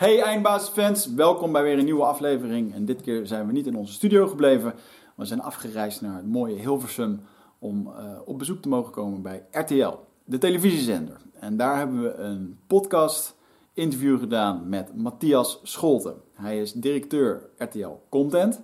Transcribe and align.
Hey 0.00 0.22
Eindbaasfans, 0.22 1.14
welkom 1.14 1.52
bij 1.52 1.62
weer 1.62 1.78
een 1.78 1.84
nieuwe 1.84 2.04
aflevering. 2.04 2.74
En 2.74 2.84
dit 2.84 3.00
keer 3.00 3.26
zijn 3.26 3.46
we 3.46 3.52
niet 3.52 3.66
in 3.66 3.76
onze 3.76 3.92
studio 3.92 4.26
gebleven, 4.26 4.74
we 5.14 5.24
zijn 5.24 5.42
afgereisd 5.42 6.00
naar 6.00 6.16
het 6.16 6.26
mooie 6.26 6.54
Hilversum 6.60 7.20
om 7.58 7.86
uh, 7.86 8.18
op 8.24 8.38
bezoek 8.38 8.62
te 8.62 8.68
mogen 8.68 8.92
komen 8.92 9.22
bij 9.22 9.44
RTL, 9.50 9.94
de 10.24 10.38
televisiezender. 10.38 11.20
En 11.32 11.56
daar 11.56 11.76
hebben 11.76 12.02
we 12.02 12.14
een 12.14 12.58
podcast 12.66 13.36
interview 13.72 14.18
gedaan 14.18 14.68
met 14.68 14.96
Matthias 14.96 15.60
Scholten. 15.62 16.14
Hij 16.32 16.60
is 16.60 16.72
directeur 16.72 17.48
RTL 17.58 18.00
Content 18.08 18.60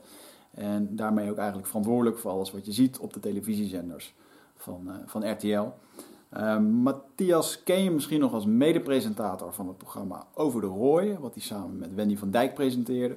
en 0.51 0.97
daarmee 0.97 1.31
ook 1.31 1.39
eigenlijk 1.39 1.69
verantwoordelijk 1.69 2.19
voor 2.19 2.31
alles 2.31 2.53
wat 2.53 2.67
je 2.67 2.73
ziet 2.73 2.99
op 2.99 3.13
de 3.13 3.21
televisiezenders 3.21 4.15
van, 4.57 4.83
uh, 4.87 4.95
van 5.07 5.31
RTL. 5.31 5.69
Uh, 6.33 6.59
Matthias 6.59 7.63
ken 7.63 7.83
je 7.83 7.91
misschien 7.91 8.21
nog 8.21 8.33
als 8.33 8.47
medepresentator 8.47 9.53
van 9.53 9.69
het 9.69 9.79
programma 9.79 10.27
Over 10.35 10.61
de 10.61 10.67
Rooien, 10.67 11.21
wat 11.21 11.35
hij 11.35 11.43
samen 11.43 11.79
met 11.79 11.95
Wendy 11.95 12.17
van 12.17 12.31
Dijk 12.31 12.55
presenteerde. 12.55 13.17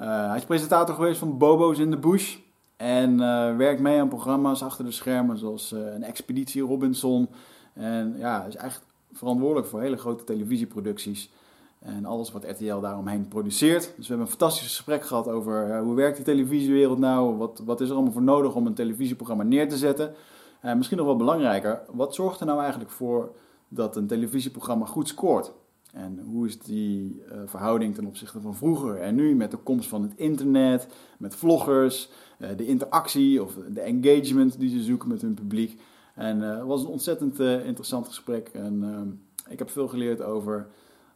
Uh, 0.00 0.26
hij 0.28 0.36
is 0.36 0.44
presentator 0.44 0.94
geweest 0.94 1.18
van 1.18 1.38
Bobo's 1.38 1.78
in 1.78 1.90
the 1.90 1.96
Bush 1.96 2.36
en 2.76 3.12
uh, 3.12 3.56
werkt 3.56 3.80
mee 3.80 4.00
aan 4.00 4.08
programma's 4.08 4.62
achter 4.62 4.84
de 4.84 4.90
schermen 4.90 5.38
zoals 5.38 5.72
uh, 5.72 5.94
een 5.94 6.02
Expeditie 6.02 6.62
Robinson. 6.62 7.28
En 7.72 8.14
ja, 8.18 8.44
is 8.44 8.56
echt 8.56 8.82
verantwoordelijk 9.12 9.66
voor 9.66 9.80
hele 9.80 9.96
grote 9.96 10.24
televisieproducties 10.24 11.30
en 11.78 12.04
alles 12.04 12.32
wat 12.32 12.44
RTL 12.44 12.80
daaromheen 12.80 13.28
produceert. 13.28 13.82
Dus 13.82 13.94
we 13.96 14.14
hebben 14.14 14.20
een 14.20 14.38
fantastisch 14.38 14.66
gesprek 14.66 15.04
gehad 15.04 15.28
over 15.28 15.78
hoe 15.78 15.94
werkt 15.94 16.16
die 16.16 16.24
televisiewereld 16.24 16.98
nou, 16.98 17.36
wat, 17.36 17.62
wat 17.64 17.80
is 17.80 17.88
er 17.88 17.94
allemaal 17.94 18.12
voor 18.12 18.22
nodig 18.22 18.54
om 18.54 18.66
een 18.66 18.74
televisieprogramma 18.74 19.42
neer 19.42 19.68
te 19.68 19.76
zetten. 19.76 20.14
En 20.60 20.76
misschien 20.76 20.98
nog 20.98 21.06
wel 21.06 21.16
belangrijker, 21.16 21.80
wat 21.90 22.14
zorgt 22.14 22.40
er 22.40 22.46
nou 22.46 22.60
eigenlijk 22.60 22.90
voor 22.90 23.34
dat 23.68 23.96
een 23.96 24.06
televisieprogramma 24.06 24.86
goed 24.86 25.08
scoort? 25.08 25.52
En 25.92 26.18
hoe 26.18 26.46
is 26.46 26.58
die 26.58 27.22
uh, 27.32 27.38
verhouding 27.44 27.94
ten 27.94 28.06
opzichte 28.06 28.40
van 28.40 28.54
vroeger 28.54 29.00
en 29.00 29.14
nu 29.14 29.34
met 29.34 29.50
de 29.50 29.56
komst 29.56 29.88
van 29.88 30.02
het 30.02 30.12
internet, 30.16 30.88
met 31.18 31.34
vloggers, 31.34 32.10
uh, 32.38 32.48
de 32.56 32.66
interactie 32.66 33.42
of 33.42 33.54
de 33.68 33.80
engagement 33.80 34.58
die 34.58 34.70
ze 34.70 34.84
zoeken 34.84 35.08
met 35.08 35.20
hun 35.20 35.34
publiek? 35.34 35.80
En 36.14 36.40
het 36.40 36.66
was 36.66 36.82
een 36.82 36.88
ontzettend 36.88 37.38
interessant 37.40 38.06
gesprek 38.06 38.48
en 38.48 39.20
ik 39.48 39.58
heb 39.58 39.70
veel 39.70 39.88
geleerd 39.88 40.22
over 40.22 40.66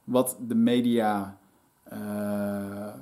wat 0.05 0.37
de 0.47 0.55
media 0.55 1.39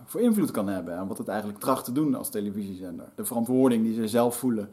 voor 0.05 0.21
invloed 0.21 0.51
kan 0.51 0.69
hebben 0.69 0.97
en 0.97 1.07
wat 1.07 1.19
het 1.19 1.29
eigenlijk 1.29 1.61
tracht 1.61 1.85
te 1.85 1.93
doen 1.93 2.15
als 2.15 2.31
televisiezender. 2.31 3.09
De 3.15 3.25
verantwoording 3.25 3.85
die 3.85 3.95
ze 3.95 4.09
zelf 4.09 4.37
voelen 4.37 4.71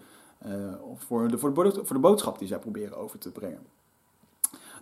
voor, 0.96 1.28
de, 1.28 1.38
voor, 1.38 1.64
de, 1.64 1.72
voor 1.84 1.96
de 1.96 2.02
boodschap 2.02 2.40
die 2.40 2.48
zij 2.48 2.60
proberen 2.60 2.98
over 2.98 3.20
te 3.20 3.32
brengen. 3.32 3.60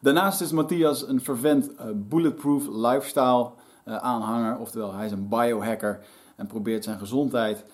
Daarnaast 0.01 0.41
is 0.41 0.51
Matthias 0.51 1.07
een 1.07 1.21
fervent 1.21 1.71
uh, 1.71 1.85
bulletproof 1.93 2.67
lifestyle 2.67 3.51
uh, 3.85 3.95
aanhanger, 3.95 4.57
oftewel 4.57 4.93
hij 4.93 5.05
is 5.05 5.11
een 5.11 5.27
biohacker 5.27 6.05
en 6.35 6.47
probeert 6.47 6.83
zijn 6.83 6.99
gezondheid, 6.99 7.65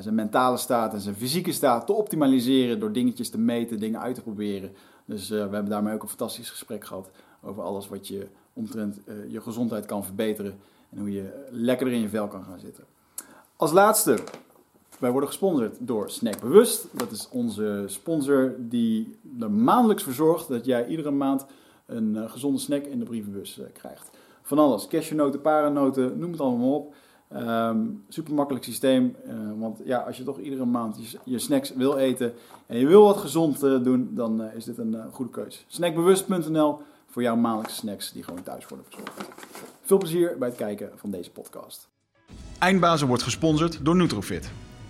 zijn 0.00 0.14
mentale 0.14 0.56
staat 0.56 0.92
en 0.92 1.00
zijn 1.00 1.14
fysieke 1.14 1.52
staat 1.52 1.86
te 1.86 1.92
optimaliseren 1.92 2.80
door 2.80 2.92
dingetjes 2.92 3.30
te 3.30 3.38
meten, 3.38 3.78
dingen 3.78 4.00
uit 4.00 4.14
te 4.14 4.22
proberen. 4.22 4.72
Dus 5.04 5.28
we 5.28 5.36
hebben 5.36 5.68
daarmee 5.68 5.94
ook 5.94 6.02
een 6.02 6.08
fantastisch 6.08 6.50
gesprek 6.50 6.84
gehad 6.84 7.10
over 7.42 7.62
alles 7.62 7.88
wat 7.88 8.08
je 8.08 8.26
omtrent 8.52 8.98
je 9.28 9.40
gezondheid 9.40 9.86
kan 9.86 10.04
verbeteren 10.04 10.58
en 10.90 10.98
hoe 10.98 11.12
je 11.12 11.46
lekkerder 11.50 11.94
in 11.94 12.00
je 12.00 12.08
vel 12.08 12.28
kan 12.28 12.44
gaan 12.44 12.58
zitten. 12.58 12.84
Als 13.56 13.72
laatste 13.72 14.18
wij 14.98 15.10
worden 15.10 15.28
gesponsord 15.28 15.76
door 15.80 16.10
Snack 16.10 16.40
Bewust. 16.40 16.86
Dat 16.92 17.10
is 17.10 17.28
onze 17.30 17.84
sponsor 17.86 18.54
die 18.58 19.16
er 19.40 19.50
maandelijks 19.50 20.02
voor 20.02 20.12
zorgt 20.12 20.48
dat 20.48 20.64
jij 20.64 20.86
iedere 20.86 21.10
maand 21.10 21.46
een 21.86 22.14
uh, 22.14 22.30
gezonde 22.30 22.58
snack 22.58 22.84
in 22.84 22.98
de 22.98 23.04
brievenbus 23.04 23.58
uh, 23.58 23.64
krijgt. 23.72 24.10
Van 24.42 24.58
alles, 24.58 24.86
cashewnoten, 24.86 25.40
parennoten, 25.40 26.18
noem 26.18 26.30
het 26.30 26.40
allemaal 26.40 26.74
op. 26.74 26.94
Um, 27.36 28.04
super 28.08 28.34
makkelijk 28.34 28.64
systeem, 28.64 29.16
uh, 29.26 29.32
want 29.58 29.80
ja, 29.84 29.98
als 29.98 30.16
je 30.16 30.22
toch 30.22 30.38
iedere 30.38 30.64
maand 30.64 31.10
je, 31.10 31.18
je 31.24 31.38
snacks 31.38 31.74
wil 31.74 31.96
eten 31.96 32.32
en 32.66 32.78
je 32.78 32.86
wil 32.86 33.02
wat 33.02 33.16
gezond 33.16 33.60
doen, 33.60 34.10
dan 34.14 34.42
is 34.42 34.64
dit 34.64 34.78
een 34.78 34.96
goede 35.12 35.30
keuze. 35.30 35.58
Snackbewust.nl 35.66 36.78
voor 37.06 37.22
jouw 37.22 37.36
maandelijkse 37.36 37.76
snacks 37.76 38.12
die 38.12 38.22
gewoon 38.22 38.42
thuis 38.42 38.68
worden 38.68 38.86
verzorgd. 38.88 39.30
Veel 39.82 39.98
plezier 39.98 40.36
bij 40.38 40.48
het 40.48 40.56
kijken 40.56 40.90
van 40.94 41.10
deze 41.10 41.30
podcast. 41.30 41.88
Eindbazen 42.58 43.06
wordt 43.08 43.22
gesponsord 43.22 43.84
door 43.84 43.96
Nutrofit. 43.96 44.50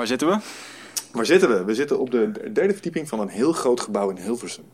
Waar 0.00 0.08
zitten 0.08 0.28
we? 0.28 0.38
Waar 1.12 1.26
zitten 1.26 1.48
we? 1.48 1.64
We 1.64 1.74
zitten 1.74 1.98
op 1.98 2.10
de 2.10 2.30
derde 2.52 2.72
verdieping 2.72 3.08
van 3.08 3.20
een 3.20 3.28
heel 3.28 3.52
groot 3.52 3.80
gebouw 3.80 4.10
in 4.10 4.16
Hilversum. 4.16 4.64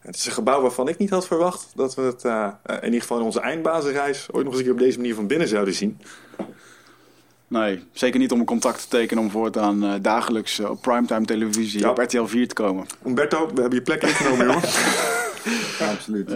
Het 0.00 0.16
is 0.16 0.26
een 0.26 0.32
gebouw 0.32 0.60
waarvan 0.60 0.88
ik 0.88 0.98
niet 0.98 1.10
had 1.10 1.26
verwacht 1.26 1.72
dat 1.74 1.94
we 1.94 2.02
het 2.02 2.24
uh, 2.24 2.48
in 2.66 2.84
ieder 2.84 3.00
geval 3.00 3.18
in 3.18 3.24
onze 3.24 3.40
eindbazenreis 3.40 4.26
ooit 4.30 4.44
nog 4.44 4.52
eens 4.52 4.56
een 4.56 4.68
keer 4.68 4.72
op 4.72 4.78
deze 4.78 4.98
manier 4.98 5.14
van 5.14 5.26
binnen 5.26 5.48
zouden 5.48 5.74
zien. 5.74 6.00
Nee, 7.48 7.84
zeker 7.92 8.18
niet 8.20 8.32
om 8.32 8.40
een 8.40 8.46
contact 8.46 8.80
te 8.80 8.88
tekenen 8.88 9.22
om 9.22 9.30
voortaan 9.30 9.84
uh, 9.84 9.94
dagelijks 10.02 10.58
uh, 10.58 10.70
op 10.70 10.80
primetime 10.80 11.24
televisie 11.24 11.80
ja. 11.80 11.90
op 11.90 11.98
RTL 11.98 12.24
4 12.24 12.48
te 12.48 12.54
komen. 12.54 12.86
Umberto, 13.06 13.46
we 13.54 13.60
hebben 13.60 13.78
je 13.78 13.84
plek 13.84 14.02
ingenomen, 14.02 14.46
jongen. 14.50 14.62
absoluut. 15.92 16.32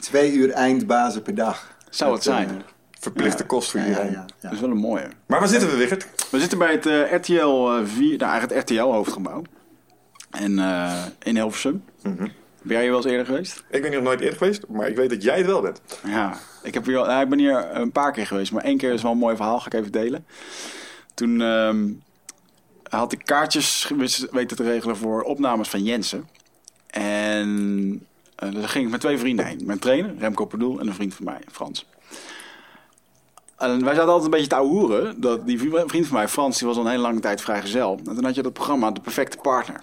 Twee 0.00 0.32
uur 0.32 0.50
eindbazen 0.50 1.22
per 1.22 1.34
dag. 1.34 1.76
Zou 1.90 2.12
het 2.12 2.22
zijn? 2.22 2.62
Verplichte 3.00 3.46
kost 3.46 3.70
voor 3.70 3.80
iedereen. 3.80 4.10
Ja, 4.10 4.26
Dat 4.40 4.52
is 4.52 4.60
wel 4.60 4.70
een 4.70 4.76
mooie. 4.76 5.08
Maar 5.26 5.38
waar 5.38 5.48
zitten 5.48 5.70
we, 5.70 5.76
Wichert? 5.76 6.06
We 6.30 6.40
zitten 6.40 6.58
bij 6.58 6.72
het 6.72 6.86
uh, 6.86 7.12
RTL 7.12 7.82
4, 7.84 8.18
nou 8.18 8.30
eigenlijk 8.30 8.40
het 8.40 8.70
RTL-hoofdgebouw. 8.70 9.42
En 10.30 10.58
uh, 10.58 11.04
in 11.22 11.34
Hilversum. 11.34 11.84
Mm 12.02 12.16
-hmm. 12.16 12.32
Ben 12.62 12.72
jij 12.72 12.80
hier 12.80 12.90
wel 12.90 13.00
eens 13.00 13.10
eerder 13.10 13.26
geweest? 13.26 13.64
Ik 13.70 13.82
ben 13.82 13.90
hier 13.90 14.00
nog 14.00 14.08
nooit 14.08 14.20
eerder 14.20 14.38
geweest, 14.38 14.66
maar 14.68 14.88
ik 14.88 14.96
weet 14.96 15.10
dat 15.10 15.22
jij 15.22 15.36
het 15.36 15.46
wel 15.46 15.60
bent. 15.60 15.80
Ja, 16.04 16.38
ik, 16.62 16.74
heb 16.74 16.84
hier, 16.84 16.94
nou, 16.94 17.22
ik 17.22 17.28
ben 17.28 17.38
hier 17.38 17.76
een 17.76 17.92
paar 17.92 18.12
keer 18.12 18.26
geweest, 18.26 18.52
maar 18.52 18.64
één 18.64 18.76
keer 18.76 18.92
is 18.92 19.02
wel 19.02 19.12
een 19.12 19.18
mooi 19.18 19.36
verhaal, 19.36 19.60
ga 19.60 19.66
ik 19.66 19.72
even 19.72 19.92
delen. 19.92 20.26
Toen 21.14 21.40
um, 21.40 22.02
had 22.88 23.12
ik 23.12 23.24
kaartjes 23.24 23.92
weten 24.30 24.56
te 24.56 24.62
regelen 24.62 24.96
voor 24.96 25.22
opnames 25.22 25.68
van 25.68 25.82
Jensen. 25.82 26.28
En 26.86 27.48
uh, 28.44 28.52
dan 28.52 28.68
ging 28.68 28.84
ik 28.84 28.90
met 28.90 29.00
twee 29.00 29.18
vrienden 29.18 29.46
heen. 29.46 29.60
Mijn 29.64 29.78
trainer, 29.78 30.14
Remco 30.18 30.44
Perdoel, 30.44 30.80
en 30.80 30.86
een 30.86 30.94
vriend 30.94 31.14
van 31.14 31.24
mij, 31.24 31.40
Frans. 31.52 31.86
En 33.60 33.84
wij 33.84 33.94
zaten 33.94 34.08
altijd 34.08 34.24
een 34.24 34.30
beetje 34.30 34.46
te 34.46 34.54
ouwehoeren. 34.54 35.20
Dat 35.20 35.46
die 35.46 35.58
vriend 35.86 36.06
van 36.06 36.16
mij, 36.16 36.28
Frans, 36.28 36.58
die 36.58 36.66
was 36.66 36.76
al 36.76 36.84
een 36.84 36.90
hele 36.90 37.02
lange 37.02 37.20
tijd 37.20 37.40
vrijgezel. 37.40 38.00
En 38.06 38.14
toen 38.14 38.24
had 38.24 38.34
je 38.34 38.42
dat 38.42 38.52
programma 38.52 38.90
De 38.90 39.00
Perfecte 39.00 39.36
Partner. 39.36 39.82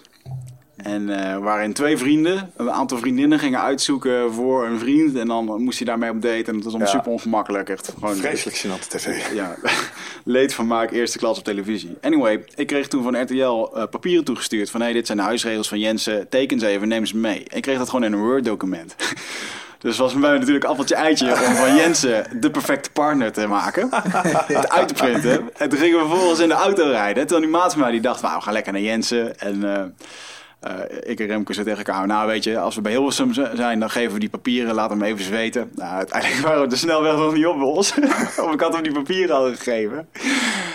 En 0.76 1.08
uh, 1.08 1.36
waarin 1.36 1.72
twee 1.72 1.96
vrienden 1.96 2.50
een 2.56 2.70
aantal 2.70 2.98
vriendinnen 2.98 3.38
gingen 3.38 3.60
uitzoeken 3.60 4.32
voor 4.32 4.66
een 4.66 4.78
vriend. 4.78 5.16
En 5.16 5.26
dan 5.26 5.62
moest 5.62 5.78
hij 5.78 5.86
daarmee 5.86 6.10
op 6.10 6.22
date. 6.22 6.44
En 6.44 6.54
dat 6.54 6.64
was 6.64 6.66
allemaal 6.66 6.92
ja. 6.92 6.94
super 6.94 7.12
ongemakkelijk. 7.12 7.68
Echt 7.68 7.92
gewoon, 7.98 8.16
Vreselijk 8.16 8.56
gênante 8.56 8.88
tv. 8.88 9.34
Ja, 9.34 9.56
leed 10.24 10.54
van 10.54 10.66
maak 10.66 10.90
eerste 10.90 11.18
klas 11.18 11.38
op 11.38 11.44
televisie. 11.44 11.96
Anyway, 12.00 12.44
ik 12.54 12.66
kreeg 12.66 12.88
toen 12.88 13.02
van 13.02 13.22
RTL 13.22 13.34
uh, 13.34 13.82
papieren 13.90 14.24
toegestuurd. 14.24 14.70
Van 14.70 14.80
hé, 14.80 14.86
hey, 14.86 14.94
dit 14.94 15.06
zijn 15.06 15.18
de 15.18 15.24
huisregels 15.24 15.68
van 15.68 15.78
Jensen. 15.78 16.28
Teken 16.28 16.58
ze 16.58 16.66
even, 16.66 16.88
neem 16.88 17.06
ze 17.06 17.16
mee. 17.16 17.42
Ik 17.48 17.62
kreeg 17.62 17.78
dat 17.78 17.88
gewoon 17.88 18.04
in 18.04 18.12
een 18.12 18.24
Word-document. 18.24 18.94
Dus 19.78 19.96
was 19.96 20.12
bij 20.12 20.20
mij 20.20 20.38
natuurlijk 20.38 20.64
appeltje 20.64 20.94
eitje 20.94 21.30
om 21.46 21.54
van 21.54 21.76
Jensen 21.76 22.40
de 22.40 22.50
perfecte 22.50 22.90
partner 22.90 23.32
te 23.32 23.46
maken. 23.46 23.88
het 24.46 24.68
uit 24.70 24.88
te 24.88 24.94
printen. 24.94 25.50
En 25.56 25.68
toen 25.68 25.78
gingen 25.78 25.98
we 26.02 26.08
vervolgens 26.08 26.40
in 26.40 26.48
de 26.48 26.54
auto 26.54 26.90
rijden. 26.90 27.26
Toen 27.26 27.40
die 27.40 27.50
maat 27.50 27.72
van 27.72 27.80
mij 27.80 27.90
die 27.90 28.00
dacht, 28.00 28.22
nou, 28.22 28.36
we 28.36 28.42
gaan 28.42 28.52
lekker 28.52 28.72
naar 28.72 28.82
Jensen. 28.82 29.38
En 29.38 29.54
uh, 29.64 29.70
uh, 30.66 30.80
ik 31.02 31.20
en 31.20 31.26
Remke 31.26 31.52
zei 31.52 31.66
tegen 31.66 31.84
elkaar, 31.84 32.06
nou 32.06 32.26
weet 32.26 32.44
je, 32.44 32.58
als 32.58 32.74
we 32.74 32.80
bij 32.80 32.92
Hilversum 32.92 33.32
zijn, 33.54 33.80
dan 33.80 33.90
geven 33.90 34.12
we 34.12 34.18
die 34.18 34.28
papieren, 34.28 34.74
laat 34.74 34.90
hem 34.90 35.02
even 35.02 35.24
zweten. 35.24 35.70
Nou, 35.74 35.94
uiteindelijk 35.96 36.40
waren 36.46 36.60
we 36.60 36.66
de 36.68 36.76
snelweg 36.76 37.16
nog 37.16 37.34
niet 37.34 37.46
op, 37.46 37.58
Bos. 37.58 37.94
of 38.44 38.52
ik 38.52 38.60
had 38.60 38.72
hem 38.74 38.82
die 38.82 38.92
papieren 38.92 39.36
al 39.36 39.44
gegeven. 39.54 40.08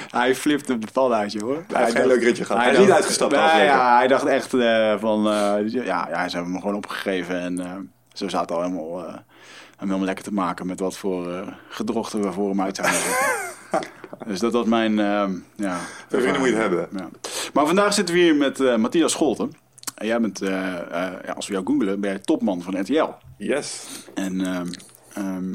hij 0.10 0.36
flipte 0.36 0.80
de 0.80 0.88
pan 0.94 1.14
uit, 1.14 1.32
joh. 1.32 1.58
Hij 1.74 1.84
heeft 1.84 1.96
geen 1.96 2.08
leuk 2.08 2.24
ritje 2.24 2.46
gehad. 2.46 2.62
Hij 2.62 2.72
is 2.72 2.78
dacht- 2.78 2.88
niet 2.88 2.98
uitgestapt. 2.98 3.32
Nee, 3.36 3.66
ja, 3.66 3.98
hij 3.98 4.08
dacht 4.08 4.26
echt 4.26 4.54
eh, 4.54 4.94
van... 5.00 5.28
eh, 5.28 5.54
ja, 5.68 6.08
ja, 6.10 6.28
ze 6.28 6.36
hebben 6.36 6.52
hem 6.54 6.62
gewoon 6.62 6.76
opgegeven. 6.76 7.40
En 7.40 7.60
eh, 7.60 7.72
zo 8.13 8.27
zaten 8.27 8.56
al 8.56 8.62
helemaal, 8.62 9.06
eh, 9.06 9.13
hem 9.13 9.88
helemaal 9.88 10.06
lekker 10.06 10.24
te 10.24 10.33
maken... 10.33 10.68
met 10.68 10.80
wat 10.80 10.98
voor 10.98 11.33
eh 11.33 11.48
gedrochten 11.69 12.21
we 12.21 12.31
voor 12.31 12.50
hem 12.50 12.62
uit 12.62 12.81
dus 14.27 14.39
dat 14.39 14.54
was 14.54 14.65
mijn... 14.65 15.00
eh, 15.00 15.30
ja, 15.56 15.80
vrienden 16.10 16.39
moet 16.39 16.50
je 16.50 16.56
het 16.56 16.62
hebben. 16.62 16.88
Ja. 16.95 17.10
Maar 17.54 17.65
vandaag 17.65 17.94
zitten 17.94 18.15
we 18.15 18.21
hier 18.21 18.36
met 18.36 18.60
eh, 18.60 18.75
Matthias 18.75 19.12
Scholten. 19.12 19.51
En 19.95 20.07
jij 20.07 20.21
bent, 20.21 20.42
eh, 20.42 20.74
eh, 20.80 21.13
ja, 21.25 21.31
als 21.31 21.48
we 21.48 21.54
jou 21.54 21.65
googelen, 21.65 22.00
ben 22.00 22.10
jij 22.10 22.19
topman 22.19 22.62
van 22.62 22.80
RTL. 22.80 23.10
Yes. 23.38 23.86
En 24.13 24.45
ehm, 24.45 24.68
ehm, 25.13 25.54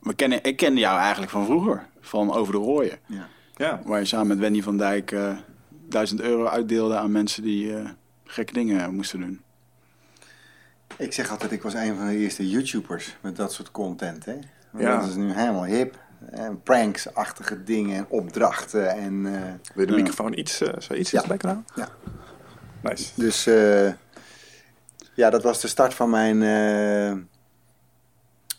we 0.00 0.14
kennen, 0.14 0.44
ik 0.44 0.56
kende 0.56 0.80
jou 0.80 0.98
eigenlijk 0.98 1.30
van 1.32 1.44
vroeger, 1.44 1.86
van 2.00 2.32
Over 2.32 2.52
de 2.52 2.58
Rooien. 2.58 2.98
Ja. 3.56 3.80
Waar 3.84 3.98
je 3.98 4.04
samen 4.04 4.26
met 4.26 4.38
Wendy 4.38 4.62
van 4.62 4.76
Dijk 4.76 5.12
eh 5.12 5.32
1000 5.88 6.20
euro 6.20 6.46
uitdeelde 6.46 6.96
aan 6.96 7.12
mensen 7.12 7.42
die 7.42 7.76
eh, 7.76 7.88
gekke 8.24 8.52
dingen 8.52 8.94
moesten 8.94 9.20
doen. 9.20 9.40
Ik 10.96 11.12
zeg 11.12 11.30
altijd, 11.30 11.52
ik 11.52 11.62
was 11.62 11.74
een 11.74 11.96
van 11.96 12.06
de 12.06 12.16
eerste 12.16 12.48
YouTubers 12.48 13.16
met 13.20 13.36
dat 13.36 13.52
soort 13.52 13.70
content. 13.70 14.24
Hè? 14.24 14.38
Want 14.70 14.84
Ja. 14.84 15.00
Dat 15.00 15.08
is 15.08 15.14
nu 15.14 15.32
helemaal 15.32 15.64
hip. 15.64 15.98
En 16.30 16.62
pranks-achtige 16.62 17.64
dingen 17.64 17.96
en 17.96 18.06
opdrachten. 18.08 18.88
En, 18.90 19.26
eh, 19.26 19.42
Wil 19.74 19.84
je 19.84 19.86
de 19.86 19.92
Ja. 19.92 19.98
microfoon 19.98 20.38
iets, 20.38 20.60
eh 20.60 20.80
zo 20.80 20.94
iets 20.94 21.10
Ja. 21.10 21.20
dichterbij 21.20 21.36
kunnen 21.36 21.66
ja. 21.74 21.88
Nice. 22.82 23.12
Dus 23.16 23.46
eh, 23.46 23.92
ja, 25.14 25.30
dat 25.30 25.42
was 25.42 25.60
de 25.60 25.68
start 25.68 25.94
van 25.94 26.10
mijn 26.10 26.42
eh, 26.42 27.18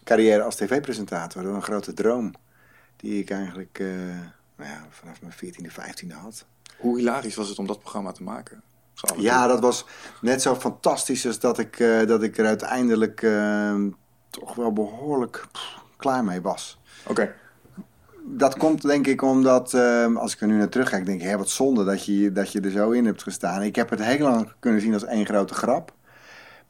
carrière 0.04 0.44
als 0.44 0.56
tv-presentator. 0.56 1.46
Een 1.46 1.62
grote 1.64 1.94
droom 1.94 2.32
die 2.96 3.20
ik 3.22 3.30
eigenlijk 3.30 3.80
eh, 3.80 3.88
nou 4.56 4.70
ja, 4.70 4.86
vanaf 4.90 5.22
mijn 5.22 5.34
14e, 5.34 5.70
15e 5.72 6.14
had. 6.16 6.46
Hoe 6.78 6.98
hilarisch 6.98 7.36
was 7.36 7.50
het 7.50 7.60
om 7.60 7.68
dat 7.68 7.80
programma 7.80 8.12
te 8.12 8.24
maken? 8.24 8.62
Ja, 9.18 9.48
dat 9.48 9.60
was 9.60 9.86
net 10.22 10.42
zo 10.42 10.56
fantastisch 10.56 11.26
als 11.26 11.40
dat 11.40 11.58
ik, 11.58 11.80
eh, 11.80 12.08
dat 12.08 12.24
ik 12.24 12.38
er 12.38 12.46
uiteindelijk 12.46 13.22
eh, 13.22 13.76
toch 14.30 14.56
wel 14.56 14.74
behoorlijk 14.74 15.46
pff, 15.52 15.80
klaar 15.98 16.24
mee 16.24 16.42
was. 16.42 16.80
Oké. 17.08 17.34
Dat 18.24 18.58
komt 18.58 18.82
denk 18.82 19.08
ik 19.08 19.22
omdat, 19.22 19.74
eh, 19.74 20.16
als 20.16 20.34
ik 20.34 20.42
er 20.42 20.48
nu 20.48 20.58
naar 20.58 20.70
terugkijk, 20.70 21.06
denk 21.06 21.22
ik, 21.22 21.28
hé, 21.28 21.38
wat 21.38 21.50
zonde 21.50 21.84
dat 21.84 22.06
je, 22.06 22.32
dat 22.32 22.52
je 22.52 22.62
er 22.62 22.72
zo 22.72 22.90
in 22.92 23.06
hebt 23.06 23.24
gestaan. 23.24 23.62
Ik 23.62 23.76
heb 23.76 23.90
het 23.90 24.04
heel 24.04 24.20
lang 24.20 24.54
kunnen 24.60 24.82
zien 24.82 24.94
als 24.94 25.06
één 25.06 25.26
grote 25.26 25.54
grap. 25.54 25.94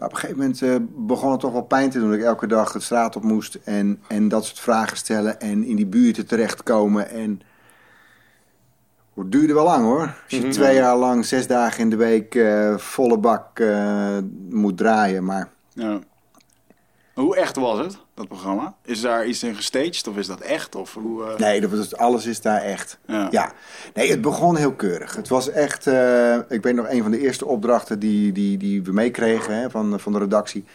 Maar 0.02 0.10
op 0.10 0.16
een 0.16 0.22
gegeven 0.22 0.42
moment 0.42 0.62
eh, 0.62 0.76
begon 1.08 1.32
het 1.32 1.40
toch 1.40 1.52
wel 1.52 1.62
pijn 1.62 1.90
te 1.90 2.00
doen 2.00 2.10
dat 2.10 2.18
ik 2.18 2.26
elke 2.26 2.48
dag 2.48 2.72
de 2.72 2.80
straat 2.80 3.16
op 3.16 3.24
moest 3.24 3.58
en, 3.64 4.02
en 4.08 4.28
dat 4.28 4.46
soort 4.46 4.60
vragen 4.60 4.98
stellen 4.98 5.40
en 5.40 5.64
in 5.64 5.76
die 5.76 5.86
buurten 5.86 6.28
terechtkomen. 6.28 7.10
En 7.10 7.42
het 9.16 9.32
duurde 9.32 9.54
wel 9.54 9.64
lang 9.64 9.84
hoor. 9.84 10.02
Als 10.02 10.14
je 10.28 10.40
Mhm. 10.40 10.50
twee 10.52 10.76
jaar 10.76 10.96
lang, 10.98 11.26
zes 11.26 11.48
dagen 11.48 11.80
in 11.80 11.90
de 11.90 11.96
week 11.96 12.36
eh, 12.36 12.78
volle 12.78 13.18
bak 13.18 13.60
eh, 13.60 14.18
moet 14.50 14.78
draaien. 14.78 15.24
Maar 15.24 15.50
Ja. 15.74 16.00
Hoe 17.14 17.36
echt 17.36 17.56
was 17.56 17.78
het, 17.80 17.98
dat 18.14 18.28
programma? 18.28 18.76
Is 18.84 19.02
daar 19.02 19.26
iets 19.26 19.44
in 19.44 19.56
gestaged 19.56 20.08
of 20.08 20.18
is 20.18 20.28
dat 20.28 20.40
echt? 20.40 20.76
Of 20.76 20.94
hoe, 20.94 21.26
eh, 21.26 21.38
nee, 21.38 21.62
dat 21.62 21.70
was, 21.70 21.96
alles 21.98 22.26
is 22.26 22.42
daar 22.42 22.62
echt. 22.62 23.00
Ja. 23.06 23.28
Ja, 23.32 23.52
nee, 23.94 24.10
het 24.12 24.22
begon 24.22 24.56
heel 24.56 24.74
keurig. 24.74 25.16
Het 25.16 25.28
was 25.28 25.50
echt, 25.50 25.88
ik 26.50 26.64
weet 26.64 26.76
nog, 26.76 26.90
een 26.90 27.02
van 27.02 27.12
de 27.12 27.20
eerste 27.20 27.46
opdrachten 27.46 28.00
die, 28.00 28.32
die, 28.32 28.58
die 28.58 28.84
we 28.84 28.92
meekregen 28.92 29.72
van, 29.72 30.00
van 30.00 30.12
de 30.12 30.20
redactie. 30.20 30.66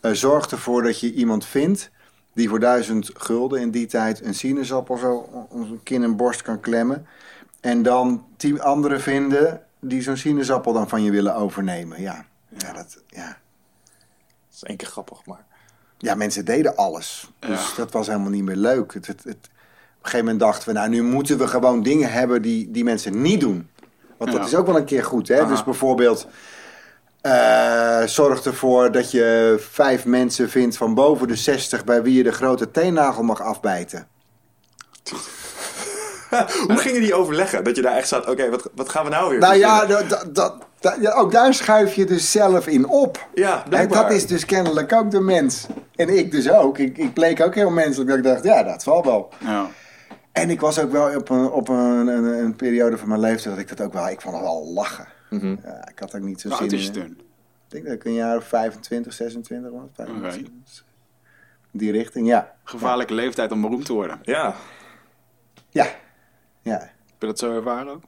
Zorg 0.00 0.46
ervoor 0.50 0.82
dat 0.82 1.00
je 1.00 1.12
iemand 1.12 1.44
vindt 1.46 1.90
die 2.34 2.48
voor 2.48 2.60
duizend 2.60 3.10
gulden 3.14 3.60
in 3.60 3.70
die 3.70 3.86
tijd 3.86 4.24
een 4.24 4.34
sinaasappel 4.34 4.96
zo 4.96 5.28
om 5.50 5.66
zijn 5.66 5.82
kin 5.82 6.02
en 6.02 6.16
borst 6.16 6.42
kan 6.42 6.60
klemmen. 6.60 7.06
En 7.60 7.82
dan 7.82 8.26
tien 8.36 8.60
anderen 8.62 9.00
vinden 9.00 9.62
die 9.80 10.02
zo'n 10.02 10.16
sinaasappel 10.16 10.72
dan 10.72 10.88
van 10.88 11.02
je 11.02 11.10
willen 11.10 11.34
overnemen. 11.34 12.00
Ja, 12.02 12.24
ja, 12.58 12.72
dat, 12.72 13.02
ja. 13.06 13.26
Dat 13.26 14.54
is 14.54 14.62
één 14.62 14.76
keer 14.76 14.88
grappig, 14.88 15.26
maar... 15.26 15.44
ja 15.98 16.14
mensen 16.14 16.44
deden 16.44 16.76
alles. 16.76 17.30
Dus 17.38 17.68
Ja. 17.70 17.76
dat 17.76 17.92
was 17.92 18.06
helemaal 18.06 18.30
niet 18.30 18.44
meer 18.44 18.56
leuk. 18.56 18.94
Het, 18.94 19.06
het, 19.06 19.24
het- 19.24 19.48
op 20.00 20.06
een 20.06 20.10
gegeven 20.12 20.32
moment 20.34 20.40
dachten 20.40 20.68
we, 20.68 20.74
nou 20.74 20.88
nu 20.90 21.02
moeten 21.02 21.38
we 21.38 21.46
gewoon 21.48 21.82
dingen 21.82 22.12
hebben 22.12 22.42
die, 22.42 22.70
die 22.70 22.84
mensen 22.84 23.22
niet 23.22 23.40
doen. 23.40 23.68
Want 24.16 24.32
dat 24.32 24.46
is 24.46 24.54
ook 24.54 24.66
wel 24.66 24.76
een 24.76 24.84
keer 24.84 25.04
goed. 25.04 25.28
Hè? 25.28 25.40
Aha. 25.40 25.48
Dus 25.48 25.64
bijvoorbeeld, 25.64 26.26
eh, 27.20 28.02
zorg 28.02 28.44
ervoor 28.44 28.92
dat 28.92 29.10
je 29.10 29.56
vijf 29.70 30.04
mensen 30.04 30.50
vindt 30.50 30.76
van 30.76 30.94
boven 30.94 31.28
de 31.28 31.36
60 31.36 31.84
bij 31.84 32.02
wie 32.02 32.14
je 32.16 32.22
de 32.22 32.32
grote 32.32 32.70
teennagel 32.70 33.22
mag 33.22 33.40
afbijten. 33.42 34.06
Hoe 36.66 36.76
gingen 36.76 37.00
die 37.00 37.14
overleggen? 37.14 37.64
Dat 37.64 37.76
je 37.76 37.82
daar 37.82 37.96
echt 37.96 38.08
zat, 38.08 38.28
oké, 38.28 38.50
wat, 38.50 38.70
wat 38.74 38.88
gaan 38.88 39.04
we 39.04 39.10
nou 39.10 39.30
weer 39.30 39.38
Nou 39.38 39.54
ja, 39.54 39.86
dat, 39.86 40.08
dat, 40.10 40.34
dat- 40.80 40.96
ja, 41.00 41.12
ook 41.12 41.32
daar 41.32 41.54
schuif 41.54 41.94
je 41.94 42.04
dus 42.04 42.30
zelf 42.30 42.66
in 42.66 42.86
op. 42.88 43.28
Ja, 43.34 43.64
En 43.70 43.88
dat 43.88 44.10
is 44.10 44.26
dus 44.26 44.44
kennelijk 44.44 44.92
ook 44.92 45.10
de 45.10 45.20
mens. 45.20 45.66
En 45.94 46.18
ik 46.18 46.30
dus 46.30 46.50
ook. 46.50 46.78
Ik, 46.78 46.98
ik 46.98 47.12
bleek 47.14 47.40
ook 47.40 47.54
heel 47.54 47.70
menselijk. 47.70 48.08
Dat 48.08 48.18
ik 48.18 48.24
dacht, 48.24 48.44
ja, 48.44 48.62
dat 48.62 48.82
zal 48.82 49.04
wel. 49.04 49.32
ja. 49.38 49.68
En 50.32 50.50
ik 50.50 50.60
was 50.60 50.78
ook 50.78 50.92
wel 50.92 51.16
op 51.16 51.28
een, 51.28 51.50
op 51.50 51.68
een, 51.68 51.76
een, 52.06 52.24
een 52.24 52.56
periode 52.56 52.98
van 52.98 53.08
mijn 53.08 53.20
leeftijd 53.20 53.54
dat 53.54 53.64
ik 53.64 53.76
dat 53.76 53.86
ook 53.86 53.92
wel... 53.92 54.08
Ik 54.08 54.20
vond 54.20 54.34
het 54.34 54.44
wel 54.44 54.66
lachen. 54.74 55.06
Mhm. 55.30 55.56
Ja, 55.64 55.88
ik 55.90 55.98
had 55.98 56.14
ook 56.14 56.20
niet 56.22 56.40
zo 56.40 56.48
Hoe 56.48 56.56
zin 56.56 56.68
in. 56.70 56.78
je 56.78 56.86
Ik 56.86 56.92
toen? 56.92 57.20
denk 57.68 57.84
dat 57.84 57.92
ik 57.94 58.04
een 58.04 58.12
jaar 58.14 58.36
of 58.36 58.44
25, 58.44 59.12
26 59.12 59.70
was. 59.70 59.80
25. 59.94 60.40
Oké. 60.40 60.50
Die 61.72 61.92
richting, 61.92 62.26
ja. 62.28 62.52
Gevaarlijke 62.64 63.14
leeftijd 63.14 63.52
om 63.52 63.60
beroemd 63.60 63.84
te 63.84 63.92
worden. 63.92 64.18
Ja, 64.22 64.54
Ja. 65.70 65.86
Ja. 66.62 66.78
Heb 66.78 67.18
je 67.18 67.26
dat 67.26 67.38
zo 67.38 67.56
ervaren 67.56 67.92
ook? 67.92 68.02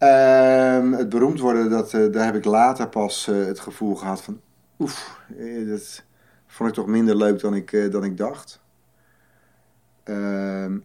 Ehm, 0.00 0.92
het 0.92 1.08
beroemd 1.08 1.40
worden, 1.40 1.70
dat, 1.70 1.94
eh, 1.94 2.12
daar 2.12 2.24
heb 2.24 2.34
ik 2.34 2.44
later 2.44 2.88
pas 2.88 3.28
eh, 3.28 3.44
het 3.44 3.60
gevoel 3.60 3.94
gehad 3.94 4.22
van... 4.22 4.40
Oef, 4.78 5.20
eh, 5.38 5.68
dat 5.68 6.04
vond 6.46 6.68
ik 6.68 6.74
toch 6.74 6.86
minder 6.86 7.16
leuk 7.16 7.40
dan 7.40 7.54
ik, 7.54 7.88
dan 7.90 8.04
ik 8.04 8.16
dacht. 8.16 8.60
Ehm, 10.04 10.78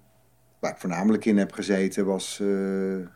waar 0.59 0.71
ik 0.71 0.77
voornamelijk 0.77 1.25
in 1.25 1.37
heb 1.37 1.51
gezeten 1.51 2.05
was 2.05 2.39
een 2.39 3.07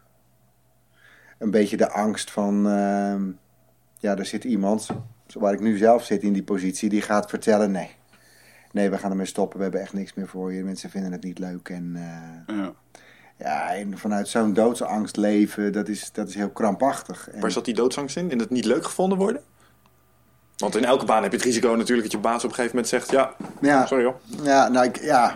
beetje 1.52 1.78
de 1.78 1.90
angst 1.90 2.32
van... 2.32 2.68
ehm, 2.68 3.32
ja, 3.98 4.18
er 4.18 4.26
zit 4.26 4.44
iemand, 4.44 4.88
waar 5.34 5.54
ik 5.54 5.60
nu 5.60 5.78
zelf 5.78 6.04
zit 6.04 6.24
in 6.24 6.34
die 6.34 6.44
positie, 6.44 6.90
die 6.90 7.02
gaat 7.02 7.30
vertellen... 7.30 7.72
Nee, 7.72 7.96
nee 8.72 8.90
we 8.90 8.98
gaan 8.98 9.12
ermee 9.12 9.26
stoppen, 9.26 9.58
we 9.58 9.64
hebben 9.64 9.82
echt 9.82 9.94
niks 9.94 10.14
meer 10.14 10.28
voor 10.28 10.54
je. 10.54 10.64
Mensen 10.64 10.90
vinden 10.90 11.12
het 11.12 11.24
niet 11.24 11.40
leuk 11.40 11.70
en... 11.70 11.94
Ja. 12.48 12.74
Ja, 13.40 13.76
en 13.76 13.98
vanuit 13.98 14.28
zo'n 14.28 14.54
doodsangst 14.54 15.18
leven, 15.18 15.72
dat 15.72 15.88
is, 15.88 16.12
dat 16.12 16.28
is 16.28 16.36
heel 16.36 16.50
krampachtig. 16.50 17.30
En, 17.30 17.40
waar 17.40 17.52
zat 17.52 17.66
die 17.66 17.74
doodsangst 17.74 18.18
in? 18.18 18.32
In 18.32 18.40
het 18.40 18.50
niet 18.50 18.66
leuk 18.66 18.84
gevonden 18.84 19.18
worden? 19.18 19.42
Want 20.58 20.76
in 20.76 20.86
elke 20.86 21.06
baan 21.06 21.22
heb 21.22 21.32
je 21.32 21.38
het 21.38 21.46
risico 21.46 21.76
natuurlijk 21.76 22.02
dat 22.02 22.12
je 22.12 22.18
baas 22.18 22.44
op 22.44 22.50
een 22.50 22.56
gegeven 22.56 22.76
moment 22.76 22.94
zegt... 22.94 23.12
Ja, 23.12 23.36
ja, 23.62 23.86
sorry 23.86 24.04
hoor. 24.04 24.20
ja, 24.44 24.68
nou, 24.68 24.86
ik, 24.86 25.02
ja. 25.02 25.36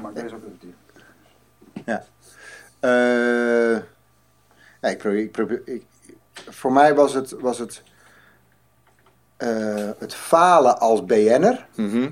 Ja. 1.86 2.04
Eh, 2.80 3.82
ja, 4.82 4.90
ik 4.90 4.98
probeer, 4.98 5.20
ik 5.20 5.32
probeer, 5.32 5.62
ik, 5.66 5.86
voor 6.34 6.74
mij 6.74 6.96
was 6.96 7.14
het, 7.14 7.32
was 7.32 7.60
het, 7.60 7.84
eh, 9.38 9.90
het 9.98 10.16
falen 10.16 10.80
als 10.80 11.06
BN'er. 11.06 11.68
Mhm. 11.76 12.10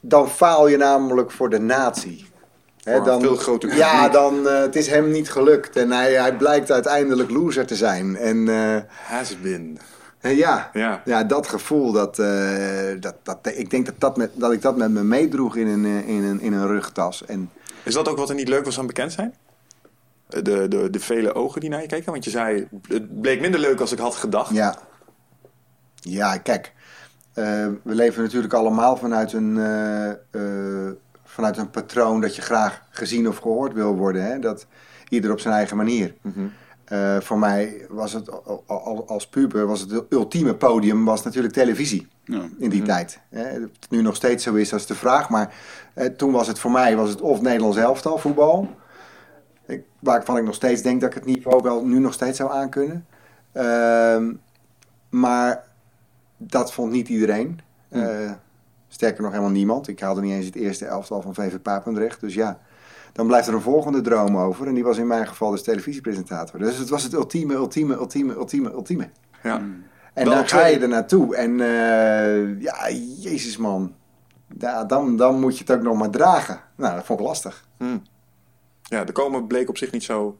Dan 0.00 0.28
faal 0.28 0.68
je 0.68 0.76
namelijk 0.76 1.30
voor 1.30 1.50
de 1.50 1.58
natie. 1.60 2.26
Een 2.94 3.20
veel 3.20 3.36
groter 3.36 3.76
Ja, 3.76 4.08
dan, 4.08 4.48
eh, 4.48 4.60
het 4.60 4.76
is 4.76 4.86
hem 4.86 5.10
niet 5.10 5.30
gelukt. 5.30 5.76
En 5.76 5.90
hij, 5.90 6.12
hij 6.12 6.36
blijkt 6.36 6.70
uiteindelijk 6.70 7.30
loser 7.30 7.66
te 7.66 7.76
zijn. 7.76 8.16
En 8.16 8.48
eh, 8.48 8.76
Has 9.04 9.40
been. 9.40 9.78
ja, 10.20 10.70
Ja. 10.72 11.02
Ja, 11.04 11.24
dat 11.24 11.48
gevoel, 11.48 11.92
dat, 11.92 12.18
eh, 12.18 13.00
dat, 13.00 13.14
dat, 13.22 13.38
ik 13.42 13.70
denk 13.70 13.86
dat, 13.86 13.94
dat, 13.98 14.16
met, 14.16 14.30
dat 14.34 14.52
ik 14.52 14.62
dat 14.62 14.76
met 14.76 14.90
me 14.90 15.02
meedroeg 15.02 15.56
in 15.56 15.66
een, 15.66 15.84
eh, 15.84 16.08
in, 16.08 16.22
een, 16.24 16.40
in 16.40 16.52
een 16.52 16.66
rugtas. 16.66 17.24
En 17.24 17.50
Is 17.82 17.94
dat 17.94 18.08
ook 18.08 18.18
wat 18.18 18.28
er 18.28 18.34
niet 18.34 18.48
leuk 18.48 18.64
was 18.64 18.78
aan 18.78 18.86
bekend 18.86 19.12
zijn? 19.12 19.34
De, 20.28 20.68
de, 20.68 20.90
de 20.90 21.00
vele 21.00 21.34
ogen 21.34 21.60
die 21.60 21.70
naar 21.70 21.80
je 21.80 21.86
keken? 21.86 22.12
Want 22.12 22.24
je 22.24 22.30
zei, 22.30 22.68
het 22.88 23.20
bleek 23.20 23.40
minder 23.40 23.60
leuk 23.60 23.80
als 23.80 23.92
ik 23.92 23.98
had 23.98 24.14
gedacht. 24.14 24.54
ja, 24.54 24.78
ja 25.94 26.36
kijk, 26.36 26.72
eh, 27.38 27.66
we 27.82 27.94
leven 27.94 28.22
natuurlijk 28.22 28.52
allemaal 28.52 28.96
vanuit 28.96 29.32
een, 29.32 29.58
eh, 29.58 30.10
eh, 30.10 30.92
vanuit 31.38 31.56
een 31.56 31.70
patroon 31.70 32.20
dat 32.20 32.36
je 32.36 32.42
graag 32.42 32.82
gezien 32.90 33.28
of 33.28 33.36
gehoord 33.36 33.72
wil 33.72 33.94
worden. 33.96 34.24
Hè? 34.24 34.38
Dat 34.38 34.66
ieder 35.08 35.32
op 35.32 35.40
zijn 35.40 35.54
eigen 35.54 35.76
manier. 35.76 36.14
Mhm. 36.20 36.46
Eh, 36.84 37.20
voor 37.20 37.38
mij 37.38 37.86
was 37.88 38.12
het 38.12 38.30
al- 38.44 38.64
al- 38.66 39.04
als 39.08 39.28
puber, 39.28 39.66
was 39.66 39.80
het 39.80 40.04
ultieme 40.08 40.54
podium 40.54 41.04
was 41.04 41.22
natuurlijk 41.22 41.54
televisie. 41.54 42.08
Ja. 42.24 42.42
in 42.58 42.70
die 42.70 42.82
tijd. 42.82 43.20
Hè. 43.28 43.42
Het 43.44 43.86
nu 43.90 44.02
nog 44.02 44.16
steeds 44.16 44.44
zo 44.44 44.54
is, 44.54 44.68
dat 44.68 44.80
is 44.80 44.86
de 44.86 44.94
vraag. 44.94 45.28
Maar 45.28 45.54
eh, 45.94 46.06
toen 46.06 46.32
was 46.32 46.46
het 46.46 46.58
voor 46.58 46.70
mij 46.70 46.96
was 46.96 47.10
het 47.10 47.20
of 47.20 47.40
Nederlands 47.40 47.76
elftal, 47.76 48.18
voetbal. 48.18 48.68
Ik, 49.66 49.82
waarvan 49.98 50.36
ik 50.36 50.44
nog 50.44 50.54
steeds 50.54 50.82
denk 50.82 51.00
dat 51.00 51.08
ik 51.10 51.14
het 51.14 51.24
niveau 51.24 51.62
wel 51.62 51.84
nu 51.86 51.98
nog 51.98 52.12
steeds 52.12 52.36
zou 52.36 52.52
aankunnen. 52.52 53.06
Ehm, 53.52 54.32
maar 55.08 55.64
dat 56.36 56.72
vond 56.72 56.92
niet 56.92 57.08
iedereen. 57.08 57.60
Eh, 57.88 58.30
sterker 58.98 59.22
nog 59.22 59.30
helemaal 59.30 59.52
niemand. 59.52 59.88
Ik 59.88 60.00
haalde 60.00 60.20
niet 60.20 60.32
eens 60.32 60.46
het 60.46 60.54
eerste 60.54 60.84
elftal 60.84 61.22
van 61.22 61.34
VV 61.34 61.58
Papendrecht. 61.58 62.20
Dus 62.20 62.34
ja, 62.34 62.60
dan 63.12 63.26
blijft 63.26 63.48
er 63.48 63.54
een 63.54 63.60
volgende 63.60 64.00
droom 64.00 64.36
over. 64.36 64.66
En 64.66 64.74
die 64.74 64.84
was 64.84 64.98
in 64.98 65.06
mijn 65.06 65.26
geval 65.26 65.50
dus 65.50 65.62
televisiepresentator. 65.62 66.58
Dus 66.58 66.78
het 66.78 66.88
was 66.88 67.02
het 67.02 67.12
ultieme, 67.12 67.54
ultieme, 67.54 67.94
ultieme, 67.94 68.34
ultieme, 68.34 68.70
ultieme. 68.70 69.10
Ja. 69.42 69.56
En 70.14 70.24
Wel 70.24 70.34
dan 70.34 70.48
ga 70.48 70.66
je 70.66 70.78
er 70.78 70.88
naartoe. 70.88 71.36
En 71.36 71.60
eh, 71.60 72.60
ja, 72.60 72.90
jezus 73.20 73.56
man. 73.56 73.94
Ja, 74.58 74.84
dan, 74.84 75.16
dan 75.16 75.40
moet 75.40 75.58
je 75.58 75.64
het 75.66 75.76
ook 75.76 75.82
nog 75.82 75.96
maar 75.96 76.10
dragen. 76.10 76.60
Nou, 76.76 76.94
dat 76.94 77.04
vond 77.04 77.20
ik 77.20 77.26
lastig. 77.26 77.66
ja, 78.82 79.04
de 79.04 79.12
komen 79.12 79.46
bleek 79.46 79.68
op 79.68 79.76
zich 79.76 79.90
niet 79.90 80.04
zo 80.04 80.38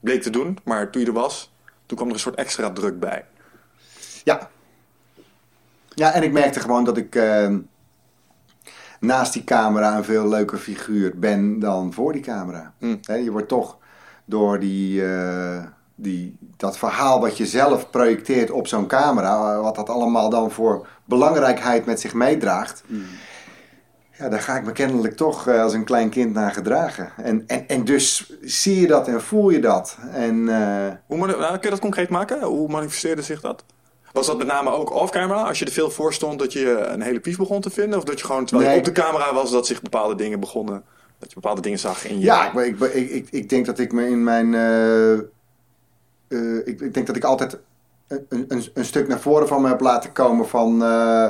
bleek 0.00 0.22
te 0.22 0.30
doen. 0.30 0.58
Maar 0.64 0.90
toen 0.90 1.00
je 1.00 1.06
er 1.06 1.12
was, 1.12 1.54
toen 1.86 1.96
kwam 1.96 2.08
er 2.08 2.14
een 2.14 2.20
soort 2.20 2.34
extra 2.34 2.70
druk 2.70 3.00
bij. 3.00 3.24
Ja. 4.24 4.50
Ja, 5.88 6.12
en 6.12 6.22
ik 6.22 6.32
merkte 6.32 6.60
gewoon 6.60 6.84
dat 6.84 6.96
ik 6.96 7.14
eh, 7.14 7.54
naast 9.02 9.32
die 9.32 9.44
camera 9.44 9.96
een 9.96 10.04
veel 10.04 10.28
leuker 10.28 10.58
figuur 10.58 11.12
ben 11.18 11.58
dan 11.58 11.92
voor 11.92 12.12
die 12.12 12.22
camera. 12.22 12.72
Mm. 12.78 12.98
Hè, 13.02 13.14
je 13.14 13.30
wordt 13.30 13.48
toch 13.48 13.78
door 14.24 14.58
die, 14.58 15.04
eh, 15.04 15.64
die, 15.94 16.36
dat 16.56 16.78
verhaal 16.78 17.20
wat 17.20 17.36
je 17.36 17.46
zelf 17.46 17.90
projecteert 17.90 18.50
op 18.50 18.66
zo'n 18.66 18.86
camera, 18.86 19.60
wat 19.60 19.74
dat 19.74 19.88
allemaal 19.88 20.30
dan 20.30 20.50
voor 20.50 20.86
belangrijkheid 21.04 21.86
met 21.86 22.00
zich 22.00 22.14
meedraagt. 22.14 22.82
Ja, 24.18 24.28
daar 24.28 24.40
ga 24.40 24.56
ik 24.56 24.64
me 24.64 24.72
kennelijk 24.72 25.16
toch 25.16 25.48
eh, 25.48 25.62
als 25.62 25.72
een 25.72 25.84
klein 25.84 26.10
kind 26.10 26.34
naar 26.34 26.52
gedragen. 26.52 27.12
En, 27.16 27.44
en, 27.46 27.68
en 27.68 27.84
dus 27.84 28.32
zie 28.40 28.80
je 28.80 28.86
dat 28.86 29.08
en 29.08 29.22
voel 29.22 29.50
je 29.50 29.60
dat. 29.60 29.96
En 30.12 30.48
eh, 30.48 30.92
Hoe, 31.06 31.26
nou, 31.26 31.50
kun 31.50 31.60
je 31.60 31.70
dat 31.70 31.78
concreet 31.78 32.08
maken? 32.08 32.42
Hoe 32.42 32.68
manifesteerde 32.68 33.22
zich 33.22 33.40
dat? 33.40 33.64
Was 34.12 34.26
dat 34.26 34.38
met 34.38 34.46
name 34.46 34.70
ook 34.70 34.90
off-camera? 34.94 35.42
Als 35.42 35.58
je 35.58 35.64
er 35.64 35.72
veel 35.72 35.90
voor 35.90 36.12
stond, 36.14 36.38
dat 36.38 36.52
je 36.52 36.70
een 36.78 37.00
hele 37.02 37.20
pief 37.20 37.36
begon 37.36 37.60
te 37.60 37.70
vinden? 37.70 37.98
Of 37.98 38.04
dat 38.04 38.18
je 38.20 38.26
gewoon, 38.26 38.44
terwijl 38.44 38.68
Nee. 38.68 38.80
je 38.80 38.88
op 38.88 38.94
de 38.94 39.00
camera 39.02 39.34
was, 39.34 39.50
dat 39.50 39.66
zich 39.66 39.82
bepaalde 39.82 40.14
dingen 40.14 40.40
begonnen... 40.40 40.84
Dat 41.18 41.28
je 41.28 41.34
bepaalde 41.40 41.60
dingen 41.60 41.78
zag 41.78 42.04
in 42.06 42.18
je... 42.18 42.24
Ja, 42.24 42.52
ik, 42.52 42.80
ik, 42.80 42.92
ik, 42.94 43.10
ik, 43.10 43.28
ik 43.30 43.48
denk 43.48 43.66
dat 43.66 43.78
ik 43.78 43.92
me 43.92 44.08
in 44.08 44.24
mijn. 44.24 44.54
eh, 44.54 45.12
eh, 45.12 46.56
ik, 46.64 46.80
ik 46.80 46.94
denk 46.94 47.06
dat 47.06 47.16
ik 47.16 47.24
altijd 47.24 47.58
een, 48.08 48.24
een, 48.48 48.64
een 48.74 48.84
stuk 48.84 49.08
naar 49.08 49.20
voren 49.20 49.48
van 49.48 49.62
me 49.62 49.68
heb 49.68 49.80
laten 49.80 50.12
komen 50.12 50.48
van. 50.48 50.82
eh, 50.82 51.28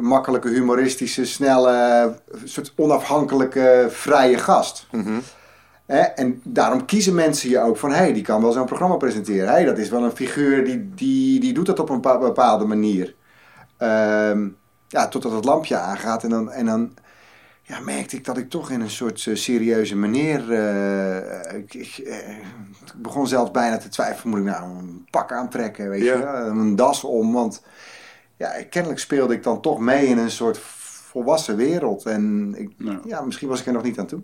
makkelijke, 0.00 0.48
humoristische, 0.48 1.24
snelle, 1.24 2.14
soort 2.44 2.72
onafhankelijke, 2.76 3.86
vrije 3.90 4.38
gast. 4.38 4.86
Mhm. 4.90 5.18
Hè? 5.88 6.00
En 6.00 6.40
daarom 6.44 6.84
kiezen 6.84 7.14
mensen 7.14 7.50
je 7.50 7.60
ook 7.60 7.76
van, 7.76 7.90
hé, 7.90 7.96
hey, 7.96 8.12
die 8.12 8.22
kan 8.22 8.42
wel 8.42 8.52
zo'n 8.52 8.66
programma 8.66 8.96
presenteren. 8.96 9.48
Hey, 9.48 9.64
dat 9.64 9.78
is 9.78 9.88
wel 9.88 10.04
een 10.04 10.16
figuur 10.16 10.64
die, 10.64 10.90
die, 10.94 11.40
die 11.40 11.52
doet 11.52 11.66
dat 11.66 11.78
op 11.80 11.88
een 11.88 12.00
bepa- 12.00 12.18
bepaalde 12.18 12.64
manier. 12.64 13.14
Ehm, 13.76 14.48
ja, 14.88 15.08
totdat 15.08 15.32
het 15.32 15.44
lampje 15.44 15.76
aangaat 15.76 16.22
en 16.22 16.30
dan, 16.30 16.50
en 16.50 16.66
dan 16.66 16.94
ja, 17.62 17.80
merkte 17.80 18.16
ik 18.16 18.24
dat 18.24 18.36
ik 18.38 18.50
toch 18.50 18.70
in 18.70 18.80
een 18.80 18.90
soort 18.90 19.26
eh, 19.26 19.34
serieuze 19.34 19.96
manier... 19.96 20.52
eh, 20.52 21.58
ik, 21.58 21.74
ik, 21.74 21.98
eh, 21.98 22.28
ik 22.28 22.44
begon 22.96 23.26
zelfs 23.26 23.50
bijna 23.50 23.76
te 23.76 23.88
twijfelen, 23.88 24.28
moet 24.30 24.46
ik 24.46 24.54
nou 24.54 24.78
een 24.78 25.06
pak 25.10 25.32
aantrekken, 25.32 25.88
weet 25.88 26.02
Ja. 26.02 26.12
je 26.16 26.22
wel, 26.22 26.46
een 26.46 26.76
das 26.76 27.04
om, 27.04 27.32
want 27.32 27.62
ja, 28.36 28.50
kennelijk 28.70 29.00
speelde 29.00 29.34
ik 29.34 29.42
dan 29.42 29.60
toch 29.60 29.78
mee 29.78 30.06
in 30.06 30.18
een 30.18 30.30
soort 30.30 30.58
volwassen 30.58 31.56
wereld. 31.56 32.04
En 32.06 32.54
ik, 32.56 32.70
Ja. 32.78 33.00
ja, 33.04 33.20
misschien 33.20 33.48
was 33.48 33.60
ik 33.60 33.66
er 33.66 33.72
nog 33.72 33.82
niet 33.82 33.98
aan 33.98 34.06
toe. 34.06 34.22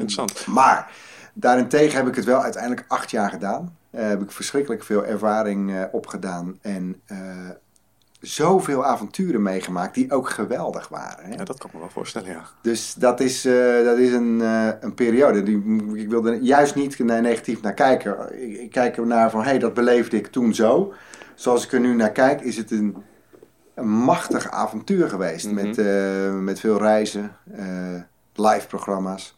Interessant. 0.00 0.46
Maar 0.46 0.90
daarentegen 1.32 1.96
heb 1.96 2.06
ik 2.06 2.14
het 2.14 2.24
wel 2.24 2.42
uiteindelijk 2.42 2.84
acht 2.88 3.10
jaar 3.10 3.30
gedaan. 3.30 3.76
Eh, 3.94 4.08
heb 4.08 4.22
ik 4.22 4.30
verschrikkelijk 4.30 4.84
veel 4.84 5.04
ervaring 5.04 5.74
eh, 5.74 5.82
opgedaan. 5.92 6.58
En 6.60 7.00
eh, 7.06 7.18
zoveel 8.20 8.84
avonturen 8.84 9.42
meegemaakt 9.42 9.94
die 9.94 10.12
ook 10.12 10.30
geweldig 10.30 10.88
waren. 10.88 11.24
Hè? 11.24 11.34
Ja, 11.34 11.44
dat 11.44 11.58
kan 11.58 11.66
ik 11.66 11.74
me 11.74 11.80
wel 11.80 11.90
voorstellen, 11.90 12.30
ja. 12.30 12.44
Dus 12.62 12.94
dat 12.94 13.20
is, 13.20 13.42
dat 13.84 13.98
is 13.98 14.12
een, 14.12 14.40
een 14.80 14.94
periode. 14.94 15.42
Die, 15.42 15.62
ik 15.94 16.08
wilde 16.08 16.38
juist 16.42 16.74
niet 16.74 16.98
negatief 16.98 17.62
naar 17.62 17.74
kijken. 17.74 18.42
Ik, 18.42 18.60
ik 18.60 18.70
kijk 18.70 18.96
er 18.96 19.06
naar 19.06 19.30
van, 19.30 19.42
hé, 19.42 19.48
hey, 19.48 19.58
dat 19.58 19.74
beleefde 19.74 20.16
ik 20.16 20.26
toen 20.26 20.54
zo. 20.54 20.92
Zoals 21.34 21.64
ik 21.64 21.72
er 21.72 21.80
nu 21.80 21.94
naar 21.94 22.12
kijk, 22.12 22.40
is 22.40 22.56
het 22.56 22.70
een, 22.70 22.96
een 23.74 23.88
machtig 23.88 24.50
avontuur 24.50 25.08
geweest. 25.08 25.50
Mhm. 25.50 25.54
met, 25.54 25.76
met 26.42 26.60
veel 26.60 26.78
reizen, 26.78 27.36
live 28.34 28.66
programma's. 28.66 29.36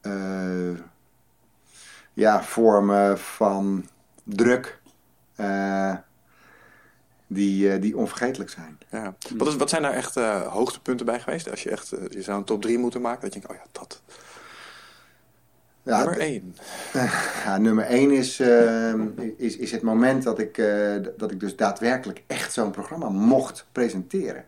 Eh, 0.00 0.78
ja, 2.12 2.42
vormen 2.42 3.18
van 3.18 3.88
druk. 4.24 4.78
eh, 5.36 5.94
die, 7.26 7.72
eh, 7.72 7.80
die 7.80 7.96
onvergetelijk 7.96 8.50
zijn. 8.50 8.78
ja. 8.90 9.14
Wat, 9.36 9.48
is, 9.48 9.56
wat 9.56 9.70
zijn 9.70 9.82
daar 9.82 9.92
echt 9.92 10.14
hoogtepunten 10.44 11.06
bij 11.06 11.20
geweest? 11.20 11.50
Als 11.50 11.62
je 11.62 11.70
echt, 11.70 11.88
je 12.08 12.22
zou 12.22 12.38
een 12.38 12.44
top 12.44 12.62
3 12.62 12.78
moeten 12.78 13.00
maken, 13.00 13.20
dat 13.20 13.34
je 13.34 13.40
denkt, 13.40 13.56
oh 13.56 13.64
ja, 13.64 13.70
dat. 13.80 14.02
Ja, 15.82 15.96
Nummer 15.98 16.18
1. 16.18 16.56
Ja, 17.44 17.58
nummer 17.58 17.84
één 17.84 18.10
is, 18.10 18.40
eh, 18.40 18.94
is, 19.36 19.56
is 19.56 19.70
het 19.72 19.82
moment 19.82 20.22
dat 20.22 20.38
ik, 20.38 20.62
dat 21.16 21.30
ik 21.30 21.40
dus 21.40 21.56
daadwerkelijk 21.56 22.22
echt 22.26 22.52
zo'n 22.52 22.70
programma 22.70 23.08
mocht 23.08 23.66
presenteren. 23.72 24.44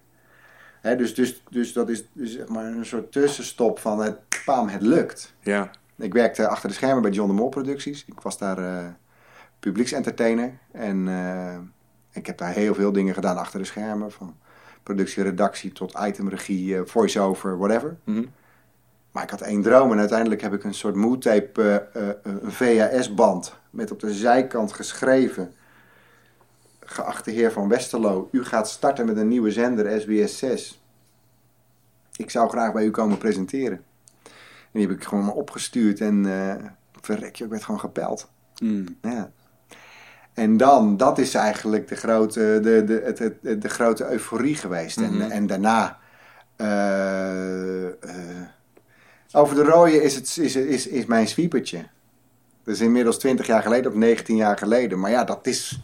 Dus, 0.82 1.14
dus, 1.14 1.42
dus 1.50 1.72
dat 1.72 1.88
is 1.88 2.04
dus 2.12 2.32
zeg 2.32 2.48
maar 2.48 2.64
een 2.64 2.86
soort 2.86 3.12
tussenstop 3.12 3.78
van 3.78 4.02
het, 4.02 4.16
pam, 4.44 4.68
het 4.68 4.82
lukt. 4.82 5.34
Ja. 5.40 5.70
Ik 5.96 6.12
werkte 6.12 6.48
achter 6.48 6.68
de 6.68 6.74
schermen 6.74 7.02
bij 7.02 7.10
John 7.10 7.28
de 7.28 7.34
Mol 7.34 7.48
Producties. 7.48 8.04
Ik 8.06 8.20
was 8.20 8.38
daar 8.38 8.58
eh 8.58 8.86
publieksentertainer. 9.62 10.52
En 10.72 11.08
eh, 11.08 11.56
ik 12.12 12.26
heb 12.26 12.38
daar 12.38 12.52
heel 12.52 12.74
veel 12.74 12.92
dingen 12.92 13.14
gedaan 13.14 13.36
achter 13.36 13.58
de 13.58 13.64
schermen. 13.64 14.12
Van 14.12 14.36
productie, 14.82 15.22
redactie 15.22 15.72
tot 15.72 15.98
itemregie, 16.06 16.76
eh, 16.76 16.82
voice-over, 16.84 17.58
whatever. 17.58 17.96
Mhm. 18.04 18.24
Maar 19.10 19.22
ik 19.22 19.30
had 19.30 19.40
één 19.40 19.62
droom 19.62 19.92
en 19.92 19.98
uiteindelijk 19.98 20.40
heb 20.40 20.52
ik 20.52 20.64
een 20.64 20.74
soort 20.74 20.94
moodtape, 20.94 21.88
een 22.22 22.52
VHS-band 22.52 23.56
met 23.70 23.90
op 23.90 24.00
de 24.00 24.12
zijkant 24.12 24.72
geschreven. 24.72 25.54
Geachte 26.92 27.30
heer 27.30 27.52
van 27.52 27.68
Westerlo, 27.68 28.28
u 28.32 28.44
gaat 28.44 28.68
starten 28.68 29.06
met 29.06 29.16
een 29.16 29.28
nieuwe 29.28 29.50
zender 29.50 30.00
SBS 30.00 30.38
6. 30.38 30.82
Ik 32.16 32.30
zou 32.30 32.48
graag 32.48 32.72
bij 32.72 32.84
u 32.84 32.90
komen 32.90 33.18
presenteren. 33.18 33.84
En 34.22 34.78
die 34.78 34.86
heb 34.86 34.96
ik 34.96 35.04
gewoon 35.04 35.32
opgestuurd 35.32 36.00
en 36.00 36.26
eh 36.26 36.64
verrek 37.02 37.36
je, 37.36 37.44
ik 37.44 37.50
werd 37.50 37.64
gewoon 37.64 37.80
gepeld. 37.80 38.30
Mm. 38.62 38.98
Ja. 39.02 39.30
En 40.34 40.56
dan, 40.56 40.96
dat 40.96 41.18
is 41.18 41.34
eigenlijk 41.34 41.88
de 41.88 41.96
grote, 41.96 42.58
de, 42.62 42.84
de, 42.84 43.02
het, 43.04 43.18
het, 43.18 43.62
de 43.62 43.68
grote 43.68 44.10
euforie 44.10 44.54
geweest. 44.54 45.00
Mhm. 45.00 45.20
en, 45.20 45.30
en 45.30 45.46
daarna, 45.46 45.98
eh, 46.56 47.86
eh, 47.86 47.92
over 49.32 49.54
de 49.54 49.62
rode 49.62 50.02
is, 50.02 50.14
het, 50.14 50.36
is, 50.38 50.56
is, 50.56 50.86
is 50.86 51.06
mijn 51.06 51.28
sweepertje. 51.28 51.86
Dat 52.64 52.74
is 52.74 52.80
inmiddels 52.80 53.18
20 53.18 53.46
jaar 53.46 53.62
geleden 53.62 53.90
of 53.90 53.96
19 53.96 54.36
jaar 54.36 54.58
geleden. 54.58 55.00
Maar 55.00 55.10
ja, 55.10 55.24
dat 55.24 55.46
is, 55.46 55.80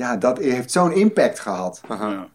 ja, 0.00 0.16
dat 0.16 0.38
heeft 0.38 0.70
zo'n 0.70 0.92
impact 0.92 1.38
gehad. 1.40 1.80
Aha. 1.88 2.08
Ja. 2.10 2.28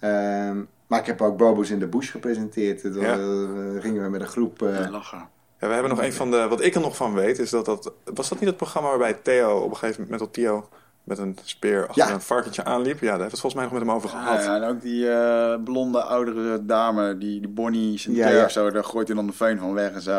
Ehm, 0.00 0.62
maar 0.86 1.00
ik 1.00 1.06
heb 1.06 1.22
ook 1.22 1.36
Bobo's 1.36 1.70
in 1.70 1.78
de 1.78 1.86
Bush 1.86 2.10
gepresenteerd. 2.10 2.80
Toen 2.80 3.00
Ja. 3.00 3.12
eh, 3.12 3.82
gingen 3.82 4.02
we 4.02 4.08
met 4.08 4.20
een 4.20 4.26
groep... 4.26 4.62
eh, 4.62 4.78
Ja, 4.80 4.90
lachen. 4.90 5.28
Ja, 5.60 5.66
we 5.66 5.72
hebben 5.72 5.90
nog 5.90 6.02
een 6.02 6.12
van 6.12 6.30
de. 6.30 6.48
Wat 6.48 6.60
ik 6.60 6.74
er 6.74 6.80
nog 6.80 6.96
van 6.96 7.14
weet, 7.14 7.38
is 7.38 7.50
dat 7.50 7.64
dat. 7.64 7.92
Was 8.14 8.28
dat 8.28 8.38
niet 8.38 8.48
het 8.48 8.56
programma 8.56 8.88
waarbij 8.88 9.14
Theo 9.14 9.58
op 9.58 9.70
een 9.70 9.76
gegeven 9.76 10.02
moment 10.02 10.20
met 10.20 10.32
Theo 10.32 10.68
met 11.06 11.18
een 11.18 11.38
speer 11.44 11.86
achter 11.88 12.06
Ja. 12.06 12.12
een 12.14 12.20
varkentje 12.20 12.64
aanliep? 12.64 13.00
Ja, 13.00 13.10
daar 13.10 13.18
heeft 13.18 13.30
het 13.30 13.40
volgens 13.40 13.54
mij 13.54 13.64
nog 13.64 13.72
met 13.72 13.82
hem 13.82 13.90
over 13.90 14.08
gehad. 14.08 14.44
ja, 14.44 14.56
en 14.56 14.62
ook 14.68 14.82
die 14.82 15.10
eh, 15.10 15.54
blonde 15.64 16.02
oudere 16.02 16.64
dame, 16.66 17.18
die, 17.18 17.40
die 17.40 17.48
Bonnie 17.48 17.98
Sinclair 17.98 18.30
Ja, 18.32 18.38
ja. 18.38 18.44
of 18.44 18.50
zo, 18.50 18.70
daar 18.70 18.84
gooit 18.84 19.06
hij 19.06 19.16
dan 19.16 19.26
de 19.26 19.32
veun 19.32 19.58
van 19.58 19.72
weg 19.74 19.92
en 19.92 20.00
zo. 20.00 20.12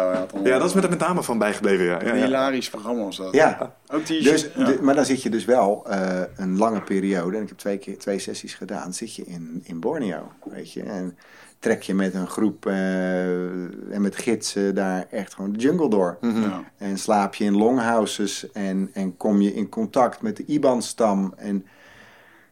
Ja, 0.43 0.57
dat 0.57 0.67
is 0.67 0.73
met 0.73 0.83
er 0.83 0.89
met 0.89 0.99
name 0.99 1.23
van 1.23 1.37
bijgebleven, 1.37 1.85
ja. 1.85 1.91
ja, 2.01 2.07
Een 2.11 2.17
ja. 2.17 2.25
hilarisch 2.25 2.69
programma 2.69 3.03
was 3.03 3.17
dat. 3.17 3.33
ja, 3.33 3.73
Ook 3.87 4.05
die... 4.05 4.23
Dus, 4.23 4.47
ja. 4.55 4.63
de- 4.65 4.77
maar 4.81 4.95
dan 4.95 5.05
zit 5.05 5.23
je 5.23 5.29
dus 5.29 5.45
wel 5.45 5.83
eh, 5.89 6.21
een 6.35 6.57
lange 6.57 6.81
periode, 6.81 7.35
en 7.37 7.41
ik 7.43 7.49
heb 7.49 7.57
twee, 7.57 7.77
keer, 7.77 7.97
twee 7.97 8.19
sessies 8.19 8.53
gedaan, 8.55 8.93
zit 8.93 9.15
je 9.15 9.23
in, 9.25 9.61
in 9.63 9.79
Borneo, 9.79 10.31
weet 10.43 10.71
je. 10.73 10.83
En 10.83 11.17
trek 11.59 11.81
je 11.81 11.93
met 11.93 12.13
een 12.13 12.27
groep 12.27 12.65
eh, 12.65 13.93
en 13.93 14.01
met 14.01 14.15
gidsen 14.15 14.75
daar 14.75 15.07
echt 15.11 15.33
gewoon 15.33 15.51
de 15.53 15.59
jungle 15.59 15.89
door. 15.89 16.17
Mhm. 16.21 16.41
Ja. 16.41 16.63
En 16.77 16.97
slaap 16.97 17.35
je 17.35 17.43
in 17.43 17.57
longhouses 17.57 18.51
en, 18.51 18.89
en 18.93 19.17
kom 19.17 19.41
je 19.41 19.53
in 19.53 19.69
contact 19.69 20.21
met 20.21 20.37
de 20.37 20.45
IBAN-stam 20.45 21.33
en 21.37 21.65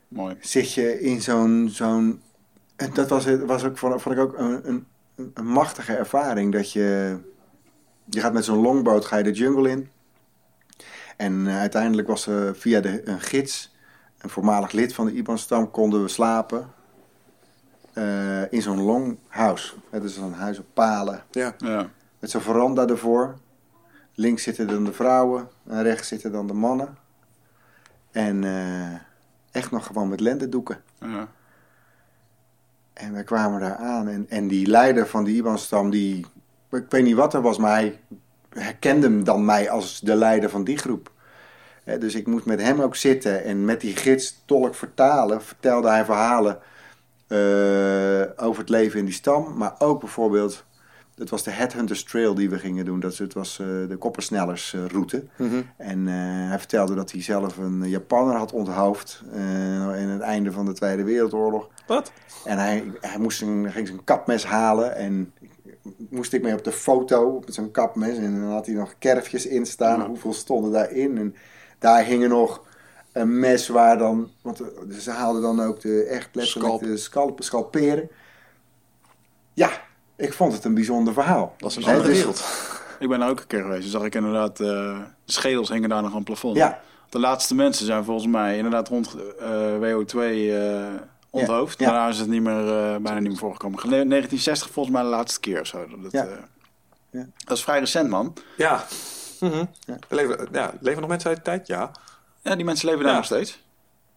Mooi. 0.07 0.35
zit 0.39 0.73
je 0.73 1.01
in 1.01 1.21
zo'n... 1.21 1.67
zo'n 1.71 2.21
en 2.75 2.89
dat 2.93 3.09
was, 3.09 3.25
het- 3.25 3.45
was 3.45 3.63
ook, 3.63 3.77
vond, 3.77 4.01
vond 4.01 4.15
ik 4.15 4.21
ook 4.21 4.37
een, 4.37 4.69
een, 4.69 4.85
een 5.33 5.47
machtige 5.47 5.93
ervaring, 5.95 6.51
dat 6.53 6.71
je... 6.71 7.17
Je 8.09 8.19
gaat 8.19 8.33
met 8.33 8.45
zo'n 8.45 8.61
longboot 8.61 9.05
ga 9.05 9.17
je 9.17 9.23
de 9.23 9.31
jungle 9.31 9.69
in. 9.69 9.89
En 11.17 11.47
eh, 11.47 11.57
uiteindelijk 11.59 12.07
was 12.07 12.27
er 12.27 12.55
via 12.55 12.79
de, 12.79 13.07
een 13.09 13.19
gids, 13.21 13.75
een 14.17 14.29
voormalig 14.29 14.71
lid 14.71 14.93
van 14.93 15.05
de 15.05 15.13
IBAN-stam, 15.13 15.71
konden 15.71 16.01
we 16.01 16.07
slapen 16.07 16.73
eh, 17.95 18.51
in 18.51 18.61
zo'n 18.61 18.81
longhouse. 18.81 19.73
Het 19.89 20.03
is 20.03 20.15
zo'n 20.15 20.33
huis 20.33 20.59
op 20.59 20.65
palen, 20.73 21.23
Ja. 21.31 21.53
Ja. 21.57 21.89
met 22.19 22.29
zo'n 22.29 22.41
veranda 22.41 22.87
ervoor. 22.87 23.35
Links 24.13 24.43
zitten 24.43 24.67
dan 24.67 24.83
de 24.83 24.93
vrouwen 24.93 25.49
en 25.67 25.83
rechts 25.83 26.07
zitten 26.07 26.31
dan 26.31 26.47
de 26.47 26.53
mannen. 26.53 26.97
En 28.11 28.43
eh, 28.43 28.93
echt 29.51 29.71
nog 29.71 29.85
gewoon 29.85 30.09
met 30.09 30.19
lendendoeken. 30.19 30.81
Ja. 30.99 31.27
En 32.93 33.13
we 33.13 33.23
kwamen 33.23 33.59
daar 33.59 33.75
aan. 33.75 34.07
En, 34.07 34.25
en 34.29 34.47
die 34.47 34.67
leider 34.67 35.07
van 35.07 35.23
die 35.23 35.35
IBAN-stam, 35.35 35.89
die, 35.89 36.25
ik 36.71 36.85
weet 36.89 37.03
niet 37.03 37.15
wat 37.15 37.33
er 37.33 37.41
was, 37.41 37.57
maar 37.57 37.71
hij 37.71 37.99
herkende 38.49 39.07
hem 39.07 39.23
dan 39.23 39.45
mij 39.45 39.69
als 39.69 39.99
de 39.99 40.15
leider 40.15 40.49
van 40.49 40.63
die 40.63 40.77
groep. 40.77 41.11
Hè, 41.83 41.97
dus 41.97 42.15
ik 42.15 42.27
moest 42.27 42.45
met 42.45 42.61
hem 42.61 42.81
ook 42.81 42.95
zitten 42.95 43.43
en 43.43 43.65
met 43.65 43.81
die 43.81 43.95
gids 43.95 44.41
tolk 44.45 44.75
vertalen. 44.75 45.41
Vertelde 45.43 45.89
hij 45.89 46.05
verhalen 46.05 46.59
over 48.35 48.59
het 48.59 48.69
leven 48.69 48.99
in 48.99 49.05
die 49.05 49.13
stam. 49.13 49.57
Maar 49.57 49.75
ook 49.79 49.99
bijvoorbeeld, 49.99 50.65
het 51.15 51.29
was 51.29 51.43
de 51.43 51.51
Headhunters 51.51 52.03
Trail 52.03 52.35
die 52.35 52.49
we 52.49 52.59
gingen 52.59 52.85
doen. 52.85 52.99
Dat 52.99 53.17
het 53.17 53.33
was 53.33 53.59
eh, 53.59 53.67
de 53.87 53.95
koppersnellersroute. 53.99 55.23
En 55.77 56.07
eh, 56.07 56.13
hij 56.49 56.57
vertelde 56.57 56.95
dat 56.95 57.11
hij 57.11 57.21
zelf 57.21 57.57
een 57.57 57.89
Japanner 57.89 58.35
had 58.35 58.51
onthoofd 58.51 59.23
eh, 59.31 60.01
in 60.01 60.07
het 60.07 60.21
einde 60.21 60.51
van 60.51 60.65
de 60.65 60.73
Tweede 60.73 61.03
Wereldoorlog. 61.03 61.69
Wat? 61.87 62.11
En 62.45 62.57
hij, 62.57 62.91
hij 63.01 63.19
moest 63.19 63.41
een, 63.41 63.71
ging 63.71 63.87
zijn 63.87 64.03
kapmes 64.03 64.45
halen 64.45 64.95
en 64.95 65.33
moest 66.09 66.33
ik 66.33 66.41
mee 66.41 66.53
op 66.53 66.63
de 66.63 66.71
foto 66.71 67.39
met 67.45 67.53
zijn 67.53 67.71
kapmes. 67.71 68.17
En 68.17 68.39
dan 68.39 68.49
had 68.51 68.65
hij 68.65 68.75
nog 68.75 68.95
kerfjes 68.99 69.47
in 69.47 69.65
staan. 69.65 70.01
Hoeveel 70.01 70.33
stonden 70.33 70.71
daarin? 70.71 71.17
En 71.17 71.35
daar 71.79 72.03
hingen 72.03 72.29
nog 72.29 72.63
een 73.15 73.39
mes 73.39 73.67
waar 73.67 73.97
dan... 73.97 74.31
Want 74.41 74.59
eh, 74.59 74.97
ze 74.99 75.11
haalden 75.11 75.41
dan 75.41 75.61
ook 75.61 75.81
de, 75.81 76.03
echt 76.03 76.29
letterlijk 76.31 76.65
Scalp. 76.65 76.81
de 76.81 76.97
scalp, 76.97 77.43
scalperen. 77.43 78.09
Ja, 79.53 79.69
ik 80.15 80.33
vond 80.33 80.53
het 80.53 80.63
een 80.63 80.73
bijzonder 80.73 81.13
verhaal. 81.13 81.53
Dat 81.57 81.69
is 81.69 81.75
een 81.75 81.83
andere 81.83 82.07
dus- 82.07 82.17
wereld. 82.17 82.43
Ik 82.99 83.09
ben 83.09 83.19
daar 83.19 83.29
ook 83.29 83.39
een 83.39 83.47
keer 83.47 83.61
geweest. 83.61 83.89
Zag 83.89 84.03
ik 84.03 84.15
inderdaad, 84.15 84.59
eh, 84.59 84.99
schedels 85.25 85.69
hingen 85.69 85.89
daar 85.89 86.01
nog 86.01 86.09
aan 86.11 86.15
het 86.15 86.25
plafond. 86.25 86.57
Ja. 86.57 86.79
De 87.09 87.19
laatste 87.19 87.55
mensen 87.55 87.85
zijn 87.85 88.03
volgens 88.03 88.27
mij 88.27 88.55
inderdaad 88.57 88.87
rond 88.87 89.15
eh, 89.39 89.75
WO2 89.79 90.17
eh, 90.19 90.85
onthoofd. 91.29 91.79
Ja. 91.79 91.85
Daarna 91.85 92.07
is 92.07 92.19
het 92.19 92.27
niet 92.29 92.41
meer, 92.41 92.67
eh, 92.67 92.95
bijna 92.97 93.19
niet 93.19 93.29
meer 93.29 93.37
voorgekomen. 93.37 93.79
Gele- 93.79 93.89
1960 94.05 94.69
volgens 94.71 94.95
mij 94.95 95.03
de 95.03 95.09
laatste 95.09 95.39
keer 95.39 95.59
of 95.61 95.67
zo. 95.67 95.85
Dat, 96.01 96.11
Ja. 96.11 96.25
eh, 96.25 96.37
Ja. 97.09 97.25
dat 97.45 97.57
is 97.57 97.63
vrij 97.63 97.79
recent, 97.79 98.09
man. 98.09 98.33
Ja. 98.57 98.85
Mhm. 99.39 99.65
Ja. 99.79 99.97
Leven, 100.09 100.47
ja. 100.51 100.73
Leven 100.79 100.99
nog 101.01 101.09
mensen 101.09 101.29
uit 101.29 101.35
die 101.37 101.45
tijd? 101.45 101.67
Ja. 101.67 101.91
Ja, 102.45 102.55
die 102.55 102.65
mensen 102.65 102.85
leven 102.87 103.01
daar 103.03 103.11
Ja. 103.11 103.17
nog 103.17 103.25
steeds. 103.25 103.63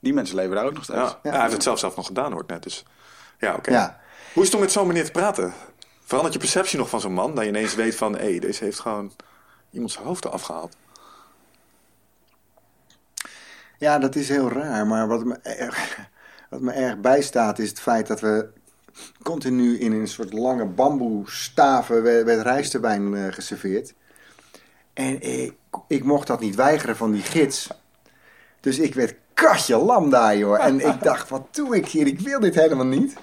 Die 0.00 0.14
mensen 0.14 0.36
leven 0.36 0.54
daar 0.54 0.64
ook 0.64 0.72
nog 0.74 0.84
steeds. 0.84 0.98
Ja. 0.98 1.18
Ja, 1.22 1.30
hij 1.30 1.40
heeft 1.40 1.52
het 1.52 1.62
zelf 1.62 1.78
zelf 1.78 1.96
nog 1.96 2.06
gedaan, 2.06 2.32
hoor 2.32 2.42
ik 2.42 2.48
net. 2.48 2.62
Dus 2.62 2.84
ja, 3.38 3.54
oké. 3.54 3.70
Ja. 3.70 4.00
Hoe 4.32 4.42
is 4.42 4.48
het 4.48 4.54
om 4.58 4.62
met 4.64 4.72
zo'n 4.72 4.86
meneer 4.86 5.04
te 5.04 5.10
praten? 5.10 5.52
Verandert 6.04 6.34
je 6.34 6.40
perceptie 6.40 6.78
nog 6.78 6.88
van 6.88 7.00
zo'n 7.00 7.12
man? 7.12 7.34
Dat 7.34 7.44
je 7.44 7.50
ineens 7.50 7.74
weet 7.74 7.94
van, 7.96 8.16
hé, 8.16 8.38
deze 8.38 8.64
heeft 8.64 8.80
gewoon 8.80 9.12
iemand 9.70 9.92
zijn 9.92 10.04
hoofd 10.04 10.24
eraf 10.24 10.42
gehaald. 10.42 10.76
Ja, 13.78 13.98
dat 13.98 14.14
is 14.14 14.28
heel 14.28 14.48
raar. 14.50 14.86
Maar 14.86 15.08
wat 15.08 15.24
me, 15.24 15.34
erg, 15.42 15.98
wat 16.50 16.60
me 16.60 16.72
erg 16.72 16.98
bijstaat 17.00 17.58
is 17.58 17.68
het 17.68 17.80
feit 17.80 18.06
dat 18.06 18.20
we 18.20 18.48
continu 19.22 19.78
in 19.78 19.92
een 19.92 20.08
soort 20.08 20.32
lange 20.32 20.64
bamboestaven 20.66 22.02
werd, 22.02 22.42
rijstewijn 22.42 23.14
eh, 23.14 23.32
geserveerd. 23.32 23.94
En 24.92 25.20
ik, 25.22 25.54
ik 25.88 26.04
mocht 26.04 26.26
dat 26.26 26.40
niet 26.40 26.54
weigeren 26.54 26.96
van 26.96 27.12
die 27.12 27.22
gids. 27.22 27.68
Dus 28.60 28.78
ik 28.78 28.94
werd 28.94 29.14
katje 29.34 29.76
lam 29.76 30.10
daar, 30.10 30.36
joh. 30.36 30.64
En 30.64 30.80
ik 30.86 31.02
dacht, 31.10 31.28
wat 31.28 31.42
doe 31.54 31.76
ik 31.76 31.88
hier? 31.88 32.06
Ik 32.06 32.20
wil 32.20 32.40
dit 32.40 32.54
helemaal 32.54 32.86
niet. 32.86 33.16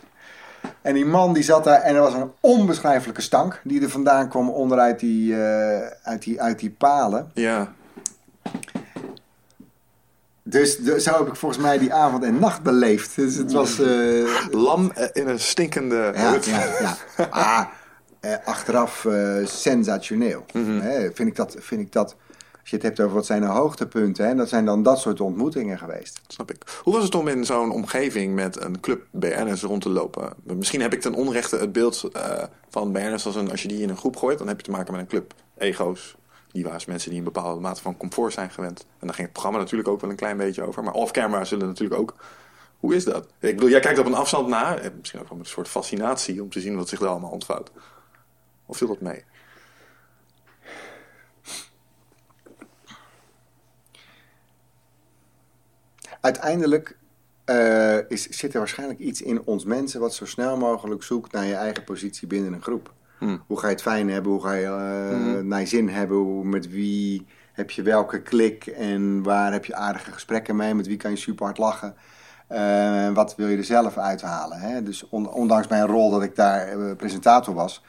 En 0.81 0.93
die 0.93 1.05
man 1.05 1.33
die 1.33 1.43
zat 1.43 1.63
daar 1.63 1.81
en 1.81 1.95
er 1.95 2.01
was 2.01 2.13
een 2.13 2.31
onbeschrijfelijke 2.39 3.21
stank 3.21 3.61
die 3.63 3.81
er 3.81 3.89
vandaan 3.89 4.29
kwam 4.29 4.49
onderuit 4.49 4.99
die, 4.99 5.33
eh, 5.43 5.87
uit 6.03 6.21
die, 6.23 6.41
uit 6.41 6.59
die 6.59 6.69
palen. 6.69 7.31
Ja. 7.33 7.73
Dus 10.43 10.77
de- 10.77 11.01
zo 11.01 11.17
heb 11.17 11.27
ik 11.27 11.35
volgens 11.35 11.61
mij 11.61 11.77
die 11.77 11.93
avond 11.93 12.23
en 12.23 12.39
nacht 12.39 12.61
beleefd. 12.61 13.15
Dus 13.15 13.35
het 13.35 13.51
was. 13.51 13.79
eh, 13.79 14.27
Lam 14.51 14.91
eh, 14.95 15.07
in 15.13 15.27
een 15.27 15.39
stinkende 15.39 16.11
ja, 16.15 16.31
hut. 16.31 16.45
ja, 16.45 16.63
ja. 16.79 16.97
Ah, 17.29 17.65
eh, 18.19 18.33
achteraf 18.45 19.05
eh, 19.05 19.35
sensationeel. 19.45 20.45
Hè, 20.57 21.11
vind, 21.13 21.29
ik 21.29 21.35
dat, 21.35 21.55
vind 21.59 21.81
ik 21.81 21.91
dat. 21.91 22.15
Als 22.65 22.73
je 22.73 22.79
het 22.79 22.85
hebt 22.89 22.99
over 22.99 23.15
wat 23.15 23.25
zijn 23.25 23.41
de 23.41 23.47
hoogtepunten, 23.47 24.27
hè, 24.27 24.35
dat 24.35 24.49
zijn 24.49 24.65
dan 24.65 24.83
dat 24.83 24.99
soort 24.99 25.21
ontmoetingen 25.21 25.77
geweest. 25.77 26.21
Snap 26.27 26.51
ik. 26.51 26.79
Hoe 26.83 26.93
was 26.93 27.03
het 27.03 27.15
om 27.15 27.27
in 27.27 27.45
zo'n 27.45 27.71
omgeving 27.71 28.35
met 28.35 28.61
een 28.61 28.79
club 28.79 29.05
BN'ers 29.11 29.61
rond 29.61 29.81
te 29.81 29.89
lopen? 29.89 30.33
Misschien 30.43 30.81
heb 30.81 30.93
ik 30.93 31.01
ten 31.01 31.13
onrechte 31.13 31.57
het 31.57 31.71
beeld 31.71 32.03
eh, 32.13 32.43
van 32.69 32.91
BN'ers 32.91 33.25
als 33.25 33.35
een... 33.35 33.51
Als 33.51 33.61
je 33.61 33.67
die 33.67 33.81
in 33.81 33.89
een 33.89 33.97
groep 33.97 34.15
gooit, 34.15 34.37
dan 34.37 34.47
heb 34.47 34.57
je 34.57 34.65
te 34.65 34.71
maken 34.71 34.91
met 34.91 35.01
een 35.01 35.07
club. 35.07 35.33
Ego's, 35.57 36.15
diva's, 36.51 36.85
mensen 36.85 37.09
die 37.09 37.19
een 37.19 37.25
bepaalde 37.25 37.61
mate 37.61 37.81
van 37.81 37.97
comfort 37.97 38.33
zijn 38.33 38.49
gewend. 38.51 38.79
En 38.99 39.07
daar 39.07 39.15
ging 39.15 39.21
het 39.27 39.31
programma 39.31 39.59
natuurlijk 39.59 39.89
ook 39.89 40.01
wel 40.01 40.09
een 40.09 40.15
klein 40.15 40.37
beetje 40.37 40.63
over. 40.63 40.83
Maar 40.83 40.93
off-camera 40.93 41.43
zullen 41.45 41.67
natuurlijk 41.67 41.99
ook... 42.01 42.15
Hoe 42.79 42.95
is 42.95 43.03
dat? 43.03 43.27
Ik 43.39 43.55
bedoel, 43.55 43.69
jij 43.69 43.79
kijkt 43.79 43.99
op 43.99 44.05
een 44.05 44.13
afstand 44.13 44.47
naar. 44.47 44.77
eh, 44.77 44.89
Misschien 44.99 45.19
ook 45.19 45.27
wel 45.29 45.37
met 45.37 45.45
een 45.47 45.53
soort 45.53 45.67
fascinatie 45.67 46.41
om 46.41 46.49
te 46.49 46.59
zien 46.59 46.75
wat 46.75 46.89
zich 46.89 46.99
daar 46.99 47.09
allemaal 47.09 47.31
ontvouwt. 47.31 47.71
Of 48.65 48.77
viel 48.77 48.87
dat 48.87 49.01
mee? 49.01 49.23
Uiteindelijk 56.25 56.97
eh, 57.43 58.09
is, 58.09 58.29
zit 58.29 58.53
er 58.53 58.59
waarschijnlijk 58.59 58.99
iets 58.99 59.21
in 59.21 59.41
ons 59.43 59.65
mensen 59.65 59.99
wat 59.99 60.13
zo 60.13 60.25
snel 60.25 60.57
mogelijk 60.57 61.03
zoekt 61.03 61.31
naar 61.31 61.45
je 61.45 61.53
eigen 61.53 61.83
positie 61.83 62.27
binnen 62.27 62.53
een 62.53 62.61
groep. 62.61 62.93
Hmm. 63.17 63.43
Hoe 63.47 63.59
ga 63.59 63.67
je 63.67 63.73
het 63.73 63.81
fijn 63.81 64.09
hebben? 64.09 64.31
Hoe 64.31 64.41
ga 64.41 64.53
je 64.53 64.65
eh, 64.65 65.43
naar 65.43 65.59
je 65.59 65.65
zin 65.65 65.89
hebben? 65.89 66.17
Hoe, 66.17 66.45
met 66.45 66.69
wie 66.69 67.25
heb 67.53 67.71
je 67.71 67.81
welke 67.81 68.21
klik? 68.21 68.67
En 68.67 69.23
waar 69.23 69.51
heb 69.51 69.65
je 69.65 69.75
aardige 69.75 70.11
gesprekken 70.11 70.55
mee? 70.55 70.73
Met 70.75 70.87
wie 70.87 70.97
kan 70.97 71.11
je 71.11 71.17
super 71.17 71.45
hard 71.45 71.57
lachen? 71.57 71.95
Eh, 72.47 73.09
wat 73.13 73.35
wil 73.35 73.47
je 73.47 73.57
er 73.57 73.63
zelf 73.63 73.97
uithalen? 73.97 74.59
Hè? 74.59 74.83
Dus 74.83 75.09
on- 75.09 75.33
ondanks 75.33 75.67
mijn 75.67 75.85
rol 75.85 76.09
dat 76.09 76.23
ik 76.23 76.35
daar 76.35 76.95
presentator 76.95 77.53
was, 77.53 77.83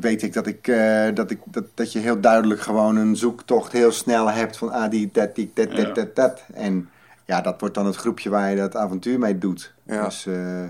weet 0.00 0.22
ik 0.22 0.32
dat, 0.32 0.46
ik, 0.46 0.68
eh, 0.68 1.14
dat, 1.14 1.30
ik 1.30 1.38
dat, 1.44 1.64
dat 1.74 1.92
je 1.92 1.98
heel 1.98 2.20
duidelijk 2.20 2.60
gewoon 2.60 2.96
een 2.96 3.16
zoektocht 3.16 3.72
heel 3.72 3.92
snel 3.92 4.30
hebt 4.30 4.56
van 4.56 4.72
ah, 4.72 4.90
die, 4.90 5.08
dat, 5.12 5.34
die, 5.34 5.50
dat, 5.54 5.76
dat, 5.76 5.94
dat, 5.94 6.16
dat. 6.16 6.44
En 6.54 6.88
ja, 7.24 7.40
dat 7.40 7.60
wordt 7.60 7.74
dan 7.74 7.86
het 7.86 7.96
groepje 7.96 8.30
waar 8.30 8.50
je 8.50 8.56
dat 8.56 8.76
avontuur 8.76 9.18
mee 9.18 9.38
doet. 9.38 9.74
Ja. 9.82 10.04
Dus 10.04 10.26
eh, 10.26 10.64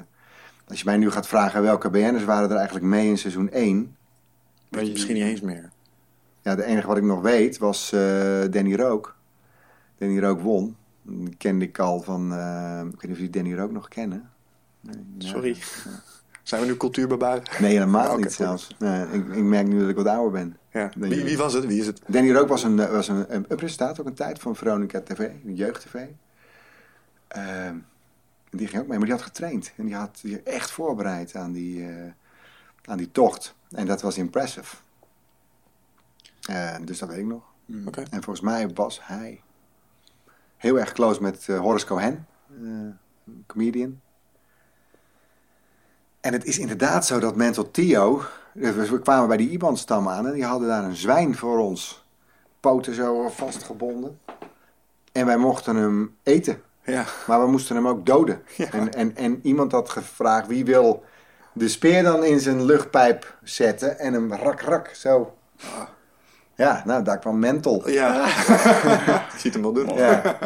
als 0.69 0.79
je 0.79 0.85
mij 0.85 0.97
nu 0.97 1.11
gaat 1.11 1.27
vragen 1.27 1.63
welke 1.63 1.91
BN'ers 1.91 2.25
waren 2.25 2.51
er 2.51 2.57
eigenlijk 2.57 2.87
mee 2.87 3.09
in 3.09 3.19
seizoen 3.19 3.51
1. 3.51 3.97
Weet 4.69 4.87
je 4.87 4.93
misschien 4.93 5.15
niet 5.15 5.25
eens 5.25 5.41
meer. 5.41 5.71
Ja, 6.43 6.55
de 6.55 6.65
enige 6.65 6.87
wat 6.87 6.97
ik 6.97 7.03
nog 7.03 7.21
weet 7.21 7.59
was 7.59 7.93
eh, 7.93 8.01
Danny 8.51 8.75
Rook. 8.75 9.17
Danny 9.99 10.19
Rook 10.19 10.41
won. 10.41 10.77
Die 11.03 11.37
kende 11.37 11.65
ik 11.65 11.79
al 11.79 12.01
van, 12.01 12.33
ik 12.93 13.01
weet 13.01 13.03
niet 13.03 13.11
of 13.11 13.17
jullie 13.17 13.31
Danny 13.31 13.55
Rook 13.55 13.73
nog 13.73 13.89
kennen. 13.89 14.31
Nee, 14.81 14.97
ja. 15.19 15.41
Zijn 16.47 16.61
we 16.61 16.67
nu 16.67 16.77
cultuurbarbaren? 16.77 17.43
Nee, 17.61 17.73
helemaal 17.73 18.17
niet 18.17 18.33
zelfs. 18.33 18.75
Nee, 18.79 19.07
ik, 19.07 19.29
ik 19.29 19.43
merk 19.43 19.67
nu 19.67 19.81
dat 19.81 19.89
ik 19.89 19.97
wat 19.97 20.07
ouder 20.07 20.31
ben. 20.31 20.57
Ja. 20.71 20.91
Wie, 20.97 21.25
wie 21.25 21.37
was 21.37 21.53
het? 21.53 21.67
Wie 21.67 21.81
is 21.81 21.87
het? 21.87 22.01
Danny 22.07 22.33
Rook 22.33 22.49
was 22.49 22.63
een, 22.63 22.77
was 22.77 23.09
een, 23.09 23.35
een, 23.35 23.45
een 23.49 23.57
presentator 23.57 24.07
een 24.07 24.15
tijd 24.15 24.39
van 24.39 24.57
Veronica 24.57 25.01
TV, 25.01 25.31
jeugd-tv. 25.45 26.07
Ehm, 27.29 27.77
die 28.51 28.67
ging 28.67 28.83
ook 28.83 28.89
mee, 28.89 28.99
maar 28.99 29.07
die 29.07 29.17
had 29.17 29.25
getraind. 29.25 29.73
En 29.77 29.87
die 29.87 29.95
had 29.95 30.19
zich 30.19 30.39
echt 30.39 30.71
voorbereid 30.71 31.35
aan 31.35 31.53
die, 31.53 31.89
eh, 31.89 32.13
aan 32.85 32.99
die 32.99 33.11
tocht. 33.11 33.55
En 33.71 33.87
dat 33.87 34.03
was 34.03 34.19
impressive. 34.19 34.77
Eh, 36.43 36.77
dus 36.85 36.99
dat 36.99 37.09
weet 37.09 37.19
ik 37.19 37.27
nog. 37.27 37.45
Oké. 37.87 38.01
En 38.01 38.23
volgens 38.23 38.41
mij 38.41 38.69
was 38.69 39.01
hij 39.03 39.43
heel 40.57 40.79
erg 40.79 40.93
close 40.93 41.23
met 41.23 41.49
eh, 41.49 41.59
Horace 41.59 41.87
Cohen, 41.87 42.27
comedian. 43.47 44.01
En 46.27 46.33
het 46.33 46.45
is 46.45 46.59
inderdaad 46.59 47.07
zo 47.07 47.19
dat 47.19 47.37
Mental 47.37 47.71
Theo... 47.71 48.23
We 48.53 48.73
we 48.73 49.01
kwamen 49.01 49.29
bij 49.29 49.37
die 49.37 49.51
IBAN-stam 49.51 50.09
aan 50.09 50.27
en 50.27 50.33
die 50.33 50.45
hadden 50.45 50.69
daar 50.69 50.85
een 50.85 50.97
zwijn 50.97 51.37
voor 51.37 51.59
ons. 51.59 52.05
Poten 52.61 52.95
zo 52.95 53.29
vastgebonden. 53.29 54.21
En 55.13 55.27
wij 55.27 55.37
mochten 55.37 55.77
hem 55.77 56.17
eten. 56.23 56.63
Ja. 56.85 57.05
Maar 57.27 57.41
we 57.41 57.47
moesten 57.47 57.77
hem 57.77 57.89
ook 57.89 58.07
doden. 58.07 58.43
Ja. 58.57 58.71
En, 58.71 58.93
en, 58.93 59.17
en 59.17 59.41
iemand 59.43 59.73
had 59.73 59.91
gevraagd 59.91 60.47
wie 60.47 60.65
wil 60.65 61.05
de 61.53 61.69
speer 61.69 62.03
dan 62.03 62.25
in 62.25 62.41
zijn 62.41 62.65
luchtpijp 62.65 63.39
zetten 63.43 63.99
en 63.99 64.13
hem 64.13 64.33
rak 64.33 64.61
rak 64.61 64.89
zo. 64.89 65.35
Ja, 66.55 66.83
nou 66.85 67.03
daar 67.03 67.19
kwam 67.19 67.39
Mental. 67.39 67.91
Ja. 67.91 68.29
Ziet 69.39 69.53
hem 69.53 69.63
wel 69.63 69.73
doen. 69.73 69.95
Ja, 69.95 70.37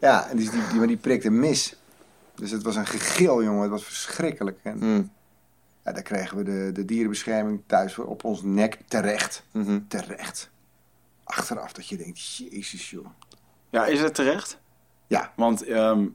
ja 0.00 0.28
en 0.30 0.36
die, 0.36 0.50
die, 0.50 0.60
die, 0.68 0.78
maar 0.78 0.86
die 0.86 0.96
prikte 0.96 1.30
mis. 1.30 1.77
Dus 2.38 2.50
het 2.50 2.62
was 2.62 2.76
een 2.76 2.86
gegil, 2.86 3.42
jongen. 3.42 3.62
Het 3.62 3.70
was 3.70 3.84
verschrikkelijk. 3.84 4.58
En 4.62 4.78
Mm. 4.78 5.10
ja, 5.84 5.92
daar 5.92 6.02
kregen 6.02 6.36
we 6.36 6.42
de, 6.42 6.70
de 6.72 6.84
dierenbescherming 6.84 7.62
thuis 7.66 7.94
voor 7.94 8.06
op 8.06 8.24
ons 8.24 8.42
nek 8.42 8.78
terecht. 8.86 9.42
Mhm. 9.52 9.80
Terecht. 9.88 10.50
Achteraf 11.24 11.72
dat 11.72 11.88
je 11.88 11.96
denkt, 11.96 12.36
jezus 12.36 12.90
joh. 12.90 13.06
Ja, 13.70 13.86
is 13.86 14.00
het 14.00 14.14
terecht? 14.14 14.58
Ja, 15.06 15.32
Want 15.36 15.62
ehm, 15.64 16.06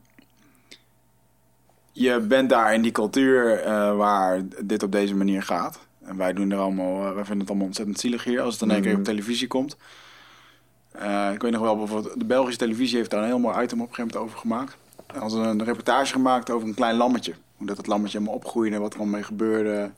je 1.91 2.19
bent 2.19 2.49
daar 2.49 2.73
in 2.73 2.81
die 2.81 2.91
cultuur 2.91 3.59
eh, 3.59 3.95
waar 3.95 4.41
dit 4.63 4.83
op 4.83 4.91
deze 4.91 5.15
manier 5.15 5.43
gaat. 5.43 5.79
En 6.01 6.17
wij 6.17 6.33
doen 6.33 6.51
er 6.51 6.57
allemaal, 6.57 6.95
eh, 7.07 7.13
wij 7.13 7.23
vinden 7.25 7.39
het 7.39 7.47
allemaal 7.49 7.67
ontzettend 7.67 7.99
zielig 7.99 8.23
hier 8.23 8.41
als 8.41 8.59
het 8.59 8.67
dan 8.69 8.77
een 8.77 8.83
keer 8.83 8.97
op 8.97 9.03
televisie 9.03 9.47
komt. 9.47 9.77
Eh, 10.91 11.29
ik 11.33 11.41
weet 11.41 11.51
nog 11.51 11.62
wel, 11.62 11.77
bijvoorbeeld 11.77 12.19
de 12.19 12.25
Belgische 12.25 12.59
televisie 12.59 12.97
heeft 12.97 13.09
daar 13.09 13.19
een 13.21 13.27
heel 13.27 13.39
mooi 13.39 13.63
item 13.63 13.81
op 13.81 13.89
een 13.89 13.95
gegeven 13.95 14.13
moment 14.17 14.31
over 14.31 14.38
gemaakt. 14.39 14.77
En 15.08 15.20
hadden 15.20 15.46
een 15.46 15.63
reportage 15.63 16.13
gemaakt 16.13 16.50
over 16.50 16.68
een 16.68 16.74
klein 16.74 16.96
lammetje. 16.96 17.34
Hoe 17.58 17.68
dat 17.68 17.78
het 17.78 17.88
lammetje 17.88 18.18
helemaal 18.18 18.38
opgroeide 18.38 18.76
en 18.76 18.82
wat 18.82 18.94
er 18.94 19.00
allemaal 19.00 19.16
mee 19.16 19.28
gebeurde. 19.28 19.92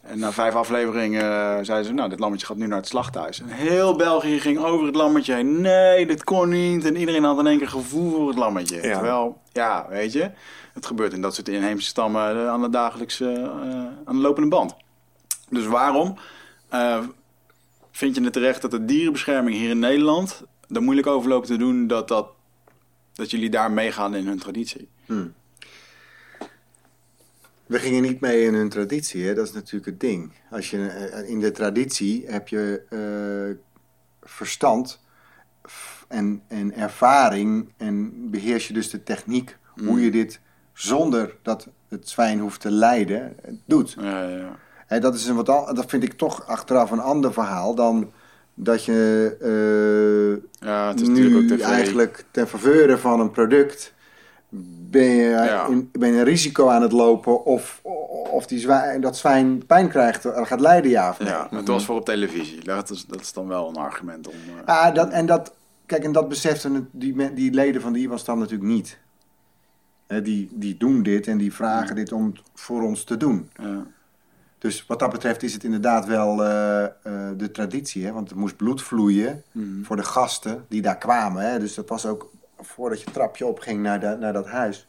En 0.00 0.18
na 0.18 0.32
vijf 0.32 0.54
afleveringen 0.54 1.22
eh, 1.22 1.58
zeiden 1.62 1.84
ze, 1.84 1.92
nou, 1.92 2.08
dit 2.08 2.18
lammetje 2.18 2.46
gaat 2.46 2.56
nu 2.56 2.66
naar 2.66 2.78
het 2.78 2.88
slachthuis. 2.88 3.40
En 3.40 3.48
heel 3.48 3.96
België 3.96 4.40
ging 4.40 4.58
over 4.58 4.86
het 4.86 4.94
lammetje 4.94 5.34
heen. 5.34 5.60
Nee, 5.60 6.06
dit 6.06 6.24
kon 6.24 6.48
niet. 6.48 6.84
En 6.84 6.96
iedereen 6.96 7.24
had 7.24 7.38
in 7.38 7.46
één 7.46 7.58
keer 7.58 7.68
gevoel 7.68 8.10
voor 8.10 8.28
het 8.28 8.38
lammetje. 8.38 8.76
Ja. 8.76 8.92
Terwijl, 8.92 9.40
ja, 9.52 9.86
weet 9.88 10.12
je, 10.12 10.30
het 10.72 10.86
gebeurt 10.86 11.12
in 11.12 11.20
dat 11.20 11.34
soort 11.34 11.48
inheemse 11.48 11.86
stammen 11.86 12.30
eh, 12.30 12.48
aan 12.48 12.62
de 12.62 12.70
dagelijkse, 12.70 13.32
eh, 13.32 13.84
aan 14.04 14.14
de 14.14 14.20
lopende 14.20 14.48
band. 14.48 14.74
Dus 15.48 15.66
waarom 15.66 16.16
vind 17.90 18.16
je 18.16 18.22
het 18.22 18.32
terecht 18.32 18.62
dat 18.62 18.70
de 18.70 18.84
dierenbescherming 18.84 19.56
hier 19.56 19.70
in 19.70 19.78
Nederland 19.78 20.42
er 20.68 20.82
moeilijk 20.82 21.06
over 21.06 21.28
loopt 21.28 21.46
te 21.46 21.56
doen 21.56 21.86
dat, 21.86 22.08
dat, 22.08 22.26
dat 23.16 23.30
jullie 23.30 23.50
daar 23.50 23.70
meegaan 23.70 24.14
in 24.14 24.26
hun 24.26 24.38
traditie? 24.38 24.88
We 27.66 27.78
gingen 27.78 28.02
niet 28.02 28.20
mee 28.20 28.44
in 28.44 28.54
hun 28.54 28.68
traditie, 28.68 29.26
hè? 29.26 29.34
dat 29.34 29.46
is 29.46 29.52
natuurlijk 29.52 29.86
het 29.86 30.00
ding. 30.00 30.32
Als 30.50 30.70
je, 30.70 30.86
eh, 30.86 31.28
in 31.28 31.40
de 31.40 31.50
traditie 31.50 32.24
heb 32.26 32.48
je 32.48 32.82
eh, 32.90 33.56
verstand 34.28 35.00
en, 36.08 36.42
en 36.48 36.74
ervaring 36.74 37.72
en 37.76 38.12
beheers 38.30 38.68
je 38.68 38.74
dus 38.74 38.90
de 38.90 39.02
techniek 39.02 39.56
hoe 39.76 40.00
je 40.00 40.10
dit 40.10 40.40
zonder 40.72 41.36
dat 41.42 41.68
het 41.88 42.08
zwijn 42.08 42.38
hoeft 42.38 42.60
te 42.60 42.70
lijden 42.70 43.44
eh, 43.44 43.52
doet. 43.64 43.96
Ja, 44.00 44.22
ja, 44.28 44.36
ja. 44.36 44.58
Hè, 44.86 44.98
dat, 45.00 45.14
is 45.14 45.26
een 45.26 45.36
wat, 45.36 45.48
al- 45.48 45.74
dat 45.74 45.90
vind 45.90 46.02
ik 46.02 46.12
toch 46.12 46.46
achteraf 46.46 46.90
een 46.90 47.00
ander 47.00 47.32
verhaal 47.32 47.74
dan 47.74 48.12
dat 48.58 48.84
je 48.84 49.36
eh, 49.40 50.68
Ja, 50.68 50.88
het 50.88 51.00
is 51.00 51.08
natuurlijk 51.08 51.36
ook 51.36 51.42
nu 51.42 51.56
tv. 51.56 51.62
eigenlijk 51.64 52.24
ten 52.30 52.48
faveur 52.48 52.98
van 52.98 53.20
een 53.20 53.30
product 53.30 53.94
ben 54.90 55.04
je, 55.04 55.28
Ja. 55.30 55.66
in, 55.66 55.88
ben 55.92 56.12
je 56.12 56.18
een 56.18 56.24
risico 56.24 56.68
aan 56.68 56.82
het 56.82 56.92
lopen 56.92 57.44
of, 57.44 57.80
of 58.30 58.46
die 58.46 58.58
zwijn, 58.58 59.00
dat 59.00 59.16
zwijn 59.16 59.66
pijn 59.66 59.88
krijgt 59.88 60.24
en 60.24 60.46
gaat 60.46 60.60
lijden, 60.60 60.90
ja 60.90 61.10
of 61.10 61.18
nee. 61.18 61.28
Ja, 61.28 61.46
maar 61.50 61.58
het 61.60 61.68
was 61.68 61.84
voor 61.84 61.96
op 61.96 62.04
televisie. 62.04 62.64
Dat 62.64 62.90
is, 62.90 63.04
dat 63.06 63.20
is 63.20 63.32
dan 63.32 63.46
wel 63.48 63.68
een 63.68 63.76
argument 63.76 64.28
om... 64.28 64.34
eh, 64.64 64.84
Ah, 64.84 64.94
dat, 64.94 65.10
en 65.10 65.26
dat, 65.26 65.54
kijk, 65.86 66.04
en 66.04 66.12
dat 66.12 66.28
beseften 66.28 66.88
die, 66.92 67.32
die 67.34 67.52
leden 67.52 67.80
van 67.80 67.92
de 67.92 67.98
IWAN-stam 67.98 68.38
natuurlijk 68.38 68.70
niet. 68.70 68.98
Hè, 70.06 70.22
die, 70.22 70.48
die 70.52 70.76
doen 70.76 71.02
dit 71.02 71.26
en 71.26 71.38
die 71.38 71.52
vragen 71.54 71.94
dit 71.96 72.12
om 72.12 72.32
voor 72.54 72.82
ons 72.82 73.04
te 73.04 73.16
doen. 73.16 73.50
ja. 73.62 73.86
Dus 74.58 74.86
wat 74.86 74.98
dat 74.98 75.10
betreft 75.10 75.42
is 75.42 75.52
het 75.52 75.64
inderdaad 75.64 76.06
wel 76.06 76.44
eh, 76.44 76.84
eh, 76.84 76.90
de 77.36 77.50
traditie. 77.52 78.04
Hè? 78.04 78.12
Want 78.12 78.30
er 78.30 78.36
moest 78.38 78.56
bloed 78.56 78.82
vloeien 78.82 79.44
voor 79.82 79.96
de 79.96 80.02
gasten 80.02 80.64
die 80.68 80.82
daar 80.82 80.98
kwamen. 80.98 81.50
Hè? 81.50 81.58
Dus 81.58 81.74
dat 81.74 81.88
was 81.88 82.06
ook 82.06 82.30
voordat 82.60 82.98
je 82.98 83.04
het 83.04 83.14
trapje 83.14 83.46
opging 83.46 83.82
naar, 83.82 84.00
de, 84.00 84.16
naar 84.20 84.32
dat 84.32 84.46
huis. 84.46 84.88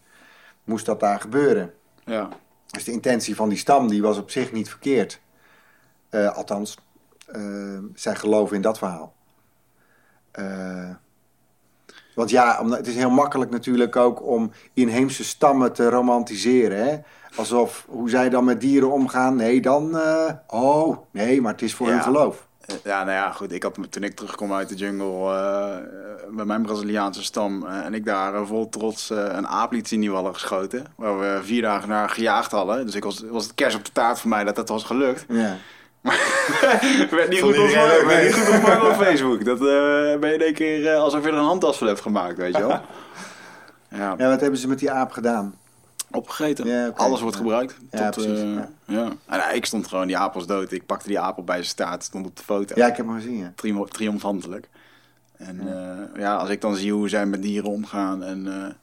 Moest 0.63 0.85
dat 0.85 0.99
daar 0.99 1.19
gebeuren. 1.19 1.73
ja. 2.05 2.29
Dus 2.67 2.83
de 2.83 2.91
intentie 2.91 3.35
van 3.35 3.49
die 3.49 3.57
stam 3.57 3.87
die 3.87 4.01
was 4.01 4.17
op 4.17 4.31
zich 4.31 4.51
niet 4.51 4.69
verkeerd. 4.69 5.21
Eh, 6.09 6.35
althans, 6.35 6.77
zij 7.93 8.15
geloven 8.15 8.55
in 8.55 8.61
dat 8.61 8.77
verhaal. 8.77 9.15
Want 12.15 12.29
ja, 12.29 12.59
omdat, 12.61 12.77
het 12.77 12.87
is 12.87 12.95
heel 12.95 13.09
makkelijk 13.09 13.51
natuurlijk 13.51 13.95
ook 13.95 14.23
om 14.23 14.51
inheemse 14.73 15.23
stammen 15.23 15.73
te 15.73 15.89
romantiseren. 15.89 16.87
Hè? 16.87 16.97
Alsof 17.37 17.85
hoe 17.89 18.09
zij 18.09 18.29
dan 18.29 18.43
met 18.43 18.61
dieren 18.61 18.91
omgaan. 18.91 19.35
Nee, 19.35 19.61
dan. 19.61 19.97
eh, 19.97 20.29
oh, 20.47 20.97
nee, 21.11 21.41
maar 21.41 21.51
het 21.51 21.61
is 21.61 21.73
voor 21.75 21.87
Ja. 21.87 21.93
hun 21.93 22.01
geloof. 22.03 22.47
Eh, 22.65 22.75
Ja, 22.83 22.99
nou 23.03 23.15
ja, 23.17 23.31
goed. 23.31 23.51
Ik 23.51 23.63
had, 23.63 23.77
toen 23.89 24.03
ik 24.03 24.15
terugkwam 24.15 24.53
uit 24.53 24.69
de 24.69 24.75
jungle 24.75 25.33
eh, 25.33 25.75
bij 26.35 26.45
mijn 26.45 26.61
Braziliaanse 26.61 27.23
stam... 27.23 27.65
en 27.65 27.93
ik 27.93 28.05
daar 28.05 28.45
vol 28.45 28.69
trots 28.69 29.09
een 29.09 29.47
aap 29.47 29.71
liet 29.71 29.87
zien 29.87 29.99
die 29.99 30.09
we 30.09 30.15
hadden 30.15 30.33
geschoten... 30.33 30.85
waar 30.95 31.19
we 31.19 31.39
vier 31.43 31.61
dagen 31.61 31.89
naar 31.89 32.09
gejaagd 32.09 32.51
hadden. 32.51 32.85
Dus 32.85 32.95
ik 32.95 33.03
was, 33.03 33.23
was 33.29 33.43
het 33.43 33.53
kerst 33.55 33.77
op 33.77 33.85
de 33.85 33.91
taart 33.91 34.19
voor 34.19 34.29
mij 34.29 34.43
dat 34.43 34.55
dat 34.55 34.69
was 34.69 34.83
gelukt. 34.83 35.25
Ja. 35.29 35.55
werd 37.11 37.29
niet 37.29 37.41
goed 37.41 37.57
ontvangen, 37.59 38.07
nee. 38.07 38.27
op 38.89 38.95
Facebook. 39.05 39.45
Dat 39.45 39.59
ben 40.19 40.29
je 40.29 40.33
in 40.33 40.41
één 40.41 40.53
keer 40.53 40.95
alsof 40.95 41.23
je 41.23 41.27
er 41.29 41.33
een 41.37 41.43
handtas 41.43 41.77
van 41.77 41.87
hebt 41.87 42.01
gemaakt, 42.01 42.37
weet 42.37 42.55
je 42.55 42.67
wel. 42.67 42.79
Ja, 43.89 44.15
ja, 44.17 44.29
wat 44.29 44.41
hebben 44.41 44.59
ze 44.59 44.67
met 44.67 44.79
die 44.79 44.91
aap 44.91 45.11
gedaan? 45.11 45.55
Opgegeten. 46.11 46.67
Ja. 46.67 46.87
Alles 46.87 47.21
wordt 47.21 47.35
gebruikt. 47.35 47.77
Ja, 47.91 48.09
tot, 48.09 48.23
precies, 48.25 48.43
eh, 48.43 48.63
ja. 48.85 49.05
En, 49.25 49.37
nou, 49.37 49.53
ik 49.53 49.65
stond 49.65 49.87
gewoon, 49.87 50.07
die 50.07 50.17
aap 50.17 50.33
was 50.33 50.45
dood. 50.45 50.71
Ik 50.71 50.85
pakte 50.85 51.07
die 51.07 51.35
op 51.35 51.45
bij 51.45 51.55
zijn 51.55 51.67
staart, 51.67 52.03
stond 52.03 52.25
op 52.25 52.37
de 52.37 52.43
foto. 52.43 52.75
Ja, 52.75 52.87
ik 52.87 52.97
heb 52.97 53.05
hem 53.05 53.15
gezien. 53.15 53.37
Ja. 53.37 53.53
Triom- 53.55 53.89
triomfantelijk. 53.89 54.69
En 55.37 55.61
ja. 55.65 56.09
ja, 56.15 56.35
als 56.35 56.49
ik 56.49 56.61
dan 56.61 56.75
zie 56.75 56.93
hoe 56.93 57.09
zij 57.09 57.25
met 57.25 57.41
dieren 57.41 57.69
omgaan 57.69 58.23
en 58.23 58.47
eh, 58.47 58.73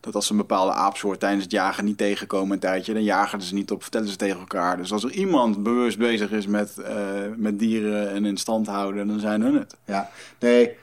dat 0.00 0.14
als 0.14 0.26
ze 0.26 0.32
een 0.32 0.38
bepaalde 0.38 0.72
aapsoort 0.72 1.20
tijdens 1.20 1.42
het 1.42 1.52
jagen 1.52 1.84
niet 1.84 1.98
tegenkomen 1.98 2.52
een 2.52 2.58
tijdje, 2.58 2.92
dan 2.92 3.02
jagen 3.02 3.42
ze 3.42 3.54
niet 3.54 3.70
op, 3.70 3.82
vertellen 3.82 4.08
ze 4.08 4.16
tegen 4.16 4.38
elkaar. 4.38 4.76
Dus 4.76 4.92
als 4.92 5.04
er 5.04 5.10
iemand 5.10 5.62
bewust 5.62 5.98
bezig 5.98 6.30
is 6.30 6.46
met, 6.46 6.78
eh, 6.78 6.96
met 7.36 7.58
dieren 7.58 8.10
en 8.10 8.24
in 8.24 8.36
stand 8.36 8.66
houden, 8.66 9.06
dan 9.08 9.20
zijn 9.20 9.42
hun 9.42 9.54
het. 9.54 9.76
Ja, 9.84 10.10
nee. 10.38 10.76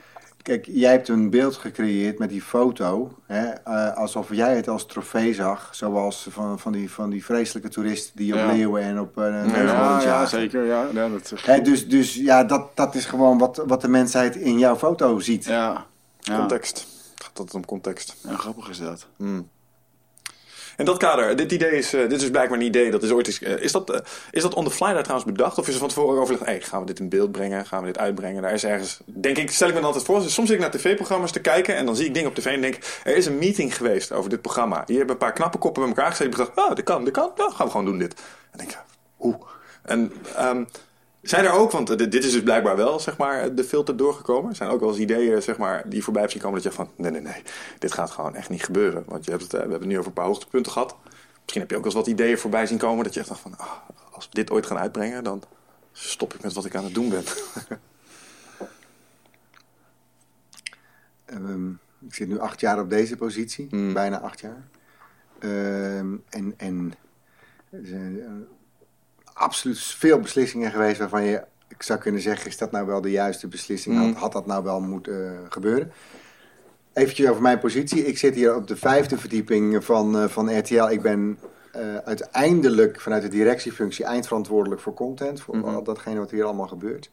Kijk, 0.49 0.65
jij 0.71 0.91
hebt 0.91 1.07
een 1.07 1.29
beeld 1.29 1.55
gecreëerd 1.55 2.19
met 2.19 2.29
die 2.29 2.41
foto. 2.41 3.11
Hè, 3.25 3.47
eh, 3.47 3.95
alsof 3.95 4.33
jij 4.33 4.55
het 4.55 4.67
als 4.67 4.85
trofee 4.85 5.33
zag. 5.33 5.69
Zoals 5.75 6.27
van, 6.29 6.59
van, 6.59 6.71
die, 6.71 6.91
van 6.91 7.09
die 7.09 7.25
vreselijke 7.25 7.69
toeristen 7.69 8.15
die 8.15 8.33
op 8.33 8.39
Ja. 8.39 8.51
leeuwen 8.51 8.81
en 8.81 8.99
op 8.99 9.17
uh, 9.17 9.25
Ja, 9.55 10.01
ja, 10.01 10.25
zeker. 10.25 10.65
Ja, 10.65 10.87
ja, 10.93 11.09
dat, 11.09 11.33
Hè, 11.41 11.61
dus 11.61 11.87
dus 11.87 12.15
ja, 12.15 12.43
dat, 12.43 12.75
dat 12.75 12.95
is 12.95 13.05
gewoon 13.05 13.37
wat, 13.37 13.63
wat 13.67 13.81
de 13.81 13.87
mensheid 13.87 14.35
in 14.35 14.59
jouw 14.59 14.75
foto 14.75 15.19
ziet. 15.19 15.45
ja, 15.45 15.85
ja. 16.19 16.37
Context. 16.37 16.77
Het 17.13 17.23
gaat 17.23 17.37
altijd 17.39 17.55
om 17.55 17.65
context. 17.65 18.15
Ja, 18.27 18.35
grappig 18.35 18.69
is 18.69 18.79
dat. 18.79 19.07
In 20.79 20.85
dat 20.85 20.97
kader, 20.97 21.35
dit 21.35 21.51
idee 21.51 21.71
is, 21.71 21.93
eh, 21.93 22.09
dit 22.09 22.21
is 22.21 22.29
blijkbaar 22.29 22.57
een 22.57 22.65
idee 22.65 22.91
dat 22.91 23.03
is 23.03 23.11
ooit 23.11 23.27
eens, 23.27 23.41
eh, 23.41 23.61
is 23.61 23.71
dat, 23.71 23.89
eh, 23.89 23.99
is 24.31 24.41
dat 24.41 24.53
on 24.53 24.63
the 24.63 24.71
fly 24.71 24.93
daar 24.93 25.03
trouwens 25.03 25.31
bedacht? 25.31 25.57
Of 25.57 25.67
is 25.67 25.73
er 25.73 25.79
van 25.79 25.87
tevoren 25.87 26.21
overlegd, 26.21 26.45
hey, 26.45 26.61
gaan 26.61 26.79
we 26.79 26.85
dit 26.85 26.99
in 26.99 27.09
beeld 27.09 27.31
brengen? 27.31 27.65
Gaan 27.65 27.79
we 27.79 27.85
dit 27.85 27.97
uitbrengen? 27.97 28.41
Daar 28.41 28.53
is 28.53 28.63
ergens, 28.63 28.99
denk 29.05 29.37
ik, 29.37 29.51
stel 29.51 29.67
ik 29.67 29.73
me 29.73 29.79
dan 29.79 29.89
altijd 29.89 30.05
voor, 30.05 30.21
soms 30.21 30.47
zit 30.47 30.49
ik 30.49 30.59
naar 30.59 30.71
tv-programma's 30.71 31.31
te 31.31 31.39
kijken 31.39 31.75
en 31.75 31.85
dan 31.85 31.95
zie 31.95 32.05
ik 32.05 32.13
dingen 32.13 32.29
op 32.29 32.35
tv 32.35 32.45
en 32.45 32.61
denk, 32.61 32.77
er 33.03 33.15
is 33.15 33.25
een 33.25 33.37
meeting 33.37 33.75
geweest 33.75 34.11
over 34.11 34.29
dit 34.29 34.41
programma. 34.41 34.83
Hier 34.85 34.97
hebben 34.97 35.15
een 35.15 35.21
paar 35.21 35.33
knappe 35.33 35.57
koppen 35.57 35.81
bij 35.81 35.91
elkaar 35.91 36.09
gezet 36.09 36.27
en 36.27 36.33
gedacht, 36.33 36.55
ah, 36.55 36.75
dit 36.75 36.85
kan, 36.85 37.03
dit 37.03 37.13
kan, 37.13 37.31
nou 37.35 37.51
gaan 37.51 37.65
we 37.65 37.71
gewoon 37.71 37.85
doen 37.85 37.97
dit. 37.97 38.13
En 38.51 38.57
denk 38.57 38.69
ik, 38.69 38.77
hoe? 39.15 39.37
En 39.81 40.13
ehm, 40.35 40.63
zijn 41.29 41.45
er 41.45 41.51
ook, 41.51 41.71
want 41.71 41.89
eh, 41.89 41.97
dit 41.97 42.23
is 42.23 42.31
dus 42.31 42.43
blijkbaar 42.43 42.75
wel, 42.75 42.99
zeg 42.99 43.17
maar, 43.17 43.55
de 43.55 43.63
filter 43.63 43.97
doorgekomen. 43.97 44.55
Zijn 44.55 44.69
er 44.69 44.75
ook 44.75 44.81
wel 44.81 44.89
eens 44.89 44.99
ideeën, 44.99 45.41
zeg 45.41 45.57
maar, 45.57 45.89
die 45.89 46.03
voorbij 46.03 46.27
zien 46.29 46.41
komen 46.41 46.61
dat 46.61 46.71
je 46.71 46.77
van, 46.77 46.89
nee, 46.95 47.11
nee, 47.11 47.21
nee, 47.21 47.41
dit 47.79 47.93
gaat 47.93 48.11
gewoon 48.11 48.35
echt 48.35 48.49
niet 48.49 48.63
gebeuren. 48.63 49.03
Want 49.07 49.25
je 49.25 49.31
hebt 49.31 49.43
het, 49.43 49.53
eh, 49.53 49.59
we 49.59 49.69
hebben 49.69 49.79
het 49.79 49.89
nu 49.89 49.97
over 49.97 50.07
een 50.07 50.13
paar 50.13 50.25
hoogtepunten 50.25 50.71
gehad. 50.71 50.95
Misschien 51.41 51.61
heb 51.61 51.69
je 51.69 51.75
ook 51.75 51.83
wel 51.83 51.93
eens 51.93 51.93
wat 51.93 52.07
ideeën 52.07 52.37
voorbij 52.37 52.65
zien 52.65 52.77
komen 52.77 53.03
dat 53.03 53.13
je 53.13 53.19
echt 53.19 53.29
dacht 53.29 53.41
van, 53.41 53.57
ah, 53.57 53.71
als 54.11 54.25
we 54.25 54.31
dit 54.33 54.51
ooit 54.51 54.65
gaan 54.65 54.77
uitbrengen, 54.77 55.23
dan 55.23 55.43
stop 55.91 56.33
ik 56.33 56.43
met 56.43 56.53
wat 56.53 56.65
ik 56.65 56.75
aan 56.75 56.83
het 56.83 56.93
doen 56.93 57.09
ben. 57.09 57.23
Ehm, 61.25 61.69
ik 62.07 62.15
zit 62.15 62.27
nu 62.27 62.39
acht 62.39 62.59
jaar 62.59 62.79
op 62.79 62.89
deze 62.89 63.15
positie, 63.15 63.67
Hmm. 63.69 63.93
bijna 63.93 64.19
acht 64.19 64.39
jaar. 64.39 64.67
Ehm, 65.39 66.15
en 66.29 66.53
en 66.57 66.93
eh, 67.69 67.79
absoluut 69.39 69.79
veel 69.79 70.19
beslissingen 70.19 70.71
geweest 70.71 70.99
waarvan 70.99 71.23
je, 71.23 71.43
ik 71.67 71.83
zou 71.83 71.99
kunnen 71.99 72.21
zeggen, 72.21 72.47
is 72.47 72.57
dat 72.57 72.71
nou 72.71 72.85
wel 72.85 73.01
de 73.01 73.11
juiste 73.11 73.47
beslissing? 73.47 73.97
Had, 73.97 74.15
had 74.15 74.31
dat 74.31 74.45
nou 74.45 74.63
wel 74.63 74.79
moeten 74.81 75.27
eh, 75.27 75.39
gebeuren? 75.49 75.91
Eventjes 76.93 77.29
over 77.29 77.41
mijn 77.41 77.59
positie. 77.59 78.05
Ik 78.05 78.17
zit 78.17 78.35
hier 78.35 78.55
op 78.55 78.67
de 78.67 78.75
vijfde 78.75 79.17
verdieping 79.17 79.85
van, 79.85 80.17
eh, 80.17 80.27
van 80.27 80.57
RTL. 80.57 80.87
Ik 80.89 81.01
ben 81.01 81.37
eh, 81.71 81.95
uiteindelijk 81.95 83.01
vanuit 83.01 83.21
de 83.21 83.27
directiefunctie 83.27 84.05
eindverantwoordelijk 84.05 84.81
voor 84.81 84.93
content. 84.93 85.41
Voor 85.41 85.55
Mhm. 85.57 85.65
al 85.75 85.83
datgene 85.83 86.19
wat 86.19 86.31
hier 86.31 86.43
allemaal 86.43 86.67
gebeurt. 86.67 87.09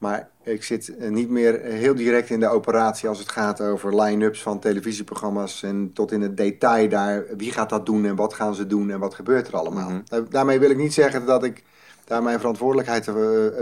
Maar 0.00 0.28
ik 0.42 0.64
zit 0.64 0.96
eh, 0.96 1.10
niet 1.10 1.28
meer 1.28 1.60
eh, 1.60 1.72
heel 1.72 1.94
direct 1.94 2.30
in 2.30 2.40
de 2.40 2.48
operatie 2.48 3.08
als 3.08 3.18
het 3.18 3.28
gaat 3.28 3.60
over 3.60 4.02
line-ups 4.02 4.42
van 4.42 4.58
televisieprogramma's. 4.58 5.62
En 5.62 5.92
tot 5.92 6.12
in 6.12 6.20
het 6.20 6.36
detail 6.36 6.88
daar. 6.88 7.24
Wie 7.36 7.52
gaat 7.52 7.70
dat 7.70 7.86
doen 7.86 8.04
en 8.04 8.16
wat 8.16 8.34
gaan 8.34 8.54
ze 8.54 8.66
doen 8.66 8.90
en 8.90 8.98
wat 8.98 9.14
gebeurt 9.14 9.48
er 9.48 9.56
allemaal. 9.56 9.90
Mhm. 9.90 10.24
Daarmee 10.30 10.58
wil 10.58 10.70
ik 10.70 10.76
niet 10.76 10.94
zeggen 10.94 11.26
dat 11.26 11.44
ik 11.44 11.64
daar 12.04 12.22
mijn 12.22 12.38
verantwoordelijkheid 12.38 13.08
eh, 13.08 13.14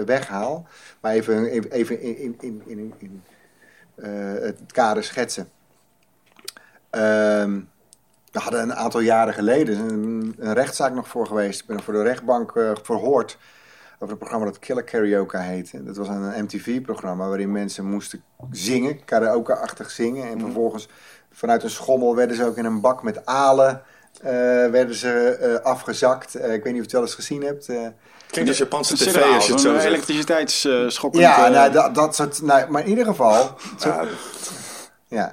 weghaal. 0.04 0.66
Maar 1.00 1.12
even, 1.12 1.44
even, 1.70 2.00
in, 2.00 2.18
in, 2.18 2.36
in, 2.40 2.62
in, 2.66 2.94
in 2.98 3.22
het 4.40 4.60
kader 4.72 5.04
schetsen. 5.04 5.48
Ehm, 6.90 7.60
we 8.32 8.38
hadden 8.38 8.62
een 8.62 8.74
aantal 8.74 9.00
jaren 9.00 9.34
geleden 9.34 9.78
een, 9.78 10.34
een 10.38 10.52
rechtszaak 10.52 10.94
nog 10.94 11.08
voor 11.08 11.26
geweest. 11.26 11.60
Ik 11.60 11.66
ben 11.66 11.82
voor 11.82 11.94
de 11.94 12.02
rechtbank 12.02 12.52
verhoord 12.82 13.38
over 13.98 14.12
een 14.12 14.18
programma 14.18 14.44
dat 14.46 14.58
Killer 14.58 14.82
Karaoke 14.84 15.38
heette. 15.38 15.84
Dat 15.84 15.96
was 15.96 16.08
een 16.08 16.42
MTV-programma 16.44 17.28
waarin 17.28 17.52
mensen 17.52 17.84
moesten 17.84 18.22
zingen, 18.50 19.04
karaoke-achtig 19.04 19.90
zingen. 19.90 20.28
En 20.28 20.40
vervolgens 20.40 20.88
vanuit 21.32 21.62
een 21.62 21.70
schommel 21.70 22.16
werden 22.16 22.36
ze 22.36 22.44
ook 22.44 22.56
in 22.56 22.64
een 22.64 22.80
bak 22.80 23.02
met 23.02 23.26
alen 23.26 23.82
eh, 24.22 24.30
werden 24.70 24.94
ze, 24.94 25.10
eh, 25.40 25.64
afgezakt. 25.64 26.34
Eh, 26.34 26.54
ik 26.54 26.62
weet 26.62 26.72
niet 26.72 26.72
of 26.72 26.74
je 26.74 26.80
het 26.82 26.92
wel 26.92 27.02
eens 27.02 27.14
gezien 27.14 27.42
hebt. 27.42 27.68
eh. 27.68 27.86
Klinkt 28.30 28.50
als 28.50 28.58
Japanse 28.58 28.94
tv 28.96 29.22
als 29.34 29.46
je 29.46 29.52
het 29.52 29.60
zo 29.60 29.72
zegt. 29.72 29.84
elektriciteitsschokkend... 29.84 31.22
ja, 31.22 31.48
nou, 31.48 31.72
dat, 31.72 31.94
dat 31.94 32.14
soort... 32.14 32.42
Nou, 32.42 32.70
maar 32.70 32.82
in 32.82 32.88
ieder 32.88 33.04
geval... 33.04 33.56
Zo, 33.78 33.88
Ja, 33.88 34.04
ja. 35.06 35.30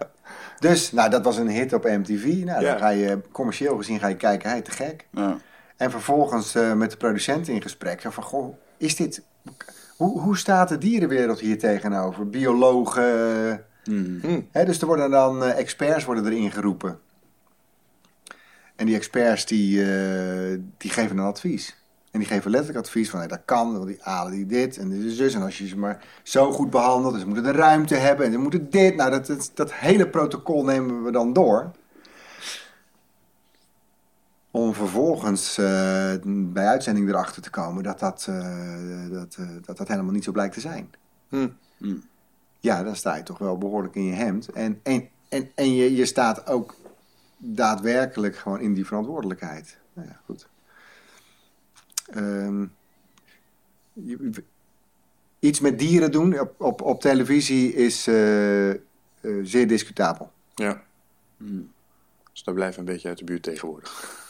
Dus, 0.59 0.91
nou, 0.91 1.09
dat 1.09 1.23
was 1.23 1.37
een 1.37 1.49
hit 1.49 1.73
op 1.73 1.83
MTV. 1.83 2.23
Nou, 2.25 2.61
Ja. 2.61 2.69
dan 2.69 2.77
ga 2.79 2.89
je 2.89 3.19
commercieel 3.31 3.77
gezien 3.77 3.99
ga 3.99 4.07
je 4.07 4.15
kijken, 4.15 4.49
hij 4.49 4.61
te 4.61 4.71
gek. 4.71 5.07
Ja. 5.11 5.37
En 5.77 5.91
vervolgens 5.91 6.55
eh, 6.55 6.73
met 6.73 6.91
de 6.91 6.97
producent 6.97 7.47
in 7.47 7.61
gesprek. 7.61 8.01
Zo 8.01 8.09
van, 8.09 8.23
goh, 8.23 8.57
is 8.77 8.95
dit... 8.95 9.23
Hoe, 9.97 10.19
hoe 10.19 10.37
staat 10.37 10.69
de 10.69 10.77
dierenwereld 10.77 11.39
hier 11.39 11.59
tegenover? 11.59 12.29
Biologen... 12.29 13.65
Hmm. 13.83 14.19
Hm. 14.21 14.41
Hè, 14.51 14.65
dus 14.65 14.81
er 14.81 14.87
worden 14.87 15.11
dan 15.11 15.43
eh, 15.43 15.59
experts 15.59 16.05
worden 16.05 16.25
erin 16.25 16.51
geroepen. 16.51 16.99
En 18.75 18.85
die 18.85 18.95
experts 18.95 19.45
die, 19.45 19.81
eh, 19.81 20.59
die 20.77 20.91
geven 20.91 21.17
een 21.17 21.23
advies. 21.23 21.83
En 22.11 22.19
die 22.19 22.29
geven 22.29 22.51
letterlijk 22.51 22.85
advies 22.85 23.09
van, 23.09 23.19
nee, 23.19 23.27
dat 23.27 23.41
kan, 23.45 23.73
want 23.73 23.87
die 23.87 23.97
halen 24.01 24.31
die 24.31 24.45
dit 24.45 24.77
en 24.77 24.89
dit 24.89 25.03
is 25.03 25.17
dus. 25.17 25.33
En 25.33 25.41
als 25.41 25.57
je 25.57 25.67
ze 25.67 25.77
maar 25.77 26.05
zo 26.23 26.51
goed 26.51 26.69
behandelt, 26.69 27.13
dus 27.13 27.21
ze 27.21 27.27
moeten 27.27 27.53
de 27.53 27.59
ruimte 27.59 27.95
hebben 27.95 28.25
en 28.25 28.31
ze 28.31 28.37
moeten 28.37 28.69
dit. 28.69 28.95
Nou, 28.95 29.11
dat, 29.11 29.25
dat, 29.25 29.51
dat 29.53 29.73
hele 29.73 30.09
protocol 30.09 30.63
nemen 30.63 31.03
we 31.03 31.11
dan 31.11 31.33
door. 31.33 31.71
Om 34.55 34.73
vervolgens 34.73 35.57
eh, 35.57 36.13
bij 36.25 36.67
uitzending 36.67 37.09
erachter 37.09 37.41
te 37.41 37.49
komen 37.49 37.83
dat 37.83 37.99
dat, 37.99 38.25
eh, 38.29 39.09
dat, 39.09 39.35
eh, 39.39 39.49
dat 39.61 39.77
dat 39.77 39.87
helemaal 39.87 40.11
niet 40.13 40.23
zo 40.23 40.31
blijkt 40.31 40.53
te 40.53 40.59
zijn. 40.59 40.93
Hm. 41.29 41.47
Ja, 42.59 42.83
dan 42.83 42.95
sta 42.95 43.15
je 43.15 43.23
toch 43.23 43.37
wel 43.37 43.57
behoorlijk 43.57 43.95
in 43.95 44.03
je 44.03 44.13
hemd. 44.13 44.49
En, 44.49 44.79
en, 44.83 45.09
en, 45.29 45.51
en 45.55 45.73
je, 45.75 45.95
je 45.95 46.05
staat 46.05 46.47
ook 46.47 46.75
daadwerkelijk 47.37 48.35
gewoon 48.35 48.59
in 48.59 48.73
die 48.73 48.85
verantwoordelijkheid. 48.85 49.77
Nou 49.93 50.07
ja, 50.07 50.19
goed. 50.25 50.47
Ehm, 52.09 52.65
je- 53.93 54.43
iets 55.39 55.59
met 55.59 55.79
dieren 55.79 56.11
doen 56.11 56.39
op, 56.39 56.61
op, 56.61 56.81
op 56.81 57.01
televisie 57.01 57.73
is 57.73 58.07
eh, 58.07 58.69
eh, 58.69 58.77
zeer 59.43 59.67
discutabel. 59.67 60.31
Ja. 60.53 60.83
Dus 62.31 62.43
daar 62.43 62.53
blijven 62.55 62.79
een 62.79 62.85
beetje 62.85 63.07
uit 63.07 63.17
de 63.17 63.23
buurt 63.23 63.43
tegenwoordig. 63.43 64.23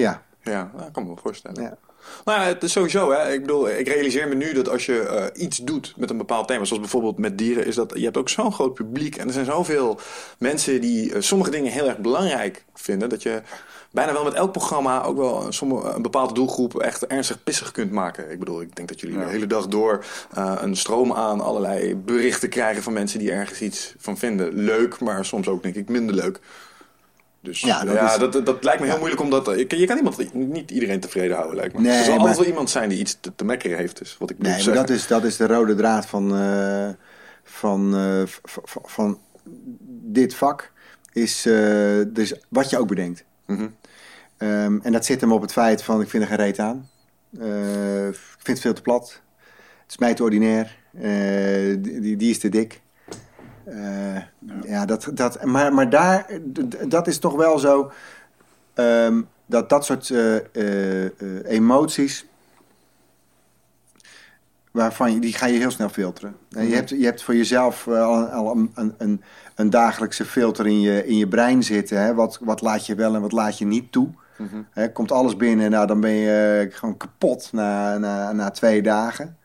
Ja, 0.00 0.22
Ja, 0.42 0.70
dat 0.76 0.90
kan 0.92 1.02
me 1.02 1.08
wel 1.08 1.18
voorstellen. 1.22 1.62
ja. 1.62 1.78
Nou 2.24 2.40
ja, 2.40 2.46
het 2.46 2.62
is 2.62 2.72
sowieso, 2.72 3.12
hè. 3.12 3.32
Ik 3.32 3.40
bedoel, 3.40 3.68
ik 3.70 3.88
realiseer 3.88 4.28
me 4.28 4.34
nu 4.34 4.52
dat 4.52 4.68
als 4.68 4.86
je 4.86 5.00
eh, 5.00 5.42
iets 5.42 5.58
doet 5.58 5.94
met 5.96 6.10
een 6.10 6.16
bepaald 6.16 6.48
thema, 6.48 6.64
zoals 6.64 6.82
bijvoorbeeld 6.82 7.18
met 7.18 7.38
dieren, 7.38 7.66
is 7.66 7.74
dat 7.74 7.92
je 7.94 8.04
hebt 8.04 8.16
ook 8.16 8.28
zo'n 8.28 8.52
groot 8.52 8.74
publiek 8.74 9.16
en 9.16 9.26
er 9.26 9.32
zijn 9.32 9.44
zoveel 9.44 10.00
mensen 10.38 10.80
die 10.80 11.14
eh, 11.14 11.20
sommige 11.20 11.50
dingen 11.50 11.72
heel 11.72 11.88
erg 11.88 11.98
belangrijk 11.98 12.64
vinden, 12.74 13.08
dat 13.08 13.22
je 13.22 13.42
bijna 13.90 14.12
wel 14.12 14.24
met 14.24 14.34
elk 14.34 14.52
programma 14.52 15.02
ook 15.02 15.16
wel 15.16 15.46
een, 15.46 15.52
sommige, 15.52 15.88
een 15.88 16.02
bepaalde 16.02 16.34
doelgroep 16.34 16.78
echt 16.78 17.06
ernstig 17.06 17.42
pissig 17.42 17.70
kunt 17.70 17.90
maken. 17.90 18.30
Ik 18.30 18.38
bedoel, 18.38 18.60
ik 18.60 18.76
denk 18.76 18.88
dat 18.88 19.00
jullie 19.00 19.18
de 19.18 19.24
hele 19.24 19.46
dag 19.46 19.66
door 19.66 20.04
eh, 20.34 20.54
een 20.60 20.76
stroom 20.76 21.12
aan 21.12 21.40
allerlei 21.40 21.96
berichten 21.96 22.48
krijgen 22.48 22.82
van 22.82 22.92
mensen 22.92 23.18
die 23.18 23.32
ergens 23.32 23.60
iets 23.60 23.94
van 23.98 24.18
vinden. 24.18 24.54
Leuk, 24.54 25.00
maar 25.00 25.24
soms 25.24 25.48
ook 25.48 25.62
denk 25.62 25.74
ik 25.74 25.88
minder 25.88 26.14
leuk. 26.14 26.40
Dus 27.42 27.60
Ja, 27.60 27.66
ja, 27.66 27.84
dat 27.84 28.10
is- 28.24 28.32
dat, 28.32 28.46
dat, 28.46 28.64
lijkt 28.64 28.78
me 28.80 28.84
heel 28.86 28.94
Ja. 28.94 29.00
moeilijk 29.00 29.22
omdat 29.22 29.46
je, 29.58 29.66
kan- 29.66 29.78
je 29.78 29.86
kan 29.86 29.96
iemand, 29.96 30.34
niet 30.34 30.70
iedereen 30.70 31.00
tevreden 31.00 31.36
houden, 31.36 31.56
lijkt 31.56 31.74
me. 31.74 31.80
Nee, 31.80 31.90
er 31.98 31.98
zal 32.04 32.08
maar- 32.10 32.18
altijd 32.20 32.38
wel 32.38 32.46
iemand 32.46 32.70
zijn 32.70 32.88
die 32.88 32.98
iets 32.98 33.16
te, 33.20 33.32
te 33.34 33.44
mekkeren 33.44 33.76
heeft, 33.78 33.98
dus 33.98 34.16
wat 34.18 34.30
ik 34.30 34.38
moet 34.38 34.46
Nee, 34.46 34.64
maar 34.64 34.74
dat 34.74 34.90
is, 34.90 35.06
dat 35.06 35.24
is 35.24 35.36
de 35.36 35.46
rode 35.46 35.74
draad 35.74 36.06
van, 36.06 36.36
eh, 36.36 36.88
van, 37.44 37.94
eh, 37.96 38.22
van 38.84 39.18
dit 40.02 40.34
vak. 40.34 40.72
Is, 41.12 41.46
eh, 41.46 42.00
dus 42.08 42.34
wat 42.48 42.70
je 42.70 42.78
ook 42.78 42.88
bedenkt. 42.88 43.24
Mhm. 43.46 43.68
Ehm, 44.36 44.78
en 44.82 44.92
dat 44.92 45.04
zit 45.04 45.20
hem 45.20 45.32
op 45.32 45.42
het 45.42 45.52
feit 45.52 45.82
van, 45.82 46.00
ik 46.00 46.08
vind 46.08 46.22
er 46.22 46.28
geen 46.28 46.38
reet 46.38 46.58
aan. 46.58 46.88
Eh, 47.40 48.06
ik 48.08 48.14
vind 48.38 48.46
het 48.46 48.60
veel 48.60 48.72
te 48.72 48.82
plat. 48.82 49.20
Het 49.82 49.90
is 49.90 49.98
mij 49.98 50.14
te 50.14 50.22
ordinair. 50.22 50.76
Eh, 51.00 51.76
die- 51.78 52.16
die 52.16 52.30
is 52.30 52.38
te 52.38 52.48
dik. 52.48 52.80
Eh, 53.70 54.22
ja. 54.64 54.84
dat, 54.84 55.10
dat, 55.14 55.44
maar, 55.44 55.74
maar 55.74 55.90
daar, 55.90 56.26
dat 56.88 57.06
is 57.06 57.18
toch 57.18 57.36
wel 57.36 57.58
zo... 57.58 57.92
ehm, 58.74 59.22
dat 59.46 59.68
dat 59.68 59.84
soort 59.84 60.10
eh, 60.10 60.36
eh, 61.04 61.10
emoties... 61.44 62.24
Waarvan 64.70 65.14
je, 65.14 65.20
die 65.20 65.32
ga 65.32 65.46
je 65.46 65.58
heel 65.58 65.70
snel 65.70 65.88
filteren. 65.88 66.36
En 66.50 66.68
je, 66.68 66.74
hebt, 66.74 66.88
je 66.88 67.04
hebt 67.04 67.22
voor 67.22 67.36
jezelf 67.36 67.88
al, 67.88 68.24
al 68.26 68.56
een, 68.56 68.94
een, 68.98 69.22
een, 69.54 69.70
dagelijkse 69.70 70.24
filter 70.24 70.66
in 70.66 70.80
je, 70.80 71.06
in 71.06 71.16
je 71.16 71.28
brein 71.28 71.62
zitten. 71.62 72.02
Hè? 72.02 72.14
Wat, 72.14 72.38
wat 72.40 72.60
laat 72.60 72.86
je 72.86 72.94
wel 72.94 73.14
en 73.14 73.20
wat 73.20 73.32
laat 73.32 73.58
je 73.58 73.66
niet 73.66 73.92
toe. 73.92 74.08
Hè, 74.70 74.92
komt 74.92 75.12
alles 75.12 75.36
binnen, 75.36 75.70
nou, 75.70 75.86
dan 75.86 76.00
ben 76.00 76.10
je 76.10 76.68
gewoon 76.70 76.96
kapot 76.96 77.52
na, 77.52 77.98
na, 77.98 78.32
na 78.32 78.50
twee 78.50 78.82
dagen. 78.82 79.36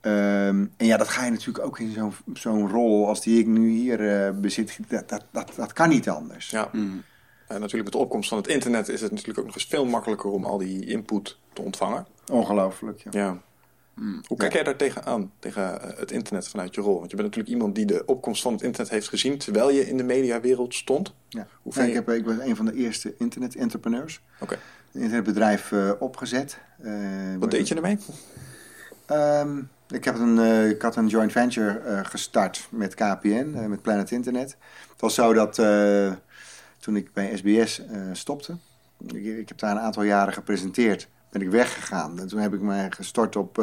Ehm, 0.00 0.66
en 0.76 0.86
ja, 0.86 0.96
dat 0.96 1.08
ga 1.08 1.24
je 1.24 1.30
natuurlijk 1.30 1.64
ook 1.64 1.78
in 1.78 1.92
zo'n 1.92 2.12
zo'n 2.32 2.70
rol 2.70 3.06
als 3.08 3.22
die 3.22 3.38
ik 3.38 3.46
nu 3.46 3.68
hier 3.68 4.24
eh, 4.26 4.32
bezit. 4.34 4.78
Dat, 4.88 5.08
dat, 5.08 5.24
dat, 5.30 5.52
dat 5.56 5.72
kan 5.72 5.88
niet 5.88 6.08
anders. 6.08 6.50
Ja. 6.50 6.70
En 6.72 7.60
natuurlijk 7.60 7.84
met 7.84 7.92
de 7.92 7.98
opkomst 7.98 8.28
van 8.28 8.38
het 8.38 8.46
internet 8.46 8.88
is 8.88 9.00
het 9.00 9.10
natuurlijk 9.10 9.38
ook 9.38 9.44
nog 9.46 9.54
eens 9.54 9.66
veel 9.66 9.84
makkelijker 9.84 10.30
om 10.30 10.44
al 10.44 10.58
die 10.58 10.86
input 10.86 11.38
te 11.52 11.62
ontvangen. 11.62 12.06
Ongelooflijk. 12.30 13.02
Ja. 13.10 13.10
Ja. 13.12 13.40
Hoe 14.26 14.36
kijk 14.36 14.52
jij 14.52 14.62
daar 14.62 14.76
tegenaan, 14.76 15.32
tegen 15.38 15.82
eh, 15.82 15.98
het 15.98 16.10
internet 16.10 16.48
vanuit 16.48 16.74
je 16.74 16.80
rol? 16.80 16.98
Want 16.98 17.10
je 17.10 17.16
bent 17.16 17.28
natuurlijk 17.28 17.54
iemand 17.54 17.74
die 17.74 17.86
de 17.86 18.02
opkomst 18.06 18.42
van 18.42 18.52
het 18.52 18.62
internet 18.62 18.90
heeft 18.90 19.08
gezien 19.08 19.38
terwijl 19.38 19.70
je 19.70 19.88
in 19.88 19.96
de 19.96 20.02
mediawereld 20.02 20.74
stond. 20.74 21.14
Ja. 21.28 21.46
Hoe 21.62 21.72
Nee, 21.76 21.88
ik, 21.88 21.94
heb, 21.94 22.08
ik 22.08 22.24
was 22.24 22.38
een 22.38 22.56
van 22.56 22.64
de 22.64 22.74
eerste 22.74 23.14
internet-entrepreneurs. 23.18 24.20
Oké. 24.40 24.54
Een 24.92 25.00
internetbedrijf 25.00 25.72
eh, 25.72 25.90
opgezet. 25.98 26.58
Eh, 26.78 26.92
Wat 27.38 27.50
deed 27.50 27.68
je 27.68 27.74
ermee? 27.74 27.98
Ehm, 29.06 29.62
ik, 29.90 30.04
heb 30.04 30.18
een, 30.18 30.38
eh, 30.38 30.68
ik 30.68 30.82
had 30.82 30.96
een 30.96 31.06
joint 31.06 31.32
venture 31.32 31.78
eh, 31.78 32.00
gestart 32.02 32.68
met 32.70 32.94
KPN, 32.94 33.54
eh, 33.56 33.66
met 33.66 33.82
Planet 33.82 34.10
Internet. 34.10 34.56
Het 34.90 35.00
was 35.00 35.14
zo 35.14 35.32
dat 35.32 35.54
toen 36.78 36.96
ik 36.96 37.12
bij 37.12 37.36
SBS 37.36 37.82
stopte, 38.12 38.56
ik, 39.06 39.24
ik 39.24 39.48
heb 39.48 39.58
daar 39.58 39.70
een 39.70 39.80
aantal 39.80 40.02
jaren 40.02 40.32
gepresenteerd, 40.32 41.08
ben 41.30 41.42
ik 41.42 41.50
weggegaan. 41.50 42.18
En 42.20 42.28
toen 42.28 42.40
heb 42.40 42.54
ik 42.54 42.60
mij 42.60 42.90
gestort 42.90 43.36
op, 43.36 43.58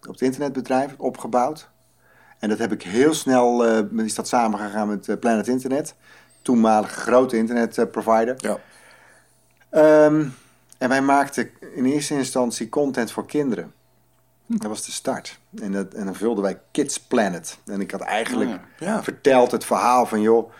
op 0.00 0.12
het 0.12 0.20
internetbedrijf, 0.20 0.94
opgebouwd. 0.96 1.68
En 2.38 2.48
dat 2.48 2.58
heb 2.58 2.72
ik 2.72 2.82
heel 2.82 3.14
snel, 3.14 3.64
is 3.96 4.14
dat 4.14 4.28
samengegaan 4.28 4.88
met 4.88 5.20
Planet 5.20 5.48
Internet, 5.48 5.94
toenmalige 6.42 7.00
grote 7.00 7.36
internetprovider. 7.36 8.34
Ja. 8.38 8.58
Ehm, 9.70 10.26
en 10.80 10.88
wij 10.88 11.02
maakten 11.02 11.50
in 11.74 11.84
eerste 11.84 12.14
instantie 12.14 12.68
content 12.68 13.12
voor 13.12 13.26
kinderen. 13.26 13.72
Dat 14.46 14.68
was 14.68 14.84
de 14.84 14.92
start. 14.92 15.38
En, 15.60 15.72
dat, 15.72 15.94
en 15.94 16.04
dan 16.04 16.14
vulden 16.14 16.42
wij 16.44 16.60
Kids 16.70 17.00
Planet. 17.00 17.58
En 17.66 17.80
ik 17.80 17.90
had 17.90 18.00
eigenlijk 18.00 18.50
Ah, 18.50 18.58
ja. 18.78 19.02
verteld 19.02 19.50
het 19.50 19.64
verhaal 19.64 20.06
van... 20.06 20.20
joh, 20.20 20.52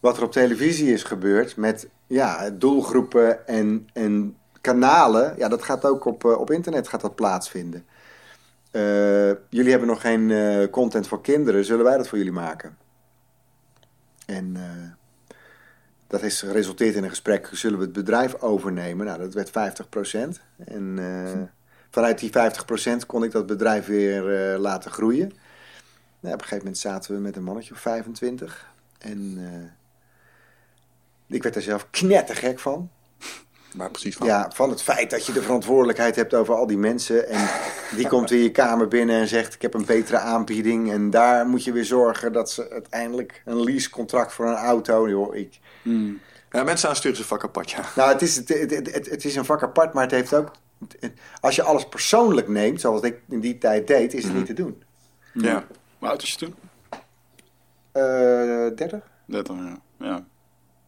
wat 0.00 0.16
er 0.16 0.22
op 0.22 0.32
televisie 0.32 0.92
is 0.92 1.02
gebeurd 1.02 1.56
met 1.56 1.88
ja, 2.06 2.50
doelgroepen 2.50 3.46
en, 3.46 3.88
en 3.92 4.36
kanalen... 4.60 5.34
ja, 5.36 5.48
dat 5.48 5.62
gaat 5.62 5.84
ook 5.84 6.04
op, 6.04 6.24
eh, 6.24 6.40
op 6.40 6.50
internet 6.50 6.88
gaat 6.88 7.00
dat 7.00 7.14
plaatsvinden. 7.14 7.86
Eh, 8.70 9.30
jullie 9.48 9.70
hebben 9.70 9.88
nog 9.88 10.00
geen 10.00 10.30
eh, 10.30 10.70
content 10.70 11.08
voor 11.08 11.20
kinderen. 11.20 11.64
Zullen 11.64 11.84
wij 11.84 11.96
dat 11.96 12.08
voor 12.08 12.18
jullie 12.18 12.32
maken? 12.32 12.76
En... 14.26 14.56
dat 16.08 16.22
is 16.22 16.40
geresulteerd 16.40 16.94
in 16.94 17.02
een 17.02 17.08
gesprek, 17.08 17.48
zullen 17.52 17.78
we 17.78 17.84
het 17.84 17.92
bedrijf 17.92 18.40
overnemen? 18.40 19.06
Nou, 19.06 19.18
dat 19.18 19.34
werd 19.34 19.48
50%. 19.48 20.42
En 20.58 20.98
eh, 20.98 21.42
vanuit 21.90 22.18
die 22.18 22.30
50% 23.02 23.06
kon 23.06 23.24
ik 23.24 23.30
dat 23.30 23.46
bedrijf 23.46 23.86
weer 23.86 24.52
eh, 24.52 24.58
laten 24.58 24.90
groeien. 24.90 25.32
Nou, 26.20 26.34
op 26.34 26.40
een 26.40 26.46
gegeven 26.46 26.58
moment 26.58 26.78
zaten 26.78 27.14
we 27.14 27.20
met 27.20 27.36
een 27.36 27.42
mannetje 27.42 27.74
of 27.74 27.80
25. 27.80 28.70
En 28.98 29.34
eh, 29.38 31.36
ik 31.36 31.42
werd 31.42 31.56
er 31.56 31.62
zelf 31.62 31.90
knettergek 31.90 32.58
van. 32.58 32.90
Waar 33.74 33.90
precies 33.90 34.16
van? 34.16 34.26
Ja, 34.26 34.50
van 34.54 34.70
het 34.70 34.82
feit 34.82 35.10
dat 35.10 35.26
je 35.26 35.32
de 35.32 35.42
verantwoordelijkheid 35.42 36.16
hebt 36.16 36.34
over 36.34 36.54
al 36.54 36.66
die 36.66 36.78
mensen. 36.78 37.28
En 37.28 37.48
die 37.96 38.08
komt 38.14 38.30
in 38.30 38.38
je 38.38 38.50
kamer 38.50 38.88
binnen 38.88 39.20
en 39.20 39.28
zegt: 39.28 39.54
Ik 39.54 39.62
heb 39.62 39.74
een 39.74 39.84
betere 39.84 40.18
aanbieding. 40.18 40.92
En 40.92 41.10
daar 41.10 41.46
moet 41.46 41.64
je 41.64 41.72
weer 41.72 41.84
zorgen 41.84 42.32
dat 42.32 42.50
ze 42.50 42.70
uiteindelijk 42.70 43.42
een 43.44 43.64
leasecontract 43.64 44.32
voor 44.32 44.46
een 44.46 44.54
auto. 44.54 45.08
Joh, 45.08 45.36
ik, 45.36 45.58
Ja, 46.50 46.64
mensen 46.64 46.88
aansturen 46.88 47.16
ze 47.16 47.24
vak 47.24 47.44
apart, 47.44 47.70
ja. 47.70 47.84
nou, 47.96 48.12
het 48.12 48.22
is, 48.22 48.36
het, 48.36 48.48
het, 48.48 48.70
het, 48.70 49.10
het 49.10 49.24
is 49.24 49.36
een 49.36 49.44
vak 49.44 49.62
apart, 49.62 49.92
maar 49.92 50.02
het 50.02 50.12
heeft 50.12 50.34
ook. 50.34 50.50
Als 51.40 51.56
je 51.56 51.62
alles 51.62 51.88
persoonlijk 51.88 52.48
neemt, 52.48 52.80
zoals 52.80 53.02
ik 53.02 53.20
in 53.28 53.40
die 53.40 53.58
tijd 53.58 53.86
deed, 53.86 54.14
is 54.14 54.24
het 54.24 54.34
niet 54.34 54.46
te 54.46 54.52
doen. 54.52 54.82
Ja. 55.32 55.64
Hoe 55.98 56.08
oud 56.08 56.20
was 56.20 56.30
je 56.30 56.36
toen? 56.36 56.54
Eh 57.92 58.76
30, 58.76 59.00
30, 59.24 59.56
ja. 59.56 59.80
ja. 59.98 60.26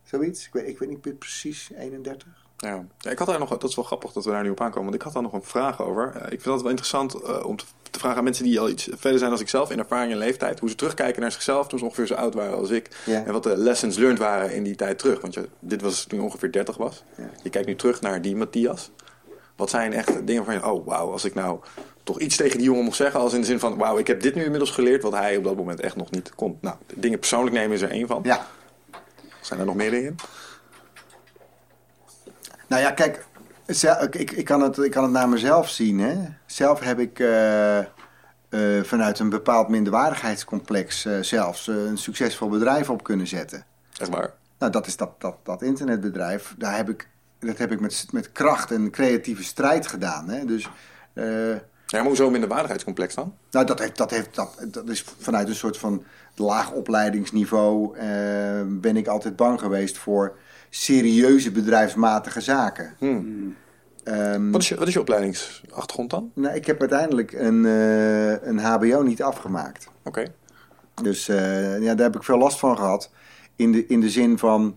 zoiets. 0.02 0.46
Ik 0.46 0.52
weet, 0.52 0.68
ik 0.68 0.78
weet 0.78 0.88
niet 0.88 1.18
precies, 1.18 1.70
31. 1.76 2.39
Ja. 2.60 2.84
ja, 2.98 3.10
ik 3.10 3.18
had 3.18 3.28
daar 3.28 3.38
nog, 3.38 3.48
dat 3.48 3.68
is 3.70 3.74
wel 3.74 3.84
grappig 3.84 4.12
dat 4.12 4.24
we 4.24 4.30
daar 4.30 4.42
nu 4.42 4.50
op 4.50 4.60
aankomen, 4.60 4.82
want 4.82 4.94
ik 4.94 5.02
had 5.02 5.12
daar 5.12 5.22
nog 5.22 5.32
een 5.32 5.42
vraag 5.42 5.82
over. 5.82 6.12
Eh, 6.14 6.22
ik 6.22 6.28
vind 6.28 6.44
dat 6.44 6.60
wel 6.60 6.70
interessant 6.70 7.14
eh, 7.14 7.46
om 7.46 7.56
te, 7.56 7.64
te 7.90 7.98
vragen 7.98 8.18
aan 8.18 8.24
mensen 8.24 8.44
die 8.44 8.60
al 8.60 8.68
iets 8.68 8.88
verder 8.90 9.18
zijn 9.18 9.30
dan 9.30 9.40
ikzelf 9.40 9.70
in 9.70 9.78
ervaring 9.78 10.12
en 10.12 10.18
leeftijd, 10.18 10.60
hoe 10.60 10.68
ze 10.68 10.74
terugkijken 10.74 11.20
naar 11.22 11.32
zichzelf 11.32 11.68
toen 11.68 11.78
ze 11.78 11.84
ongeveer 11.84 12.06
zo 12.06 12.14
oud 12.14 12.34
waren 12.34 12.56
als 12.56 12.70
ik. 12.70 12.88
Ja. 13.06 13.24
En 13.24 13.32
wat 13.32 13.42
de 13.42 13.56
lessons 13.56 13.96
learned 13.96 14.18
waren 14.18 14.54
in 14.54 14.62
die 14.62 14.74
tijd 14.74 14.98
terug. 14.98 15.20
Want 15.20 15.34
je, 15.34 15.48
dit 15.58 15.82
was 15.82 16.04
toen 16.04 16.18
je 16.18 16.24
ongeveer 16.24 16.52
30 16.52 16.76
was. 16.76 17.04
Ja. 17.16 17.30
Je 17.42 17.50
kijkt 17.50 17.66
nu 17.66 17.76
terug 17.76 18.00
naar 18.00 18.22
die 18.22 18.36
Matthias. 18.36 18.90
Wat 19.56 19.70
zijn 19.70 19.92
echt 19.92 20.26
dingen 20.26 20.44
van 20.44 20.54
je, 20.54 20.70
oh 20.70 20.86
wauw, 20.86 21.10
als 21.10 21.24
ik 21.24 21.34
nou 21.34 21.60
toch 22.02 22.20
iets 22.20 22.36
tegen 22.36 22.58
die 22.58 22.66
jongen 22.66 22.84
mocht 22.84 22.96
zeggen. 22.96 23.20
Als 23.20 23.32
in 23.32 23.40
de 23.40 23.46
zin 23.46 23.58
van, 23.58 23.76
wauw, 23.76 23.98
ik 23.98 24.06
heb 24.06 24.22
dit 24.22 24.34
nu 24.34 24.44
inmiddels 24.44 24.70
geleerd 24.70 25.02
wat 25.02 25.12
hij 25.12 25.36
op 25.36 25.44
dat 25.44 25.56
moment 25.56 25.80
echt 25.80 25.96
nog 25.96 26.10
niet 26.10 26.34
kon. 26.34 26.58
Nou, 26.60 26.76
dingen 26.94 27.18
persoonlijk 27.18 27.56
nemen 27.56 27.72
is 27.72 27.82
er 27.82 27.90
één 27.90 28.06
van. 28.06 28.20
Ja. 28.22 28.46
Zijn 29.40 29.60
er 29.60 29.66
nog 29.66 29.74
meer 29.74 29.90
dingen? 29.90 30.16
Nou 32.70 32.82
ja, 32.82 32.90
kijk, 32.90 33.24
ik, 34.10 34.30
ik, 34.30 34.44
kan 34.44 34.60
het, 34.60 34.78
ik 34.78 34.90
kan 34.90 35.02
het 35.02 35.12
naar 35.12 35.28
mezelf 35.28 35.68
zien. 35.68 35.98
Hè? 35.98 36.16
Zelf 36.46 36.80
heb 36.80 36.98
ik 36.98 37.18
eh, 37.18 37.78
eh, 37.78 37.86
vanuit 38.82 39.18
een 39.18 39.28
bepaald 39.28 39.68
minderwaardigheidscomplex 39.68 41.04
eh, 41.04 41.20
zelfs 41.20 41.66
een 41.66 41.98
succesvol 41.98 42.48
bedrijf 42.48 42.90
op 42.90 43.02
kunnen 43.02 43.26
zetten. 43.26 43.64
Echt 43.96 44.10
waar. 44.10 44.32
Nou, 44.58 44.72
dat 44.72 44.86
is 44.86 44.96
dat, 44.96 45.10
dat, 45.18 45.36
dat 45.42 45.62
internetbedrijf. 45.62 46.54
Daar 46.58 46.76
heb 46.76 46.88
ik, 46.88 47.08
dat 47.38 47.58
heb 47.58 47.72
ik 47.72 47.80
met, 47.80 48.06
met 48.10 48.32
kracht 48.32 48.70
en 48.70 48.90
creatieve 48.90 49.44
strijd 49.44 49.86
gedaan. 49.86 50.28
Hè? 50.28 50.44
Dus 50.44 50.68
Ja, 51.12 51.98
maar 51.98 52.02
hoezo 52.02 52.30
minder 52.30 52.48
waardigheidscomplex 52.48 53.14
dan? 53.14 53.34
nou, 53.50 53.66
dat, 53.66 53.78
heeft, 53.78 53.96
dat, 53.96 54.10
heeft, 54.10 54.34
dat, 54.34 54.66
dat 54.68 54.88
is 54.88 55.04
vanuit 55.18 55.48
een 55.48 55.54
soort 55.54 55.76
van 55.76 56.04
laag 56.34 56.70
opleidingsniveau 56.70 57.98
ben 58.66 58.96
ik 58.96 59.06
altijd 59.06 59.36
bang 59.36 59.60
geweest 59.60 59.98
voor 59.98 60.38
serieuze 60.70 61.50
bedrijfsmatige 61.50 62.40
zaken. 62.40 62.94
Ehm, 64.04 64.50
Wat 64.50 64.60
is 64.60 64.68
je, 64.68 64.74
wat 64.76 64.88
is 64.88 64.92
je 64.94 65.00
opleidingsachtergrond 65.00 66.10
dan? 66.10 66.30
nou, 66.34 66.54
ik 66.54 66.66
heb 66.66 66.80
uiteindelijk 66.80 67.32
een, 67.32 67.66
eh, 67.66 68.48
een 68.48 68.58
HBO 68.58 69.02
niet 69.02 69.22
afgemaakt. 69.22 69.88
Oké. 70.04 70.24
Dus 71.02 71.28
eh, 71.28 71.82
ja, 71.82 71.94
daar 71.94 72.06
heb 72.06 72.16
ik 72.16 72.24
veel 72.24 72.38
last 72.38 72.58
van 72.58 72.76
gehad. 72.76 73.10
In 73.56 73.72
de, 73.72 73.86
in 73.86 74.00
de 74.00 74.10
zin 74.10 74.38
van. 74.38 74.76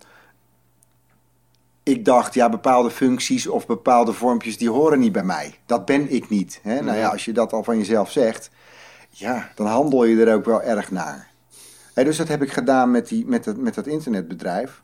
Ik 1.84 2.06
dacht, 2.06 2.34
ja, 2.34 2.50
bepaalde 2.50 2.92
functies 2.92 3.48
of 3.48 3.66
bepaalde 3.66 4.14
vormpjes 4.14 4.58
die 4.58 4.70
horen 4.70 5.00
niet 5.00 5.12
bij 5.12 5.24
mij. 5.24 5.56
Dat 5.66 5.86
ben 5.86 6.12
ik 6.12 6.30
niet. 6.30 6.60
Hè? 6.64 6.82
Nou 6.82 6.98
ja, 6.98 7.08
als 7.10 7.26
je 7.26 7.32
dat 7.34 7.54
al 7.54 7.64
van 7.64 7.78
jezelf 7.78 8.12
zegt, 8.12 8.50
ja, 9.10 9.52
dan 9.56 9.68
handel 9.68 10.04
je 10.04 10.26
er 10.26 10.34
ook 10.36 10.46
wel 10.46 10.62
erg 10.62 10.92
naar. 10.92 11.32
Dus 11.94 12.18
dat 12.18 12.28
heb 12.28 12.42
ik 12.42 12.52
gedaan 12.52 12.92
met, 12.92 13.08
die, 13.08 13.26
met, 13.26 13.44
dat, 13.44 13.58
met 13.58 13.76
dat 13.76 13.88
internetbedrijf. 13.88 14.82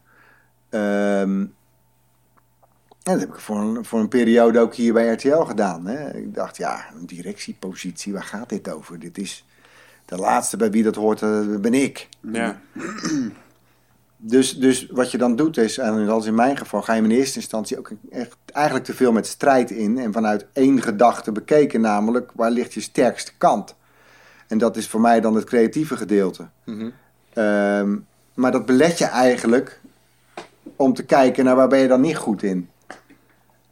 Ehm, 0.70 1.46
en 3.04 3.16
dat 3.16 3.20
heb 3.20 3.30
ik 3.30 3.40
voor 3.40 3.58
een, 3.58 3.86
voor 3.86 4.00
een 4.00 4.08
periode 4.08 4.60
ook 4.60 4.76
hier 4.76 4.94
bij 4.94 5.12
RTL 5.12 5.42
gedaan. 5.42 5.86
Hè? 5.86 6.18
Ik 6.18 6.34
dacht, 6.34 6.58
ja, 6.58 6.86
een 6.96 7.06
directiepositie, 7.06 8.14
waar 8.14 8.24
gaat 8.24 8.50
dit 8.50 8.70
over? 8.70 9.00
Dit 9.00 9.18
is 9.18 9.46
de 10.06 10.18
laatste 10.18 10.58
bij 10.58 10.72
wie 10.72 10.84
dat 10.84 10.96
hoort, 10.96 11.22
eh, 11.22 11.56
ben 11.60 11.74
ik. 11.74 12.08
Ja. 12.22 12.62
Dus, 14.22 14.58
dus 14.58 14.88
wat 14.92 15.12
je 15.12 15.18
dan 15.18 15.36
doet 15.36 15.58
is, 15.58 15.78
en 15.78 16.06
dat 16.06 16.22
is 16.22 16.28
in 16.28 16.36
mijn 16.36 16.58
geval, 16.58 16.82
ga 16.82 16.94
je 16.94 17.02
in 17.02 17.12
eerste 17.12 17.40
instantie 17.40 17.78
ook 17.78 17.92
echt 18.10 18.38
eigenlijk 18.46 18.86
te 18.86 18.94
veel 18.94 19.12
met 19.12 19.28
strijd 19.28 19.72
in. 19.72 19.98
En 19.98 20.14
vanuit 20.14 20.46
één 20.54 20.82
gedachte 20.82 21.32
bekeken, 21.32 21.82
namelijk 21.82 22.32
waar 22.34 22.52
ligt 22.52 22.74
je 22.74 22.82
sterkste 22.82 23.32
kant. 23.38 23.76
En 24.48 24.58
dat 24.58 24.78
is 24.78 24.88
voor 24.88 25.02
mij 25.02 25.22
dan 25.22 25.36
het 25.36 25.44
creatieve 25.44 25.98
gedeelte. 25.98 26.48
Ehm, 27.34 27.98
maar 28.34 28.52
dat 28.52 28.66
belet 28.66 28.98
je 28.98 29.06
eigenlijk 29.06 29.82
om 30.76 30.94
te 30.94 31.06
kijken 31.06 31.46
naar 31.46 31.56
waar 31.56 31.68
ben 31.68 31.80
je 31.80 31.88
dan 31.88 32.02
niet 32.02 32.18
goed 32.18 32.44
in. 32.44 32.70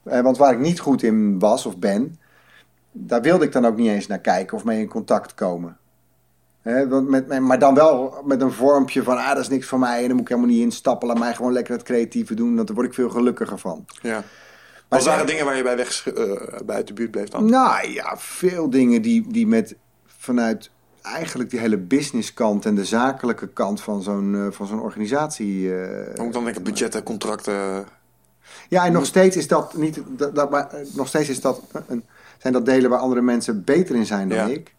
Eh, 0.03 0.21
want 0.21 0.37
waar 0.37 0.53
ik 0.53 0.59
niet 0.59 0.79
goed 0.79 1.03
in 1.03 1.39
was 1.39 1.65
of 1.65 1.77
ben, 1.77 2.19
daar 2.91 3.21
wilde 3.21 3.45
ik 3.45 3.51
dan 3.51 3.65
ook 3.65 3.75
niet 3.77 3.89
eens 3.89 4.07
naar 4.07 4.19
kijken 4.19 4.57
of 4.57 4.63
mee 4.63 4.79
in 4.79 4.87
contact 4.87 5.33
komen. 5.33 5.77
Want 6.63 7.07
met, 7.09 7.27
met- 7.27 7.39
maar 7.41 7.59
dan 7.59 7.73
wel 7.75 8.21
met 8.25 8.41
een 8.41 8.51
vormpje 8.51 9.03
van, 9.03 9.17
ah, 9.17 9.27
dat 9.27 9.37
is 9.37 9.47
niks 9.49 9.67
voor 9.67 9.79
mij 9.79 9.97
en 10.01 10.07
dan 10.07 10.11
moet 10.11 10.21
ik 10.21 10.27
helemaal 10.27 10.49
niet 10.49 10.61
instappen. 10.61 11.07
Laat 11.07 11.19
mij 11.19 11.33
gewoon 11.35 11.53
lekker 11.53 11.73
het 11.73 11.83
creatieve 11.83 12.33
doen, 12.33 12.55
want 12.55 12.67
daar 12.67 12.75
word 12.75 12.87
ik 12.87 12.93
veel 12.93 13.09
gelukkiger 13.09 13.57
van. 13.57 13.85
ja. 14.01 14.23
Maar 14.89 14.99
Wat 14.99 15.07
waren 15.07 15.19
zij- 15.19 15.27
dingen 15.29 15.45
waar 15.45 15.55
je 15.57 15.63
bij, 15.63 15.75
weg, 15.75 16.07
eh, 16.07 16.31
uit 16.67 16.87
de 16.87 16.93
buurt 16.93 17.11
bleef 17.11 17.27
dan? 17.29 17.49
Nou 17.49 17.89
ja, 17.91 18.17
veel 18.17 18.69
dingen 18.69 19.01
die, 19.01 19.31
die 19.31 19.47
met 19.47 19.75
vanuit 20.05 20.71
eigenlijk 21.13 21.49
die 21.49 21.59
hele 21.59 21.77
businesskant 21.77 22.65
en 22.65 22.75
de 22.75 22.85
zakelijke 22.85 23.47
kant 23.47 23.81
van 23.81 24.01
zo'n 24.01 24.35
eh, 24.35 24.51
van 24.51 24.67
zo'n 24.67 24.81
organisatie. 24.81 25.75
eh, 25.75 26.25
ik 26.25 26.33
dan 26.33 26.43
denken, 26.43 26.63
budgetten, 26.63 27.03
contracten... 27.03 27.85
Ja, 28.69 28.85
en 28.85 28.91
nog 28.91 29.05
steeds 29.05 29.35
is 29.35 29.47
dat 29.47 29.73
niet. 29.73 30.01
Dat, 30.07 30.35
dat, 30.35 30.49
maar, 30.49 30.67
eh, 30.69 30.79
nog 30.93 31.07
steeds 31.07 31.29
is 31.29 31.41
dat 31.41 31.61
een, 31.87 32.03
zijn 32.37 32.53
dat 32.53 32.65
delen 32.65 32.89
waar 32.89 32.99
andere 32.99 33.21
mensen 33.21 33.63
beter 33.63 33.95
in 33.95 34.05
zijn 34.05 34.29
dan 34.29 34.37
Ja. 34.37 34.45
ik. 34.45 34.75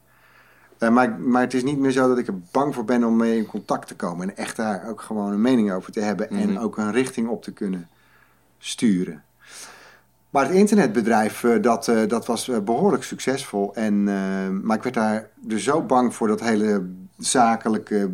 Eh, 0.79 0.89
maar, 0.89 1.21
maar 1.21 1.43
het 1.43 1.55
is 1.55 1.65
niet 1.65 1.79
meer 1.79 1.91
zo 1.91 2.09
dat 2.09 2.19
ik 2.19 2.27
er 2.27 2.39
bang 2.51 2.75
voor 2.75 2.85
ben 2.85 3.05
om 3.05 3.17
mee 3.17 3.37
in 3.37 3.47
contact 3.47 3.87
te 3.89 3.95
komen. 3.95 4.29
En 4.29 4.37
echt 4.37 4.57
daar 4.57 4.89
ook 4.89 5.01
gewoon 5.01 5.33
een 5.33 5.41
mening 5.41 5.73
over 5.73 5.93
te 5.93 6.01
hebben. 6.01 6.31
En 6.31 6.59
ook 6.59 6.77
een 6.77 6.93
richting 6.93 7.29
op 7.29 7.43
te 7.43 7.53
kunnen 7.53 7.89
sturen. 8.59 9.23
Maar 10.39 10.47
het 10.47 10.57
internetbedrijf, 10.57 11.45
eh, 11.45 11.63
dat, 11.63 11.89
eh, 11.89 12.09
dat 12.09 12.27
was 12.27 12.49
eh, 12.49 12.59
behoorlijk 12.59 13.05
succesvol. 13.05 13.75
En, 13.75 14.05
maar 14.65 14.77
ik 14.77 14.83
werd 14.83 14.95
daar 14.95 15.29
dus 15.35 15.65
zo 15.65 15.83
bang 15.83 16.15
voor 16.15 16.29
dat 16.29 16.41
hele 16.41 16.89
zakelijke 17.17 18.11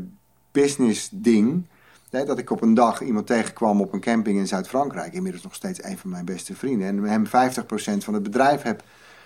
business 0.53 1.09
ding. 1.13 1.67
Hè, 2.11 2.25
dat 2.25 2.39
ik 2.39 2.51
op 2.51 2.63
een 2.63 2.75
dag 2.75 3.01
iemand 3.01 3.27
tegenkwam 3.27 3.81
op 3.81 3.93
een 3.93 4.01
camping 4.01 4.39
in 4.39 4.47
Zuid-Frankrijk. 4.47 5.13
Inmiddels 5.13 5.43
nog 5.45 5.55
steeds 5.55 5.85
een 5.85 5.99
van 5.99 6.11
mijn 6.11 6.25
beste 6.25 6.55
vrienden. 6.55 6.89
En 6.89 7.03
hem 7.03 7.27
50% 7.27 8.05
van 8.05 8.15
het 8.15 8.23
bedrijf 8.23 8.63
heb 8.63 8.83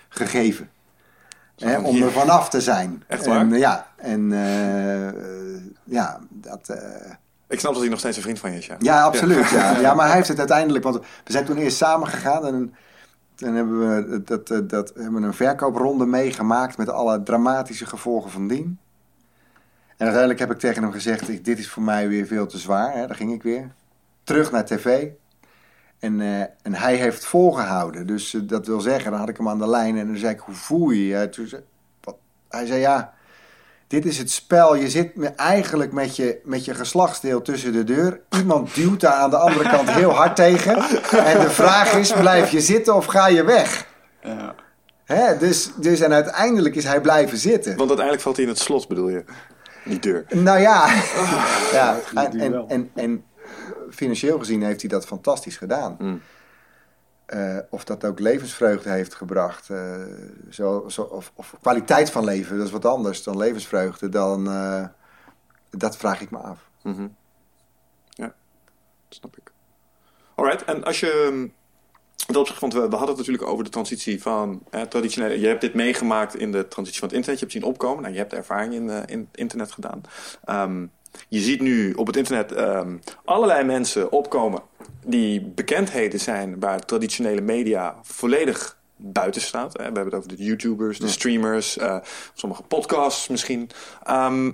gegeven. 0.09 0.69
Hè, 1.55 1.77
om 1.77 1.95
hier. 1.95 2.05
er 2.05 2.11
vanaf 2.11 2.49
te 2.49 2.61
zijn. 2.61 3.03
Echt 3.07 3.25
En, 3.25 3.29
waar? 3.29 3.51
eh, 3.51 3.59
ja, 3.59 3.87
en 3.95 4.31
ja, 5.83 6.19
dat... 6.29 6.77
Ik 7.47 7.59
snap 7.59 7.71
dat 7.71 7.81
hij 7.81 7.89
nog 7.89 7.99
steeds 7.99 8.17
een 8.17 8.23
vriend 8.23 8.39
van 8.39 8.51
je 8.51 8.57
is, 8.57 8.65
ja. 8.65 8.75
ja, 8.79 9.03
absoluut. 9.03 9.49
Ja. 9.49 9.79
Ja. 9.79 9.93
maar 9.93 10.05
hij 10.05 10.15
heeft 10.15 10.27
het 10.27 10.39
uiteindelijk. 10.39 10.83
Want 10.83 10.95
we 10.97 11.31
zijn 11.31 11.45
toen 11.45 11.57
eerst 11.57 11.77
samen 11.77 12.07
gegaan 12.07 12.45
en 12.45 12.73
dan 13.39 13.53
hebben 13.53 13.79
we, 13.79 14.23
dat, 14.23 14.47
dat, 14.47 14.69
dat, 14.69 14.93
hebben 14.95 15.23
een 15.23 15.33
verkoopronde 15.33 16.05
meegemaakt 16.05 16.77
met 16.77 16.89
alle 16.89 17.23
dramatische 17.23 17.85
gevolgen 17.85 18.31
van 18.31 18.47
dien. 18.47 18.79
En 19.97 20.05
uiteindelijk 20.05 20.39
heb 20.39 20.51
ik 20.51 20.59
tegen 20.59 20.83
hem 20.83 20.91
gezegd: 20.91 21.45
Dit 21.45 21.59
is 21.59 21.69
voor 21.69 21.83
mij 21.83 22.07
weer 22.07 22.25
veel 22.25 22.45
te 22.45 22.57
zwaar. 22.57 22.93
Hè. 22.93 23.07
Daar 23.07 23.15
ging 23.15 23.33
ik 23.33 23.43
weer. 23.43 23.71
Terug 24.23 24.51
naar 24.51 24.65
tv. 24.65 25.07
En, 25.99 26.21
eh, 26.21 26.41
en 26.41 26.73
hij 26.73 26.95
heeft 26.95 27.25
volgehouden. 27.25 28.07
Dus 28.07 28.33
eh, 28.33 28.41
dat 28.43 28.67
wil 28.67 28.81
zeggen, 28.81 29.11
dan 29.11 29.19
had 29.19 29.29
ik 29.29 29.37
hem 29.37 29.49
aan 29.49 29.59
de 29.59 29.69
lijn 29.69 29.97
en 29.97 30.07
dan 30.07 30.17
zei 30.17 30.33
ik: 30.33 30.39
Hoe 30.39 30.55
voel 30.55 30.89
je 30.89 31.07
je? 31.07 31.49
Hij 32.49 32.65
zei: 32.65 32.79
Ja. 32.79 33.13
Dit 33.89 34.05
is 34.05 34.17
het 34.17 34.31
spel. 34.31 34.75
Je 34.75 34.89
zit 34.89 35.15
me 35.15 35.27
eigenlijk 35.27 35.91
met 35.91 36.15
je, 36.15 36.39
met 36.43 36.65
je 36.65 36.73
geslachtsdeel 36.73 37.41
tussen 37.41 37.71
de 37.71 37.83
deur. 37.83 38.19
Iemand 38.29 38.75
duwt 38.75 38.99
daar 38.99 39.13
aan 39.13 39.29
de 39.29 39.37
andere 39.37 39.69
kant 39.69 39.89
heel 39.89 40.11
hard 40.11 40.35
tegen. 40.35 40.75
En 41.25 41.39
de 41.39 41.49
vraag 41.49 41.93
is: 41.93 42.13
blijf 42.13 42.51
je 42.51 42.61
zitten 42.61 42.95
of 42.95 43.05
ga 43.05 43.27
je 43.27 43.43
weg? 43.43 43.87
Ja. 44.23 44.55
Hè? 45.05 45.37
Dus, 45.37 45.69
dus 45.75 45.99
en 45.99 46.13
uiteindelijk 46.13 46.75
is 46.75 46.83
hij 46.83 47.01
blijven 47.01 47.37
zitten. 47.37 47.69
Want 47.69 47.79
uiteindelijk 47.87 48.21
valt 48.21 48.35
hij 48.35 48.45
in 48.45 48.51
het 48.51 48.59
slot, 48.59 48.87
bedoel 48.87 49.09
je? 49.09 49.23
Die 49.85 49.99
deur. 49.99 50.25
Nou 50.29 50.59
ja, 50.59 50.87
ja 51.71 51.99
en, 52.13 52.65
en, 52.67 52.89
en 52.95 53.23
financieel 53.89 54.39
gezien 54.39 54.63
heeft 54.63 54.81
hij 54.81 54.89
dat 54.89 55.05
fantastisch 55.05 55.57
gedaan. 55.57 55.95
Mm. 55.99 56.21
Eh, 57.29 57.57
of 57.69 57.83
dat 57.83 58.05
ook 58.05 58.19
levensvreugde 58.19 58.89
heeft 58.89 59.13
gebracht. 59.13 59.69
eh, 59.69 60.03
zo, 60.49 60.85
zo, 60.87 61.01
of, 61.01 61.31
of 61.35 61.55
kwaliteit 61.61 62.11
van 62.11 62.23
leven, 62.23 62.57
dat 62.57 62.65
is 62.65 62.71
wat 62.71 62.85
anders 62.85 63.23
dan 63.23 63.37
levensvreugde. 63.37 64.09
Dan, 64.09 64.47
eh, 64.47 64.85
dat 65.69 65.97
vraag 65.97 66.21
ik 66.21 66.31
me 66.31 66.37
af. 66.37 66.69
Mhm. 66.83 67.07
Ja, 68.09 68.33
snap 69.09 69.37
ik. 69.37 69.51
Alright, 70.35 70.63
en 70.63 70.83
als 70.83 70.99
je... 70.99 71.11
ehm, 71.31 71.47
want 72.59 72.73
we, 72.73 72.79
we 72.79 72.95
hadden 72.95 73.07
het 73.07 73.17
natuurlijk 73.17 73.47
over 73.47 73.63
de 73.63 73.69
transitie 73.69 74.21
van 74.21 74.63
eh. 74.69 74.81
Je 75.39 75.47
hebt 75.47 75.61
dit 75.61 75.73
meegemaakt 75.73 76.35
in 76.35 76.51
de 76.51 76.67
transitie 76.67 76.99
van 76.99 77.07
het 77.07 77.17
internet. 77.17 77.39
Je 77.39 77.45
hebt 77.45 77.57
zien 77.57 77.71
opkomen. 77.71 78.01
Nou, 78.01 78.13
je 78.13 78.19
hebt 78.19 78.33
ervaring 78.33 78.73
in, 78.73 78.89
in 79.05 79.29
internet 79.31 79.71
gedaan. 79.71 80.01
Ehm, 80.43 80.85
je 81.27 81.39
ziet 81.39 81.61
nu 81.61 81.93
op 81.93 82.07
het 82.07 82.15
internet 82.15 82.51
ehm, 82.51 82.97
allerlei 83.25 83.63
mensen 83.63 84.11
opkomen... 84.11 84.61
die 85.05 85.41
bekendheden 85.41 86.19
zijn 86.19 86.59
waar 86.59 86.85
traditionele 86.85 87.41
media 87.41 87.95
volledig 88.01 88.77
buiten 88.95 89.41
staat. 89.41 89.73
Hè. 89.73 89.77
We 89.77 89.83
hebben 89.83 90.05
het 90.05 90.13
over 90.13 90.37
de 90.37 90.43
YouTubers, 90.43 90.99
de 90.99 91.07
streamers... 91.07 91.77
eh, 91.77 91.97
sommige 92.33 92.63
podcasts 92.63 93.27
misschien... 93.27 93.69
Ehm, 94.03 94.51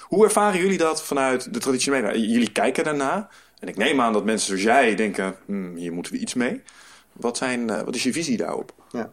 hoe 0.00 0.24
ervaren 0.24 0.60
jullie 0.60 0.78
dat 0.78 1.02
vanuit 1.02 1.54
de 1.54 1.58
traditionele 1.58 2.06
media? 2.06 2.20
Jullie 2.20 2.52
kijken 2.52 2.84
daarna. 2.84 3.28
En 3.58 3.68
ik 3.68 3.76
neem 3.76 4.00
aan 4.00 4.12
dat 4.12 4.24
mensen 4.24 4.46
zoals 4.46 4.62
jij 4.62 4.94
denken, 4.94 5.34
hmm, 5.46 5.76
hier 5.76 5.92
moeten 5.92 6.12
we 6.12 6.18
iets 6.18 6.34
mee. 6.34 6.62
Wat, 7.12 7.36
zijn, 7.36 7.70
eh, 7.70 7.82
wat 7.82 7.94
is 7.94 8.02
je 8.02 8.12
visie 8.12 8.36
daarop? 8.36 8.72
Ja. 8.90 9.10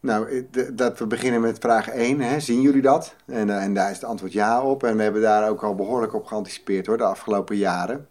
Nou, 0.00 0.46
eh, 0.52 0.64
dat 0.72 0.98
we 0.98 1.06
beginnen 1.06 1.40
met 1.40 1.58
vraag 1.58 1.88
1. 1.88 2.20
Hè. 2.20 2.40
Zien 2.40 2.60
jullie 2.60 2.82
dat? 2.82 3.14
En, 3.26 3.50
en 3.50 3.74
daar 3.74 3.90
is 3.90 3.96
het 3.96 4.04
antwoord 4.04 4.32
ja 4.32 4.62
op. 4.62 4.84
En 4.84 4.96
we 4.96 5.02
hebben 5.02 5.22
daar 5.22 5.48
ook 5.48 5.62
al 5.62 5.74
behoorlijk 5.74 6.14
op 6.14 6.26
geanticipeerd 6.26 6.86
hoor, 6.86 6.96
de 6.96 7.04
afgelopen 7.04 7.56
jaren. 7.56 8.08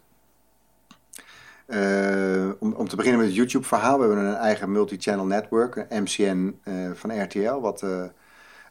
Eh, 1.68 2.50
om, 2.58 2.72
om 2.72 2.88
te 2.88 2.96
beginnen 2.96 3.20
met 3.20 3.28
het 3.28 3.36
YouTube-verhaal. 3.36 3.98
We 3.98 4.06
hebben 4.06 4.24
een 4.24 4.34
eigen 4.34 4.72
multi-channel 4.72 5.24
network, 5.26 5.76
een 5.76 6.02
MCN 6.02 6.60
eh, 6.64 6.74
van 6.94 7.22
RTL. 7.22 7.60
Wat 7.60 7.82
eh, 7.82 8.04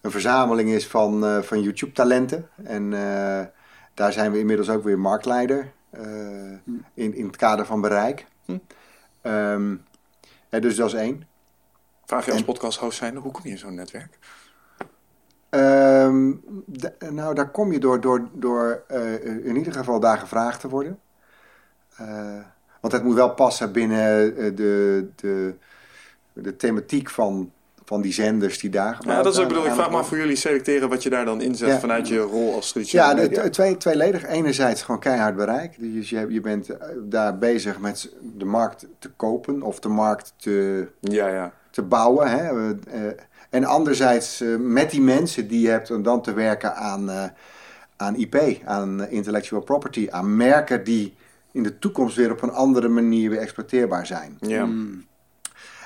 een 0.02 0.12
verzameling 0.12 0.70
is 0.70 0.88
van, 0.88 1.44
van 1.44 1.62
YouTube-talenten. 1.62 2.50
En 2.64 2.90
daar 3.94 4.14
zijn 4.14 4.32
we 4.32 4.40
inmiddels 4.40 4.70
ook 4.70 4.84
weer 4.84 5.00
marktleider 5.00 5.72
in, 6.94 7.14
in 7.14 7.26
het 7.26 7.36
kader 7.36 7.66
van 7.66 7.82
bereik. 7.82 8.26
Hm. 8.46 8.58
Ehm, 9.22 9.76
dus 10.50 10.76
dat 10.76 10.88
is 10.88 10.94
één. 10.94 11.24
Vraag 12.06 12.26
je 12.26 12.32
als 12.32 12.40
En- 12.40 12.46
podcast-host 12.46 12.98
zijn, 12.98 13.16
hoe 13.16 13.32
kom 13.32 13.42
je 13.44 13.50
in 13.50 13.58
zo'n 13.58 13.76
netwerk? 13.76 14.18
Ehm, 15.50 16.34
nou, 17.10 17.34
daar 17.34 17.52
kom 17.52 17.72
je 17.72 17.80
door, 17.80 18.02
door, 18.02 18.30
door 18.34 18.84
in 19.44 19.56
ieder 19.56 19.74
geval 19.74 20.00
daar 20.00 20.18
gevraagd 20.18 20.60
te 20.60 20.70
worden. 20.70 21.00
Eh, 21.98 22.40
want 22.82 22.94
het 22.94 23.04
moet 23.04 23.16
wel 23.16 23.34
passen 23.34 23.72
binnen 23.72 24.38
eh, 24.38 24.52
de, 24.56 25.08
de, 25.16 25.54
de 26.34 26.56
thematiek 26.56 27.10
van, 27.10 27.52
van 27.86 28.02
die 28.02 28.14
zenders 28.14 28.60
die 28.60 28.70
daar 28.70 28.98
Ja, 29.00 29.22
dat 29.22 29.34
is 29.34 29.38
ook 29.40 29.42
aan- 29.44 29.48
bedoel. 29.50 29.66
Ik 29.66 29.72
vraag 29.74 29.90
me 29.90 29.98
af 29.98 30.08
voor 30.08 30.18
jullie 30.18 30.36
selecteren 30.36 30.90
wat 30.90 31.04
je 31.04 31.10
daar 31.10 31.26
dan 31.26 31.42
inzet 31.42 31.68
Ja. 31.70 31.80
vanuit 31.80 32.08
je 32.08 32.20
rol 32.20 32.54
als 32.56 32.72
traditionele 32.72 33.10
Ja, 33.10 33.16
de, 33.16 33.22
media. 33.22 33.50
twee, 33.50 33.78
tweeledig. 33.78 34.26
Enerzijds 34.26 34.82
gewoon 34.82 35.00
keihard 35.00 35.36
bereik. 35.36 35.76
Dus 35.80 36.10
je, 36.10 36.26
je 36.30 36.42
bent 36.42 36.70
eh, 36.70 36.88
daar 37.04 37.38
bezig 37.38 37.80
met 37.80 38.10
de 38.38 38.46
markt 38.46 38.86
te 39.00 39.10
kopen 39.16 39.62
of 39.62 39.80
de 39.80 39.90
markt 39.90 40.34
te, 40.38 40.88
Ja, 41.00 41.28
ja. 41.28 41.54
te 41.72 41.82
bouwen. 41.82 42.30
Hè? 42.30 42.44
Eh, 42.48 42.70
eh, 43.08 43.14
en 43.50 43.66
anderzijds 43.66 44.42
eh, 44.42 44.56
met 44.60 44.92
die 44.92 45.02
mensen 45.02 45.48
die 45.48 45.62
je 45.62 45.70
hebt 45.70 45.92
om 45.92 46.04
dan 46.04 46.22
te 46.22 46.34
werken 46.34 46.76
aan, 46.76 47.10
eh, 47.10 47.24
aan 47.98 48.16
IP, 48.16 48.36
aan 48.66 49.02
eh, 49.04 49.12
intellectual 49.12 49.62
property, 49.62 50.08
aan 50.12 50.36
merken 50.36 50.84
die 50.84 51.16
in 51.58 51.64
de 51.64 51.80
toekomst 51.80 52.16
weer 52.16 52.32
op 52.32 52.42
een 52.42 52.52
andere 52.52 52.88
manier 52.88 53.30
weer 53.30 53.40
exploiteerbaar 53.40 54.06
zijn. 54.06 54.38
ja. 54.40 54.68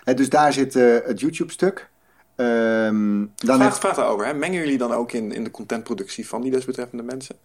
Eh, 0.03 0.15
dus 0.15 0.29
daar 0.29 0.53
zit 0.53 0.75
eh, 0.75 0.97
het 1.05 1.19
YouTube-stuk. 1.19 1.89
Ehm, 2.35 3.17
dan 3.35 3.55
Vraag, 3.55 3.59
heb- 3.59 3.73
vraag 3.73 3.95
daarover. 3.95 4.25
Hè. 4.25 4.33
Mengen 4.33 4.59
jullie 4.59 4.77
dan 4.77 4.91
ook 4.91 5.11
in, 5.11 5.31
in 5.31 5.43
de 5.43 5.51
contentproductie 5.51 6.27
van 6.27 6.41
die 6.41 6.51
desbetreffende 6.51 7.03
mensen? 7.03 7.35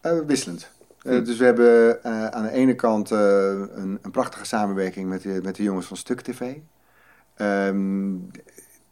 Eh, 0.00 0.18
wisselend. 0.26 0.70
Eh, 1.02 1.24
dus 1.24 1.36
we 1.36 1.44
hebben 1.44 2.04
aan 2.32 2.42
de 2.42 2.50
ene 2.52 2.74
kant 2.74 3.10
een, 3.10 3.98
een 4.02 4.10
prachtige 4.10 4.44
samenwerking 4.44 5.08
met 5.08 5.22
de, 5.22 5.40
met 5.42 5.56
de 5.56 5.62
jongens 5.62 5.86
van 5.86 5.96
Stuk 5.96 6.20
TV. 6.20 6.54
Ehm, 7.34 8.14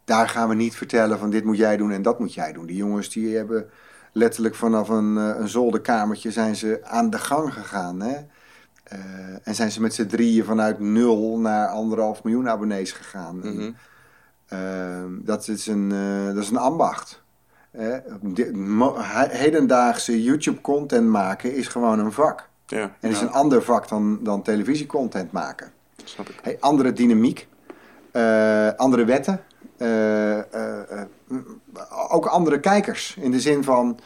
daar 0.05 0.29
gaan 0.29 0.49
we 0.49 0.55
niet 0.55 0.75
vertellen 0.75 1.19
van 1.19 1.29
dit 1.29 1.43
moet 1.43 1.57
jij 1.57 1.77
doen 1.77 1.91
en 1.91 2.01
dat 2.01 2.19
moet 2.19 2.33
jij 2.33 2.53
doen. 2.53 2.65
Die 2.65 2.75
jongens 2.75 3.09
die 3.09 3.35
hebben 3.35 3.69
letterlijk 4.17 4.55
vanaf 4.55 4.89
een, 4.89 5.17
eh, 5.17 5.39
een 5.39 5.47
zolderkamertje 5.47 6.31
zijn 6.31 6.55
ze 6.55 6.79
aan 6.83 7.09
de 7.09 7.17
gang 7.19 7.53
gegaan. 7.53 7.99
Hè? 8.01 8.15
Eh, 8.83 8.99
en 9.43 9.55
zijn 9.55 9.71
ze 9.71 9.81
met 9.81 9.93
z'n 9.93 10.05
drieën 10.05 10.45
vanuit 10.45 10.79
nul 10.79 11.39
naar 11.39 11.67
anderhalf 11.67 12.23
miljoen 12.23 12.49
abonnees 12.49 12.91
gegaan. 12.91 13.43
En, 13.43 13.55
Mhm. 13.55 13.71
Ehm, 14.47 15.11
dat, 15.21 15.47
is 15.47 15.67
een, 15.67 15.91
eh, 15.91 16.33
dat 16.33 16.43
is 16.43 16.49
een 16.49 16.57
ambacht. 16.57 17.21
Hedendaagse 19.29 20.23
YouTube-content 20.23 21.07
maken 21.09 21.53
is 21.55 21.67
gewoon 21.67 21.99
een 21.99 22.11
vak. 22.11 22.49
Ja, 22.65 22.91
En 22.99 23.09
is 23.09 23.19
ja, 23.19 23.25
een 23.25 23.31
ander 23.31 23.63
vak 23.63 23.87
dan, 23.87 24.19
dan 24.23 24.41
televisiecontent 24.41 25.31
maken. 25.31 25.71
snap 26.03 26.29
ik. 26.29 26.39
Hey, 26.41 26.57
andere 26.59 26.93
dynamiek, 26.93 27.47
andere 28.77 29.05
wetten, 29.05 29.41
ook 32.09 32.25
andere 32.25 32.59
kijkers. 32.59 33.15
In 33.19 33.31
de 33.31 33.39
zin 33.39 33.63
van, 33.63 33.99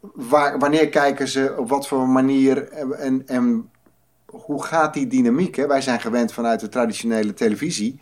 waar, 0.00 0.58
wanneer 0.58 0.88
kijken 0.88 1.28
ze, 1.28 1.54
op 1.58 1.68
wat 1.68 1.88
voor 1.88 2.08
manier 2.08 2.68
en, 2.68 3.26
en, 3.26 3.70
hoe 4.26 4.62
gaat 4.64 4.94
die 4.94 5.06
dynamiek? 5.06 5.56
Hè? 5.56 5.66
Wij 5.66 5.80
zijn 5.80 6.00
gewend 6.00 6.32
vanuit 6.32 6.60
de 6.60 6.68
traditionele 6.68 7.34
televisie. 7.34 8.00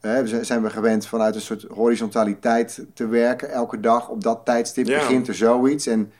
we 0.00 0.22
zijn- 0.24 0.44
zijn 0.46 0.62
we 0.62 0.70
gewend 0.70 1.06
vanuit 1.06 1.34
een 1.34 1.40
soort 1.40 1.62
horizontaliteit 1.62 2.84
te 2.94 3.06
werken. 3.06 3.50
Elke 3.50 3.80
dag 3.80 4.08
op 4.08 4.22
dat 4.22 4.40
tijdstip 4.44 4.86
Ja. 4.86 4.98
begint 4.98 5.28
er 5.28 5.34
zoiets. 5.34 5.86
En 5.86 6.12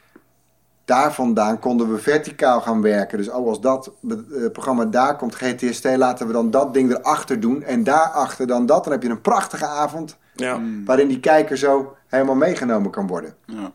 daar 0.85 1.12
vandaan 1.12 1.59
konden 1.59 1.93
we 1.93 1.99
verticaal 1.99 2.61
gaan 2.61 2.83
werken. 2.83 3.18
Dus 3.18 3.28
oh, 3.28 3.49
als 3.49 3.61
dat 3.61 3.93
eh, 4.09 4.16
programma 4.53 4.85
daar 4.85 5.16
komt, 5.16 5.35
GTST, 5.35 5.85
laten 5.97 6.26
we 6.26 6.33
dan 6.33 6.51
dat 6.51 6.74
ding 6.74 6.91
erachter 6.91 7.41
doen. 7.41 7.62
En 7.62 7.85
daarachter 7.85 8.47
dan 8.47 8.66
dat. 8.66 8.85
Dan 8.85 8.93
heb 8.93 9.03
je 9.03 9.09
een 9.09 9.20
prachtige 9.20 9.66
avond 9.66 10.16
Ja, 10.35 10.61
waarin 10.85 11.09
die 11.09 11.20
kijker 11.20 11.57
zo 11.59 11.97
helemaal 12.07 12.35
meegenomen 12.35 12.91
kan 12.91 13.07
worden. 13.07 13.35
Ja. 13.47 13.72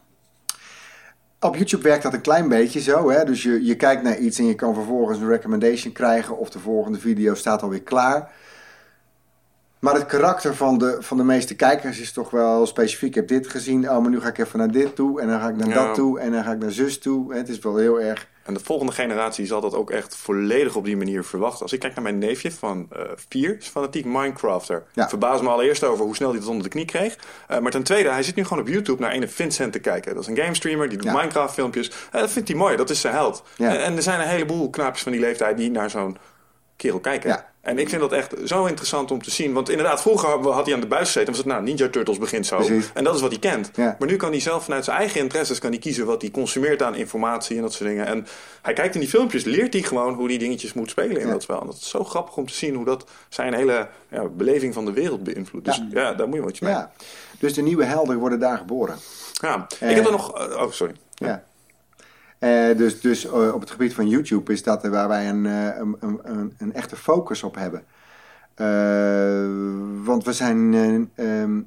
Op 1.39 1.55
YouTube 1.55 1.83
werkt 1.83 2.03
dat 2.03 2.13
een 2.13 2.21
klein 2.21 2.49
beetje 2.49 2.79
zo. 2.79 3.09
Hè? 3.09 3.25
Dus 3.25 3.43
je, 3.43 3.65
je 3.65 3.75
kijkt 3.75 4.03
naar 4.03 4.17
iets 4.17 4.39
en 4.39 4.45
je 4.45 4.55
kan 4.55 4.73
vervolgens 4.73 5.19
een 5.19 5.27
recommendation 5.27 5.93
krijgen. 5.93 6.37
Of 6.37 6.49
de 6.49 6.59
volgende 6.59 6.99
video 6.99 7.33
staat 7.33 7.61
alweer 7.61 7.81
klaar. 7.81 8.31
Maar 9.87 9.95
het 9.95 10.05
karakter 10.05 10.55
van 10.55 10.77
de, 10.77 10.97
van 10.99 11.17
de 11.17 11.23
meeste 11.23 11.55
kijkers 11.55 11.99
is 11.99 12.11
toch 12.11 12.29
wel 12.29 12.65
specifiek. 12.65 13.09
Ik 13.09 13.15
heb 13.15 13.27
dit 13.27 13.47
gezien, 13.47 13.89
oh, 13.89 14.01
maar 14.01 14.09
nu 14.09 14.19
ga 14.21 14.27
ik 14.27 14.37
even 14.37 14.59
naar 14.59 14.71
dit 14.71 14.95
toe. 14.95 15.21
En 15.21 15.27
dan 15.27 15.39
ga 15.39 15.47
ik 15.49 15.55
naar 15.55 15.67
Ja. 15.67 15.85
dat 15.85 15.95
toe. 15.95 16.19
En 16.19 16.31
dan 16.31 16.43
ga 16.43 16.51
ik 16.51 16.59
naar 16.59 16.71
zus 16.71 16.99
toe. 16.99 17.33
Het 17.33 17.49
is 17.49 17.59
wel 17.59 17.75
heel 17.77 18.01
erg... 18.01 18.27
en 18.43 18.53
de 18.53 18.59
volgende 18.59 18.91
generatie 18.91 19.45
zal 19.45 19.61
dat 19.61 19.73
ook 19.73 19.91
echt 19.91 20.15
volledig 20.15 20.75
op 20.75 20.85
die 20.85 20.97
manier 20.97 21.23
verwachten. 21.23 21.61
Als 21.61 21.73
ik 21.73 21.79
kijk 21.79 21.93
naar 21.95 22.03
mijn 22.03 22.17
neefje 22.17 22.51
van 22.51 22.87
vier, 23.29 23.57
is 23.59 23.67
fanatiek 23.67 24.05
Minecrafter. 24.05 24.83
Ja. 24.93 25.09
Verbaas 25.09 25.41
me 25.41 25.49
allereerst 25.49 25.83
over 25.83 26.05
hoe 26.05 26.15
snel 26.15 26.29
hij 26.29 26.39
dat 26.39 26.47
onder 26.47 26.63
de 26.63 26.69
knie 26.69 26.85
kreeg. 26.85 27.17
Eh, 27.47 27.59
maar 27.59 27.71
ten 27.71 27.83
tweede, 27.83 28.09
hij 28.09 28.23
zit 28.23 28.35
nu 28.35 28.43
gewoon 28.43 28.63
op 28.63 28.67
YouTube 28.69 29.01
naar 29.01 29.11
ene 29.11 29.27
Vincent 29.27 29.73
te 29.73 29.79
kijken. 29.79 30.13
Dat 30.13 30.23
is 30.23 30.29
een 30.29 30.37
gamestreamer, 30.37 30.89
die 30.89 30.97
doet 30.97 31.07
Ja. 31.07 31.13
Minecraft 31.13 31.53
filmpjes. 31.53 31.91
Eh, 32.11 32.21
dat 32.21 32.31
vindt 32.31 32.47
hij 32.47 32.57
mooi, 32.57 32.75
dat 32.75 32.89
is 32.89 33.01
zijn 33.01 33.13
held. 33.13 33.43
Ja. 33.55 33.69
En, 33.73 33.83
en 33.83 33.95
er 33.95 34.01
zijn 34.03 34.19
een 34.19 34.27
heleboel 34.27 34.69
knaapjes 34.69 35.03
van 35.03 35.11
die 35.11 35.21
leeftijd 35.21 35.57
die 35.57 35.71
naar 35.71 35.89
zo'n 35.89 36.17
kerel 36.75 36.99
kijken. 36.99 37.29
Ja. 37.29 37.49
En 37.67 37.79
ik 37.79 37.89
vind 37.89 38.01
dat 38.01 38.11
echt 38.11 38.33
zo 38.45 38.65
interessant 38.65 39.11
om 39.11 39.21
te 39.23 39.31
zien. 39.31 39.53
Want 39.53 39.69
inderdaad, 39.69 40.01
vroeger 40.01 40.29
had 40.51 40.65
hij 40.65 40.73
aan 40.75 40.79
de 40.81 40.87
buis 40.87 41.05
gezeten. 41.05 41.21
en 41.21 41.27
was 41.27 41.37
het, 41.37 41.45
nou, 41.45 41.63
Ninja 41.63 41.89
Turtles 41.89 42.17
begint 42.17 42.45
zo. 42.45 42.55
Precies. 42.55 42.89
En 42.93 43.03
dat 43.03 43.15
is 43.15 43.21
wat 43.21 43.29
hij 43.31 43.39
kent. 43.39 43.71
Ja. 43.75 43.95
Maar 43.99 44.07
nu 44.07 44.15
kan 44.15 44.31
hij 44.31 44.39
zelf 44.39 44.63
vanuit 44.63 44.83
zijn 44.85 44.97
eigen 44.97 45.19
interesses 45.19 45.59
kan 45.59 45.69
hij 45.69 45.79
kiezen 45.79 46.05
wat 46.05 46.21
hij 46.21 46.31
consumeert 46.31 46.81
aan 46.83 46.95
informatie 46.95 47.55
en 47.55 47.61
dat 47.61 47.73
soort 47.73 47.89
dingen. 47.89 48.05
En 48.05 48.27
hij 48.61 48.73
kijkt 48.73 48.93
in 48.93 48.99
die 48.99 49.09
filmpjes, 49.09 49.43
leert 49.43 49.73
hij 49.73 49.81
gewoon 49.81 50.13
hoe 50.13 50.27
die 50.27 50.39
dingetjes 50.39 50.73
moet 50.73 50.89
spelen 50.89 51.19
in 51.21 51.25
Ja. 51.27 51.33
dat 51.33 51.41
spel. 51.41 51.59
En 51.59 51.65
dat 51.65 51.75
is 51.75 51.89
zo 51.89 52.03
grappig 52.03 52.37
om 52.37 52.47
te 52.47 52.53
zien 52.53 52.75
hoe 52.75 52.85
dat 52.85 53.05
zijn 53.29 53.53
hele 53.53 53.87
ja, 54.11 54.23
beleving 54.27 54.73
van 54.73 54.85
de 54.85 54.93
wereld 54.93 55.23
beïnvloedt. 55.23 55.65
Dus 55.65 55.81
Ja. 55.91 56.13
daar 56.13 56.27
moet 56.27 56.37
je 56.37 56.43
wat 56.43 56.57
je 56.57 56.65
mee. 56.65 56.75
Dus 57.39 57.53
de 57.53 57.61
nieuwe 57.61 57.83
helden 57.83 58.17
worden 58.17 58.39
daar 58.39 58.57
geboren. 58.57 58.95
Ja. 59.41 59.67
Eh. 59.79 59.89
Ik 59.89 59.95
heb 59.95 60.05
er 60.05 60.11
nog... 60.11 60.33
oh, 60.57 60.71
sorry. 60.71 60.93
Ja. 61.13 61.43
Eh, 62.39 62.77
dus 62.77 63.01
dus 63.01 63.25
eh, 63.25 63.53
op 63.53 63.59
het 63.59 63.71
gebied 63.71 63.93
van 63.93 64.09
YouTube 64.09 64.51
is 64.53 64.63
dat 64.63 64.87
waar 64.87 65.07
wij 65.07 65.29
een, 65.29 65.45
eh, 65.45 65.77
een, 65.77 65.97
een, 66.23 66.53
een, 66.57 66.73
echte 66.73 66.95
focus 66.95 67.43
op 67.43 67.55
hebben. 67.55 67.83
Want 70.03 70.23
we 70.23 70.33
zijn 70.33 70.73
eh, 70.73 71.41
ehm, 71.41 71.61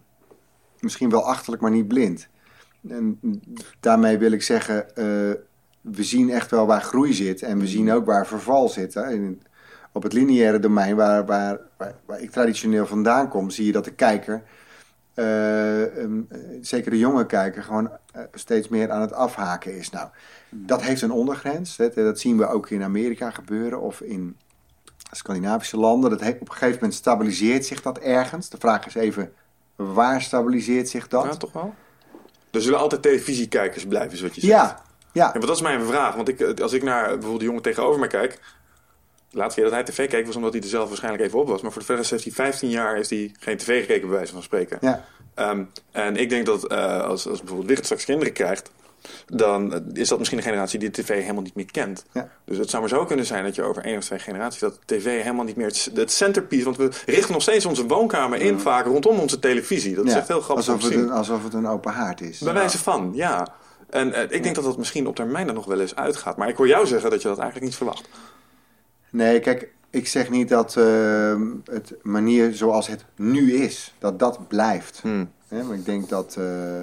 misschien 0.81 1.11
wel 1.11 1.25
achterlijk, 1.25 1.63
maar 1.63 1.71
niet 1.71 1.89
blind. 1.89 2.29
En 2.89 3.21
daarmee 3.81 4.19
wil 4.19 4.33
ik 4.33 4.43
zeggen, 4.43 4.87
we 5.81 6.03
zien 6.05 6.31
echt 6.31 6.51
wel 6.51 6.67
waar 6.67 6.83
groei 6.83 7.13
zit. 7.13 7.43
En 7.43 7.59
we 7.59 7.67
zien 7.67 7.93
ook 7.93 8.07
waar 8.07 8.27
verval 8.27 8.69
zit. 8.69 8.95
Hè. 8.95 9.11
In- 9.11 9.43
op 9.93 10.03
het 10.03 10.13
lineaire 10.13 10.59
domein, 10.59 10.97
waar, 10.97 11.27
waar, 11.27 11.61
waar 12.07 12.21
ik 12.21 12.31
traditioneel 12.31 12.87
vandaan 12.87 13.29
kom, 13.29 13.51
zie 13.51 13.67
je 13.67 13.73
dat 13.73 13.85
de 13.85 13.95
kijker 13.95 14.43
eh, 15.15 16.03
ehm, 16.03 16.21
eh, 16.29 16.39
zeker 16.61 16.91
de 16.91 16.99
jonge 16.99 17.27
kijker, 17.27 17.63
gewoon 17.63 17.91
eh, 18.13 18.23
steeds 18.35 18.69
meer 18.69 18.91
aan 18.91 19.01
het 19.01 19.13
afhaken 19.13 19.77
is. 19.77 19.91
Nou, 19.91 20.09
dat 20.51 20.83
heeft 20.83 21.03
een 21.03 21.11
ondergrens. 21.11 21.77
Hè. 21.77 21.89
Dat 21.95 22.21
zien 22.21 22.37
we 22.39 22.47
ook 22.47 22.71
in 22.71 22.83
Amerika 22.83 23.31
gebeuren 23.31 23.81
of 23.81 24.01
in 24.01 24.37
Scandinavische 25.11 25.77
landen. 25.77 26.11
Dat 26.11 26.21
he- 26.21 26.31
op 26.31 26.41
een 26.41 26.53
gegeven 26.53 26.75
moment 26.75 26.95
stabiliseert 26.95 27.67
zich 27.67 27.83
dat 27.83 27.99
ergens. 27.99 28.49
De 28.49 28.59
vraag 28.59 28.87
is 28.87 28.95
even, 28.95 29.33
waar 29.77 30.23
stabiliseert 30.23 30.89
zich 30.89 31.09
dat? 31.09 31.25
Ja, 31.25 31.37
toch 31.37 31.53
wel? 31.53 31.75
Er 32.51 32.63
zullen 32.63 32.79
altijd 32.79 33.03
televisiekijkers 33.03 33.87
blijven, 33.87 34.13
is 34.13 34.21
wat 34.21 34.35
je 34.35 34.41
zegt. 34.41 34.53
ja, 34.53 34.63
ja. 34.65 34.89
Ja, 35.13 35.33
want 35.33 35.47
dat 35.47 35.57
is 35.57 35.63
mijn 35.63 35.85
vraag. 35.85 36.15
Want 36.15 36.29
ik, 36.29 36.61
als 36.61 36.73
ik 36.73 36.83
naar 36.83 37.05
bijvoorbeeld 37.05 37.39
de 37.39 37.45
jongen 37.45 37.63
tegenover 37.63 37.99
mij 37.99 38.09
kijk. 38.09 38.41
De 39.31 39.39
laatste 39.39 39.61
keer 39.61 39.71
dat 39.71 39.79
hij 39.79 39.89
tv 39.93 40.09
keek 40.09 40.27
was 40.27 40.37
omdat 40.37 40.53
hij 40.53 40.63
er 40.63 40.69
zelf 40.69 40.89
waarschijnlijk 40.89 41.25
even 41.25 41.39
op 41.39 41.49
was. 41.49 41.61
Maar 41.61 41.73
voor 41.73 41.81
de 41.81 41.87
verder 41.87 42.07
heeft 42.11 42.25
hij 42.25 42.33
15 42.33 42.69
jaar 42.69 42.95
heeft 42.95 43.11
hij 43.11 43.35
geen 43.39 43.57
tv 43.57 43.81
gekeken, 43.81 44.09
bij 44.09 44.17
wijze 44.17 44.33
van 44.33 44.43
spreken. 44.43 44.79
ja. 44.81 45.05
Ehm, 45.35 45.65
en 45.91 46.17
ik 46.17 46.29
denk 46.29 46.47
dat 46.47 46.67
eh, 46.67 47.03
als, 47.05 47.29
als 47.29 47.39
bijvoorbeeld 47.39 47.69
Wigert 47.69 47.85
straks 47.85 48.05
kinderen 48.05 48.33
krijgt. 48.33 48.71
Dan 49.27 49.75
eh, 49.75 49.81
is 49.93 50.09
dat 50.09 50.19
misschien 50.19 50.39
een 50.39 50.45
generatie 50.45 50.79
die 50.79 50.91
de 50.91 51.03
tv 51.03 51.21
helemaal 51.21 51.43
niet 51.43 51.55
meer 51.55 51.71
kent. 51.71 52.05
Ja. 52.13 52.29
Dus 52.45 52.59
het 52.59 52.71
zou 52.71 52.83
maar 52.83 52.91
zo 52.91 53.05
kunnen 53.05 53.27
zijn 53.27 53.45
dat 53.45 53.55
je 53.55 53.63
over 53.63 53.85
één 53.85 53.97
of 53.97 54.05
twee 54.05 54.19
generaties 54.19 54.61
dat 54.61 54.79
tv 54.85 55.23
helemaal 55.23 55.45
niet 55.45 55.57
meer 55.57 55.67
het, 55.67 55.91
het 55.95 56.13
centerpiece. 56.13 56.65
Want 56.65 56.77
we 56.77 56.91
richten 57.07 57.33
nog 57.33 57.43
steeds 57.43 57.67
onze 57.67 57.87
woonkamer 57.87 58.41
in 58.41 58.59
vaak 58.59 58.87
rondom 58.87 59.19
onze 59.19 59.39
televisie. 59.39 59.95
Dat 59.95 60.07
is 60.07 60.15
echt 60.15 60.29
heel 60.29 60.41
grappig 60.41 60.69
alsof 60.69 60.89
het, 60.89 60.95
een, 60.95 61.11
alsof 61.11 61.45
het 61.45 61.55
een 61.55 61.67
open 61.67 61.93
haard 61.93 62.21
is. 62.21 62.39
Bij 62.39 62.53
wijze 62.53 62.79
van, 62.79 63.11
ja. 63.15 63.49
En 63.91 64.13
eh, 64.13 64.23
ik 64.23 64.43
denk 64.43 64.55
dat 64.55 64.65
dat 64.65 64.79
misschien 64.79 65.07
op 65.07 65.17
termijn 65.17 65.49
er 65.49 65.55
nog 65.55 65.67
wel 65.67 65.81
eens 65.81 65.95
uitgaat. 65.95 66.37
Maar 66.37 66.49
ik 66.49 66.57
hoor 66.57 66.69
jou 66.69 66.87
zeggen 66.87 67.11
dat 67.11 67.23
je 67.23 67.29
dat 67.29 67.39
eigenlijk 67.39 67.67
niet 67.67 67.77
verwacht. 67.77 68.09
Nee, 69.11 69.41
kijk, 69.41 69.73
ik 69.91 70.09
zeg 70.09 70.31
niet 70.31 70.49
dat 70.49 70.77
uh, 70.77 71.41
het 71.65 71.95
manier 72.03 72.55
zoals 72.55 72.87
het 72.87 73.05
nu 73.17 73.53
is, 73.53 73.95
dat 73.99 74.19
dat 74.19 74.49
blijft. 74.49 75.01
Hmm. 75.03 75.31
Maar 75.49 75.75
ik 75.75 75.85
denk 75.85 76.09
dat 76.09 76.37
uh, 76.39 76.81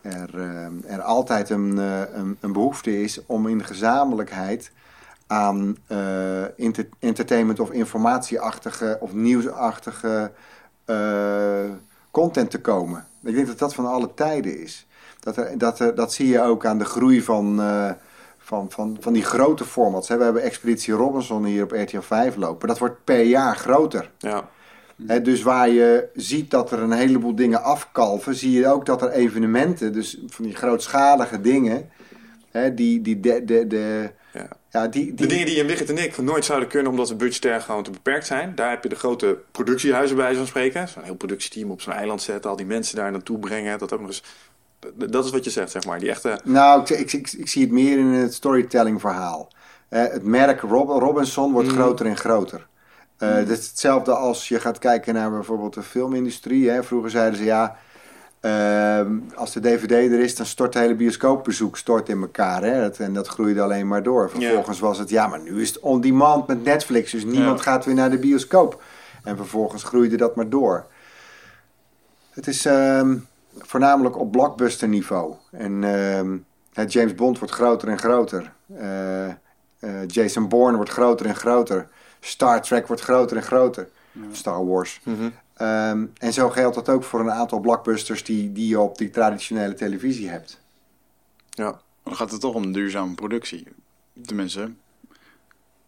er, 0.00 0.34
uh, 0.34 0.66
er 0.86 1.02
altijd 1.02 1.50
een, 1.50 1.76
uh, 1.76 2.00
een, 2.14 2.36
een, 2.40 2.52
behoefte 2.52 3.02
is 3.02 3.26
om 3.26 3.48
in 3.48 3.58
de 3.58 3.64
gezamenlijkheid 3.64 4.70
aan 5.26 5.76
inter 6.56 6.88
entertainment 6.98 7.60
of 7.60 7.70
informatieachtige 7.70 8.96
of 9.00 9.12
nieuwsachtige 9.12 10.32
content 12.10 12.50
te 12.50 12.60
komen. 12.60 13.06
Ik 13.22 13.34
denk 13.34 13.46
dat 13.46 13.58
dat 13.58 13.74
van 13.74 13.86
alle 13.86 14.14
tijden 14.14 14.60
is. 14.60 14.86
Dat, 15.20 15.36
er, 15.36 15.58
dat, 15.58 15.78
er, 15.78 15.94
dat 15.94 16.12
zie 16.12 16.28
je 16.28 16.42
ook 16.42 16.66
aan 16.66 16.78
de 16.78 16.84
groei 16.84 17.22
van, 17.22 17.60
van, 18.44 18.70
van, 18.70 18.96
van 19.00 19.12
die 19.12 19.24
grote 19.24 19.64
formats. 19.64 20.08
We 20.08 20.22
hebben 20.22 20.42
Expeditie 20.42 20.94
Robinson 20.94 21.44
hier 21.44 21.62
op 21.62 21.72
RTL 21.72 22.00
5 22.00 22.36
lopen. 22.36 22.68
Dat 22.68 22.78
wordt 22.78 23.04
per 23.04 23.22
jaar 23.22 23.56
groter. 23.56 24.10
Ja. 24.18 24.48
Hè, 25.06 25.22
dus 25.22 25.42
waar 25.42 25.68
je 25.68 26.08
ziet 26.14 26.50
dat 26.50 26.72
er 26.72 26.78
een 26.78 26.92
heleboel 26.92 27.34
dingen 27.34 27.62
afkalven, 27.62 28.34
zie 28.34 28.52
je 28.52 28.68
ook 28.68 28.86
dat 28.86 29.02
er 29.02 29.10
evenementen, 29.10 29.92
dus 29.92 30.20
van 30.26 30.44
die 30.44 30.54
grootschalige 30.54 31.40
dingen, 31.40 31.90
die, 32.74 33.00
die, 33.00 33.20
de, 33.20 33.44
de, 33.44 33.66
de, 33.66 34.10
Ja. 34.32 34.48
ja, 34.70 34.88
die, 34.88 35.04
die, 35.04 35.14
De 35.14 35.26
dingen 35.26 35.46
die 35.46 35.56
in 35.56 35.66
Wigget 35.66 35.90
en 35.90 36.04
ik 36.04 36.18
nooit 36.18 36.44
zouden 36.44 36.68
kunnen 36.68 36.90
omdat 36.90 37.08
de 37.08 37.16
budgetair 37.16 37.60
gewoon 37.60 37.82
te 37.82 37.90
beperkt 37.90 38.26
zijn. 38.26 38.54
Daar 38.54 38.70
heb 38.70 38.82
je 38.82 38.88
de 38.88 38.94
grote 38.94 39.38
productiehuizen 39.50 40.16
bij 40.16 40.34
zo'n 40.34 40.46
spreken. 40.46 40.88
Zo'n 40.88 41.02
heel 41.02 41.14
productieteam 41.14 41.70
op 41.70 41.80
zo'n 41.80 41.92
eiland 41.92 42.22
zetten, 42.22 42.50
al 42.50 42.56
die 42.56 42.66
mensen 42.66 42.96
daar 42.96 43.10
naartoe 43.10 43.38
brengen. 43.38 43.78
Dat 43.78 43.92
ook 43.92 44.00
nog 44.00 44.08
eens. 44.08 44.22
Dat 44.94 45.24
is 45.24 45.30
wat 45.30 45.44
je 45.44 45.50
zegt, 45.50 45.70
zeg 45.70 45.84
maar. 45.86 45.98
Die 45.98 46.10
echte. 46.10 46.38
Nou, 46.44 46.80
ik, 46.80 46.88
ik, 46.90 47.12
ik, 47.12 47.32
ik 47.32 47.48
zie 47.48 47.62
het 47.62 47.70
meer 47.72 47.98
in 47.98 48.06
het 48.06 48.34
storytelling 48.34 49.00
verhaal. 49.00 49.48
Eh, 49.88 50.02
het 50.02 50.24
merk 50.24 50.60
Rob, 50.60 50.88
Robinson 50.88 51.52
wordt 51.52 51.68
Mm. 51.68 51.74
groter 51.74 52.06
en 52.06 52.16
groter. 52.16 52.66
Eh 53.18 53.34
Dat 53.36 53.48
is 53.58 53.66
hetzelfde 53.68 54.12
als 54.14 54.48
je 54.48 54.60
gaat 54.60 54.78
kijken 54.78 55.14
naar 55.14 55.30
bijvoorbeeld 55.30 55.74
de 55.74 55.82
filmindustrie. 55.82 56.70
Hè. 56.70 56.82
Vroeger 56.82 57.10
zeiden 57.10 57.38
ze 57.38 57.44
ja, 57.44 57.76
ehm, 58.40 59.12
als 59.34 59.52
de 59.52 59.60
DVD 59.60 59.90
er 60.12 60.20
is, 60.20 60.36
dan 60.36 60.46
stort 60.46 60.74
het 60.74 60.82
hele 60.82 60.94
bioscoopbezoek 60.96 61.76
stort 61.76 62.08
in 62.08 62.20
elkaar. 62.20 62.62
Hè. 62.62 62.80
Dat, 62.80 62.98
en 62.98 63.14
dat 63.14 63.28
groeide 63.28 63.60
alleen 63.62 63.88
maar 63.88 64.02
door. 64.02 64.30
Vervolgens 64.30 64.80
was 64.80 64.98
het 64.98 65.08
ja, 65.08 65.26
maar 65.26 65.40
nu 65.40 65.60
is 65.62 65.68
het 65.68 65.80
on 65.80 66.00
demand 66.00 66.46
met 66.46 66.64
Netflix, 66.64 67.10
dus 67.10 67.24
niemand 67.24 67.58
Ja. 67.58 67.64
gaat 67.64 67.84
weer 67.84 67.94
naar 67.94 68.10
de 68.10 68.18
bioscoop. 68.18 68.82
En 69.24 69.36
vervolgens 69.36 69.82
groeide 69.84 70.16
dat 70.16 70.36
maar 70.36 70.48
door. 70.48 70.86
Het 72.30 72.46
is 72.46 72.66
ehm, 72.66 73.16
voornamelijk 73.58 74.18
op 74.18 74.30
blockbuster 74.30 74.88
niveau. 74.88 75.34
En 75.50 75.84
ehm, 75.84 76.36
het 76.72 76.92
James 76.92 77.14
Bond 77.14 77.38
wordt 77.38 77.54
groter 77.54 77.88
en 77.88 77.98
groter. 77.98 78.52
Eh, 78.76 79.28
eh, 79.28 79.36
Jason 80.06 80.48
Bourne 80.48 80.76
wordt 80.76 80.90
groter 80.90 81.26
en 81.26 81.36
groter. 81.36 81.88
Star 82.20 82.62
Trek 82.62 82.86
wordt 82.86 83.02
groter 83.02 83.36
en 83.36 83.42
groter. 83.42 83.88
Star 84.32 84.66
Wars. 84.66 85.00
Mhm. 85.04 85.28
Ehm, 85.54 86.06
en 86.18 86.32
zo 86.32 86.50
geldt 86.50 86.74
dat 86.74 86.88
ook 86.88 87.04
voor 87.04 87.20
een 87.20 87.30
aantal 87.30 87.60
blockbusters 87.60 88.24
die, 88.24 88.52
die 88.52 88.68
je 88.68 88.80
op 88.80 88.98
die 88.98 89.10
traditionele 89.10 89.74
televisie 89.74 90.28
hebt. 90.28 90.60
Ja. 91.50 91.80
Dan 92.02 92.16
gaat 92.16 92.30
het 92.30 92.40
toch 92.40 92.54
om 92.54 92.72
duurzame 92.72 93.14
productie. 93.14 93.66
Tenminste, 94.24 94.70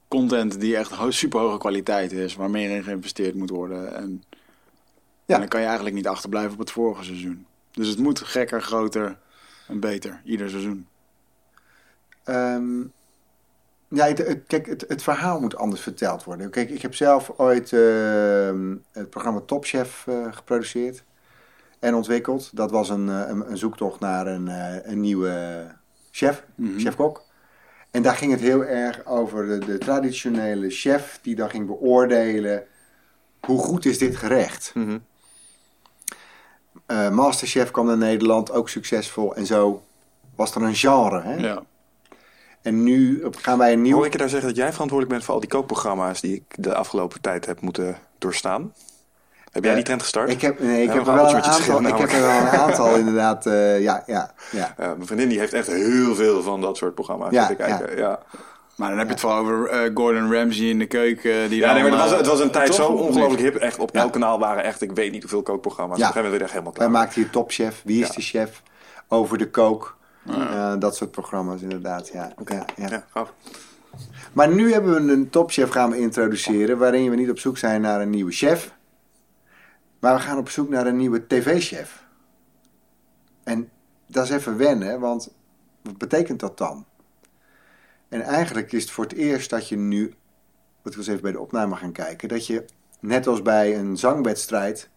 content 0.08 0.60
die 0.60 0.76
echt 0.76 0.92
super 1.08 1.40
hoge 1.40 1.58
kwaliteit 1.58 2.12
is, 2.12 2.34
waar 2.34 2.50
meer 2.50 2.70
in 2.70 2.84
geïnvesteerd 2.84 3.34
moet 3.34 3.50
worden. 3.50 3.94
En, 3.94 4.24
Ja. 5.24 5.34
en 5.34 5.40
dan 5.40 5.48
kan 5.48 5.60
je 5.60 5.66
eigenlijk 5.66 5.96
niet 5.96 6.08
achterblijven 6.08 6.52
op 6.52 6.58
het 6.58 6.70
vorige 6.70 7.04
seizoen. 7.04 7.46
Dus 7.76 7.88
het 7.88 7.98
moet 7.98 8.20
gekker, 8.20 8.62
groter 8.62 9.18
en 9.68 9.80
beter, 9.80 10.20
ieder 10.24 10.50
seizoen. 10.50 10.86
Ehm, 12.24 12.80
ja, 13.88 14.12
kijk, 14.46 14.66
het, 14.66 14.84
het 14.88 15.02
verhaal 15.02 15.40
moet 15.40 15.56
anders 15.56 15.80
verteld 15.80 16.24
worden. 16.24 16.50
Kijk, 16.50 16.70
ik 16.70 16.82
heb 16.82 16.94
zelf 16.94 17.32
ooit 17.36 17.72
ehm, 17.72 18.74
het 18.92 19.10
programma 19.10 19.40
Top 19.40 19.64
Chef 19.64 20.04
eh, 20.06 20.32
geproduceerd 20.32 21.04
en 21.78 21.94
ontwikkeld. 21.94 22.56
Dat 22.56 22.70
was 22.70 22.88
een, 22.88 23.08
eh, 23.08 23.28
een, 23.28 23.50
een 23.50 23.58
zoektocht 23.58 24.00
naar 24.00 24.26
een, 24.26 24.48
eh, 24.48 24.90
een 24.90 25.00
nieuwe 25.00 25.66
chef, 26.10 26.44
Mhm. 26.54 26.78
chef-kok. 26.78 27.24
En 27.90 28.02
daar 28.02 28.16
ging 28.16 28.30
het 28.32 28.40
heel 28.40 28.64
erg 28.64 29.04
over 29.06 29.46
de, 29.46 29.66
de 29.66 29.78
traditionele 29.78 30.70
chef 30.70 31.18
die 31.22 31.34
dan 31.34 31.50
ging 31.50 31.66
beoordelen 31.66 32.64
hoe 33.40 33.58
goed 33.58 33.84
is 33.84 33.98
dit 33.98 34.16
gerecht. 34.16 34.70
Mhm. 34.74 34.98
Eh, 36.86 37.10
Masterchef 37.10 37.70
kwam 37.70 37.86
naar 37.86 37.96
Nederland, 37.96 38.52
ook 38.52 38.68
succesvol. 38.68 39.34
En 39.34 39.46
zo 39.46 39.82
was 40.36 40.54
er 40.54 40.62
een 40.62 40.74
genre. 40.74 41.20
Hè? 41.22 41.34
Ja. 41.34 41.62
En 42.62 42.82
nu 42.82 43.24
gaan 43.30 43.58
wij 43.58 43.72
een 43.72 43.82
nieuw... 43.82 43.96
Hoor 43.96 44.06
ik 44.06 44.12
je 44.12 44.18
daar 44.18 44.28
zeggen 44.28 44.48
dat 44.48 44.56
jij 44.56 44.72
verantwoordelijk 44.72 45.10
bent 45.12 45.24
voor 45.24 45.34
al 45.34 45.40
die 45.40 45.48
kookprogramma's 45.50 46.20
die 46.20 46.34
ik 46.34 46.42
de 46.64 46.74
afgelopen 46.74 47.20
tijd 47.20 47.46
heb 47.46 47.60
moeten 47.60 47.96
doorstaan? 48.18 48.72
Heb 49.52 49.62
jij 49.62 49.70
Eh, 49.72 49.76
die 49.76 49.84
trend 49.86 50.02
gestart? 50.02 50.30
Ik 50.30 50.40
heb, 50.40 50.60
nee, 50.60 50.82
ik 50.82 50.88
Ja, 50.88 50.94
heb 50.94 51.06
er 51.06 51.14
wel 51.14 51.28
een 51.28 51.42
aantal, 51.42 51.80
ik 51.80 51.96
heb 51.98 52.10
er 52.12 52.20
wel 52.20 52.30
een 52.40 52.48
aantal 52.48 52.96
inderdaad. 53.02 53.46
eh, 53.46 53.80
ja, 53.80 54.02
ja, 54.06 54.32
ja. 54.50 54.74
Ja, 54.78 54.94
mijn 54.94 55.06
vriendin 55.06 55.28
die 55.28 55.38
heeft 55.38 55.52
echt 55.52 55.66
heel 55.66 56.14
veel 56.14 56.42
van 56.42 56.60
dat 56.60 56.76
soort 56.76 56.94
programma's 56.94 57.32
Ja, 57.32 57.46
kijken. 57.54 57.96
Ja. 57.96 58.20
Maar 58.76 58.88
dan 58.88 58.98
heb 58.98 59.06
je 59.06 59.12
het 59.12 59.20
vooral 59.20 59.38
over 59.38 59.68
eh, 59.68 59.90
Gordon 59.94 60.32
Ramsay 60.32 60.64
in 60.66 60.78
de 60.78 60.86
keuken. 60.86 61.48
Die 61.48 61.58
Ja, 61.60 61.72
nee, 61.72 61.82
maar 61.82 61.92
het 61.92 62.00
was, 62.00 62.10
eh, 62.10 62.16
het 62.16 62.26
was 62.26 62.40
een 62.40 62.50
tijd 62.50 62.74
zo 62.74 62.86
Of 62.86 63.00
ongelooflijk 63.00 63.42
hip. 63.42 63.54
Echt, 63.54 63.78
op 63.78 63.90
elk 63.90 64.12
kanaal 64.12 64.38
waren 64.38 64.64
echt, 64.64 64.82
ik 64.82 64.92
weet 64.92 65.12
niet 65.12 65.20
hoeveel 65.20 65.42
kookprogramma's. 65.42 65.98
Ja. 65.98 66.08
Op 66.08 66.14
een 66.14 66.22
gegeven 66.22 66.38
moment 66.38 66.50
Wij 66.52 66.60
helemaal 66.60 66.88
klaar. 66.88 67.02
maakten 67.02 67.22
hier 67.22 67.30
Topchef, 67.30 67.82
Wie 67.84 68.02
is 68.02 68.10
de 68.10 68.20
Chef, 68.20 68.62
Over 69.08 69.38
de 69.38 69.50
Kook. 69.50 69.96
Eh, 70.26 70.74
dat 70.78 70.96
soort 70.96 71.10
programma's 71.10 71.62
inderdaad, 71.62 72.08
ja. 72.08 72.32
ja, 72.46 72.64
ja. 72.76 72.88
Ja, 72.88 73.06
gaaf. 73.10 73.32
Maar 74.32 74.48
nu 74.48 74.72
hebben 74.72 75.06
we 75.06 75.12
een 75.12 75.30
topchef 75.30 75.70
gaan 75.70 75.90
we 75.90 75.98
introduceren... 75.98 76.78
waarin 76.78 77.10
we 77.10 77.16
niet 77.16 77.30
op 77.30 77.38
zoek 77.38 77.58
zijn 77.58 77.80
naar 77.80 78.00
een 78.00 78.10
nieuwe 78.10 78.32
chef... 78.32 78.72
maar 79.98 80.14
we 80.14 80.20
gaan 80.20 80.38
op 80.38 80.48
zoek 80.48 80.68
naar 80.68 80.86
een 80.86 80.96
nieuwe 80.96 81.26
tv-chef. 81.26 82.04
En 83.44 83.70
dat 84.06 84.24
is 84.24 84.30
even 84.30 84.56
wennen, 84.56 85.00
want 85.00 85.32
wat 85.82 85.98
betekent 85.98 86.40
dat 86.40 86.58
dan? 86.58 86.84
En 88.09 88.22
eigenlijk 88.22 88.72
is 88.72 88.82
het 88.82 88.90
voor 88.90 89.04
het 89.04 89.12
eerst 89.12 89.50
dat 89.50 89.68
je 89.68 89.76
nu... 89.76 90.14
wat 90.82 90.92
we 90.92 90.98
eens 90.98 91.09
even 91.09 91.22
bij 91.22 91.32
de 91.32 91.40
opname 91.40 91.76
gaan 91.76 91.92
kijken... 91.92 92.28
dat 92.28 92.46
je 92.46 92.64
net 93.00 93.26
als 93.26 93.42
bij 93.42 93.78
een 93.78 93.96
zangwedstrijd... 93.96 94.88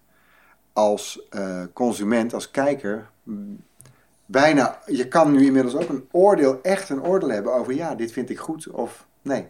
als 0.73 1.27
eh, 1.29 1.63
consument, 1.73 2.33
als 2.33 2.51
kijker... 2.51 3.09
bijna... 4.25 4.79
je 4.85 5.07
kan 5.07 5.31
nu 5.31 5.45
inmiddels 5.45 5.75
ook 5.75 5.89
een 5.89 6.07
oordeel, 6.11 6.61
echt 6.61 6.89
een 6.89 7.03
oordeel 7.03 7.29
hebben 7.29 7.53
over... 7.53 7.73
ja, 7.73 7.95
dit 7.95 8.11
vind 8.11 8.29
ik 8.29 8.39
goed 8.39 8.67
of 8.67 9.07
nee, 9.21 9.47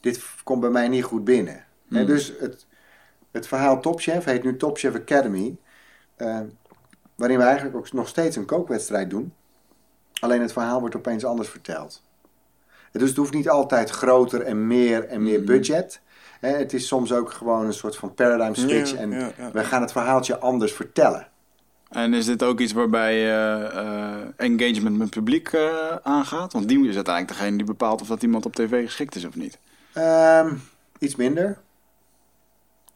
dit 0.00 0.24
komt 0.44 0.60
bij 0.60 0.70
mij 0.70 0.88
niet 0.88 1.04
goed 1.04 1.24
binnen. 1.24 1.64
Hè, 1.88 2.04
dus 2.04 2.32
het, 2.40 2.66
het 3.30 3.46
verhaal 3.46 3.80
Top 3.80 4.00
Chef 4.00 4.24
heet 4.24 4.42
nu 4.42 4.56
Top 4.56 4.78
Chef 4.78 4.94
Academy... 4.94 5.56
eh, 6.16 6.40
waarin 7.14 7.38
we 7.38 7.44
eigenlijk 7.44 7.76
ook 7.76 7.92
nog 7.92 8.08
steeds 8.08 8.36
een 8.36 8.46
kookwedstrijd 8.46 9.10
doen... 9.10 9.32
Alleen 10.20 10.40
het 10.40 10.52
verhaal 10.52 10.80
wordt 10.80 10.96
opeens 10.96 11.24
anders 11.24 11.48
verteld. 11.48 12.02
Dus 12.98 13.08
het 13.08 13.16
hoeft 13.18 13.32
niet 13.34 13.48
altijd 13.48 13.90
groter 13.90 14.40
en 14.42 14.66
meer 14.66 15.04
en 15.08 15.22
meer 15.22 15.44
budget. 15.44 16.00
Hè, 16.40 16.48
Het 16.48 16.72
is 16.72 16.86
soms 16.86 17.12
ook 17.12 17.30
gewoon 17.32 17.66
een 17.66 17.72
soort 17.72 17.96
van 17.96 18.14
paradigm 18.14 18.54
switch. 18.54 18.90
Ja, 18.92 18.98
en 18.98 19.10
ja, 19.10 19.30
ja. 19.38 19.50
we 19.52 19.64
gaan 19.64 19.80
het 19.80 19.92
verhaaltje 19.92 20.38
anders 20.38 20.72
vertellen. 20.72 21.28
En 21.90 22.14
is 22.14 22.24
dit 22.26 22.42
ook 22.42 22.60
iets 22.60 22.72
waarbij 22.72 23.18
je 23.18 23.68
eh, 23.72 24.16
engagement 24.46 24.92
met 24.96 25.06
het 25.06 25.10
publiek 25.10 25.48
eh, 25.48 25.96
aangaat? 26.02 26.52
Want 26.52 26.68
die 26.68 26.88
is 26.88 26.94
uiteindelijk 26.94 27.38
degene 27.38 27.56
die 27.56 27.66
bepaalt 27.66 28.00
of 28.00 28.06
dat 28.08 28.22
iemand 28.22 28.46
op 28.46 28.54
tv 28.54 28.84
geschikt 28.84 29.14
is 29.14 29.24
of 29.24 29.36
niet. 29.36 29.58
Ehm, 29.92 30.54
iets 30.98 31.16
minder. 31.16 31.58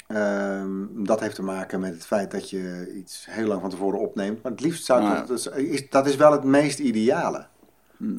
Ehm, 0.07 0.70
dat 0.88 1.20
heeft 1.20 1.34
te 1.34 1.42
maken 1.42 1.80
met 1.80 1.92
het 1.94 2.07
feit 2.07 2.30
dat 2.30 2.51
je 2.51 2.92
iets 2.96 3.26
heel 3.30 3.46
lang 3.46 3.61
van 3.61 3.70
tevoren 3.70 4.01
opneemt. 4.01 4.42
Maar 4.42 4.53
het 4.53 4.61
liefst 4.61 4.84
zou 4.84 5.03
Ah, 5.03 5.18
ik- 5.18 5.26
dat, 5.26 5.57
is, 5.57 5.90
dat 5.90 6.07
is 6.07 6.16
wel 6.16 6.32
het 6.32 6.44
meest 6.44 6.78
ideale. 6.78 7.46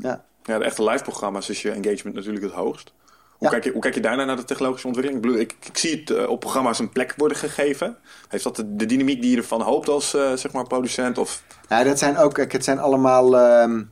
Ja. 0.02 0.26
Ja, 0.44 0.58
de 0.58 0.64
echte 0.64 0.84
live 0.84 1.04
programma's 1.04 1.50
is 1.50 1.62
je 1.62 1.72
engagement 1.72 2.16
natuurlijk 2.16 2.44
het 2.44 2.54
hoogst. 2.54 2.94
Hoe, 3.32 3.50
Ja. 3.50 3.50
kijk, 3.50 3.64
je, 3.64 3.72
hoe 3.72 3.82
kijk 3.82 3.94
je 3.94 4.02
daarna 4.02 4.26
naar 4.26 4.36
de 4.36 4.44
technologische 4.44 4.88
ontwikkeling? 4.88 5.24
Ik, 5.24 5.30
bedoel, 5.30 5.46
ik, 5.48 5.56
ik 5.68 5.78
zie 5.78 6.00
het 6.00 6.10
eh, 6.10 6.30
op 6.30 6.40
programma's 6.40 6.80
een 6.80 6.90
plek 6.90 7.14
worden 7.18 7.38
gegeven. 7.38 7.98
Heeft 8.28 8.44
dat 8.44 8.56
de, 8.56 8.76
de 8.76 8.86
dynamiek 8.86 9.22
die 9.22 9.32
je 9.32 9.38
ervan 9.38 9.62
hoopt 9.62 9.90
als 9.90 10.14
eh, 10.14 10.34
zeg 10.34 10.52
maar 10.52 10.68
producent? 10.68 11.18
Of, 11.18 11.44
Ja, 11.70 11.84
dat 11.84 12.00
zijn 12.00 12.18
ook, 12.18 12.38
het 12.38 12.64
zijn 12.64 12.80
allemaal 12.80 13.38
ehm, 13.38 13.84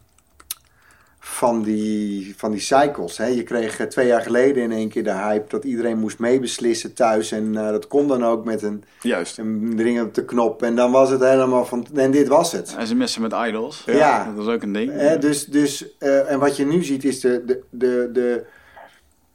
van, 1.29 1.61
die, 1.61 2.33
van 2.37 2.51
die 2.51 2.59
cycles. 2.59 3.17
Hè. 3.17 3.25
Je 3.25 3.43
kreeg 3.43 3.79
eh, 3.79 3.87
twee 3.87 4.07
jaar 4.07 4.21
geleden 4.21 4.63
in 4.63 4.71
één 4.71 4.89
keer 4.89 5.03
de 5.03 5.13
hype 5.13 5.49
dat 5.49 5.63
iedereen 5.63 5.97
moest 5.97 6.19
meebeslissen 6.19 6.93
thuis. 6.93 7.31
En 7.31 7.57
eh, 7.57 7.69
dat 7.69 7.87
kon 7.87 8.07
dan 8.07 8.25
ook 8.25 8.45
met 8.45 8.61
een, 8.61 8.83
juist. 9.01 9.37
een 9.37 10.01
op 10.01 10.13
de 10.13 10.25
knop. 10.25 10.63
En 10.63 10.75
dan 10.75 10.91
was 10.91 11.09
het 11.09 11.21
helemaal 11.23 11.65
van, 11.65 11.87
en 11.95 12.11
dit 12.11 12.27
was 12.27 12.51
het. 12.51 12.75
sms'en 12.83 13.21
met 13.21 13.33
idols. 13.47 13.83
Ja. 13.85 14.25
Dat 14.25 14.45
was 14.45 14.53
ook 14.55 14.61
een 14.61 14.73
ding. 14.73 14.91
Hè, 14.91 15.17
dus, 15.17 15.45
dus, 15.45 15.97
eh, 15.97 16.31
en 16.31 16.39
wat 16.39 16.57
je 16.57 16.65
nu 16.65 16.83
ziet 16.83 17.03
is 17.03 17.19
de, 17.19 17.43
de, 17.45 17.63
de, 17.69 18.09
de 18.13 18.45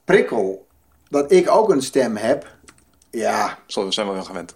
prikkel 0.04 0.66
dat 1.08 1.32
ik 1.32 1.50
ook 1.50 1.70
een 1.70 1.82
stem 1.82 2.16
heb. 2.16 2.52
Ja, 3.10 3.58
Zo 3.66 3.90
zijn 3.90 4.06
we 4.06 4.12
wel 4.12 4.24
gewend. 4.24 4.54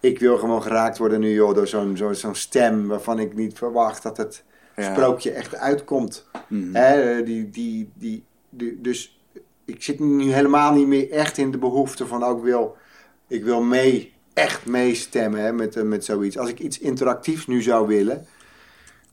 ik 0.00 0.18
wil 0.18 0.38
gewoon 0.38 0.62
geraakt 0.62 0.98
worden 0.98 1.20
nu 1.20 1.32
joh, 1.32 1.54
door 1.54 1.66
zo'n 1.66 1.96
zo, 1.96 2.12
zo'n 2.12 2.34
stem 2.34 2.86
waarvan 2.86 3.18
ik 3.18 3.34
niet 3.34 3.58
verwacht 3.58 4.02
dat 4.02 4.16
het. 4.16 4.44
Sprookje 4.84 5.30
echt 5.30 5.54
uitkomt. 5.56 6.26
Mhm. 6.48 6.74
Hè, 6.74 7.22
die, 7.22 7.50
die, 7.50 7.90
die, 7.94 8.24
die- 8.50 8.80
dus 8.80 9.20
ik 9.64 9.82
zit 9.82 9.98
nu 10.00 10.32
helemaal 10.32 10.72
niet 10.74 10.86
meer 10.86 11.10
echt 11.10 11.38
in 11.38 11.50
de 11.50 11.58
behoefte 11.58 12.06
van 12.06 12.22
ook 12.22 12.42
wil, 12.44 12.76
ik 13.28 13.44
wil 13.44 13.62
mee, 13.62 14.12
echt 14.32 14.66
meestemmen 14.66 15.40
hè, 15.40 15.52
met, 15.52 15.76
eh, 15.76 15.82
met 15.82 16.04
zoiets. 16.04 16.38
Als 16.38 16.48
ik 16.48 16.58
iets 16.60 16.78
interactiefs 16.78 17.46
nu 17.46 17.62
zou 17.62 17.86
willen, 17.86 18.26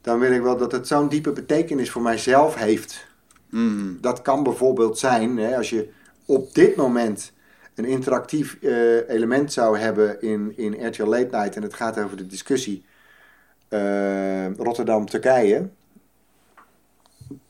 dan 0.01 0.20
wil 0.20 0.32
ik 0.32 0.41
wel 0.41 0.57
dat 0.57 0.72
het 0.72 0.88
zo'n 0.88 1.09
diepe 1.09 1.32
betekenis 1.32 1.91
voor 1.91 2.01
mijzelf 2.01 2.55
heeft. 2.55 3.05
Mhm. 3.49 3.93
Dat 4.01 4.22
kan 4.22 4.43
bijvoorbeeld 4.43 4.97
zijn, 4.99 5.38
hè, 5.38 5.57
als 5.57 5.70
je 5.70 5.89
op 6.26 6.53
dit 6.53 6.76
moment 6.76 7.32
een 7.76 7.86
interactief 7.86 8.57
eh, 8.61 9.09
element 9.09 9.53
zou 9.53 9.78
hebben 9.78 10.22
in, 10.22 10.53
in 10.57 10.88
RTL 10.88 11.03
Late 11.05 11.28
Night 11.38 11.55
en 11.55 11.61
het 11.61 11.74
gaat 11.74 11.99
over 11.99 12.18
de 12.18 12.28
discussie 12.28 12.86
eh, 13.74 14.55
Rotterdam-Turkije, 14.55 15.69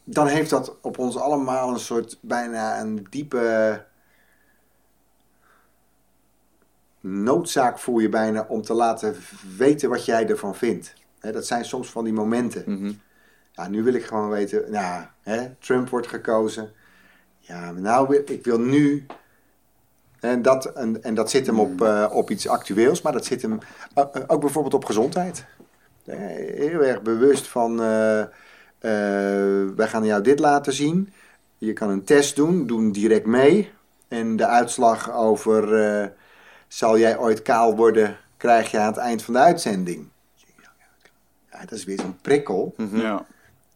dan 0.03 0.27
heeft 0.27 0.49
dat 0.49 0.75
op 0.81 0.97
ons 0.97 1.17
allemaal 1.17 1.69
een 1.69 1.79
soort 1.79 2.17
bijna 2.21 2.79
een 2.79 3.07
diepe 3.09 3.85
noodzaak 6.99 7.79
voel 7.79 7.99
je 7.99 8.09
bijna 8.09 8.45
om 8.47 8.61
te 8.61 8.73
laten 8.73 9.15
weten 9.57 9.89
wat 9.89 10.05
jij 10.05 10.27
ervan 10.27 10.55
vindt. 10.55 10.93
Dat 11.19 11.45
zijn 11.45 11.65
soms 11.65 11.89
van 11.89 12.03
die 12.03 12.13
momenten. 12.13 12.63
Mhm. 12.65 12.91
Ja, 13.51 13.67
nu 13.67 13.83
wil 13.83 13.93
ik 13.93 14.05
gewoon 14.05 14.29
weten, 14.29 14.71
nou, 14.71 15.05
Trump 15.59 15.89
wordt 15.89 16.07
gekozen. 16.07 16.71
Ja, 17.39 17.71
maar 17.71 17.81
nou 17.81 18.15
ik 18.15 18.43
wil 18.43 18.59
nu. 18.59 19.05
En 20.19 20.41
dat, 20.41 20.65
en, 20.65 21.03
en 21.03 21.15
dat 21.15 21.29
zit 21.29 21.45
hem 21.45 21.59
op, 21.59 21.81
eh, 21.81 22.09
op 22.11 22.29
iets 22.29 22.47
actueels, 22.47 23.01
maar 23.01 23.11
dat 23.11 23.25
zit 23.25 23.41
hem 23.41 23.57
eh, 23.93 24.05
ook 24.27 24.41
bijvoorbeeld 24.41 24.73
op 24.73 24.85
gezondheid. 24.85 25.45
Eh, 26.05 26.17
heel 26.57 26.83
erg 26.83 27.01
bewust 27.01 27.47
van, 27.47 27.81
eh, 27.81 28.19
eh, 28.21 28.27
wij 29.75 29.87
gaan 29.87 30.05
jou 30.05 30.21
dit 30.23 30.39
laten 30.39 30.73
zien. 30.73 31.13
Je 31.57 31.73
kan 31.73 31.89
een 31.89 32.03
test 32.03 32.35
doen, 32.35 32.67
doen 32.67 32.91
direct 32.91 33.25
mee. 33.25 33.71
En 34.07 34.35
de 34.35 34.45
uitslag 34.47 35.11
over, 35.13 35.75
eh, 36.01 36.07
zal 36.67 36.97
jij 36.97 37.17
ooit 37.17 37.41
kaal 37.41 37.75
worden, 37.75 38.17
krijg 38.37 38.71
je 38.71 38.79
aan 38.79 38.87
het 38.87 38.97
eind 38.97 39.23
van 39.23 39.33
de 39.33 39.39
uitzending. 39.39 40.07
Ja, 41.51 41.59
dat 41.59 41.71
is 41.71 41.83
weer 41.83 41.99
zo'n 41.99 42.17
prikkel. 42.21 42.75
Ja. 42.91 43.25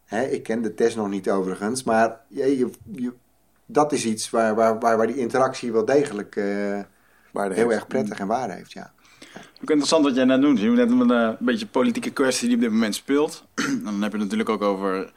Hè, 0.06 0.24
ik 0.24 0.44
ken 0.44 0.62
de 0.62 0.74
test 0.74 0.96
nog 0.96 1.10
niet 1.10 1.30
overigens, 1.30 1.84
maar 1.84 2.20
je, 2.28 2.58
je, 2.58 2.70
je- 2.92 3.14
dat 3.66 3.92
is 3.92 4.06
iets 4.06 4.30
waar, 4.30 4.56
waar, 4.56 4.80
waar, 4.80 4.98
waar 4.98 5.08
die 5.08 5.18
interactie 5.18 5.72
wel 5.72 5.86
degelijk 5.86 6.36
eh, 6.36 6.80
Waarde 7.32 7.56
heel 7.56 7.64
heeft. 7.64 7.76
erg 7.80 7.88
prettig 7.88 8.20
en 8.20 8.28
waarde 8.28 8.54
heeft. 8.54 8.72
Ja. 8.72 8.92
Ook 9.62 9.70
interessant 9.70 10.04
wat 10.04 10.16
jij 10.16 10.24
net 10.24 10.42
doet. 10.42 10.60
Je 10.60 10.70
net 10.70 10.92
een 10.92 11.12
eh, 11.12 11.30
beetje 11.40 11.68
politieke 11.68 12.12
kwestie 12.12 12.48
die 12.48 12.56
op 12.56 12.62
dit 12.62 12.72
moment 12.72 12.96
speelt. 12.96 13.44
Dan 13.84 14.02
heb 14.02 14.12
je 14.12 14.18
het 14.18 14.30
natuurlijk 14.32 14.50
ook 14.50 14.62
over... 14.62 15.12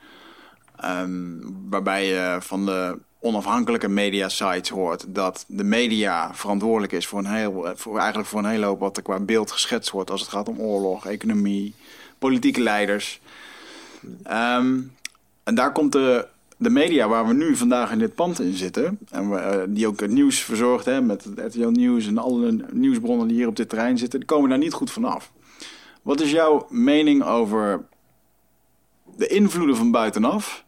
ehm, 0.76 1.38
waarbij 1.68 2.06
je 2.06 2.36
van 2.40 2.66
de 2.66 2.98
onafhankelijke 3.18 3.88
media 3.88 4.28
sites 4.28 4.68
hoort... 4.68 5.04
dat 5.08 5.44
de 5.48 5.64
media 5.64 6.34
verantwoordelijk 6.34 6.92
is 6.92 7.06
voor, 7.06 7.18
een 7.18 7.26
heel, 7.26 7.72
voor, 7.74 7.98
eigenlijk 7.98 8.28
voor 8.28 8.38
een 8.38 8.50
hele 8.50 8.66
hoop... 8.66 8.80
wat 8.80 8.96
er 8.96 9.02
qua 9.02 9.20
beeld 9.20 9.50
geschetst 9.50 9.90
wordt 9.90 10.10
als 10.10 10.20
het 10.20 10.30
gaat 10.30 10.48
om 10.48 10.58
oorlog, 10.58 11.06
economie, 11.06 11.74
politieke 12.18 12.60
leiders. 12.60 13.20
Ehm, 14.22 14.78
en 15.42 15.54
daar 15.54 15.72
komt 15.72 15.92
de, 15.92 16.26
de 16.60 16.70
media 16.70 17.08
waar 17.08 17.26
we 17.26 17.32
nu 17.32 17.56
vandaag 17.56 17.92
in 17.92 17.98
dit 17.98 18.14
pand 18.14 18.40
in 18.40 18.52
zitten... 18.52 18.98
en 19.10 19.32
eh, 19.32 19.62
die 19.68 19.86
ook 19.86 20.00
het 20.00 20.10
nieuws 20.10 20.40
verzorgt 20.40 20.84
hè, 20.84 21.00
met 21.00 21.24
het 21.24 21.38
RTL 21.54 21.68
Nieuws... 21.68 22.06
en 22.06 22.18
alle 22.18 22.64
nieuwsbronnen 22.72 23.28
die 23.28 23.36
hier 23.36 23.46
op 23.46 23.56
dit 23.56 23.68
terrein 23.68 23.98
zitten... 23.98 24.24
komen 24.24 24.48
daar 24.48 24.58
niet 24.58 24.72
goed 24.72 24.90
vanaf. 24.90 25.32
Wat 26.02 26.20
is 26.20 26.30
jouw 26.30 26.66
mening 26.70 27.24
over 27.24 27.84
de 29.16 29.26
invloeden 29.26 29.76
van 29.76 29.90
buitenaf... 29.90 30.64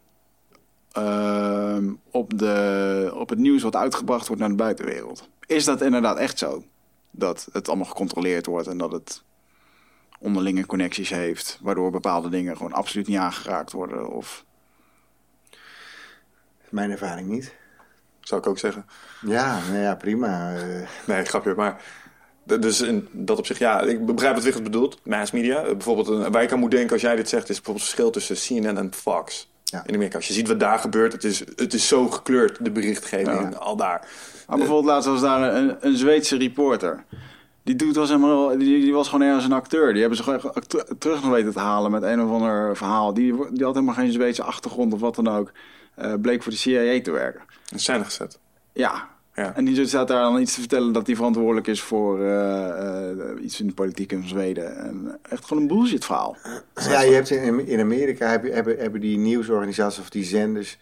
ehm, 0.91 1.93
op, 2.11 2.37
de, 2.37 3.11
op 3.15 3.29
het 3.29 3.39
nieuws 3.39 3.63
wat 3.63 3.75
uitgebracht 3.75 4.27
wordt 4.27 4.41
naar 4.41 4.51
de 4.51 4.55
buitenwereld? 4.55 5.29
Is 5.45 5.65
dat 5.65 5.81
inderdaad 5.81 6.17
echt 6.17 6.37
zo? 6.37 6.63
Dat 7.11 7.47
het 7.51 7.67
allemaal 7.67 7.85
gecontroleerd 7.85 8.45
wordt 8.45 8.67
en 8.67 8.77
dat 8.77 8.91
het 8.91 9.23
onderlinge 10.19 10.65
connecties 10.65 11.09
heeft... 11.09 11.59
waardoor 11.61 11.91
bepaalde 11.91 12.29
dingen 12.29 12.57
gewoon 12.57 12.73
absoluut 12.73 13.07
niet 13.07 13.17
aangeraakt 13.17 13.71
worden? 13.71 14.07
Of... 14.07 14.45
Mijn 16.73 16.91
ervaring 16.91 17.27
niet. 17.27 17.53
Zou 18.21 18.41
ik 18.41 18.47
ook 18.47 18.57
zeggen. 18.59 18.85
Ja, 19.25 19.59
nou 19.71 19.81
ja, 19.81 19.95
prima. 19.95 20.55
Eh, 20.55 20.87
Nee, 21.05 21.23
grapje, 21.25 21.53
maar... 21.55 21.81
Dus 22.59 22.81
in 22.81 23.07
dat 23.11 23.37
opzicht, 23.37 23.59
ja, 23.59 23.81
ik 23.81 24.05
begrijp 24.05 24.35
wat 24.35 24.43
Wichert 24.43 24.63
bedoelt. 24.63 24.99
Mass 25.03 25.31
media. 25.31 25.61
Eh, 25.61 25.71
Bijvoorbeeld, 25.71 26.07
een, 26.07 26.31
waar 26.31 26.43
ik 26.43 26.51
aan 26.51 26.59
moet 26.59 26.71
denken 26.71 26.91
als 26.91 27.01
jij 27.01 27.15
dit 27.15 27.29
zegt, 27.29 27.49
is 27.49 27.55
bijvoorbeeld 27.55 27.85
het 27.85 27.95
verschil 27.95 28.11
tussen 28.11 28.61
CNN 28.61 28.77
en 28.77 28.93
Fox. 28.93 29.51
Ja. 29.63 29.83
In 29.85 29.93
Amerika. 29.93 30.15
Als 30.15 30.27
je 30.27 30.33
ziet 30.33 30.47
wat 30.47 30.59
daar 30.59 30.79
gebeurt, 30.79 31.11
het 31.13 31.23
is, 31.23 31.39
het 31.55 31.73
is 31.73 31.87
zo 31.87 32.07
gekleurd, 32.09 32.63
de 32.65 32.71
berichtgeving, 32.71 33.51
Ja. 33.51 33.57
al 33.57 33.75
daar. 33.75 34.07
Maar 34.47 34.57
bijvoorbeeld 34.57 34.85
laatst 34.93 35.09
was 35.09 35.21
daar 35.21 35.55
een, 35.55 35.75
een 35.79 35.97
Zweedse 35.97 36.37
reporter. 36.37 37.03
Die, 37.63 37.75
doet 37.75 37.95
was 37.95 38.07
helemaal, 38.09 38.57
die, 38.57 38.81
die 38.81 38.93
was 38.93 39.09
gewoon 39.09 39.27
ergens 39.27 39.45
een 39.45 39.51
acteur. 39.51 39.91
Die 39.91 39.99
hebben 40.01 40.17
ze 40.17 40.23
gewoon 40.23 40.53
terug 40.99 41.21
nog 41.21 41.31
weten 41.31 41.53
te 41.53 41.59
halen 41.59 41.91
met 41.91 42.03
een 42.03 42.21
of 42.21 42.31
ander 42.31 42.77
verhaal. 42.77 43.13
Die, 43.13 43.33
die 43.51 43.63
had 43.65 43.73
helemaal 43.73 43.95
geen 43.95 44.11
Zweedse 44.11 44.43
achtergrond 44.43 44.93
of 44.93 44.99
wat 44.99 45.15
dan 45.15 45.27
ook. 45.27 45.51
Eh, 45.95 46.13
bleek 46.21 46.43
voor 46.43 46.51
de 46.51 46.57
CIA 46.57 47.01
te 47.01 47.11
werken. 47.11 47.41
In 47.71 47.79
scène 47.79 48.03
gezet. 48.03 48.39
Ja. 48.73 49.11
Ja. 49.35 49.55
En 49.55 49.65
die 49.65 49.85
staat 49.87 50.07
daar 50.07 50.21
dan 50.21 50.41
iets 50.41 50.53
te 50.53 50.59
vertellen 50.59 50.93
dat 50.93 51.07
hij 51.07 51.15
verantwoordelijk 51.15 51.67
is 51.67 51.81
voor 51.81 52.19
eh, 52.21 53.09
eh, 53.11 53.43
iets 53.43 53.59
in 53.59 53.67
de 53.67 53.73
politiek 53.73 54.11
in 54.11 54.27
Zweden. 54.27 54.77
En 54.77 55.19
echt 55.29 55.45
gewoon 55.45 55.61
een 55.61 55.69
bullshit 55.69 56.05
verhaal. 56.05 56.37
ja, 56.75 57.01
je 57.01 57.13
hebt 57.13 57.29
in, 57.29 57.67
in 57.67 57.79
Amerika 57.79 58.27
heb 58.29 58.43
je- 58.43 58.51
hebben, 58.51 58.77
hebben 58.77 59.01
die 59.01 59.17
nieuwsorganisaties 59.17 59.99
of 59.99 60.09
die 60.09 60.23
zenders... 60.23 60.77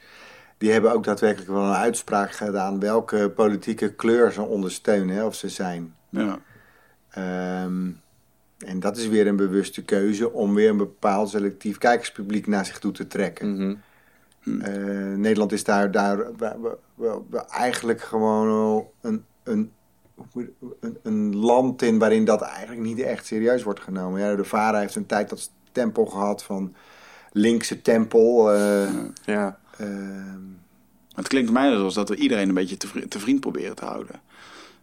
die 0.57 0.71
hebben 0.71 0.91
ook 0.93 1.03
daadwerkelijk 1.03 1.49
wel 1.51 1.63
een 1.63 1.73
uitspraak 1.73 2.31
gedaan... 2.31 2.79
welke 2.79 3.31
politieke 3.35 3.93
kleur 3.93 4.31
ze 4.31 4.41
ondersteunen 4.41 5.15
hè, 5.15 5.25
of 5.25 5.35
ze 5.35 5.49
zijn. 5.49 5.93
Ja. 6.09 6.39
Ehm, 7.09 7.89
en 8.57 8.79
dat 8.79 8.97
is 8.97 9.07
weer 9.07 9.27
een 9.27 9.35
bewuste 9.35 9.83
keuze 9.83 10.31
om 10.31 10.53
weer 10.53 10.69
een 10.69 10.77
bepaald 10.77 11.29
selectief 11.29 11.77
kijkerspubliek 11.77 12.47
naar 12.47 12.65
zich 12.65 12.79
toe 12.79 12.91
te 12.91 13.07
trekken. 13.07 13.83
Mhm. 14.43 14.61
Eh, 14.61 15.17
Nederland 15.17 15.51
is 15.51 15.63
daar, 15.63 15.91
daar 15.91 16.17
we- 16.17 16.33
we- 16.61 16.77
we- 16.95 17.21
we 17.29 17.37
eigenlijk 17.45 18.01
gewoon 18.01 18.85
een, 19.01 19.23
een, 19.43 19.71
een, 20.79 20.97
een 21.03 21.35
land 21.35 21.81
in 21.81 21.99
waarin 21.99 22.25
dat 22.25 22.41
eigenlijk 22.41 22.81
niet 22.81 22.99
echt 22.99 23.25
serieus 23.25 23.63
wordt 23.63 23.79
genomen. 23.79 24.19
Ja, 24.21 24.35
de 24.35 24.43
VARA 24.43 24.79
heeft 24.79 24.95
een 24.95 25.05
tijd 25.05 25.29
dat 25.29 25.51
tempel 25.71 26.05
gehad 26.05 26.43
van 26.43 26.73
linkse 27.31 27.81
tempel. 27.81 28.53
eh, 28.53 28.89
Ja. 29.25 29.57
ehm, 29.77 30.39
Het 31.11 31.27
klinkt 31.27 31.51
mij 31.51 31.69
alsof 31.75 31.93
dat 31.93 32.09
we 32.09 32.15
iedereen 32.15 32.47
een 32.47 32.53
beetje 32.55 32.77
te, 32.77 32.87
vri- 32.87 33.07
te 33.07 33.19
vriend 33.19 33.39
proberen 33.39 33.75
te 33.75 33.85
houden. 33.85 34.21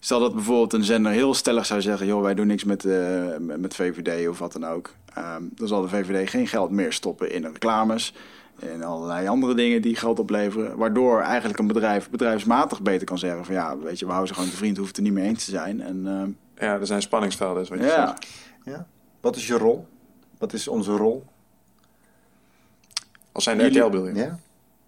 Stel 0.00 0.20
dat 0.20 0.34
bijvoorbeeld 0.34 0.72
een 0.72 0.84
zender 0.84 1.12
heel 1.12 1.34
stellig 1.34 1.66
zou 1.66 1.80
zeggen: 1.80 2.06
joh, 2.06 2.22
wij 2.22 2.34
doen 2.34 2.46
niks 2.46 2.64
met, 2.64 2.84
eh, 2.84 3.26
met 3.38 3.60
met 3.60 3.74
VVD 3.74 4.28
of 4.28 4.38
wat 4.38 4.52
dan 4.52 4.66
ook. 4.66 4.94
Ehm, 5.14 5.42
dan 5.50 5.68
zal 5.68 5.82
de 5.82 5.88
VVD 5.88 6.30
geen 6.30 6.46
geld 6.46 6.70
meer 6.70 6.92
stoppen 6.92 7.32
in 7.32 7.44
reclames 7.44 8.14
en 8.58 8.82
allerlei 8.82 9.28
andere 9.28 9.54
dingen 9.54 9.82
die 9.82 9.96
geld 9.96 10.18
opleveren. 10.18 10.76
Waardoor 10.76 11.20
eigenlijk 11.20 11.58
een 11.58 11.66
bedrijf 11.66 12.10
bedrijfsmatig 12.10 12.82
beter 12.82 13.06
kan 13.06 13.18
zeggen: 13.18 13.44
van 13.44 13.54
ja, 13.54 13.78
weet 13.78 13.98
je, 13.98 14.04
we 14.04 14.10
houden 14.10 14.28
ze 14.28 14.40
gewoon 14.40 14.50
te 14.50 14.56
vriend, 14.56 14.76
hoeft 14.76 14.88
het 14.88 14.96
er 14.96 15.02
niet 15.02 15.12
mee 15.12 15.28
eens 15.28 15.44
te 15.44 15.50
zijn. 15.50 15.80
En 15.80 16.06
ehm, 16.06 16.30
ja, 16.66 16.78
er 16.80 16.86
zijn 16.86 17.02
spanningsvelden, 17.02 17.62
is 17.62 17.68
wat 17.68 17.78
je 17.78 17.84
ja, 17.84 18.06
zegt. 18.06 18.26
ja. 18.64 18.86
Wat 19.20 19.36
is 19.36 19.46
je 19.46 19.58
rol? 19.58 19.86
Wat 20.38 20.52
is 20.52 20.68
onze 20.68 20.96
rol? 20.96 21.24
Als 23.32 23.44
zijn 23.44 23.66
RTL 23.66 23.88
bedoel 23.88 24.06
je? 24.06 24.14
Ja? 24.14 24.38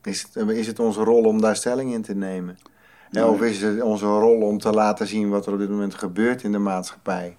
Is, 0.02 0.26
het, 0.32 0.48
is 0.48 0.66
het 0.66 0.78
onze 0.78 1.02
rol 1.02 1.24
om 1.24 1.40
daar 1.40 1.56
stelling 1.56 1.92
in 1.92 2.02
te 2.02 2.14
nemen? 2.14 2.58
Ja, 3.10 3.28
Of 3.28 3.42
is 3.42 3.62
het 3.62 3.82
onze 3.82 4.06
rol 4.06 4.40
om 4.40 4.58
te 4.58 4.70
laten 4.70 5.06
zien 5.06 5.28
wat 5.28 5.46
er 5.46 5.52
op 5.52 5.58
dit 5.58 5.70
moment 5.70 5.94
gebeurt 5.94 6.42
in 6.42 6.52
de 6.52 6.58
maatschappij? 6.58 7.36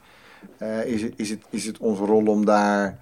Eh, 0.57 0.86
is, 0.86 1.01
het, 1.01 1.13
is, 1.15 1.29
het, 1.29 1.41
is 1.49 1.65
het 1.65 1.77
onze 1.77 2.03
rol 2.03 2.25
om 2.25 2.45
daar 2.45 2.99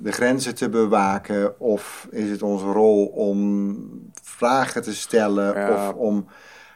de 0.00 0.12
grenzen 0.12 0.54
te 0.54 0.68
bewaken? 0.68 1.60
Of 1.60 2.06
is 2.10 2.30
het 2.30 2.42
onze 2.42 2.64
rol 2.66 3.06
om 3.06 4.10
vragen 4.22 4.82
te 4.82 4.94
stellen? 4.94 5.54
Ja. 5.54 5.88
Of 5.88 5.94
om. 5.94 6.26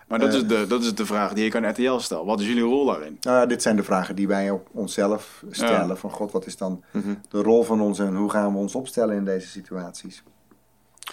maar 0.08 0.18
dat, 0.18 0.28
Eh. 0.28 0.34
is 0.36 0.46
de, 0.46 0.66
dat 0.66 0.82
is 0.82 0.94
de 0.94 1.06
vraag 1.06 1.32
die 1.32 1.44
ik 1.44 1.56
aan 1.56 1.68
RTL 1.70 1.96
stel. 1.98 2.24
Wat 2.26 2.40
is 2.40 2.46
jullie 2.46 2.62
rol 2.62 2.86
daarin? 2.86 3.16
Nou 3.20 3.36
ja, 3.38 3.46
dit 3.46 3.62
zijn 3.62 3.76
de 3.76 3.82
vragen 3.82 4.16
die 4.16 4.28
wij 4.28 4.50
ook 4.50 4.66
onszelf 4.72 5.42
stellen. 5.50 5.88
Ja. 5.88 5.96
Van 5.96 6.10
god, 6.10 6.32
wat 6.32 6.46
is 6.46 6.56
dan 6.56 6.84
Mhm. 6.90 7.14
de 7.28 7.42
rol 7.42 7.62
van 7.64 7.80
ons 7.80 7.98
en 7.98 8.16
hoe 8.16 8.30
gaan 8.30 8.52
we 8.52 8.58
ons 8.58 8.74
opstellen 8.74 9.16
in 9.16 9.24
deze 9.24 9.48
situaties? 9.48 10.22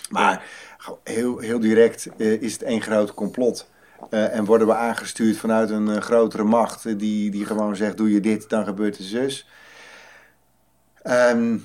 Maar 0.10 0.44
heel, 1.04 1.38
heel 1.40 1.60
direct 1.60 2.10
eh, 2.18 2.42
is 2.42 2.54
het 2.54 2.64
één 2.64 2.82
groot 2.82 3.14
complot. 3.14 3.70
Eh, 4.10 4.36
en 4.36 4.46
worden 4.46 4.68
we 4.68 4.76
aangestuurd 4.76 5.38
vanuit 5.38 5.70
een 5.70 6.02
grotere 6.02 6.44
macht 6.44 7.00
die, 7.00 7.32
die 7.32 7.46
gewoon 7.46 7.76
zegt: 7.76 7.98
doe 7.98 8.12
je 8.12 8.20
dit, 8.20 8.50
dan 8.50 8.66
gebeurt 8.66 8.98
er 8.98 9.04
zus. 9.04 9.48
Ehm, 11.02 11.58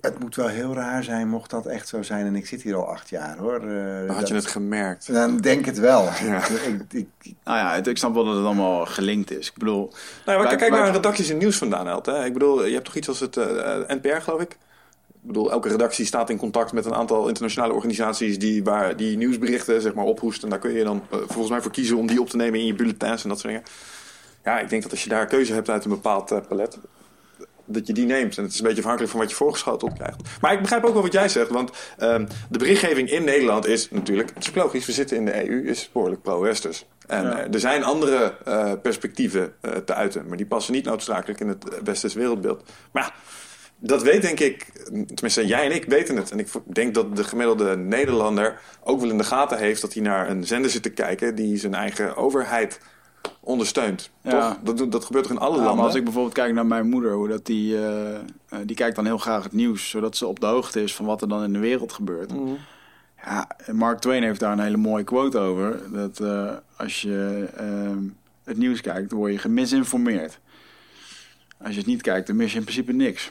het 0.00 0.18
moet 0.18 0.36
wel 0.36 0.46
heel 0.46 0.74
raar 0.74 1.04
zijn 1.04 1.28
mocht 1.28 1.50
dat 1.50 1.66
echt 1.66 1.88
zo 1.88 2.02
zijn. 2.02 2.26
En 2.26 2.36
ik 2.36 2.46
zit 2.46 2.62
hier 2.62 2.74
al 2.76 2.86
acht 2.88 3.08
jaar 3.08 3.36
hoor. 3.38 3.54
Eh, 3.68 4.06
Dan 4.06 4.16
had 4.16 4.28
je 4.28 4.34
het 4.34 4.46
gemerkt. 4.46 5.12
Dan 5.12 5.36
denk 5.36 5.64
het 5.64 5.78
wel. 5.78 6.08
Ja. 6.24 6.46
Ik, 6.48 6.82
ik, 6.90 7.06
Nou 7.44 7.58
ja, 7.58 7.74
het- 7.74 7.86
ik 7.86 7.96
snap 7.98 8.14
wel 8.14 8.24
dat 8.24 8.36
het 8.36 8.44
allemaal 8.44 8.86
gelinkt 8.86 9.30
is. 9.30 9.46
Ik 9.48 9.56
bedoel, 9.58 9.80
Nou, 10.24 10.38
maar 10.38 10.46
Wij- 10.48 10.56
kijk 10.56 10.70
wij- 10.70 10.80
waar 10.80 10.92
redacties 10.92 11.28
in 11.30 11.38
nieuws 11.38 11.56
vandaan 11.56 11.86
haalt. 11.86 12.06
Hè? 12.06 12.24
Ik 12.24 12.32
bedoel, 12.32 12.64
je 12.64 12.72
hebt 12.72 12.84
toch 12.84 12.94
iets 12.96 13.08
als 13.08 13.20
het 13.20 13.36
eh, 13.36 13.78
NPR, 13.88 14.20
geloof 14.20 14.40
ik? 14.40 14.52
Ik 15.22 15.26
bedoel, 15.26 15.50
elke 15.50 15.68
redactie 15.68 16.04
staat 16.06 16.30
in 16.30 16.36
contact 16.36 16.72
met 16.72 16.84
een 16.84 16.94
aantal 16.94 17.28
internationale 17.28 17.72
organisaties 17.72 18.38
die, 18.38 18.64
waar, 18.64 18.96
die 18.96 19.16
nieuwsberichten 19.16 19.80
zeg 19.82 19.94
maar, 19.94 20.04
ophoesten. 20.04 20.44
En 20.44 20.50
daar 20.50 20.58
kun 20.58 20.72
je 20.72 20.84
dan 20.84 21.02
eh, 21.10 21.18
volgens 21.18 21.48
mij 21.50 21.60
voor 21.60 21.70
kiezen 21.70 21.96
om 21.96 22.06
die 22.06 22.20
op 22.20 22.28
te 22.28 22.36
nemen 22.36 22.58
in 22.60 22.66
je 22.66 22.74
bulletins 22.74 23.22
en 23.22 23.28
dat 23.28 23.38
soort 23.40 23.52
dingen. 23.52 23.68
Ja, 24.44 24.58
ik 24.60 24.68
denk 24.68 24.82
dat 24.82 24.90
als 24.90 25.02
je 25.04 25.08
daar 25.10 25.26
keuze 25.26 25.52
hebt 25.52 25.70
uit 25.70 25.84
een 25.84 25.90
bepaald 25.90 26.48
palet, 26.48 26.78
dat 27.72 27.86
je 27.86 27.92
die 27.92 28.06
neemt. 28.06 28.36
En 28.36 28.42
het 28.42 28.52
is 28.52 28.58
een 28.58 28.64
beetje 28.64 28.80
afhankelijk 28.80 29.10
van 29.12 29.20
wat 29.20 29.30
je 29.30 29.36
voorgeschoteld 29.36 29.92
krijgt. 29.92 30.16
Maar 30.40 30.52
ik 30.52 30.60
begrijp 30.60 30.84
ook 30.84 30.92
wel 30.92 31.02
wat 31.02 31.12
jij 31.12 31.28
zegt, 31.28 31.50
want 31.50 31.70
ehm, 31.98 32.26
de 32.48 32.58
berichtgeving 32.58 33.10
in 33.10 33.24
Nederland 33.24 33.66
is 33.66 33.90
natuurlijk, 33.90 34.30
het 34.34 34.46
is 34.46 34.54
logisch, 34.54 34.86
we 34.86 34.92
zitten 34.92 35.16
in 35.16 35.24
de 35.24 35.48
EU, 35.48 35.68
is 35.68 35.90
behoorlijk 35.92 36.22
pro-westers. 36.22 36.84
En 37.06 37.22
Ja. 37.24 37.38
eh, 37.38 37.54
er 37.54 37.60
zijn 37.60 37.84
andere 37.84 38.34
eh, 38.44 38.72
perspectieven 38.82 39.52
eh, 39.60 39.72
te 39.72 39.94
uiten, 39.94 40.28
maar 40.28 40.36
die 40.36 40.46
passen 40.46 40.72
niet 40.72 40.84
noodzakelijk 40.84 41.40
in 41.40 41.48
het 41.48 41.64
westers 41.84 42.14
wereldbeeld. 42.14 42.62
Maar 42.92 43.02
ja, 43.02 43.12
dat 43.78 44.02
weet 44.02 44.22
denk 44.22 44.40
ik, 44.40 44.66
tenminste 45.14 45.46
jij 45.46 45.64
en 45.64 45.74
ik 45.74 45.84
weten 45.84 46.16
het. 46.16 46.30
En 46.30 46.38
ik 46.38 46.48
denk 46.66 46.94
dat 46.94 47.16
de 47.16 47.24
gemiddelde 47.24 47.76
Nederlander 47.76 48.60
ook 48.84 49.00
wel 49.00 49.10
in 49.10 49.18
de 49.18 49.24
gaten 49.24 49.58
heeft 49.58 49.80
dat 49.80 49.92
hij 49.92 50.02
naar 50.02 50.30
een 50.30 50.44
zender 50.46 50.70
zit 50.70 50.82
te 50.82 50.90
kijken 50.90 51.34
die 51.34 51.56
zijn 51.56 51.74
eigen 51.74 52.16
overheid 52.16 52.80
ondersteunt. 53.40 54.10
Ja. 54.22 54.58
Toch? 54.64 54.76
Dat, 54.76 54.92
dat 54.92 55.04
gebeurt 55.04 55.24
toch 55.24 55.32
in 55.32 55.40
alle 55.40 55.56
Ja, 55.56 55.62
landen? 55.62 55.76
maar 55.76 55.86
als 55.86 55.94
ik 55.94 56.04
bijvoorbeeld 56.04 56.34
kijk 56.34 56.54
naar 56.54 56.66
mijn 56.66 56.88
moeder, 56.88 57.12
hoe 57.12 57.28
dat 57.28 57.46
die, 57.46 57.76
eh, 57.76 58.14
eh, 58.14 58.20
die 58.64 58.76
kijkt 58.76 58.96
dan 58.96 59.04
heel 59.04 59.18
graag 59.18 59.42
het 59.42 59.52
nieuws, 59.52 59.88
zodat 59.88 60.16
ze 60.16 60.26
op 60.26 60.40
de 60.40 60.46
hoogte 60.46 60.82
is 60.82 60.94
van 60.94 61.06
wat 61.06 61.22
er 61.22 61.28
dan 61.28 61.42
in 61.42 61.52
de 61.52 61.58
wereld 61.58 61.92
gebeurt. 61.92 62.34
Mhm. 62.34 62.52
Ja, 63.24 63.48
Mark 63.72 63.98
Twain 63.98 64.22
heeft 64.22 64.40
daar 64.40 64.52
een 64.52 64.60
hele 64.60 64.76
mooie 64.76 65.04
quote 65.04 65.38
over. 65.38 65.80
Dat 65.92 66.20
eh, 66.20 66.52
als 66.76 67.02
je 67.02 67.48
ehm, 67.56 67.98
het 68.44 68.56
nieuws 68.56 68.80
kijkt, 68.80 69.10
dan 69.10 69.18
word 69.18 69.32
je 69.32 69.38
gemisinformeerd. 69.38 70.38
Als 71.62 71.70
je 71.72 71.78
het 71.78 71.86
niet 71.86 72.02
kijkt, 72.02 72.26
dan 72.26 72.36
mis 72.36 72.52
je 72.52 72.58
in 72.58 72.64
principe 72.64 72.92
niks. 72.92 73.30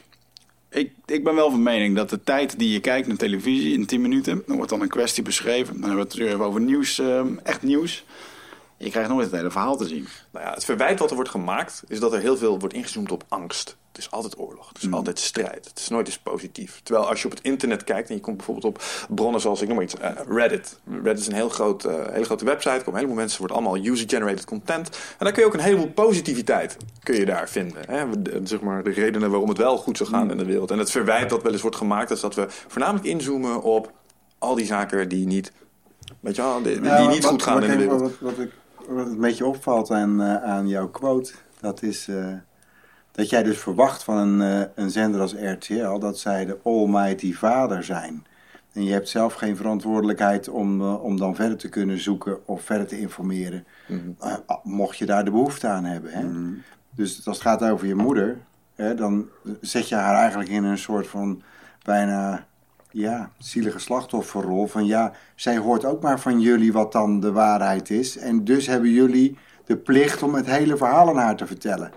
Ik, 0.68 0.92
ik 1.06 1.24
ben 1.24 1.34
wel 1.34 1.50
van 1.50 1.62
mening 1.62 1.96
dat 1.96 2.10
de 2.10 2.22
tijd 2.24 2.58
die 2.58 2.72
je 2.72 2.80
kijkt 2.80 3.06
naar 3.08 3.16
televisie 3.16 3.72
in 3.74 3.86
10 3.86 4.00
minuten, 4.00 4.42
dan 4.46 4.56
wordt 4.56 4.70
dan 4.70 4.80
een 4.80 4.88
kwestie 4.88 5.22
beschreven. 5.22 5.72
Dan 5.72 5.82
hebben 5.82 5.98
we 6.00 6.04
het 6.08 6.14
weer 6.14 6.28
even 6.28 6.44
over 6.44 6.60
nieuws, 6.60 6.98
ehm, 6.98 7.28
echt 7.42 7.62
nieuws. 7.62 8.04
Je 8.82 8.90
krijgt 8.90 9.08
nooit 9.10 9.26
het 9.26 9.34
hele 9.34 9.50
verhaal 9.50 9.76
te 9.76 9.86
zien. 9.86 10.06
Nou 10.32 10.46
ja, 10.46 10.52
het 10.54 10.64
verwijt 10.64 10.98
wat 10.98 11.08
er 11.08 11.14
wordt 11.14 11.30
gemaakt 11.30 11.82
is 11.88 12.00
dat 12.00 12.12
er 12.12 12.20
heel 12.20 12.36
veel 12.36 12.58
wordt 12.58 12.74
ingezoomd 12.74 13.12
op 13.12 13.24
angst. 13.28 13.76
Het 13.88 13.98
is 13.98 14.10
altijd 14.10 14.38
oorlog, 14.38 14.68
het 14.68 14.76
is 14.76 14.82
Hmm. 14.82 14.94
altijd 14.94 15.18
strijd, 15.18 15.64
het 15.68 15.78
is 15.78 15.88
nooit 15.88 16.06
eens 16.06 16.18
positief. 16.18 16.80
Terwijl 16.82 17.08
als 17.08 17.20
je 17.20 17.26
op 17.26 17.32
het 17.34 17.42
internet 17.42 17.84
kijkt 17.84 18.08
en 18.08 18.14
je 18.14 18.20
komt 18.20 18.36
bijvoorbeeld 18.36 18.66
op 18.66 18.82
bronnen 19.08 19.40
zoals, 19.40 19.60
ik 19.60 19.66
noem 19.66 19.76
maar 19.76 19.84
iets, 19.84 19.96
eh, 19.96 20.10
Reddit. 20.28 20.78
Reddit 20.90 21.18
is 21.18 21.26
een 21.26 21.32
heel 21.34 21.48
groot, 21.48 21.84
eh, 21.84 21.94
hele 22.10 22.24
grote 22.24 22.44
website, 22.44 22.68
er 22.70 22.76
komen 22.76 22.92
een 22.92 22.96
heleboel 22.98 23.16
mensen, 23.20 23.38
wordt 23.38 23.54
allemaal 23.54 23.76
user-generated 23.76 24.44
content. 24.44 24.88
En 24.88 25.24
daar 25.24 25.32
kun 25.32 25.42
je 25.42 25.48
ook 25.48 25.54
een 25.54 25.60
heleboel 25.60 25.90
positiviteit 25.92 26.76
kun 27.02 27.14
je 27.14 27.24
daar 27.24 27.48
vinden. 27.48 27.82
Hè? 27.86 28.22
De, 28.22 28.40
zeg 28.44 28.60
maar 28.60 28.82
de 28.82 28.90
redenen 28.90 29.30
waarom 29.30 29.48
het 29.48 29.58
wel 29.58 29.76
goed 29.76 29.96
zou 29.96 30.08
gaan 30.08 30.30
in 30.30 30.36
de 30.38 30.44
wereld. 30.44 30.70
En 30.70 30.78
het 30.78 30.90
verwijt 30.90 31.30
dat 31.30 31.42
wel 31.42 31.52
eens 31.52 31.62
wordt 31.62 31.76
gemaakt 31.76 32.10
is 32.10 32.20
dat 32.20 32.34
we 32.34 32.46
voornamelijk 32.48 33.04
inzoomen 33.06 33.62
op 33.62 33.92
al 34.38 34.54
die 34.54 34.66
zaken 34.66 35.08
die 35.08 35.26
niet, 35.26 35.52
weet 36.20 36.36
je 36.36 36.42
wel, 36.42 36.62
die, 36.62 36.72
die 36.72 36.80
Nou, 36.80 37.08
niet 37.08 37.22
wat- 37.22 37.30
goed 37.30 37.42
gaan 37.42 37.54
wat 37.54 37.62
in 37.64 37.70
de 37.70 37.76
wereld. 37.76 38.00
Wat, 38.00 38.12
wat, 38.20 38.38
ik, 38.38 38.50
wat 38.88 39.06
een 39.06 39.20
beetje 39.20 39.46
opvalt 39.46 39.90
aan, 39.90 40.22
eh, 40.22 40.42
aan 40.42 40.68
jouw 40.68 40.88
quote, 40.88 41.32
dat 41.60 41.82
is 41.82 42.08
eh, 42.08 42.32
dat 43.12 43.30
jij 43.30 43.42
dus 43.42 43.58
verwacht 43.58 44.04
van 44.04 44.16
een, 44.16 44.62
eh, 44.62 44.68
een 44.74 44.90
zender 44.90 45.20
als 45.20 45.34
RTL 45.34 45.98
dat 45.98 46.18
zij 46.18 46.44
de 46.44 46.58
almighty 46.62 47.34
vader 47.34 47.84
zijn. 47.84 48.24
En 48.72 48.84
je 48.84 48.92
hebt 48.92 49.08
zelf 49.08 49.34
geen 49.34 49.56
verantwoordelijkheid 49.56 50.48
om, 50.48 50.82
om 50.82 51.16
dan 51.16 51.34
verder 51.34 51.56
te 51.56 51.68
kunnen 51.68 51.98
zoeken 51.98 52.46
of 52.46 52.62
verder 52.62 52.86
te 52.86 53.00
informeren. 53.00 53.64
Mhm. 53.88 53.98
Eh, 54.18 54.34
mocht 54.62 54.98
je 54.98 55.06
daar 55.06 55.24
de 55.24 55.30
behoefte 55.30 55.66
aan 55.66 55.84
hebben. 55.84 56.10
Hè? 56.12 56.26
Dus 56.90 57.26
als 57.26 57.36
het 57.38 57.46
gaat 57.46 57.62
over 57.62 57.86
je 57.86 57.94
moeder, 57.94 58.38
hè, 58.74 58.94
dan 58.94 59.28
zet 59.60 59.88
je 59.88 59.94
haar 59.94 60.14
eigenlijk 60.14 60.50
in 60.50 60.64
een 60.64 60.78
soort 60.78 61.06
van 61.06 61.42
bijna 61.84 62.46
ja, 62.92 63.30
zielige 63.38 63.78
slachtofferrol. 63.78 64.66
Van 64.66 64.86
ja, 64.86 65.12
zij 65.34 65.58
hoort 65.58 65.84
ook 65.84 66.02
maar 66.02 66.20
van 66.20 66.40
jullie 66.40 66.72
wat 66.72 66.92
dan 66.92 67.20
de 67.20 67.32
waarheid 67.32 67.90
is. 67.90 68.16
En 68.16 68.44
dus 68.44 68.66
hebben 68.66 68.90
jullie 68.90 69.38
de 69.64 69.76
plicht 69.76 70.22
om 70.22 70.34
het 70.34 70.46
hele 70.46 70.76
verhaal 70.76 71.08
aan 71.08 71.16
haar 71.16 71.36
te 71.36 71.46
vertellen. 71.46 71.92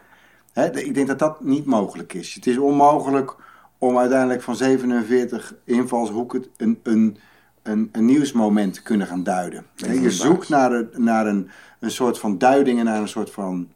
Hè, 0.54 0.80
ik 0.80 0.94
denk 0.94 1.08
dat 1.08 1.20
dat 1.20 1.44
niet 1.44 1.66
mogelijk 1.66 2.14
is. 2.14 2.34
Het 2.34 2.48
is 2.48 2.58
onmogelijk 2.58 3.36
om 3.78 3.98
uiteindelijk 3.98 4.42
van 4.42 4.56
47 4.56 5.56
invalshoeken 5.64 6.46
een, 6.58 6.80
een, 6.84 7.18
een, 7.64 7.90
een 7.92 8.06
nieuwsmoment 8.06 8.74
te 8.74 8.84
kunnen 8.84 9.08
gaan 9.08 9.24
duiden. 9.24 9.66
Je 9.76 10.12
zoekt 10.12 10.50
naar, 10.50 10.72
een, 10.72 10.90
naar 10.96 11.28
een, 11.28 11.50
een 11.80 11.92
soort 11.92 12.20
van 12.20 12.38
duiding 12.38 12.80
en 12.80 12.86
naar 12.86 13.02
een 13.02 13.08
soort 13.08 13.32
van 13.32 13.70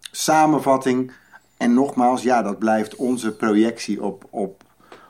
samenvatting. 0.00 1.12
En 1.56 1.74
nogmaals, 1.74 2.22
ja, 2.22 2.42
dat 2.42 2.58
blijft 2.58 2.96
onze 2.96 3.36
projectie 3.36 4.02
op, 4.02 4.26
op, 4.30 4.62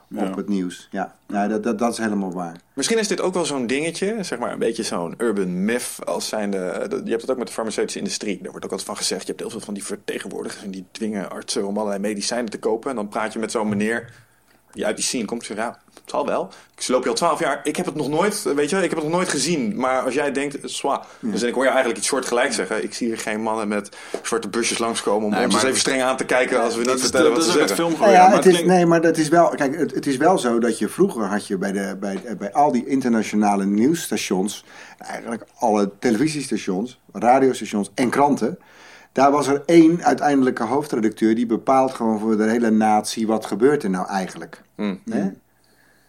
Ja. 0.09 0.29
op 0.29 0.37
het 0.37 0.49
nieuws. 0.49 0.89
Ja, 0.91 1.17
nou, 1.27 1.49
dat, 1.49 1.63
dat, 1.63 1.79
dat 1.79 1.93
is 1.93 1.99
helemaal 1.99 2.33
waar. 2.33 2.57
Misschien 2.73 2.99
is 2.99 3.09
dit 3.09 3.21
ook 3.21 3.35
wel 3.35 3.45
zo'n 3.45 3.67
dingetje, 3.67 4.17
zeg 4.21 4.39
maar 4.39 4.53
een 4.53 4.59
beetje 4.59 4.83
zo'n 4.83 5.15
urban 5.19 5.65
myth 5.65 5.99
als 6.05 6.29
zijnde. 6.29 6.59
Je 7.05 7.11
hebt 7.11 7.21
het 7.21 7.31
ook 7.31 7.39
met 7.39 7.47
de 7.47 7.53
farmaceutische 7.53 7.99
industrie. 7.99 8.39
Daar 8.43 8.51
wordt 8.51 8.65
ook 8.65 8.71
altijd 8.71 8.89
van 8.89 8.97
gezegd. 8.97 9.21
Je 9.21 9.29
hebt 9.29 9.41
heel 9.41 9.51
veel 9.51 9.61
van 9.61 9.75
die 9.75 9.85
vertegenwoordigers 9.85 10.65
en 10.65 10.71
die 10.71 10.85
dwingen 10.91 11.31
artsen 11.31 11.67
om 11.67 11.77
allerlei 11.77 12.01
medicijnen 12.01 12.51
te 12.51 12.59
kopen. 12.59 12.91
En 12.91 12.97
dan 12.97 13.09
praat 13.09 13.33
je 13.33 13.39
met 13.39 13.51
zo'n 13.51 13.69
meneer 13.69 14.13
die 14.73 14.87
uit 14.87 14.97
die 14.97 15.05
scene 15.05 15.25
komt. 15.25 15.45
Zeg, 15.45 15.57
ja, 15.57 15.79
het 15.95 16.03
zal 16.15 16.27
wel. 16.27 16.49
Ik 16.79 16.89
loop 16.89 17.03
je 17.03 17.09
al 17.09 17.15
twaalf 17.15 17.39
jaar. 17.41 17.61
Ik 17.63 17.77
heb 17.77 17.87
het 17.87 17.95
nog 17.95 18.09
nooit, 18.09 18.43
weet 18.43 18.71
je, 18.71 18.77
ik 18.77 18.83
heb 18.83 18.93
het 18.99 19.03
nog 19.03 19.11
nooit 19.17 19.29
gezien. 19.29 19.77
Maar 19.77 20.03
als 20.03 20.15
jij 20.15 20.33
denkt, 20.33 20.57
zwa. 20.63 21.05
Dus 21.21 21.43
ik 21.43 21.55
hoor 21.55 21.63
je 21.63 21.69
eigenlijk 21.69 21.99
iets 21.99 22.09
soortgelijk 22.09 22.53
zeggen. 22.53 22.83
Ik 22.83 22.95
zie 22.95 23.07
hier 23.07 23.19
geen 23.19 23.41
mannen 23.43 23.69
met 23.69 23.89
zwarte 24.23 24.49
busjes 24.49 24.79
langskomen 24.79 25.25
om 25.27 25.31
Nee, 25.35 25.45
ons 25.45 25.55
maar- 25.55 25.65
even 25.65 25.79
streng 25.79 26.03
aan 26.03 26.17
te 26.17 26.25
kijken 26.25 26.63
als 26.63 26.77
we 26.77 26.85
niet 26.85 27.01
vertellen 27.01 27.33
wat 27.33 27.45
ze 27.45 27.51
zeggen. 27.51 27.77
filmgeweer. 27.77 28.01
Nou 28.07 28.13
ja, 28.13 28.27
maar 28.27 28.37
het 28.37 28.47
is, 28.47 28.53
klinkt- 28.53 28.71
nee, 28.73 28.87
maar 28.87 29.01
dat 29.01 29.17
is 29.17 29.29
wel. 29.29 29.49
Kijk, 29.49 29.79
het, 29.79 29.95
het 29.95 30.07
is 30.07 30.17
wel 30.17 30.39
zo 30.39 30.59
dat 30.59 30.79
je 30.79 30.89
vroeger 30.89 31.25
had 31.25 31.47
je 31.47 31.59
bij, 31.59 31.73
de, 31.73 31.97
bij, 32.01 32.21
bij 32.39 32.53
al 32.53 32.73
die 32.73 32.87
internationale 32.87 33.65
nieuwsstations, 33.65 34.65
eigenlijk 34.99 35.43
alle 35.59 35.91
televisiestations, 35.99 36.99
radiostations 37.13 37.91
en 37.95 38.11
kranten. 38.11 38.59
Daar 39.17 39.31
was 39.31 39.47
er 39.47 39.63
één 39.67 40.05
uiteindelijke 40.05 40.63
hoofdredacteur 40.63 41.35
die 41.35 41.47
bepaalt 41.47 41.95
gewoon 41.95 42.19
voor 42.19 42.37
de 42.37 42.51
hele 42.51 42.71
natie 42.71 43.27
wat 43.27 43.47
gebeurt 43.47 43.83
er 43.83 43.91
nou 43.91 44.09
eigenlijk. 44.09 44.63
Hm. 44.75 44.97
Hè? 45.11 45.31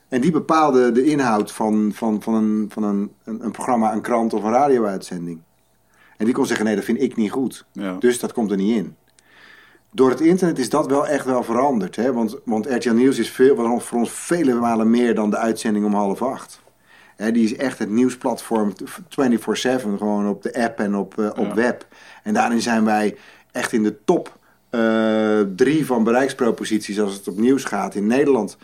En 0.07 0.21
die 0.21 0.31
bepaalde 0.31 0.91
de 0.91 1.03
inhoud 1.03 1.51
van, 1.51 1.91
van, 1.93 2.21
van, 2.21 2.33
een, 2.33 2.65
van 2.69 2.83
een, 2.83 3.11
een, 3.23 3.43
een 3.43 3.51
programma, 3.51 3.93
een 3.93 4.01
krant 4.01 4.33
of 4.33 4.43
een 4.43 4.51
radio-uitzending. 4.51 5.39
En 6.17 6.25
die 6.25 6.33
kon 6.33 6.45
zeggen: 6.45 6.65
nee, 6.65 6.75
dat 6.75 6.83
vind 6.83 7.01
ik 7.01 7.15
niet 7.15 7.31
goed. 7.31 7.65
Ja. 7.71 7.95
Dus 7.99 8.19
dat 8.19 8.33
komt 8.33 8.51
er 8.51 8.57
niet 8.57 8.75
in. 8.75 8.95
Door 9.91 10.09
het 10.09 10.21
internet 10.21 10.59
is 10.59 10.69
dat 10.69 10.87
wel 10.87 11.07
echt 11.07 11.25
wel 11.25 11.43
veranderd. 11.43 11.95
Hè? 11.95 12.13
Want, 12.13 12.37
want 12.45 12.65
RTL 12.65 12.93
Nieuws 12.93 13.19
is 13.19 13.29
veel, 13.29 13.79
voor 13.79 13.99
ons 13.99 14.11
vele 14.11 14.53
malen 14.53 14.89
meer 14.89 15.15
dan 15.15 15.29
de 15.29 15.37
uitzending 15.37 15.85
om 15.85 15.93
half 15.93 16.21
acht. 16.21 16.61
Hè, 17.17 17.31
die 17.31 17.43
is 17.43 17.55
echt 17.55 17.79
het 17.79 17.89
nieuwsplatform 17.89 18.73
24-7, 19.09 19.97
gewoon 19.97 20.29
op 20.29 20.41
de 20.41 20.53
app 20.63 20.79
en 20.79 20.95
op, 20.95 21.19
eh, 21.19 21.25
op 21.25 21.47
Ja. 21.47 21.53
web. 21.53 21.87
En 22.23 22.33
daarin 22.33 22.61
zijn 22.61 22.85
wij 22.85 23.17
echt 23.51 23.73
in 23.73 23.83
de 23.83 24.03
top 24.05 24.35
eh, 24.69 25.39
drie 25.55 25.85
van 25.85 26.03
bereiksproposities 26.03 26.99
als 26.99 27.13
het 27.13 27.27
op 27.27 27.37
nieuws 27.37 27.63
gaat 27.63 27.95
in 27.95 28.07
Nederland. 28.07 28.57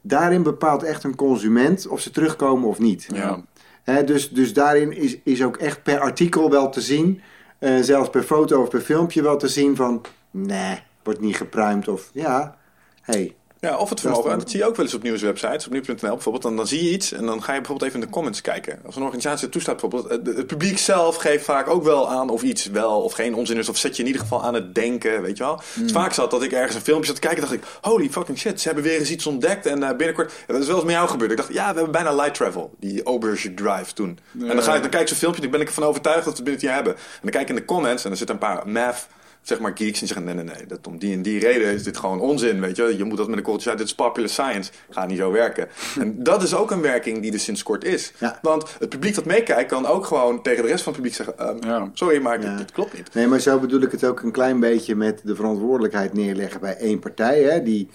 Daarin 0.00 0.42
bepaalt 0.42 0.82
echt 0.82 1.04
een 1.04 1.16
consument 1.16 1.86
of 1.86 2.00
ze 2.00 2.10
terugkomen 2.10 2.68
of 2.68 2.78
niet. 2.78 3.06
Ja. 3.12 3.44
Hè, 3.82 4.04
dus, 4.04 4.30
dus 4.30 4.52
daarin 4.52 4.92
is, 4.92 5.18
is 5.24 5.42
ook 5.42 5.56
echt 5.56 5.82
per 5.82 5.98
artikel 6.00 6.50
wel 6.50 6.68
te 6.70 6.80
zien, 6.80 7.20
eh, 7.58 7.78
zelfs 7.80 8.10
per 8.10 8.22
foto 8.22 8.62
of 8.62 8.68
per 8.68 8.80
filmpje 8.80 9.22
wel 9.22 9.36
te 9.36 9.48
zien 9.48 9.76
van, 9.76 10.00
nee, 10.30 10.78
wordt 11.02 11.20
niet 11.20 11.36
gepruimd 11.36 11.88
of 11.88 12.10
ja, 12.12 12.56
hey, 13.02 13.34
Ja, 13.60 13.76
of 13.76 13.88
het 13.90 14.00
vermogen. 14.00 14.28
dan- 14.30 14.38
Dat 14.38 14.50
zie 14.50 14.58
je 14.60 14.66
ook 14.66 14.76
wel 14.76 14.84
eens 14.84 14.94
op 14.94 15.02
nieuwswebsites, 15.02 15.66
op 15.66 15.72
nieuws.nl 15.72 15.96
bijvoorbeeld. 15.96 16.42
Dan, 16.42 16.56
dan 16.56 16.66
zie 16.66 16.84
je 16.84 16.90
iets 16.90 17.12
en 17.12 17.26
dan 17.26 17.42
ga 17.42 17.52
je 17.52 17.58
bijvoorbeeld 17.58 17.88
even 17.90 18.00
in 18.00 18.06
de 18.06 18.12
comments 18.12 18.40
kijken. 18.40 18.78
Als 18.86 18.96
een 18.96 19.02
organisatie 19.02 19.42
het 19.42 19.52
toestaat 19.52 19.80
bijvoorbeeld. 19.80 20.10
Het, 20.26 20.36
het 20.36 20.46
publiek 20.46 20.78
zelf 20.78 21.16
geeft 21.16 21.44
vaak 21.44 21.68
ook 21.68 21.82
wel 21.84 22.08
aan 22.10 22.28
of 22.30 22.42
iets 22.42 22.66
wel 22.66 23.00
of 23.02 23.12
geen 23.12 23.34
onzin 23.34 23.56
is. 23.56 23.68
Of 23.68 23.76
zet 23.76 23.94
je 23.96 24.00
in 24.02 24.06
ieder 24.08 24.22
geval 24.22 24.42
aan 24.42 24.54
het 24.54 24.74
denken, 24.74 25.22
weet 25.22 25.36
je 25.36 25.42
wel. 25.44 25.60
Het 25.74 25.84
is 25.84 25.92
vaak 25.92 26.12
zat 26.12 26.30
dat 26.30 26.42
ik 26.42 26.52
ergens 26.52 26.74
een 26.74 26.80
filmpje 26.80 27.06
zat 27.06 27.14
te 27.14 27.20
kijken 27.20 27.40
dacht 27.40 27.52
ik... 27.52 27.62
Holy 27.80 28.10
fucking 28.10 28.38
shit, 28.38 28.60
ze 28.60 28.66
hebben 28.66 28.84
weer 28.84 28.98
eens 28.98 29.10
iets 29.10 29.26
ontdekt. 29.26 29.66
En 29.66 29.82
eh, 29.82 29.96
binnenkort... 29.96 30.32
Dat 30.46 30.60
is 30.60 30.66
wel 30.66 30.76
eens 30.76 30.84
met 30.84 30.94
jou 30.94 31.08
gebeurd. 31.08 31.30
Ik 31.30 31.36
dacht, 31.36 31.52
ja, 31.52 31.68
we 31.68 31.74
hebben 31.74 31.92
bijna 31.92 32.14
light 32.14 32.34
travel. 32.34 32.74
Die 32.80 33.02
Auberge 33.02 33.54
Drive 33.54 33.92
toen. 33.94 34.18
En 34.40 34.46
dan, 34.46 34.62
ga 34.62 34.74
ik, 34.74 34.80
dan 34.80 34.90
kijk 34.90 35.02
ik 35.02 35.08
zo'n 35.08 35.16
filmpje 35.16 35.42
en 35.42 35.48
dan 35.50 35.58
ben 35.58 35.68
ik 35.68 35.74
ervan 35.74 35.88
overtuigd 35.88 36.24
dat 36.24 36.38
we 36.38 36.42
binnen 36.42 36.52
het 36.60 36.62
jaar 36.62 36.74
hebben. 36.74 36.94
En 36.94 37.00
dan 37.22 37.30
kijk 37.30 37.42
ik 37.42 37.48
in 37.48 37.54
de 37.54 37.64
comments 37.64 38.04
en 38.04 38.10
er 38.10 38.16
zitten 38.16 38.34
een 38.36 38.40
paar 38.40 38.68
math 38.68 39.06
zeg 39.42 39.58
maar 39.60 39.72
geeks 39.74 40.00
en 40.00 40.06
zeggen 40.06 40.26
nee, 40.26 40.34
nee, 40.34 40.44
nee, 40.44 40.66
dat 40.66 40.86
om 40.86 40.98
die 40.98 41.12
en 41.14 41.22
die 41.22 41.38
reden 41.40 41.72
is 41.74 41.82
dit 41.82 41.96
gewoon 41.96 42.20
onzin, 42.20 42.60
weet 42.60 42.76
je. 42.76 42.96
Je 42.96 43.04
moet 43.04 43.16
dat 43.16 43.28
met 43.28 43.36
een 43.38 43.44
kooltje 43.44 43.68
uit, 43.68 43.78
dit 43.78 43.86
is 43.86 43.94
popular 43.94 44.28
science. 44.30 44.70
Gaat 44.90 45.08
niet 45.08 45.18
zo 45.18 45.32
werken. 45.32 45.68
En 46.00 46.22
dat 46.22 46.42
is 46.42 46.54
ook 46.54 46.70
een 46.70 46.80
werking 46.80 47.22
die 47.22 47.32
er 47.32 47.38
sinds 47.40 47.62
kort 47.62 47.84
is. 47.84 48.12
Ja. 48.18 48.38
Want 48.42 48.76
het 48.78 48.88
publiek 48.88 49.14
dat 49.14 49.24
meekijkt 49.24 49.70
kan 49.70 49.86
ook 49.86 50.04
gewoon 50.06 50.42
tegen 50.42 50.62
de 50.62 50.68
rest 50.68 50.82
van 50.82 50.92
het 50.92 51.02
publiek 51.02 51.16
zeggen, 51.16 51.38
ehm, 51.38 51.66
Ja. 51.66 51.90
sorry, 51.92 52.20
maar 52.22 52.40
Ja. 52.42 52.48
dit, 52.48 52.58
dit 52.58 52.72
klopt 52.72 52.92
niet. 52.96 53.14
Nee, 53.14 53.26
maar 53.26 53.40
zo 53.40 53.58
bedoel 53.58 53.80
ik 53.82 53.90
het 53.92 54.04
ook 54.04 54.22
een 54.22 54.32
klein 54.32 54.60
beetje 54.60 54.94
met 54.96 55.20
de 55.24 55.34
verantwoordelijkheid 55.34 56.12
neerleggen 56.12 56.60
bij 56.60 56.76
één 56.76 56.98
partij, 56.98 57.42
hè, 57.42 57.62
die, 57.62 57.88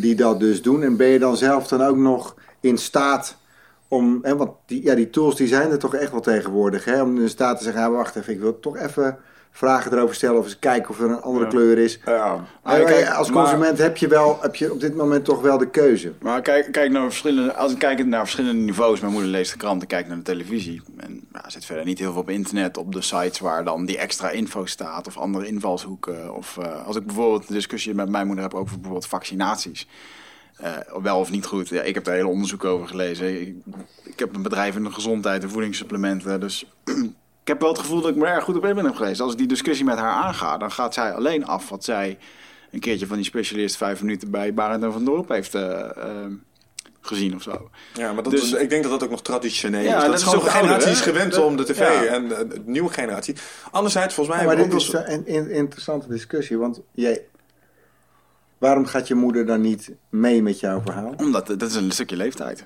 die 0.00 0.14
dat 0.14 0.40
dus 0.40 0.62
doen. 0.62 0.82
En 0.82 0.96
ben 0.96 1.08
je 1.08 1.18
dan 1.18 1.36
zelf 1.36 1.66
dan 1.68 1.82
ook 1.82 1.96
nog 1.96 2.34
in 2.60 2.78
staat 2.78 3.36
om, 3.88 4.18
hè, 4.22 4.36
want 4.36 4.50
die, 4.66 4.82
ja, 4.84 4.94
die 4.94 5.10
tools 5.10 5.36
die 5.36 5.46
zijn 5.48 5.70
er 5.70 5.78
toch 5.78 5.94
echt 5.94 6.10
wel 6.10 6.20
tegenwoordig, 6.20 6.84
hè, 6.84 7.02
om 7.02 7.20
in 7.20 7.28
staat 7.28 7.58
te 7.58 7.64
zeggen, 7.64 7.82
ja, 7.82 7.90
wacht 7.90 8.16
even, 8.16 8.32
ik 8.32 8.40
wil 8.40 8.60
toch 8.60 8.76
even 8.78 9.16
vragen 9.56 9.92
erover 9.92 10.14
stellen 10.14 10.38
of 10.38 10.44
eens 10.44 10.58
kijken 10.58 10.90
of 10.90 11.00
er 11.00 11.10
een 11.10 11.20
andere 11.22 11.44
Ja. 11.44 11.50
kleur 11.50 11.78
is. 11.78 11.98
Ja. 12.04 12.34
Maar 12.34 12.46
Maar 12.62 12.84
kijk, 12.84 13.08
als 13.08 13.30
maar- 13.30 13.42
consument 13.44 13.78
heb 13.78 13.96
je 13.96 14.08
wel, 14.08 14.38
heb 14.40 14.54
je 14.56 14.72
op 14.72 14.80
dit 14.80 14.94
moment 14.96 15.24
toch 15.24 15.40
wel 15.40 15.58
de 15.58 15.70
keuze. 15.70 16.12
Maar 16.20 16.42
kijk, 16.42 16.72
kijk 16.72 16.90
naar 16.90 17.04
verschillende, 17.04 17.54
als 17.54 17.72
ik 17.72 17.78
kijk 17.78 18.06
naar 18.06 18.20
verschillende 18.20 18.62
niveaus. 18.62 19.00
Mijn 19.00 19.12
moeder 19.12 19.30
leest 19.30 19.52
de 19.52 19.58
krant 19.58 19.80
en 19.82 19.86
kijkt 19.88 20.08
naar 20.08 20.16
de 20.16 20.22
televisie. 20.22 20.82
En 20.96 21.26
ja, 21.32 21.50
zit 21.50 21.64
verder 21.64 21.84
niet 21.84 21.98
heel 21.98 22.12
veel 22.12 22.20
op 22.20 22.30
internet, 22.30 22.76
op 22.76 22.92
de 22.92 23.02
sites 23.02 23.38
waar 23.38 23.64
dan 23.64 23.86
die 23.86 23.98
extra 23.98 24.30
info 24.30 24.64
staat. 24.66 25.06
Of 25.06 25.16
andere 25.18 25.46
invalshoeken. 25.46 26.34
Of 26.34 26.56
eh, 26.58 26.86
als 26.86 26.96
ik 26.96 27.06
bijvoorbeeld 27.06 27.48
een 27.48 27.54
discussie 27.54 27.94
met 27.94 28.08
mijn 28.08 28.26
moeder 28.26 28.44
heb 28.44 28.54
over 28.54 28.74
bijvoorbeeld 28.74 29.06
vaccinaties. 29.06 29.88
Eh, 30.56 30.70
wel 31.02 31.18
of 31.18 31.30
niet 31.30 31.46
goed. 31.46 31.68
Ja, 31.68 31.82
ik 31.82 31.94
heb 31.94 32.04
daar 32.04 32.14
hele 32.14 32.28
onderzoek 32.28 32.64
over 32.64 32.88
gelezen. 32.88 33.40
Ik, 33.40 33.54
ik 34.04 34.18
heb 34.18 34.34
een 34.34 34.42
bedrijf 34.42 34.76
in 34.76 34.84
de 34.84 34.90
gezondheid 34.92 35.42
en 35.42 35.50
voedingssupplementen. 35.50 36.40
Dus 36.40 36.66
ik 37.44 37.50
heb 37.50 37.60
wel 37.60 37.68
het 37.70 37.78
gevoel 37.78 38.00
dat 38.00 38.10
ik 38.10 38.16
me 38.16 38.26
erg 38.26 38.44
goed 38.44 38.56
op 38.56 38.64
in 38.64 38.74
ben 38.74 38.84
heb 38.84 38.94
gelezen. 38.94 39.24
Als 39.24 39.32
ik 39.32 39.38
die 39.38 39.46
discussie 39.48 39.84
met 39.84 39.98
haar 39.98 40.24
aanga, 40.24 40.58
dan 40.58 40.70
gaat 40.72 40.94
zij 40.94 41.12
alleen 41.12 41.46
af 41.46 41.68
wat 41.68 41.84
zij 41.84 42.18
een 42.70 42.80
keertje 42.80 43.06
van 43.06 43.16
die 43.16 43.24
specialist 43.24 43.76
vijf 43.76 44.00
minuten 44.00 44.30
bij 44.30 44.54
Barend 44.54 44.82
en 44.82 44.92
van 44.92 45.04
Dorp 45.04 45.28
heeft 45.28 45.54
eh, 45.54 45.80
eh, 45.80 46.26
gezien 47.00 47.34
of 47.34 47.42
zo. 47.42 47.70
Ja, 47.94 48.12
maar 48.12 48.22
dat, 48.22 48.32
Dus- 48.32 48.52
ik 48.52 48.70
denk 48.70 48.82
dat 48.82 48.92
dat 48.92 49.02
ook 49.02 49.10
nog 49.10 49.22
traditioneel 49.22 49.80
Ja, 49.80 49.86
is. 49.86 49.92
Dat, 49.92 50.02
dat 50.02 50.14
is 50.14 50.20
is 50.20 50.22
gewoon 50.28 50.38
ook 50.38 50.44
de 50.52 50.58
generatie 50.58 50.90
is 50.90 51.00
gewend 51.00 51.38
om 51.38 51.56
de 51.56 51.64
tv 51.64 51.78
ja. 51.78 52.02
en 52.04 52.28
de, 52.28 52.46
de 52.48 52.62
nieuwe 52.64 52.92
generatie. 52.92 53.36
Anderzijds, 53.70 54.14
volgens 54.14 54.36
mij 54.36 54.46
Ja, 54.46 54.54
maar 54.54 54.64
dit 54.68 54.74
is 54.80 54.92
een, 54.92 55.22
een 55.26 55.50
interessante 55.50 56.08
discussie, 56.08 56.58
want 56.58 56.80
jij, 56.92 57.22
waarom 58.58 58.86
gaat 58.86 59.08
je 59.08 59.14
moeder 59.14 59.46
dan 59.46 59.60
niet 59.60 59.90
mee 60.08 60.42
met 60.42 60.60
jouw 60.60 60.80
verhaal? 60.80 61.14
Omdat 61.16 61.46
dat 61.46 61.62
is 61.62 61.74
een 61.74 61.90
stukje 61.90 62.16
leeftijd. 62.16 62.64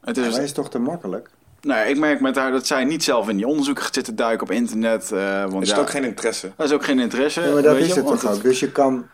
Het 0.00 0.16
Ja, 0.16 0.24
is, 0.24 0.32
maar 0.32 0.42
is 0.42 0.52
toch 0.52 0.70
te 0.70 0.78
makkelijk? 0.78 1.30
Nou, 1.64 1.88
ik 1.88 1.98
merk 1.98 2.20
met 2.20 2.36
haar 2.36 2.50
dat 2.50 2.66
zij 2.66 2.84
niet 2.84 3.04
zelf 3.04 3.28
in 3.28 3.36
die 3.36 3.46
onderzoeken 3.46 3.84
zit 3.90 4.04
te 4.04 4.14
duiken 4.14 4.46
op 4.46 4.52
internet. 4.52 5.12
eh 5.12 5.42
want 5.42 5.62
is 5.62 5.68
ja, 5.68 5.74
het 5.74 5.84
ook 5.84 5.90
geen 5.90 6.04
interesse. 6.04 6.52
dat 6.56 6.66
is 6.66 6.72
ook 6.72 6.84
geen 6.84 6.98
interesse. 6.98 7.40
Ja, 7.40 7.52
maar 7.52 7.62
dat 7.62 7.72
weet 7.72 7.82
is 7.82 7.94
je, 7.94 7.94
het 7.94 8.06
toch 8.06 8.32
ook. 8.32 8.42
Dus 8.42 8.60
je 8.60 8.72
kan... 8.72 9.06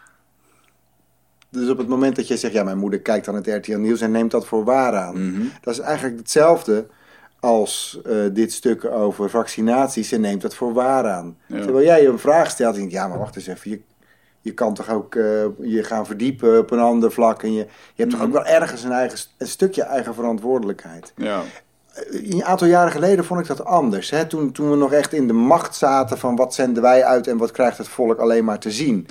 Dus 1.48 1.68
op 1.68 1.78
het 1.78 1.88
moment 1.88 2.16
dat 2.16 2.28
je 2.28 2.36
zegt, 2.36 2.54
ja, 2.54 2.62
mijn 2.62 2.78
moeder 2.78 3.00
kijkt 3.00 3.24
dan 3.24 3.34
het 3.34 3.46
RTL 3.46 3.76
Nieuws 3.76 4.00
en 4.00 4.10
neemt 4.10 4.30
dat 4.30 4.46
voor 4.46 4.64
waar 4.64 4.96
aan. 4.96 5.30
Mhm. 5.30 5.42
Dat 5.60 5.74
is 5.74 5.80
eigenlijk 5.80 6.18
hetzelfde 6.18 6.86
als 7.40 8.00
eh, 8.04 8.16
dit 8.32 8.52
stuk 8.52 8.84
over 8.84 9.30
vaccinaties 9.30 10.12
en 10.12 10.20
neemt 10.20 10.42
dat 10.42 10.54
voor 10.54 10.72
waar 10.72 11.08
aan. 11.08 11.36
Ja. 11.46 11.60
Terwijl 11.60 11.84
jij 11.84 12.06
een 12.06 12.18
vraag 12.18 12.50
stelt 12.50 12.74
en 12.74 12.82
je 12.82 12.88
denkt, 12.88 12.92
ja, 12.92 13.08
maar 13.08 13.18
wacht 13.18 13.36
eens 13.36 13.46
even, 13.46 13.70
je, 13.70 13.80
je 14.40 14.54
kan 14.54 14.74
toch 14.74 14.90
ook 14.90 15.14
eh, 15.14 15.44
je 15.60 15.82
gaan 15.84 16.06
verdiepen 16.06 16.58
op 16.58 16.70
een 16.70 16.78
ander 16.78 17.12
vlak 17.12 17.42
en 17.42 17.52
je, 17.52 17.66
je 17.94 18.02
hebt 18.02 18.10
toch 18.10 18.22
ook 18.22 18.32
wel 18.32 18.44
ergens 18.44 18.84
een, 18.84 18.92
eigen, 18.92 19.18
een 19.38 19.46
stukje 19.46 19.82
eigen 19.82 20.14
verantwoordelijkheid. 20.14 21.12
Ja. 21.16 21.42
Een 22.10 22.44
aantal 22.44 22.66
jaren 22.66 22.92
geleden 22.92 23.24
vond 23.24 23.40
ik 23.40 23.46
dat 23.46 23.64
anders. 23.64 24.10
Hè? 24.10 24.26
Toen, 24.26 24.52
toen 24.52 24.70
we 24.70 24.76
nog 24.76 24.92
echt 24.92 25.12
in 25.12 25.26
de 25.26 25.32
macht 25.32 25.74
zaten 25.76 26.18
van 26.18 26.36
wat 26.36 26.54
zenden 26.54 26.82
wij 26.82 27.04
uit 27.04 27.26
en 27.26 27.36
wat 27.36 27.50
krijgt 27.50 27.78
het 27.78 27.88
volk 27.88 28.18
alleen 28.18 28.44
maar 28.44 28.58
te 28.58 28.70
zien. 28.70 29.06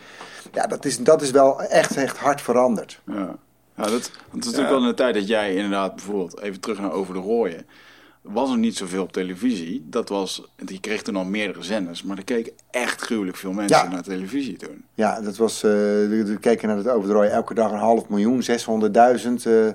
Ja, 0.53 0.67
dat 0.67 0.85
is, 0.85 0.97
dat 0.97 1.21
is 1.21 1.31
wel 1.31 1.61
echt, 1.61 1.95
echt 1.95 2.17
hard 2.17 2.41
veranderd. 2.41 3.01
Ja, 3.05 3.35
ja 3.75 3.83
dat, 3.83 3.91
het 3.93 4.11
is 4.39 4.45
natuurlijk 4.45 4.69
wel 4.69 4.81
in 4.81 4.87
de 4.87 4.93
tijd 4.93 5.13
dat 5.13 5.27
jij 5.27 5.55
inderdaad 5.55 5.95
bijvoorbeeld, 5.95 6.41
even 6.41 6.59
terug 6.59 6.79
naar 6.79 6.91
Over 6.91 7.13
de 7.13 7.19
Rooien, 7.19 7.65
was 8.21 8.51
er 8.51 8.57
niet 8.57 8.77
zoveel 8.77 9.01
op 9.03 9.11
televisie. 9.11 9.85
Dat 9.89 10.09
was, 10.09 10.43
je 10.65 10.79
kreeg 10.79 11.01
toen 11.01 11.15
al 11.15 11.23
meerdere 11.25 11.63
zenders, 11.63 12.03
maar 12.03 12.17
er 12.17 12.23
keken 12.23 12.53
echt 12.71 13.01
gruwelijk 13.01 13.37
veel 13.37 13.51
mensen 13.51 13.77
Ja. 13.77 13.91
naar 13.91 14.03
televisie 14.03 14.57
toen. 14.57 14.83
Ja, 14.93 15.21
dat 15.21 15.37
was, 15.37 15.63
eh 15.63 15.71
we 15.71 16.37
keken 16.39 16.67
naar 16.67 16.77
het 16.77 16.89
overdrooien 16.89 17.31
elke 17.31 17.53
dag 17.53 17.71
een 17.71 17.77
half 17.77 18.09
miljoen, 18.09 18.43
600.000, 18.43 19.45
eh, 19.45 19.67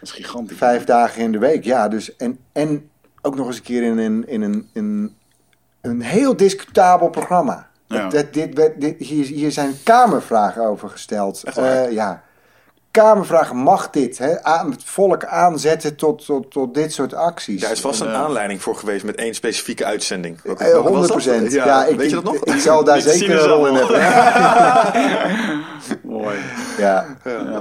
Dat 0.00 0.08
is 0.08 0.10
gigantisch. 0.10 0.56
vijf 0.56 0.84
dagen 0.84 1.22
in 1.22 1.32
de 1.32 1.38
week. 1.38 1.64
Ja, 1.64 1.88
dus 1.88 2.16
en, 2.16 2.38
en 2.52 2.90
ook 3.22 3.36
nog 3.36 3.46
eens 3.46 3.56
een 3.56 3.62
keer 3.62 3.82
in 3.82 3.98
een, 3.98 4.28
in 4.28 4.42
een, 4.42 4.68
in 4.72 5.16
een 5.80 6.00
heel 6.00 6.36
discutabel 6.36 7.10
programma. 7.10 7.68
Ja. 7.86 8.08
Dat, 8.08 8.32
dit, 8.32 8.56
dit, 8.78 8.98
hier, 8.98 9.24
hier 9.24 9.52
zijn 9.52 9.74
kamervragen 9.82 10.66
over 10.66 10.88
gesteld. 10.88 11.42
Echt 11.44 11.56
waar? 11.56 12.22
Eh. 12.98 13.04
Kamervragen, 13.04 13.56
mag 13.56 13.90
dit? 13.90 14.18
Hè? 14.18 14.42
Aan, 14.44 14.70
het 14.70 14.84
volk 14.84 15.24
aanzetten 15.24 15.96
tot, 15.96 16.24
tot, 16.24 16.50
tot 16.50 16.74
dit 16.74 16.92
soort 16.92 17.14
acties. 17.14 17.60
Daar 17.60 17.70
is 17.70 17.80
vast 17.80 18.00
een 18.00 18.08
aanleiding 18.08 18.62
voor 18.62 18.76
geweest 18.76 19.04
met 19.04 19.14
één 19.16 19.34
specifieke 19.34 19.84
uitzending. 19.84 20.40
Wat- 20.44 20.60
Eh, 20.60 20.66
wat 20.72 20.82
was 20.82 20.82
100 20.90 21.02
dat? 21.12 21.22
procent. 21.22 21.52
Ja, 21.52 21.64
Ja, 21.66 21.84
ik, 21.84 21.96
weet 21.96 22.08
je 22.08 22.14
dat 22.14 22.24
nog? 22.24 22.34
Ik 22.44 22.60
zal 22.60 22.84
daar 22.84 22.96
Ik 23.02 23.02
zeker 23.02 23.30
een 23.42 23.48
rol 23.48 23.66
in 23.66 23.74
hebben. 23.74 24.00
Mooi. 26.18 26.36
Ja, 26.78 27.06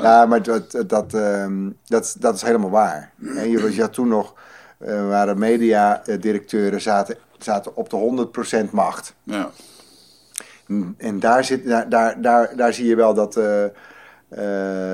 ja. 0.01 0.25
maar 0.25 0.41
dat, 0.43 0.83
dat, 0.87 1.13
ehm, 1.13 1.69
dat, 1.85 2.15
dat 2.19 2.35
is 2.35 2.41
helemaal 2.41 2.69
waar. 2.69 3.11
En 3.35 3.49
je, 3.49 3.61
was- 3.61 3.75
je 3.75 3.81
had 3.81 3.93
toen 3.93 4.07
nog, 4.07 4.33
eh, 4.79 5.07
waren 5.07 5.37
mediadirecteuren 5.39 6.81
zaten, 6.81 7.15
zaten 7.37 7.75
op 7.75 7.89
de 7.89 7.95
100% 7.95 8.71
macht. 8.71 9.13
Ja. 9.23 9.49
En 10.97 11.19
daar, 11.19 11.43
zit, 11.43 11.67
daar, 11.67 11.89
daar, 11.89 12.21
daar, 12.21 12.51
daar 12.55 12.73
zie 12.73 12.85
je 12.87 12.95
wel 12.95 13.13
dat, 13.13 13.35
eh, 13.35 13.63
eh, 13.63 13.69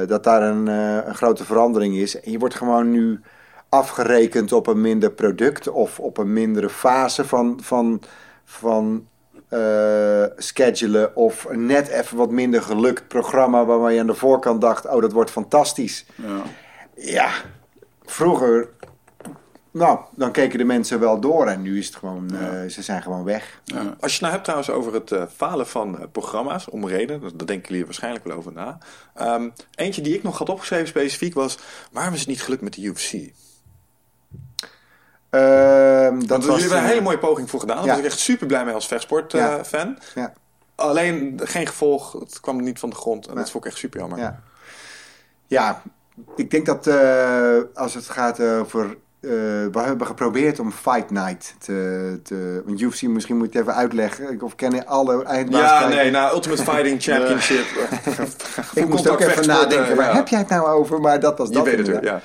dat 0.07 0.23
daar 0.23 0.41
een, 0.41 0.67
eh, 0.67 1.07
een 1.07 1.15
grote 1.15 1.45
verandering 1.45 1.95
is. 1.95 2.19
En 2.21 2.31
je 2.31 2.39
wordt 2.39 2.55
gewoon 2.55 2.91
nu 2.91 3.21
afgerekend 3.69 4.51
op 4.51 4.67
een 4.67 4.81
minder 4.81 5.11
product 5.11 5.67
of 5.67 5.99
op 5.99 6.17
een 6.17 6.33
mindere 6.33 6.69
fase 6.69 7.25
van, 7.25 7.59
van, 7.61 8.01
van 8.45 9.07
eh, 9.47 10.23
schedulen. 10.37 11.15
Of 11.15 11.47
net 11.51 11.87
even 11.87 12.17
wat 12.17 12.31
minder 12.31 12.61
gelukt 12.61 13.07
programma 13.07 13.65
waarvan 13.65 13.93
je 13.93 13.99
aan 13.99 14.07
de 14.07 14.13
voorkant 14.13 14.61
dacht: 14.61 14.87
oh, 14.87 15.01
dat 15.01 15.11
wordt 15.11 15.31
fantastisch. 15.31 16.05
Ja. 16.15 16.41
Ja, 16.95 17.29
vroeger. 18.03 18.69
Nou, 19.73 19.99
dan 20.15 20.31
keken 20.31 20.57
de 20.57 20.63
mensen 20.63 20.99
wel 20.99 21.19
door 21.19 21.47
en 21.47 21.61
nu 21.61 21.77
is 21.79 21.85
het 21.85 21.95
gewoon, 21.95 22.35
eh, 22.35 22.69
ze 22.69 22.81
zijn 22.81 23.01
gewoon 23.01 23.23
weg. 23.23 23.61
Ja. 23.63 23.77
Als 23.77 23.85
je 23.99 24.11
het 24.11 24.19
nou 24.19 24.31
hebt 24.31 24.43
trouwens 24.43 24.69
over 24.69 24.93
het 24.93 25.11
eh, 25.11 25.23
falen 25.35 25.67
van 25.67 25.99
eh, 25.99 26.05
programma's, 26.11 26.69
om 26.69 26.87
reden, 26.87 27.21
dat- 27.21 27.37
daar 27.37 27.47
denken 27.47 27.67
jullie 27.69 27.85
waarschijnlijk 27.85 28.25
wel 28.25 28.37
over 28.37 28.51
na. 28.51 28.77
Ehm, 29.13 29.49
eentje 29.75 30.01
die 30.01 30.15
ik 30.15 30.23
nog 30.23 30.37
had 30.37 30.49
opgeschreven 30.49 30.87
specifiek 30.87 31.33
was, 31.33 31.57
waarom 31.91 32.13
is 32.13 32.19
het 32.19 32.29
niet 32.29 32.41
gelukt 32.43 32.61
met 32.61 32.73
de 32.73 32.81
UFC? 32.81 33.13
Ehm, 35.29 36.19
dat 36.25 36.45
was, 36.45 36.45
jullie 36.45 36.59
hebben 36.61 36.77
er 36.77 36.83
een 36.83 36.89
hele 36.89 37.01
mooie 37.01 37.17
poging 37.19 37.49
voor 37.49 37.59
gedaan. 37.59 37.75
Daar 37.77 37.85
ja. 37.85 37.91
was 37.91 37.99
ik 37.99 38.05
echt 38.05 38.19
super 38.19 38.47
blij 38.47 38.65
mee 38.65 38.73
als 38.73 38.87
vechtsport 38.87 39.31
Ja. 39.31 39.57
eh, 39.57 39.63
fan. 39.63 39.97
Ja, 40.15 40.33
Alleen 40.75 41.39
geen 41.43 41.67
gevolg, 41.67 42.11
het 42.11 42.39
kwam 42.39 42.61
niet 42.63 42.79
van 42.79 42.89
de 42.89 42.95
grond. 42.95 43.27
En 43.27 43.35
dat 43.35 43.49
vond 43.51 43.65
ik 43.65 43.71
echt 43.71 43.79
super 43.79 43.99
jammer. 43.99 44.17
ja. 44.19 44.39
ja, 45.47 45.81
ik 46.35 46.51
denk 46.51 46.65
dat 46.65 46.87
eh, 46.87 47.57
als 47.73 47.93
het 47.93 48.09
gaat 48.09 48.39
over. 48.39 48.97
Eh, 49.23 49.29
we 49.71 49.79
hebben 49.79 50.07
geprobeerd 50.07 50.59
om 50.59 50.71
Fight 50.71 51.09
Night 51.11 51.55
te. 51.59 52.19
te 52.23 52.61
want 52.65 52.81
UFC, 52.81 53.01
misschien 53.01 53.37
moet 53.37 53.53
je 53.53 53.59
het 53.59 53.67
even 53.67 53.79
uitleggen. 53.79 54.41
Of 54.41 54.55
kennen 54.55 54.85
alle 54.87 55.23
eindbaas 55.23 55.61
Ja, 55.61 55.79
kijken? 55.79 55.95
nee, 55.97 56.11
nou, 56.11 56.33
Ultimate 56.33 56.63
Fighting 56.63 57.01
Championship. 57.07 57.65
Ik 58.73 58.87
moest 58.87 59.09
ook 59.09 59.19
even 59.27 59.47
nadenken, 59.47 59.95
waar 59.95 60.15
heb 60.15 60.27
jij 60.27 60.39
het 60.39 60.49
nou 60.49 60.67
over? 60.67 61.01
Maar 61.01 61.19
dat 61.19 61.37
was 61.37 61.47
Je 61.47 61.53
dat 61.55 61.65
weet 61.65 61.87
het 61.87 62.03
ja. 62.03 62.21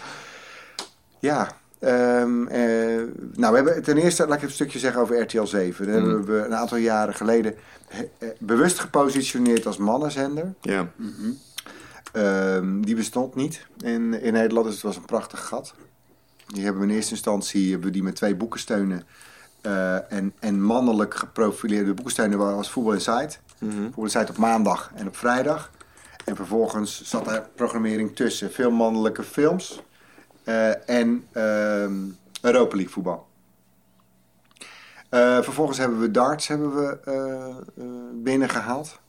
Ja, 1.21 1.49
ehm, 1.81 2.47
eh, 2.47 3.03
nou, 3.35 3.51
we 3.51 3.57
hebben 3.57 3.83
ten 3.83 3.97
eerste, 3.97 4.23
laat 4.23 4.29
ik 4.31 4.37
even 4.37 4.49
een 4.49 4.55
stukje 4.55 4.79
zeggen 4.79 5.01
over 5.01 5.21
RTL 5.21 5.45
7. 5.45 5.87
Dat 5.87 5.95
hebben 5.95 6.25
we 6.25 6.45
een 6.45 6.55
aantal 6.55 6.79
jaren 6.79 7.15
geleden 7.15 7.55
eh, 7.89 7.99
eh, 8.19 8.29
bewust 8.39 8.79
gepositioneerd 8.79 9.67
als 9.67 9.77
mannenzender. 9.77 10.55
ja. 10.61 10.89
Ehm, 12.13 12.81
die 12.81 12.95
bestond 12.95 13.35
niet 13.35 13.67
in, 13.81 14.21
in 14.21 14.33
Nederland, 14.33 14.67
dus 14.67 14.75
het 14.75 14.85
was 14.85 14.97
een 14.97 15.05
prachtig 15.05 15.47
gat. 15.47 15.75
Die 16.49 16.65
hebben 16.65 16.83
we 16.83 16.89
in 16.89 16.95
eerste 16.95 17.13
instantie 17.13 17.71
hebben 17.71 17.87
we 17.87 17.93
die 17.93 18.03
met 18.03 18.17
twee 18.17 18.35
boekensteunen 18.37 19.03
eh, 19.61 20.13
en, 20.13 20.33
en 20.39 20.63
mannelijk 20.63 21.15
geprofileerde 21.15 21.95
boekensteunen 21.95 22.39
was 22.39 22.71
Voetbal 22.71 22.93
Insight. 22.93 23.41
Voetbal 23.59 24.05
Insight 24.05 24.31
op 24.31 24.37
maandag 24.37 24.91
en 24.95 25.07
op 25.07 25.17
vrijdag. 25.17 25.71
En 26.25 26.37
vervolgens 26.37 27.03
zat 27.03 27.25
daar 27.25 27.49
programmering 27.55 28.17
tussen. 28.17 28.53
Veel 28.53 28.71
mannelijke 28.71 29.23
films 29.23 29.83
eh, 30.45 30.89
en 30.89 31.27
ehm, 31.33 31.95
Europa 32.41 32.77
League 32.77 32.93
voetbal. 32.93 33.27
Eh, 35.09 35.43
vervolgens 35.43 35.79
hebben 35.79 36.01
we 36.01 36.11
darts 36.11 36.49
hebben 36.49 36.77
we, 36.77 36.99
eh, 37.05 37.49
eh, 37.49 37.95
binnengehaald. 38.13 39.01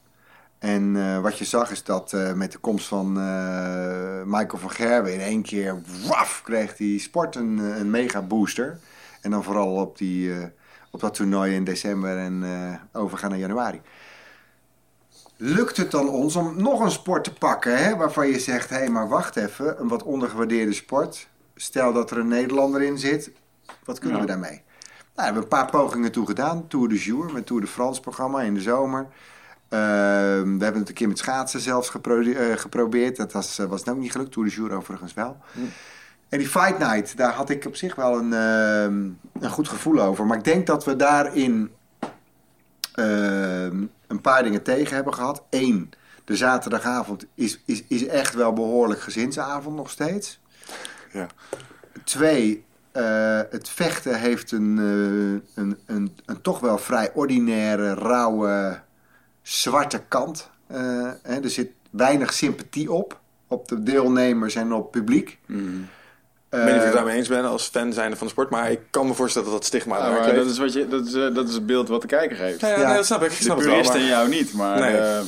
En 0.60 0.96
eh, 0.96 1.22
wat 1.22 1.38
je 1.38 1.46
zag 1.46 1.72
is 1.72 1.84
dat 1.84 2.14
eh, 2.14 2.34
met 2.34 2.52
de 2.52 2.58
komst 2.58 2.88
van 2.88 3.20
eh, 3.20 4.24
Michael 4.26 4.58
van 4.58 4.72
Gerwen 4.72 5.14
in 5.14 5.20
één 5.20 5.42
keer 5.42 5.82
waf, 6.08 6.42
kreeg 6.44 6.76
die 6.76 7.00
sport 7.00 7.36
een, 7.36 7.58
een 7.58 7.90
mega 7.90 8.22
booster. 8.22 8.80
En 9.22 9.32
dan 9.32 9.44
vooral 9.44 9.76
op, 9.76 9.98
die, 9.98 10.34
op 10.92 11.00
dat 11.00 11.14
toernooi 11.14 11.56
in 11.56 11.64
december 11.64 12.18
en 12.18 12.44
overgaan 12.94 13.30
naar 13.30 13.40
januari. 13.40 13.82
Lukt 15.36 15.78
het 15.78 15.92
dan 15.92 16.10
ons 16.10 16.36
om 16.36 16.62
nog 16.62 16.80
een 16.80 16.92
sport 16.92 17.24
te 17.24 17.34
pakken 17.34 17.84
hè, 17.84 17.96
waarvan 17.96 18.28
je 18.28 18.40
zegt: 18.40 18.70
hé, 18.70 18.76
hey, 18.76 18.90
maar 18.90 19.08
wacht 19.08 19.36
even, 19.36 19.82
een 19.82 19.88
wat 19.88 20.04
ondergewaardeerde 20.04 20.74
sport. 20.74 21.28
Stel 21.56 21.94
dat 21.94 22.12
er 22.12 22.18
een 22.18 22.28
Nederlander 22.28 22.82
in 22.82 22.98
zit, 22.98 23.32
wat 23.84 24.00
kunnen 24.00 24.18
Ja. 24.18 24.24
we 24.24 24.32
daarmee? 24.32 24.50
Nou, 24.52 24.62
we 25.16 25.22
hebben 25.22 25.42
een 25.42 25.48
paar 25.48 25.70
pogingen 25.70 26.12
toe 26.12 26.26
gedaan. 26.26 26.68
Tour 26.68 26.90
de 26.90 26.98
Jour 26.98 27.34
met 27.34 27.46
Tour 27.46 27.62
de 27.62 27.68
France 27.68 28.02
programma 28.02 28.42
in 28.42 28.54
de 28.54 28.62
zomer. 28.62 29.08
Ehm, 29.70 30.58
we 30.58 30.64
hebben 30.64 30.80
het 30.80 30.90
een 30.90 30.94
keer 30.94 31.08
met 31.08 31.18
schaatsen 31.18 31.60
zelfs 31.60 31.90
gepro- 31.90 32.22
eh, 32.22 32.58
geprobeerd. 32.58 33.16
Dat 33.16 33.32
was, 33.32 33.60
eh, 33.60 33.66
was 33.66 33.88
ook 33.88 33.98
niet 33.98 34.12
gelukt. 34.12 34.32
Tour 34.32 34.48
de 34.50 34.56
Jour 34.56 34.72
overigens 34.72 35.14
wel. 35.14 35.38
En 36.30 36.38
die 36.38 36.48
Fight 36.48 36.78
Night, 36.80 37.18
daar 37.18 37.34
had 37.34 37.50
ik 37.50 37.66
op 37.66 37.76
zich 37.76 37.96
wel 37.96 38.18
een, 38.18 38.34
ehm, 38.34 39.10
een 39.44 39.50
goed 39.50 39.68
gevoel 39.68 40.00
over. 40.00 40.26
Maar 40.26 40.38
ik 40.38 40.44
denk 40.44 40.68
dat 40.68 40.86
we 40.86 40.96
daarin 40.96 41.72
ehm, 42.94 43.84
een 44.08 44.22
paar 44.22 44.44
dingen 44.44 44.64
tegen 44.64 44.96
hebben 44.96 45.14
gehad. 45.14 45.44
Eén, 45.50 45.92
de 46.26 46.36
zaterdagavond 46.36 47.26
is, 47.36 47.62
is, 47.66 47.84
is 47.88 48.06
echt 48.06 48.34
wel 48.34 48.54
behoorlijk 48.54 49.02
gezinsavond 49.02 49.76
nog 49.76 49.90
steeds. 49.90 50.40
Ja. 51.14 51.28
Twee, 52.04 52.66
eh, 52.92 53.42
het 53.50 53.70
vechten 53.70 54.20
heeft 54.20 54.52
een, 54.52 54.78
een, 55.56 55.78
een, 55.86 56.18
een 56.26 56.42
toch 56.42 56.60
wel 56.60 56.78
vrij 56.78 57.12
ordinaire, 57.14 57.94
rauwe, 57.94 58.80
zwarte 59.52 60.02
kant. 60.08 60.50
Eh, 60.68 60.78
hè, 61.24 61.40
er 61.44 61.50
zit 61.50 61.70
weinig 61.92 62.34
sympathie 62.34 62.92
op. 62.92 63.20
Op 63.48 63.68
de 63.68 63.84
deelnemers 63.84 64.56
en 64.56 64.74
op 64.74 64.92
publiek. 64.92 65.30
Ik 65.30 65.56
weet 66.50 66.66
niet 66.66 66.74
of 66.74 66.78
ik 66.78 66.84
het 66.84 66.94
daarmee 66.94 67.16
eens 67.18 67.28
ben 67.28 67.46
als 67.46 67.68
fan 67.68 67.94
zijnde 67.94 68.16
van 68.18 68.28
de 68.28 68.34
sport, 68.34 68.50
maar 68.50 68.72
ik 68.72 68.80
kan 68.90 69.08
me 69.08 69.14
voorstellen 69.14 69.48
dat 69.48 69.58
dat 69.58 69.66
stigma 69.68 69.96
Ja, 69.98 70.02
daar 70.04 70.12
maar 70.12 70.22
kleeft. 70.22 70.38
dat, 70.38 70.48
is 70.48 70.58
wat 70.58 70.74
je, 70.74 70.88
dat, 70.88 71.06
is, 71.06 71.14
eh, 71.14 71.34
dat 71.36 71.48
is 71.48 71.54
het 71.54 71.66
beeld 71.66 71.88
wat 71.88 72.02
de 72.02 72.08
kijker 72.08 72.38
heeft. 72.38 72.60
Ja, 72.60 72.68
ja, 72.68 72.80
Ja. 72.80 72.88
nee, 72.88 72.96
dat 72.96 73.06
snap 73.06 73.24
ik. 73.24 73.32
Ik 73.32 73.38
de 73.38 73.44
snap 73.44 73.56
het 73.58 73.66
wel, 73.66 73.74
purist 73.76 73.94
maar- 73.94 74.02
en 74.02 74.08
jou 74.08 74.30
niet, 74.30 74.54
maar... 74.54 74.80
Nee. 74.80 74.98
eh, 74.98 75.20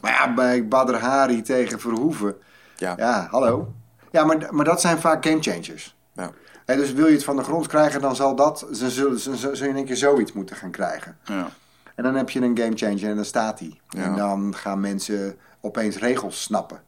Maar 0.00 0.12
ja, 0.12 0.34
bij 0.34 0.68
Badr 0.68 0.94
Hari 0.94 1.42
tegen 1.42 1.80
Verhoeven. 1.80 2.34
Ja. 2.76 2.94
Ja, 2.96 3.26
hallo. 3.30 3.72
Ja, 4.10 4.24
maar, 4.24 4.46
maar 4.50 4.64
dat 4.64 4.80
zijn 4.80 4.98
vaak 4.98 5.24
game 5.26 5.42
changers. 5.42 5.96
Ja. 6.16 6.30
Hè, 6.64 6.76
dus 6.76 6.92
wil 6.92 7.06
je 7.06 7.12
het 7.12 7.24
van 7.24 7.36
de 7.36 7.42
grond 7.42 7.66
krijgen, 7.66 8.00
dan 8.00 8.16
zal 8.16 8.34
dat, 8.34 8.66
dan 8.80 8.90
zullen, 8.90 9.18
zul, 9.20 9.34
zul 9.36 9.52
je 9.54 9.68
in 9.68 9.76
één 9.76 9.84
keer 9.84 9.96
zoiets 9.96 10.32
moeten 10.32 10.56
gaan 10.56 10.70
krijgen. 10.70 11.18
Ja. 11.24 11.48
En 11.94 12.02
dan 12.02 12.14
heb 12.14 12.30
je 12.30 12.40
een 12.40 12.58
game 12.58 12.76
changer 12.76 13.08
en 13.08 13.16
dan 13.16 13.24
staat 13.24 13.58
die. 13.58 13.80
Ja. 13.88 14.02
En 14.02 14.16
dan 14.16 14.54
gaan 14.54 14.80
mensen 14.80 15.36
opeens 15.60 15.98
regels 15.98 16.42
snappen. 16.42 16.82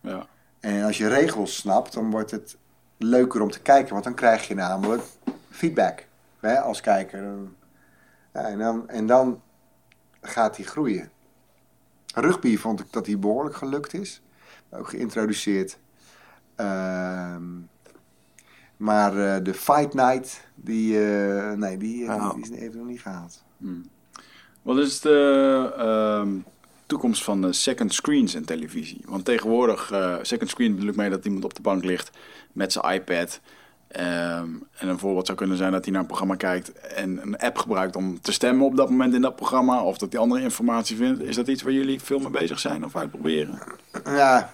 Ja. 0.00 0.26
En 0.60 0.84
als 0.84 0.98
je 0.98 1.08
regels 1.08 1.56
snapt, 1.56 1.92
dan 1.92 2.10
wordt 2.10 2.30
het 2.30 2.56
leuker 2.96 3.40
om 3.40 3.50
te 3.50 3.60
kijken. 3.60 3.92
Want 3.92 4.04
dan 4.04 4.14
krijg 4.14 4.48
je 4.48 4.54
namelijk 4.54 5.02
feedback 5.50 6.06
hè, 6.40 6.60
als 6.60 6.80
kijker. 6.80 7.22
Ja, 8.32 8.40
en, 8.48 8.58
dan, 8.58 8.88
en 8.88 9.06
dan 9.06 9.42
gaat 10.20 10.56
die 10.56 10.66
groeien. 10.66 11.10
Rugby 12.14 12.56
vond 12.56 12.80
ik 12.80 12.92
dat 12.92 13.04
die 13.04 13.18
behoorlijk 13.18 13.56
gelukt 13.56 13.94
is. 13.94 14.22
Ook 14.70 14.88
geïntroduceerd. 14.88 15.78
Ehm, 16.54 17.42
maar 18.76 19.34
eh, 19.34 19.44
de 19.44 19.54
Fight 19.54 19.94
Night, 19.94 20.40
die, 20.54 21.06
eh, 21.06 21.52
nee, 21.52 21.76
die, 21.76 22.04
Ja. 22.04 22.32
die 22.32 22.42
is 22.42 22.50
even 22.50 22.78
nog 22.78 22.86
niet 22.86 23.00
gehaald. 23.00 23.44
Wat 24.62 24.78
is 24.78 25.00
de 25.00 25.72
ehm, 25.76 26.28
toekomst 26.86 27.24
van 27.24 27.40
de 27.40 27.52
second 27.52 27.94
screens 27.94 28.34
in 28.34 28.44
televisie? 28.44 29.00
Want 29.04 29.24
tegenwoordig, 29.24 29.90
eh, 29.90 30.16
second 30.22 30.50
screen 30.50 30.74
bedoel 30.74 30.90
ik 30.90 30.96
mee 30.96 31.10
dat 31.10 31.24
iemand 31.24 31.44
op 31.44 31.54
de 31.54 31.62
bank 31.62 31.84
ligt 31.84 32.10
met 32.52 32.72
zijn 32.72 32.94
iPad. 32.94 33.40
Ehm, 33.88 34.48
en 34.72 34.88
een 34.88 34.98
voorbeeld 34.98 35.26
zou 35.26 35.38
kunnen 35.38 35.56
zijn 35.56 35.72
dat 35.72 35.82
hij 35.82 35.92
naar 35.92 36.00
een 36.00 36.06
programma 36.06 36.34
kijkt 36.34 36.72
en 36.72 37.22
een 37.22 37.36
app 37.38 37.58
gebruikt 37.58 37.96
om 37.96 38.20
te 38.20 38.32
stemmen 38.32 38.66
op 38.66 38.76
dat 38.76 38.90
moment 38.90 39.14
in 39.14 39.20
dat 39.20 39.36
programma. 39.36 39.82
Of 39.82 39.98
dat 39.98 40.12
hij 40.12 40.20
andere 40.20 40.42
informatie 40.42 40.96
vindt. 40.96 41.22
Is 41.22 41.36
dat 41.36 41.48
iets 41.48 41.62
waar 41.62 41.72
jullie 41.72 42.00
veel 42.00 42.18
mee 42.18 42.30
bezig 42.30 42.58
zijn 42.58 42.84
of 42.84 42.96
uitproberen? 42.96 43.58
Ja, 44.04 44.52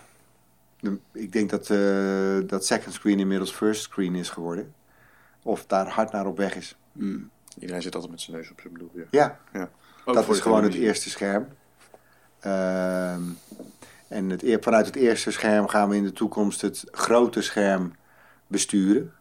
ik 1.13 1.33
denk 1.33 1.51
dat, 1.51 1.71
eh, 1.71 2.39
dat 2.47 2.67
second 2.67 2.95
screen 2.95 3.19
inmiddels 3.19 3.51
first 3.51 3.83
screen 3.83 4.15
is 4.15 4.31
geworden. 4.31 4.73
Of 5.43 5.67
daar 5.67 5.89
hard 5.89 6.13
naar 6.13 6.27
op 6.27 6.37
weg 6.37 6.57
is. 6.57 6.77
Hmm. 6.93 7.31
Iedereen 7.59 7.83
zit 7.83 7.95
altijd 7.95 8.13
met 8.13 8.21
zijn 8.21 8.37
neus 8.37 8.51
op 8.51 8.61
zijn. 8.61 8.91
Ja. 8.95 9.05
Ja, 9.11 9.39
Ja. 9.53 9.71
Ook 10.09 10.15
dat 10.15 10.29
is 10.29 10.41
gewoon 10.41 10.63
het 10.63 10.75
eerste 10.75 11.11
scherm. 11.11 11.49
Ehm, 12.41 13.23
en 14.09 14.31
het, 14.31 14.45
vanuit 14.61 14.87
het 14.87 14.97
eerste 14.97 15.31
scherm 15.31 15.69
gaan 15.69 15.89
we 15.89 15.97
in 15.97 16.05
de 16.05 16.13
toekomst 16.13 16.61
het 16.61 16.85
grote 16.91 17.43
scherm 17.43 17.93
besturen. 18.47 19.13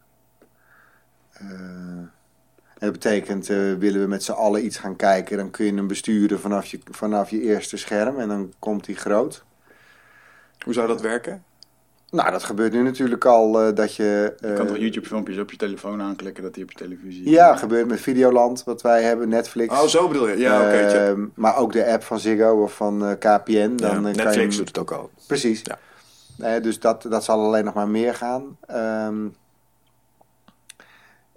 Eh, 1.32 1.48
en 1.48 2.86
dat 2.86 2.92
betekent, 2.92 3.50
eh, 3.50 3.56
willen 3.74 4.00
we 4.00 4.06
met 4.06 4.22
z'n 4.22 4.32
allen 4.32 4.64
iets 4.64 4.76
gaan 4.76 4.96
kijken, 4.96 5.36
dan 5.36 5.50
kun 5.50 5.64
je 5.64 5.74
hem 5.74 5.86
besturen 5.86 6.40
vanaf 6.40 6.66
je, 6.66 6.80
vanaf 6.90 7.30
je 7.30 7.40
eerste 7.40 7.76
scherm 7.76 8.18
en 8.18 8.28
dan 8.28 8.52
komt 8.58 8.86
hij 8.86 8.94
groot. 8.94 9.44
Hoe 10.64 10.72
zou 10.72 10.86
dat 10.86 11.00
werken? 11.00 11.44
Nou, 12.10 12.30
dat 12.30 12.42
gebeurt 12.44 12.72
nu 12.72 12.82
natuurlijk 12.82 13.24
al 13.24 13.60
eh, 13.60 13.74
dat 13.74 13.94
je... 13.94 14.34
Je 14.40 14.52
kan 14.52 14.66
eh, 14.66 14.72
toch 14.72 14.76
YouTube-filmpjes 14.78 15.38
op 15.38 15.50
je 15.50 15.56
telefoon 15.56 16.02
aanklikken 16.02 16.42
dat 16.42 16.54
die 16.54 16.62
op 16.62 16.70
je 16.70 16.76
televisie... 16.76 17.30
Ja, 17.30 17.56
gebeurt 17.56 17.86
met 17.88 18.00
Videoland, 18.00 18.64
wat 18.64 18.82
wij 18.82 19.02
hebben, 19.02 19.28
Netflix. 19.28 19.80
Oh, 19.80 19.86
zo 19.86 20.08
bedoel 20.08 20.28
je. 20.28 20.38
Ja, 20.38 20.60
oké. 20.60 20.76
Ehm, 20.76 21.26
maar 21.34 21.56
ook 21.56 21.72
de 21.72 21.86
app 21.86 22.02
van 22.02 22.18
Ziggo 22.20 22.62
of 22.62 22.74
van 22.74 23.04
eh, 23.06 23.12
KPN. 23.18 23.76
Dan, 23.76 23.90
Ja, 23.90 23.96
eh, 23.96 24.02
kan 24.02 24.10
je 24.12 24.16
Netflix 24.16 24.56
doet 24.56 24.68
het 24.68 24.78
ook 24.78 24.90
al. 24.90 25.10
Precies. 25.26 25.62
Ja. 25.64 26.60
Dus 26.60 26.80
dat, 26.80 27.02
dat 27.08 27.24
zal 27.24 27.44
alleen 27.44 27.64
nog 27.64 27.74
maar 27.74 27.88
meer 27.88 28.14
gaan. 28.14 28.56
Ehm, 28.66 29.16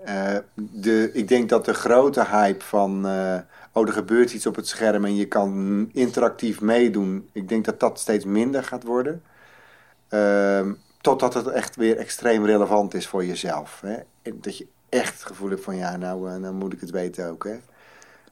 eh, 0.05 0.37
de, 0.55 1.09
ik 1.13 1.27
denk 1.27 1.49
dat 1.49 1.65
de 1.65 1.73
grote 1.73 2.25
hype 2.25 2.63
van... 2.65 3.05
eh, 3.07 3.37
oh, 3.73 3.87
er 3.87 3.93
gebeurt 3.93 4.33
iets 4.33 4.45
op 4.45 4.55
het 4.55 4.67
scherm 4.67 5.05
en 5.05 5.15
je 5.15 5.25
kan 5.25 5.89
interactief 5.93 6.61
meedoen. 6.61 7.29
Ik 7.31 7.49
denk 7.49 7.65
dat 7.65 7.79
dat 7.79 7.99
steeds 7.99 8.25
minder 8.25 8.63
gaat 8.63 8.83
worden. 8.83 9.23
Ehm, 10.11 10.73
totdat 11.01 11.33
het 11.33 11.47
echt 11.47 11.75
weer 11.75 11.97
extreem 11.97 12.45
relevant 12.45 12.93
is 12.93 13.07
voor 13.07 13.25
jezelf. 13.25 13.81
Hè? 13.81 13.95
En 14.21 14.37
Dat 14.41 14.57
je 14.57 14.67
echt 14.89 15.13
het 15.13 15.23
gevoel 15.23 15.49
hebt 15.49 15.63
van... 15.63 15.75
ja, 15.75 15.97
nou, 15.97 16.29
eh, 16.29 16.35
nou 16.35 16.53
moet 16.53 16.73
ik 16.73 16.79
het 16.79 16.91
weten 16.91 17.29
ook. 17.29 17.43
Hè? 17.43 17.57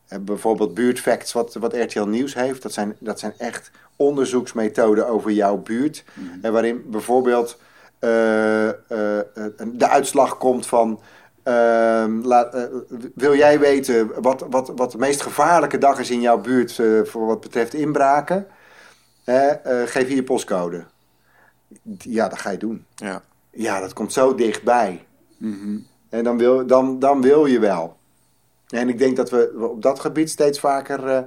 Eh, 0.07 0.19
bijvoorbeeld 0.19 0.73
buurtfacts, 0.73 1.33
wat, 1.33 1.53
wat 1.53 1.75
RTL 1.75 2.03
Nieuws 2.03 2.33
heeft. 2.33 2.61
Dat 2.61 2.73
zijn, 2.73 2.95
dat 2.99 3.19
zijn 3.19 3.33
echt 3.37 3.71
onderzoeksmethoden 3.95 5.07
over 5.07 5.31
jouw 5.31 5.57
buurt. 5.57 6.03
En 6.41 6.51
waarin 6.51 6.83
bijvoorbeeld 6.85 7.57
eh, 7.99 8.67
eh, 8.69 9.19
eh, 9.19 9.25
de 9.65 9.87
uitslag 9.87 10.37
komt 10.37 10.65
van... 10.67 10.99
ehm, 11.43 12.21
laat, 12.21 12.69
wil 13.15 13.35
jij 13.35 13.59
weten 13.59 14.21
wat, 14.21 14.45
wat, 14.49 14.71
wat 14.75 14.91
de 14.91 14.97
meest 14.97 15.21
gevaarlijke 15.21 15.77
dag 15.77 15.99
is 15.99 16.09
in 16.09 16.21
jouw 16.21 16.37
buurt... 16.37 16.81
voor 17.03 17.25
wat 17.25 17.41
betreft 17.41 17.73
inbraken? 17.73 18.47
Geef 19.85 20.07
hier 20.07 20.15
je 20.15 20.23
postcode. 20.23 20.83
Ja, 21.97 22.27
dat 22.27 22.39
ga 22.39 22.49
je 22.49 22.57
doen. 22.57 22.85
Ja. 22.95 23.23
Ja, 23.51 23.79
dat 23.79 23.93
komt 23.93 24.13
zo 24.13 24.35
dichtbij. 24.35 25.05
En 26.09 26.23
dan 26.23 26.37
wil, 26.37 26.65
dan, 26.65 26.99
dan 26.99 27.21
wil 27.21 27.45
je 27.45 27.59
wel. 27.59 27.97
En 28.67 28.89
ik 28.89 28.97
denk 28.97 29.15
dat 29.15 29.29
we 29.29 29.69
op 29.71 29.81
dat 29.81 29.99
gebied 29.99 30.29
steeds 30.29 30.59
vaker 30.59 31.07
eh, 31.07 31.23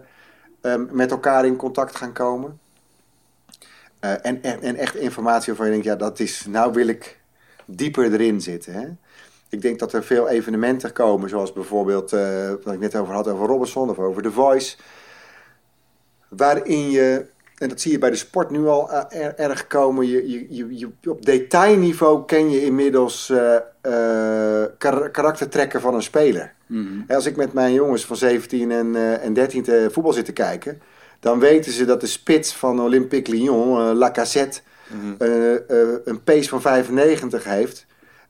eh, 0.61 0.81
met 0.91 1.11
elkaar 1.11 1.47
in 1.47 1.57
contact 1.57 1.97
gaan 1.97 2.13
komen. 2.13 2.61
Eh, 4.03 4.11
en, 4.23 4.43
en, 4.43 4.63
en 4.63 4.77
echt 4.77 4.95
informatie 4.95 5.47
waarvan 5.47 5.67
je 5.67 5.73
denkt, 5.73 5.87
ja, 5.87 5.97
dat 5.97 6.21
is, 6.21 6.47
nou 6.49 6.73
wil 6.73 6.87
ik 6.87 7.21
dieper 7.65 8.13
erin 8.13 8.41
zitten. 8.41 8.73
Hè? 8.73 8.89
Ik 9.49 9.63
denk 9.63 9.79
dat 9.79 9.93
er 9.93 10.05
veel 10.05 10.29
evenementen 10.29 10.93
komen, 10.93 11.29
zoals 11.29 11.53
bijvoorbeeld, 11.53 12.13
eh, 12.13 12.53
wat 12.63 12.75
ik 12.75 12.81
net 12.81 12.97
over 12.97 13.15
had, 13.15 13.29
over 13.29 13.47
Robinson 13.47 13.91
of 13.91 13.99
over 13.99 14.23
The 14.23 14.31
Voice. 14.31 14.77
Waarin 16.29 16.91
je, 16.91 17.27
en 17.63 17.69
dat 17.69 17.81
zie 17.81 17.93
je 17.93 17.99
bij 17.99 18.11
de 18.11 18.17
sport 18.17 18.51
nu 18.51 18.67
al 18.67 18.91
eh, 18.91 19.25
er- 19.25 19.35
erg 19.39 19.67
komen, 19.67 20.07
je, 20.09 20.31
je, 20.51 20.79
je, 20.79 20.91
op 21.11 21.25
detailniveau 21.27 22.25
ken 22.25 22.51
je 22.51 22.65
inmiddels 22.65 23.31
eh, 23.31 23.55
eh, 23.81 24.67
kar- 24.79 25.11
karaktertrekken 25.11 25.81
van 25.81 25.95
een 25.95 26.03
speler. 26.03 26.53
Hè, 27.07 27.15
Als 27.15 27.27
ik 27.27 27.37
met 27.37 27.53
mijn 27.53 27.73
jongens 27.73 28.05
van 28.05 28.17
17 28.17 28.71
en, 28.71 28.97
eh, 28.97 29.25
en 29.25 29.33
13 29.33 29.63
te 29.63 29.89
voetbal 29.93 30.13
zit 30.13 30.25
te 30.25 30.33
kijken, 30.33 30.81
dan 31.21 31.39
weten 31.39 31.73
ze 31.73 31.85
dat 31.85 32.01
de 32.01 32.07
spits 32.07 32.55
van 32.55 32.81
Olympique 32.81 33.33
Lyon, 33.35 33.79
eh 33.89 33.95
Lacazette, 33.95 34.61
eh, 35.19 35.55
eh, 35.55 35.89
een 36.05 36.23
pace 36.25 36.49
van 36.49 36.61
95 36.61 37.45
heeft. 37.45 37.87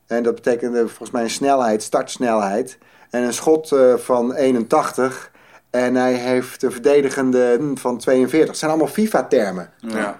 En 0.07 0.23
dat 0.23 0.35
betekent 0.35 0.73
eh, 0.75 0.79
volgens 0.79 1.11
mij 1.11 1.23
een 1.23 1.29
snelheid, 1.29 1.83
startsnelheid. 1.83 2.77
En 3.09 3.23
een 3.23 3.33
schot 3.33 3.71
eh, 3.71 3.93
van 3.95 4.33
81. 4.33 5.31
En 5.73 5.95
hij 5.95 6.13
heeft 6.13 6.63
een 6.63 6.71
verdedigende 6.71 7.71
van 7.75 7.97
42. 7.97 8.49
Het 8.49 8.57
zijn 8.57 8.71
allemaal 8.71 8.89
FIFA-termen. 8.89 9.69
Ja. 9.77 10.15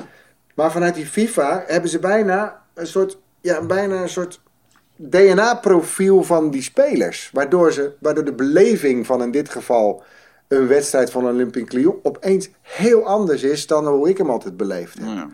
Maar 0.55 0.71
vanuit 0.71 0.95
die 0.95 1.05
FIFA 1.05 1.63
hebben 1.67 1.89
ze 1.89 1.99
bijna 1.99 2.61
een 2.73 2.87
soort, 2.87 3.19
ja, 3.41 3.65
bijna 3.65 4.01
een 4.01 4.09
soort 4.09 4.41
DNA-profiel 4.95 6.23
van 6.23 6.49
die 6.49 6.61
spelers. 6.61 7.29
Waardoor, 7.33 7.71
ze, 7.71 7.93
waardoor 7.99 8.25
de 8.25 8.33
beleving 8.33 9.05
van 9.05 9.21
in 9.21 9.31
dit 9.31 9.49
geval 9.49 10.03
een 10.47 10.67
wedstrijd 10.67 11.11
van 11.11 11.27
Olympique 11.27 11.77
Lyon 11.77 11.99
opeens 12.03 12.49
heel 12.61 13.05
anders 13.05 13.43
is 13.43 13.67
dan 13.67 13.87
hoe 13.87 14.09
ik 14.09 14.17
hem 14.17 14.29
altijd 14.29 14.57
beleefd 14.57 14.97
heb. 14.97 15.07
Ja. 15.07 15.29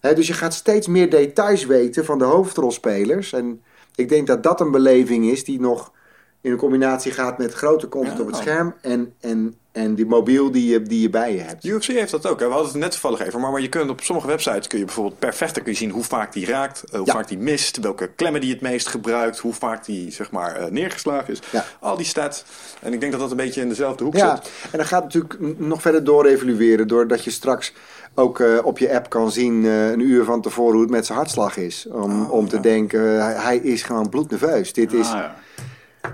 Hè, 0.00 0.14
dus 0.14 0.26
je 0.26 0.32
gaat 0.32 0.54
steeds 0.54 0.86
meer 0.86 1.10
details 1.10 1.66
weten 1.66 2.04
van 2.04 2.18
de 2.18 2.24
hoofdrolspelers. 2.24 3.32
En 3.32 3.62
ik 3.94 4.08
denk 4.08 4.26
dat 4.26 4.42
dat 4.42 4.60
een 4.60 4.70
beleving 4.70 5.30
is 5.30 5.44
die 5.44 5.60
nog 5.60 5.92
in 6.40 6.50
een 6.50 6.56
combinatie 6.58 7.12
gaat 7.12 7.38
met 7.38 7.52
grote 7.54 7.88
content 7.88 8.16
Ja. 8.16 8.22
op 8.22 8.26
het 8.26 8.36
scherm 8.36 8.74
en, 8.80 9.12
en, 9.20 9.54
en 9.72 9.94
die 9.94 10.06
mobiel 10.06 10.50
die 10.50 10.68
je, 10.70 10.82
die 10.82 11.00
je 11.00 11.10
bij 11.10 11.32
je 11.34 11.40
hebt. 11.40 11.64
UFC 11.64 11.86
heeft 11.86 12.10
dat 12.10 12.26
ook. 12.26 12.40
Hè? 12.40 12.46
We 12.46 12.52
hadden 12.52 12.70
het 12.70 12.80
net 12.80 12.90
toevallig 12.90 13.20
even. 13.20 13.40
Maar, 13.40 13.50
maar 13.50 13.60
je 13.60 13.68
kunt 13.68 13.90
op 13.90 14.00
sommige 14.00 14.26
websites 14.28 14.66
kun 14.66 14.78
je 14.78 14.84
bijvoorbeeld 14.84 15.18
per 15.18 15.34
vechter 15.34 15.62
kun 15.62 15.72
je 15.72 15.78
zien 15.78 15.90
hoe 15.90 16.02
vaak 16.04 16.32
die 16.32 16.46
raakt, 16.46 16.84
eh, 16.84 16.96
hoe 16.98 17.06
Ja. 17.06 17.12
vaak 17.12 17.28
die 17.28 17.38
mist, 17.38 17.80
welke 17.80 18.10
klemmen 18.16 18.40
die 18.40 18.52
het 18.52 18.60
meest 18.60 18.86
gebruikt, 18.88 19.38
hoe 19.38 19.52
vaak 19.54 19.84
die 19.84 20.10
zeg 20.10 20.30
maar 20.30 20.56
eh, 20.56 20.70
neergeslagen 20.70 21.32
is. 21.32 21.40
Ja. 21.52 21.64
Al 21.80 21.96
die 21.96 22.06
stats. 22.06 22.44
En 22.80 22.92
ik 22.92 23.00
denk 23.00 23.12
dat 23.12 23.20
dat 23.20 23.30
een 23.30 23.36
beetje 23.36 23.60
in 23.60 23.68
dezelfde 23.68 24.04
hoek 24.04 24.16
Ja, 24.16 24.36
zit. 24.36 24.50
en 24.70 24.78
dan 24.78 24.86
gaat 24.86 25.04
het 25.04 25.14
natuurlijk 25.14 25.58
nog 25.60 25.80
verder 25.82 26.04
door 26.04 26.26
evalueren. 26.26 26.88
Doordat 26.88 27.24
je 27.24 27.30
straks 27.30 27.72
ook 28.14 28.40
eh, 28.40 28.58
op 28.62 28.78
je 28.78 28.94
app 28.94 29.08
kan 29.10 29.30
zien 29.32 29.64
eh, 29.64 29.90
een 29.90 30.00
uur 30.00 30.24
van 30.24 30.40
tevoren 30.42 30.72
hoe 30.72 30.82
het 30.82 30.90
met 30.90 31.06
zijn 31.06 31.18
hartslag 31.18 31.56
is. 31.56 31.86
Om, 31.90 32.22
Oh, 32.22 32.32
om 32.32 32.48
te 32.48 32.60
denken, 32.60 33.00
hij, 33.42 33.56
is 33.56 33.82
gewoon 33.82 34.08
bloednerveus. 34.08 34.72
Dit 34.72 34.92
is, 34.92 35.06
Ah, 35.06 35.12
ja. 35.12 35.36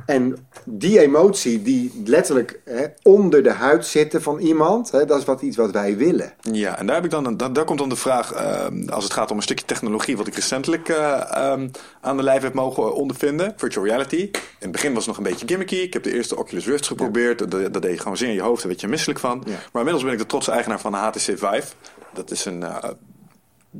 En 0.07 0.49
die 0.64 1.01
emotie 1.01 1.62
die 1.62 2.03
letterlijk 2.05 2.61
hè, 2.64 2.84
onder 3.03 3.43
de 3.43 3.53
huid 3.53 3.87
zitten 3.87 4.22
van 4.22 4.39
iemand, 4.39 4.91
hè, 4.91 5.05
dat 5.05 5.18
is 5.18 5.24
wat, 5.24 5.43
iets 5.43 5.57
wat 5.57 5.70
wij 5.70 5.97
willen. 5.97 6.32
Ja, 6.53 6.78
en 6.78 6.87
daar, 6.87 6.95
heb 6.95 7.05
ik 7.05 7.11
dan 7.11 7.37
daar, 7.37 7.53
daar 7.53 7.64
komt 7.64 7.78
dan 7.78 7.89
de 7.89 7.97
vraag, 7.97 8.32
eh, 8.32 8.66
als 8.87 9.05
het 9.05 9.12
gaat 9.12 9.30
om 9.30 9.37
een 9.37 9.43
stukje 9.43 9.64
technologie, 9.64 10.16
wat 10.16 10.26
ik 10.26 10.34
recentelijk 10.34 10.89
eh, 10.89 11.34
ehm, 11.34 11.68
aan 12.01 12.16
de 12.16 12.22
lijf 12.22 12.43
heb 12.43 12.55
mogen 12.55 12.95
ondervinden, 12.95 13.55
virtual 13.57 13.87
reality. 13.87 14.16
In 14.16 14.32
het 14.59 14.72
begin 14.72 14.95
was 14.95 15.07
het 15.07 15.16
nog 15.16 15.24
een 15.24 15.32
beetje 15.32 15.47
gimmicky. 15.47 15.76
Ik 15.76 15.93
heb 15.93 16.03
de 16.03 16.12
eerste 16.12 16.37
Oculus 16.37 16.66
Rift 16.66 16.87
geprobeerd. 16.87 17.39
Dat, 17.39 17.51
dat 17.51 17.82
deed 17.82 17.93
je 17.93 17.99
gewoon 17.99 18.16
zin 18.16 18.28
in 18.28 18.34
je 18.34 18.43
hoofd, 18.43 18.59
daar 18.59 18.68
werd 18.68 18.80
je 18.80 18.89
misselijk 18.89 19.18
van. 19.18 19.43
Ja. 19.47 19.53
Maar 19.53 19.61
inmiddels 19.72 20.03
ben 20.03 20.12
ik 20.12 20.18
de 20.18 20.26
trotse 20.26 20.51
eigenaar 20.51 20.80
van 20.80 20.93
de 20.93 20.99
HTC 20.99 21.20
Vive. 21.20 21.66
Dat 22.12 22.30
is 22.30 22.45
een 22.45 22.62
eh, 22.62 22.76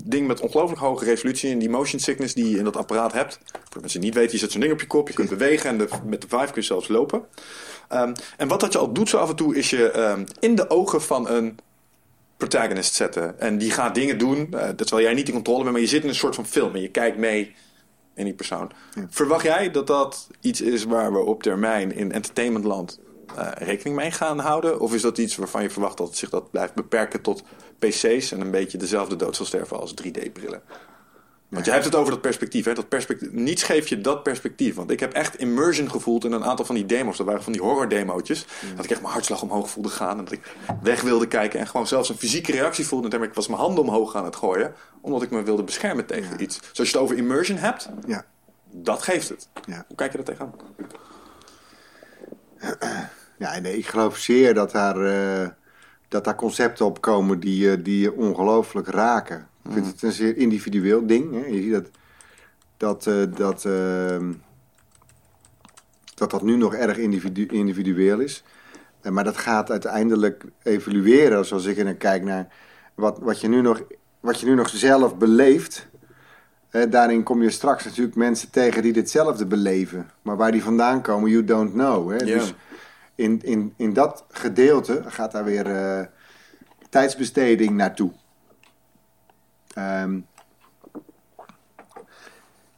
ding 0.05 0.27
met 0.27 0.41
ongelooflijk 0.41 0.81
hoge 0.81 1.05
resolutie. 1.05 1.51
En 1.51 1.59
die 1.59 1.71
motion 1.71 2.01
sickness 2.01 2.35
die 2.35 2.51
je 2.51 2.59
in 2.59 2.65
dat 2.65 2.77
apparaat 2.77 3.13
hebt. 3.13 3.39
Voor 3.69 3.81
mensen 3.81 4.01
die 4.01 4.09
niet 4.09 4.19
weten, 4.19 4.33
je 4.33 4.39
zet 4.39 4.53
zo'n 4.53 4.61
ding 4.61 4.73
op 4.73 4.81
je 4.81 4.87
kop. 4.87 5.09
Je 5.09 5.15
kunt 5.15 5.29
bewegen 5.29 5.71
en 5.71 5.79
de, 5.79 5.89
met 6.05 6.21
de 6.21 6.29
Vive 6.29 6.53
kun 6.53 6.61
je 6.61 6.63
zelfs 6.63 6.89
lopen. 6.89 7.23
Ehm, 7.89 8.15
en 8.37 8.49
wat 8.49 8.61
dat 8.61 8.73
je 8.73 8.79
al 8.79 8.93
doet 8.93 9.09
zo 9.09 9.19
af 9.19 9.29
en 9.29 9.37
toe, 9.37 9.57
is 9.57 9.71
je 9.71 9.91
ehm, 9.91 10.25
in 10.41 10.55
de 10.55 10.71
ogen 10.71 11.03
van 11.03 11.29
een 11.29 11.59
protagonist 12.37 12.95
zetten. 12.95 13.41
En 13.41 13.59
die 13.59 13.71
gaat 13.71 13.95
dingen 13.95 14.19
doen, 14.19 14.49
uh, 14.51 14.69
terwijl 14.69 15.03
jij 15.03 15.15
niet 15.15 15.29
in 15.29 15.35
controle 15.35 15.61
bent, 15.61 15.73
maar 15.73 15.81
je 15.81 15.87
zit 15.87 16.03
in 16.03 16.09
een 16.09 16.15
soort 16.15 16.35
van 16.35 16.47
film 16.47 16.75
en 16.75 16.81
je 16.81 16.91
kijkt 16.91 17.19
mee 17.19 17.55
in 18.15 18.25
die 18.25 18.35
persoon. 18.35 18.71
Verwacht 19.09 19.45
jij 19.45 19.71
dat 19.71 19.87
dat 19.87 20.29
iets 20.41 20.61
is 20.61 20.85
waar 20.85 21.13
we 21.13 21.19
op 21.19 21.43
termijn 21.43 21.93
in 21.95 22.13
entertainmentland 22.13 23.01
uh, 23.39 23.49
rekening 23.55 23.97
mee 23.97 24.11
gaan 24.11 24.39
houden? 24.39 24.81
Of 24.81 24.95
is 24.95 25.03
dat 25.03 25.19
iets 25.19 25.37
waarvan 25.37 25.63
je 25.63 25.71
verwacht 25.71 25.97
dat 25.97 26.07
het 26.07 26.17
zich 26.17 26.31
dat 26.31 26.51
blijft 26.51 26.75
beperken 26.75 27.21
tot 27.21 27.43
PC's 27.79 28.33
en 28.33 28.41
een 28.41 28.51
beetje 28.51 28.79
dezelfde 28.79 29.17
dood 29.17 29.37
zal 29.37 29.47
sterven 29.47 29.81
als 29.81 29.95
3D-brillen? 30.05 30.63
Want 31.49 31.65
je 31.65 31.71
hebt 31.71 31.85
het 31.85 31.95
over 31.95 32.11
dat 32.13 32.21
perspectief, 32.21 32.65
hè? 32.65 32.75
Dat 32.75 32.89
perspectief. 32.89 33.33
Niets 33.33 33.63
geeft 33.63 33.89
je 33.89 34.01
dat 34.01 34.23
perspectief. 34.23 34.75
Want 34.75 34.91
ik 34.91 35.01
heb 35.01 35.13
echt 35.13 35.39
immersion 35.39 35.91
gevoeld 35.91 36.25
in 36.25 36.33
een 36.33 36.45
aantal 36.45 36.65
van 36.65 36.75
die 36.75 36.87
demos. 36.87 37.17
Dat 37.17 37.27
waren 37.27 37.43
van 37.43 37.53
die 37.53 37.63
horror 37.63 37.89
demootjes. 37.89 38.47
Dat 38.77 38.85
ik 38.85 38.91
echt 38.91 39.01
mijn 39.01 39.13
hartslag 39.13 39.43
omhoog 39.43 39.71
voelde 39.71 39.89
gaan. 39.89 40.19
En 40.19 40.25
dat 40.25 40.33
ik 40.33 40.55
weg 40.83 41.01
wilde 41.01 41.29
kijken. 41.29 41.61
En 41.61 41.67
gewoon 41.67 41.87
zelfs 41.87 42.09
een 42.09 42.17
fysieke 42.17 42.53
reactie 42.53 42.87
voelde. 42.87 43.17
En 43.17 43.23
ik 43.23 43.35
was 43.35 43.49
mijn 43.49 43.61
handen 43.61 43.85
omhoog 43.85 44.17
aan 44.17 44.25
het 44.25 44.37
gooien. 44.37 44.75
Omdat 45.01 45.23
ik 45.23 45.31
me 45.31 45.43
wilde 45.43 45.63
beschermen 45.63 46.07
tegen 46.07 46.43
iets. 46.43 46.59
Zoals 46.73 46.91
je 46.91 46.97
het 46.97 47.05
over 47.05 47.17
immersion 47.17 47.59
hebt. 47.59 47.89
Ja. 48.07 48.25
Dat 48.71 49.03
geeft 49.03 49.29
het. 49.29 49.49
Ja. 49.67 49.85
Hoe 49.87 49.97
kijk 49.97 50.11
je 50.11 50.17
dat 50.17 50.27
tegenaan? 50.27 50.55
Ja, 53.39 53.59
nee, 53.59 53.77
ik 53.79 53.87
geloof 53.87 54.17
zeer 54.17 54.55
dat 54.55 54.71
daar, 54.71 54.97
uh, 54.97 55.49
dat 56.09 56.25
daar 56.25 56.35
concepten 56.35 56.87
op 56.87 57.01
komen 57.01 57.41
die, 57.41 57.77
uh, 57.77 57.85
die 57.85 58.01
je 58.01 58.13
ongelooflijk 58.13 58.89
raken. 58.89 59.49
Ik 59.65 59.73
vind 59.73 59.87
het 59.87 60.03
een 60.03 60.13
zeer 60.13 60.37
individueel 60.37 61.07
ding. 61.07 61.33
Hè. 61.33 61.47
Je 61.47 61.63
ziet 61.63 61.73
dat 61.73 61.91
dat, 62.77 63.07
uh, 63.07 63.37
dat, 63.37 63.63
dat 66.15 66.31
dat 66.31 66.43
nu 66.43 66.57
nog 66.57 66.75
erg 66.75 66.97
individu 66.97 67.47
individueel 67.47 68.19
is. 68.21 68.45
maar 69.11 69.25
dat 69.25 69.37
gaat 69.37 69.71
uiteindelijk 69.71 70.45
evolueren, 70.63 71.45
zoals 71.45 71.65
ik 71.65 71.79
er 71.79 71.85
naar 71.85 71.95
kijk 71.95 72.23
naar 72.23 72.49
wat, 72.95 73.19
wat, 73.19 73.41
je 73.41 73.49
nu 73.49 73.61
nog, 73.61 73.83
wat 74.21 74.41
je 74.41 74.47
nu 74.47 74.55
nog 74.55 74.69
zelf 74.69 75.17
beleeft. 75.17 75.87
Daarin 76.71 77.23
kom 77.23 77.43
je 77.43 77.51
straks 77.51 77.85
natuurlijk 77.85 78.17
mensen 78.17 78.51
tegen 78.51 78.83
die 78.83 78.93
ditzelfde 78.93 79.47
beleven. 79.47 80.11
Maar 80.23 80.37
waar 80.37 80.53
die 80.53 80.63
vandaan 80.63 81.03
komen, 81.03 81.31
you 81.31 81.45
don't 81.45 81.73
know. 81.73 82.11
Hè? 82.11 82.17
Dus 82.17 82.55
in, 83.15 83.41
in, 83.43 83.75
in 83.77 83.93
dat 83.93 84.25
gedeelte 84.29 85.03
gaat 85.07 85.33
daar 85.33 85.45
weer 85.45 85.67
uh, 85.67 86.07
tijdsbesteding 86.91 87.71
naartoe. 87.71 88.13
Um, 89.79 90.27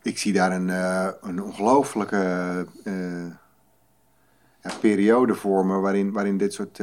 ik 0.02 0.18
zie 0.18 0.32
daar 0.32 0.52
een, 0.52 0.68
uh, 0.68 1.08
een 1.20 1.42
ongelooflijke 1.42 2.66
uh, 2.84 3.26
ja, 4.62 4.70
periode 4.80 5.34
voor 5.34 5.66
me 5.66 5.78
waarin, 5.78 6.12
waarin 6.12 6.36
dit 6.36 6.52
soort 6.52 6.80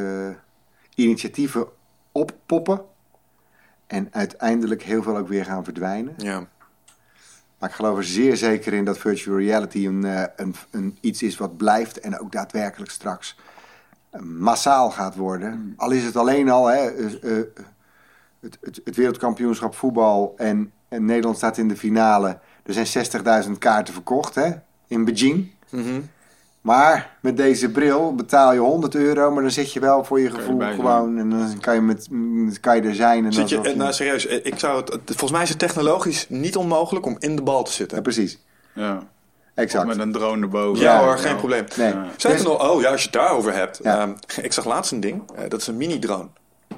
initiatieven 0.95 1.67
oppoppen 2.11 2.81
en 3.87 4.07
uiteindelijk 4.11 4.83
heel 4.83 5.03
veel 5.03 5.17
ook 5.17 5.27
weer 5.27 5.45
gaan 5.45 5.63
verdwijnen. 5.63 6.13
Ja. 6.17 6.47
Maar 7.59 7.69
ik 7.69 7.75
geloof 7.75 7.97
er 7.97 8.03
zeer 8.03 8.37
zeker 8.37 8.73
in 8.73 8.85
dat 8.85 8.97
virtual 8.97 9.37
reality 9.37 9.85
een, 9.85 10.03
een, 10.35 10.55
een, 10.71 10.97
iets 11.01 11.23
is 11.23 11.37
wat 11.37 11.57
blijft 11.57 11.99
en 11.99 12.19
ook 12.19 12.31
daadwerkelijk 12.31 12.91
straks 12.91 13.35
massaal 14.21 14.91
gaat 14.91 15.15
worden. 15.15 15.73
Al 15.77 15.91
is 15.91 16.03
het 16.03 16.15
alleen 16.15 16.49
al 16.49 16.65
hè, 16.65 16.93
uh, 16.93 17.43
het, 18.39 18.57
het, 18.61 18.81
het, 18.83 18.95
wereldkampioenschap 18.95 19.75
voetbal 19.75 20.33
en, 20.37 20.71
en, 20.87 21.05
Nederland 21.05 21.37
staat 21.37 21.57
in 21.57 21.67
de 21.67 21.77
finale. 21.77 22.39
Er 22.63 22.73
zijn 22.73 23.45
60.000 23.45 23.51
kaarten 23.59 23.93
verkocht 23.93 24.35
hè, 24.35 24.51
in 24.87 25.05
Beijing. 25.05 25.51
Mm 25.69 25.83
-hmm. 25.83 26.09
Maar 26.65 27.17
met 27.21 27.37
deze 27.37 27.71
bril 27.71 28.15
betaal 28.15 28.53
je 28.53 28.59
100 28.59 28.95
euro, 28.95 29.31
maar 29.31 29.41
dan 29.41 29.51
zit 29.51 29.73
je 29.73 29.79
wel 29.79 30.03
voor 30.03 30.19
je 30.19 30.31
gevoel 30.31 30.59
gewoon 30.59 31.17
en 31.17 31.29
dan 31.29 31.59
kan 31.59 31.75
je, 31.75 31.81
met, 31.81 32.07
kan 32.59 32.75
je 32.75 32.81
er 32.81 32.95
zijn. 32.95 33.25
En 33.25 33.33
zit 33.33 33.49
je, 33.49 33.73
nou 33.75 33.93
serieus, 33.93 34.25
ik 34.25 34.59
zou 34.59 34.77
het, 34.77 34.99
volgens 35.05 35.31
mij 35.31 35.41
is 35.41 35.49
het 35.49 35.59
technologisch 35.59 36.25
niet 36.29 36.55
onmogelijk 36.55 37.05
om 37.05 37.15
in 37.19 37.35
de 37.35 37.41
bal 37.41 37.63
te 37.63 37.71
zitten. 37.71 37.97
Ja, 37.97 38.03
precies. 38.03 38.39
Ja. 38.73 39.03
Exact. 39.53 39.83
Of 39.83 39.95
met 39.95 40.05
een 40.05 40.11
drone 40.11 40.41
erboven. 40.41 40.83
Ja, 40.83 41.03
hoor, 41.03 41.17
geen 41.17 41.35
probleem. 41.35 41.65
Nee. 41.75 41.93
Ja. 41.93 42.07
Zeg 42.17 42.31
dus, 42.31 42.43
nog, 42.43 42.71
oh 42.71 42.81
ja, 42.81 42.89
als 42.91 42.99
je 42.99 43.09
het 43.09 43.15
daarover 43.15 43.53
hebt. 43.53 43.79
Ja. 43.83 44.01
Um, 44.01 44.15
ik 44.41 44.53
zag 44.53 44.65
laatst 44.65 44.91
een 44.91 44.99
ding, 44.99 45.21
uh, 45.31 45.49
dat 45.49 45.61
is 45.61 45.67
een 45.67 45.77
mini-drone. 45.77 46.27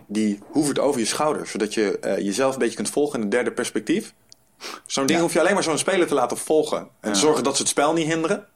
Die 0.07 0.39
hoevert 0.47 0.79
over 0.79 0.99
je 0.99 1.05
schouder, 1.05 1.47
zodat 1.47 1.73
je 1.73 1.99
uh, 2.05 2.17
jezelf 2.17 2.53
een 2.53 2.59
beetje 2.59 2.75
kunt 2.75 2.89
volgen 2.89 3.15
in 3.15 3.21
het 3.21 3.31
derde 3.31 3.51
perspectief. 3.51 4.13
Zo'n 4.85 5.05
ding 5.05 5.17
ja. 5.17 5.23
hoef 5.23 5.33
je 5.33 5.39
alleen 5.39 5.53
maar 5.53 5.63
zo'n 5.63 5.77
speler 5.77 6.07
te 6.07 6.13
laten 6.13 6.37
volgen. 6.37 6.87
En 6.99 7.15
zorgen 7.15 7.43
dat 7.43 7.55
ze 7.55 7.61
het 7.61 7.71
spel 7.71 7.93
niet 7.93 8.07
hinderen. 8.07 8.47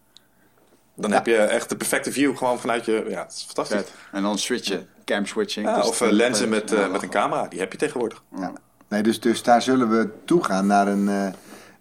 Dan 1.01 1.11
heb 1.11 1.25
je 1.25 1.37
echt 1.37 1.69
de 1.69 1.75
perfecte 1.75 2.11
view 2.11 2.37
gewoon 2.37 2.59
vanuit 2.59 2.85
je... 2.85 3.05
Ja, 3.07 3.21
het 3.21 3.31
is 3.31 3.43
fantastisch. 3.43 3.77
Vet. 3.77 3.93
En 4.11 4.23
dan 4.23 4.37
switchen, 4.37 4.87
cam 5.05 5.25
switching. 5.25 5.67
Ja, 5.67 5.75
dus 5.75 5.87
of 5.87 6.01
uh, 6.01 6.11
lenzen 6.11 6.49
met, 6.49 6.71
uh, 6.71 6.91
met 6.91 7.01
een 7.01 7.09
camera, 7.09 7.47
die 7.47 7.59
heb 7.59 7.71
je 7.71 7.77
tegenwoordig. 7.77 8.23
Ja. 8.35 8.53
Nee, 8.87 9.03
dus, 9.03 9.19
dus 9.19 9.43
daar 9.43 9.61
zullen 9.61 9.89
we 9.89 10.09
toe 10.25 10.43
gaan 10.43 10.67
naar 10.67 10.87
een, 10.87 11.05
uh, 11.07 11.27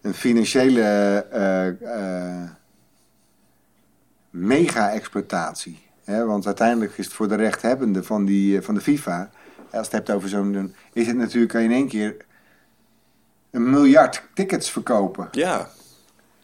een 0.03 0.15
financiële 0.15 1.27
mega-exploitatie. 4.31 5.89
Want 6.05 6.47
uiteindelijk 6.47 6.99
is 6.99 7.05
het 7.05 7.15
voor 7.15 7.29
de 7.29 7.35
rechthebbende 7.35 8.03
van, 8.03 8.25
die, 8.25 8.63
van 8.63 8.75
de 8.75 8.81
FIFA... 8.81 9.31
Als 9.73 9.73
je 9.73 9.79
het 9.79 9.93
hebt 9.93 10.11
over 10.11 10.29
zo'n... 10.29 10.75
is 10.93 11.07
het 11.07 11.17
natuurlijk 11.17 11.53
in 11.53 11.73
één 11.73 11.89
keer... 11.89 12.17
een 13.51 13.71
miljard 13.71 14.23
tickets 14.35 14.71
verkopen. 14.71 15.29
Ja. 15.31 15.69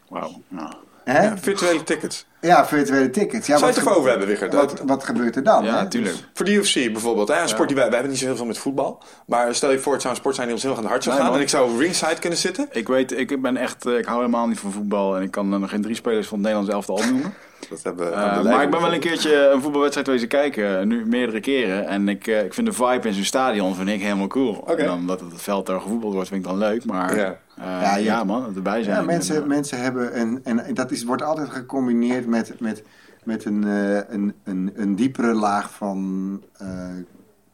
Wauw. 0.07 0.41
Nou. 0.47 0.73
Ja, 1.05 1.37
virtuele 1.37 1.83
tickets. 1.83 2.26
Ja, 2.41 2.65
virtuele 2.65 3.09
tickets. 3.09 3.47
Ja, 3.47 3.57
Zou 3.57 3.73
je 3.73 3.79
het 3.79 3.89
over 3.89 4.09
hebben, 4.09 4.27
Wigert? 4.27 4.53
Wat, 4.53 4.81
wat 4.85 5.03
gebeurt 5.03 5.35
er 5.35 5.43
dan? 5.43 5.63
Ja, 5.63 5.71
natuurlijk. 5.71 6.13
Dus 6.15 6.25
voor 6.33 6.45
de 6.45 6.51
UFC 6.53 6.73
bijvoorbeeld. 6.73 7.27
Hè? 7.27 7.41
Een 7.41 7.47
sport 7.49 7.67
die 7.67 7.77
wij, 7.77 7.85
wij 7.85 7.93
hebben 7.93 8.11
niet 8.11 8.19
zo 8.21 8.25
heel 8.27 8.35
veel 8.35 8.45
met 8.45 8.57
voetbal. 8.57 9.03
Maar 9.25 9.55
stel 9.55 9.71
je 9.71 9.79
voor, 9.79 9.93
het 9.93 10.01
zou 10.01 10.13
een 10.13 10.19
sport 10.19 10.35
zijn 10.35 10.47
die 10.47 10.55
ons 10.55 10.63
heel 10.65 10.71
erg 10.75 10.81
aan 10.81 10.85
het 10.87 10.93
hart 10.95 11.03
zou 11.05 11.15
Nee, 11.15 11.23
gaan. 11.25 11.33
man. 11.33 11.41
En 11.41 11.47
ik 11.47 11.53
zou 11.55 11.79
ringside 11.79 12.19
kunnen 12.19 12.39
zitten. 12.39 12.67
Ik 12.71 12.87
weet, 12.87 13.11
ik 13.17 13.41
ben 13.41 13.57
echt, 13.57 13.85
eh, 13.85 13.97
ik 13.97 14.05
hou 14.05 14.17
helemaal 14.19 14.47
niet 14.47 14.59
van 14.59 14.71
voetbal 14.71 15.15
en 15.15 15.21
ik 15.21 15.31
kan 15.31 15.53
er 15.53 15.59
nog 15.59 15.69
geen 15.69 15.81
drie 15.81 15.95
spelers 15.95 16.27
van 16.27 16.37
het 16.37 16.47
Nederlands 16.47 16.73
elftal 16.75 16.95
opnoemen. 16.95 17.33
Dat 17.69 17.83
hebben 17.83 18.13
Eh, 18.13 18.37
de 18.41 18.49
maar 18.49 18.63
ik 18.63 18.69
ben 18.69 18.81
wel 18.81 18.93
een 18.93 18.99
keertje 18.99 19.47
een 19.49 19.61
voetbalwedstrijd 19.61 20.07
wezen 20.07 20.27
kijken, 20.27 20.79
eh, 20.79 20.85
nu 20.85 21.05
meerdere 21.05 21.39
keren. 21.39 21.87
En 21.87 22.09
ik, 22.09 22.27
eh, 22.27 22.43
ik 22.43 22.53
vind 22.53 22.67
de 22.67 22.73
vibe 22.73 23.07
in 23.07 23.13
zo'n 23.13 23.23
stadion 23.23 23.75
vind 23.75 23.89
ik 23.89 24.01
helemaal 24.01 24.27
cool. 24.27 24.53
Oké. 24.53 24.71
En 24.73 24.85
dan 24.85 25.07
dat 25.07 25.19
het 25.19 25.41
veld 25.41 25.65
daar 25.65 25.81
gevoetbald 25.81 26.13
wordt, 26.13 26.29
vind 26.29 26.41
ik 26.43 26.47
dan 26.49 26.57
leuk. 26.57 26.85
Maar 26.85 27.15
Ja. 27.17 27.37
Ja, 27.61 27.95
Ja, 27.95 28.23
man, 28.23 28.55
erbij 28.55 28.83
zijn. 28.83 28.95
Ja, 28.95 29.01
mensen, 29.01 29.35
En, 29.35 29.41
eh, 29.41 29.47
mensen 29.47 29.81
hebben... 29.81 30.19
een 30.19 30.43
en 30.43 30.73
dat 30.73 30.91
is, 30.91 31.03
wordt 31.03 31.21
altijd 31.21 31.49
gecombineerd 31.49 32.27
met, 32.27 32.59
met, 32.59 32.83
met 33.23 33.45
een, 33.45 33.63
eh, 33.63 33.95
een, 33.95 34.33
een, 34.43 34.71
een 34.75 34.95
diepere 34.95 35.33
laag 35.33 35.73
van 35.73 36.43
eh, 36.57 36.89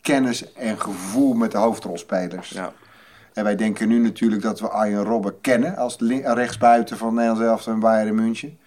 kennis 0.02 0.54
en 0.54 0.80
gevoel 0.80 1.34
met 1.34 1.52
de 1.52 1.58
hoofdrolspelers. 1.58 2.50
Ja. 2.50 2.74
En 3.34 3.44
wij 3.44 3.56
denken 3.56 3.88
nu 3.88 4.00
natuurlijk 4.00 4.42
dat 4.42 4.60
we 4.60 4.70
Arjen 4.70 5.04
Robben 5.04 5.42
kennen 5.42 5.76
als 5.76 5.98
rechtsbuiten 6.24 6.98
van 6.98 7.14
Nederland 7.14 7.40
zelf 7.40 7.68
en 7.68 7.80
Bayern 7.80 8.16
München. 8.16 8.58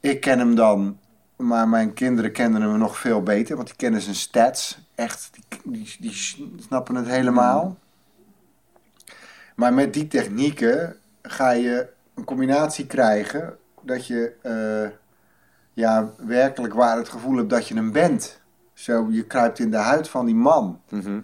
Ik 0.00 0.20
ken 0.20 0.38
hem 0.38 0.54
dan, 0.54 0.98
maar 1.36 1.68
mijn 1.68 1.92
kinderen 1.92 2.32
kennen 2.32 2.62
hem 2.62 2.78
nog 2.78 2.98
veel 2.98 3.22
beter, 3.22 3.56
want 3.56 3.68
die 3.68 3.76
kennen 3.76 4.00
zijn 4.00 4.14
stats. 4.14 4.78
Echt, 4.94 5.30
die, 5.32 5.72
die, 5.72 5.96
die 5.98 6.12
snappen 6.60 6.94
het 6.94 7.06
helemaal. 7.06 7.76
Maar 9.54 9.74
met 9.74 9.92
die 9.92 10.06
technieken 10.06 10.96
ga 11.22 11.50
je 11.50 11.88
een 12.14 12.24
combinatie 12.24 12.86
krijgen 12.86 13.56
dat 13.80 14.06
je 14.06 14.32
eh, 14.42 14.98
ja, 15.72 16.12
werkelijk 16.16 16.74
waar 16.74 16.96
het 16.96 17.08
gevoel 17.08 17.36
hebt 17.36 17.50
dat 17.50 17.68
je 17.68 17.74
hem 17.74 17.92
bent. 17.92 18.40
Zo, 18.72 19.08
je 19.10 19.26
kruipt 19.26 19.58
in 19.58 19.70
de 19.70 19.76
huid 19.76 20.08
van 20.08 20.26
die 20.26 20.34
man. 20.34 20.80
Mhm. 20.88 21.20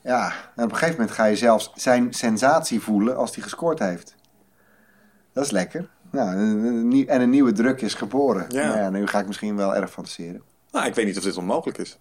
Ja, 0.00 0.32
en 0.56 0.64
op 0.64 0.70
een 0.70 0.76
gegeven 0.76 1.00
moment 1.00 1.16
ga 1.16 1.24
je 1.24 1.36
zelfs 1.36 1.72
zijn 1.74 2.12
sensatie 2.12 2.80
voelen 2.80 3.16
als 3.16 3.34
hij 3.34 3.42
gescoord 3.42 3.78
heeft. 3.78 4.14
Dat 5.32 5.44
is 5.44 5.50
lekker. 5.50 5.88
Nou, 6.10 6.28
en 7.06 7.20
een 7.20 7.30
nieuwe 7.30 7.52
druk 7.52 7.80
is 7.80 7.94
geboren. 7.94 8.46
Ja. 8.48 8.66
Nou 8.66 8.78
ja, 8.78 8.90
nu 8.90 9.06
ga 9.06 9.18
ik 9.18 9.26
misschien 9.26 9.56
wel 9.56 9.74
erg 9.74 9.90
fantaseren. 9.90 10.42
Nou, 10.70 10.86
ik 10.86 10.94
weet 10.94 11.06
niet 11.06 11.16
of 11.16 11.22
dit 11.22 11.36
onmogelijk 11.36 11.78
is. 11.78 11.98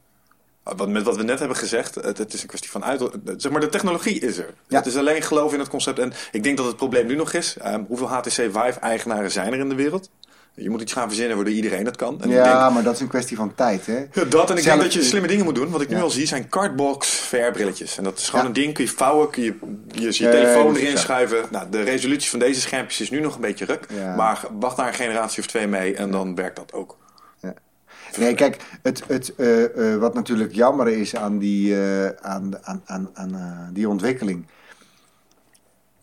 Wat, 0.64 0.90
met 0.90 1.04
wat 1.04 1.16
we 1.18 1.24
net 1.24 1.40
hebben 1.40 1.58
gezegd, 1.58 1.96
het, 1.96 2.18
het 2.18 2.34
is 2.34 2.42
een 2.42 2.48
kwestie 2.48 2.72
van 2.72 2.84
uit. 2.86 3.10
Zeg 3.38 3.52
maar, 3.52 3.62
de 3.62 3.70
technologie 3.70 4.20
is 4.20 4.38
er. 4.38 4.54
Ja. 4.68 4.78
Het 4.78 4.86
is 4.86 4.98
alleen 4.98 5.22
geloof 5.22 5.54
in 5.54 5.60
het 5.60 5.70
concept. 5.70 6.00
En 6.00 6.14
ik 6.32 6.44
denk 6.44 6.58
dat 6.58 6.66
het 6.66 6.76
probleem 6.78 7.06
nu 7.08 7.16
nog 7.16 7.34
is: 7.34 7.58
ehm, 7.58 7.84
hoeveel 7.88 8.08
HTC 8.08 8.32
Vive-eigenaren 8.32 9.32
zijn 9.32 9.54
er 9.54 9.60
in 9.60 9.70
de 9.70 9.76
wereld? 9.76 10.10
Je 10.56 10.70
moet 10.70 10.82
iets 10.82 10.94
gaan 10.94 11.08
verzinnen 11.08 11.36
waardoor 11.36 11.54
iedereen 11.54 11.84
dat 11.84 11.96
kan. 11.96 12.22
En 12.22 12.30
ja, 12.30 12.62
denk, 12.62 12.74
maar 12.74 12.84
dat 12.84 12.94
is 12.94 13.00
een 13.00 13.08
kwestie 13.08 13.38
van 13.38 13.56
tijd, 13.56 13.86
hè? 13.86 13.98
Ja, 14.12 14.24
dat 14.24 14.50
en 14.50 14.58
ik 14.58 14.64
Zelf- 14.64 14.64
denk 14.64 14.82
dat 14.82 14.94
je 14.94 15.04
slimme 15.04 15.28
dingen 15.28 15.46
moet 15.46 15.56
doen. 15.56 15.70
Wat 15.70 15.82
ik 15.82 15.90
nu 15.90 15.96
Ja. 15.96 16.02
al 16.02 16.10
zie 16.10 16.26
zijn 16.28 16.50
cardbox 16.50 17.08
VR-brilletjes. 17.10 17.98
En 17.98 18.04
dat 18.04 18.18
is 18.18 18.26
gewoon 18.26 18.42
Ja. 18.42 18.48
een 18.48 18.54
ding, 18.54 18.74
kun 18.74 18.84
je 18.84 18.90
vouwen, 18.90 19.30
kun 19.30 19.44
je 19.44 19.54
je, 19.88 20.12
telefoon 20.30 20.76
erin 20.76 20.98
schuiven. 20.98 21.46
Nou, 21.52 21.70
de 21.70 21.82
resolutie 21.82 22.30
van 22.30 22.40
deze 22.40 22.62
schermpjes 22.62 23.02
is 23.02 23.10
nu 23.10 23.20
nog 23.20 23.36
een 23.36 23.42
beetje 23.42 23.66
ruk. 23.66 23.88
Maar 24.18 24.42
wacht 24.60 24.78
daar 24.78 24.88
een 24.88 24.94
generatie 24.94 25.40
of 25.40 25.48
twee 25.48 25.68
mee 25.68 25.96
en 25.96 26.12
dan 26.12 26.36
werkt 26.36 26.56
dat 26.56 26.74
ook. 26.74 26.98
Nee, 28.18 28.36
kijk, 28.36 28.62
het, 28.82 29.04
het, 29.08 29.36
eh, 29.36 29.94
eh, 29.94 30.00
wat 30.00 30.14
natuurlijk 30.14 30.54
jammer 30.54 30.88
is 30.88 31.16
aan 31.16 31.38
die, 31.38 31.82
eh, 31.82 32.08
aan, 32.22 32.52
aan, 32.66 32.82
aan, 32.86 33.10
aan 33.14 33.70
die 33.74 33.90
ontwikkeling. 33.90 34.46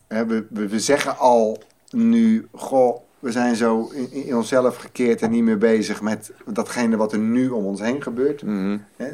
Hè, 0.07 0.25
we, 0.25 0.45
we, 0.49 0.67
we 0.67 0.79
zeggen 0.79 1.17
al 1.17 1.63
nu, 1.89 2.47
goh, 2.53 2.97
we 3.19 3.31
zijn 3.31 3.55
zo 3.55 3.89
in, 3.93 4.11
in 4.11 4.35
onszelf 4.35 4.75
gekeerd 4.77 5.21
en 5.21 5.31
niet 5.31 5.43
meer 5.43 5.57
bezig 5.57 6.01
met 6.01 6.31
datgene 6.45 6.97
wat 6.97 7.13
er 7.13 7.19
nu 7.19 7.49
om 7.49 7.65
ons 7.65 7.79
heen 7.81 8.01
gebeurt. 8.01 8.41
Hè? 8.97 9.07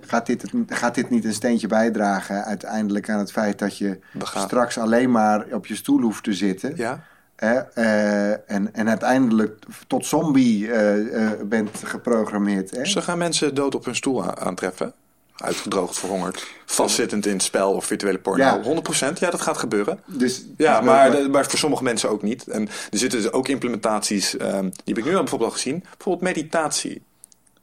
gaat 0.00 0.26
dit, 0.26 0.42
het- 0.42 0.52
gaat 0.66 0.94
dit 0.94 1.10
niet 1.10 1.24
een 1.24 1.32
steentje 1.34 1.66
bijdragen 1.66 2.44
uiteindelijk 2.44 3.10
aan 3.10 3.18
het 3.18 3.32
feit 3.32 3.58
dat 3.58 3.78
je 3.78 3.98
straks 4.46 4.78
alleen 4.78 5.10
maar 5.10 5.46
op 5.52 5.66
je 5.66 5.76
stoel 5.76 6.00
hoeft 6.00 6.24
te 6.24 6.32
zitten? 6.34 6.76
Ja? 6.76 7.04
Hè, 7.36 7.54
eh, 7.58 8.50
en, 8.50 8.74
en 8.74 8.88
uiteindelijk 8.88 9.64
tot 9.86 10.06
zombie 10.06 10.72
eh, 10.72 11.24
eh, 11.26 11.40
bent 11.44 11.70
geprogrammeerd. 11.84 12.70
Hè? 12.70 12.84
Ze 12.86 13.02
gaan 13.02 13.18
mensen 13.18 13.54
dood 13.54 13.74
op 13.74 13.84
hun 13.84 13.96
stoel 13.96 14.24
aantreffen. 14.34 14.92
Uitgedroogd, 15.36 15.98
verhongerd. 15.98 16.46
Vastzittend 16.64 17.26
in 17.26 17.32
het 17.32 17.42
spel 17.42 17.72
of 17.72 17.84
virtuele 17.84 18.18
porno. 18.18 18.44
Ja. 18.44 18.62
100%, 18.62 19.18
ja, 19.18 19.30
dat 19.30 19.40
gaat 19.40 19.56
gebeuren. 19.58 20.00
Dus, 20.06 20.44
Ja, 20.56 20.80
maar, 20.80 21.10
de- 21.10 21.28
maar 21.28 21.46
voor 21.46 21.58
sommige 21.58 21.82
mensen 21.82 22.10
ook 22.10 22.22
niet. 22.22 22.48
En 22.48 22.68
er 22.90 22.98
zitten 22.98 23.22
dus 23.22 23.32
ook 23.32 23.48
implementaties, 23.48 24.36
ehm, 24.36 24.62
die 24.62 24.94
heb 24.94 24.98
ik 24.98 25.04
nu 25.04 25.10
al 25.14 25.18
bijvoorbeeld 25.20 25.50
al 25.50 25.56
gezien. 25.56 25.84
Bijvoorbeeld 25.96 26.34
meditatie. 26.34 27.02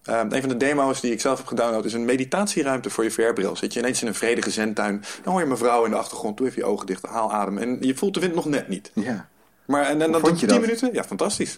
Ehm, 0.03 0.27
een 0.33 0.39
van 0.39 0.49
de 0.49 0.57
demo's 0.57 1.01
die 1.01 1.11
ik 1.11 1.21
zelf 1.21 1.37
heb 1.37 1.47
gedownload 1.47 1.85
is 1.85 1.93
een 1.93 2.05
meditatieruimte 2.05 2.89
voor 2.89 3.03
je 3.03 3.11
VR-bril. 3.11 3.55
Zit 3.55 3.73
je 3.73 3.79
ineens 3.79 4.01
in 4.01 4.07
een 4.07 4.13
vredige 4.15 4.51
zentuin, 4.51 5.03
dan 5.23 5.31
hoor 5.33 5.41
je 5.41 5.47
mevrouw 5.47 5.85
in 5.85 5.91
de 5.91 5.97
achtergrond, 5.97 6.37
doe 6.37 6.47
even 6.47 6.61
je 6.61 6.67
ogen 6.67 6.85
dicht, 6.85 7.05
haal 7.05 7.33
adem. 7.33 7.57
En 7.57 7.77
je 7.81 7.95
voelt 7.95 8.13
de 8.13 8.19
wind 8.19 8.35
nog 8.35 8.45
net 8.45 8.67
niet. 8.67 8.91
ja. 8.93 9.27
Maar 9.65 9.85
en, 9.85 10.01
en 10.01 10.11
dan 10.11 10.21
vond 10.21 10.39
je 10.39 10.45
10 10.45 10.55
dat? 10.55 10.65
minuten? 10.65 10.89
Ja, 10.93 11.03
fantastisch. 11.03 11.57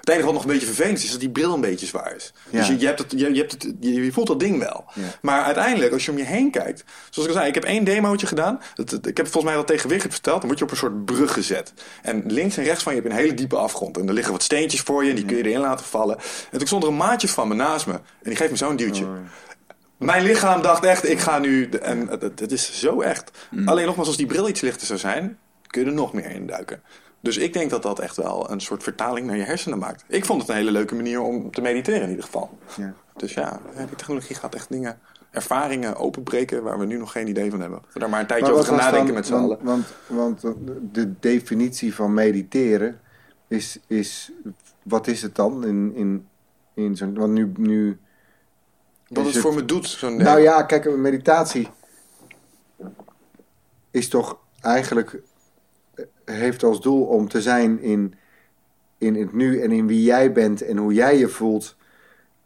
Het 0.00 0.08
enige 0.16 0.24
wat 0.32 0.34
nog 0.34 0.44
een 0.44 0.58
beetje 0.58 0.74
vervelend 0.74 0.98
is, 0.98 1.04
is 1.04 1.10
dat 1.10 1.20
die 1.20 1.30
bril 1.30 1.54
een 1.54 1.60
beetje 1.60 1.86
zwaar 1.86 2.14
is. 2.16 2.32
Ja. 2.50 2.58
Dus 2.58 2.68
je, 2.68 2.78
je, 2.78 2.86
hebt 2.86 2.98
het, 2.98 3.10
je, 3.16 3.32
je, 3.34 3.40
hebt 3.40 3.52
het, 3.52 3.74
je, 3.80 4.12
voelt 4.12 4.26
dat 4.26 4.40
ding 4.40 4.58
wel. 4.58 4.84
Ja. 4.94 5.02
Maar 5.22 5.42
uiteindelijk, 5.42 5.92
als 5.92 6.04
je 6.04 6.10
om 6.10 6.18
je 6.18 6.24
heen 6.24 6.50
kijkt... 6.50 6.84
Zoals 7.10 7.28
ik 7.28 7.34
al 7.34 7.40
zei, 7.40 7.48
ik 7.48 7.54
heb 7.54 7.64
één 7.64 7.84
demootje 7.84 8.26
gedaan. 8.26 8.60
Dat, 8.74 8.90
dat- 8.90 9.06
ik 9.06 9.16
heb 9.16 9.26
volgens 9.26 9.44
mij 9.52 9.56
al 9.62 9.66
tegen 9.66 9.88
Wigert 9.88 10.12
verteld. 10.12 10.36
Dan 10.38 10.46
word 10.46 10.58
je 10.58 10.64
op 10.64 10.70
een 10.70 10.76
soort 10.76 11.04
brug 11.04 11.32
gezet. 11.32 11.72
En 12.02 12.22
links 12.26 12.56
en 12.56 12.64
rechts 12.64 12.82
van 12.82 12.94
je 12.94 13.00
heb 13.00 13.08
je 13.10 13.14
een 13.16 13.22
hele 13.22 13.34
diepe 13.34 13.56
afgrond. 13.56 13.96
En 13.98 14.08
er 14.08 14.14
liggen 14.14 14.32
wat 14.32 14.42
steentjes 14.42 14.80
voor 14.80 15.04
je 15.04 15.10
en 15.10 15.16
die 15.16 15.24
kun 15.24 15.36
je 15.36 15.42
erin 15.44 15.60
laten 15.60 15.86
vallen. 15.86 16.16
En 16.50 16.58
toen 16.58 16.66
stond 16.66 16.82
er 16.82 16.88
een 16.88 16.96
maatje 16.96 17.28
van 17.28 17.48
me 17.48 17.54
naast 17.54 17.86
me. 17.86 17.92
En 17.92 18.00
die 18.22 18.36
geeft 18.36 18.50
me 18.50 18.56
zo'n 18.56 18.76
duwtje. 18.76 19.04
Oh, 19.04 19.10
Mijn 19.98 20.22
lichaam 20.22 20.62
dacht 20.62 20.84
echt, 20.84 21.08
ik 21.08 21.18
ga 21.18 21.38
nu... 21.38 21.68
En 21.68 22.08
het, 22.08 22.22
het 22.22 22.52
is 22.52 22.80
zo 22.80 23.00
echt. 23.00 23.30
Mm. 23.50 23.68
Alleen 23.68 23.86
nogmaals, 23.86 24.08
als 24.08 24.16
die 24.16 24.26
bril 24.26 24.48
iets 24.48 24.60
lichter 24.60 24.86
zou 24.86 24.98
zijn... 24.98 25.38
kun 25.66 25.80
je 25.82 25.86
er 25.86 25.92
nog 25.94 26.12
meer 26.12 26.30
in 26.30 26.46
duiken. 26.46 26.82
Dus 27.20 27.36
ik 27.36 27.52
denk 27.52 27.70
dat 27.70 27.82
dat 27.82 27.98
echt 27.98 28.16
wel 28.16 28.50
een 28.50 28.60
soort 28.60 28.82
vertaling 28.82 29.26
naar 29.26 29.36
je 29.36 29.42
hersenen 29.42 29.78
maakt. 29.78 30.04
Ik 30.08 30.24
vond 30.24 30.40
het 30.40 30.50
een 30.50 30.56
hele 30.56 30.70
leuke 30.70 30.94
manier 30.94 31.20
om 31.20 31.50
te 31.50 31.60
mediteren 31.60 32.02
in 32.02 32.08
ieder 32.08 32.24
geval. 32.24 32.58
Ja. 32.76 32.94
Dus 33.16 33.34
ja, 33.34 33.60
ja, 33.76 33.84
die 33.86 33.96
technologie 33.96 34.36
gaat 34.36 34.54
echt 34.54 34.68
dingen, 34.68 34.98
ervaringen 35.30 35.96
openbreken... 35.96 36.62
waar 36.62 36.78
we 36.78 36.84
nu 36.84 36.96
nog 36.98 37.12
geen 37.12 37.28
idee 37.28 37.50
van 37.50 37.60
hebben. 37.60 37.82
We 37.92 37.98
daar 37.98 38.08
maar 38.08 38.20
een 38.20 38.26
tijdje 38.26 38.46
Maar 38.46 38.54
over 38.54 38.66
gaan 38.68 38.76
nadenken 38.76 39.06
dan- 39.06 39.14
met 39.14 39.26
z'n 39.26 39.34
allen. 39.34 39.58
want, 39.62 39.86
Want, 40.06 40.42
want 40.42 40.58
de 40.94 41.18
definitie 41.20 41.94
van 41.94 42.14
mediteren 42.14 43.00
is, 43.48 43.78
is 43.86 44.32
wat 44.82 45.06
is 45.06 45.22
het 45.22 45.34
dan 45.34 45.64
in, 45.66 45.92
in, 45.94 46.26
in 46.74 46.96
zo'n... 46.96 47.14
Want 47.14 47.32
nu, 47.32 47.52
nu 47.56 47.98
Wat 49.08 49.26
is 49.26 49.32
het 49.32 49.42
voor 49.42 49.50
het- 49.52 49.60
me 49.60 49.66
doet, 49.66 49.86
zo'n... 49.88 50.16
Nou 50.16 50.40
ja, 50.40 50.62
kijk, 50.62 50.96
meditatie 50.96 51.68
is 53.90 54.08
toch 54.08 54.38
eigenlijk 54.60 55.12
eh, 55.12 55.20
heeft 56.30 56.62
als 56.62 56.80
doel 56.80 57.04
om 57.04 57.28
te 57.28 57.42
zijn 57.42 57.80
in, 57.80 58.14
in 58.98 59.14
het 59.14 59.32
nu 59.32 59.60
en 59.60 59.72
in 59.72 59.86
wie 59.86 60.02
jij 60.02 60.32
bent 60.32 60.62
en 60.62 60.76
hoe 60.76 60.92
jij 60.92 61.18
je 61.18 61.28
voelt. 61.28 61.76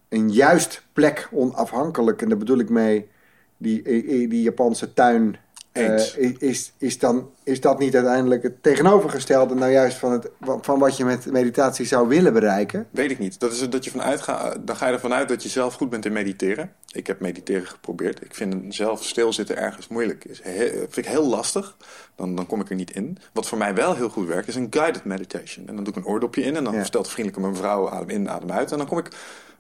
Een 0.08 0.30
juist 0.30 0.86
plek 0.92 1.28
onafhankelijk, 1.32 2.22
en 2.22 2.28
daar 2.28 2.38
bedoel 2.38 2.58
ik 2.58 2.68
mee 2.68 3.08
die, 3.56 3.82
die 4.28 4.42
Japanse 4.42 4.92
tuin. 4.92 5.36
Eh, 5.72 5.94
is, 6.38 6.72
is, 6.78 6.98
dan, 6.98 7.30
is 7.42 7.60
dat 7.60 7.78
niet 7.78 7.94
uiteindelijk 7.94 8.42
het 8.42 8.62
tegenovergestelde 8.62 9.54
nou 9.54 9.72
juist 9.72 9.96
van, 9.96 10.12
het, 10.12 10.30
van 10.60 10.78
wat 10.78 10.96
je 10.96 11.04
met 11.04 11.26
meditatie 11.32 11.86
zou 11.86 12.08
willen 12.08 12.32
bereiken? 12.32 12.86
Weet 12.90 13.10
ik 13.10 13.18
niet. 13.18 13.40
Dat 13.40 13.52
is 13.52 13.68
dat 13.70 13.84
je 13.84 13.90
vanuit. 13.90 14.24
Dan 14.60 14.76
ga 14.76 14.86
je 14.86 14.92
ervan 14.92 15.12
uit 15.12 15.28
dat 15.28 15.42
je 15.42 15.48
zelf 15.48 15.74
goed 15.74 15.90
bent 15.90 16.04
in 16.04 16.12
mediteren. 16.12 16.72
Ik 16.92 17.06
heb 17.06 17.20
mediteren 17.20 17.66
geprobeerd. 17.66 18.24
Ik 18.24 18.34
vind 18.34 18.74
zelf 18.74 19.04
stilzitten 19.04 19.56
ergens 19.56 19.88
moeilijk. 19.88 20.24
Is 20.24 20.40
he- 20.42 20.68
vind 20.70 20.96
ik 20.96 21.06
heel 21.06 21.26
lastig. 21.26 21.76
Dan, 22.16 22.34
dan 22.34 22.46
kom 22.46 22.60
ik 22.60 22.68
er 22.70 22.76
niet 22.76 22.90
in. 22.96 23.18
Wat 23.32 23.48
voor 23.48 23.58
mij 23.58 23.74
wel 23.74 23.94
heel 23.94 24.08
goed 24.08 24.26
werkt, 24.26 24.48
is 24.48 24.54
een 24.54 24.66
guided 24.70 25.04
meditation. 25.04 25.68
En 25.68 25.74
dan 25.74 25.84
doe 25.84 25.94
ik 25.96 26.04
een 26.04 26.10
oordopje 26.12 26.42
in 26.42 26.56
en 26.56 26.64
dan 26.64 26.74
Ja. 26.74 26.80
vertelt 26.80 27.04
de 27.04 27.10
vriendelijke 27.10 27.48
mevrouw 27.50 27.90
adem 27.90 28.08
in, 28.08 28.30
adem 28.30 28.50
uit. 28.50 28.72
En 28.72 28.78
dan 28.78 28.86
kom 28.86 28.98
ik. 28.98 29.08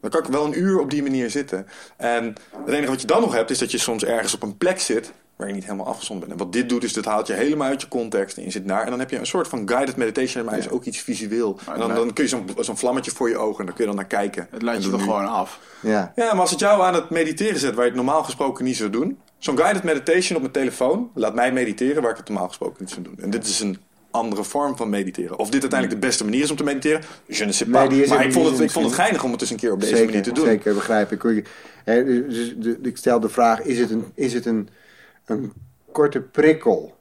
Dan 0.00 0.10
kan 0.10 0.20
ik 0.24 0.26
wel 0.30 0.44
een 0.44 0.58
uur 0.58 0.80
op 0.80 0.90
die 0.90 1.02
manier 1.02 1.30
zitten. 1.30 1.66
En 1.96 2.34
het 2.64 2.74
enige 2.74 2.90
wat 2.90 3.00
je 3.00 3.06
dan 3.06 3.20
nog 3.20 3.32
hebt, 3.34 3.50
is 3.50 3.58
dat 3.58 3.70
je 3.70 3.78
soms 3.78 4.04
ergens 4.04 4.34
op 4.34 4.42
een 4.42 4.56
plek 4.56 4.80
zit 4.80 5.12
waar 5.36 5.48
je 5.48 5.54
niet 5.54 5.64
helemaal 5.64 5.86
afgezond 5.86 6.20
bent. 6.20 6.32
En 6.32 6.38
wat 6.38 6.52
dit 6.52 6.68
doet, 6.68 6.84
is 6.84 6.92
dit 6.92 7.04
haalt 7.04 7.26
je 7.26 7.32
helemaal 7.32 7.68
uit 7.68 7.80
je 7.80 7.88
context 7.88 8.36
en 8.36 8.42
je 8.44 8.50
zit 8.50 8.68
daar. 8.68 8.82
En 8.84 8.90
dan 8.90 8.98
heb 8.98 9.10
je 9.10 9.18
een 9.18 9.26
soort 9.26 9.48
van 9.48 9.68
guided 9.68 9.96
meditation, 9.96 10.44
maar 10.44 10.58
is 10.58 10.70
ook 10.70 10.84
iets 10.84 10.98
visueel. 10.98 11.58
En 11.72 11.78
dan, 11.78 11.94
dan 11.94 12.12
kun 12.12 12.24
je 12.24 12.30
zo'n 12.30 12.48
zo'n 12.58 12.76
vlammetje 12.76 13.10
voor 13.10 13.28
je 13.28 13.36
ogen 13.36 13.58
en 13.60 13.66
dan 13.66 13.74
kun 13.74 13.84
je 13.84 13.90
dan 13.90 13.98
naar 14.00 14.08
kijken. 14.08 14.46
Het 14.50 14.62
leidt 14.62 14.84
je 14.84 14.90
toch 14.90 14.98
nu- 15.00 15.04
gewoon 15.06 15.26
af. 15.28 15.60
Ja. 15.80 16.12
Ja, 16.16 16.32
maar 16.32 16.40
als 16.40 16.50
het 16.50 16.60
jou 16.60 16.82
aan 16.82 16.94
het 16.94 17.10
mediteren 17.10 17.58
zet, 17.60 17.74
waar 17.74 17.84
je 17.84 17.90
het 17.90 17.96
normaal 18.04 18.22
gesproken 18.24 18.64
niet 18.64 18.76
zou 18.76 18.90
doen. 18.90 19.18
Zo'n 19.38 19.58
guided 19.58 19.82
meditation 19.82 20.36
op 20.36 20.42
mijn 20.42 20.52
telefoon 20.54 21.10
laat 21.14 21.34
mij 21.34 21.52
mediteren 21.52 22.02
waar 22.02 22.10
ik 22.10 22.16
het 22.16 22.28
normaal 22.28 22.48
gesproken 22.48 22.76
niet 22.78 22.90
zou 22.90 23.02
doen. 23.02 23.14
En 23.20 23.30
dit 23.30 23.46
is 23.46 23.60
een 23.60 23.78
andere 24.10 24.44
vorm 24.44 24.76
van 24.76 24.88
mediteren. 24.90 25.38
Of 25.38 25.50
dit 25.50 25.60
uiteindelijk 25.60 26.00
de 26.00 26.06
beste 26.06 26.24
manier 26.24 26.42
is 26.42 26.50
om 26.50 26.56
te 26.56 26.64
mediteren, 26.64 27.00
je 27.26 27.44
ne 27.44 27.52
sais 27.52 27.70
pas. 27.70 27.88
Nee, 27.88 28.08
maar 28.08 28.24
ik 28.24 28.32
vond, 28.32 28.50
het, 28.50 28.60
ik 28.60 28.70
vond 28.70 28.84
het 28.86 28.94
geinig 28.94 29.24
om 29.24 29.32
het 29.32 29.40
eens 29.40 29.50
een 29.50 29.56
keer 29.56 29.72
op 29.72 29.80
deze 29.80 29.92
zeker, 29.92 30.06
manier 30.08 30.22
te 30.22 30.32
doen. 30.32 30.44
Zeker, 30.46 30.74
begrijp 30.74 31.12
ik. 31.12 31.22
Dus 31.84 32.54
de- 32.58 32.78
ik 32.82 32.96
stel 32.96 33.20
de 33.20 33.28
vraag, 33.28 33.60
is 33.62 33.78
het 33.78 33.90
een, 33.90 34.04
is 34.14 34.32
het 34.32 34.46
een, 34.46 34.68
een 35.26 35.52
korte 35.92 36.20
prikkel? 36.20 36.96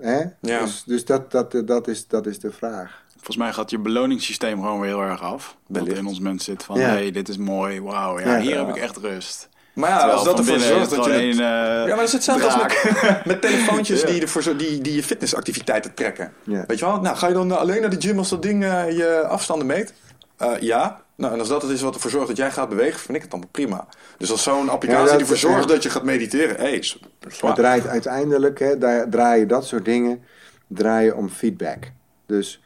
Hè? 0.00 0.18
Ja. 0.40 0.60
Dus, 0.60 0.82
dus 0.86 1.04
dat, 1.04 1.30
dat, 1.30 1.62
dat, 1.64 1.88
is, 1.88 2.06
dat 2.06 2.26
is 2.26 2.38
de 2.38 2.52
vraag. 2.52 3.04
Volgens 3.12 3.36
mij 3.36 3.52
gaat 3.52 3.70
je 3.70 3.78
beloningssysteem 3.78 4.60
gewoon 4.62 4.80
weer 4.80 4.88
heel 4.90 5.02
erg 5.02 5.20
af. 5.22 5.56
Wat 5.66 5.78
Wellicht. 5.80 5.98
in 5.98 6.06
ons 6.06 6.18
mens 6.20 6.44
zit 6.44 6.62
van, 6.62 6.78
Ja. 6.78 6.86
hey, 6.88 7.10
dit 7.10 7.28
is 7.28 7.36
mooi, 7.36 7.80
wauw, 7.82 8.18
ja, 8.20 8.36
Ja. 8.36 8.40
hier 8.40 8.56
heb 8.58 8.68
ik 8.68 8.76
echt 8.82 8.96
rust. 8.96 9.48
Maar 9.74 9.90
ja, 9.90 9.96
Terwijl 9.98 10.18
als 10.18 10.26
dat 10.28 10.38
ervoor 10.38 10.58
zorgt 10.58 10.90
is 10.90 10.96
dat 10.96 11.04
je... 11.04 11.12
eh, 11.12 11.36
ja, 11.36 11.86
maar 11.86 11.96
dat 11.96 12.02
is 12.06 12.12
hetzelfde 12.12 12.44
als 12.50 12.62
met, 13.24 13.40
telefoontjes 13.50 14.00
Ja. 14.02 14.06
die, 14.06 14.20
ervoor 14.22 14.42
zo- 14.42 14.56
die, 14.56 14.80
die 14.80 14.94
je 14.94 15.02
fitnessactiviteiten 15.02 15.94
trekken. 15.94 16.32
Ja. 16.44 16.64
Weet 16.66 16.78
je 16.78 16.84
wel? 16.84 17.00
Nou, 17.00 17.16
ga 17.16 17.26
je 17.28 17.34
dan 17.34 17.58
alleen 17.58 17.80
naar 17.80 17.90
de 17.90 18.00
gym 18.00 18.18
als 18.18 18.28
dat 18.28 18.42
ding 18.42 18.64
eh, 18.64 18.96
je 18.96 19.26
afstanden 19.28 19.66
meet? 19.66 19.92
Eh, 20.36 20.60
ja. 20.60 21.02
Nou, 21.16 21.32
en 21.32 21.38
als 21.38 21.48
dat 21.48 21.62
het 21.62 21.70
is 21.70 21.80
wat 21.80 21.94
ervoor 21.94 22.10
zorgt 22.10 22.28
dat 22.28 22.36
jij 22.36 22.50
gaat 22.50 22.68
bewegen, 22.68 23.00
vind 23.00 23.16
ik 23.16 23.22
het 23.22 23.30
dan 23.30 23.48
prima. 23.50 23.86
Dus 24.18 24.30
als 24.30 24.42
zo'n 24.42 24.68
applicatie 24.68 25.04
Ja, 25.04 25.10
dat- 25.10 25.20
ervoor 25.20 25.36
zorgt 25.36 25.68
dat 25.68 25.82
je 25.82 25.90
gaat 25.90 26.02
mediteren, 26.02 26.56
hé, 26.56 26.68
is 26.68 26.98
Het 27.20 27.54
draait 27.54 27.86
uiteindelijk, 27.86 28.58
hè, 28.58 28.78
daar 28.78 29.08
draaien 29.08 29.48
dat 29.48 29.66
soort 29.66 29.84
dingen 29.84 30.22
draaien 30.66 31.16
om 31.16 31.28
feedback. 31.28 31.84
Dus 32.26 32.62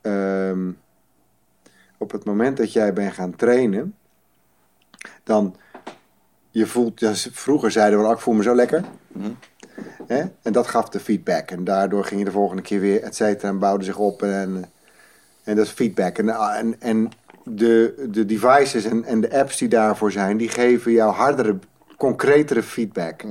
ehm, 0.00 0.70
op 1.98 2.10
het 2.12 2.24
moment 2.24 2.56
dat 2.56 2.72
jij 2.72 2.92
bent 2.92 3.12
gaan 3.14 3.36
trainen, 3.36 3.94
dan 5.24 5.56
je 6.50 6.66
voelt, 6.66 7.00
ja, 7.00 7.12
vroeger 7.14 7.70
zeiden 7.70 7.98
we 8.00 8.04
al, 8.06 8.12
ik 8.12 8.18
voel 8.18 8.34
me 8.34 8.42
zo 8.42 8.54
lekker. 8.54 8.84
Mhm. 9.08 9.30
Hè? 10.06 10.22
En 10.42 10.52
dat 10.52 10.66
gaf 10.66 10.88
de 10.88 11.00
feedback. 11.00 11.50
En 11.50 11.64
daardoor 11.64 12.04
ging 12.04 12.20
je 12.20 12.26
de 12.26 12.32
volgende 12.32 12.62
keer 12.62 12.80
weer, 12.80 13.02
et 13.02 13.14
cetera, 13.16 13.48
en 13.48 13.58
bouwde 13.58 13.84
zich 13.84 13.96
op. 13.98 14.22
En, 14.22 14.64
en 15.44 15.56
dat 15.56 15.66
is 15.66 15.70
feedback. 15.72 16.18
En, 16.18 16.28
en, 16.28 16.76
en 16.80 17.08
de, 17.44 18.06
de 18.10 18.24
devices 18.24 18.84
en, 18.84 19.04
en 19.04 19.20
de 19.20 19.38
apps 19.38 19.58
die 19.58 19.68
daarvoor 19.68 20.12
zijn, 20.12 20.36
die 20.36 20.48
geven 20.48 20.92
jou 20.92 21.12
hardere, 21.12 21.58
concretere 21.96 22.62
feedback. 22.62 23.24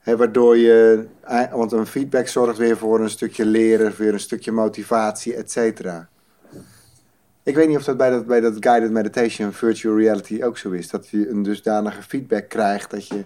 Hè, 0.00 0.16
waardoor 0.16 0.56
je, 0.56 1.06
eh, 1.20 1.52
want 1.52 1.72
een 1.72 1.86
feedback 1.86 2.28
zorgt 2.28 2.58
weer 2.58 2.76
voor 2.76 3.00
een 3.00 3.10
stukje 3.10 3.44
leren, 3.44 3.92
weer 3.96 4.12
een 4.12 4.20
stukje 4.20 4.52
motivatie, 4.52 5.34
et 5.34 5.50
cetera. 5.50 6.08
Ik 7.42 7.54
weet 7.54 7.68
niet 7.68 7.76
of 7.76 7.84
dat 7.84 7.96
bij 7.96 8.10
dat, 8.10 8.26
bij 8.26 8.40
dat 8.40 8.56
guided 8.60 8.90
meditation 8.90 9.52
virtual 9.52 9.98
reality 9.98 10.42
ook 10.42 10.58
zo 10.58 10.70
is. 10.70 10.88
Dat 10.88 11.08
je 11.08 11.28
een 11.28 11.42
dusdanige 11.42 12.02
feedback 12.02 12.48
krijgt 12.48 12.90
dat 12.90 13.08
je 13.08 13.24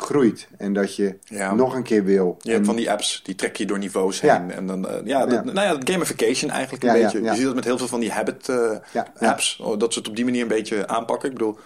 groeit 0.00 0.48
en 0.58 0.72
dat 0.72 0.96
je 0.96 1.18
Ja. 1.24 1.54
nog 1.54 1.74
een 1.74 1.82
keer 1.82 2.04
wil. 2.04 2.36
Je 2.42 2.50
hebt 2.52 2.66
van 2.66 2.76
die 2.76 2.90
apps, 2.90 3.20
die 3.24 3.34
trek 3.34 3.56
je 3.56 3.66
door 3.66 3.78
niveaus 3.78 4.20
Ja. 4.20 4.38
heen. 4.40 4.50
En 4.50 4.66
dan, 4.66 4.88
eh, 4.88 4.94
ja, 5.04 5.20
dat, 5.26 5.30
Ja. 5.44 5.52
Nou 5.52 5.60
ja, 5.66 5.74
dat 5.76 5.90
gamification 5.90 6.50
eigenlijk 6.50 6.82
een 6.84 6.92
beetje. 7.02 7.22
Je 7.22 7.34
ziet 7.34 7.44
dat 7.44 7.54
met 7.54 7.64
heel 7.64 7.78
veel 7.78 7.88
van 7.88 8.00
die 8.00 8.10
habit 8.12 8.48
eh, 8.48 8.70
apps. 9.18 9.58
Oh, 9.62 9.78
dat 9.78 9.92
ze 9.92 9.98
het 9.98 10.08
op 10.08 10.16
die 10.16 10.24
manier 10.24 10.42
een 10.42 10.48
beetje 10.48 10.86
aanpakken. 10.88 11.28
Ik 11.28 11.34
bedoel, 11.34 11.58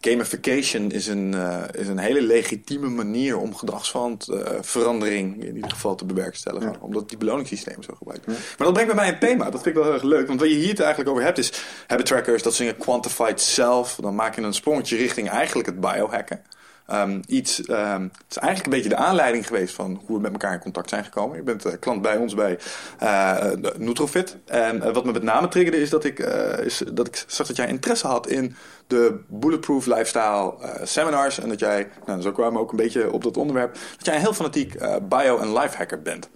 gamification 0.00 0.90
is 0.90 1.06
een, 1.06 1.34
eh, 1.34 1.62
is 1.72 1.88
een 1.88 1.98
hele 1.98 2.22
legitieme 2.22 2.88
manier 2.88 3.38
om 3.38 3.54
gedragsverandering 3.54 5.44
in 5.44 5.54
ieder 5.54 5.70
geval 5.70 5.94
te 5.94 6.04
bewerkstelligen. 6.04 6.70
Ja. 6.72 6.76
Omdat 6.80 7.08
die 7.08 7.18
beloningssysteem 7.18 7.82
zo 7.82 7.94
gebruikt. 7.98 8.26
Maar 8.26 8.36
dat 8.58 8.72
brengt 8.72 8.94
bij 8.94 9.04
mij 9.04 9.12
een 9.12 9.18
thema. 9.18 9.44
Dat 9.44 9.62
vind 9.62 9.66
ik 9.66 9.74
wel 9.74 9.84
heel 9.84 9.92
erg 9.92 10.02
leuk. 10.02 10.26
Want 10.26 10.40
wat 10.40 10.48
je 10.48 10.54
hier 10.54 10.68
het 10.68 10.80
eigenlijk 10.80 11.10
over 11.10 11.22
hebt 11.22 11.38
is 11.38 11.52
habit 11.86 12.06
trackers. 12.06 12.42
Dat 12.42 12.54
zingen 12.54 12.76
quantified 12.76 13.40
self. 13.40 13.98
Dan 14.00 14.14
maak 14.14 14.34
je 14.34 14.42
een 14.42 14.54
sprongetje 14.54 14.96
richting 14.96 15.28
eigenlijk 15.30 15.66
het 15.68 15.80
biohacken. 15.80 16.40
Ehm, 16.86 17.20
iets, 17.26 17.64
ehm, 17.64 18.02
het 18.02 18.24
is 18.28 18.36
eigenlijk 18.36 18.64
een 18.64 18.82
beetje 18.82 18.96
de 18.96 19.04
aanleiding 19.04 19.46
geweest 19.46 19.74
van 19.74 20.00
hoe 20.06 20.16
we 20.16 20.22
met 20.22 20.32
elkaar 20.32 20.52
in 20.52 20.60
contact 20.60 20.88
zijn 20.88 21.04
gekomen. 21.04 21.36
Je 21.36 21.42
bent 21.42 21.64
eh, 21.64 21.72
klant 21.80 22.02
bij 22.02 22.16
ons 22.16 22.34
bij 22.34 22.58
eh 22.98 23.50
Nutrofit. 23.76 24.36
En 24.44 24.82
eh, 24.82 24.92
wat 24.92 25.04
me 25.04 25.12
met 25.12 25.22
name 25.22 25.48
triggerde 25.48 25.80
is 25.80 25.90
dat 25.90 26.04
ik, 26.04 26.18
eh, 26.18 26.64
is 26.64 26.82
dat 26.92 27.06
ik 27.06 27.24
zag 27.26 27.46
dat 27.46 27.56
jij 27.56 27.68
interesse 27.68 28.06
had 28.06 28.28
in 28.28 28.56
de 28.86 29.20
Bulletproof 29.28 29.86
Lifestyle 29.86 30.54
eh, 30.60 30.86
seminars. 30.86 31.38
En 31.38 31.48
dat 31.48 31.58
jij, 31.58 31.88
nou, 32.06 32.20
zo 32.20 32.32
kwamen 32.32 32.52
we 32.52 32.58
ook 32.58 32.70
een 32.70 32.76
beetje 32.76 33.12
op 33.12 33.22
dat 33.22 33.36
onderwerp, 33.36 33.72
dat 33.96 34.06
jij 34.06 34.14
een 34.14 34.20
heel 34.20 34.34
fanatiek 34.34 34.74
eh, 34.74 34.96
bio- 35.08 35.38
en 35.38 35.52
lifehacker 35.52 36.02
bent. 36.02 36.28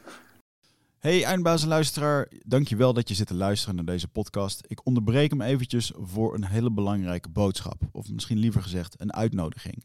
Hey 0.98 1.24
eindbazenluisteraar, 1.24 2.28
dankjewel 2.44 2.93
dat 2.93 3.09
je 3.09 3.14
zit 3.14 3.27
te 3.27 3.35
luisteren 3.35 3.74
naar 3.74 3.85
deze 3.85 4.09
podcast. 4.09 4.64
Ik 4.66 4.86
onderbreek 4.86 5.31
hem 5.31 5.43
eventjes 5.43 5.93
voor 5.97 6.35
een 6.35 6.44
hele 6.44 6.70
belangrijke 6.70 7.28
boodschap. 7.28 7.82
Of 7.93 8.10
misschien 8.10 8.39
liever 8.39 8.62
gezegd 8.62 8.94
een 8.98 9.12
uitnodiging. 9.12 9.85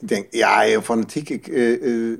ik 0.00 0.08
denk, 0.08 0.26
ja, 0.30 0.60
heel 0.60 0.82
fanatiek. 0.82 1.28
Ik, 1.28 1.46
uh, 1.46 2.18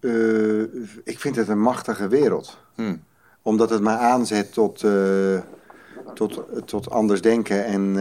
uh, 0.00 0.62
ik 1.04 1.20
vind 1.20 1.36
het 1.36 1.48
een 1.48 1.60
machtige 1.60 2.08
wereld. 2.08 2.58
Hmm. 2.74 3.02
Omdat 3.42 3.70
het 3.70 3.82
mij 3.82 3.96
aanzet 3.96 4.52
tot, 4.52 4.84
tot, 6.14 6.42
tot 6.64 6.90
anders 6.90 7.20
denken 7.20 7.64
en, 7.64 7.96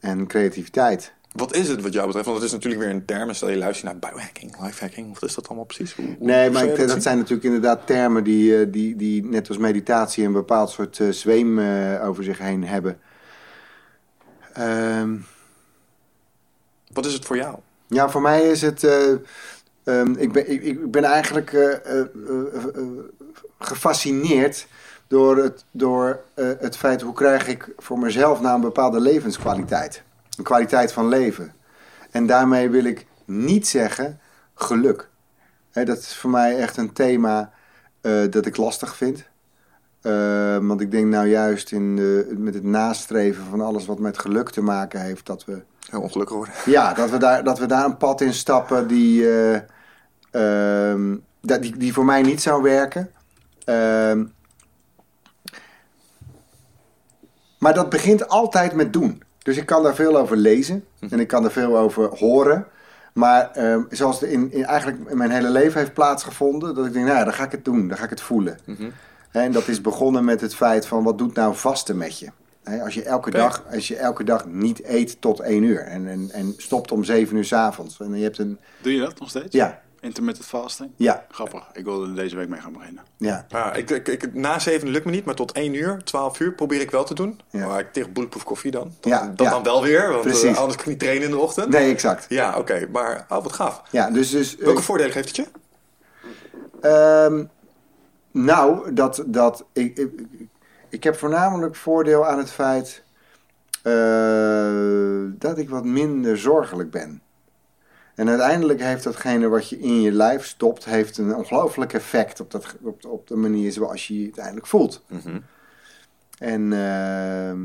en 0.00 0.26
creativiteit. 0.26 1.12
Wat 1.32 1.54
is 1.54 1.68
het 1.68 1.82
wat 1.82 1.92
jou 1.92 2.06
betreft? 2.06 2.26
Want 2.26 2.38
het 2.38 2.46
is 2.48 2.54
natuurlijk 2.54 2.82
weer 2.82 2.94
een 2.94 3.04
term. 3.04 3.32
Stel 3.34 3.50
je 3.50 3.56
luistert 3.56 3.92
naar 3.92 4.10
biohacking, 4.10 4.60
lifehacking. 4.60 5.14
Wat 5.14 5.28
is 5.28 5.34
dat 5.34 5.48
allemaal 5.48 5.66
precies? 5.66 5.94
Hoe, 5.94 6.04
hoe 6.06 6.26
nee, 6.26 6.50
maar 6.50 6.64
ik, 6.64 6.76
dat, 6.76 6.90
zien? 6.90 7.02
zijn 7.02 7.16
natuurlijk 7.16 7.44
inderdaad 7.44 7.86
termen 7.86 8.24
die, 8.24 8.70
die, 8.70 8.96
die 8.96 9.24
net 9.24 9.48
als 9.48 9.58
meditatie 9.58 10.24
een 10.24 10.32
bepaald 10.32 10.70
soort 10.70 10.98
uh, 10.98 11.10
zweem 11.12 11.58
uh, 11.58 12.06
over 12.08 12.24
zich 12.24 12.38
heen 12.38 12.64
hebben. 12.64 13.00
Um, 14.58 15.24
Wat 16.92 17.06
is 17.06 17.12
het 17.12 17.24
voor 17.24 17.36
jou? 17.36 17.58
Ja, 17.88 18.08
voor 18.08 18.20
mij 18.20 18.50
is 18.50 18.62
het. 18.62 18.82
Uh, 18.82 19.16
um, 19.84 20.16
ik, 20.16 20.32
ben, 20.32 20.50
ik, 20.50 20.62
ik, 20.62 20.90
ben 20.90 21.04
eigenlijk 21.04 21.76
gefascineerd 23.58 24.66
door, 25.06 25.36
het, 25.36 25.64
door 25.70 26.20
het 26.34 26.76
feit 26.76 27.00
hoe 27.02 27.14
krijg 27.14 27.48
ik 27.48 27.72
voor 27.76 27.98
mezelf 27.98 28.40
nou 28.40 28.54
een 28.54 28.60
bepaalde 28.60 29.00
levenskwaliteit. 29.00 30.02
Een 30.36 30.44
kwaliteit 30.44 30.92
van 30.92 31.08
leven. 31.08 31.52
En 32.10 32.26
daarmee 32.26 32.70
wil 32.70 32.84
ik 32.84 33.06
niet 33.24 33.66
zeggen 33.66 34.20
geluk. 34.54 35.08
He, 35.70 35.84
dat 35.84 35.98
is 35.98 36.16
voor 36.16 36.30
mij 36.30 36.58
echt 36.58 36.76
een 36.76 36.92
thema 36.92 37.52
dat 38.30 38.46
ik 38.46 38.56
lastig 38.56 38.96
vind. 38.96 39.24
Uh, 40.02 40.56
want 40.66 40.80
ik 40.80 40.90
denk 40.90 41.06
nou 41.06 41.28
juist 41.28 41.72
in 41.72 41.96
de, 41.96 42.34
met 42.36 42.54
het 42.54 42.64
nastreven 42.64 43.44
van 43.44 43.60
alles 43.60 43.86
wat 43.86 43.98
met 43.98 44.18
geluk 44.18 44.50
te 44.50 44.62
maken 44.62 45.00
heeft, 45.00 45.26
dat 45.26 45.44
we. 45.44 45.62
Heel 45.90 46.00
ongelukkig 46.00 46.36
worden. 46.36 46.54
Ja, 46.64 46.92
dat 46.94 47.10
we 47.10 47.16
daar, 47.16 47.44
dat 47.44 47.58
we 47.58 47.66
daar 47.66 47.84
een 47.84 47.96
pad 47.96 48.20
in 48.20 48.34
stappen 48.34 48.86
die, 48.86 49.22
uh, 50.32 50.94
die, 51.40 51.76
die 51.76 51.92
voor 51.92 52.04
mij 52.04 52.22
niet 52.22 52.42
zou 52.42 52.62
werken. 52.62 53.10
Ehm, 53.64 54.24
maar 57.58 57.74
dat 57.74 57.90
begint 57.90 58.28
altijd 58.28 58.72
met 58.72 58.92
doen. 58.92 59.22
Dus 59.38 59.56
ik 59.56 59.66
kan 59.66 59.82
daar 59.82 59.94
veel 59.94 60.16
over 60.16 60.36
lezen 60.36 60.84
en 61.10 61.20
ik 61.20 61.28
kan 61.28 61.44
er 61.44 61.52
veel 61.52 61.78
over 61.78 62.18
horen. 62.18 62.66
Maar 63.12 63.50
uh, 63.56 63.76
zoals 63.90 64.20
het 64.20 64.30
in, 64.30 64.52
in, 64.52 64.64
eigenlijk 64.64 65.10
in 65.10 65.16
mijn 65.16 65.30
hele 65.30 65.50
leven 65.50 65.80
heeft 65.80 65.92
plaatsgevonden, 65.92 66.74
dat 66.74 66.86
ik 66.86 66.92
denk, 66.92 67.04
nou 67.06 67.18
ja, 67.18 67.24
dan 67.24 67.32
ga 67.32 67.44
ik 67.44 67.52
het 67.52 67.64
doen, 67.64 67.88
dan 67.88 67.96
ga 67.96 68.04
ik 68.04 68.10
het 68.10 68.20
voelen. 68.20 68.58
Mm 68.64 68.76
-hmm. 68.76 68.92
En 69.30 69.52
dat 69.52 69.68
is 69.68 69.80
begonnen 69.80 70.24
met 70.24 70.40
het 70.40 70.54
feit 70.54 70.86
van, 70.86 71.04
wat 71.04 71.18
doet 71.18 71.34
nou 71.34 71.54
vasten 71.54 71.96
met 71.96 72.18
je? 72.18 72.30
Als, 72.82 72.94
je 72.94 73.02
elke 73.02 73.30
dag, 73.30 73.64
als 73.72 73.88
je 73.88 73.96
elke 73.96 74.24
dag 74.24 74.46
niet 74.46 74.84
eet 74.84 75.20
tot 75.20 75.40
één 75.40 75.62
uur 75.62 75.78
en, 75.80 76.06
en, 76.08 76.30
en 76.32 76.54
stopt 76.56 76.92
om 76.92 77.04
zeven 77.04 77.36
uur 77.36 77.44
s'avonds. 77.44 78.00
En 78.00 78.14
je 78.16 78.22
hebt 78.22 78.38
een... 78.38 78.58
Doe 78.80 78.92
je 78.94 79.00
dat 79.00 79.18
nog 79.20 79.28
steeds? 79.28 79.54
Ja, 79.54 79.80
Intermittent 80.00 80.46
fasting? 80.46 80.90
ja, 80.96 81.26
Grappig. 81.30 81.62
Ik 81.72 81.84
wilde 81.84 82.08
er 82.08 82.14
deze 82.14 82.36
week 82.36 82.48
mee 82.48 82.60
gaan 82.60 82.72
beginnen. 82.72 83.02
ja. 83.16 83.46
Ja, 83.48 83.74
ik, 83.74 83.90
ik, 83.90 84.08
ik- 84.08 84.34
na 84.34 84.58
zeven 84.58 84.88
lukt 84.88 85.04
me 85.04 85.10
niet, 85.10 85.24
maar 85.24 85.34
tot 85.34 85.52
één 85.52 85.74
uur, 85.74 86.04
twaalf 86.04 86.40
uur 86.40 86.52
probeer 86.52 86.80
ik 86.80 86.90
wel 86.90 87.04
te 87.04 87.14
doen. 87.14 87.40
Ja. 87.50 87.66
Maar 87.66 87.80
ik 87.80 87.92
tegen 87.92 88.12
bulletproof 88.12 88.44
koffie 88.44 88.70
dan. 88.70 88.92
Dat, 89.00 89.12
Ja, 89.12 89.32
dat 89.36 89.46
ja. 89.46 89.50
dan 89.52 89.62
wel 89.62 89.82
weer, 89.82 90.02
want 90.02 90.14
eh, 90.24 90.30
Precies. 90.30 90.56
anders 90.56 90.74
kan 90.74 90.84
ik 90.84 90.86
niet 90.86 90.98
trainen 90.98 91.24
in 91.24 91.30
de 91.30 91.38
ochtend. 91.38 91.68
Nee, 91.68 91.90
exact. 91.92 92.26
Ja, 92.28 92.58
oké. 92.58 92.86
Maar, 92.92 93.26
oh, 93.28 93.42
wat 93.42 93.52
gaaf. 93.52 93.82
Ja, 93.90 94.10
dus... 94.10 94.30
dus 94.30 94.56
eh, 94.58 94.64
Welke 94.64 94.82
voordelen 94.82 95.12
geeft 95.12 95.26
het 95.26 95.36
je? 95.36 95.46
Ehm, 96.80 97.44
nou, 98.30 98.92
dat, 98.94 99.22
dat 99.26 99.64
ik, 99.72 99.98
ik, 99.98 100.10
ik 100.88 101.04
heb 101.04 101.16
voornamelijk 101.16 101.76
voordeel 101.76 102.26
aan 102.26 102.38
het 102.38 102.50
feit 102.50 103.02
eh, 103.82 105.38
dat 105.38 105.58
ik 105.58 105.68
wat 105.68 105.84
minder 105.84 106.38
zorgelijk 106.38 106.90
ben. 106.90 107.22
En 108.14 108.28
uiteindelijk 108.28 108.80
heeft 108.80 109.04
datgene 109.04 109.48
wat 109.48 109.68
je 109.68 109.78
in 109.78 110.00
je 110.00 110.12
lijf 110.12 110.46
stopt, 110.46 110.84
heeft 110.84 111.18
een 111.18 111.34
ongelooflijk 111.34 111.92
effect 111.92 112.40
op, 112.40 112.50
dat, 112.50 112.76
op, 112.82 113.04
op 113.04 113.26
de 113.26 113.36
manier 113.36 113.72
zoals 113.72 114.06
je 114.06 114.18
je 114.18 114.24
uiteindelijk 114.24 114.66
voelt. 114.66 115.04
Mhm. 115.06 115.40
En 116.38 116.72
ehm, 116.72 117.60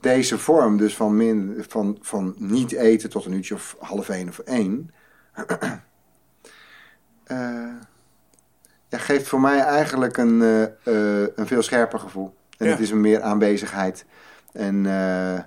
deze 0.00 0.38
vorm, 0.38 0.76
dus 0.76 0.96
van, 0.96 1.16
min, 1.16 1.64
van, 1.68 1.98
van 2.00 2.34
niet 2.38 2.72
eten 2.72 3.10
tot 3.10 3.24
een 3.24 3.32
uurtje 3.32 3.54
of 3.54 3.76
half 3.78 4.08
één 4.08 4.28
of 4.28 4.38
één, 4.38 4.90
eh, 7.24 7.74
ja, 8.88 8.98
geeft 8.98 9.28
voor 9.28 9.40
mij 9.40 9.60
eigenlijk 9.60 10.16
een, 10.16 10.42
eh, 10.82 11.22
een 11.34 11.46
veel 11.46 11.62
scherper 11.62 11.98
gevoel. 11.98 12.34
En 12.60 12.66
Ja. 12.66 12.72
het 12.72 12.80
is 12.80 12.90
een 12.90 13.00
meer 13.00 13.20
aanwezigheid. 13.22 14.04
En 14.52 14.86
eh, 14.86 15.34
eh, 15.36 15.44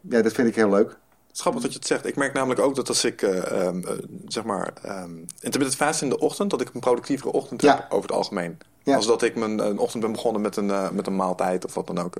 ja, 0.00 0.22
dat 0.22 0.32
vind 0.32 0.48
ik 0.48 0.54
heel 0.54 0.70
leuk. 0.70 0.98
Grappig 1.32 1.62
dat 1.62 1.72
je 1.72 1.78
het 1.78 1.86
zegt. 1.86 2.06
Ik 2.06 2.16
merk 2.16 2.32
namelijk 2.32 2.60
ook 2.60 2.74
dat 2.74 2.88
als 2.88 3.04
ik, 3.04 3.22
ehm, 3.22 3.80
eh, 3.84 3.92
zeg 4.28 4.44
maar, 4.44 4.72
ehm 4.82 5.10
intermittent 5.40 5.76
fast 5.76 6.02
in 6.02 6.08
de 6.08 6.18
ochtend, 6.18 6.50
dat 6.50 6.60
ik 6.60 6.70
een 6.74 6.80
productievere 6.80 7.32
ochtend 7.32 7.62
Ja. 7.62 7.74
heb 7.76 7.84
over 7.88 8.02
het 8.08 8.12
algemeen. 8.16 8.58
Ja. 8.82 8.96
Als 8.96 9.06
dat 9.06 9.22
ik 9.22 9.34
mijn 9.36 9.58
een 9.58 9.78
ochtend 9.78 10.02
ben 10.02 10.12
begonnen 10.12 10.42
met 10.42 10.56
een, 10.56 10.94
met 10.94 11.06
een 11.06 11.16
maaltijd 11.16 11.64
of 11.64 11.74
wat 11.74 11.86
dan 11.86 11.98
ook. 11.98 12.14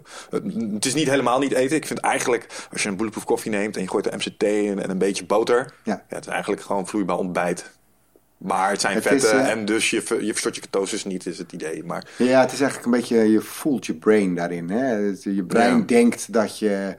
Het 0.71 0.85
is 0.85 0.95
niet 0.95 1.09
helemaal 1.09 1.39
niet 1.39 1.53
eten. 1.53 1.77
Ik 1.77 1.87
vind 1.87 1.99
eigenlijk, 1.99 2.67
als 2.73 2.83
je 2.83 2.89
een 2.89 2.97
bulletproof 2.97 3.25
koffie 3.25 3.51
neemt 3.51 3.77
en 3.77 3.83
je 3.83 3.89
gooit 3.89 4.07
er 4.07 4.17
MCT 4.17 4.43
in 4.43 4.79
en 4.83 4.91
een 4.91 4.99
beetje 4.99 5.25
boter. 5.27 5.75
Ja. 5.83 6.05
het 6.09 6.27
is 6.27 6.33
eigenlijk 6.33 6.63
gewoon 6.63 6.87
vloeibaar 6.87 7.19
ontbijt. 7.19 7.79
Maar 8.41 8.71
het 8.71 8.81
zijn 8.81 8.95
Het 8.95 9.03
vetten 9.07 9.29
is, 9.39 9.45
eh, 9.45 9.51
en 9.51 9.65
dus 9.65 9.91
je, 9.91 10.03
ver- 10.03 10.23
je 10.23 10.31
verstort 10.31 10.55
je 10.55 10.61
ketosis 10.61 11.05
niet, 11.05 11.27
is 11.27 11.39
het 11.39 11.53
idee. 11.53 11.85
Maar 11.85 12.09
Ja, 12.19 12.41
het 12.41 12.53
is 12.53 12.61
eigenlijk 12.61 12.85
een 12.85 13.01
beetje, 13.01 13.31
je 13.31 13.41
voelt 13.41 13.87
je 13.87 13.95
brain 13.95 14.35
daarin. 14.35 14.71
Hè? 14.71 14.97
Je 15.23 15.45
brein 15.47 15.77
Ja. 15.79 15.83
denkt 15.85 16.33
dat 16.33 16.59
je 16.59 16.97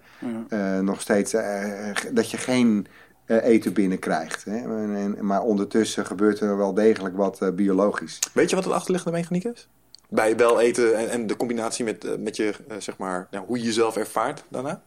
eh, 0.50 0.80
nog 0.80 1.02
steeds, 1.02 1.34
eh, 1.34 1.90
dat 2.12 2.32
je 2.32 2.38
geen 2.38 2.88
eh, 3.26 3.44
eten 3.46 3.74
binnenkrijgt. 3.74 4.44
Hè? 4.46 4.56
En, 4.58 4.96
en- 4.96 5.26
maar 5.26 5.42
ondertussen 5.42 6.06
gebeurt 6.06 6.40
er 6.40 6.58
wel 6.58 6.74
degelijk 6.74 7.16
wat 7.18 7.42
eh, 7.42 7.50
biologisch. 7.52 8.20
weet 8.34 8.50
je 8.50 8.56
wat 8.56 8.66
het 8.66 8.74
achterliggende 8.74 9.18
mechaniek 9.18 9.44
is? 9.44 9.68
Bij 10.10 10.36
wel 10.38 10.60
eten 10.62 10.98
en, 10.98 11.10
en 11.10 11.28
de 11.28 11.36
combinatie 11.38 11.86
met, 11.86 12.20
met 12.20 12.36
je, 12.36 12.54
zeg 12.78 12.98
maar, 12.98 13.28
ja, 13.32 13.44
hoe 13.48 13.58
je 13.58 13.64
jezelf 13.64 13.98
ervaart 13.98 14.44
daarna? 14.50 14.82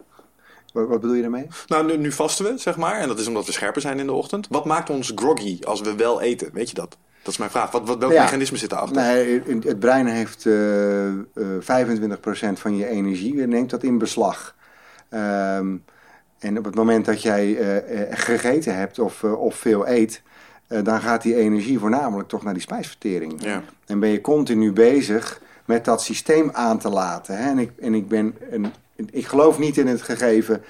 Wat, 0.75 0.89
wat 0.89 1.01
bedoel 1.01 1.17
je 1.17 1.23
daarmee? 1.23 1.47
Nou, 1.67 1.87
nu, 1.87 1.97
nu 1.97 2.13
vasten 2.13 2.45
we, 2.45 2.59
zeg 2.59 2.77
maar. 2.77 2.95
En 2.99 3.09
dat 3.09 3.19
is 3.19 3.27
omdat 3.27 3.47
we 3.47 3.53
scherper 3.53 3.81
zijn 3.81 3.99
in 3.99 4.07
de 4.07 4.13
ochtend. 4.13 4.47
Wat 4.51 4.65
maakt 4.65 4.91
ons 4.91 5.13
groggy 5.15 5.59
als 5.65 5.81
we 5.81 5.95
wel 5.95 6.21
eten? 6.21 6.51
Weet 6.53 6.69
je 6.69 6.75
dat? 6.75 6.97
Dat 7.23 7.33
is 7.33 7.39
mijn 7.39 7.51
vraag. 7.51 7.71
Wat, 7.71 7.87
wat, 7.87 7.99
welk 7.99 8.13
Ja. 8.13 8.23
mechanisme 8.23 8.57
zit 8.57 8.73
erachter? 8.73 8.97
Nee, 8.97 9.43
het 9.61 9.79
brein 9.79 10.07
heeft 10.07 10.47
eh, 10.47 11.09
eh, 11.09 11.15
25% 11.61 12.59
van 12.59 12.77
je 12.77 12.89
energie, 12.89 13.37
je 13.37 13.47
neemt 13.47 13.71
dat 13.71 13.83
in 13.83 13.99
beslag. 13.99 14.55
Ehm, 15.09 15.77
en 16.39 16.59
op 16.59 16.65
het 16.65 16.75
moment 16.75 17.05
dat 17.05 17.23
jij 17.23 17.57
eh, 17.59 18.01
eh, 18.03 18.09
gegeten 18.19 18.77
hebt 18.77 18.99
of, 18.99 19.23
eh, 19.23 19.41
of 19.41 19.55
veel 19.55 19.89
eet, 19.89 20.23
dan 20.83 21.01
gaat 21.01 21.23
die 21.23 21.37
energie 21.37 21.79
voornamelijk 21.79 22.29
toch 22.29 22.43
naar 22.43 22.53
die 22.53 22.63
spijsvertering. 22.63 23.43
Ja. 23.43 23.63
En 23.87 24.01
ben 24.01 24.09
je 24.09 24.21
continu 24.21 24.73
bezig 24.73 25.41
met 25.65 25.85
dat 25.85 26.03
systeem 26.03 26.51
aan 26.53 26.79
te 26.79 26.89
laten. 26.89 27.37
Hè? 27.37 27.51
En, 27.51 27.59
ik, 27.59 27.71
en 27.81 27.95
ik, 27.95 28.09
ben 28.09 28.35
een, 28.51 28.73
ik 29.11 29.27
geloof 29.27 29.59
niet 29.59 29.77
in 29.77 29.87
het 29.87 30.03
gegeven. 30.03 30.62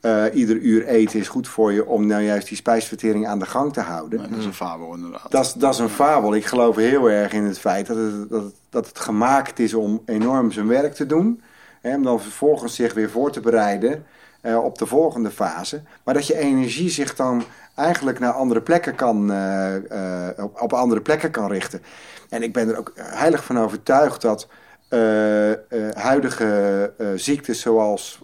eh, 0.00 0.24
ieder 0.32 0.56
uur 0.56 0.86
eten 0.86 1.18
is 1.18 1.28
goed 1.28 1.48
voor 1.48 1.72
je 1.72 1.86
om 1.86 2.06
nou 2.06 2.22
juist 2.22 2.48
die 2.48 2.56
spijsvertering 2.56 3.26
aan 3.26 3.38
de 3.38 3.46
gang 3.46 3.72
te 3.72 3.80
houden. 3.80 4.18
Dat 4.30 4.38
is 4.38 4.44
een 4.44 4.54
fabel 4.54 4.94
inderdaad. 4.94 5.30
Dat 5.30 5.44
is, 5.44 5.52
dat 5.52 5.72
is 5.74 5.78
een 5.78 5.88
fabel. 5.88 6.34
Ik 6.34 6.46
geloof 6.46 6.76
heel 6.76 7.10
erg 7.10 7.32
in 7.32 7.44
het 7.44 7.58
feit 7.58 7.86
dat 7.86 7.96
het, 7.96 8.28
dat, 8.28 8.42
het, 8.42 8.54
dat 8.70 8.86
het 8.86 8.98
gemaakt 8.98 9.58
is 9.58 9.74
om 9.74 10.02
enorm 10.06 10.50
zijn 10.52 10.66
werk 10.68 10.94
te 10.94 11.06
doen. 11.06 11.42
Hè, 11.80 11.94
om 11.94 12.02
dan 12.02 12.20
vervolgens 12.20 12.74
zich 12.74 12.94
weer 12.94 13.10
voor 13.10 13.30
te 13.32 13.40
bereiden 13.40 14.04
eh, 14.40 14.64
op 14.64 14.78
de 14.78 14.86
volgende 14.86 15.30
fase. 15.30 15.82
Maar 16.04 16.14
dat 16.14 16.26
je 16.26 16.38
energie 16.38 16.90
zich 16.90 17.14
dan 17.14 17.42
eigenlijk 17.74 18.18
naar 18.18 18.32
andere 18.32 18.60
plekken 18.62 18.94
kan, 18.94 19.32
eh, 19.32 20.28
op, 20.36 20.60
op 20.62 20.72
andere 20.72 21.00
plekken 21.00 21.30
kan 21.30 21.48
richten. 21.50 21.82
En 22.28 22.42
ik 22.42 22.52
ben 22.52 22.68
er 22.68 22.78
ook 22.78 22.92
heilig 22.96 23.44
van 23.44 23.58
overtuigd 23.58 24.22
dat 24.22 24.48
eh, 24.92 25.52
eh, 25.52 25.58
huidige 25.94 26.92
eh, 26.98 27.06
ziektes 27.16 27.60
zoals 27.60 28.20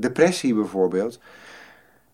depressie 0.00 0.54
bijvoorbeeld. 0.54 1.18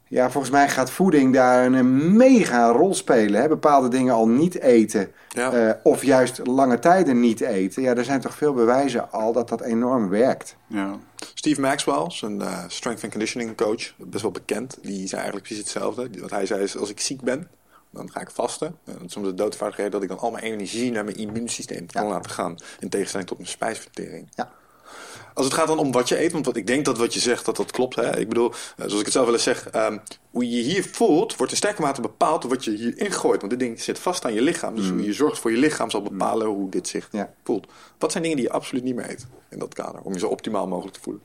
Ja, 0.08 0.30
volgens 0.30 0.52
mij 0.52 0.68
gaat 0.68 0.90
voeding 0.90 1.34
daar 1.34 1.64
een 1.64 2.16
mega 2.16 2.68
rol 2.70 2.94
spelen. 2.94 3.40
Hè? 3.40 3.48
Bepaalde 3.48 3.88
dingen 3.88 4.14
al 4.14 4.28
niet 4.28 4.58
eten. 4.60 5.12
Ja. 5.28 5.80
of 5.82 6.04
juist 6.04 6.46
lange 6.46 6.78
tijden 6.78 7.20
niet 7.20 7.40
eten. 7.40 7.82
Ja, 7.82 7.94
er 7.94 8.04
zijn 8.04 8.20
toch 8.20 8.34
veel 8.34 8.54
bewijzen 8.54 9.12
al 9.12 9.32
dat 9.32 9.48
dat 9.48 9.60
enorm 9.60 10.08
werkt. 10.08 10.56
Ja. 10.66 10.98
Steve 11.34 11.60
Maxwell, 11.60 12.04
zijn 12.08 12.42
strength 12.68 13.02
and 13.02 13.12
conditioning 13.12 13.56
coach, 13.56 13.94
best 13.96 14.22
wel 14.22 14.30
bekend. 14.30 14.78
Die 14.82 15.06
zei 15.06 15.20
eigenlijk 15.20 15.46
precies 15.46 15.64
hetzelfde. 15.64 16.08
Wat 16.20 16.30
hij 16.30 16.46
zei 16.46 16.62
is, 16.62 16.78
als 16.78 16.90
ik 16.90 17.00
ziek 17.00 17.20
ben, 17.20 17.48
dan 17.94 18.10
ga 18.10 18.20
ik 18.20 18.30
vasten. 18.30 18.66
En 18.84 18.92
dat 18.98 19.08
is 19.08 19.16
om 19.16 19.22
de 19.22 19.34
doodvaardigheid 19.34 19.92
dat 19.92 20.02
ik 20.02 20.08
dan 20.08 20.18
al 20.18 20.30
mijn 20.30 20.44
energie 20.44 20.90
naar 20.90 21.04
mijn 21.04 21.16
immuunsysteem 21.16 21.86
kan 21.86 22.02
Ja. 22.04 22.08
laten 22.10 22.30
gaan. 22.30 22.56
In 22.80 22.88
tegenstelling 22.88 23.28
tot 23.28 23.38
mijn 23.38 23.50
spijsvertering. 23.50 24.28
Ja. 24.34 24.52
Als 25.34 25.44
het 25.46 25.54
gaat 25.54 25.66
dan 25.66 25.78
om 25.78 25.92
wat 25.92 26.08
je 26.08 26.20
eet, 26.22 26.32
want 26.32 26.46
wat 26.46 26.56
ik 26.56 26.66
denk 26.66 26.84
dat 26.84 26.98
wat 26.98 27.14
je 27.14 27.20
zegt, 27.20 27.44
dat 27.44 27.56
dat 27.56 27.70
klopt. 27.70 27.96
Hè? 27.96 28.18
Ik 28.18 28.28
bedoel, 28.28 28.50
eh, 28.50 28.56
zoals 28.76 28.92
ik 28.98 29.04
het 29.04 29.12
zelf 29.12 29.24
wel 29.24 29.34
eens 29.34 29.42
zeg, 29.42 29.68
ehm, 29.70 29.98
hoe 30.30 30.48
je 30.50 30.56
je 30.56 30.62
hier 30.62 30.84
voelt, 30.84 31.36
wordt 31.36 31.52
in 31.52 31.58
sterke 31.58 31.80
mate 31.80 32.00
bepaald 32.00 32.42
door 32.42 32.50
wat 32.50 32.64
je 32.64 32.70
hier 32.70 32.98
ingooit. 32.98 33.38
Want 33.40 33.50
dit 33.52 33.60
ding 33.60 33.80
zit 33.80 33.98
vast 33.98 34.24
aan 34.24 34.34
je 34.34 34.42
lichaam. 34.42 34.74
Dus 34.76 34.88
hoe 34.88 35.04
je 35.04 35.12
zorgt 35.12 35.38
voor 35.38 35.50
je 35.50 35.56
lichaam 35.56 35.90
zal 35.90 36.02
bepalen 36.02 36.46
hoe 36.46 36.70
dit 36.70 36.88
zich 36.88 37.08
Ja. 37.10 37.34
voelt. 37.44 37.66
Wat 37.98 38.10
zijn 38.10 38.22
dingen 38.22 38.38
die 38.38 38.46
je 38.46 38.52
absoluut 38.52 38.84
niet 38.84 38.94
meer 38.94 39.10
eet 39.10 39.26
in 39.50 39.58
dat 39.58 39.74
kader, 39.74 40.00
om 40.00 40.12
je 40.12 40.18
zo 40.18 40.26
optimaal 40.26 40.66
mogelijk 40.66 40.96
te 40.96 41.02
voelen? 41.02 41.22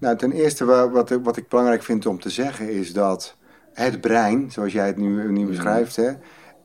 Nou, 0.00 0.16
ten 0.16 0.32
eerste 0.32 0.64
wa- 0.64 0.90
wat, 0.90 1.10
wat 1.22 1.36
ik 1.36 1.48
belangrijk 1.48 1.82
vind 1.82 2.06
om 2.06 2.20
te 2.20 2.30
zeggen 2.30 2.70
is 2.70 2.92
dat 2.92 3.36
het 3.76 4.00
brein, 4.00 4.50
zoals 4.50 4.72
jij 4.72 4.86
het 4.86 4.96
nu, 4.96 5.32
nu 5.32 5.46
beschrijft, 5.46 5.96
hè, 5.96 6.12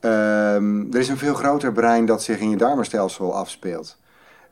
ehm, 0.00 0.92
er 0.92 0.98
is 0.98 1.08
een 1.08 1.18
veel 1.18 1.34
groter 1.34 1.72
brein 1.72 2.06
dat 2.06 2.22
zich 2.22 2.38
in 2.38 2.50
je 2.50 2.56
darmenstelsel 2.56 3.34
afspeelt. 3.34 3.98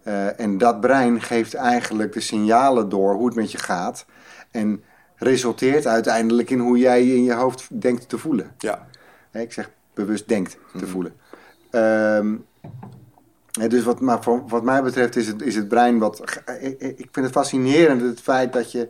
Eh, 0.02 0.40
en 0.40 0.58
dat 0.58 0.80
brein 0.80 1.22
geeft 1.22 1.54
eigenlijk 1.54 2.12
de 2.12 2.20
signalen 2.20 2.88
door 2.88 3.14
hoe 3.14 3.26
het 3.26 3.34
met 3.34 3.52
je 3.52 3.58
gaat. 3.58 4.06
En 4.50 4.82
resulteert 5.16 5.86
uiteindelijk 5.86 6.50
in 6.50 6.58
hoe 6.58 6.78
jij 6.78 7.04
je 7.04 7.14
in 7.14 7.24
je 7.24 7.34
hoofd 7.34 7.80
denkt 7.80 8.08
te 8.08 8.18
voelen. 8.18 8.54
Ja, 8.58 8.86
Ik 9.32 9.52
zeg 9.52 9.70
bewust 9.94 10.28
denkt 10.28 10.58
te 10.78 10.86
voelen. 10.86 11.12
Ehm, 11.70 12.36
dus 13.68 13.84
wat, 13.84 14.00
maar 14.00 14.22
voor, 14.22 14.42
wat 14.48 14.62
mij 14.62 14.82
betreft 14.82 15.16
is 15.16 15.26
het, 15.26 15.42
is 15.42 15.56
het 15.56 15.68
brein 15.68 15.98
wat. 15.98 16.42
Ik, 16.60 16.80
ik 16.80 17.08
vind 17.12 17.26
het 17.26 17.30
fascinerend 17.30 18.00
het 18.00 18.20
feit 18.20 18.52
dat 18.52 18.72
je, 18.72 18.88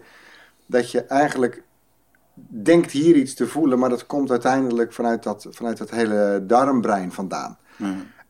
dat 0.66 0.90
je 0.90 1.04
eigenlijk 1.04 1.62
denkt 2.34 2.90
hier 2.90 3.16
iets 3.16 3.34
te 3.34 3.46
voelen, 3.46 3.78
maar 3.78 3.88
dat 3.88 4.06
komt 4.06 4.30
uiteindelijk 4.30 4.92
vanuit 4.92 5.22
dat, 5.22 5.46
vanuit 5.50 5.78
dat 5.78 5.90
hele 5.90 6.44
darmbrein 6.46 7.12
vandaan. 7.12 7.58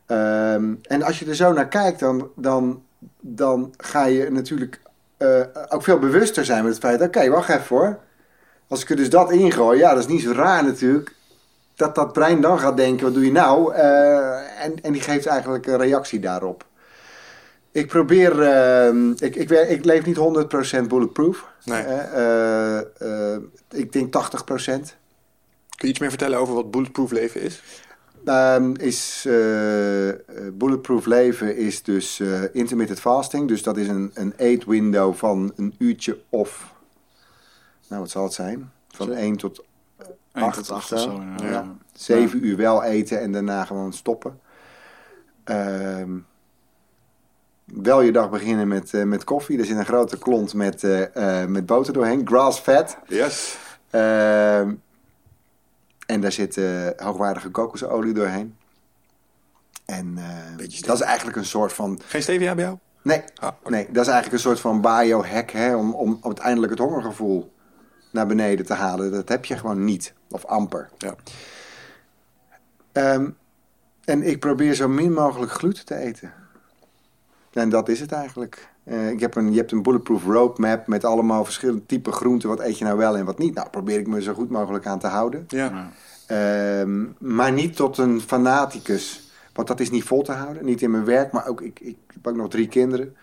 Ehm, 0.05 0.73
en 0.81 1.03
als 1.03 1.19
je 1.19 1.25
er 1.25 1.35
zo 1.35 1.53
naar 1.53 1.67
kijkt, 1.67 1.99
dan, 1.99 2.29
dan, 2.35 2.83
dan 3.19 3.73
ga 3.77 4.05
je 4.05 4.31
natuurlijk 4.31 4.81
eh, 5.17 5.41
ook 5.69 5.83
veel 5.83 5.99
bewuster 5.99 6.45
zijn 6.45 6.63
met 6.63 6.71
het 6.71 6.81
feit: 6.81 7.01
oké, 7.01 7.29
wacht 7.29 7.49
even 7.49 7.77
hoor. 7.77 7.99
Als 8.67 8.81
ik 8.81 8.89
er 8.89 8.95
dus 8.95 9.09
dat 9.09 9.31
ingooi, 9.31 9.79
ja, 9.79 9.89
dat 9.89 9.99
is 9.99 10.07
niet 10.07 10.21
zo 10.21 10.31
raar 10.31 10.63
natuurlijk. 10.63 11.15
Dat 11.75 11.95
dat 11.95 12.13
brein 12.13 12.41
dan 12.41 12.59
gaat 12.59 12.77
denken: 12.77 13.05
wat 13.05 13.13
doe 13.13 13.25
je 13.25 13.31
nou? 13.31 13.73
Eh, 13.73 14.63
en, 14.63 14.81
en 14.81 14.91
die 14.91 15.01
geeft 15.01 15.25
eigenlijk 15.25 15.67
een 15.67 15.77
reactie 15.77 16.19
daarop. 16.19 16.65
Ik 17.71 17.87
probeer, 17.87 18.41
ehm, 18.41 19.11
ik, 19.11 19.35
ik, 19.35 19.49
ik 19.49 19.85
leef 19.85 20.05
niet 20.05 20.17
100% 20.83 20.87
bulletproof. 20.87 21.47
Nee. 21.63 21.81
Eh, 21.83 22.77
eh, 23.33 23.41
ik 23.69 23.91
denk 23.91 24.11
80%. 24.11 24.95
Kun 25.75 25.87
je 25.87 25.87
iets 25.87 25.99
meer 25.99 26.09
vertellen 26.09 26.39
over 26.39 26.53
wat 26.53 26.71
bulletproof 26.71 27.11
leven 27.11 27.41
is? 27.41 27.61
Ehm, 28.25 28.73
is 28.75 29.25
eh, 29.27 30.09
bulletproof 30.53 31.05
leven 31.05 31.57
is 31.57 31.83
dus 31.83 32.19
eh, 32.19 32.43
intermittent 32.55 32.99
fasting. 32.99 33.47
Dus 33.47 33.63
dat 33.63 33.77
is 33.77 33.87
een, 33.87 34.11
een 34.13 34.33
eat 34.37 34.65
window 34.65 35.15
van 35.15 35.53
een 35.55 35.75
uurtje 35.77 36.19
of... 36.29 36.73
Nou, 37.87 38.01
wat 38.01 38.11
zal 38.11 38.23
het 38.23 38.33
zijn? 38.33 38.71
Van 38.87 39.07
Zo. 39.07 39.13
1 39.13 39.35
tot 39.35 39.63
Eén 40.31 40.43
Acht 40.43 40.55
tot 40.55 40.69
of 40.69 40.75
acht 40.75 40.87
zo. 40.87 40.95
of 40.95 41.01
zo. 41.01 41.23
ja. 41.45 41.51
ja. 41.51 41.75
7 41.93 42.45
uur 42.45 42.57
wel 42.57 42.83
eten 42.83 43.19
en 43.19 43.31
daarna 43.31 43.65
gewoon 43.65 43.93
stoppen. 43.93 44.39
Ehm, 45.43 46.17
wel 47.73 48.01
je 48.01 48.11
dag 48.11 48.29
beginnen 48.29 48.67
met, 48.67 48.93
eh, 48.93 49.03
met 49.03 49.23
koffie. 49.23 49.59
Er 49.59 49.65
zit 49.65 49.77
een 49.77 49.85
grote 49.85 50.17
klont 50.17 50.53
met, 50.53 50.83
eh, 50.83 51.45
met 51.45 51.65
boter 51.65 51.93
doorheen. 51.93 52.27
Grass 52.27 52.59
fat. 52.59 52.97
Yes. 53.07 53.57
Ehm, 53.89 54.73
en 56.05 56.21
daar 56.21 56.31
zit 56.31 56.59
hoogwaardige 56.97 57.49
kokosolie 57.49 58.13
doorheen. 58.13 58.55
En 59.85 60.19
dat 60.81 60.95
is 60.95 61.01
eigenlijk 61.01 61.37
een 61.37 61.45
soort 61.45 61.73
van... 61.73 61.99
Geen 62.05 62.21
stevia 62.21 62.55
bij 62.55 62.63
jou? 62.63 62.77
Nee, 63.01 63.23
Ah, 63.35 63.51
nee 63.65 63.87
dat 63.91 64.05
is 64.05 64.11
eigenlijk 64.11 64.33
een 64.33 64.49
soort 64.49 64.59
van 64.59 64.81
biohack 64.81 65.49
hè, 65.49 65.75
om, 65.75 65.93
om 65.93 66.19
uiteindelijk 66.21 66.71
het 66.71 66.81
hongergevoel 66.81 67.51
naar 68.11 68.27
beneden 68.27 68.65
te 68.65 68.73
halen. 68.73 69.11
Dat 69.11 69.29
heb 69.29 69.45
je 69.45 69.57
gewoon 69.57 69.83
niet, 69.83 70.13
of 70.29 70.45
amper. 70.45 70.89
Ja. 70.97 71.15
Ehm, 72.91 73.29
en 74.05 74.23
ik 74.23 74.39
probeer 74.39 74.73
zo 74.73 74.87
min 74.87 75.13
mogelijk 75.13 75.51
gluten 75.51 75.85
te 75.85 75.95
eten. 75.95 76.33
En 77.53 77.69
dat 77.69 77.89
is 77.89 77.99
het 77.99 78.11
eigenlijk. 78.11 78.69
Eh, 78.83 79.09
ik 79.09 79.19
heb 79.19 79.35
een, 79.35 79.51
je 79.51 79.57
hebt 79.57 79.71
een 79.71 79.81
bulletproof 79.83 80.25
roadmap 80.25 80.87
met 80.87 81.05
allemaal 81.05 81.43
verschillende 81.43 81.85
typen 81.85 82.13
groenten. 82.13 82.49
Wat 82.49 82.59
eet 82.59 82.77
je 82.77 82.83
nou 82.83 82.97
wel 82.97 83.17
en 83.17 83.25
wat 83.25 83.37
niet? 83.37 83.53
Nou, 83.53 83.69
probeer 83.69 83.99
ik 83.99 84.07
me 84.07 84.21
zo 84.21 84.33
goed 84.33 84.49
mogelijk 84.49 84.85
aan 84.85 84.99
te 84.99 85.07
houden. 85.07 85.45
Ja. 85.47 85.91
Ehm, 86.27 87.05
maar 87.17 87.51
niet 87.51 87.75
tot 87.75 87.97
een 87.97 88.21
fanaticus. 88.21 89.31
Want 89.53 89.67
dat 89.67 89.79
is 89.79 89.89
niet 89.89 90.03
vol 90.03 90.21
te 90.21 90.31
houden. 90.31 90.65
Niet 90.65 90.81
in 90.81 90.91
mijn 90.91 91.05
werk, 91.05 91.31
maar 91.31 91.47
ook 91.47 91.61
ik, 91.61 91.79
ik 91.79 91.97
heb 92.13 92.27
ook 92.27 92.35
nog 92.35 92.49
drie 92.49 92.67
kinderen. 92.67 93.15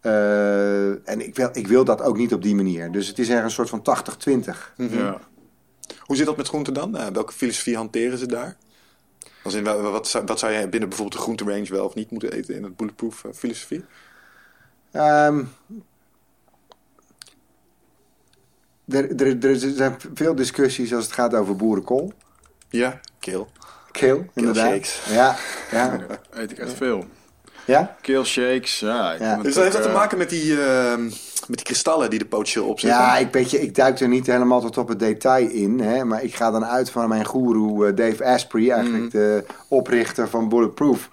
Eh, 0.00 1.08
en 1.08 1.26
ik 1.26 1.36
wil, 1.36 1.48
ik 1.52 1.66
wil 1.66 1.84
dat 1.84 2.02
ook 2.02 2.16
niet 2.16 2.34
op 2.34 2.42
die 2.42 2.54
manier. 2.54 2.92
Dus 2.92 3.06
het 3.06 3.18
is 3.18 3.28
er 3.28 3.44
een 3.44 3.50
soort 3.50 3.68
van 3.68 3.82
80-20. 3.82 4.72
Mhm. 4.76 4.98
Ja. 4.98 5.18
Hoe 5.98 6.16
zit 6.16 6.26
dat 6.26 6.36
met 6.36 6.48
groenten 6.48 6.74
dan? 6.74 6.96
Eh, 6.96 7.06
welke 7.06 7.32
filosofie 7.32 7.76
hanteren 7.76 8.18
ze 8.18 8.26
daar? 8.26 8.56
Als 9.42 9.54
in, 9.54 9.64
wat, 9.64 10.08
zou, 10.08 10.24
wat 10.24 10.38
zou 10.38 10.52
jij 10.52 10.68
binnen 10.68 10.88
bijvoorbeeld 10.88 11.18
de 11.18 11.24
groenterange 11.24 11.70
wel 11.70 11.84
of 11.84 11.94
niet 11.94 12.10
moeten 12.10 12.32
eten 12.32 12.54
in 12.54 12.62
het 12.62 12.76
bulletproof 12.76 13.24
eh, 13.24 13.30
filosofie? 13.34 13.84
Ehm, 14.90 15.44
er, 18.88 19.20
er, 19.22 19.46
er 19.46 19.56
zijn 19.56 19.96
veel 20.14 20.34
discussies 20.34 20.94
als 20.94 21.04
het 21.04 21.12
gaat 21.12 21.34
over 21.34 21.56
boerenkool. 21.56 22.12
Ja, 22.68 23.00
keel. 23.18 23.48
Keel, 23.90 24.26
inderdaad. 24.34 24.66
shakes. 24.66 25.04
Ja, 25.08 25.36
ja, 25.70 26.06
Eet 26.30 26.50
ik 26.50 26.58
echt 26.58 26.72
veel. 26.72 27.06
Ja. 27.64 27.96
Kale 28.00 28.24
shakes, 28.24 28.78
ja. 28.80 29.16
Dus 29.42 29.54
dat 29.54 29.62
heeft 29.62 29.74
dat 29.76 29.82
te 29.82 29.88
eh, 29.88 29.94
maken 29.94 30.18
met 30.18 30.30
die, 30.30 30.60
eh, 30.64 30.96
met 31.46 31.56
die 31.56 31.62
kristallen 31.64 32.10
die 32.10 32.18
de 32.18 32.24
potentieel 32.24 32.66
op 32.66 32.80
zitten? 32.80 32.98
Ja, 33.00 33.16
ik, 33.16 33.28
weet 33.32 33.50
je, 33.50 33.60
ik 33.60 33.74
duik 33.74 34.00
er 34.00 34.08
niet 34.08 34.26
helemaal 34.26 34.60
tot 34.60 34.78
op 34.78 34.88
het 34.88 34.98
detail 34.98 35.48
in. 35.50 35.80
Hè, 35.80 36.04
maar 36.04 36.22
ik 36.22 36.34
ga 36.34 36.50
dan 36.50 36.64
uit 36.64 36.90
van 36.90 37.08
mijn 37.08 37.24
goeroe 37.24 37.86
eh, 37.86 37.96
Dave 37.96 38.24
Asprey, 38.24 38.70
eigenlijk 38.70 39.10
de 39.10 39.44
oprichter 39.68 40.28
van 40.28 40.48
Bulletproof. 40.48 41.08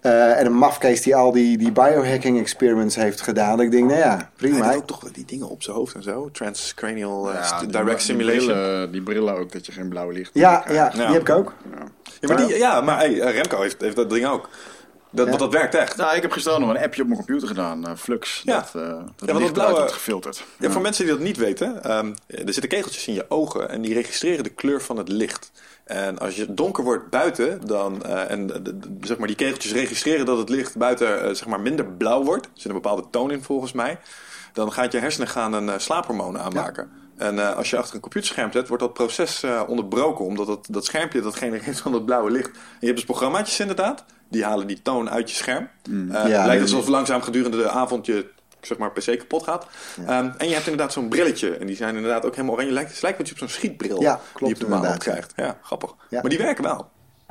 Eh, 0.00 0.38
en 0.38 0.46
een 0.46 0.52
mafkees 0.54 1.02
die 1.02 1.16
al 1.16 1.32
die, 1.32 1.58
die 1.58 1.72
biohacking 1.72 2.38
experiments 2.40 2.94
heeft 2.96 3.20
gedaan. 3.20 3.60
Ik 3.60 3.70
denk, 3.70 3.84
nou 3.88 3.98
ja, 3.98 4.16
Hij 4.16 4.26
prima. 4.36 4.64
heeft 4.64 4.76
ook 4.76 4.86
toch 4.86 5.10
die 5.12 5.24
dingen 5.24 5.48
op 5.48 5.62
zijn 5.62 5.76
hoofd 5.76 5.94
en 5.94 6.02
zo. 6.02 6.28
Transcranial 6.32 7.32
ja, 7.32 7.42
st- 7.42 7.58
die- 7.60 7.68
direct 7.68 7.88
die 7.90 7.98
simulation. 7.98 8.46
brillen, 8.46 8.92
die 8.92 9.02
brillen 9.02 9.34
ook, 9.38 9.52
dat 9.52 9.66
je 9.66 9.72
geen 9.72 9.88
blauwe 9.88 10.12
licht 10.12 10.30
Ja, 10.32 10.64
ja, 10.70 10.88
die 10.88 11.00
heb 11.02 11.20
ik 11.20 11.30
ook. 11.30 11.52
Ja, 12.20 12.28
maar, 12.28 12.46
die, 12.46 12.58
ja, 12.58 12.80
maar 12.80 12.98
hey, 12.98 13.12
Remco 13.14 13.60
heeft, 13.60 13.80
heeft 13.80 13.96
dat 13.96 14.10
ding 14.10 14.26
ook. 14.26 14.48
Dat, 15.12 15.24
Ja. 15.24 15.30
Want 15.30 15.38
dat 15.38 15.52
werkt 15.60 15.74
echt. 15.74 15.96
Nou, 15.96 16.16
ik 16.16 16.22
heb 16.22 16.32
gisteren 16.32 16.60
nog 16.60 16.70
een 16.70 16.78
appje 16.82 17.00
op 17.02 17.06
mijn 17.08 17.18
computer 17.18 17.48
gedaan, 17.48 17.86
eh, 17.86 17.92
Flux. 17.96 18.42
Ja. 18.44 18.54
Dat, 18.72 18.82
eh 18.82 18.88
dat 19.16 19.28
eruit 19.28 19.52
blauwe- 19.52 19.76
wordt 19.76 19.92
gefilterd. 19.92 20.44
Ja, 20.58 20.70
voor 20.70 20.82
mensen 20.82 21.04
die 21.04 21.14
dat 21.14 21.22
niet 21.22 21.36
weten, 21.36 21.84
ehm, 21.84 22.12
er 22.26 22.52
zitten 22.52 22.68
kegeltjes 22.68 23.06
in 23.06 23.14
je 23.14 23.24
ogen 23.28 23.68
en 23.68 23.80
die 23.82 23.94
registreren 23.94 24.44
de 24.44 24.50
kleur 24.50 24.82
van 24.82 24.96
het 24.96 25.08
licht. 25.08 25.52
En 25.84 26.18
als 26.18 26.36
je 26.36 26.54
donker 26.54 26.84
wordt 26.84 27.10
buiten, 27.10 27.66
dan, 27.66 28.04
eh, 28.04 28.30
en 28.30 28.46
de- 28.46 28.62
de- 28.62 28.78
de- 28.78 28.88
zeg 29.00 29.18
maar, 29.18 29.26
die 29.26 29.36
kegeltjes 29.36 29.72
registreren 29.72 30.26
dat 30.26 30.38
het 30.38 30.48
licht 30.48 30.76
buiten 30.76 31.36
zeg 31.36 31.46
maar, 31.46 31.60
minder 31.60 31.86
blauw 31.86 32.22
wordt, 32.24 32.44
er 32.44 32.50
zit 32.54 32.66
een 32.66 32.72
bepaalde 32.80 33.04
toon 33.10 33.30
in 33.30 33.42
volgens 33.42 33.72
mij, 33.72 33.98
dan 34.52 34.72
gaat 34.72 34.92
je 34.92 34.98
hersenen 34.98 35.28
gaan 35.28 35.52
een 35.52 35.80
slaaphormoon 35.80 36.38
aanmaken. 36.38 36.90
En 37.16 37.56
als 37.56 37.70
je 37.70 37.76
achter 37.76 37.94
een 37.94 38.00
computerscherm 38.00 38.52
zet, 38.52 38.68
wordt 38.68 38.82
dat 38.82 38.92
proces 38.92 39.44
onderbroken. 39.66 40.24
Omdat 40.24 40.46
dat, 40.46 40.66
dat 40.70 40.84
schermpje 40.84 41.20
dat 41.20 41.34
genereert 41.36 41.80
van 41.80 41.92
dat 41.92 42.04
blauwe 42.06 42.30
licht. 42.30 42.48
En 42.50 42.60
je 42.80 42.86
hebt 42.86 42.96
dus 42.96 43.04
programmaatjes 43.04 43.60
inderdaad. 43.60 44.04
Die 44.32 44.44
halen 44.44 44.66
die 44.66 44.82
toon 44.82 45.10
uit 45.10 45.30
je 45.30 45.36
scherm. 45.36 45.68
Eh, 45.84 46.26
Ja, 46.28 46.46
lijkt 46.46 46.62
dus- 46.62 46.72
alsof 46.74 46.88
langzaam 46.88 47.22
gedurende 47.22 47.56
de 47.56 47.68
avond 47.68 48.06
je 48.06 48.30
zeg 48.60 48.78
maar, 48.78 48.90
PC 48.92 49.18
kapot 49.18 49.42
gaat. 49.42 49.66
Ehm, 50.06 50.30
en 50.38 50.48
je 50.48 50.54
hebt 50.54 50.66
inderdaad 50.66 50.92
zo'n 50.92 51.08
brilletje. 51.08 51.56
En 51.56 51.66
die 51.66 51.76
zijn 51.76 51.94
inderdaad 51.96 52.24
ook 52.24 52.34
helemaal 52.34 52.54
oranje. 52.54 52.72
Lijkt, 52.72 52.90
het 52.90 53.02
lijkt 53.02 53.18
wat 53.18 53.26
je 53.26 53.32
op 53.32 53.38
zo'n 53.38 53.48
schietbril 53.48 54.00
Ja, 54.02 54.14
die 54.14 54.22
klopt 54.32 54.58
je 54.58 54.64
op 54.64 54.70
de 54.70 54.76
maan 54.78 54.98
krijgt. 54.98 55.32
Ja, 55.36 55.58
grappig. 55.62 55.94
Ja. 56.08 56.20
Maar 56.20 56.30
die 56.30 56.38
werken 56.38 56.64
wel. 56.64 56.90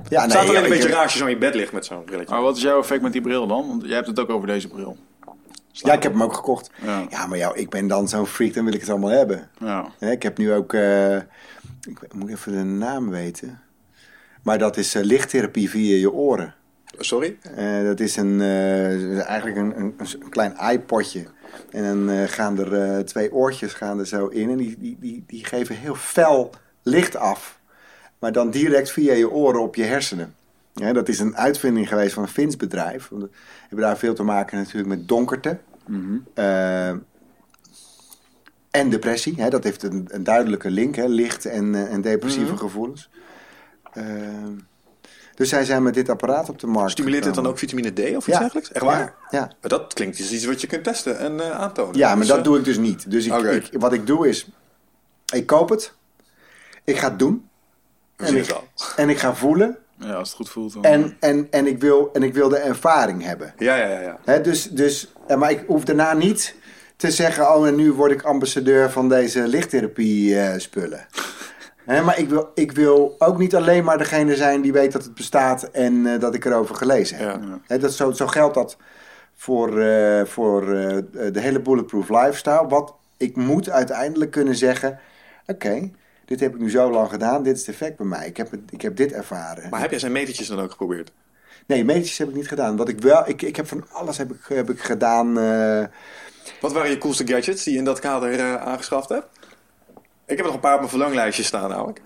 Ja, 0.10 0.22
Het 0.22 0.32
staat 0.32 0.48
alleen 0.50 0.64
een 0.64 0.70
beetje 0.70 0.90
raar 0.90 1.04
als 1.04 1.14
je 1.14 1.18
zo 1.20 1.26
in 1.26 1.32
je 1.32 1.38
bed 1.38 1.56
ligt 1.56 1.72
met 1.72 1.86
zo'n 1.86 2.04
brilletje. 2.04 2.34
Maar 2.34 2.44
wat 2.44 2.56
is 2.56 2.62
jouw 2.62 2.80
effect 2.80 3.02
met 3.02 3.12
die 3.12 3.22
bril 3.22 3.48
dan? 3.48 3.68
Want 3.68 3.84
jij 3.86 3.96
hebt 3.96 4.08
het 4.08 4.20
ook 4.20 4.30
over 4.30 4.48
deze 4.48 4.68
bril. 4.68 4.98
Ja, 5.72 5.94
ik 5.94 6.04
heb 6.04 6.12
hem 6.12 6.24
ook 6.24 6.34
gekocht. 6.34 6.70
Ja. 6.86 7.06
Ja, 7.10 7.28
maar 7.28 7.38
jou, 7.38 7.58
ik 7.58 7.70
ben 7.70 7.88
dan 7.88 8.08
zo'n 8.08 8.26
freak, 8.28 8.54
dan 8.54 8.64
wil 8.66 8.74
ik 8.74 8.80
het 8.80 8.90
allemaal 8.90 9.10
hebben. 9.10 9.50
Ja. 9.60 9.86
Ik 10.00 10.24
heb 10.24 10.38
nu 10.38 10.54
ook, 10.54 10.74
eh, 10.74 11.16
ik 11.16 12.14
moet 12.14 12.30
even 12.30 12.52
de 12.52 12.64
naam 12.64 13.10
weten. 13.10 13.62
Maar 14.44 14.58
dat 14.58 14.78
is 14.78 14.96
eh, 14.96 15.04
lichttherapie 15.04 15.70
via 15.70 15.96
je 15.98 16.12
oren. 16.12 16.56
Sorry? 17.04 17.38
Eh, 17.56 17.84
dat 17.84 18.00
is 18.00 18.16
een, 18.16 18.42
eh, 18.42 19.28
eigenlijk 19.28 19.58
een, 19.58 19.80
een, 19.80 19.94
een 19.98 20.30
klein 20.30 20.56
iPodje. 20.72 21.26
En 21.70 21.84
dan 21.84 22.10
eh, 22.10 22.28
gaan 22.28 22.60
er 22.60 23.06
twee 23.06 23.34
oortjes 23.34 23.74
gaan 23.74 24.00
er 24.00 24.08
zo 24.08 24.28
in. 24.28 24.50
En 24.50 24.58
die, 24.58 24.76
die, 24.80 24.98
die, 25.00 25.24
die 25.28 25.46
geven 25.46 25.76
heel 25.76 25.96
fel 25.96 26.54
licht 26.84 27.16
af. 27.16 27.60
Maar 28.20 28.32
dan 28.32 28.50
direct 28.50 28.92
via 28.92 29.14
je 29.14 29.30
oren 29.30 29.62
op 29.62 29.76
je 29.76 29.84
hersenen. 29.84 30.36
Ja, 30.74 30.94
dat 30.94 31.08
is 31.08 31.20
een 31.20 31.38
uitvinding 31.38 31.88
geweest 31.88 32.14
van 32.14 32.24
een 32.24 32.30
Fins 32.30 32.58
bedrijf. 32.58 33.10
We 33.10 33.30
hebben 33.62 33.86
daar 33.86 33.98
veel 33.98 34.14
te 34.14 34.24
maken 34.24 34.58
natuurlijk 34.58 34.88
met 34.88 35.08
donkerte. 35.08 35.58
Eh, 36.34 36.90
en 38.72 38.90
depressie. 38.90 39.34
Hè, 39.38 39.50
dat 39.50 39.64
heeft 39.64 39.84
een, 39.84 40.08
een 40.12 40.24
duidelijke 40.24 40.70
link. 40.70 40.96
Hè, 40.96 41.06
licht 41.06 41.46
en, 41.46 41.88
en 41.90 42.02
depressieve 42.02 42.58
gevoelens. 42.58 43.10
Dus 45.36 45.50
zij 45.50 45.66
zijn 45.66 45.84
met 45.84 45.94
dit 45.94 46.10
apparaat 46.10 46.50
op 46.50 46.60
de 46.60 46.68
markt 46.68 46.92
Stimuleert 46.92 47.24
dit 47.24 47.34
dan 47.34 47.48
ook 47.48 47.58
vitamine 47.58 47.92
D 47.92 48.00
of 48.00 48.16
iets 48.16 48.26
Ja. 48.26 48.40
dergelijks? 48.40 48.72
Echt 48.72 48.86
waar? 48.86 49.00
Ja, 49.00 49.14
ja. 49.30 49.40
Maar 49.40 49.70
dat 49.70 49.94
klinkt 49.94 50.20
als 50.20 50.32
iets 50.32 50.46
wat 50.46 50.62
je 50.62 50.68
kunt 50.68 50.84
testen 50.84 51.20
en 51.20 51.40
eh, 51.40 51.52
aantonen. 51.52 51.98
Ja, 51.98 52.08
maar 52.10 52.18
Dus, 52.18 52.28
dat 52.28 52.38
eh, 52.38 52.44
doe 52.44 52.58
ik 52.58 52.64
dus 52.64 52.78
niet. 52.78 53.12
Dus 53.12 53.26
ik, 53.26 53.70
wat 53.72 53.94
ik 53.94 54.08
doe 54.08 54.28
is, 54.28 54.48
ik 55.34 55.46
koop 55.46 55.70
het, 55.70 55.94
ik 56.84 56.98
ga 56.98 57.10
het 57.10 57.20
doen 57.20 57.50
we 58.16 58.24
en 58.24 58.30
zien 58.30 58.38
ik, 58.38 58.48
het 58.48 58.56
al. 58.56 58.68
en 58.96 59.10
ik 59.10 59.18
ga 59.18 59.36
voelen 59.36 59.78
ja, 59.98 60.14
als 60.14 60.28
het 60.28 60.38
goed 60.38 60.50
voelt. 60.50 60.74
Dan... 60.74 60.84
en, 60.84 61.18
en, 61.20 61.48
en, 61.52 61.68
ik, 61.68 61.80
wil, 61.80 62.10
en 62.14 62.24
ik 62.24 62.34
wil 62.34 62.50
de 62.50 62.58
ervaring 62.58 63.24
hebben. 63.24 63.54
Ja, 63.58 63.76
ja, 63.76 63.88
ja. 63.88 64.00
ja. 64.00 64.20
Hè, 64.24 64.42
dus, 64.42 64.70
dus, 64.70 65.14
eh, 65.28 65.38
maar 65.38 65.52
ik 65.52 65.64
hoef 65.68 65.84
daarna 65.84 66.14
niet 66.14 66.56
te 66.96 67.12
zeggen, 67.12 67.56
oh 67.56 67.68
en 67.68 67.76
nu 67.76 67.92
word 67.92 68.12
ik 68.12 68.22
ambassadeur 68.22 68.92
van 68.92 69.10
deze 69.10 69.48
lichttherapie 69.48 70.40
eh, 70.40 70.60
maar 71.86 72.20
ik 72.20 72.30
wil, 72.30 72.52
ik 72.56 72.72
wil 72.72 73.16
ook 73.18 73.38
niet 73.38 73.56
alleen 73.56 73.84
maar 73.84 73.98
degene 73.98 74.36
zijn 74.36 74.62
die 74.62 74.72
weet 74.72 74.92
dat 74.92 75.04
het 75.04 75.14
bestaat 75.14 75.64
en 75.64 76.06
eh, 76.08 76.20
dat 76.20 76.34
ik 76.36 76.46
erover 76.46 76.76
gelezen 76.76 77.18
heb. 77.18 77.40
Ja. 77.68 77.78
Dat, 77.78 77.94
zo, 77.94 78.12
zo 78.12 78.28
geldt 78.28 78.54
dat 78.54 78.78
voor, 79.36 79.80
eh, 79.80 80.26
voor 80.26 80.62
eh, 80.62 80.98
de 81.34 81.40
hele 81.40 81.62
Bulletproof 81.62 82.10
Lifestyle. 82.10 82.68
Wat 82.68 82.96
ik 83.18 83.36
moet 83.36 83.70
uiteindelijk 83.70 84.32
kunnen 84.32 84.56
zeggen: 84.56 85.00
oké, 85.48 85.92
dit 86.26 86.40
heb 86.40 86.54
ik 86.54 86.60
nu 86.60 86.70
zo 86.70 86.92
lang 86.92 87.10
gedaan, 87.10 87.44
dit 87.44 87.54
is 87.56 87.66
het 87.66 87.70
effect 87.70 87.98
bij 87.98 88.06
mij. 88.06 88.28
Ik 88.28 88.38
heb, 88.38 88.52
het, 88.52 88.60
ik 88.70 88.82
heb 88.82 88.96
dit 88.96 89.12
ervaren. 89.12 89.70
Maar 89.70 89.80
heb 89.82 89.90
jij 89.90 90.00
zijn 90.00 90.12
metertjes 90.12 90.48
dan 90.48 90.60
ook 90.60 90.72
geprobeerd? 90.72 91.12
Nee, 91.66 91.86
medisch 91.86 92.18
heb 92.18 92.28
ik 92.30 92.36
niet 92.36 92.48
gedaan. 92.48 92.76
Wat 92.78 92.90
ik 92.90 93.00
wel, 93.02 93.24
ik, 93.30 93.42
ik 93.42 93.56
heb 93.56 93.68
van 93.68 93.86
alles 93.92 94.18
heb 94.18 94.32
ik, 94.32 94.40
heb 94.48 94.70
ik 94.70 94.80
gedaan. 94.80 95.40
eh, 95.40 95.84
Wat 96.62 96.72
waren 96.74 96.90
je 96.90 96.98
coolste 96.98 97.28
gadgets 97.28 97.64
die 97.64 97.74
je 97.74 97.80
in 97.80 97.86
dat 97.86 98.00
kader 98.00 98.40
eh, 98.40 98.56
aangeschaft 98.56 99.10
hebt? 99.10 99.28
Ik 100.26 100.38
heb 100.38 100.46
nog 100.46 100.54
een 100.54 100.62
paar 100.62 100.74
op 100.74 100.80
mijn 100.80 100.90
verlanglijstje 100.90 101.44
staan 101.44 101.70
namelijk. 101.70 102.02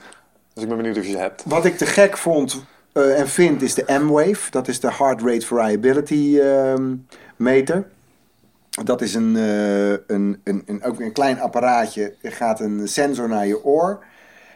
Dus 0.53 0.63
ik 0.63 0.69
ben 0.69 0.77
benieuwd 0.77 0.97
of 0.97 1.05
je 1.05 1.11
ze 1.11 1.17
hebt. 1.17 1.43
Wat 1.45 1.65
ik 1.65 1.77
te 1.77 1.85
gek 1.85 2.17
vond 2.17 2.65
eh, 2.91 3.19
en 3.19 3.27
vind 3.27 3.61
is 3.61 3.73
de 3.73 3.85
M-Wave. 3.87 4.51
Dat 4.51 4.67
is 4.67 4.79
de 4.79 4.93
Heart 4.93 5.21
Rate 5.21 5.45
Variability 5.45 6.39
ehm, 6.39 6.95
meter. 7.35 7.87
Dat 8.83 9.01
is 9.01 9.13
een, 9.13 9.35
eh, 9.35 9.89
een, 9.91 10.41
een, 10.43 10.63
een, 10.65 10.83
ook 10.83 10.99
een 10.99 11.11
klein 11.11 11.39
apparaatje. 11.39 12.15
Er 12.21 12.31
gaat 12.31 12.59
een 12.59 12.87
sensor 12.87 13.27
naar 13.27 13.47
je 13.47 13.63
oor. 13.63 14.03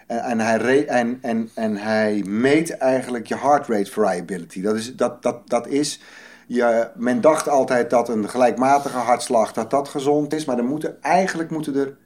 En, 0.07 0.19
en, 0.19 0.40
hij, 0.40 0.88
en, 0.88 1.19
en, 1.22 1.49
en 1.56 1.77
hij 1.77 2.23
meet 2.27 2.77
eigenlijk 2.77 3.27
je 3.27 3.38
heart 3.38 3.68
rate 3.68 3.91
variability. 3.91 4.61
Dat 4.61 4.76
is, 4.76 4.95
dat, 4.95 5.22
dat, 5.22 5.49
dat 5.49 5.68
is 5.68 6.02
je, 6.48 6.90
men 6.95 7.22
dacht 7.22 7.49
altijd 7.49 7.90
dat 7.90 8.10
een 8.10 8.30
gelijkmatige 8.30 8.98
hartslag 8.98 9.53
dat 9.53 9.69
dat 9.69 9.90
gezond 9.90 10.34
is. 10.34 10.45
Maar 10.45 10.57
er 10.57 10.64
moeten, 10.64 11.02
eigenlijk 11.02 11.49
moeten 11.49 11.76
er 11.76 11.98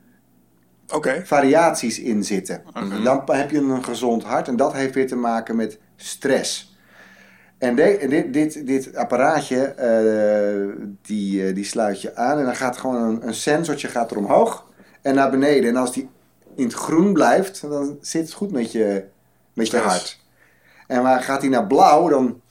Variaties 1.26 2.00
in 2.00 2.24
zitten. 2.24 2.64
Dan 3.04 3.24
heb 3.26 3.52
je 3.52 3.58
een 3.58 3.84
gezond 3.84 4.24
hart 4.24 4.48
en 4.48 4.56
dat 4.56 4.74
heeft 4.74 4.94
weer 4.94 5.08
te 5.08 5.16
maken 5.16 5.56
met 5.56 5.80
stress. 5.96 6.78
En 7.58 7.76
de- 7.76 8.06
dit, 8.10 8.34
dit, 8.34 8.68
dit 8.68 8.96
apparaatje, 8.96 9.64
eh, 9.64 10.88
die, 11.02 11.48
eh, 11.48 11.56
die 11.56 11.64
sluit 11.66 12.02
je 12.02 12.16
aan 12.16 12.38
en 12.40 12.46
dan 12.46 12.56
gaat 12.56 12.78
gewoon 12.78 13.02
een, 13.04 13.28
een 13.28 13.34
sensortje 13.34 13.88
gaat 13.88 14.12
er 14.12 14.18
omhoog 14.18 14.66
en 15.02 15.16
naar 15.16 15.30
beneden. 15.30 15.70
En 15.70 15.76
als 15.76 15.94
die 15.94 16.10
in 16.56 16.64
het 16.64 16.74
groen 16.74 17.14
blijft, 17.14 17.62
dan 17.62 17.98
zit 18.02 18.22
het 18.22 18.34
goed 18.34 18.52
met 18.52 18.72
je, 18.72 19.04
met 19.54 19.70
je 19.70 19.78
hart. 19.78 20.20
En 20.88 21.02
maar 21.02 21.22
gaat 21.22 21.42
hij 21.42 21.50
naar 21.50 21.68
blauw, 21.68 22.08
dan, 22.10 22.42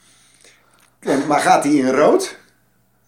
en, 0.98 1.26
maar 1.26 1.40
gaat 1.40 1.64
hij 1.64 1.72
in 1.72 1.88
rood, 1.90 2.38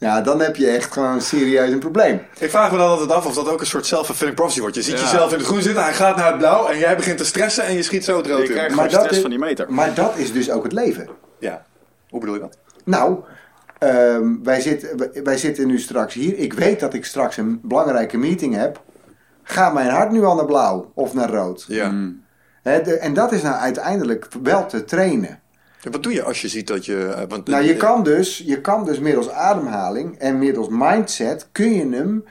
ja, 0.05 0.20
dan 0.20 0.40
heb 0.40 0.56
je 0.56 0.66
echt 0.70 0.93
gewoon 0.93 1.20
serieus 1.20 1.70
een 1.70 1.78
probleem. 1.78 2.20
Ik 2.39 2.51
vraag 2.51 2.70
me 2.72 2.78
dan 2.78 2.89
altijd 2.89 3.10
af 3.12 3.26
of 3.26 3.35
dat 3.35 3.48
ook 3.48 3.60
een 3.60 3.66
soort 3.66 3.86
self-fulfilling 3.86 4.36
prophecy 4.36 4.60
wordt. 4.60 4.74
Je 4.76 4.82
ziet 4.82 4.98
Ja. 4.98 5.02
jezelf 5.05 5.32
in 5.32 5.39
het 5.39 5.47
groen 5.47 5.62
zitten, 5.62 5.82
hij 5.85 5.94
gaat 5.94 6.16
naar 6.16 6.26
het 6.26 6.39
blauw 6.39 6.66
en 6.68 6.78
jij 6.78 6.97
begint 6.97 7.18
te 7.18 7.24
stressen 7.24 7.64
en 7.64 7.74
je 7.74 7.82
schiet 7.82 8.05
zo 8.05 8.16
het 8.16 8.26
rood 8.26 8.39
je 8.43 8.44
in. 8.47 8.52
krijgt 8.52 8.74
Maar 8.74 8.85
dat 8.89 8.94
stress 9.01 9.14
is- 9.16 9.20
van 9.20 9.31
die 9.31 9.39
meter. 9.39 9.66
Maar 9.72 9.94
dat 9.94 10.12
is 10.16 10.32
dus 10.32 10.51
ook 10.51 10.62
het 10.62 10.72
leven. 10.72 11.09
Ja. 11.39 11.64
Hoe 12.09 12.20
bedoel 12.20 12.35
je 12.35 12.40
dat? 12.40 12.59
Nou, 12.85 13.18
ehm, 13.78 14.32
wij, 14.43 14.60
zitten, 14.60 14.98
wij- 14.98 15.22
wij 15.24 15.36
zitten 15.36 15.66
nu 15.66 15.78
straks 15.78 16.14
hier. 16.14 16.39
Ik 16.39 16.52
weet 16.52 16.81
dat 16.81 16.94
ik 16.94 17.05
straks 17.05 17.36
een 17.36 17.60
belangrijke 17.62 18.16
meeting 18.18 18.55
heb. 18.55 18.82
Gaat 19.43 19.74
mijn 19.74 19.89
hart 19.90 20.10
nu 20.10 20.24
al 20.24 20.35
naar 20.35 20.44
blauw 20.44 20.90
of 20.94 21.14
naar 21.14 21.31
rood? 21.31 21.64
Ja. 21.68 21.93
Hè, 22.62 22.82
de- 22.82 22.98
en 22.98 23.14
dat 23.14 23.32
is 23.32 23.43
nou 23.43 23.55
uiteindelijk 23.56 24.28
wel 24.43 24.66
te 24.66 24.85
trainen. 24.85 25.40
En 25.85 25.90
wat 25.90 26.02
doe 26.02 26.12
je 26.12 26.23
als 26.23 26.40
je 26.40 26.48
ziet 26.48 26.66
dat 26.66 26.85
je... 26.85 27.06
eh, 27.06 27.23
Want, 27.28 27.47
Nou, 27.47 27.65
je 27.65 27.77
kan 27.77 28.02
dus, 28.02 28.43
je 28.47 28.61
kan 28.61 28.85
dus 28.85 28.98
middels 28.98 29.31
ademhaling 29.31 30.19
en 30.19 30.39
middels 30.39 30.69
mindset... 30.70 31.48
kun 31.52 31.74
je 31.74 31.97
hem 31.97 32.24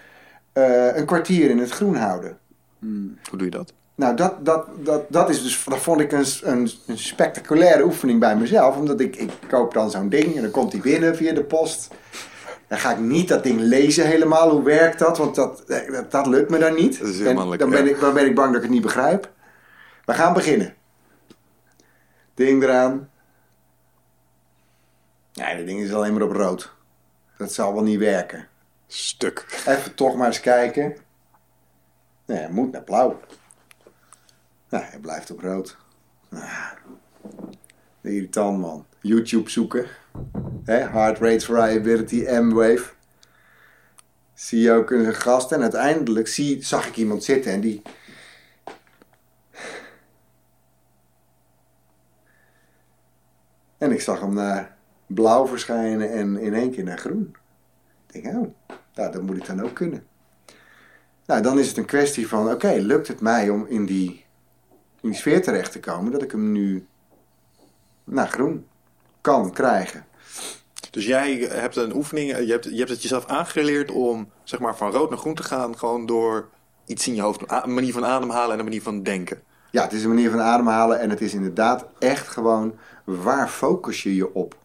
eh, 0.54 0.96
een 0.96 1.06
kwartier 1.06 1.50
in 1.50 1.58
het 1.58 1.70
groen 1.70 1.96
houden. 1.96 2.38
Hoe 2.80 3.38
doe 3.38 3.44
je 3.44 3.50
dat? 3.50 3.74
Nou, 3.96 4.16
dat, 4.16 4.46
dat, 4.46 4.66
dat, 4.84 5.04
dat 5.10 5.30
is 5.30 5.44
dus, 5.44 5.64
dat 5.64 5.80
vond 5.80 6.00
ik 6.02 6.12
een, 6.12 6.26
een, 6.42 6.72
een 6.88 6.98
spectaculaire 6.98 7.84
oefening 7.84 8.20
bij 8.20 8.36
mezelf. 8.36 8.76
Omdat 8.76 9.00
ik, 9.00 9.16
ik 9.16 9.32
koop 9.50 9.74
dan 9.74 9.92
zo'n 9.92 10.10
ding 10.10 10.36
en 10.36 10.42
dan 10.42 10.52
komt 10.52 10.72
die 10.72 10.82
binnen 10.82 11.16
via 11.16 11.34
de 11.34 11.44
post. 11.44 11.88
Dan 12.68 12.78
ga 12.78 12.92
ik 12.92 13.00
niet 13.00 13.28
dat 13.28 13.44
ding 13.44 13.60
lezen 13.60 14.08
helemaal. 14.08 14.50
Hoe 14.50 14.64
werkt 14.64 15.00
dat? 15.00 15.18
Want 15.18 15.36
dat, 15.36 15.64
eh, 15.68 15.92
dat, 15.92 16.12
dat 16.12 16.28
lukt 16.28 16.50
me 16.50 16.58
dan 16.58 16.76
niet. 16.76 17.00
Dat 17.00 17.08
is 17.08 17.20
En 17.20 17.36
dan, 17.36 17.70
ben 17.70 17.88
ik, 17.88 18.00
dan 18.00 18.14
ben 18.14 18.26
ik 18.26 18.36
bang 18.36 18.48
dat 18.48 18.56
ik 18.56 18.62
het 18.62 18.72
niet 18.72 18.82
begrijp. 18.82 19.32
We 20.06 20.14
gaan 20.14 20.34
beginnen. 20.34 20.74
Ding 22.34 22.64
eraan. 22.64 23.10
Nee, 25.34 25.58
dat 25.58 25.66
ding 25.66 25.80
is 25.80 25.94
alleen 25.94 26.14
maar 26.14 26.22
op 26.22 26.32
rood. 26.32 26.74
Dat 27.38 27.54
zal 27.54 27.74
wel 27.74 27.84
niet 27.84 28.00
werken. 28.00 28.48
Stuk. 28.88 29.64
Even 29.68 29.96
toch 29.96 30.16
maar 30.16 30.28
eens 30.28 30.40
kijken. 30.40 30.98
Nee, 32.26 32.38
hij 32.38 32.50
moet 32.50 32.72
naar 32.72 32.84
blauw. 32.84 33.20
Nou, 34.70 34.84
hij 34.84 35.00
blijft 35.00 35.32
op 35.32 35.40
rood. 35.40 35.78
Ah, 36.32 36.72
irritant 38.02 38.60
man. 38.60 38.86
YouTube 39.02 39.50
zoeken. 39.50 39.88
Hè? 40.64 40.78
Heart 40.78 41.20
rate 41.20 41.46
variability, 41.46 42.26
M-wave. 42.30 42.92
Zie 44.34 44.62
je 44.62 44.72
ook 44.72 44.92
een 44.92 45.14
gast. 45.14 45.52
En 45.52 45.62
uiteindelijk 45.62 46.28
zie, 46.28 46.64
zag 46.64 46.88
ik 46.88 46.96
iemand 46.96 47.24
zitten 47.24 47.52
en 47.52 47.62
die... 47.62 47.82
En 53.78 53.92
ik 53.92 54.02
zag 54.02 54.20
hem 54.20 54.34
naar 54.34 54.73
blauw 55.14 55.48
verschijnen 55.48 56.12
en 56.12 56.38
in 56.38 56.54
één 56.54 56.72
keer 56.72 56.84
naar 56.84 56.98
groen. 56.98 57.36
Ik 58.12 58.24
denk, 58.24 58.36
oh, 58.36 58.54
nou, 58.96 59.12
dat 59.12 59.22
moet 59.22 59.38
ik 59.38 59.46
dan 59.46 59.62
ook 59.62 59.74
kunnen. 59.74 60.06
Nou, 61.26 61.42
dan 61.42 61.60
is 61.60 61.68
het 61.68 61.78
een 61.78 61.86
kwestie 61.86 62.28
van, 62.28 62.52
oké, 62.52 62.72
lukt 62.72 63.08
het 63.08 63.22
mij 63.22 63.50
om 63.50 63.66
in 63.68 63.86
die, 63.86 64.26
in 65.02 65.10
die 65.10 65.14
sfeer 65.14 65.42
terecht 65.42 65.72
te 65.72 65.80
komen, 65.80 66.12
dat 66.12 66.22
ik 66.22 66.32
hem 66.32 66.52
nu 66.52 66.88
naar 68.04 68.28
groen 68.28 68.68
kan 69.22 69.52
krijgen. 69.52 70.06
Dus 70.92 71.06
jij 71.06 71.36
hebt 71.36 71.76
een 71.76 71.96
oefening, 71.96 72.34
eh, 72.34 72.46
je 72.46 72.52
hebt, 72.52 72.64
je 72.64 72.78
hebt 72.78 72.90
het 72.90 73.02
jezelf 73.02 73.26
aangeleerd 73.26 73.92
om 73.92 74.30
zeg 74.44 74.60
maar, 74.60 74.78
van 74.78 74.92
rood 74.92 75.10
naar 75.10 75.20
groen 75.20 75.36
te 75.36 75.44
gaan, 75.44 75.78
gewoon 75.78 76.06
door 76.06 76.50
iets 76.86 77.08
in 77.08 77.16
je 77.16 77.22
hoofd, 77.22 77.42
een 77.48 77.74
manier 77.74 77.94
van 77.94 78.06
ademhalen 78.06 78.52
en 78.52 78.60
een 78.60 78.66
manier 78.66 78.82
van 78.82 79.04
denken. 79.04 79.42
Ja, 79.72 79.84
het 79.84 79.94
is 79.94 80.04
een 80.04 80.10
manier 80.10 80.30
van 80.30 80.42
ademhalen 80.42 81.00
en 81.00 81.10
het 81.10 81.22
is 81.22 81.34
inderdaad 81.34 81.86
echt 82.00 82.28
gewoon, 82.28 82.76
waar 83.04 83.50
focus 83.50 84.04
je 84.04 84.16
je 84.16 84.34
op? 84.34 84.56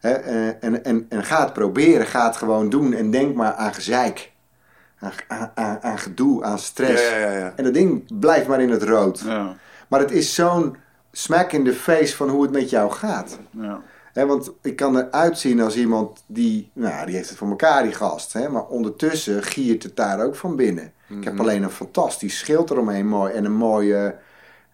Eh, 0.00 0.64
en, 0.64 0.84
en, 0.84 1.06
en 1.08 1.24
ga 1.24 1.44
het 1.44 1.52
proberen, 1.52 2.06
ga 2.06 2.26
het 2.26 2.36
gewoon 2.36 2.68
doen 2.70 2.92
en 2.92 3.10
denk 3.10 3.34
maar 3.34 3.52
aan 3.54 3.74
gezeik. 3.74 4.32
aan, 4.98 5.12
aan, 5.54 5.78
aan, 5.82 5.98
gedoe, 5.98 6.44
aan 6.44 6.58
stress. 6.58 7.08
Ja, 7.08 7.16
ja, 7.18 7.30
ja. 7.32 7.52
En 7.56 7.64
dat 7.64 7.74
ding 7.74 8.18
blijft 8.20 8.48
maar 8.48 8.60
in 8.60 8.70
het 8.70 8.82
rood. 8.82 9.22
Ja, 9.24 9.56
Maar 9.88 10.00
het 10.00 10.10
is 10.10 10.34
zo'n 10.34 10.76
smack 11.12 11.52
in 11.52 11.64
the 11.64 11.72
face 11.74 12.16
van 12.16 12.28
hoe 12.28 12.42
het 12.42 12.52
met 12.52 12.70
jou 12.70 12.90
gaat. 12.90 13.38
ja. 13.50 13.80
Hè, 14.12 14.26
want 14.26 14.50
ik 14.62 14.76
kan 14.76 14.96
eruit 14.98 15.38
zien 15.38 15.60
als 15.60 15.76
iemand 15.76 16.22
die, 16.26 16.70
nou, 16.72 17.06
die 17.06 17.14
heeft 17.14 17.28
het 17.28 17.38
voor 17.38 17.48
elkaar, 17.48 17.82
die 17.82 17.92
gast. 17.92 18.32
Hè, 18.32 18.48
maar 18.48 18.66
ondertussen 18.66 19.42
giert 19.42 19.82
het 19.82 19.96
daar 19.96 20.24
ook 20.24 20.36
van 20.36 20.56
binnen. 20.56 20.92
Ik 21.08 21.24
heb 21.24 21.40
alleen 21.40 21.62
een 21.62 21.70
fantastisch 21.70 22.38
schild 22.38 22.70
eromheen 22.70 23.08
mooi, 23.08 23.32
en 23.32 23.44
een 23.44 23.56
mooie, 23.56 24.16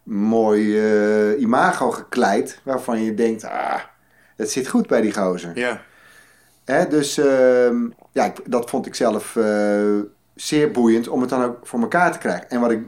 mooi 0.02 0.78
eh, 0.78 1.40
imago 1.40 1.90
gekleid. 1.90 2.60
Waarvan 2.62 3.02
je 3.02 3.14
denkt, 3.14 3.44
ah, 3.44 3.80
het 4.36 4.50
zit 4.50 4.68
goed 4.68 4.86
bij 4.86 5.00
die 5.00 5.12
gozer. 5.14 5.58
Ja. 5.58 5.80
Hè, 6.64 6.88
dus 6.88 7.18
ehm, 7.18 7.76
ja, 8.12 8.24
ik- 8.24 8.40
dat 8.50 8.70
vond 8.70 8.86
ik 8.86 8.94
zelf 8.94 9.36
eh, 9.36 9.98
zeer 10.34 10.70
boeiend 10.70 11.08
om 11.08 11.20
het 11.20 11.30
dan 11.30 11.42
ook 11.44 11.66
voor 11.66 11.80
elkaar 11.80 12.12
te 12.12 12.18
krijgen. 12.18 12.50
En 12.50 12.60
wat 12.60 12.70
ik 12.70 12.80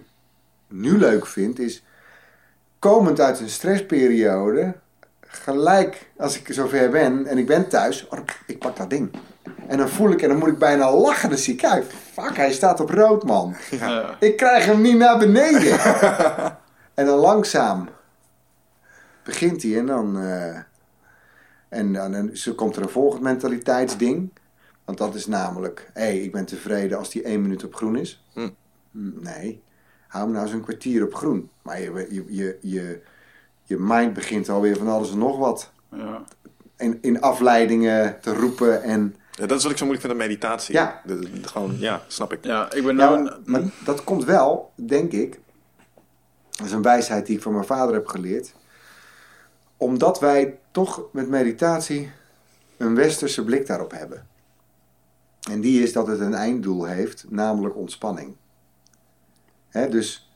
nu 0.68 0.98
leuk 0.98 1.26
vind 1.26 1.58
is, 1.58 1.84
komend 2.78 3.20
uit 3.20 3.40
een 3.40 3.48
stressperiode, 3.50 4.74
gelijk 5.20 6.10
als 6.16 6.38
ik 6.38 6.46
zover 6.52 6.90
ben 6.90 7.26
en 7.26 7.38
ik 7.38 7.46
ben 7.46 7.68
thuis, 7.68 8.08
oh, 8.08 8.18
ik 8.46 8.58
pak 8.58 8.76
dat 8.76 8.90
ding. 8.90 9.10
En 9.68 9.78
dan 9.78 9.88
voel 9.88 10.10
ik 10.10 10.22
en 10.22 10.28
dan 10.28 10.38
moet 10.38 10.48
ik 10.48 10.58
bijna 10.58 10.94
lachen. 10.96 11.28
Dan 11.28 11.38
zie 11.38 11.52
ik, 11.52 11.58
kijk, 11.58 11.84
fuck, 12.12 12.36
hij 12.36 12.52
staat 12.52 12.80
op 12.80 12.90
rood, 12.90 13.24
man. 13.24 13.56
Ja. 13.70 14.16
Ik 14.20 14.36
krijg 14.36 14.64
hem 14.64 14.80
niet 14.80 14.96
naar 14.96 15.18
beneden. 15.18 15.78
en 16.94 17.06
dan 17.06 17.18
langzaam 17.18 17.88
begint 19.24 19.62
hij 19.62 19.78
en 19.78 19.86
dan. 19.86 20.18
eh, 20.20 20.58
en 21.68 21.92
dan 21.92 22.30
komt 22.56 22.76
er 22.76 22.82
een 22.82 22.88
volgend 22.88 23.22
mentaliteitsding. 23.22 24.30
Want 24.84 24.98
dat 24.98 25.14
is 25.14 25.26
namelijk: 25.26 25.90
hé, 25.94 26.02
hey, 26.02 26.18
ik 26.20 26.32
ben 26.32 26.44
tevreden 26.44 26.98
als 26.98 27.10
die 27.10 27.22
één 27.22 27.42
minuut 27.42 27.64
op 27.64 27.74
groen 27.74 27.96
is. 27.96 28.24
Hm. 28.32 28.40
Hm, 28.90 29.22
Nee, 29.22 29.62
hou 30.08 30.24
hem 30.24 30.32
nou 30.32 30.44
eens 30.44 30.54
een 30.54 30.62
kwartier 30.62 31.04
op 31.04 31.14
groen. 31.14 31.50
Maar 31.62 31.80
je, 31.80 32.06
je, 32.10 32.24
je, 32.28 32.58
je, 32.60 33.00
je 33.62 33.76
mind 33.78 34.12
begint 34.14 34.48
alweer 34.48 34.76
van 34.76 34.88
alles 34.88 35.10
en 35.10 35.18
nog 35.18 35.38
wat. 35.38 35.72
Ja. 35.92 36.24
In, 36.76 36.98
in 37.00 37.20
afleidingen 37.20 38.20
te 38.20 38.34
roepen 38.34 38.82
en. 38.82 39.16
Ja, 39.30 39.46
dat 39.46 39.56
is 39.58 39.62
wat 39.62 39.72
ik 39.72 39.78
zo 39.78 39.84
moeilijk 39.86 40.06
vind 40.06 40.20
aan 40.20 40.28
meditatie. 40.28 40.74
Ja. 40.74 41.00
De- 41.04 41.18
de- 41.18 41.48
gewoon, 41.48 41.76
ja, 41.78 42.02
snap 42.06 42.32
ik. 42.32 42.44
ja, 42.44 42.72
ik 42.72 42.84
ben 42.84 42.96
Ja, 42.96 43.08
nou... 43.10 43.22
maar, 43.22 43.32
een- 43.32 43.42
maar 43.44 43.62
dat 43.84 44.04
komt 44.04 44.24
wel, 44.24 44.72
denk 44.74 45.12
ik. 45.12 45.38
Dat 46.50 46.66
is 46.66 46.72
een 46.72 46.82
wijsheid 46.82 47.26
die 47.26 47.36
ik 47.36 47.42
van 47.42 47.52
mijn 47.52 47.64
vader 47.64 47.94
heb 47.94 48.06
geleerd. 48.06 48.54
Omdat 49.76 50.20
wij 50.20 50.58
toch 50.70 51.02
met 51.12 51.28
meditatie 51.28 52.10
een 52.76 52.94
westerse 52.94 53.44
blik 53.44 53.66
daarop 53.66 53.90
hebben. 53.90 54.26
En 55.50 55.60
die 55.60 55.82
is 55.82 55.92
dat 55.92 56.06
het 56.06 56.20
een 56.20 56.34
einddoel 56.34 56.84
heeft, 56.84 57.24
namelijk 57.28 57.76
ontspanning. 57.76 58.36
Dus 59.90 60.30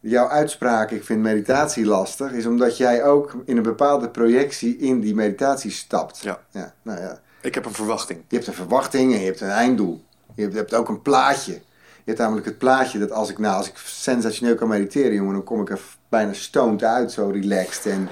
jouw 0.00 0.28
uitspraak, 0.28 0.90
ik 0.90 1.04
vind 1.04 1.20
meditatie 1.20 1.86
lastig, 1.86 2.32
is 2.32 2.46
omdat 2.46 2.76
jij 2.76 3.04
ook 3.04 3.34
in 3.44 3.56
een 3.56 3.62
bepaalde 3.62 4.10
projectie 4.10 4.76
in 4.76 5.00
die 5.00 5.14
meditatie 5.14 5.70
stapt. 5.70 6.18
Ja. 6.18 6.40
Ja, 6.50 6.74
nou 6.82 7.00
ja. 7.00 7.20
Ik 7.40 7.54
heb 7.54 7.64
een 7.64 7.74
verwachting. 7.74 8.22
Je 8.28 8.36
hebt 8.36 8.48
een 8.48 8.54
verwachting 8.54 9.12
en 9.12 9.18
je 9.18 9.26
hebt 9.26 9.40
een 9.40 9.48
einddoel. 9.48 10.04
Je 10.34 10.42
hebt, 10.42 10.52
je 10.52 10.58
hebt 10.58 10.74
ook 10.74 10.88
een 10.88 11.02
plaatje. 11.02 11.60
Je 12.04 12.10
hebt 12.10 12.18
namelijk 12.18 12.46
het 12.46 12.58
plaatje 12.58 12.98
dat 12.98 13.10
als 13.10 13.30
ik, 13.30 13.38
nou, 13.38 13.56
als 13.56 13.68
ik 13.68 13.76
sensationeel 13.76 14.54
kan 14.54 14.68
mediteren, 14.68 15.14
jongen, 15.14 15.34
dan 15.34 15.44
kom 15.44 15.60
ik 15.60 15.70
er 15.70 15.80
bijna 16.08 16.32
stoned 16.32 16.84
uit, 16.84 17.12
zo 17.12 17.28
relaxed. 17.28 17.92
En 17.92 18.08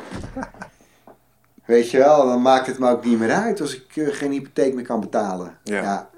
weet 1.65 1.91
je 1.91 1.99
wel, 1.99 2.27
dan 2.27 2.43
maakt 2.43 2.67
het 2.67 2.79
me 2.79 2.91
ook 2.91 3.05
niet 3.05 3.19
meer 3.19 3.33
uit 3.33 3.61
als 3.61 3.75
ik 3.77 3.97
eh, 3.97 4.09
geen 4.15 4.31
hypotheek 4.33 4.75
meer 4.75 4.85
kan 4.85 5.01
betalen. 5.01 5.59
Ja. 5.63 6.11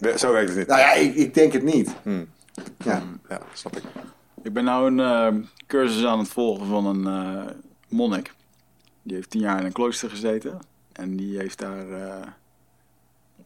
Ja, 0.00 0.16
Zo 0.16 0.32
werkt 0.32 0.48
het 0.48 0.58
niet. 0.58 0.66
Nou 0.66 0.80
ja, 0.80 0.92
ik, 0.92 1.14
ik 1.14 1.34
denk 1.34 1.52
het 1.52 1.62
niet. 1.62 1.90
Hmm. 2.02 2.28
Ja. 2.84 3.02
Ja, 3.28 3.40
snap 3.52 3.76
ik. 3.76 3.82
Ik 4.42 4.52
ben 4.52 4.64
nou 4.64 4.86
een 4.86 5.00
eh, 5.00 5.48
cursus 5.66 6.04
aan 6.04 6.18
het 6.18 6.28
volgen 6.28 6.66
van 6.66 6.86
een 6.86 7.06
eh, 7.06 7.52
monnik. 7.88 8.34
Die 9.02 9.14
heeft 9.14 9.30
tien 9.30 9.40
jaar 9.40 9.60
in 9.60 9.66
een 9.66 9.72
klooster 9.72 10.10
gezeten. 10.10 10.58
En 10.92 11.16
die 11.16 11.38
heeft 11.38 11.58
daar 11.58 11.90
eh, 11.90 12.26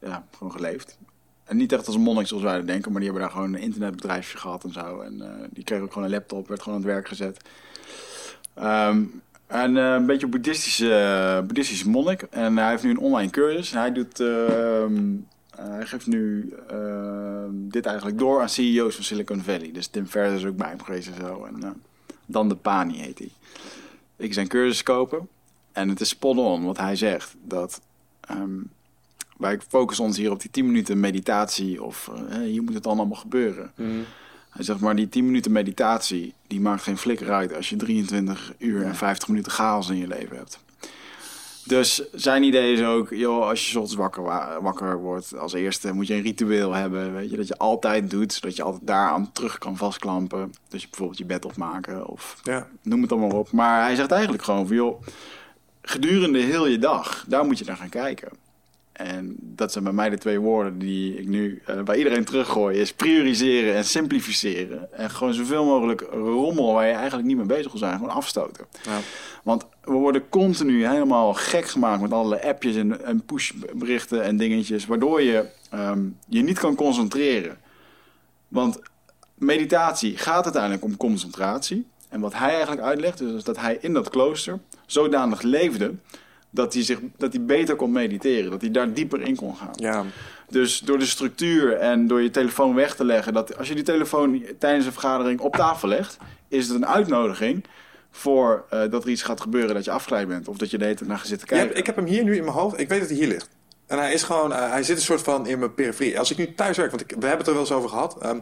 ja, 0.00 0.24
gewoon 0.36 0.52
geleefd. 0.52 0.98
En 1.50 1.56
niet 1.56 1.72
echt 1.72 1.86
als 1.86 1.94
een 1.94 2.00
monnik 2.00 2.26
zoals 2.26 2.42
wij 2.42 2.56
dat 2.56 2.66
denken, 2.66 2.92
maar 2.92 3.00
die 3.00 3.10
hebben 3.10 3.28
daar 3.28 3.36
gewoon 3.36 3.54
een 3.54 3.60
internetbedrijfje 3.60 4.38
gehad 4.38 4.64
en 4.64 4.72
zo. 4.72 5.00
En 5.00 5.20
eh, 5.22 5.48
die 5.50 5.64
kreeg 5.64 5.80
ook 5.80 5.92
gewoon 5.92 6.04
een 6.04 6.14
laptop, 6.14 6.48
werd 6.48 6.62
gewoon 6.62 6.78
aan 6.78 6.84
het 6.84 6.92
werk 6.92 7.08
gezet. 7.08 7.40
Ehm, 8.54 9.02
en 9.50 9.76
eh, 9.76 9.92
een 9.92 10.06
beetje 10.06 10.26
boeddhistische, 10.26 10.94
eh, 10.94 11.46
boeddhistische 11.46 11.88
monnik. 11.88 12.22
En 12.22 12.56
hij 12.56 12.70
heeft 12.70 12.82
nu 12.82 12.90
een 12.90 12.98
online 12.98 13.30
cursus. 13.30 13.70
Hij 13.70 13.92
doet... 13.92 14.20
ehm, 14.20 15.14
eh, 15.50 15.68
hij 15.68 15.86
geeft 15.86 16.06
nu 16.06 16.54
ehm, 16.68 17.50
dit 17.52 17.86
eigenlijk 17.86 18.18
door 18.18 18.40
aan 18.40 18.48
CEO's 18.48 18.94
van 18.94 19.04
Silicon 19.04 19.42
Valley. 19.42 19.72
Dus 19.72 19.86
Tim 19.86 20.06
Ferriss 20.06 20.42
is 20.42 20.48
ook 20.48 20.56
bij 20.56 20.68
hem 20.68 20.82
geweest 20.82 21.08
en 21.08 21.14
zo. 21.20 21.44
En 21.44 21.82
Dan 22.26 22.48
de 22.48 22.56
Pani 22.56 23.00
heet 23.00 23.18
hij. 23.18 23.30
Ik 24.16 24.32
zijn 24.34 24.48
cursus 24.48 24.82
kopen. 24.82 25.28
En 25.72 25.88
het 25.88 26.00
is 26.00 26.08
spot 26.08 26.36
on 26.36 26.64
wat 26.64 26.78
hij 26.78 26.96
zegt. 26.96 27.34
Dat 27.42 27.80
wij 29.40 29.58
focussen 29.68 30.04
ons 30.04 30.16
hier 30.16 30.30
op 30.30 30.40
die 30.40 30.50
10 30.50 30.66
minuten 30.66 31.00
meditatie. 31.00 31.82
Of 31.82 32.10
eh, 32.28 32.36
hier 32.38 32.62
moet 32.62 32.74
het 32.74 32.82
dan 32.82 32.98
allemaal 32.98 33.16
gebeuren. 33.18 33.72
Hij 34.50 34.64
zegt 34.64 34.80
maar 34.80 34.96
die 34.96 35.08
10 35.08 35.24
minuten 35.26 35.52
meditatie. 35.52 36.34
Die 36.46 36.60
maakt 36.60 36.82
geen 36.82 36.98
flikker 36.98 37.32
uit 37.32 37.54
als 37.54 37.68
je 37.68 37.76
23 37.76 38.52
uur 38.58 38.82
en 38.82 38.94
50 38.96 39.28
minuten 39.28 39.52
chaos 39.52 39.88
in 39.88 39.96
je 39.96 40.06
leven 40.06 40.36
hebt. 40.36 40.58
Dus 41.64 42.02
zijn 42.12 42.42
idee 42.42 42.72
is 42.72 42.82
ook, 42.82 43.10
joh, 43.10 43.46
als 43.48 43.64
je 43.64 43.70
's 43.70 43.74
ochtends 43.74 43.94
wakker, 43.94 44.22
wa- 44.22 44.58
wakker 44.62 44.98
wordt, 44.98 45.38
als 45.38 45.52
eerste 45.52 45.92
moet 45.92 46.06
je 46.06 46.14
een 46.14 46.22
ritueel 46.22 46.72
hebben, 46.72 47.12
weet 47.14 47.30
je, 47.30 47.36
dat 47.36 47.48
je 47.48 47.58
altijd 47.58 48.10
doet, 48.10 48.32
zodat 48.32 48.56
je 48.56 48.62
altijd 48.62 48.86
daaraan 48.86 49.32
terug 49.32 49.58
kan 49.58 49.76
vastklampen. 49.76 50.52
Dus 50.68 50.80
je 50.82 50.88
bijvoorbeeld 50.88 51.18
je 51.18 51.24
bed 51.24 51.44
opmaken 51.44 52.06
of 52.06 52.40
Ja. 52.42 52.66
noem 52.82 53.02
het 53.02 53.12
allemaal 53.12 53.38
op. 53.38 53.52
Maar 53.52 53.82
hij 53.82 53.94
zegt 53.94 54.10
eigenlijk 54.10 54.42
gewoon 54.42 54.66
van, 54.66 54.76
joh, 54.76 55.02
gedurende 55.82 56.38
heel 56.38 56.66
je 56.66 56.78
dag, 56.78 57.24
daar 57.28 57.44
moet 57.44 57.58
je 57.58 57.64
naar 57.64 57.76
gaan 57.76 57.88
kijken. 57.88 58.28
En 59.06 59.36
dat 59.38 59.72
zijn 59.72 59.84
bij 59.84 59.92
mij 59.92 60.10
de 60.10 60.18
twee 60.18 60.40
woorden 60.40 60.78
die 60.78 61.18
ik 61.18 61.26
nu 61.26 61.62
eh, 61.66 61.82
bij 61.82 61.96
iedereen 61.96 62.24
teruggooi. 62.24 62.78
Is 62.78 62.92
prioriseren 62.92 63.74
en 63.74 63.84
simplificeren. 63.84 64.92
En 64.92 65.10
gewoon 65.10 65.34
zoveel 65.34 65.64
mogelijk 65.64 66.00
rommel 66.10 66.72
waar 66.72 66.86
je 66.86 66.92
eigenlijk 66.92 67.26
niet 67.26 67.36
mee 67.36 67.46
bezig 67.46 67.70
wil 67.70 67.80
zijn. 67.80 67.98
Gewoon 67.98 68.14
afstoten. 68.14 68.66
Ja. 68.82 68.98
Want 69.42 69.66
we 69.84 69.92
worden 69.92 70.28
continu 70.28 70.86
helemaal 70.86 71.34
gek 71.34 71.66
gemaakt 71.66 72.02
met 72.02 72.12
allerlei 72.12 72.42
appjes 72.48 72.76
en, 72.76 73.04
en 73.04 73.24
pushberichten 73.24 74.22
en 74.22 74.36
dingetjes. 74.36 74.86
Waardoor 74.86 75.22
je 75.22 75.46
ehm, 75.70 76.04
je 76.28 76.42
niet 76.42 76.58
kan 76.58 76.74
concentreren. 76.74 77.58
Want 78.48 78.80
meditatie 79.34 80.16
gaat 80.16 80.44
uiteindelijk 80.44 80.84
om 80.84 80.96
concentratie. 80.96 81.86
En 82.08 82.20
wat 82.20 82.34
hij 82.34 82.50
eigenlijk 82.50 82.82
uitlegt, 82.82 83.20
is 83.20 83.44
dat 83.44 83.56
hij 83.56 83.78
in 83.80 83.92
dat 83.92 84.10
klooster 84.10 84.58
zodanig 84.86 85.42
leefde 85.42 85.94
dat 86.50 86.74
hij, 86.74 86.82
zich, 86.82 86.98
dat 87.16 87.32
hij 87.32 87.44
beter 87.44 87.76
kon 87.76 87.92
mediteren. 87.92 88.50
Dat 88.50 88.60
hij 88.60 88.70
daar 88.70 88.92
dieper 88.92 89.20
in 89.20 89.36
kon 89.36 89.56
gaan. 89.56 89.72
Ja. 89.74 90.04
Dus 90.48 90.78
door 90.78 90.98
de 90.98 91.06
structuur 91.06 91.76
en 91.76 92.06
door 92.06 92.22
je 92.22 92.30
telefoon 92.30 92.74
weg 92.74 92.94
te 92.94 93.04
leggen, 93.04 93.32
dat 93.32 93.56
als 93.56 93.68
je 93.68 93.74
die 93.74 93.84
telefoon 93.84 94.42
tijdens 94.58 94.86
een 94.86 94.92
vergadering 94.92 95.40
op 95.40 95.56
tafel 95.56 95.88
legt, 95.88 96.16
is 96.48 96.68
het 96.68 96.76
een 96.76 96.86
uitnodiging 96.86 97.64
voor 98.10 98.64
eh, 98.70 98.80
dat 98.90 99.04
er 99.04 99.10
iets 99.10 99.22
gaat 99.22 99.40
gebeuren 99.40 99.74
dat 99.74 99.84
je 99.84 99.90
afgeleid 99.90 100.28
bent 100.28 100.48
of 100.48 100.56
dat 100.56 100.70
je 100.70 100.78
de 100.78 100.84
hele 100.84 100.98
naar 101.04 101.18
gaat 101.18 101.26
zitten 101.26 101.46
kijken. 101.46 101.76
ik 101.76 101.86
heb 101.86 101.96
hem 101.96 102.06
hier 102.06 102.24
nu 102.24 102.36
in 102.36 102.44
mijn 102.44 102.56
hoofd. 102.56 102.80
Ik 102.80 102.88
weet 102.88 103.00
dat 103.00 103.08
hij 103.08 103.18
hier 103.18 103.28
ligt. 103.28 103.48
En 103.86 103.98
hij 103.98 104.12
is 104.12 104.22
gewoon, 104.22 104.52
eh, 104.52 104.70
hij 104.70 104.82
zit 104.82 104.96
een 104.96 105.02
soort 105.02 105.22
van 105.22 105.46
in 105.46 105.58
mijn 105.58 105.74
periferie. 105.74 106.18
Als 106.18 106.30
ik 106.30 106.36
nu 106.36 106.54
thuis 106.54 106.76
werk, 106.76 106.90
want 106.90 107.02
ik, 107.02 107.08
we 107.08 107.26
hebben 107.26 107.38
het 107.38 107.46
er 107.46 107.52
wel 107.52 107.62
eens 107.62 107.72
over 107.72 107.88
gehad. 107.88 108.18
ehm, 108.22 108.38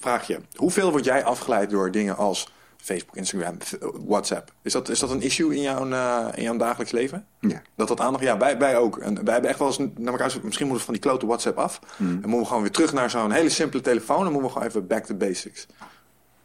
vraag 0.00 0.26
je, 0.26 0.38
hoeveel 0.54 0.90
word 0.90 1.04
jij 1.04 1.24
afgeleid 1.24 1.70
door 1.70 1.90
dingen 1.90 2.16
als 2.16 2.52
Facebook, 2.84 3.16
Instagram, 3.16 3.56
f- 3.62 3.76
WhatsApp? 4.06 4.52
Is 4.62 4.72
dat, 4.72 4.88
is 4.88 4.98
dat 4.98 5.10
een 5.10 5.22
issue 5.22 5.54
in 5.54 5.62
jouw, 5.62 5.90
eh, 5.90 6.26
in 6.34 6.42
jouw 6.42 6.56
dagelijks 6.56 6.92
leven? 6.92 7.26
Ja. 7.40 7.62
Dat 7.76 7.88
dat 7.88 8.00
aandacht? 8.00 8.24
Ja, 8.24 8.38
wij, 8.38 8.58
wij 8.58 8.76
ook. 8.76 8.98
En 8.98 9.14
wij 9.24 9.32
hebben 9.32 9.50
echt 9.50 9.58
wel 9.58 9.68
eens 9.68 9.78
naar 9.78 10.12
elkaar 10.12 10.26
misschien 10.42 10.66
moeten 10.66 10.70
we 10.70 10.78
van 10.84 10.92
die 10.94 11.02
klote 11.02 11.26
WhatsApp 11.26 11.58
af. 11.58 11.80
Hmm. 11.96 12.06
En 12.08 12.14
moeten 12.20 12.38
we 12.38 12.44
gewoon 12.46 12.62
weer 12.62 12.70
terug 12.70 12.92
naar 12.92 13.10
zo'n 13.10 13.30
hele 13.30 13.48
simpele 13.48 13.82
telefoon. 13.82 14.18
En 14.26 14.32
moeten 14.32 14.42
we 14.42 14.48
gewoon 14.52 14.68
even 14.68 14.86
back 14.86 15.04
to 15.04 15.14
basics. 15.14 15.66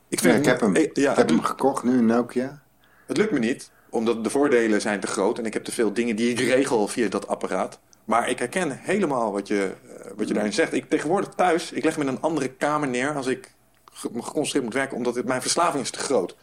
Ik, 0.07 0.20
Ja, 0.20 0.34
ik 0.34 0.45
heb 0.45 0.60
hem. 0.60 0.76
Ik, 0.76 0.95
ja, 0.98 1.11
ik 1.11 1.18
heb 1.18 1.30
hem 1.30 1.44
gekocht 1.44 1.84
nu, 1.84 1.98
een 1.98 2.06
Nokia. 2.06 2.61
het 3.07 3.18
lukt 3.18 3.32
me 3.32 3.40
niet, 3.40 3.72
omdat 3.90 4.24
de 4.24 4.30
voordelen 4.30 4.82
zijn 4.82 4.99
te 4.99 5.07
groot. 5.07 5.38
En 5.38 5.45
ik 5.45 5.53
heb 5.53 5.64
te 5.64 5.72
veel 5.72 5.94
dingen 5.94 6.16
die 6.16 6.30
ik 6.32 6.40
regel 6.40 6.88
via 6.88 7.07
dat 7.10 7.28
apparaat. 7.28 7.80
Maar 8.06 8.30
ik 8.30 8.40
herken 8.40 8.72
helemaal 8.82 9.32
wat 9.32 9.48
je, 9.48 9.72
eh, 10.03 10.11
wat 10.16 10.28
je 10.28 10.34
daarin 10.34 10.53
zegt. 10.53 10.74
Ik 10.74 10.90
tegenwoordig 10.90 11.30
thuis, 11.30 11.72
ik 11.72 11.84
leg 11.84 11.98
me 11.98 12.03
in 12.03 12.10
een 12.10 12.22
andere 12.22 12.48
kamer 12.49 12.88
neer 12.88 13.16
als 13.16 13.28
ik 13.28 13.52
geconcentreerd 13.99 14.63
moet 14.63 14.73
werken, 14.73 14.97
omdat 14.97 15.15
het, 15.15 15.26
mijn 15.26 15.41
verslaving 15.41 15.84
is 15.84 15.91
te 15.91 15.99
groot. 15.99 16.35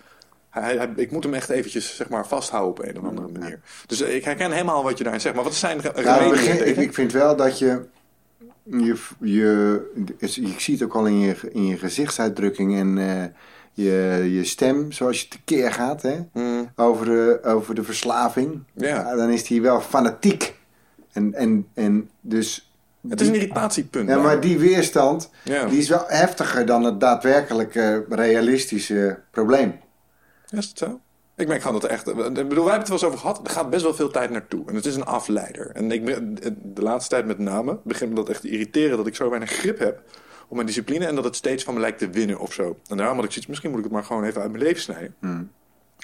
Hij, 0.50 0.76
hij- 0.76 0.92
ik 0.96 1.10
moet 1.10 1.24
hem 1.24 1.34
echt 1.34 1.48
eventjes 1.50 1.96
zeg 1.96 2.08
maar, 2.08 2.26
vasthouden 2.26 2.70
op 2.70 2.88
een 2.94 2.98
of 3.02 3.08
andere 3.08 3.28
manier. 3.38 3.60
Dus 3.86 4.00
eh, 4.00 4.14
ik 4.14 4.24
herken 4.24 4.50
helemaal 4.52 4.82
wat 4.82 4.98
je 4.98 5.02
daarin 5.04 5.20
zegt. 5.22 5.34
Maar 5.34 5.44
wat 5.44 5.54
zijn 5.54 5.78
de 5.78 5.92
Nou, 6.04 6.30
begin- 6.30 6.66
ik, 6.68 6.76
ik 6.76 6.94
vind 6.94 7.12
wel 7.12 7.36
dat 7.36 7.58
je, 7.58 7.84
je, 8.70 8.96
je, 9.20 9.90
je 10.18 10.54
ziet 10.58 10.82
ook 10.82 10.94
al 10.94 11.06
in 11.06 11.18
je, 11.18 11.34
in 11.52 11.66
je 11.66 11.76
gezichtsuitdrukking 11.76 12.76
en 12.76 12.98
eh, 12.98 13.24
je, 13.72 14.28
je 14.32 14.44
stem, 14.44 14.92
zoals 14.92 15.20
je 15.20 15.28
tekeer 15.28 15.72
gaat, 15.72 16.02
hè, 16.02 16.16
Hmm, 16.32 16.70
over, 16.76 17.04
de, 17.06 17.38
over 17.42 17.74
de 17.74 17.82
verslaving. 17.82 18.62
Ja. 18.74 19.14
dan 19.16 19.30
is 19.30 19.44
die 19.44 19.62
wel 19.62 19.80
fanatiek. 19.80 20.54
En, 21.12 21.34
en, 21.34 21.66
en 21.74 22.10
dus 22.20 22.70
Het 23.08 23.20
is 23.20 23.28
een 23.28 23.34
irritatiepunt. 23.34 24.08
Ja, 24.08 24.18
maar 24.18 24.40
die 24.40 24.58
weerstand, 24.58 25.30
Ja. 25.44 25.64
die 25.64 25.78
is 25.78 25.88
wel 25.88 26.04
heftiger 26.06 26.66
dan 26.66 26.84
het 26.84 27.00
daadwerkelijke 27.00 28.04
realistische 28.08 29.18
probleem. 29.30 29.74
Ja, 30.46 30.58
Is 30.58 30.68
het 30.68 30.78
zo? 30.78 31.00
Ik 31.36 31.48
merk 31.48 31.62
gewoon 31.62 31.80
dat 31.80 31.90
er 31.90 31.96
echt... 31.96 32.08
Ik 32.08 32.14
bedoel, 32.14 32.34
wij 32.36 32.46
hebben 32.48 32.72
het 32.78 32.88
wel 32.88 32.98
eens 32.98 33.04
over 33.06 33.18
gehad. 33.18 33.40
Er 33.44 33.50
gaat 33.52 33.70
best 33.70 33.82
wel 33.82 33.94
veel 33.94 34.10
tijd 34.10 34.30
naartoe. 34.30 34.62
En 34.66 34.74
het 34.74 34.86
is 34.86 34.96
een 34.96 35.04
afleider. 35.04 35.70
En 35.72 35.90
ik 35.92 36.06
de 36.74 36.82
laatste 36.82 37.10
tijd 37.10 37.26
met 37.26 37.38
name 37.38 37.78
begint 37.84 38.10
me 38.10 38.16
dat 38.16 38.28
echt 38.28 38.40
te 38.40 38.48
irriteren... 38.48 38.96
dat 38.96 39.06
ik 39.06 39.14
zo 39.14 39.28
weinig 39.28 39.50
grip 39.50 39.78
heb 39.78 40.02
op 40.48 40.54
mijn 40.54 40.66
discipline... 40.66 41.06
en 41.06 41.14
dat 41.14 41.24
het 41.24 41.36
steeds 41.36 41.64
van 41.64 41.74
me 41.74 41.80
lijkt 41.80 41.98
te 41.98 42.10
winnen 42.10 42.38
of 42.38 42.52
zo. 42.52 42.76
En 42.88 42.96
daarom 42.96 43.16
had 43.16 43.24
ik 43.24 43.30
zoiets... 43.30 43.46
misschien 43.48 43.70
moet 43.70 43.78
ik 43.78 43.84
het 43.84 43.92
maar 43.94 44.04
gewoon 44.04 44.24
even 44.24 44.40
uit 44.42 44.50
mijn 44.50 44.62
leven 44.62 44.82
snijden. 44.82 45.14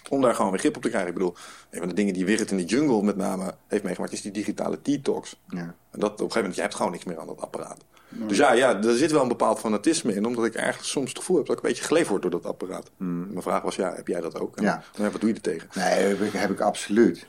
Om 0.08 0.20
daar 0.20 0.34
gewoon 0.34 0.50
weer 0.50 0.60
grip 0.60 0.76
op 0.76 0.82
te 0.82 0.88
krijgen. 0.88 1.08
Ik 1.08 1.14
bedoel, 1.16 1.34
een 1.70 1.78
van 1.78 1.88
de 1.88 1.94
dingen 1.94 2.14
die 2.14 2.24
Wigert 2.24 2.50
in 2.50 2.56
de 2.56 2.64
jungle 2.64 3.02
met 3.02 3.16
name 3.16 3.54
heeft 3.68 3.82
meegemaakt... 3.82 4.12
is 4.12 4.22
die 4.22 4.32
digitale 4.32 4.78
detox. 4.82 5.40
Ja. 5.48 5.58
En 5.58 5.74
dat 5.90 6.10
op 6.10 6.10
een 6.10 6.16
gegeven 6.18 6.36
moment, 6.38 6.54
je 6.54 6.60
hebt 6.60 6.74
gewoon 6.74 6.92
niks 6.92 7.04
meer 7.04 7.18
aan 7.18 7.26
dat 7.26 7.40
apparaat. 7.40 7.78
Dus 8.08 8.36
ja, 8.36 8.52
ja, 8.52 8.82
er 8.82 8.96
zit 8.96 9.10
wel 9.10 9.22
een 9.22 9.28
bepaald 9.28 9.58
fanatisme 9.58 10.14
in, 10.14 10.26
omdat 10.26 10.44
ik 10.44 10.54
ergens 10.54 10.90
soms 10.90 11.08
het 11.08 11.18
gevoel 11.18 11.36
heb 11.36 11.46
dat 11.46 11.56
ik 11.56 11.62
een 11.62 11.68
beetje 11.68 11.84
geleefd 11.84 12.08
word 12.08 12.22
door 12.22 12.30
dat 12.30 12.46
apparaat. 12.46 12.90
Mijn 12.96 13.42
vraag 13.42 13.62
was, 13.62 13.76
ja, 13.76 13.94
heb 13.94 14.06
jij 14.06 14.20
dat 14.20 14.40
ook? 14.40 14.56
En, 14.56 14.62
Ja. 14.64 14.82
ja, 14.94 15.10
wat 15.10 15.20
doe 15.20 15.28
je 15.30 15.34
er 15.36 15.42
tegen? 15.42 15.68
Nee, 15.74 15.84
heb 15.84 16.20
ik, 16.20 16.32
heb 16.32 16.50
ik 16.50 16.60
absoluut. 16.60 17.26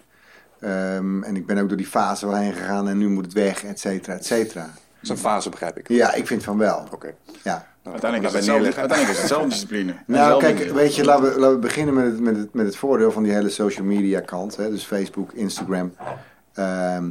Ehm, 0.59 1.23
en 1.23 1.35
ik 1.35 1.45
ben 1.45 1.57
ook 1.57 1.67
door 1.67 1.77
die 1.77 1.87
fase 1.87 2.35
heen 2.35 2.53
gegaan 2.53 2.87
en 2.87 2.97
nu 2.97 3.09
moet 3.09 3.25
het 3.25 3.33
weg, 3.33 3.63
et 3.63 3.79
cetera, 3.79 4.13
et 4.15 4.25
cetera. 4.25 4.61
Dat 4.63 5.01
is 5.01 5.09
een 5.09 5.17
fase, 5.17 5.49
begrijp 5.49 5.77
ik. 5.77 5.87
Ja, 5.89 6.13
ik 6.13 6.27
vind 6.27 6.43
van 6.43 6.57
wel. 6.57 6.87
Oké. 6.91 7.13
Ja. 7.43 7.72
Nou, 7.83 7.95
Uiteindelijk 7.95 8.33
is, 8.33 8.47
het 8.47 8.77
uiteindelijk 8.77 9.09
is 9.09 9.17
het 9.17 9.27
zelfdiscipline. 9.27 9.95
Nou, 10.05 10.39
kijk, 10.39 10.71
weet 10.71 10.95
je, 10.95 11.03
laten 11.03 11.23
we, 11.23 11.39
laten 11.39 11.55
we 11.55 11.61
beginnen 11.61 11.93
met 11.93 12.05
het, 12.05 12.19
met, 12.19 12.37
het, 12.37 12.53
met 12.53 12.65
het 12.65 12.75
voordeel 12.75 13.11
van 13.11 13.23
die 13.23 13.31
hele 13.31 13.49
social 13.49 13.85
media 13.85 14.19
kant. 14.19 14.55
Hè? 14.55 14.69
Dus 14.69 14.83
Facebook, 14.83 15.31
Instagram. 15.31 15.93
Ehm, 16.53 17.09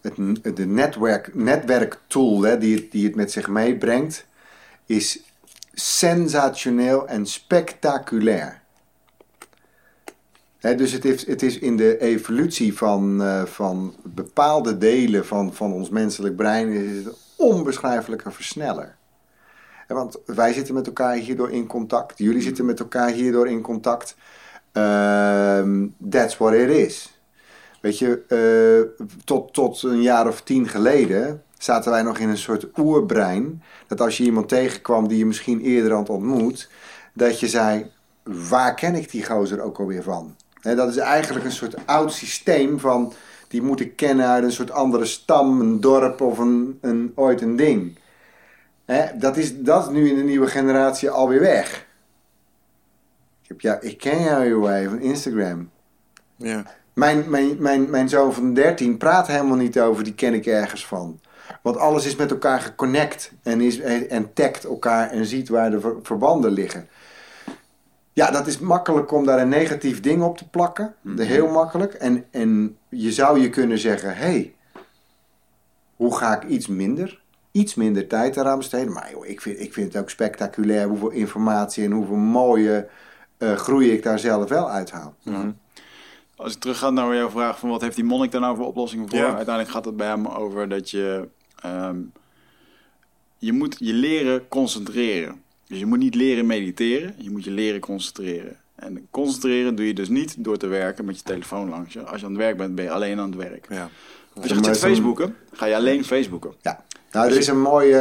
het, 0.00 0.56
de 0.56 0.66
netwerk, 0.66 1.34
netwerktool 1.34 2.42
hè, 2.42 2.58
die, 2.58 2.76
het, 2.76 2.90
die 2.90 3.04
het 3.04 3.14
met 3.14 3.32
zich 3.32 3.48
meebrengt, 3.48 4.26
is 4.86 5.20
sensationeel 5.72 7.08
en 7.08 7.26
spectaculair. 7.26 8.60
Hè, 10.58 10.74
dus 10.74 10.92
het 10.92 11.04
is, 11.04 11.26
het 11.26 11.42
is 11.42 11.58
in 11.58 11.76
de 11.76 12.00
evolutie 12.00 12.76
van, 12.76 13.22
eh, 13.22 13.44
van 13.44 13.94
bepaalde 14.02 14.78
delen 14.78 15.26
van, 15.26 15.54
van 15.54 15.72
ons 15.72 15.88
menselijk 15.88 16.36
brein 16.36 16.68
is 16.68 16.96
het 16.96 17.06
een 17.06 17.14
onbeschrijfelijke 17.36 18.30
versneller. 18.30 18.96
Want 19.94 20.18
wij 20.26 20.52
zitten 20.52 20.74
met 20.74 20.86
elkaar 20.86 21.14
hierdoor 21.14 21.50
in 21.50 21.66
contact. 21.66 22.18
Jullie 22.18 22.42
zitten 22.42 22.64
met 22.64 22.80
elkaar 22.80 23.10
hierdoor 23.10 23.48
in 23.48 23.60
contact. 23.60 24.16
Ehm, 24.72 25.86
that's 26.10 26.36
what 26.36 26.52
it 26.54 26.68
is. 26.68 27.20
Weet 27.80 27.98
je, 27.98 28.22
eh, 28.28 29.06
tot, 29.24 29.52
tot 29.52 29.82
een 29.82 30.02
jaar 30.02 30.28
of 30.28 30.42
tien 30.42 30.68
geleden 30.68 31.42
zaten 31.58 31.90
wij 31.90 32.02
nog 32.02 32.18
in 32.18 32.28
een 32.28 32.38
soort 32.38 32.66
oerbrein. 32.76 33.62
Dat 33.86 34.00
als 34.00 34.16
je 34.16 34.24
iemand 34.24 34.48
tegenkwam 34.48 35.08
die 35.08 35.18
je 35.18 35.26
misschien 35.26 35.60
eerder 35.60 35.92
had 35.92 36.08
ontmoet, 36.08 36.70
dat 37.12 37.40
je 37.40 37.48
zei: 37.48 37.90
waar 38.22 38.74
ken 38.74 38.94
ik 38.94 39.10
die 39.10 39.24
gozer 39.24 39.60
ook 39.60 39.78
alweer 39.78 40.02
van? 40.02 40.36
Hè, 40.60 40.74
dat 40.74 40.88
is 40.88 40.96
eigenlijk 40.96 41.44
een 41.44 41.52
soort 41.52 41.86
oud 41.86 42.12
systeem 42.12 42.78
van 42.78 43.12
die 43.48 43.62
moet 43.62 43.80
ik 43.80 43.96
kennen 43.96 44.26
uit 44.26 44.44
een 44.44 44.52
soort 44.52 44.70
andere 44.70 45.04
stam, 45.04 45.60
een 45.60 45.80
dorp 45.80 46.20
of 46.20 46.38
een, 46.38 46.78
een, 46.80 47.12
ooit 47.14 47.40
een 47.40 47.56
ding. 47.56 47.98
Hè, 48.92 49.18
dat, 49.18 49.36
is, 49.36 49.58
dat 49.58 49.82
is 49.86 49.92
nu 49.92 50.08
in 50.08 50.16
de 50.16 50.22
nieuwe 50.22 50.46
generatie 50.46 51.10
alweer 51.10 51.40
weg. 51.40 51.86
Ik, 53.42 53.48
heb 53.48 53.60
jou, 53.60 53.78
ik 53.80 53.98
ken 53.98 54.22
jou, 54.22 54.48
joh, 54.48 54.88
van 54.88 55.00
Instagram. 55.00 55.70
Ja. 56.36 56.64
Mijn, 56.92 57.30
mijn, 57.30 57.62
mijn, 57.62 57.90
mijn 57.90 58.08
zoon 58.08 58.32
van 58.32 58.54
13 58.54 58.96
praat 58.96 59.26
helemaal 59.26 59.56
niet 59.56 59.80
over, 59.80 60.04
die 60.04 60.14
ken 60.14 60.34
ik 60.34 60.46
ergens 60.46 60.86
van. 60.86 61.20
Want 61.62 61.76
alles 61.76 62.06
is 62.06 62.16
met 62.16 62.30
elkaar 62.30 62.60
geconnect 62.60 63.32
en, 63.42 63.60
is, 63.60 63.80
en, 63.80 64.32
tagt 64.32 64.64
elkaar 64.64 65.10
en 65.10 65.26
ziet 65.26 65.48
waar 65.48 65.70
de 65.70 65.80
ver- 65.80 65.96
verbanden 66.02 66.50
liggen. 66.50 66.88
Ja, 68.12 68.30
dat 68.30 68.46
is 68.46 68.58
makkelijk 68.58 69.12
om 69.12 69.26
daar 69.26 69.38
een 69.38 69.48
negatief 69.48 70.00
ding 70.00 70.22
op 70.22 70.38
te 70.38 70.48
plakken. 70.48 70.94
De 71.00 71.24
Heel 71.24 71.48
makkelijk. 71.48 71.94
En, 71.94 72.24
en 72.30 72.76
je 72.88 73.12
zou 73.12 73.40
je 73.40 73.50
kunnen 73.50 73.78
zeggen, 73.78 74.16
hé, 74.16 74.24
hey, 74.24 74.54
hoe 75.96 76.16
ga 76.16 76.36
ik 76.42 76.48
iets 76.48 76.66
minder, 76.66 77.21
iets 77.52 77.74
minder 77.74 78.06
tijd 78.06 78.36
eraan 78.36 78.58
besteden? 78.58 78.92
Maar 78.92 79.10
joh, 79.10 79.26
ik, 79.26 79.40
vind, 79.40 79.60
ik 79.60 79.72
vind 79.72 79.92
het 79.92 80.02
ook 80.02 80.10
spectaculair 80.10 80.88
hoeveel 80.88 81.10
informatie 81.10 81.84
en 81.84 81.92
hoeveel 81.92 82.16
mooie 82.16 82.88
eh, 83.38 83.54
groei 83.54 83.92
ik 83.92 84.02
daar 84.02 84.18
zelf 84.18 84.48
wel 84.48 84.70
uithaal. 84.70 85.14
Als 86.36 86.54
ik 86.54 86.60
terugga 86.60 86.90
naar 86.90 87.14
jouw 87.14 87.30
vraag 87.30 87.58
van 87.58 87.68
wat 87.68 87.80
heeft 87.80 87.96
die 87.96 88.04
monnik 88.04 88.30
daar 88.30 88.40
nou 88.40 88.56
voor 88.56 88.66
oplossingen 88.66 89.08
voor? 89.08 89.18
Ja. 89.18 89.24
Uiteindelijk 89.26 89.70
gaat 89.70 89.84
het 89.84 89.96
bij 89.96 90.08
hem 90.08 90.26
over 90.26 90.68
dat 90.68 90.90
je... 90.90 91.28
ehm, 91.62 91.98
je 93.38 93.52
moet 93.52 93.76
je 93.78 93.92
leren 93.92 94.48
concentreren. 94.48 95.42
Dus 95.66 95.78
je 95.78 95.86
moet 95.86 95.98
niet 95.98 96.14
leren 96.14 96.46
mediteren, 96.46 97.14
je 97.18 97.30
moet 97.30 97.44
je 97.44 97.50
leren 97.50 97.80
concentreren. 97.80 98.56
En 98.74 99.06
concentreren 99.10 99.74
doe 99.74 99.86
je 99.86 99.94
dus 99.94 100.08
niet 100.08 100.44
door 100.44 100.56
te 100.56 100.66
werken 100.66 101.04
met 101.04 101.16
je 101.16 101.22
telefoon 101.22 101.68
langs 101.68 101.92
je. 101.92 102.00
Als 102.00 102.20
je 102.20 102.26
aan 102.26 102.32
het 102.32 102.40
werk 102.40 102.56
bent, 102.56 102.74
ben 102.74 102.84
je 102.84 102.90
alleen 102.90 103.18
aan 103.18 103.30
het 103.30 103.38
werk. 103.38 103.66
Ja. 103.68 103.90
Dus 104.34 104.48
je 104.48 104.54
gaat 104.54 104.64
zitten 104.64 104.88
Facebooken, 104.88 105.36
ga 105.52 105.66
je 105.66 105.74
alleen 105.74 106.04
Facebooken. 106.04 106.52
Ja, 106.60 106.84
nou, 107.12 107.30
er 107.30 107.36
is 107.36 107.46
een 107.46 107.60
mooi, 107.60 107.94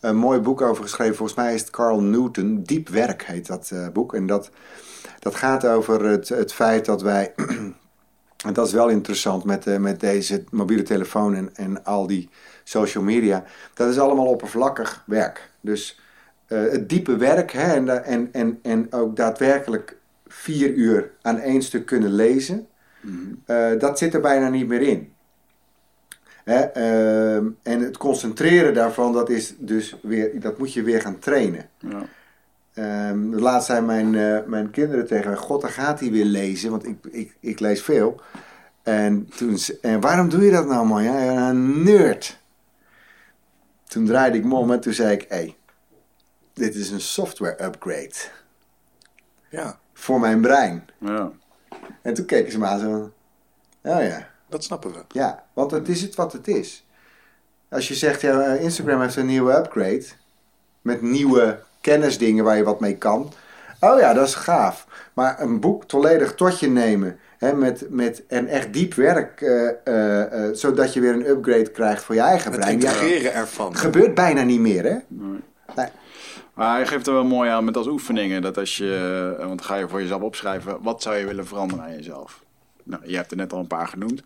een 0.00 0.16
mooi 0.16 0.40
boek 0.40 0.60
over 0.60 0.82
geschreven. 0.82 1.16
Volgens 1.16 1.38
mij 1.38 1.54
is 1.54 1.60
het 1.60 1.70
Carl 1.70 2.00
Newton. 2.00 2.62
Diep 2.62 2.88
werk 2.88 3.22
heet 3.22 3.46
dat 3.46 3.70
eh, 3.72 3.88
boek. 3.88 4.14
En 4.14 4.26
dat, 4.26 4.50
dat 5.18 5.34
gaat 5.34 5.66
over 5.66 6.04
het, 6.04 6.28
het 6.28 6.52
feit 6.52 6.84
dat 6.84 7.02
wij. 7.02 7.34
en 7.36 8.52
dat 8.52 8.66
is 8.66 8.72
wel 8.72 8.88
interessant 8.88 9.44
met, 9.44 9.66
eh, 9.66 9.76
met 9.76 10.00
deze 10.00 10.44
mobiele 10.50 10.82
telefoon 10.82 11.34
en, 11.34 11.54
en 11.54 11.84
al 11.84 12.06
die 12.06 12.28
social 12.64 13.04
media. 13.04 13.44
Dat 13.74 13.88
is 13.88 13.98
allemaal 13.98 14.26
oppervlakkig 14.26 15.02
werk. 15.06 15.50
Dus 15.60 16.00
eh, 16.46 16.60
het 16.60 16.88
diepe 16.88 17.16
werk 17.16 17.52
hè, 17.52 17.74
en, 17.74 18.04
en, 18.04 18.32
en, 18.32 18.58
en 18.62 18.92
ook 18.92 19.16
daadwerkelijk 19.16 19.96
vier 20.26 20.72
uur 20.74 21.10
aan 21.22 21.38
één 21.38 21.62
stuk 21.62 21.86
kunnen 21.86 22.12
lezen. 22.12 22.66
eh, 23.46 23.78
dat 23.78 23.98
zit 23.98 24.14
er 24.14 24.20
bijna 24.20 24.48
niet 24.48 24.68
meer 24.68 24.80
in. 24.80 25.12
Hè, 26.48 26.60
ehm, 26.60 27.46
en 27.62 27.80
het 27.80 27.96
concentreren 27.96 28.74
daarvan, 28.74 29.12
dat, 29.12 29.30
is 29.30 29.54
dus 29.58 29.96
weer, 30.02 30.40
dat 30.40 30.58
moet 30.58 30.72
je 30.72 30.82
weer 30.82 31.00
gaan 31.00 31.18
trainen. 31.18 31.68
Ja. 31.78 32.02
Ehm, 32.74 33.34
laatst 33.34 33.66
zijn 33.66 33.84
mijn, 33.86 34.14
eh, 34.14 34.38
mijn 34.46 34.70
kinderen 34.70 35.06
tegen 35.06 35.26
mij, 35.30 35.36
god, 35.36 35.60
dan 35.60 35.70
gaat 35.70 36.00
hij 36.00 36.10
weer 36.10 36.24
lezen, 36.24 36.70
want 36.70 36.86
ik, 36.86 36.96
ik, 37.10 37.36
ik 37.40 37.60
lees 37.60 37.82
veel. 37.82 38.20
En, 38.82 39.28
toen, 39.36 39.58
ze- 39.58 39.78
en 39.80 40.00
waarom 40.00 40.28
doe 40.28 40.44
je 40.44 40.50
dat 40.50 40.66
nou 40.66 40.86
man? 40.86 41.02
Ja, 41.02 41.18
ja, 41.22 41.48
een 41.50 41.82
nerd. 41.82 42.38
Toen 43.84 44.06
draaide 44.06 44.38
ik 44.38 44.44
me 44.44 44.54
om 44.54 44.72
en 44.72 44.80
toen 44.80 44.92
zei 44.92 45.12
ik, 45.12 45.24
hé, 45.28 45.36
hey, 45.36 45.56
dit 46.52 46.74
is 46.74 46.90
een 46.90 47.00
software 47.00 47.64
upgrade 47.64 48.14
ja, 49.48 49.78
voor 49.92 50.20
mijn 50.20 50.40
brein. 50.40 50.84
Ja. 50.98 51.30
En 52.02 52.14
toen 52.14 52.24
keken 52.24 52.52
ze 52.52 52.58
me 52.58 52.66
aan 52.66 52.78
zo, 52.80 53.12
oh 53.82 54.02
ja, 54.02 54.28
dat 54.48 54.64
snappen 54.64 54.92
we. 54.92 54.98
Ja, 55.08 55.44
want 55.52 55.70
het 55.70 55.88
is 55.88 56.02
het 56.02 56.14
wat 56.14 56.32
het 56.32 56.48
is. 56.48 56.86
Als 57.70 57.88
je 57.88 57.94
zegt, 57.94 58.20
ja, 58.20 58.42
Instagram 58.52 59.00
heeft 59.00 59.16
een 59.16 59.26
nieuwe 59.26 59.56
upgrade. 59.56 60.04
Met 60.82 61.02
nieuwe 61.02 61.58
kennisdingen 61.80 62.44
waar 62.44 62.56
je 62.56 62.64
wat 62.64 62.80
mee 62.80 62.96
kan. 62.96 63.32
Oh 63.80 63.98
ja, 64.00 64.12
dat 64.12 64.26
is 64.26 64.34
gaaf. 64.34 64.86
Maar 65.14 65.40
een 65.40 65.60
boek 65.60 65.84
volledig 65.86 66.34
tot 66.34 66.60
je 66.60 66.68
nemen. 66.68 67.18
Hè, 67.38 67.52
met, 67.52 67.86
met, 67.90 68.26
en 68.26 68.46
echt 68.46 68.72
diep 68.72 68.94
werk. 68.94 69.40
eh, 69.40 69.68
eh, 69.84 70.44
eh, 70.48 70.54
zodat 70.54 70.92
je 70.92 71.00
weer 71.00 71.12
een 71.12 71.28
upgrade 71.28 71.70
krijgt 71.70 72.02
voor 72.02 72.14
je 72.14 72.20
eigen 72.20 72.50
Het 72.52 72.60
brein. 72.60 72.80
Ja, 72.80 72.88
integreren 72.88 73.34
ervan. 73.34 73.76
gebeurt 73.76 74.14
bijna 74.14 74.42
niet 74.42 74.60
meer, 74.60 74.84
hè? 74.84 74.96
Nee. 75.08 75.40
Nee. 75.76 75.86
Maar 76.54 76.74
hij 76.76 76.86
geeft 76.86 77.06
er 77.06 77.12
wel 77.12 77.24
mooi 77.24 77.50
aan 77.50 77.64
met 77.64 77.76
als 77.76 77.86
oefeningen. 77.86 78.42
Dat 78.42 78.58
als 78.58 78.76
je, 78.76 79.34
want 79.38 79.58
dan 79.58 79.64
ga 79.64 79.74
je 79.76 79.88
voor 79.88 80.00
jezelf 80.00 80.22
opschrijven, 80.22 80.82
wat 80.82 81.02
zou 81.02 81.16
je 81.16 81.26
willen 81.26 81.46
veranderen 81.46 81.84
aan 81.84 81.96
jezelf? 81.96 82.42
Nou, 82.88 83.02
je 83.06 83.16
hebt 83.16 83.30
er 83.30 83.36
net 83.36 83.52
al 83.52 83.58
een 83.58 83.66
paar 83.66 83.88
genoemd. 83.88 84.22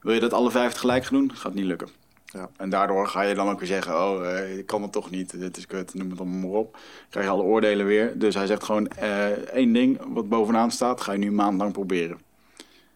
Wil 0.00 0.14
je 0.14 0.20
dat 0.20 0.32
alle 0.32 0.50
vijf 0.50 0.72
tegelijk 0.72 1.04
gaan 1.04 1.18
doen? 1.18 1.36
Gaat 1.36 1.54
niet 1.54 1.64
lukken. 1.64 1.88
Ja. 2.24 2.48
En 2.56 2.70
daardoor 2.70 3.06
ga 3.08 3.22
je 3.22 3.34
dan 3.34 3.48
ook 3.48 3.58
weer 3.58 3.68
zeggen, 3.68 3.94
oh, 3.94 4.26
eh, 4.30 4.58
ik 4.58 4.66
kan 4.66 4.82
het 4.82 4.92
toch 4.92 5.10
niet, 5.10 5.40
dit 5.40 5.56
is 5.56 5.66
kut, 5.66 5.94
noem 5.94 6.10
het 6.10 6.18
allemaal 6.20 6.38
maar 6.50 6.58
op. 6.58 6.78
Krijg 7.10 7.26
je 7.26 7.32
alle 7.32 7.42
oordelen 7.42 7.86
weer. 7.86 8.18
Dus 8.18 8.34
hij 8.34 8.46
zegt 8.46 8.64
gewoon 8.64 8.88
eh, 8.88 9.28
één 9.30 9.72
ding 9.72 10.00
wat 10.08 10.28
bovenaan 10.28 10.70
staat, 10.70 11.00
ga 11.00 11.12
je 11.12 11.18
nu 11.18 11.26
een 11.26 11.34
maand 11.34 11.58
lang 11.58 11.72
proberen. 11.72 12.18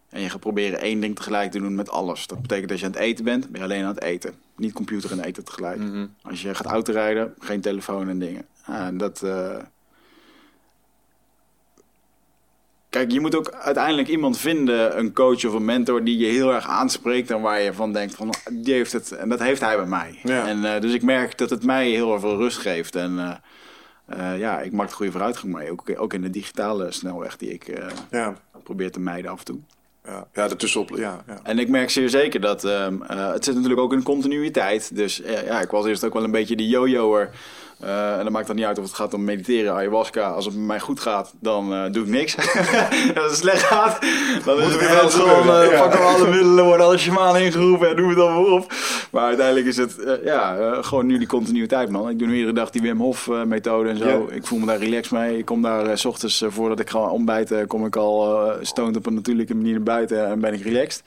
En 0.08 0.20
je 0.20 0.30
gaat 0.30 0.40
proberen 0.40 0.80
één 0.80 1.00
ding 1.00 1.16
tegelijk 1.16 1.50
te 1.50 1.58
doen 1.58 1.74
met 1.74 1.90
alles. 1.90 2.26
Dat 2.26 2.42
betekent 2.42 2.68
dat 2.68 2.70
als 2.70 2.80
je 2.80 2.86
aan 2.86 2.92
het 2.92 3.10
eten 3.10 3.24
bent, 3.24 3.48
ben 3.50 3.60
je 3.60 3.66
alleen 3.66 3.82
aan 3.84 3.94
het 3.94 4.02
eten. 4.02 4.34
Niet 4.56 4.72
computer 4.72 5.10
en 5.10 5.20
eten 5.20 5.44
tegelijk. 5.44 5.80
Als 6.22 6.42
je 6.42 6.54
gaat 6.54 6.66
autorijden, 6.66 7.34
geen 7.38 7.60
telefoon 7.60 8.08
en 8.08 8.18
dingen. 8.18 8.46
Ja, 8.66 8.86
en 8.86 8.96
dat... 8.96 9.22
eh, 9.22 9.56
Kijk, 12.94 13.12
je 13.12 13.20
moet 13.20 13.34
ook 13.36 13.50
uiteindelijk 13.52 14.08
iemand 14.08 14.38
vinden, 14.38 14.98
een 14.98 15.12
coach 15.12 15.44
of 15.44 15.52
een 15.52 15.64
mentor, 15.64 16.04
die 16.04 16.18
je 16.18 16.26
heel 16.26 16.52
erg 16.52 16.68
aanspreekt 16.68 17.30
en 17.30 17.40
waar 17.40 17.60
je 17.60 17.72
van 17.72 17.92
denkt 17.92 18.14
van, 18.14 18.34
die 18.52 18.74
heeft 18.74 18.92
het, 18.92 19.12
en 19.12 19.28
dat 19.28 19.38
heeft 19.38 19.60
hij 19.60 19.76
bij 19.76 19.86
mij. 19.86 20.18
Ja. 20.22 20.46
En 20.46 20.74
eh, 20.74 20.80
dus 20.80 20.92
ik 20.92 21.02
merk 21.02 21.38
dat 21.38 21.50
het 21.50 21.64
mij 21.64 21.88
heel 21.88 22.12
erg 22.12 22.20
veel 22.20 22.36
rust 22.36 22.58
geeft 22.58 22.96
en 22.96 23.18
eh, 23.18 24.32
eh, 24.32 24.38
ja, 24.38 24.60
ik 24.60 24.72
maak 24.72 24.86
het 24.86 24.94
goede 24.94 25.12
vooruitgang 25.12 25.54
mee, 25.54 25.70
ook, 25.70 25.82
ook 25.96 26.12
in 26.12 26.22
de 26.22 26.30
digitale 26.30 26.92
snelweg 26.92 27.36
die 27.36 27.52
ik 27.52 27.80
Ja. 28.10 28.34
probeer 28.62 28.90
te 28.90 29.00
mijden 29.00 29.30
af 29.30 29.38
en 29.38 29.44
toe. 29.44 29.58
ja, 30.04 30.26
ja 30.32 30.42
ertussenop. 30.42 30.90
Ja, 30.96 31.24
ja. 31.26 31.40
En 31.42 31.58
ik 31.58 31.68
merk 31.68 31.90
zeer 31.90 32.08
zeker 32.08 32.40
dat 32.40 32.64
ehm, 32.64 33.02
eh, 33.02 33.32
het 33.32 33.44
zit 33.44 33.54
natuurlijk 33.54 33.80
ook 33.80 33.92
in 33.92 34.02
continuïteit. 34.02 34.96
Dus 34.96 35.22
ja, 35.24 35.60
ik 35.60 35.70
was 35.70 35.86
eerst 35.86 36.04
ook 36.04 36.14
wel 36.14 36.24
een 36.24 36.30
beetje 36.30 36.56
die 36.56 36.68
yo-yoer. 36.68 37.30
Eh, 37.84 38.18
en 38.18 38.22
dan 38.22 38.32
maakt 38.32 38.48
het 38.48 38.56
niet 38.56 38.66
uit 38.66 38.78
of 38.78 38.84
het 38.84 38.94
gaat 38.94 39.14
om 39.14 39.24
mediteren, 39.24 39.74
ayahuasca. 39.74 40.28
Als 40.28 40.44
het 40.44 40.54
met 40.54 40.64
mij 40.64 40.80
goed 40.80 41.00
gaat, 41.00 41.34
dan 41.40 41.74
eh, 41.74 41.92
doe 41.92 42.02
ik 42.02 42.08
niks. 42.08 42.36
Als 43.22 43.30
het 43.30 43.36
slecht 43.36 43.62
gaat, 43.62 43.98
dan 44.44 44.58
is 44.58 44.64
het 44.64 44.74
er 44.74 44.78
weer 44.78 45.10
gewoon... 45.10 45.62
eh, 45.62 45.70
ja. 45.70 45.80
pakken 45.80 46.00
we 46.00 46.06
alle 46.06 46.28
middelen, 46.28 46.64
worden 46.64 46.86
alle 46.86 46.98
shamanen 46.98 47.42
ingeroepen 47.42 47.88
en 47.88 47.96
doen 47.96 48.04
we 48.04 48.10
het 48.10 48.18
dan 48.18 48.34
maar 48.34 48.52
op. 48.52 48.72
Maar 49.10 49.24
uiteindelijk 49.24 49.66
is 49.66 49.76
het 49.76 49.96
ja, 50.24 50.56
gewoon 50.82 51.06
nu 51.06 51.18
die 51.18 51.26
continuïteit, 51.26 51.88
man. 51.88 52.08
Ik 52.08 52.18
doe 52.18 52.28
nu 52.28 52.34
iedere 52.34 52.52
dag 52.52 52.70
die 52.70 52.82
Wim 52.82 53.00
Hof 53.00 53.28
eh, 53.28 53.42
methode 53.42 53.88
en 53.88 53.96
zo. 53.98 54.26
Ja. 54.28 54.34
Ik 54.34 54.46
voel 54.46 54.58
me 54.58 54.66
daar 54.66 54.78
relaxed 54.78 55.12
mee. 55.12 55.38
Ik 55.38 55.44
kom 55.44 55.62
daar 55.62 55.98
s 55.98 56.04
ochtends, 56.04 56.44
voordat 56.46 56.80
ik 56.80 56.90
ga 56.90 56.98
ontbijten, 56.98 57.66
kom 57.66 57.86
ik 57.86 57.96
al 57.96 58.52
stoned 58.60 58.96
op 58.96 59.06
een 59.06 59.14
natuurlijke 59.14 59.54
manier 59.54 59.72
naar 59.72 59.82
buiten 59.82 60.26
en 60.26 60.40
ben 60.40 60.52
ik 60.52 60.62
relaxed. 60.62 61.02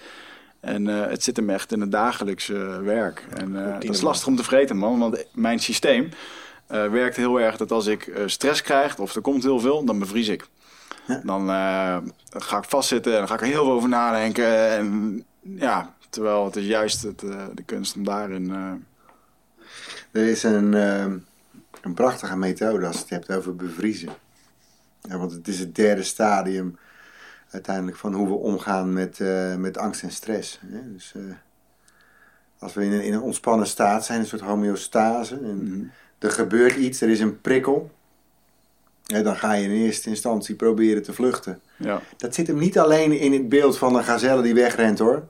En 0.60 0.86
het 0.86 1.24
zit 1.24 1.36
hem 1.36 1.50
echt 1.50 1.72
in 1.72 1.82
het 1.82 1.92
dagelijkse 1.92 2.82
werk. 2.84 3.26
En 3.34 3.54
dat 3.80 3.84
is 3.84 4.02
lastig 4.02 4.28
om 4.28 4.36
te 4.36 4.44
vergeten, 4.44 4.78
man. 4.78 5.00
Want 5.00 5.26
mijn 5.34 5.60
systeem 5.60 6.10
eh, 6.68 6.92
werkt 6.92 7.16
heel 7.16 7.40
erg 7.40 7.58
dat 7.58 7.72
als 7.72 7.86
ik 7.86 8.08
eh, 8.08 8.24
stress 8.26 8.62
krijg 8.62 9.00
of 9.00 9.16
er 9.16 9.22
komt 9.22 9.44
heel 9.44 9.60
veel, 9.60 9.86
dan 9.86 10.00
bevries 10.00 10.28
ik. 10.28 10.48
Dan 11.24 11.50
eh, 11.50 11.98
ga 12.30 12.58
ik 12.58 12.64
vastzitten 12.64 13.12
en 13.12 13.18
dan 13.18 13.28
ga 13.28 13.34
ik 13.34 13.42
er 13.42 13.48
heel 13.48 13.64
veel 13.64 13.74
over 13.74 13.90
nadenken. 13.90 14.70
En 14.70 15.26
ja, 15.42 15.94
terwijl 16.10 16.46
het 16.46 16.56
is 16.56 16.66
juist 16.66 17.02
het, 17.02 17.20
de 17.54 17.64
kunst 17.66 17.96
om 17.96 18.04
daarin... 18.04 18.52
Er 20.12 20.28
is 20.28 20.44
een, 20.44 20.74
eh, 20.74 21.06
een 21.82 21.94
prachtige 21.94 22.38
methode 22.38 22.86
als 22.86 22.96
je 22.96 23.02
het 23.02 23.10
hebt 23.10 23.32
over 23.32 23.56
bevriezen. 23.56 24.10
Ja, 25.02 25.18
want 25.18 25.32
het 25.32 25.48
is 25.48 25.60
het 25.60 25.76
derde 25.76 26.04
stadium 26.04 26.78
uiteindelijk 27.50 27.98
van 27.98 28.14
hoe 28.14 28.28
we 28.28 28.34
omgaan 28.34 28.94
met, 28.94 29.20
met 29.58 29.78
angst 29.78 30.04
en 30.04 30.12
stress. 30.12 30.60
Hè? 30.66 30.94
Dus, 30.94 31.14
als 32.60 32.74
we 32.74 32.86
in 32.86 32.92
een, 32.92 33.04
in 33.04 33.14
een 33.14 33.22
ontspannen 33.22 33.68
staat 33.68 34.06
zijn, 34.06 34.20
een 34.20 34.26
soort 34.26 34.42
homeostase. 34.42 35.36
En 35.36 35.92
Er 36.20 36.32
gebeurt 36.32 36.76
iets, 36.76 37.02
er 37.02 37.10
is 37.10 37.20
een 37.20 37.42
prikkel. 37.42 37.92
Dan 39.04 39.36
ga 39.38 39.54
je 39.54 39.64
in 39.64 39.72
eerste 39.72 40.10
instantie 40.10 40.56
proberen 40.56 41.04
te 41.04 41.14
vluchten. 41.14 41.60
ja. 41.78 42.02
Dat 42.18 42.36
zit 42.36 42.48
hem 42.48 42.58
niet 42.58 42.80
alleen 42.80 43.12
in 43.20 43.34
het 43.34 43.50
beeld 43.50 43.78
van 43.78 43.96
een 43.96 44.04
gazelle 44.04 44.42
die 44.42 44.54
wegrent 44.54 45.00
hoor. 45.00 45.24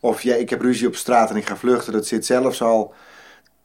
Of 0.00 0.22
ja, 0.22 0.34
ik 0.34 0.50
heb 0.50 0.60
ruzie 0.60 0.86
op 0.86 0.96
straat 0.96 1.30
en 1.30 1.36
ik 1.36 1.46
ga 1.46 1.56
vluchten. 1.56 1.92
Dat 1.92 2.06
zit 2.06 2.26
zelfs 2.26 2.62
al. 2.62 2.94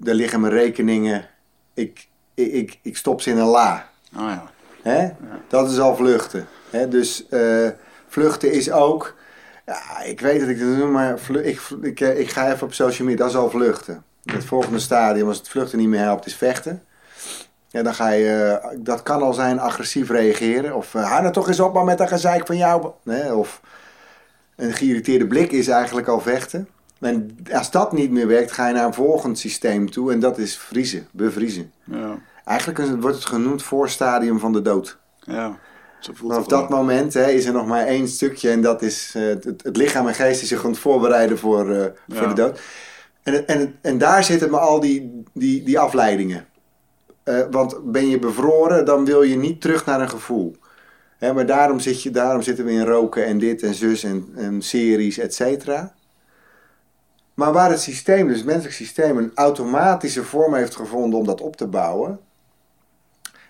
Er 0.04 0.14
liggen 0.14 0.40
mijn 0.42 0.54
rekeningen. 0.54 1.28
Ik, 1.74 2.08
ik, 2.34 2.52
ik, 2.52 2.80
ik 2.82 2.98
stop 2.98 3.22
ze 3.22 3.30
in 3.30 3.38
een 3.38 3.46
la. 3.48 3.90
Oh 4.16 4.22
ja. 4.28 4.52
Hè? 4.82 5.10
Dat 5.48 5.72
is 5.72 5.80
al 5.80 5.96
vluchten. 5.96 6.48
Hè? 6.70 6.88
Dus 6.88 7.28
eh, 7.28 7.70
vluchten 8.08 8.52
is 8.52 8.72
ook. 8.72 9.16
Ja, 9.66 10.02
ik 10.04 10.20
weet 10.20 10.40
dat 10.40 10.50
ik 10.50 10.60
het 10.60 10.68
noem, 10.78 10.92
maar 10.92 11.20
vlu- 11.20 11.42
ik, 11.44 11.62
ik, 11.82 12.00
eh, 12.02 12.20
ik 12.20 12.30
ga 12.30 12.52
even 12.54 12.68
op 12.68 12.74
social 12.74 13.08
media. 13.08 13.24
Dat 13.24 13.34
is 13.34 13.40
al 13.40 13.50
vluchten. 13.50 14.04
Het 14.32 14.46
volgende 14.46 14.80
stadium, 14.80 15.28
als 15.28 15.38
het 15.38 15.50
vluchten 15.50 15.78
niet 15.78 15.88
meer 15.88 16.00
helpt, 16.00 16.26
is 16.26 16.36
vechten. 16.36 16.84
Ja, 17.68 17.84
dan 17.84 17.94
ga 17.94 18.10
je, 18.10 18.60
eh, 18.62 18.70
dat 18.78 19.04
kan 19.04 19.22
al 19.22 19.34
zijn 19.34 19.60
agressief 19.60 20.10
reageren. 20.10 20.76
Of 20.76 20.94
uh, 20.94 21.10
hou 21.10 21.22
nou 21.22 21.34
toch 21.34 21.48
eens 21.48 21.60
op 21.60 21.74
maar 21.74 21.84
met 21.84 21.98
dat 21.98 22.08
gezeik 22.08 22.46
van 22.46 22.58
jou. 22.58 22.92
Nee, 23.04 23.36
of 23.36 23.62
een 24.56 24.74
geïrriteerde 24.74 25.28
blik 25.28 25.52
is 25.52 25.68
eigenlijk 25.68 26.08
al 26.08 26.20
vechten. 26.20 26.68
En 27.00 27.38
als 27.52 27.72
dat 27.72 27.92
niet 27.92 28.12
meer 28.12 28.28
werkt, 28.28 28.52
ga 28.52 28.68
je 28.68 28.74
naar 28.74 28.86
een 28.86 28.94
volgend 28.94 29.40
systeem 29.40 29.92
toe. 29.92 30.12
En 30.12 30.20
dat 30.20 30.38
is 30.38 30.58
vriezen, 30.58 31.08
bevriezen. 31.12 31.72
Ja. 31.84 32.18
Eigenlijk 32.46 32.80
is 32.80 32.90
wordt 33.00 33.16
het 33.16 33.26
genoemd 33.26 33.64
voorstadium 33.64 34.40
van 34.40 34.54
de 34.54 34.62
dood. 34.62 34.98
ja. 35.20 35.58
Zo 36.00 36.14
voelt 36.14 36.32
Vanaf 36.32 36.48
het 36.48 36.60
dat 36.60 36.70
wel. 36.70 36.78
moment 36.78 37.14
hè, 37.14 37.30
is 37.30 37.46
er 37.46 37.54
nog 37.54 37.68
maar 37.68 37.86
één 37.86 38.08
stukje 38.08 38.50
en 38.50 38.62
dat 38.62 38.82
is 38.82 39.14
eh, 39.16 39.24
het, 39.24 39.44
het 39.64 39.78
lichaam 39.78 40.08
en 40.08 40.14
geest 40.14 40.40
die 40.40 40.48
zich 40.48 40.64
aan 40.64 40.70
het 40.70 40.80
voorbereiden 40.80 41.38
voor, 41.38 41.72
eh, 41.72 41.86
voor 42.08 42.28
de 42.28 42.34
dood. 42.34 42.60
En, 43.28 43.48
en, 43.48 43.76
en 43.82 43.98
daar 43.98 44.24
zitten 44.24 44.50
maar 44.50 44.60
al 44.60 44.80
die, 44.80 45.24
die, 45.34 45.64
die 45.64 45.80
afleidingen. 45.80 46.48
Eh, 47.24 47.42
want 47.52 47.92
ben 47.92 48.08
je 48.08 48.20
bevroren, 48.20 48.86
dan 48.86 49.06
wil 49.06 49.22
je 49.22 49.36
niet 49.36 49.62
terug 49.62 49.86
naar 49.86 50.02
een 50.02 50.10
gevoel. 50.10 50.56
Hè, 51.18 51.34
maar 51.34 51.46
daarom, 51.46 51.80
zit 51.80 52.04
je, 52.04 52.12
daarom 52.12 52.42
zitten 52.42 52.66
we 52.66 52.72
in 52.72 52.86
roken 52.86 53.26
en 53.26 53.38
dit 53.38 53.64
en 53.64 53.74
zus 53.74 54.04
en, 54.04 54.30
en 54.36 54.62
series, 54.62 55.18
et 55.18 55.34
cetera. 55.36 55.94
Maar 57.34 57.54
waar 57.54 57.70
het 57.70 57.82
systeem, 57.82 58.28
dus 58.28 58.38
het 58.38 58.46
menselijk 58.46 58.76
systeem, 58.76 59.18
een 59.18 59.32
automatische 59.36 60.24
vorm 60.24 60.54
heeft 60.54 60.76
gevonden 60.76 61.20
om 61.20 61.26
dat 61.26 61.42
op 61.42 61.56
te 61.56 61.68
bouwen, 61.68 62.20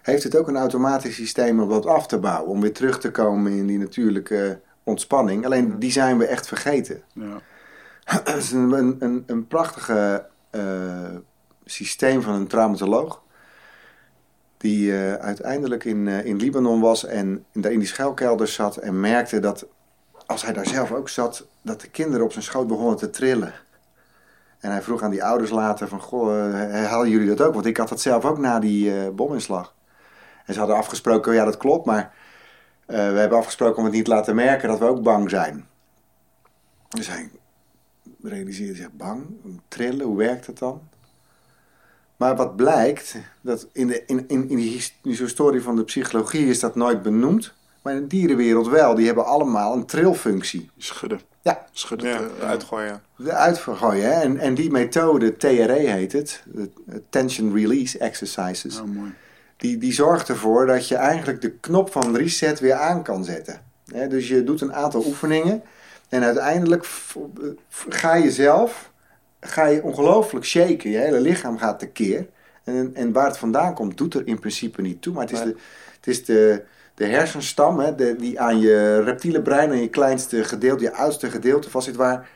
heeft 0.02 0.24
het 0.24 0.36
ook 0.36 0.48
een 0.48 0.58
automatisch 0.58 1.16
systeem 1.16 1.60
om 1.60 1.70
dat 1.70 1.86
af 1.86 2.08
te 2.08 2.18
bouwen. 2.18 2.50
Om 2.52 2.62
weer 2.62 2.74
terug 2.74 3.00
te 3.00 3.12
komen 3.12 3.52
in 3.52 3.68
die 3.68 3.80
natuurlijke 3.80 4.60
ontspanning. 4.84 5.46
Alleen 5.46 5.80
die 5.80 5.92
zijn 5.92 6.18
we 6.18 6.26
echt 6.26 6.48
vergeten. 6.48 7.02
Ja. 7.14 7.42
Het 8.24 8.36
is 8.36 8.52
een, 8.52 8.72
een, 9.00 9.24
een, 9.28 9.48
prachtige 9.48 10.26
eh, 10.50 11.16
systeem 11.66 12.22
van 12.22 12.34
een 12.34 12.48
traumatoloog. 12.48 13.22
Die 14.58 14.98
eh, 14.98 15.14
uiteindelijk 15.14 15.84
in, 15.84 16.08
eh, 16.08 16.26
in 16.26 16.38
Libanon 16.38 16.82
was 16.82 17.06
en 17.06 17.46
daar 17.54 17.72
in 17.72 17.80
die 17.80 17.88
schuilkelder 17.88 18.48
zat. 18.48 18.78
En 18.78 19.00
merkte 19.00 19.40
dat 19.40 19.66
als 20.26 20.44
hij 20.44 20.54
daar 20.54 20.68
zelf 20.68 20.92
ook 20.92 21.10
zat, 21.10 21.48
dat 21.62 21.82
de 21.82 21.90
kinderen 21.90 22.26
op 22.26 22.32
zijn 22.32 22.44
schoot 22.44 22.68
begonnen 22.68 22.98
te 22.98 23.10
trillen. 23.10 23.54
En 24.60 24.72
hij 24.72 24.82
vroeg 24.82 25.02
aan 25.02 25.12
die 25.12 25.24
ouders 25.24 25.50
later 25.50 25.88
van, 25.88 26.02
goh, 26.02 26.54
halen 26.72 27.10
jullie 27.10 27.36
dat 27.36 27.42
ook? 27.42 27.54
Want 27.54 27.66
ik 27.66 27.78
had 27.78 27.90
dat 27.90 28.02
zelf 28.02 28.26
ook 28.26 28.38
na 28.38 28.60
die 28.60 29.12
bominslag. 29.12 29.74
En 30.46 30.54
ze 30.54 30.60
hadden 30.60 30.78
afgesproken, 30.78 31.34
ja 31.34 31.46
dat 31.46 31.58
klopt, 31.58 31.86
maar 31.86 32.14
we 32.86 32.94
hebben 32.96 33.38
afgesproken 33.38 33.78
om 33.78 33.84
het 33.84 33.94
niet 33.94 34.06
te 34.06 34.12
laten 34.12 34.36
merken 34.36 34.70
dat 34.70 34.80
we 34.80 34.86
ook 34.86 35.02
bang 35.02 35.30
zijn. 35.30 35.68
Dus 36.90 37.08
hij 37.08 37.30
realiseerde 38.28 38.76
zich 38.76 38.92
bang, 38.92 39.26
trillen, 39.68 40.06
hoe 40.06 40.18
werkt 40.18 40.46
het 40.48 40.58
dan? 40.60 40.82
Maar 42.18 42.36
wat 42.36 42.56
blijkt, 42.56 43.16
dat 43.42 43.68
in, 43.74 43.88
de, 43.88 44.04
in, 44.06 44.26
in, 44.28 44.50
in 44.50 44.56
die 44.58 44.72
his- 44.72 44.98
die 45.02 45.16
historie 45.18 45.62
van 45.62 45.76
de 45.76 45.84
psychologie 45.84 46.48
is 46.48 46.60
dat 46.60 46.76
nooit 46.76 47.02
benoemd. 47.02 47.54
Maar 47.82 47.94
in 47.96 48.02
de 48.02 48.08
dierenwereld 48.08 48.68
wel, 48.68 48.96
die 48.96 49.06
hebben 49.06 49.26
allemaal 49.26 49.74
een 49.74 49.86
trilfunctie. 49.86 50.70
Schudden. 50.78 51.20
Ja, 51.42 51.66
Schudden. 51.72 52.10
Ja, 52.10 52.46
uitgooien. 52.46 53.02
de 53.16 53.32
uitvergooien. 53.32 54.04
Hè? 54.04 54.12
En, 54.22 54.38
en 54.38 54.54
die 54.56 54.72
methode, 54.72 55.38
TRE 55.38 55.74
heet 55.74 56.12
het, 56.12 56.44
de 56.46 56.70
Tension 57.10 57.54
Release 57.56 57.98
Exercises, 57.98 58.80
Oh, 58.80 58.86
mooi. 58.86 59.14
die, 59.58 59.78
die 59.78 59.94
zorgt 59.94 60.30
ervoor 60.30 60.66
dat 60.66 60.88
je 60.88 60.96
eigenlijk 60.96 61.42
de 61.42 61.52
knop 61.52 61.92
van 61.92 62.16
reset 62.16 62.60
weer 62.60 62.74
aan 62.76 63.04
kan 63.04 63.24
zetten. 63.24 63.62
Hè, 63.94 64.08
dus 64.08 64.28
je 64.28 64.44
doet 64.44 64.62
een 64.62 64.74
aantal 64.74 65.06
oefeningen 65.06 65.62
en 66.10 66.24
uiteindelijk 66.24 66.88
ga 67.90 68.16
je 68.16 68.32
zelf 68.32 68.92
ga 69.40 69.66
je 69.66 69.84
ongelooflijk 69.84 70.46
shaken. 70.46 70.90
Je 70.90 70.98
hele 70.98 71.20
lichaam 71.20 71.58
gaat 71.58 71.80
tekeer. 71.80 72.28
En, 72.64 72.92
en 72.96 73.12
waar 73.12 73.26
het 73.26 73.38
vandaan 73.38 73.74
komt, 73.74 73.98
doet 73.98 74.14
er 74.14 74.28
in 74.28 74.40
principe 74.40 74.82
niet 74.82 75.02
toe. 75.02 75.14
Maar 75.14 75.24
het 75.24 75.32
is 75.32 75.42
de, 75.42 75.56
het 75.96 76.08
is 76.08 76.26
de, 76.26 76.64
de 76.94 77.06
hersenstam 77.06 77.80
hè, 77.80 77.96
de, 77.96 78.16
die 78.16 78.40
aan 78.40 78.60
je 78.60 79.02
reptiele 79.02 79.42
brein, 79.42 79.70
aan 79.70 79.82
je 79.82 79.90
kleinste 79.90 80.44
gedeelte, 80.44 80.84
je 80.84 80.94
oudste 80.94 81.30
gedeelte 81.30 81.70
vastzit, 81.70 81.96
waar 81.96 82.30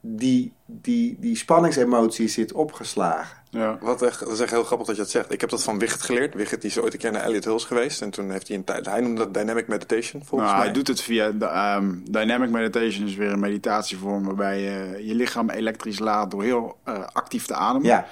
die, 0.00 0.52
die, 0.66 1.16
die 1.20 1.36
spanningsemotie 1.36 2.28
zit 2.28 2.52
opgeslagen. 2.52 3.41
Ja. 3.54 3.78
Wat 3.80 4.02
echt, 4.02 4.20
dat 4.20 4.28
is 4.32 4.40
echt 4.40 4.50
heel 4.50 4.64
grappig 4.64 4.86
dat 4.86 4.96
je 4.96 5.02
dat 5.02 5.10
zegt. 5.10 5.32
Ik 5.32 5.40
heb 5.40 5.50
dat 5.50 5.62
van 5.62 5.78
Wigert 5.78 6.02
geleerd. 6.02 6.32
Die 6.32 6.70
is 6.70 6.78
ooit 6.78 6.92
een 6.92 6.98
keer 6.98 7.12
naar 7.12 7.22
Elliot 7.22 7.44
Hills 7.44 7.64
geweest. 7.64 8.02
En 8.02 8.10
toen 8.10 8.30
heeft 8.30 8.48
hij 8.48 8.56
een 8.56 8.64
tijd... 8.64 8.86
Hij 8.86 9.00
noemde 9.00 9.18
dat 9.24 9.34
Dynamic 9.34 9.68
Meditation, 9.68 10.24
volgens 10.24 10.50
Nou, 10.50 10.54
mij. 10.62 10.64
hij 10.64 10.72
doet 10.74 10.88
het 10.88 11.00
via 11.00 11.30
de, 11.30 11.44
ehm, 11.44 11.94
Dynamic 12.10 12.50
Meditation, 12.50 13.06
is 13.06 13.14
weer 13.14 13.32
een 13.32 13.40
meditatievorm 13.40 14.24
waarbij 14.24 14.60
je 14.60 15.06
je 15.06 15.14
lichaam 15.14 15.50
elektrisch 15.50 15.98
laat 15.98 16.30
door 16.30 16.42
heel 16.42 16.76
eh, 16.84 16.94
actief 17.12 17.46
te 17.46 17.54
ademen. 17.54 17.86
Ja, 17.88 18.06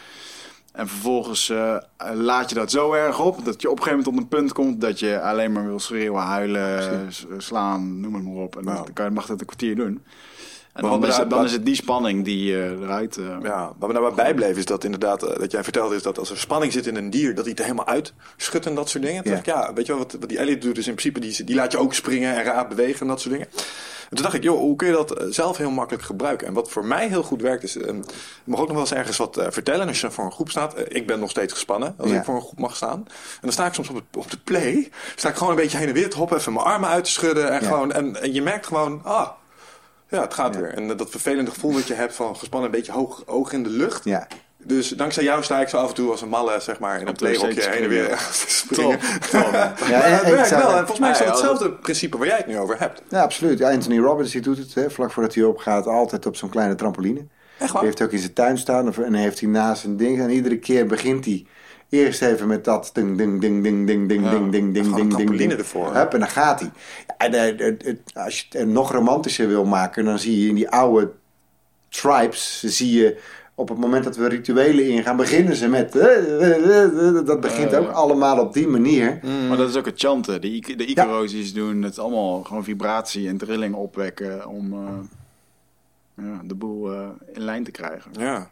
En 0.72 0.88
vervolgens 0.88 1.48
eh, 1.48 1.76
laat 2.14 2.48
je 2.48 2.54
dat 2.54 2.70
zo 2.70 2.92
erg 2.92 3.20
op 3.20 3.44
dat 3.44 3.62
je 3.62 3.70
op 3.70 3.76
een 3.78 3.82
gegeven 3.82 4.04
moment 4.04 4.24
op 4.24 4.32
een 4.32 4.38
punt 4.38 4.52
komt 4.52 4.80
dat 4.80 4.98
je 4.98 5.20
alleen 5.20 5.52
maar 5.52 5.66
wil 5.66 5.78
schreeuwen, 5.80 6.22
huilen, 6.22 7.08
slaan, 7.38 8.00
noem 8.00 8.14
het 8.14 8.24
maar 8.24 8.42
op. 8.42 8.56
En 8.56 8.64
Nou. 8.64 8.76
dan 8.84 8.92
kan 8.92 9.04
je, 9.04 9.10
mag 9.10 9.26
dat 9.26 9.40
een 9.40 9.46
kwartier 9.46 9.76
doen. 9.76 10.02
En 10.72 10.82
dan, 10.82 11.06
is 11.06 11.14
we 11.16 11.20
het, 11.20 11.30
dan 11.30 11.44
is 11.44 11.52
het 11.52 11.64
die 11.64 11.74
spanning 11.74 12.24
die 12.24 12.54
eh, 12.56 12.70
eruit... 12.70 13.16
eh, 13.16 13.36
Ja, 13.42 13.72
wat 13.78 13.88
me 13.88 13.94
daarbij 14.00 14.24
bijbleef 14.24 14.56
is 14.56 14.64
dat 14.64 14.84
inderdaad, 14.84 15.22
eh, 15.22 15.38
dat 15.38 15.50
jij 15.50 15.62
vertelde 15.64 15.94
is 15.96 16.02
dat 16.02 16.18
als 16.18 16.30
er 16.30 16.38
spanning 16.38 16.72
zit 16.72 16.86
in 16.86 16.96
een 16.96 17.10
dier, 17.10 17.28
dat 17.34 17.40
hij 17.44 17.50
het 17.50 17.58
er 17.58 17.64
helemaal 17.64 17.86
uitschudt 17.86 18.66
en 18.66 18.74
dat 18.74 18.88
soort 18.88 19.04
dingen. 19.04 19.22
Toen 19.22 19.32
Ja. 19.32 19.38
dacht 19.42 19.48
ik, 19.48 19.54
ja, 19.54 19.72
weet 19.72 19.86
je 19.86 19.92
wel, 19.92 20.02
wat, 20.02 20.16
wat 20.20 20.28
die 20.28 20.38
Elliot 20.38 20.62
doet 20.62 20.78
is 20.78 20.86
in 20.86 20.94
principe, 20.94 21.20
die, 21.20 21.44
die 21.44 21.54
laat 21.54 21.72
je 21.72 21.78
ook 21.78 21.94
springen 21.94 22.34
en 22.36 22.42
raar 22.44 22.68
bewegen 22.68 23.00
en 23.00 23.06
dat 23.06 23.20
soort 23.20 23.32
dingen. 23.34 23.48
En 24.10 24.16
toen 24.16 24.22
dacht 24.24 24.34
ik, 24.36 24.42
joh, 24.42 24.58
hoe 24.58 24.76
kun 24.76 24.86
je 24.88 24.92
dat 24.92 25.24
zelf 25.30 25.56
heel 25.56 25.70
makkelijk 25.70 26.04
gebruiken? 26.04 26.46
En 26.46 26.52
wat 26.52 26.70
voor 26.70 26.84
mij 26.84 27.08
heel 27.08 27.22
goed 27.22 27.42
werkt 27.42 27.62
is, 27.62 27.76
eh, 27.76 27.86
je 27.86 28.02
mag 28.44 28.60
ook 28.60 28.66
nog 28.66 28.76
wel 28.76 28.84
eens 28.84 28.92
ergens 28.94 29.16
wat 29.16 29.46
vertellen 29.48 29.88
als 29.88 30.00
je 30.00 30.10
voor 30.10 30.24
een 30.24 30.32
groep 30.32 30.50
staat. 30.50 30.74
Ik 30.88 31.06
ben 31.06 31.20
nog 31.20 31.30
steeds 31.30 31.52
gespannen 31.52 31.94
als 31.98 32.10
Ja. 32.10 32.16
ik 32.18 32.24
voor 32.24 32.34
een 32.34 32.40
groep 32.40 32.58
mag 32.58 32.76
staan. 32.76 32.98
En 33.06 33.40
dan 33.40 33.52
sta 33.52 33.66
ik 33.66 33.74
soms 33.74 33.88
op, 33.88 33.94
het, 33.94 34.04
op 34.16 34.30
de 34.30 34.38
play, 34.44 34.90
sta 35.16 35.28
ik 35.28 35.34
gewoon 35.36 35.50
een 35.52 35.58
beetje 35.58 35.78
heen 35.78 35.88
en 35.88 35.94
weer 35.94 36.10
te 36.10 36.16
hoppen, 36.16 36.36
even 36.38 36.52
mijn 36.52 36.64
armen 36.66 36.88
uit 36.88 37.04
te 37.04 37.10
schudden 37.10 37.50
en 37.50 37.60
Ja. 37.60 37.66
gewoon, 37.68 37.92
en, 37.92 38.22
en 38.22 38.32
je 38.32 38.42
merkt 38.42 38.66
gewoon, 38.66 39.00
ah, 39.04 39.28
ja, 40.10 40.20
het 40.20 40.34
gaat 40.34 40.54
Ja. 40.54 40.60
weer. 40.60 40.74
En 40.74 40.90
eh, 40.90 40.96
dat 40.96 41.10
vervelende 41.10 41.50
gevoel 41.50 41.72
dat 41.72 41.86
je 41.86 41.94
hebt 41.94 42.14
van 42.14 42.36
gespannen, 42.36 42.70
een 42.70 42.76
beetje 42.76 42.92
hoog, 42.92 43.22
oog 43.26 43.52
in 43.52 43.62
de 43.62 43.70
lucht. 43.70 44.04
ja. 44.04 44.26
Dus 44.62 44.88
dankzij 44.88 45.22
jou 45.24 45.42
sta 45.42 45.60
ik 45.60 45.68
zo 45.68 45.76
af 45.76 45.88
en 45.88 45.94
toe 45.94 46.10
als 46.10 46.22
een 46.22 46.28
malle, 46.28 46.60
zeg 46.60 46.78
maar, 46.78 47.00
in 47.00 47.06
een 47.06 47.14
playhokje 47.14 47.60
heen 47.68 47.82
en 47.82 47.88
weer 47.88 48.18
springen. 48.18 48.18
te 48.46 48.50
springen. 48.54 48.98
Top. 49.30 49.52
Ja, 49.90 50.02
en- 50.02 50.12
het 50.12 50.22
en 50.22 50.28
ik 50.28 50.34
werkt 50.34 50.50
wel. 50.50 50.68
En 50.70 50.76
volgens 50.76 50.98
mij 50.98 51.10
is 51.10 51.18
dat 51.18 51.26
Ja, 51.26 51.32
ja, 51.32 51.38
hetzelfde 51.40 51.70
principe 51.72 52.18
waar 52.18 52.26
jij 52.26 52.36
het 52.36 52.46
nu 52.46 52.58
over 52.58 52.78
hebt. 52.78 53.02
Ja, 53.08 53.22
absoluut. 53.22 53.58
Ja, 53.58 53.70
Anthony 53.70 53.98
Robbins 53.98 54.30
die 54.32 54.40
doet 54.40 54.58
het, 54.58 54.74
hè, 54.74 54.90
vlak 54.90 55.12
voordat 55.12 55.34
hij 55.34 55.44
opgaat, 55.44 55.86
altijd 55.86 56.26
op 56.26 56.36
zo'n 56.36 56.48
kleine 56.48 56.74
trampoline. 56.74 57.18
Echt 57.18 57.28
Die 57.58 57.68
waar? 57.72 57.82
heeft 57.84 58.02
ook 58.02 58.12
in 58.12 58.18
zijn 58.18 58.32
tuin 58.32 58.58
staan 58.58 58.88
of- 58.88 58.98
en 58.98 59.14
heeft 59.14 59.40
hij 59.40 59.48
naast 59.48 59.80
zijn 59.82 59.96
ding. 59.96 60.20
En 60.20 60.30
iedere 60.30 60.58
keer 60.58 60.86
begint 60.86 61.24
hij 61.24 61.46
eerst 61.90 62.22
even 62.22 62.46
met 62.46 62.64
dat 62.64 62.90
ding, 62.92 63.16
ding, 63.16 63.40
ding, 63.40 63.62
ding, 63.62 63.86
ding, 63.86 64.08
ding, 64.08 64.24
Ja, 64.24 64.30
ding, 64.30 64.50
ding, 64.50 64.52
ding, 64.52 64.72
ding, 64.74 64.96
ding, 64.96 65.10
trampoline 65.10 65.36
ding. 65.48 65.52
ervoor. 65.52 65.94
Hup, 65.94 66.12
en 66.12 66.18
dan 66.18 66.28
gaat 66.28 66.60
hij. 66.60 66.70
En, 67.18 67.34
eh, 67.34 67.66
het- 67.66 67.84
het- 67.84 68.00
als 68.14 68.40
je 68.50 68.58
het 68.58 68.68
nog 68.68 68.92
romantischer 68.92 69.48
wil 69.48 69.64
maken, 69.64 70.04
dan 70.04 70.18
zie 70.18 70.42
je 70.42 70.48
in 70.48 70.54
die 70.54 70.68
oude 70.70 71.10
tribes, 71.88 72.62
zie 72.66 72.92
je 72.98 73.18
op 73.54 73.68
het 73.68 73.78
moment 73.78 74.04
dat 74.04 74.16
we 74.16 74.28
rituelen 74.28 74.88
ingaan, 74.88 75.16
beginnen 75.16 75.56
ze 75.56 75.68
met... 75.68 75.96
eh, 75.96 76.16
eh, 76.16 76.52
eh, 76.52 77.08
eh, 77.18 77.26
Dat 77.26 77.40
begint 77.40 77.74
ook 77.74 77.90
allemaal 77.90 78.38
op 78.40 78.52
die 78.52 78.68
manier. 78.68 79.20
Maar 79.48 79.56
dat 79.56 79.68
is 79.68 79.76
ook 79.76 79.84
het 79.86 80.00
chanten. 80.00 80.40
De, 80.40 80.60
de 80.76 81.52
doen, 81.54 81.82
het 81.82 81.98
allemaal 81.98 82.42
gewoon 82.42 82.64
vibratie 82.64 83.28
en 83.28 83.36
trilling 83.36 83.74
opwekken 83.74 84.46
om 84.46 84.72
eh, 84.72 86.24
ja, 86.24 86.40
de 86.44 86.54
boel 86.54 86.92
eh, 86.92 87.08
in 87.32 87.42
lijn 87.42 87.64
te 87.64 87.70
krijgen. 87.70 88.10
Ja. 88.18 88.50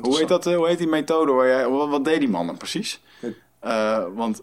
Hoe 0.00 0.18
heet, 0.18 0.28
dat, 0.28 0.46
eh, 0.46 0.56
hoe 0.56 0.68
heet 0.68 0.78
die 0.78 0.86
methode? 0.86 1.32
Waar 1.32 1.46
jij, 1.46 1.68
wat, 1.68 1.88
wat 1.88 2.04
deed 2.04 2.18
die 2.18 2.28
man 2.28 2.46
dan 2.46 2.56
precies? 2.56 3.02
Het- 3.20 3.34
Eh, 3.60 4.04
want 4.14 4.42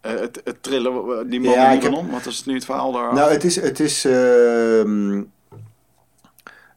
eh, 0.00 0.12
het, 0.20 0.40
het 0.44 0.62
trillen, 0.62 1.28
die 1.30 1.40
man 1.40 1.52
Ja, 1.52 1.70
ik 1.70 1.82
heb- 1.82 1.90
Libanon, 1.92 2.10
wat 2.10 2.26
is 2.26 2.44
nu 2.44 2.54
het 2.54 2.64
verhaal 2.64 2.92
daar? 2.92 3.14
Nou, 3.14 3.30
het 3.32 3.44
is. 3.44 3.56
Het, 3.60 3.80
is 3.80 4.04
ehm, 4.04 5.22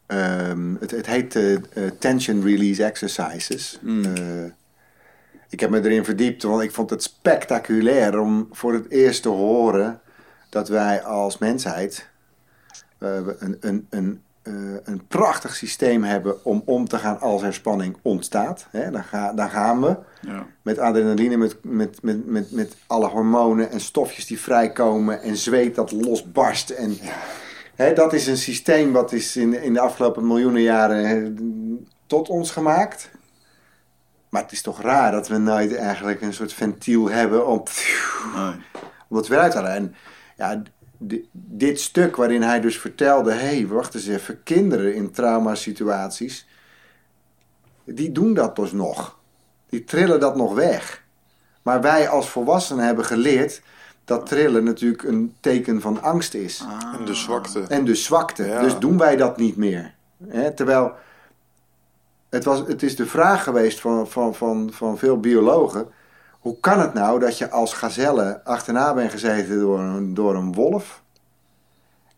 ehm, 0.06 0.76
het, 0.80 0.92
het 0.92 1.06
heet 1.06 1.40
Tension 2.00 2.44
Release 2.44 2.84
Exercises. 2.84 3.80
Mm. 3.82 4.06
Eh, 4.06 4.44
ik 5.50 5.60
heb 5.60 5.70
me 5.70 5.78
erin 5.84 6.06
verdiept, 6.06 6.44
want 6.44 6.62
ik 6.62 6.72
vond 6.72 6.90
het 6.90 7.04
spectaculair 7.04 8.20
om 8.20 8.48
voor 8.52 8.74
het 8.74 8.90
eerst 8.90 9.22
te 9.22 9.30
horen 9.30 10.02
dat 10.50 10.68
wij 10.70 11.04
als 11.04 11.38
mensheid 11.38 12.10
eh, 12.98 13.16
een, 13.40 13.58
een, 13.60 13.88
een, 13.90 14.22
een 14.84 15.02
prachtig 15.08 15.56
systeem 15.56 16.04
hebben 16.04 16.46
om 16.46 16.62
om 16.66 16.88
te 16.88 16.98
gaan 16.98 17.20
als 17.20 17.42
er 17.42 17.54
spanning 17.54 17.98
ontstaat. 18.02 18.68
Hè, 18.72 18.92
dan, 18.92 19.04
ga, 19.04 19.34
dan 19.34 19.50
gaan 19.50 19.82
we 19.82 19.98
ja. 20.22 20.46
met 20.62 20.80
adrenaline, 20.80 21.38
met, 21.38 21.58
met, 21.62 22.02
met, 22.02 22.26
met, 22.26 22.52
met 22.52 22.76
alle 22.88 23.08
hormonen 23.08 23.72
en 23.72 23.80
stofjes 23.80 24.26
die 24.26 24.40
vrijkomen 24.40 25.22
en 25.22 25.38
zweet 25.38 25.76
dat 25.76 25.92
losbarst. 25.92 26.70
En, 26.70 26.98
hè, 27.76 27.94
dat 27.94 28.14
is 28.14 28.28
een 28.28 28.38
systeem 28.38 28.92
wat 28.92 29.12
is 29.12 29.38
in, 29.38 29.62
in 29.62 29.74
de 29.74 29.80
afgelopen 29.80 30.28
miljoenen 30.28 30.62
jaren 30.62 31.08
hè, 31.08 31.34
tot 32.06 32.30
ons 32.30 32.52
gemaakt. 32.52 33.12
Maar 34.30 34.42
het 34.42 34.52
is 34.52 34.62
toch 34.62 34.82
raar 34.82 35.12
dat 35.12 35.28
we 35.28 35.38
nooit 35.38 35.76
eigenlijk 35.76 36.22
een 36.22 36.34
soort 36.34 36.54
ventiel 36.54 37.10
hebben 37.10 37.48
om, 37.48 37.64
Nee. 38.36 38.54
om 39.08 39.18
het 39.18 39.28
weer 39.28 39.40
uit 39.40 39.52
te 39.52 39.58
halen. 39.58 39.74
En 39.74 39.96
ja, 40.38 40.62
dit 41.32 41.80
stuk 41.80 42.16
waarin 42.16 42.42
hij 42.42 42.60
dus 42.60 42.80
vertelde: 42.80 43.32
hé, 43.32 43.38
hey, 43.38 43.68
wacht 43.68 43.96
eens 43.96 44.08
even, 44.08 44.44
kinderen 44.44 44.96
in 44.96 45.12
traumasituaties, 45.12 46.48
die 47.84 48.12
doen 48.12 48.34
dat 48.34 48.56
dus 48.56 48.72
nog. 48.72 49.20
Die 49.70 49.84
trillen 49.84 50.20
dat 50.20 50.36
nog 50.36 50.54
weg. 50.54 51.04
Maar 51.62 51.82
wij 51.82 52.10
als 52.10 52.30
volwassenen 52.30 52.86
hebben 52.86 53.06
geleerd 53.06 53.62
dat 54.06 54.26
trillen 54.26 54.64
natuurlijk 54.64 55.04
een 55.04 55.36
teken 55.40 55.82
van 55.82 56.02
angst 56.02 56.34
is. 56.34 56.64
En 57.00 57.06
de 57.06 57.14
zwakte. 57.14 57.62
En 57.62 57.86
dus 57.86 58.04
zwakte. 58.04 58.46
Ja. 58.46 58.62
Dus 58.62 58.80
doen 58.80 58.98
wij 58.98 59.16
dat 59.16 59.38
niet 59.38 59.58
meer. 59.58 59.94
Hè? 60.28 60.52
Terwijl 60.54 60.94
het, 62.30 62.44
was, 62.44 62.60
het 62.68 62.84
is 62.84 62.96
de 62.96 63.06
vraag 63.06 63.44
geweest 63.44 63.80
van, 63.80 64.08
van, 64.08 64.36
van, 64.36 64.70
van 64.74 64.98
veel 64.98 65.20
biologen. 65.20 65.88
Hoe 66.40 66.60
kan 66.60 66.80
het 66.80 66.94
nou 66.94 67.20
dat 67.20 67.38
je 67.38 67.50
als 67.50 67.74
gazelle 67.74 68.42
achterna 68.44 68.94
bent 68.94 69.12
gezeten 69.12 69.60
door 69.60 69.80
een, 69.80 70.14
door 70.14 70.36
een 70.36 70.54
wolf. 70.54 71.02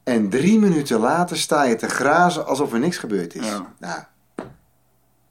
En 0.03 0.29
drie 0.29 0.59
minuten 0.59 0.99
later 0.99 1.37
sta 1.37 1.63
je 1.63 1.75
te 1.75 1.89
grazen 1.89 2.45
alsof 2.45 2.73
er 2.73 2.79
niks 2.79 2.97
gebeurd 2.97 3.35
is. 3.35 3.45
Ja. 3.45 3.73
Nou, 3.77 4.01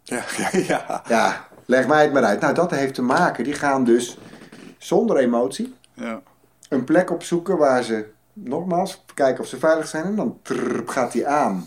Ja, 0.03 0.23
ja, 0.39 0.49
ja. 0.59 1.03
ja, 1.09 1.45
leg 1.67 1.87
mij 1.87 2.03
het 2.03 2.13
maar 2.13 2.25
uit. 2.25 2.41
Nou, 2.41 2.55
dat 2.55 2.71
heeft 2.71 2.95
te 2.95 3.03
maken. 3.03 3.45
Die 3.45 3.53
gaan 3.55 3.85
dus 3.85 4.19
zonder 4.79 5.17
emotie 5.17 5.75
Ja. 5.95 6.21
een 6.69 6.85
plek 6.85 7.11
opzoeken 7.11 7.57
waar 7.57 7.83
ze, 7.83 8.07
nogmaals, 8.33 9.05
kijken 9.15 9.41
of 9.43 9.49
ze 9.49 9.59
veilig 9.59 9.89
zijn. 9.89 10.05
En 10.05 10.15
dan 10.17 10.39
trrr, 10.43 10.83
gaat 10.87 11.13
die 11.13 11.27
aan. 11.27 11.67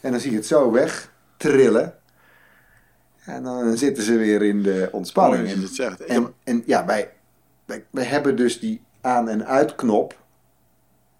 En 0.00 0.10
dan 0.10 0.20
zie 0.20 0.30
je 0.30 0.36
het 0.36 0.46
zo 0.46 0.70
weg 0.70 1.10
trillen. 1.36 1.94
En 3.24 3.42
dan 3.42 3.76
zitten 3.76 4.02
ze 4.04 4.16
weer 4.16 4.42
in 4.42 4.62
de 4.62 4.88
ontspanning. 4.92 5.42
Mooi. 5.42 5.52
Ik 5.52 5.58
En, 6.08 6.34
en 6.44 6.62
ja, 6.66 6.84
wij, 6.86 7.10
wij, 7.64 7.84
wij 7.90 8.04
hebben 8.04 8.36
dus 8.36 8.60
die 8.60 8.80
aan- 9.00 9.28
en 9.28 9.46
uitknop. 9.46 10.20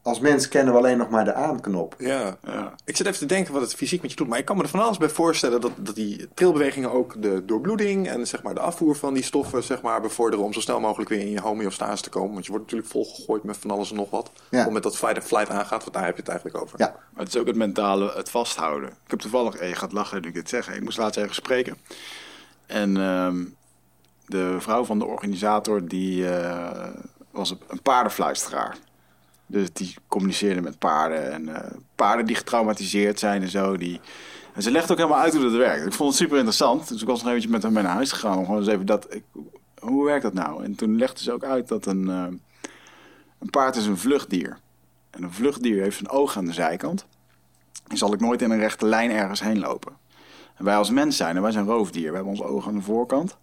Als 0.02 0.18
mens 0.20 0.48
kennen 0.48 0.72
we 0.72 0.78
alleen 0.78 0.96
nog 0.98 1.08
maar 1.10 1.24
de 1.24 1.34
aanknop. 1.34 1.94
Ja. 1.98 2.36
Ja. 2.44 2.74
Ik 2.84 2.96
zit 2.96 3.06
even 3.06 3.18
te 3.18 3.26
denken 3.26 3.52
wat 3.52 3.62
het 3.62 3.74
fysiek 3.74 4.02
met 4.02 4.10
je 4.10 4.16
doet. 4.16 4.28
Maar 4.28 4.38
ik 4.38 4.44
kan 4.44 4.56
me 4.56 4.62
er 4.62 4.68
van 4.68 4.80
alles 4.80 4.96
bij 4.98 5.08
voorstellen 5.08 5.60
dat, 5.60 5.72
dat 5.76 5.94
die 5.94 6.28
trilbewegingen 6.34 6.92
ook 6.92 7.22
de 7.22 7.44
doorbloeding 7.44 8.08
en 8.08 8.26
zeg 8.26 8.42
maar, 8.42 8.54
de 8.54 8.60
afvoer 8.60 8.96
van 8.96 9.14
die 9.14 9.22
stoffen 9.22 9.62
zeg 9.62 9.82
maar, 9.82 10.00
bevorderen 10.00 10.44
om 10.44 10.52
zo 10.52 10.60
snel 10.60 10.80
mogelijk 10.80 11.10
weer 11.10 11.20
in 11.20 11.30
je 11.30 11.40
homeostase 11.40 12.02
te 12.02 12.08
komen. 12.10 12.32
Want 12.32 12.44
je 12.44 12.50
wordt 12.50 12.64
natuurlijk 12.66 12.92
volgegooid 12.92 13.42
met 13.42 13.56
van 13.56 13.70
alles 13.70 13.90
en 13.90 13.96
nog 13.96 14.10
wat. 14.10 14.30
Ja. 14.50 14.66
Om 14.66 14.72
met 14.72 14.82
dat 14.82 14.96
fight 14.96 15.14
and 15.16 15.24
flight 15.24 15.48
aangaat, 15.50 15.80
want 15.80 15.92
daar 15.92 16.04
heb 16.04 16.14
je 16.14 16.20
het 16.22 16.30
eigenlijk 16.30 16.62
over. 16.62 16.78
Ja, 16.80 16.94
Maar 17.12 17.24
het 17.24 17.34
is 17.34 17.40
ook 17.40 17.46
het 17.46 17.56
mentale, 17.56 18.12
het 18.16 18.30
vasthouden. 18.30 18.88
Ik 18.88 19.10
heb 19.10 19.18
toevallig, 19.18 19.54
eh, 19.56 19.68
je 19.68 19.74
gaat 19.74 19.92
lachen 19.92 20.22
nu 20.22 20.28
ik 20.28 20.34
dit 20.34 20.48
zeg, 20.48 20.74
ik 20.74 20.82
moest 20.82 20.98
laatst 20.98 21.18
ergens 21.18 21.36
spreken. 21.36 21.76
En 22.66 22.96
ehm, 22.96 23.44
de 24.26 24.56
vrouw 24.58 24.84
van 24.84 24.98
de 24.98 25.04
organisator, 25.04 25.86
die 25.88 26.28
eh, 26.28 26.88
was 27.30 27.50
een- 27.50 27.60
een 27.68 27.82
paardenfluisteraar. 27.82 28.76
Dus 29.46 29.72
die 29.72 29.94
communiceerde 30.08 30.60
met 30.60 30.78
paarden 30.78 31.32
en 31.32 31.48
eh, 31.48 31.76
paarden 31.94 32.26
die 32.26 32.36
getraumatiseerd 32.36 33.18
zijn 33.18 33.42
en 33.42 33.48
zo. 33.48 33.76
Die... 33.76 34.00
En 34.54 34.62
ze 34.62 34.70
legt 34.70 34.90
ook 34.90 34.96
helemaal 34.96 35.20
uit 35.20 35.32
hoe 35.32 35.42
dat 35.42 35.52
werkt. 35.52 35.86
Ik 35.86 35.92
vond 35.92 36.08
het 36.08 36.18
super 36.18 36.36
interessant. 36.36 36.88
Dus 36.88 37.00
ik 37.00 37.06
was 37.06 37.18
nog 37.18 37.28
eventjes 37.28 37.52
met 37.52 37.62
hem 37.62 37.72
naar 37.72 37.84
huis 37.84 38.12
gegaan 38.12 38.38
om 38.38 38.44
gewoon 38.44 38.60
eens 38.60 38.68
even 38.68 38.86
dat... 38.86 39.08
Hoe 39.78 40.04
werkt 40.04 40.22
dat 40.22 40.34
nou? 40.34 40.64
En 40.64 40.74
toen 40.74 40.96
legde 40.96 41.22
ze 41.22 41.32
ook 41.32 41.44
uit 41.44 41.68
dat 41.68 41.86
een, 41.86 42.08
eh, 42.10 42.26
een 43.38 43.50
paard 43.50 43.76
is 43.76 43.86
een 43.86 43.98
vluchtdier. 43.98 44.58
En 45.10 45.22
een 45.22 45.32
vluchtdier 45.32 45.82
heeft 45.82 46.00
een 46.00 46.08
oog 46.08 46.36
aan 46.36 46.44
de 46.44 46.52
zijkant. 46.52 47.06
En 47.88 47.96
zal 47.96 48.12
ik 48.12 48.20
nooit 48.20 48.42
in 48.42 48.50
een 48.50 48.58
rechte 48.58 48.86
lijn 48.86 49.10
ergens 49.10 49.40
heen 49.40 49.58
lopen. 49.58 49.92
En 50.54 50.64
wij 50.64 50.76
als 50.76 50.90
mens 50.90 51.16
zijn, 51.16 51.36
en 51.36 51.42
wij 51.42 51.50
zijn 51.50 51.66
roofdier. 51.66 52.08
We 52.08 52.14
hebben 52.14 52.32
ons 52.32 52.42
oog 52.42 52.66
aan 52.66 52.74
de 52.74 52.82
voorkant. 52.82 53.36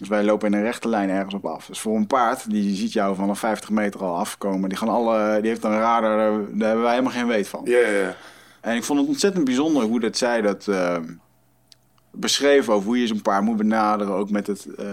Dus 0.00 0.08
wij 0.08 0.24
lopen 0.24 0.46
in 0.46 0.58
een 0.58 0.64
rechte 0.64 0.88
lijn 0.88 1.10
ergens 1.10 1.34
op 1.34 1.46
af. 1.46 1.66
Dus 1.66 1.80
voor 1.80 1.96
een 1.96 2.06
paard, 2.06 2.50
die 2.50 2.76
ziet 2.76 2.92
jou 2.92 3.14
vanaf 3.14 3.38
50 3.38 3.70
meter 3.70 4.00
al 4.00 4.16
afkomen. 4.16 4.68
Die, 4.68 4.78
gaan 4.78 4.88
alle, 4.88 5.40
die 5.40 5.50
heeft 5.50 5.64
een 5.64 5.78
radar, 5.78 6.16
daar 6.16 6.68
hebben 6.68 6.82
wij 6.82 6.90
helemaal 6.90 7.12
geen 7.12 7.26
weet 7.26 7.48
van. 7.48 7.60
Ja. 7.64 8.14
En 8.60 8.76
ik 8.76 8.84
vond 8.84 9.00
het 9.00 9.08
ontzettend 9.08 9.44
bijzonder 9.44 9.82
hoe 9.82 10.00
dat 10.00 10.16
zij 10.16 10.40
dat 10.40 10.68
eh, 10.68 10.96
beschreef 12.10 12.68
over 12.68 12.86
hoe 12.86 13.00
je 13.00 13.06
zo'n 13.06 13.22
paard 13.22 13.44
moet 13.44 13.56
benaderen. 13.56 14.14
Ook 14.14 14.30
met 14.30 14.46
het, 14.46 14.66
eh, 14.74 14.86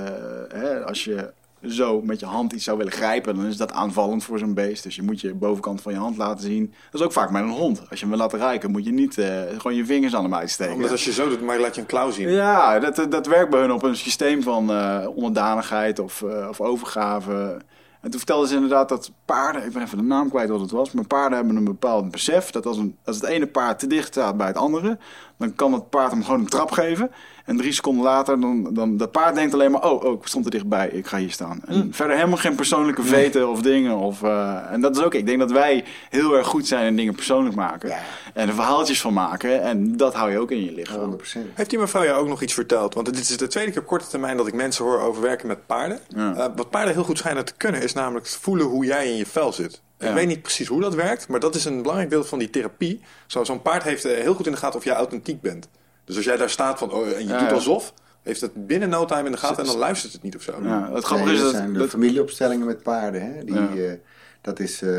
hè, 0.47 0.85
als 0.85 1.03
je 1.03 1.31
zo 1.65 2.01
met 2.01 2.19
je 2.19 2.25
hand 2.25 2.53
iets 2.53 2.63
zou 2.63 2.77
willen 2.77 2.91
grijpen, 2.91 3.35
dan 3.35 3.45
is 3.45 3.57
dat 3.57 3.71
aanvallend 3.71 4.23
voor 4.23 4.39
zo'n 4.39 4.53
beest. 4.53 4.84
Dus 4.84 4.95
je 4.95 5.01
moet 5.01 5.21
je 5.21 5.34
bovenkant 5.34 5.81
van 5.81 5.93
je 5.93 5.97
hand 5.97 6.17
laten 6.17 6.43
zien. 6.43 6.73
Dat 6.91 7.01
is 7.01 7.05
ook 7.05 7.13
vaak 7.13 7.31
met 7.31 7.41
een 7.41 7.49
hond. 7.49 7.79
Als 7.79 7.99
je 7.99 8.05
hem 8.05 8.09
wil 8.09 8.17
laten 8.17 8.39
rijken, 8.39 8.71
moet 8.71 8.85
je 8.85 8.91
niet 8.91 9.17
eh, 9.17 9.41
gewoon 9.57 9.75
je 9.75 9.85
vingers 9.85 10.15
aan 10.15 10.23
hem 10.23 10.35
uitsteken. 10.35 10.73
Omdat 10.73 10.91
als 10.91 11.05
je 11.05 11.11
zo 11.11 11.29
doet, 11.29 11.41
maar 11.41 11.59
laat 11.59 11.75
je 11.75 11.81
een 11.81 11.88
klauw 11.88 12.11
zien. 12.11 12.29
Ja, 12.29 12.79
dat, 12.79 13.11
dat 13.11 13.27
werkt 13.27 13.49
bij 13.49 13.59
hun 13.59 13.71
op 13.71 13.84
een 13.84 13.95
systeem 13.95 14.43
van 14.43 14.71
eh, 14.71 15.07
onderdanigheid 15.15 15.99
of, 15.99 16.21
eh, 16.21 16.47
of 16.49 16.61
overgave. 16.61 17.61
En 18.01 18.09
toen 18.09 18.19
vertelden 18.19 18.47
ze 18.47 18.55
inderdaad 18.55 18.89
dat 18.89 19.11
paarden, 19.25 19.65
ik 19.65 19.73
ben 19.73 19.81
even 19.81 19.97
de 19.97 20.03
naam 20.03 20.29
kwijt 20.29 20.49
wat 20.49 20.59
het 20.59 20.71
was, 20.71 20.91
maar 20.91 21.07
paarden 21.07 21.38
hebben 21.38 21.55
een 21.55 21.63
bepaald 21.63 22.11
besef 22.11 22.51
dat 22.51 22.65
als, 22.65 22.77
een, 22.77 22.97
als 23.05 23.15
het 23.15 23.25
ene 23.25 23.47
paard 23.47 23.79
te 23.79 23.88
dicht 23.88 24.07
staat 24.07 24.38
bij 24.38 24.47
het 24.47 24.57
andere, 24.57 24.97
dan 25.38 25.55
kan 25.55 25.73
het 25.73 25.89
paard 25.89 26.11
hem 26.11 26.23
gewoon 26.23 26.39
een 26.39 26.47
trap 26.47 26.71
geven. 26.71 27.11
En 27.48 27.57
drie 27.57 27.72
seconden 27.72 28.03
later, 28.03 28.40
dan, 28.41 28.68
dan 28.74 28.98
dat 28.98 29.11
paard 29.11 29.36
denkt 29.36 29.53
alleen 29.53 29.72
maar, 29.72 29.90
oh, 29.91 30.03
oh, 30.03 30.14
ik 30.22 30.28
stond 30.28 30.45
er 30.45 30.52
dichtbij, 30.52 30.88
ik 30.90 31.07
ga 31.07 31.18
hier 31.18 31.32
staan. 31.32 31.60
En 31.65 31.90
verder 31.94 32.15
helemaal 32.15 32.38
geen 32.38 32.56
persoonlijke 32.56 33.03
veten 33.03 33.49
of 33.49 33.61
dingen. 33.61 33.95
Of, 33.98 34.24
eh, 34.24 34.72
en 34.72 34.82
dat 34.82 34.98
is 34.98 35.03
ook, 35.03 35.14
ik 35.14 35.26
denk 35.26 35.40
dat 35.40 35.52
wij 35.52 35.84
heel 36.10 36.34
erg 36.38 36.48
goed 36.48 36.68
zijn 36.68 36.86
in 36.86 36.95
dingen 36.95 37.15
persoonlijk 37.15 37.56
maken. 37.56 37.90
Ja. 37.90 37.99
En 38.34 38.48
er 38.48 38.53
verhaaltjes 38.53 39.02
van 39.02 39.14
maken. 39.14 39.61
En 39.61 39.98
dat 39.98 40.14
hou 40.14 40.32
je 40.32 40.40
ook 40.40 40.52
in 40.52 40.64
je 40.65 40.72
lichaam. 40.72 40.99
100%. 40.99 41.45
Heeft 41.53 41.69
die 41.69 41.80
mevrouw 41.80 42.03
jou 42.03 42.19
ook 42.22 42.28
nog 42.28 42.41
iets 42.41 42.53
verteld? 42.53 42.94
Want 42.94 43.06
dit 43.06 43.19
is 43.30 43.38
de 43.38 43.48
tweede 43.48 43.72
keer 43.72 43.82
op 43.82 43.88
korte 43.88 44.07
termijn 44.07 44.38
dat 44.38 44.48
ik 44.48 44.53
mensen 44.53 44.86
hoor 44.86 44.99
over 44.99 45.22
werken 45.22 45.48
met 45.48 45.65
paarden. 45.65 45.99
Ja. 46.07 46.36
Eh, 46.36 46.45
wat 46.56 46.69
paarden 46.69 46.94
heel 46.94 47.03
goed 47.03 47.18
schijnen 47.18 47.45
te 47.45 47.53
kunnen, 47.57 47.82
is 47.82 47.94
namelijk 47.94 48.28
voelen 48.28 48.65
hoe 48.65 48.86
jij 48.86 49.07
in 49.11 49.18
je 49.18 49.26
vel 49.26 49.53
zit. 49.53 49.82
Ja. 49.99 50.07
Ik 50.07 50.14
weet 50.14 50.28
niet 50.28 50.41
precies 50.41 50.68
hoe 50.68 50.82
dat 50.82 50.95
werkt, 50.95 51.28
maar 51.28 51.40
dat 51.40 51.56
is 51.56 51.65
een 51.65 51.82
belangrijk 51.82 52.10
deel 52.10 52.24
van 52.24 52.40
die 52.40 52.49
therapie. 52.49 53.02
Zo- 53.28 53.44
Zo'n 53.44 53.61
paard 53.61 53.84
heeft 53.84 54.06
eh, 54.06 54.22
heel 54.22 54.34
goed 54.34 54.45
in 54.45 54.52
de 54.52 54.57
gaten 54.57 54.80
of 54.80 54.86
jij 54.86 54.94
authentiek 54.95 55.41
bent. 55.41 55.68
Dus 56.07 56.15
als 56.15 56.25
jij 56.25 56.38
daar 56.38 56.49
staat 56.49 56.79
van, 56.79 56.91
oh, 56.91 57.07
en 57.07 57.21
je 57.21 57.27
Ja, 57.27 57.39
doet 57.39 57.51
alsof, 57.51 57.93
heeft 58.21 58.41
het 58.41 58.67
binnen 58.67 58.89
no 58.89 59.05
time 59.05 59.25
in 59.25 59.31
de 59.31 59.38
gaten 59.38 59.57
en 59.57 59.65
dan 59.65 59.77
luistert 59.77 60.13
het 60.13 60.21
niet 60.21 60.35
of 60.35 60.41
zo. 60.41 60.59
Ja, 60.63 60.91
het 60.93 61.03
grappige 61.03 61.34
is 61.34 61.39
dat 61.39 61.51
zijn 61.51 61.73
de 61.73 61.79
dat- 61.79 61.89
familieopstellingen 61.89 62.65
met 62.65 62.84
paarden. 62.84 63.21
Hè? 63.21 63.43
Die, 63.43 63.55
Ja. 63.55 63.75
eh, 63.75 63.93
dat 64.41 64.59
is 64.59 64.81
eh, 64.81 64.89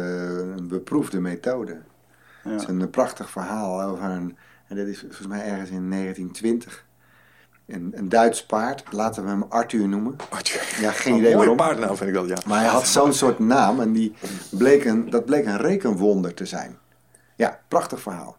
een 0.56 0.68
beproefde 0.68 1.20
methode. 1.20 1.80
Het 2.42 2.60
is 2.60 2.66
een 2.68 2.90
prachtig 2.90 3.30
verhaal 3.30 3.82
over 3.82 4.04
een... 4.04 4.36
En 4.66 4.76
dat 4.76 4.86
is 4.86 4.98
volgens 5.00 5.26
mij 5.26 5.44
ergens 5.44 5.70
in 5.70 5.90
1920. 5.90 6.84
een, 7.66 7.92
een 7.96 8.08
Duits 8.08 8.46
paard. 8.46 8.84
Laten 8.90 9.22
we 9.24 9.28
hem 9.28 9.42
Arthur 9.48 9.88
noemen. 9.88 10.16
Arthur. 10.30 10.80
Ja, 10.80 10.90
geen 10.90 11.12
Een 11.12 11.18
idee 11.18 11.34
mooie 11.34 11.36
waarom. 11.36 11.56
paardnaam 11.56 11.96
vind 11.96 12.08
ik 12.08 12.14
dat, 12.16 12.28
ja. 12.28 12.36
Maar 12.46 12.58
hij 12.60 12.68
had 12.68 12.86
zo'n 12.86 13.12
soort 13.12 13.38
naam 13.38 13.80
en 13.80 13.92
die 13.92 14.14
bleek 14.50 14.84
een, 14.84 15.10
dat 15.10 15.24
bleek 15.24 15.46
een 15.46 15.56
rekenwonder 15.56 16.34
te 16.34 16.46
zijn. 16.46 16.78
Ja, 17.36 17.60
prachtig 17.68 18.00
verhaal. 18.00 18.36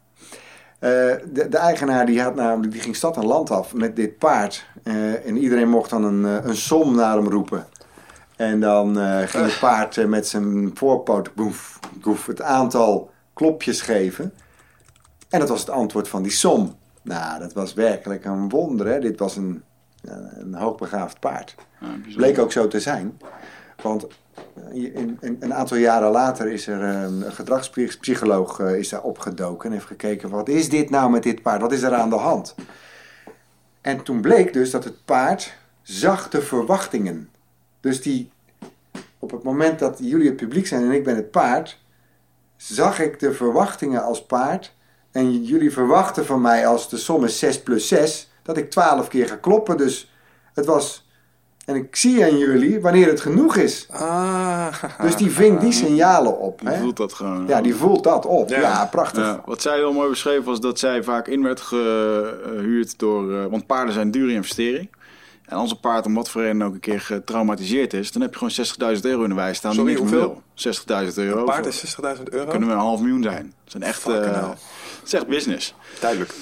Eh, 0.79 0.89
de, 1.31 1.47
de 1.49 1.57
eigenaar 1.57 2.05
die, 2.05 2.21
had 2.21 2.35
namelijk, 2.35 2.71
die 2.71 2.81
ging 2.81 2.95
stad 2.95 3.17
en 3.17 3.25
land 3.25 3.51
af 3.51 3.73
met 3.73 3.95
dit 3.95 4.17
paard. 4.17 4.65
Eh, 4.83 5.25
en 5.25 5.37
iedereen 5.37 5.69
mocht 5.69 5.89
dan 5.89 6.03
een, 6.03 6.25
eh, 6.25 6.45
een 6.49 6.55
som 6.55 6.95
naar 6.95 7.15
hem 7.15 7.27
roepen. 7.27 7.67
En 8.35 8.59
dan 8.59 8.95
ging 9.27 9.45
het 9.45 9.59
paard 9.59 10.07
met 10.07 10.27
zijn 10.27 10.71
voorpoot 10.73 11.35
boef, 11.35 11.79
boef, 11.93 12.25
het 12.25 12.41
aantal 12.41 13.11
klopjes 13.33 13.81
geven. 13.81 14.33
En 15.29 15.39
dat 15.39 15.49
was 15.49 15.59
het 15.59 15.69
antwoord 15.69 16.07
van 16.07 16.23
die 16.23 16.31
som. 16.31 16.75
Nou, 17.01 17.39
dat 17.39 17.53
was 17.53 17.73
werkelijk 17.73 18.25
een 18.25 18.49
wonder. 18.49 18.87
Hè? 18.87 18.99
Dit 18.99 19.19
was 19.19 19.35
een, 19.35 19.63
een 20.31 20.53
hoogbegaafd 20.53 21.19
paard. 21.19 21.55
Ja. 21.79 21.87
Bleek 22.15 22.39
ook 22.39 22.51
zo 22.51 22.67
te 22.67 22.79
zijn. 22.79 23.19
Want 23.81 24.07
eh, 24.73 24.95
een 25.19 25.53
aantal 25.53 25.77
jaren 25.77 26.11
later 26.11 26.51
is 26.51 26.67
er 26.67 26.81
een 26.81 27.31
gedragspsycholoog 27.31 28.59
eh, 28.59 28.75
is 28.75 28.89
daar 28.89 29.03
opgedoken 29.03 29.67
en 29.67 29.73
heeft 29.73 29.85
gekeken: 29.85 30.29
wat 30.29 30.49
is 30.49 30.69
dit 30.69 30.89
nou 30.89 31.11
met 31.11 31.23
dit 31.23 31.41
paard? 31.41 31.61
Wat 31.61 31.71
is 31.71 31.81
er 31.81 31.93
aan 31.93 32.09
de 32.09 32.15
hand? 32.15 32.55
En 33.81 34.03
toen 34.03 34.21
bleek 34.21 34.53
dus 34.53 34.71
dat 34.71 34.83
het 34.83 35.05
paard 35.05 35.57
zag 35.81 36.29
de 36.29 36.41
verwachtingen. 36.41 37.29
Dus 37.79 38.01
die, 38.01 38.31
op 39.19 39.31
het 39.31 39.43
moment 39.43 39.79
dat 39.79 39.97
jullie 40.01 40.27
het 40.27 40.35
publiek 40.35 40.67
zijn 40.67 40.83
en 40.83 40.91
ik 40.91 41.03
ben 41.03 41.15
het 41.15 41.31
paard, 41.31 41.79
zag 42.55 42.99
ik 42.99 43.19
de 43.19 43.33
verwachtingen 43.33 44.03
als 44.03 44.25
paard. 44.25 44.77
En 45.11 45.43
jullie 45.43 45.71
verwachten 45.71 46.25
van 46.25 46.41
mij 46.41 46.67
als 46.67 46.89
de 46.89 46.97
som 46.97 47.23
is 47.23 47.39
6 47.39 47.63
plus 47.63 47.87
6, 47.87 48.31
dat 48.43 48.57
ik 48.57 48.69
12 48.71 49.07
keer 49.07 49.27
ga 49.27 49.35
kloppen. 49.35 49.77
Dus 49.77 50.13
het 50.53 50.65
was. 50.65 51.07
En 51.69 51.75
ik 51.75 51.95
zie 51.95 52.23
aan 52.23 52.37
jullie 52.37 52.79
wanneer 52.81 53.07
het 53.07 53.21
genoeg 53.21 53.55
is. 53.55 53.87
Ah. 53.91 54.67
Dus 55.01 55.15
die 55.15 55.31
vindt 55.31 55.61
die 55.61 55.71
signalen 55.71 56.39
op. 56.39 56.59
Die 56.59 56.69
Hè? 56.69 56.79
voelt 56.79 56.97
dat 56.97 57.13
gewoon. 57.13 57.45
Ja, 57.47 57.61
die 57.61 57.75
voelt 57.75 58.03
dat 58.03 58.25
op. 58.25 58.49
Ja, 58.49 58.59
Ja. 58.59 58.85
prachtig. 58.85 59.23
Ja, 59.23 59.41
wat 59.45 59.61
zij 59.61 59.75
heel 59.75 59.93
mooi 59.93 60.09
beschreef 60.09 60.43
was 60.43 60.59
dat 60.59 60.79
zij 60.79 61.03
vaak 61.03 61.27
in 61.27 61.43
werd 61.43 61.61
gehuurd 61.61 62.99
door... 62.99 63.33
eh, 63.33 63.45
want 63.45 63.65
paarden 63.65 63.93
zijn 63.93 64.05
een 64.05 64.11
dure 64.11 64.31
investering. 64.33 64.89
En 65.45 65.57
als 65.57 65.71
een 65.71 65.79
paard 65.79 66.05
om 66.05 66.13
wat 66.13 66.29
voor 66.29 66.41
reden 66.41 66.61
ook 66.61 66.73
een 66.73 66.79
keer 66.79 67.01
getraumatiseerd 67.01 67.93
is... 67.93 68.11
dan 68.11 68.21
heb 68.21 68.35
je 68.35 68.47
gewoon 68.47 68.95
60.000 68.97 69.01
euro 69.01 69.23
in 69.23 69.29
de 69.29 69.35
wei 69.35 69.53
staan. 69.53 69.73
Sorry, 69.73 69.95
hoeveel? 69.95 70.41
wil. 70.55 71.03
60.000 71.07 71.13
euro. 71.15 71.37
Een 71.39 71.45
paard 71.45 71.65
is 71.65 71.95
60.000 72.17 72.23
euro? 72.23 72.49
kunnen 72.51 72.67
we 72.69 72.73
een 72.75 72.79
half 72.81 72.99
miljoen 72.99 73.23
zijn. 73.23 73.43
Dat 73.43 73.67
is 73.67 73.73
een 73.73 73.83
echt... 73.83 74.07
Eh, 74.07 74.49
het 74.49 74.57
is 75.05 75.13
echt 75.13 75.27
business. 75.27 75.73
Duidelijk. 75.99 76.33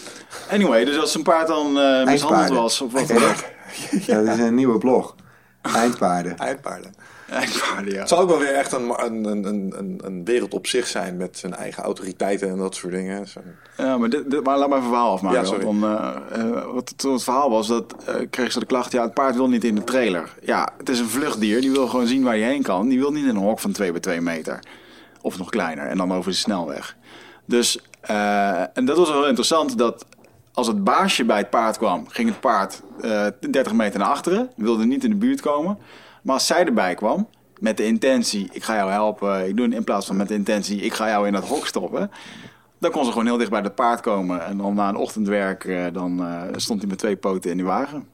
Anyway, 0.51 0.85
dus 0.85 0.99
als 0.99 1.15
een 1.15 1.23
paard 1.23 1.47
dan 1.47 1.79
eh 1.79 2.05
mishandeld 2.05 2.49
was... 2.59 2.81
of 2.81 2.91
wat 2.91 3.07
dan 3.07 3.17
ook. 3.23 3.55
Ja, 4.07 4.21
dat 4.23 4.35
is 4.37 4.39
een 4.43 4.55
nieuwe 4.55 4.77
blog. 4.77 5.15
Eindpaarden. 5.61 6.37
Eindpaarden. 6.47 6.93
Eindpaarden, 7.29 7.93
ja. 7.93 7.99
Het 7.99 8.09
zal 8.09 8.19
ook 8.19 8.29
wel 8.29 8.39
weer 8.39 8.53
echt 8.53 8.71
een, 8.71 9.03
een, 9.05 9.25
een, 9.25 9.73
een, 9.77 9.99
een 10.03 10.25
wereld 10.25 10.53
op 10.53 10.67
zich 10.67 10.87
zijn 10.87 11.17
met 11.17 11.37
zijn 11.37 11.53
eigen 11.55 11.83
autoriteiten 11.83 12.49
en 12.49 12.57
dat 12.57 12.75
soort 12.75 12.93
dingen. 12.93 13.27
Zo- 13.27 13.41
Ja, 13.77 13.97
maar, 13.97 14.09
dit, 14.09 14.31
dit- 14.31 14.43
maar 14.43 14.57
laat 14.57 14.69
maar 14.69 14.77
even 14.77 14.89
verhaal 14.89 15.11
afmaken. 15.11 15.39
Ja, 15.39 15.45
sorry. 15.45 15.65
Want, 15.65 15.83
eh, 15.83 16.15
eh, 16.31 16.65
wat 16.73 16.89
het, 16.89 17.01
het 17.01 17.23
verhaal 17.23 17.49
was, 17.49 17.67
dat 17.67 17.95
eh 18.05 18.15
kreeg 18.29 18.51
ze 18.51 18.59
de 18.59 18.65
klacht... 18.65 18.91
ja, 18.91 19.01
het 19.03 19.13
paard 19.13 19.35
wil 19.35 19.49
niet 19.49 19.63
in 19.63 19.75
de 19.75 19.83
trailer. 19.83 20.33
Ja, 20.41 20.69
het 20.77 20.89
is 20.89 20.99
een 20.99 21.07
vluchtdier. 21.09 21.61
Die 21.61 21.71
wil 21.71 21.87
gewoon 21.87 22.07
zien 22.07 22.23
waar 22.23 22.33
hij 22.37 22.41
heen 22.47 22.61
kan. 22.63 22.87
Die 22.89 22.99
wil 22.99 23.11
niet 23.11 23.23
in 23.23 23.29
een 23.29 23.35
hok 23.43 23.59
van 23.59 23.71
2 23.71 23.91
bij 23.91 23.99
2 24.01 24.21
meter. 24.21 24.59
Of 25.21 25.37
nog 25.37 25.49
kleiner. 25.49 25.87
En 25.87 25.97
dan 25.97 26.13
over 26.13 26.31
de 26.31 26.37
snelweg. 26.37 26.95
Dus, 27.45 27.79
eh, 28.01 28.77
en 28.77 28.85
dat 28.85 28.97
was 28.97 29.09
wel 29.09 29.27
interessant... 29.27 29.77
dat 29.77 30.05
als 30.57 30.67
het 30.67 30.83
baasje 30.83 31.25
bij 31.25 31.37
het 31.37 31.49
paard 31.49 31.77
kwam... 31.77 32.07
ging 32.07 32.29
het 32.29 32.39
paard 32.39 32.81
eh 33.01 33.27
30 33.49 33.73
meter 33.73 33.99
naar 33.99 34.09
achteren. 34.09 34.49
Wilde 34.55 34.85
niet 34.85 35.03
in 35.03 35.09
de 35.09 35.15
buurt 35.15 35.41
komen. 35.41 35.77
Maar 36.21 36.33
als 36.33 36.45
zij 36.45 36.65
erbij 36.65 36.95
kwam... 36.95 37.27
met 37.59 37.77
de 37.77 37.85
intentie, 37.85 38.49
ik 38.51 38.63
ga 38.63 38.75
jou 38.75 38.91
helpen. 38.91 39.47
Ik 39.47 39.57
doe 39.57 39.69
in 39.69 39.83
plaats 39.83 40.05
van 40.07 40.17
met 40.17 40.27
de 40.27 40.33
intentie, 40.33 40.81
ik 40.81 40.93
ga 40.93 41.07
jou 41.07 41.27
in 41.27 41.33
dat 41.33 41.47
hok 41.47 41.67
stoppen... 41.67 42.11
Dan 42.79 42.91
kon 42.91 43.05
ze 43.05 43.11
gewoon 43.11 43.25
heel 43.25 43.37
dicht 43.37 43.49
bij 43.49 43.61
het 43.61 43.75
paard 43.75 44.01
komen. 44.01 44.45
En 44.45 44.57
dan 44.57 44.75
na 44.75 44.89
een 44.89 44.95
ochtendwerk, 44.95 45.65
eh, 45.65 45.85
dan 45.93 46.25
eh, 46.25 46.43
stond 46.55 46.79
hij 46.79 46.89
met 46.89 46.97
twee 46.97 47.15
poten 47.15 47.51
in 47.51 47.57
die 47.57 47.65
wagen. 47.65 48.07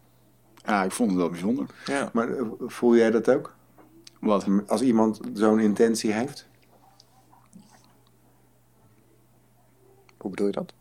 Ja, 0.66 0.84
ik 0.84 0.92
vond 0.92 1.10
het 1.10 1.20
wel 1.20 1.30
bijzonder. 1.30 1.66
Ja. 1.86 2.10
Maar 2.14 2.28
voel 2.60 2.96
jij 2.96 3.12
dat 3.12 3.30
ook? 3.30 3.56
Wat? 4.20 4.46
Als 4.68 4.82
iemand 4.82 5.20
zo'n 5.34 5.60
intentie 5.60 6.12
heeft? 6.12 6.48
Hoe 10.18 10.30
bedoel 10.30 10.48
je 10.48 10.54
dat? 10.54 10.74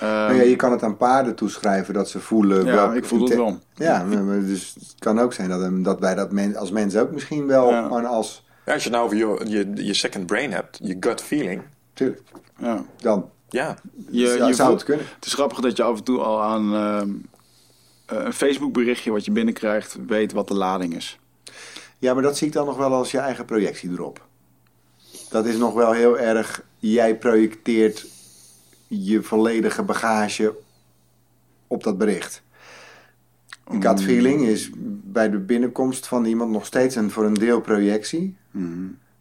Nou 0.00 0.34
ja, 0.34 0.42
je 0.42 0.56
kan 0.56 0.72
het 0.72 0.82
aan 0.82 0.96
paarden 0.96 1.34
toeschrijven 1.34 1.94
dat 1.94 2.08
ze 2.10 2.20
voelen. 2.20 2.64
ja, 2.64 2.72
welk 2.74 2.94
ik 2.94 3.04
voel 3.04 3.20
het 3.24 3.34
wel. 3.34 3.58
Ja, 3.74 4.04
dus 4.40 4.74
het 4.74 4.94
kan 4.98 5.18
ook 5.20 5.32
zijn 5.32 5.48
dat, 5.48 5.84
dat 5.84 6.00
wij 6.00 6.14
dat 6.14 6.32
men, 6.32 6.56
als 6.56 6.70
mensen 6.70 7.00
ook 7.00 7.10
misschien 7.10 7.46
wel 7.46 7.70
Ja. 7.70 7.86
als... 7.86 8.44
Ja, 8.66 8.72
als 8.72 8.84
je 8.84 8.90
nou 8.90 9.04
over 9.04 9.16
je, 9.16 9.40
je, 9.74 9.84
je 9.86 9.94
second 9.94 10.26
brain 10.26 10.52
hebt, 10.52 10.78
je 10.82 10.96
gut 11.00 11.20
feeling. 11.22 11.62
Tuurlijk, 11.92 12.22
Ja. 12.58 12.84
dan 13.00 13.30
Ja, 13.48 13.76
Je, 14.10 14.26
zou- 14.26 14.46
je 14.48 14.54
zou 14.54 14.68
voelt- 14.68 14.80
het 14.80 14.82
kunnen. 14.88 15.06
Het 15.14 15.26
is 15.26 15.32
grappig 15.34 15.60
dat 15.60 15.76
je 15.76 15.82
af 15.82 15.96
en 15.98 16.04
toe 16.04 16.18
al 16.18 16.42
aan 16.42 16.74
ehm, 16.74 17.08
eh, 18.06 18.24
een 18.26 18.32
Facebook 18.32 18.72
berichtje 18.72 19.10
wat 19.10 19.24
je 19.24 19.30
binnenkrijgt, 19.32 19.96
weet 20.06 20.32
wat 20.32 20.48
de 20.48 20.54
lading 20.54 20.96
is. 20.96 21.18
Ja, 21.98 22.14
maar 22.14 22.22
dat 22.22 22.36
zie 22.36 22.46
ik 22.46 22.52
dan 22.52 22.66
nog 22.66 22.76
wel 22.76 22.92
als 22.92 23.10
je 23.10 23.18
eigen 23.18 23.44
projectie 23.44 23.90
erop. 23.90 24.26
Dat 25.30 25.46
is 25.46 25.56
nog 25.56 25.74
wel 25.74 25.92
heel 25.92 26.18
erg. 26.18 26.62
Jij 26.78 27.16
projecteert 27.18 28.06
je 28.92 29.22
volledige 29.22 29.82
bagage 29.82 30.56
op 31.66 31.82
dat 31.82 31.98
bericht. 31.98 32.42
De 33.70 33.88
gut 33.88 34.02
feeling 34.02 34.42
is 34.42 34.70
bij 35.02 35.30
de 35.30 35.38
binnenkomst 35.38 36.06
van 36.06 36.24
iemand 36.24 36.50
nog 36.50 36.66
steeds 36.66 36.94
een, 36.94 37.10
voor 37.10 37.24
een 37.24 37.34
deel 37.34 37.60
projectie. 37.60 38.36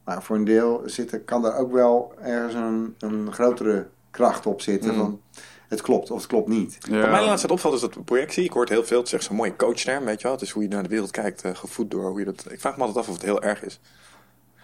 Maar 0.03 0.23
voor 0.23 0.35
een 0.35 0.45
deel 0.45 0.81
zit 0.85 1.11
er, 1.11 1.19
kan 1.19 1.45
er 1.45 1.55
ook 1.55 1.71
wel 1.71 2.13
ergens 2.21 2.53
een, 2.53 2.95
een 2.99 3.33
grotere 3.33 3.87
kracht 4.11 4.45
op 4.45 4.61
zitten. 4.61 4.95
Van 4.95 5.21
het 5.67 5.81
klopt 5.81 6.11
of 6.11 6.17
het 6.17 6.27
klopt 6.27 6.47
niet. 6.47 6.77
Ja. 6.79 6.99
Wat 6.99 7.09
mij 7.09 7.19
de 7.19 7.25
laatste 7.25 7.47
tijd 7.47 7.51
opvalt 7.51 7.73
is 7.73 7.81
dat 7.81 8.05
projectie. 8.05 8.43
Ik 8.43 8.51
hoor 8.51 8.61
het 8.61 8.69
heel 8.69 8.83
veel. 8.83 8.99
Het 8.99 9.13
echt 9.13 9.23
zo'n 9.23 9.35
mooie 9.35 9.55
coachterm, 9.55 10.05
weet 10.05 10.17
je 10.17 10.23
wel. 10.23 10.31
Het 10.31 10.41
is 10.41 10.49
hoe 10.49 10.63
je 10.63 10.69
naar 10.69 10.83
de 10.83 10.89
wereld 10.89 11.11
kijkt, 11.11 11.41
eh, 11.41 11.55
gevoed 11.55 11.91
door 11.91 12.09
hoe 12.09 12.19
je 12.19 12.25
dat... 12.25 12.45
Ik 12.49 12.59
vraag 12.59 12.77
me 12.77 12.83
altijd 12.83 13.05
af 13.05 13.09
of 13.09 13.15
het 13.15 13.25
heel 13.25 13.41
erg 13.41 13.63
is. 13.63 13.79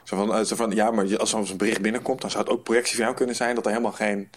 Zo 0.04 0.16
van, 0.18 0.36
eh, 0.36 0.44
zo 0.44 0.56
van 0.56 0.72
ja, 0.72 0.92
maar 0.92 1.18
als 1.18 1.34
er 1.34 1.48
zo'n 1.48 1.58
bericht 1.58 1.82
binnenkomt, 1.82 2.22
dan 2.22 2.30
zou 2.30 2.44
het 2.44 2.54
ook 2.54 2.64
projectie 2.64 2.96
van 2.96 3.04
jou 3.04 3.18
kunnen 3.18 3.36
zijn 3.36 3.56
dat 3.56 3.66
er 3.66 3.72
helemaal 3.72 3.92
geen 3.92 4.30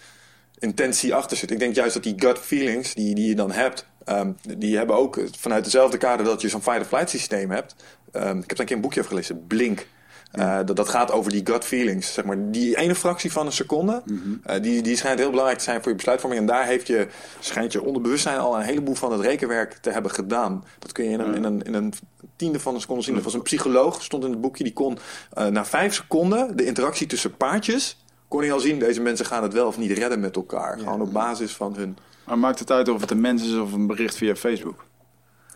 intentie 0.59 1.15
achter 1.15 1.37
zit. 1.37 1.51
Ik 1.51 1.59
denk 1.59 1.75
juist 1.75 1.93
dat 1.93 2.03
die 2.03 2.13
gut 2.17 2.39
feelings 2.39 2.93
die, 2.93 3.15
die 3.15 3.27
je 3.27 3.35
dan 3.35 3.51
hebt, 3.51 3.85
ehm, 4.05 4.31
die 4.57 4.77
hebben 4.77 4.95
ook 4.95 5.19
vanuit 5.37 5.63
dezelfde 5.63 5.97
kader 5.97 6.25
dat 6.25 6.41
je 6.41 6.49
zo'n 6.49 6.61
fight-or-flight 6.61 7.09
systeem 7.09 7.51
hebt. 7.51 7.75
Ehm, 8.11 8.37
ik 8.37 8.47
heb 8.47 8.49
daar 8.49 8.59
een 8.59 8.65
keer 8.65 8.75
een 8.75 8.81
boekje 8.81 8.99
over 8.99 9.11
gelezen, 9.11 9.47
Blink. 9.47 9.87
Eh, 10.31 10.57
dat, 10.65 10.75
dat 10.75 10.89
gaat 10.89 11.11
over 11.11 11.31
die 11.31 11.45
gut 11.45 11.65
feelings. 11.65 12.13
Zeg 12.13 12.25
maar, 12.25 12.51
die 12.51 12.77
ene 12.77 12.95
fractie 12.95 13.31
van 13.31 13.45
een 13.45 13.51
seconde, 13.51 14.03
eh, 14.43 14.61
die, 14.61 14.81
die 14.81 14.95
schijnt 14.95 15.19
heel 15.19 15.29
belangrijk 15.29 15.57
te 15.57 15.63
zijn 15.63 15.81
voor 15.81 15.89
je 15.89 15.95
besluitvorming. 15.95 16.41
En 16.41 16.47
daar 16.47 16.65
heeft 16.65 16.87
je, 16.87 17.07
schijnt 17.39 17.71
je 17.71 17.83
onderbewustzijn 17.83 18.39
al 18.39 18.55
een 18.55 18.61
heleboel 18.61 18.95
van 18.95 19.11
het 19.11 19.21
rekenwerk 19.21 19.73
te 19.73 19.89
hebben 19.89 20.11
gedaan. 20.11 20.63
Dat 20.79 20.91
kun 20.91 21.05
je 21.05 21.11
in 21.11 21.19
een, 21.19 21.35
in 21.35 21.43
een, 21.43 21.61
in 21.61 21.73
een 21.73 21.93
tiende 22.35 22.59
van 22.59 22.73
een 22.73 22.81
seconde 22.81 23.03
zien. 23.03 23.15
Er 23.15 23.21
was 23.21 23.33
een 23.33 23.41
psycholoog, 23.41 24.03
stond 24.03 24.23
in 24.23 24.31
het 24.31 24.41
boekje, 24.41 24.63
die 24.63 24.73
kon 24.73 24.97
eh, 25.33 25.45
na 25.45 25.65
vijf 25.65 25.93
seconden 25.93 26.57
de 26.57 26.65
interactie 26.65 27.07
tussen 27.07 27.37
paardjes, 27.37 27.97
kon 28.29 28.41
hij 28.41 28.51
al 28.51 28.59
zien, 28.59 28.79
deze 28.79 29.01
mensen 29.01 29.25
gaan 29.25 29.43
het 29.43 29.53
wel 29.53 29.67
of 29.67 29.77
niet 29.77 29.91
redden 29.91 30.19
met 30.19 30.35
elkaar. 30.35 30.77
Gewoon 30.77 31.01
op 31.01 31.13
basis 31.13 31.55
van 31.55 31.75
hun... 31.75 31.97
Maar 32.25 32.39
maakt 32.39 32.59
het 32.59 32.71
uit 32.71 32.89
of 32.89 33.01
het 33.01 33.11
een 33.11 33.21
mens 33.21 33.43
is 33.43 33.55
of 33.57 33.73
een 33.73 33.87
bericht 33.87 34.15
via 34.15 34.35
Facebook? 34.35 34.85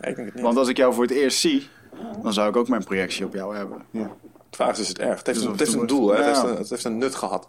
Ja, 0.00 0.08
ik 0.08 0.14
denk 0.14 0.26
het 0.26 0.34
niet. 0.34 0.44
Want 0.44 0.56
als 0.56 0.68
ik 0.68 0.76
jou 0.76 0.94
voor 0.94 1.02
het 1.02 1.12
eerst 1.12 1.38
zie, 1.38 1.68
dan 2.22 2.32
zou 2.32 2.48
ik 2.48 2.56
ook 2.56 2.68
mijn 2.68 2.84
projectie 2.84 3.24
op 3.24 3.34
jou 3.34 3.56
hebben. 3.56 3.82
Ja. 3.90 4.10
De 4.50 4.56
vraag 4.56 4.72
is, 4.72 4.78
is 4.78 4.88
het 4.88 4.98
erg? 4.98 5.18
Het 5.18 5.26
heeft, 5.26 5.38
Dus 5.38 5.46
een, 5.46 5.52
of 5.52 5.58
het 5.58 5.60
heeft 5.60 5.72
het 5.72 5.80
een 5.80 5.96
doel, 5.96 6.08
hè? 6.08 6.16
Het, 6.16 6.26
heeft 6.26 6.42
een, 6.42 6.56
het 6.56 6.70
heeft 6.70 6.84
een 6.84 6.98
nut 6.98 7.14
gehad. 7.14 7.48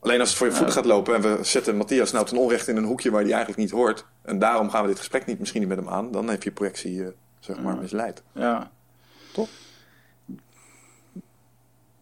Alleen 0.00 0.20
als 0.20 0.28
het 0.28 0.38
voor 0.38 0.46
je 0.46 0.52
voeten 0.52 0.74
gaat 0.74 0.84
lopen 0.84 1.14
en 1.14 1.22
we 1.22 1.38
zetten 1.44 1.76
Matthias 1.76 2.12
nou 2.12 2.26
ten 2.26 2.36
onrechte 2.36 2.70
in 2.70 2.76
een 2.76 2.84
hoekje 2.84 3.10
waar 3.10 3.20
hij 3.22 3.30
eigenlijk 3.30 3.60
niet 3.60 3.70
hoort, 3.70 4.06
en 4.22 4.38
daarom 4.38 4.70
gaan 4.70 4.82
we 4.82 4.88
dit 4.88 4.98
gesprek 4.98 5.26
niet, 5.26 5.38
misschien 5.38 5.60
niet 5.60 5.68
met 5.68 5.78
hem 5.78 5.88
aan, 5.88 6.10
dan 6.10 6.28
heb 6.28 6.42
je 6.42 6.50
projectie, 6.50 7.04
eh, 7.04 7.08
zeg 7.38 7.60
maar, 7.60 7.76
misleid. 7.76 8.22
Ja. 8.32 8.70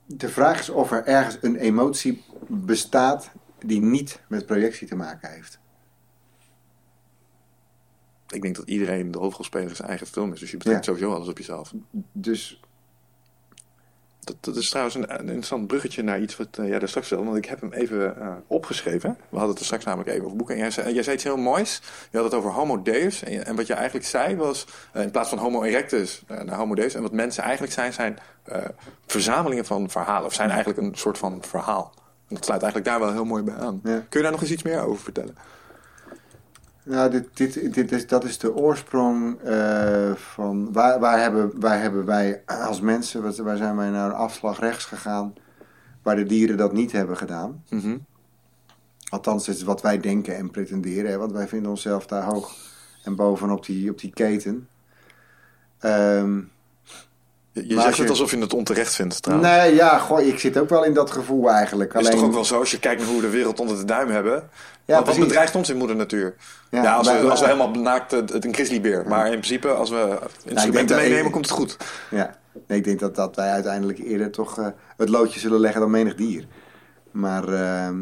De 0.07 0.29
vraag 0.29 0.59
is 0.59 0.69
of 0.69 0.91
er 0.91 1.05
ergens 1.05 1.39
een 1.41 1.57
emotie 1.57 2.25
bestaat 2.49 3.31
die 3.59 3.81
niet 3.81 4.21
met 4.29 4.47
projectie 4.47 4.89
te 4.89 4.97
maken 4.97 5.31
heeft. 5.31 5.59
Ik 8.29 8.43
denk 8.43 8.57
dat 8.57 8.69
iedereen 8.69 9.11
de 9.11 9.19
hoofdrolspeler 9.19 9.77
zijn 9.77 9.89
eigen 9.89 10.07
film 10.07 10.33
is, 10.33 10.41
dus 10.41 10.51
je 10.51 10.57
betrekt 10.57 10.85
Ja. 10.85 10.93
sowieso 10.93 11.15
alles 11.15 11.29
op 11.29 11.39
jezelf. 11.39 11.73
Dus 12.13 12.61
Dat, 14.21 14.37
dat 14.41 14.57
is 14.57 14.69
trouwens 14.69 14.95
een, 14.97 15.13
een 15.13 15.19
interessant 15.27 15.67
bruggetje 15.67 16.03
naar 16.03 16.21
iets 16.21 16.37
wat 16.37 16.59
eh, 16.59 16.69
jij 16.69 16.79
daar 16.79 16.89
straks 16.89 17.07
stelde. 17.07 17.25
Want 17.25 17.37
ik 17.37 17.45
heb 17.45 17.61
hem 17.61 17.73
even 17.73 18.21
eh, 18.21 18.35
opgeschreven. 18.47 19.11
We 19.11 19.37
hadden 19.37 19.49
het 19.49 19.59
er 19.59 19.65
straks 19.65 19.85
namelijk 19.85 20.11
even 20.11 20.25
over 20.25 20.37
boeken. 20.37 20.55
En 20.55 20.61
jij 20.61 20.71
zei, 20.71 20.95
jij 20.95 21.03
zei 21.03 21.15
iets 21.15 21.25
heel 21.25 21.37
moois. 21.37 21.81
Je 22.11 22.17
had 22.17 22.27
het 22.27 22.35
over 22.35 22.51
homo 22.53 22.83
deus. 22.83 23.23
En, 23.23 23.57
wat 23.57 23.67
je 23.67 23.75
eigenlijk 23.75 24.07
zei 24.07 24.37
was... 24.37 24.67
eh, 24.93 25.03
in 25.03 25.11
plaats 25.11 25.29
van 25.29 25.39
homo 25.39 25.63
erectus 25.63 26.23
naar 26.27 26.57
homo 26.57 26.75
deus. 26.75 26.95
En 26.95 27.03
wat 27.03 27.13
mensen 27.13 27.43
eigenlijk 27.43 27.73
zijn, 27.73 27.93
zijn 27.93 28.19
verzamelingen 29.07 29.65
van 29.65 29.91
verhalen. 29.91 30.27
Of 30.27 30.35
zijn 30.35 30.51
eigenlijk 30.51 30.81
een 30.81 30.95
soort 30.95 31.19
van 31.19 31.43
verhaal. 31.43 31.95
Dat 32.29 32.45
sluit 32.45 32.63
eigenlijk 32.63 32.91
daar 32.91 33.01
wel 33.01 33.13
heel 33.13 33.25
mooi 33.25 33.43
bij 33.43 33.55
aan. 33.55 33.81
Ja. 33.85 33.99
Kun 33.99 34.07
je 34.11 34.23
daar 34.23 34.31
nog 34.31 34.41
eens 34.41 34.51
iets 34.51 34.63
meer 34.63 34.81
over 34.81 35.03
vertellen? 35.03 35.35
Nou, 36.83 37.11
dit, 37.11 37.29
dit, 37.37 37.75
dit 37.75 37.93
is, 37.93 38.07
dat 38.07 38.25
is 38.25 38.39
de 38.39 38.55
oorsprong 38.55 39.41
eh, 39.41 40.13
van 40.15 40.73
waar, 40.73 41.01
waar, 41.01 41.21
hebben, 41.21 41.61
waar 41.61 41.81
hebben 41.81 42.05
wij 42.05 42.43
als 42.47 42.81
mensen, 42.81 43.23
wat- 43.23 43.37
waar 43.37 43.57
zijn 43.57 43.77
wij 43.77 43.91
naar 43.91 44.07
een 44.09 44.17
afslag 44.17 44.59
rechts 44.61 44.85
gegaan, 44.85 45.35
waar 46.03 46.17
de 46.17 46.25
dieren 46.25 46.57
dat 46.57 46.73
niet 46.73 46.93
hebben 46.93 47.17
gedaan. 47.17 47.65
Mhm. 47.69 47.97
Althans, 49.09 49.47
het 49.47 49.57
is 49.57 49.63
wat 49.63 49.83
wij 49.83 50.01
denken 50.01 50.37
en 50.37 50.51
pretenderen, 50.51 51.11
hè, 51.11 51.17
want 51.17 51.33
wij 51.33 51.49
vinden 51.49 51.71
onszelf 51.71 52.07
daar 52.07 52.23
hoog 52.25 52.57
en 53.05 53.17
bovenop 53.17 53.65
die, 53.67 53.91
op 53.91 53.99
die 53.99 54.11
keten. 54.13 54.69
Ehm, 55.79 56.41
Je, 57.67 57.75
Maar 57.75 57.85
zegt 57.85 57.99
het 57.99 58.11
alsof 58.11 58.31
je 58.31 58.39
het 58.39 58.55
onterecht 58.55 58.95
vindt 58.95 59.23
trouwens. 59.23 59.51
nee, 59.51 59.75
ja, 59.75 59.99
goh, 59.99 60.21
ik 60.21 60.39
zit 60.39 60.59
ook 60.59 60.69
wel 60.69 60.85
in 60.85 60.95
dat 60.95 61.11
gevoel 61.11 61.51
eigenlijk. 61.51 61.93
Het 61.93 62.01
is 62.03 62.07
Alleen, 62.09 62.19
toch 62.21 62.29
ook 62.29 62.35
wel 62.35 62.45
zo 62.45 62.59
als 62.59 62.71
je 62.71 62.79
kijkt 62.79 63.01
naar 63.01 63.11
hoe 63.11 63.21
we 63.21 63.27
de 63.27 63.33
wereld 63.33 63.61
onder 63.61 63.77
de 63.77 63.85
duim 63.85 64.09
hebben. 64.11 64.49
Ja, 64.85 65.03
wat, 65.05 65.19
bedreigt 65.19 65.55
ons 65.55 65.69
in 65.69 65.77
moeder 65.77 65.97
natuur? 65.97 66.35
Ja, 66.71 66.83
Ja, 66.83 66.95
als, 66.95 67.07
wij- 67.07 67.21
we, 67.23 67.31
als 67.31 67.41
we 67.41 67.47
helemaal 67.47 67.71
naakt 67.71 68.11
het, 68.11 68.33
het 68.33 68.45
een 68.45 68.55
grizzlybeer. 68.55 69.05
Maar 69.09 69.25
in 69.25 69.31
principe, 69.31 69.69
als 69.69 69.91
we 69.91 70.19
instrumenten 70.45 70.97
dat- 70.97 71.07
meenemen, 71.07 71.31
komt 71.31 71.45
het 71.45 71.55
goed. 71.55 71.77
Ja, 72.11 72.37
nee, 72.67 72.79
ik 72.79 72.85
denk 72.85 73.01
dat, 73.01 73.15
dat 73.15 73.37
wij 73.37 73.51
uiteindelijk 73.51 73.99
eerder 73.99 74.31
toch 74.31 74.59
eh, 74.59 74.67
het 74.97 75.09
loodje 75.09 75.41
zullen 75.41 75.61
leggen 75.61 75.81
dan 75.81 75.91
menig 75.91 76.15
dier. 76.15 76.45
Maar 77.11 77.49
ehm, 77.49 77.97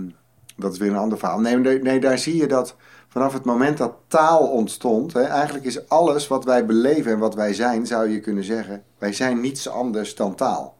dat 0.56 0.72
is 0.72 0.78
weer 0.78 0.90
een 0.90 0.96
ander 0.96 1.18
verhaal. 1.18 1.40
Nee, 1.40 1.56
nee, 1.80 2.00
daar 2.00 2.18
zie 2.18 2.36
je 2.36 2.46
dat 2.46 2.76
vanaf 3.16 3.32
het 3.32 3.44
moment 3.44 3.78
dat 3.78 3.94
taal 4.08 4.48
ontstond, 4.48 5.12
hè, 5.12 5.22
eigenlijk 5.22 5.64
is 5.64 5.88
alles 5.88 6.28
wat 6.28 6.44
wij 6.44 6.66
beleven 6.66 7.12
en 7.12 7.18
wat 7.18 7.34
wij 7.34 7.54
zijn, 7.54 7.86
zou 7.86 8.08
je 8.08 8.20
kunnen 8.20 8.44
zeggen, 8.44 8.82
wij 8.98 9.12
zijn 9.12 9.40
niets 9.40 9.68
anders 9.68 10.14
dan 10.14 10.34
taal. 10.34 10.76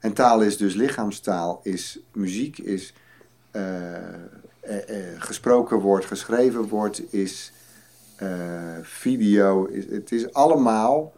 En 0.00 0.12
taal 0.12 0.40
is 0.40 0.56
dus 0.56 0.74
lichaamstaal, 0.74 1.60
is 1.62 1.98
muziek, 2.12 2.58
is 2.58 2.94
eh, 3.50 3.94
eh, 3.94 4.14
eh, 4.60 5.04
gesproken 5.18 5.80
woord, 5.80 6.04
geschreven 6.04 6.68
woord, 6.68 7.12
is 7.12 7.52
video. 8.82 9.64
Is, 9.64 9.86
het 9.90 10.12
is 10.12 10.32
allemaal 10.32 11.12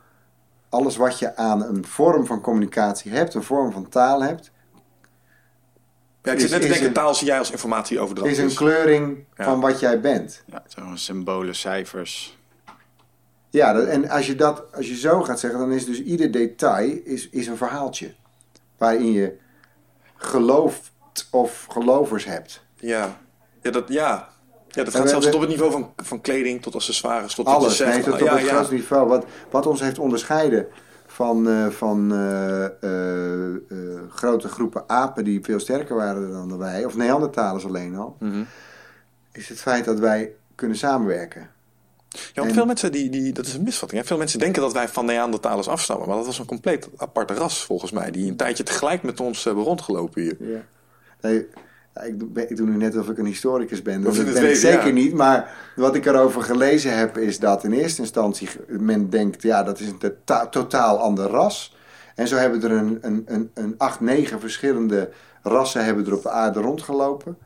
alles 0.68 0.96
wat 0.96 1.18
je 1.18 1.36
aan 1.36 1.62
een 1.62 1.84
vorm 1.84 2.26
van 2.26 2.40
communicatie 2.40 3.12
hebt, 3.12 3.34
een 3.34 3.42
vorm 3.42 3.72
van 3.72 3.88
taal 3.88 4.22
hebt, 4.22 4.50
Ja, 6.27 6.32
ik 6.32 6.39
Is- 6.39 6.43
zit 6.43 6.51
net 6.51 6.61
te 6.61 6.69
denken, 6.69 6.86
een- 6.86 6.93
taal 6.93 7.15
zie 7.15 7.27
jij 7.27 7.39
als 7.39 7.51
informatieoverdracht. 7.51 8.31
is 8.31 8.39
een 8.39 8.55
kleuring 8.55 9.24
Ja. 9.36 9.44
van 9.44 9.61
wat 9.61 9.81
jij 9.81 10.01
bent. 10.01 10.43
Ja, 10.47 10.62
zo'n 10.66 10.98
symbolen, 10.98 11.55
cijfers. 11.55 12.39
Ja, 13.51 13.73
dat, 13.73 13.86
en 13.86 14.09
als 14.09 14.27
je, 14.27 14.35
dat, 14.35 14.65
als 14.74 14.89
je 14.89 14.97
zo 14.97 15.23
gaat 15.23 15.40
zeggen, 15.40 15.59
dan 15.61 15.73
is 15.73 15.85
dus 15.86 16.03
ieder 16.03 16.31
detail 16.31 16.98
is, 17.05 17.28
is 17.28 17.47
een 17.47 17.57
verhaaltje. 17.57 18.15
Waarin 18.78 19.12
je 19.12 19.36
gelooft 20.16 20.93
of 21.31 21.66
gelovers 21.70 22.24
hebt. 22.24 22.62
Ja, 22.77 23.20
ja, 23.62 23.70
dat, 23.70 23.85
ja. 23.89 24.28
ja 24.69 24.85
dat 24.85 24.94
gaat 24.94 25.09
zelfs 25.09 25.24
tot 25.27 25.35
op 25.35 25.40
het 25.40 25.51
niveau 25.51 25.70
van, 25.70 25.93
van 25.97 26.20
kleding, 26.20 26.62
tot 26.62 26.74
accessoires, 26.74 27.35
tot 27.35 27.47
wat 27.47 27.55
je 27.55 27.61
Alles, 27.61 27.77
zegt. 27.77 27.93
nee, 27.93 28.03
tot 28.03 28.12
op 28.12 28.20
ja, 28.20 28.36
het 28.36 28.47
ja. 28.47 28.66
niveau. 28.70 29.09
Wat, 29.09 29.27
wat 29.51 29.66
ons 29.66 29.81
heeft 29.81 29.98
onderscheiden 29.98 30.66
van, 31.16 31.48
eh, 31.48 31.66
van 31.66 32.12
eh, 32.12 32.64
eh, 32.64 33.60
grote 34.10 34.48
groepen 34.48 34.84
apen 34.86 35.24
die 35.24 35.44
veel 35.44 35.60
sterker 35.60 35.97
waren 35.97 36.30
dan 36.30 36.59
wij, 36.59 36.84
of 36.84 36.97
Neandertalers 36.97 37.64
alleen 37.64 37.97
al, 37.97 38.16
Mhm. 38.20 38.43
is 39.32 39.48
het 39.48 39.60
feit 39.60 39.84
dat 39.84 39.98
wij 39.98 40.32
kunnen 40.55 40.76
samenwerken. 40.76 41.40
Ja, 42.09 42.18
want 42.34 42.48
En- 42.48 42.55
veel 42.55 42.66
mensen, 42.66 42.93
die, 42.93 43.10
die, 43.10 43.32
dat 43.32 43.47
is 43.47 43.55
een 43.55 43.62
misvatting. 43.62 44.01
Hè? 44.01 44.06
Veel 44.06 44.16
mensen 44.18 44.38
denken 44.38 44.62
dat 44.62 44.72
wij 44.72 44.88
van 44.88 45.05
Neandertalers 45.05 45.68
afstammen. 45.68 46.09
Maar 46.09 46.16
dat 46.16 46.26
was 46.26 46.38
een 46.38 46.47
compleet 46.47 46.88
aparte 46.97 47.34
ras, 47.34 47.64
volgens 47.64 47.90
mij. 47.90 48.10
Die 48.10 48.30
een 48.30 48.36
tijdje 48.36 48.62
tegelijk 48.62 49.02
met 49.02 49.20
ons 49.20 49.44
hebben 49.44 49.64
rondgelopen 49.64 50.22
hier. 50.22 50.36
Ja. 50.40 50.60
Nee, 51.20 51.47
ik, 52.05 52.18
doe, 52.18 52.47
ik 52.48 52.56
doe 52.56 52.66
nu 52.66 52.77
net 52.77 52.97
alsof 52.97 53.10
ik 53.10 53.18
een 53.18 53.27
historicus 53.27 53.82
ben. 53.82 54.02
Dat 54.02 54.12
Of 54.12 54.18
in 54.18 54.32
ben 54.32 54.51
ik 54.51 54.56
zeker 54.56 54.86
ja. 54.86 54.93
niet. 54.93 55.14
Maar 55.14 55.55
wat 55.77 55.94
ik 55.94 56.06
erover 56.06 56.43
gelezen 56.43 56.98
heb, 56.98 57.18
is 57.18 57.39
dat 57.39 57.64
in 57.64 57.73
eerste 57.73 58.01
instantie 58.01 58.48
men 58.68 59.10
denkt, 59.10 59.43
ja, 59.43 59.62
dat 59.62 59.81
is 59.81 59.89
een 59.89 59.98
tota- 59.98 60.47
totaal 60.47 60.98
ander 60.98 61.27
ras. 61.27 61.77
En 62.14 62.28
zo 62.28 62.36
hebben 62.36 62.62
er 62.62 62.70
een, 62.70 62.98
een, 63.01 63.23
een, 63.27 63.51
een 63.55 63.74
acht, 63.78 64.01
negen 64.01 64.40
verschillende 64.40 65.10
rassen 65.43 65.85
hebben 65.85 66.06
er 66.06 66.14
op 66.14 66.23
de 66.23 66.31
aarde 66.31 66.60
rondgelopen. 66.60 67.36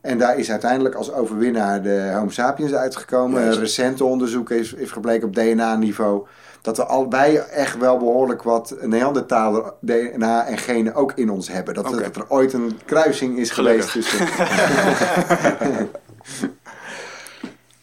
En 0.00 0.18
daar 0.18 0.38
is 0.38 0.50
uiteindelijk 0.50 0.94
als 0.94 1.12
overwinnaar 1.12 1.82
de 1.82 2.10
Homo 2.14 2.30
sapiens 2.30 2.74
uitgekomen. 2.74 3.42
Een 3.42 3.58
recente 3.58 4.04
onderzoek 4.04 4.50
is, 4.50 4.72
is 4.72 4.90
gebleken 4.90 5.28
op 5.28 5.34
DNA-niveau 5.34 6.26
dat 6.64 6.76
we 6.76 6.84
allebei 6.84 7.36
echt 7.36 7.78
wel 7.78 7.98
behoorlijk 7.98 8.42
wat 8.42 8.74
Neandertaler 8.80 9.72
DNA 9.80 10.46
en 10.46 10.58
genen 10.58 10.94
ook 10.94 11.12
in 11.12 11.30
ons 11.30 11.48
hebben. 11.48 11.74
Dat, 11.74 11.92
er 11.92 12.24
ooit 12.28 12.52
een 12.52 12.78
kruising 12.84 13.38
is 13.38 13.50
Gelukkig. 13.50 13.90
geweest 13.90 14.10
tussen. 14.10 14.26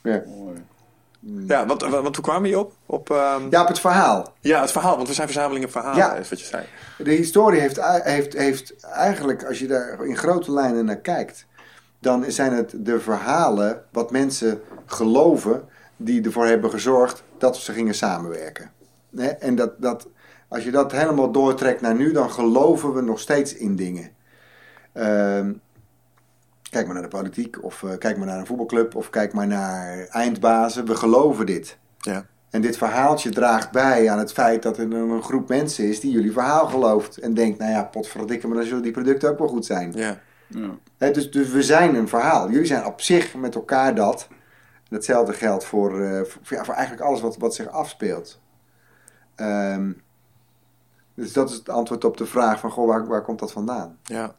ja. 0.12 0.24
Ja, 1.48 1.66
want, 1.66 1.82
want 1.82 2.16
hoe 2.16 2.26
kwamen 2.26 2.44
hier 2.50 2.60
op? 2.60 2.74
Op, 2.86 3.10
ehm, 3.10 3.48
ja, 3.50 3.62
op 3.62 3.68
het 3.68 3.80
verhaal. 3.80 4.34
ja, 4.40 4.62
het 4.62 4.72
verhaal. 4.72 4.96
Want 4.96 5.08
we 5.08 5.14
zijn 5.14 5.28
verzamelingen 5.28 5.72
verhalen, 5.72 5.98
Ja. 5.98 6.14
is 6.14 6.30
wat 6.30 6.40
je 6.40 6.46
zei. 6.46 6.66
De 6.98 7.12
historie 7.12 7.60
heeft, 7.60 7.80
heeft, 8.04 8.34
heeft 8.34 8.86
eigenlijk, 8.86 9.44
als 9.46 9.60
je 9.60 9.68
daar 9.68 10.06
in 10.06 10.18
grote 10.18 10.52
lijnen 10.52 10.86
naar 10.86 11.00
kijkt, 11.00 11.46
dan 12.00 12.26
zijn 12.28 12.54
het 12.54 12.74
de 12.78 13.00
verhalen 13.00 13.84
wat 13.92 14.12
mensen 14.12 14.62
geloven 14.86 15.64
die 15.98 16.24
ervoor 16.24 16.46
hebben 16.46 16.70
gezorgd 16.70 17.24
dat 17.42 17.58
ze 17.58 17.72
gingen 17.72 17.96
samenwerken. 17.96 18.72
Hè? 19.16 19.28
En 19.28 19.56
dat, 19.56 19.82
dat, 19.82 20.08
als 20.48 20.64
je 20.64 20.72
dat 20.72 20.92
helemaal 20.92 21.32
doortrekt 21.32 21.82
naar 21.82 21.96
nu, 21.96 22.12
dan 22.12 22.32
geloven 22.32 22.94
we 22.94 23.02
nog 23.02 23.20
steeds 23.20 23.56
in 23.56 23.76
dingen. 23.76 24.10
Ehm, 24.94 25.54
kijk 26.70 26.86
maar 26.86 26.94
naar 26.94 27.04
de 27.04 27.18
politiek, 27.18 27.64
of 27.64 27.84
eh, 27.84 27.98
kijk 27.98 28.18
maar 28.18 28.28
naar 28.28 28.40
een 28.40 28.46
voetbalclub, 28.46 28.96
of 28.96 29.10
kijk 29.10 29.34
maar 29.34 29.48
naar 29.48 30.08
eindbazen. 30.08 30.86
We 30.86 30.96
geloven 30.96 31.46
dit. 31.46 31.78
Ja. 31.98 32.26
En 32.50 32.62
dit 32.62 32.78
verhaaltje 32.78 33.30
draagt 33.30 33.72
bij 33.72 34.10
aan 34.10 34.20
het 34.20 34.32
feit 34.32 34.64
dat 34.64 34.78
er 34.78 34.94
een 34.94 35.24
groep 35.24 35.50
mensen 35.50 35.88
is 35.88 36.00
die 36.00 36.12
jullie 36.12 36.32
verhaal 36.32 36.68
gelooft. 36.68 37.18
En 37.18 37.34
denkt, 37.34 37.60
nou 37.60 37.72
ja, 37.72 37.84
potverdikke, 37.84 38.48
maar 38.48 38.58
dan 38.58 38.66
zullen 38.66 38.84
die 38.84 38.92
producten 38.92 39.30
ook 39.30 39.40
wel 39.40 39.48
goed 39.48 39.66
zijn. 39.66 39.92
Ja. 39.96 40.20
Ja. 40.48 40.78
Hè, 40.98 41.12
dus, 41.12 41.32
dus 41.32 41.50
we 41.50 41.64
zijn 41.64 41.96
een 41.96 42.08
verhaal. 42.08 42.50
Jullie 42.50 42.66
zijn 42.66 42.86
op 42.86 43.02
zich 43.02 43.36
met 43.36 43.56
elkaar 43.56 43.96
dat. 43.96 44.28
Hetzelfde 44.92 45.34
geldt 45.34 45.66
voor, 45.66 46.02
eh, 46.02 46.22
voor, 46.24 46.58
ja, 46.58 46.64
voor 46.64 46.74
eigenlijk 46.74 47.06
alles 47.08 47.22
wat, 47.22 47.38
wat 47.38 47.56
zich 47.56 47.68
afspeelt. 47.68 48.40
Ehm, 49.36 49.92
dus 51.14 51.34
dat 51.34 51.50
is 51.50 51.56
het 51.56 51.70
antwoord 51.70 52.04
op 52.04 52.18
de 52.18 52.26
vraag 52.26 52.60
van, 52.60 52.72
goh, 52.72 52.88
waar, 52.88 53.08
waar 53.08 53.22
komt 53.22 53.40
dat 53.40 53.52
vandaan? 53.52 53.98
Ja. 54.04 54.36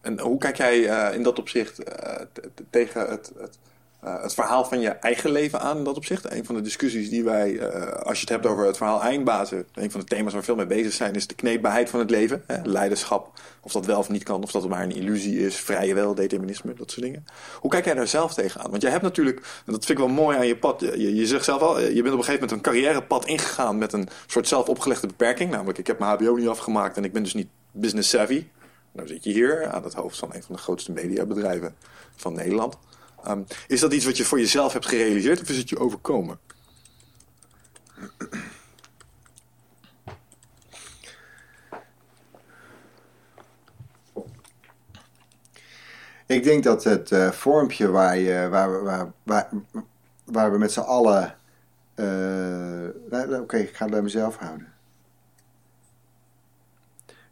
En 0.00 0.20
hoe 0.20 0.38
kijk 0.38 0.56
jij 0.56 0.88
eh, 0.88 1.14
in 1.14 1.22
dat 1.22 1.38
opzicht 1.38 1.78
eh, 1.78 2.26
tegen 2.70 3.10
het, 3.10 3.32
het, 3.38 3.58
eh, 4.02 4.22
het 4.22 4.34
verhaal 4.34 4.64
van 4.64 4.80
je 4.80 4.88
eigen 4.88 5.30
leven 5.30 5.60
aan 5.60 5.76
in 5.76 5.84
dat 5.84 5.96
opzicht? 5.96 6.32
Een 6.32 6.44
van 6.44 6.54
de 6.54 6.60
discussies 6.60 7.10
die 7.10 7.24
wij, 7.24 7.58
eh, 7.58 8.02
als 8.02 8.14
je 8.14 8.20
het 8.20 8.28
hebt 8.28 8.46
over 8.46 8.66
het 8.66 8.76
verhaal 8.76 9.02
eindbazen, 9.02 9.66
een 9.74 9.90
van 9.90 10.00
de 10.00 10.06
thema's 10.06 10.32
waar 10.32 10.44
veel 10.44 10.54
mee 10.54 10.66
bezig 10.66 10.92
zijn, 10.92 11.14
is 11.14 11.26
de 11.26 11.34
kneedbaarheid 11.34 11.90
van 11.90 12.00
het 12.00 12.10
leven. 12.10 12.42
Hè? 12.46 12.62
Leiderschap, 12.62 13.40
of 13.60 13.72
dat 13.72 13.86
wel 13.86 13.98
of 13.98 14.08
niet 14.08 14.22
kan, 14.22 14.42
of 14.42 14.50
dat 14.50 14.62
het 14.62 14.70
maar 14.70 14.82
een 14.82 14.94
illusie 14.94 15.38
is, 15.38 15.56
vrije 15.56 15.94
wil, 15.94 16.14
determinisme, 16.14 16.74
dat 16.74 16.90
soort 16.90 17.04
dingen. 17.04 17.24
Hoe 17.60 17.70
kijk 17.70 17.84
jij 17.84 17.94
daar 17.94 18.06
zelf 18.06 18.34
tegenaan? 18.34 18.70
Want 18.70 18.82
jij 18.82 18.90
hebt 18.90 19.02
natuurlijk, 19.02 19.38
en 19.66 19.72
dat 19.72 19.84
vind 19.84 19.98
ik 19.98 20.04
wel 20.04 20.14
mooi 20.14 20.36
aan 20.36 20.46
je 20.46 20.56
pad, 20.56 20.80
je, 20.80 21.26
zegt 21.26 21.44
zelf 21.44 21.60
al, 21.62 21.80
je 21.80 22.02
bent 22.02 22.14
op 22.14 22.18
een 22.18 22.24
gegeven 22.24 22.32
moment 22.32 22.52
een 22.52 22.60
carrièrepad 22.60 23.26
ingegaan 23.26 23.78
met 23.78 23.92
een 23.92 24.08
soort 24.26 24.48
zelf 24.48 24.68
opgelegde 24.68 25.06
beperking. 25.06 25.50
Namelijk, 25.50 25.78
ik 25.78 25.86
heb 25.86 25.98
mijn 25.98 26.10
HBO 26.10 26.34
niet 26.34 26.48
afgemaakt 26.48 26.96
en 26.96 27.04
ik 27.04 27.12
ben 27.12 27.22
dus 27.22 27.34
niet 27.34 27.48
business 27.72 28.10
savvy. 28.10 28.46
Nou 28.92 29.08
zit 29.08 29.24
je 29.24 29.32
hier 29.32 29.66
aan 29.66 29.84
het 29.84 29.94
hoofd 29.94 30.18
van 30.18 30.34
een 30.34 30.42
van 30.42 30.54
de 30.54 30.60
grootste 30.60 30.92
mediabedrijven 30.92 31.74
van 32.16 32.32
Nederland. 32.32 32.78
Ehm, 33.24 33.42
is 33.66 33.80
dat 33.80 33.92
iets 33.92 34.04
wat 34.04 34.16
je 34.16 34.24
voor 34.24 34.38
jezelf 34.38 34.72
hebt 34.72 34.86
gerealiseerd 34.86 35.40
of 35.40 35.48
is 35.48 35.56
het 35.56 35.68
je 35.68 35.78
overkomen? 35.78 36.38
Ik 46.26 46.42
denk 46.44 46.62
dat 46.64 46.84
het 46.84 47.12
eh, 47.12 47.30
vormpje 47.30 47.90
waar, 47.90 48.16
je, 48.18 48.48
waar, 48.48 48.72
we- 48.72 49.12
waar, 49.22 49.48
waar, 50.24 50.52
we 50.52 50.58
met 50.58 50.72
z'n 50.72 50.80
allen. 50.80 51.36
eh, 51.94 53.40
Oké, 53.40 53.56
ik 53.56 53.76
ga 53.76 53.82
het 53.84 53.92
bij 53.92 54.02
mezelf 54.02 54.36
houden. 54.36 54.72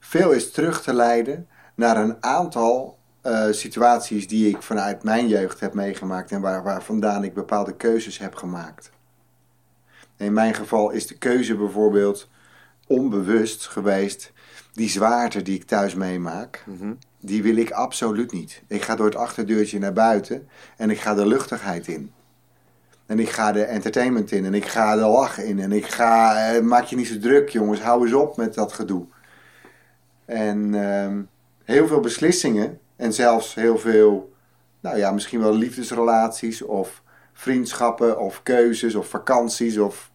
Veel 0.00 0.30
is 0.32 0.50
terug 0.50 0.82
te 0.82 0.92
leiden 0.94 1.48
naar 1.74 1.96
een 1.96 2.22
aantal 2.22 2.98
eh, 3.20 3.46
situaties 3.50 4.28
die 4.28 4.48
ik 4.48 4.62
vanuit 4.62 5.02
mijn 5.02 5.28
jeugd 5.28 5.60
heb 5.60 5.74
meegemaakt 5.74 6.30
en 6.30 6.40
waar, 6.40 6.62
waar 6.62 6.82
vandaan 6.82 7.24
ik 7.24 7.34
bepaalde 7.34 7.76
keuzes 7.76 8.18
heb 8.18 8.34
gemaakt. 8.34 8.90
In 10.16 10.32
mijn 10.32 10.54
geval 10.54 10.90
is 10.90 11.06
de 11.06 11.18
keuze 11.18 11.56
bijvoorbeeld 11.56 12.28
onbewust 12.86 13.66
geweest. 13.66 14.32
Die 14.72 14.88
zwaarte 14.88 15.42
die 15.42 15.54
ik 15.54 15.64
thuis 15.64 15.94
meemaak, 15.94 16.64
die 17.20 17.42
wil 17.42 17.56
ik 17.56 17.70
absoluut 17.70 18.32
niet. 18.32 18.62
Ik 18.66 18.82
ga 18.82 18.96
door 18.96 19.06
het 19.06 19.16
achterdeurtje 19.16 19.78
naar 19.78 19.92
buiten 19.92 20.48
en 20.76 20.90
ik 20.90 21.00
ga 21.00 21.14
de 21.14 21.26
luchtigheid 21.26 21.86
in. 21.86 22.12
En 23.06 23.18
ik 23.18 23.28
ga 23.28 23.52
de 23.52 23.64
entertainment 23.64 24.32
in 24.32 24.44
en 24.44 24.54
ik 24.54 24.66
ga 24.66 24.94
de 24.94 25.00
lach 25.00 25.38
in. 25.38 25.60
En 25.60 25.72
ik 25.72 25.86
ga, 25.86 26.46
eh, 26.48 26.62
maak 26.62 26.84
je 26.84 26.96
niet 26.96 27.06
zo 27.06 27.18
druk 27.18 27.48
jongens, 27.48 27.80
hou 27.80 28.04
eens 28.04 28.14
op 28.14 28.36
met 28.36 28.54
dat 28.54 28.72
gedoe. 28.72 29.06
En 30.24 30.74
ehm, 30.74 31.22
heel 31.64 31.86
veel 31.86 32.00
beslissingen 32.00 32.78
en 33.00 33.12
zelfs 33.12 33.54
heel 33.54 33.78
veel 33.78 34.32
nou 34.80 34.96
ja, 34.96 35.10
misschien 35.10 35.40
wel 35.40 35.54
liefdesrelaties 35.54 36.62
of 36.62 37.02
vriendschappen 37.32 38.18
of 38.18 38.42
keuzes 38.42 38.94
of 38.94 39.08
vakanties 39.08 39.78
of 39.78 40.10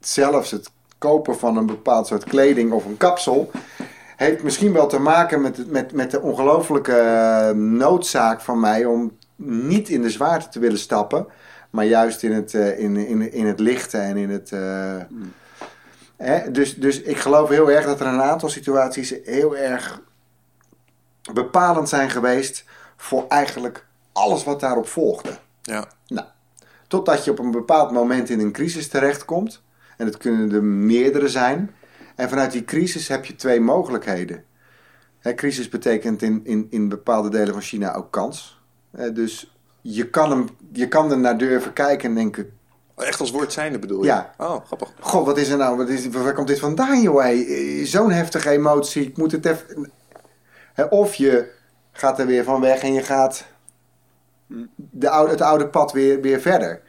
zelfs 0.00 0.50
het 0.50 0.70
kopen 0.98 1.38
van 1.38 1.56
een 1.56 1.66
bepaald 1.66 2.06
soort 2.06 2.24
kleding 2.24 2.72
of 2.72 2.84
een 2.84 2.96
kapsel 2.96 3.50
heeft 4.16 4.42
misschien 4.42 4.72
wel 4.72 4.86
te 4.86 4.98
maken 4.98 5.40
met, 5.40 5.70
met, 5.70 5.92
met 5.92 6.10
de 6.10 6.20
ongelofelijke 6.20 6.96
eh, 6.96 7.50
noodzaak 7.50 8.40
van 8.40 8.60
mij 8.60 8.84
om 8.84 9.16
niet 9.36 9.88
in 9.88 10.02
de 10.02 10.10
zwaarte 10.10 10.48
te 10.48 10.58
willen 10.58 10.78
stappen, 10.78 11.26
maar 11.70 11.84
juist 11.84 12.22
in 12.22 12.32
het, 12.32 12.52
uh, 12.52 12.78
in, 12.78 12.96
in, 12.96 13.32
in 13.32 13.46
het 13.46 13.60
lichte 13.60 13.98
en 13.98 14.16
in 14.16 14.30
het. 14.30 14.50
Uh, 14.50 14.96
hè? 16.16 16.50
Dus, 16.50 16.74
dus 16.74 17.00
ik 17.00 17.16
geloof 17.16 17.48
heel 17.48 17.70
erg 17.70 17.84
dat 17.84 18.00
er 18.00 18.06
een 18.06 18.22
aantal 18.22 18.48
situaties 18.48 19.14
heel 19.24 19.56
erg 19.56 20.00
bepalend 21.32 21.88
zijn 21.88 22.10
geweest 22.10 22.64
voor 22.96 23.24
eigenlijk 23.28 23.86
alles 24.12 24.44
wat 24.44 24.60
daarop 24.60 24.88
volgde. 24.88 25.38
Ja. 25.62 25.88
Nou, 26.06 26.26
totdat 26.86 27.24
je 27.24 27.30
op 27.30 27.38
een 27.38 27.50
bepaald 27.50 27.90
moment 27.90 28.30
in 28.30 28.40
een 28.40 28.52
crisis 28.52 28.88
terechtkomt. 28.88 29.62
En 29.96 30.06
het 30.06 30.16
kunnen 30.16 30.52
er 30.52 30.64
meerdere 30.64 31.28
zijn. 31.28 31.74
En 32.16 32.28
vanuit 32.28 32.52
die 32.52 32.64
crisis 32.64 33.08
heb 33.08 33.24
je 33.24 33.36
twee 33.36 33.60
mogelijkheden. 33.60 34.44
Hè, 35.18 35.34
crisis 35.34 35.68
betekent 35.68 36.22
in, 36.22 36.40
in, 36.44 36.66
in 36.70 36.88
bepaalde 36.88 37.28
delen 37.28 37.52
van 37.52 37.62
China 37.62 37.94
ook 37.94 38.10
kans. 38.10 38.60
Dus 39.12 39.54
je 39.80 40.10
kan, 40.10 40.30
hem, 40.30 40.48
je 40.72 40.88
kan 40.88 41.10
er 41.10 41.18
naar 41.18 41.38
durven 41.38 41.72
kijken 41.72 42.08
en 42.08 42.14
denken... 42.14 42.52
Echt 42.96 43.20
als 43.20 43.30
woord 43.30 43.52
zijnde 43.52 43.78
bedoel 43.78 44.00
je? 44.00 44.06
Ja. 44.06 44.34
Oh, 44.38 44.64
grappig. 44.66 44.92
God, 45.00 45.26
wat 45.26 45.38
is 45.38 45.48
er 45.48 45.58
nou? 45.58 45.76
Wat 45.76 45.88
is, 45.88 46.08
waar 46.08 46.34
komt 46.34 46.48
dit 46.48 46.58
vandaan, 46.58 47.02
joh? 47.02 47.24
Zo'n 47.84 48.10
heftige 48.10 48.50
emotie. 48.50 49.06
Ik 49.06 49.16
moet 49.16 49.32
het 49.32 49.46
even... 49.46 49.90
Of 50.84 51.14
je 51.14 51.50
gaat 51.92 52.18
er 52.18 52.26
weer 52.26 52.44
van 52.44 52.60
weg 52.60 52.82
en 52.82 52.92
je 52.92 53.02
gaat 53.02 53.44
de 54.76 55.08
oude, 55.08 55.30
het 55.30 55.40
oude 55.40 55.68
pad 55.68 55.92
weer, 55.92 56.20
weer 56.20 56.40
verder. 56.40 56.80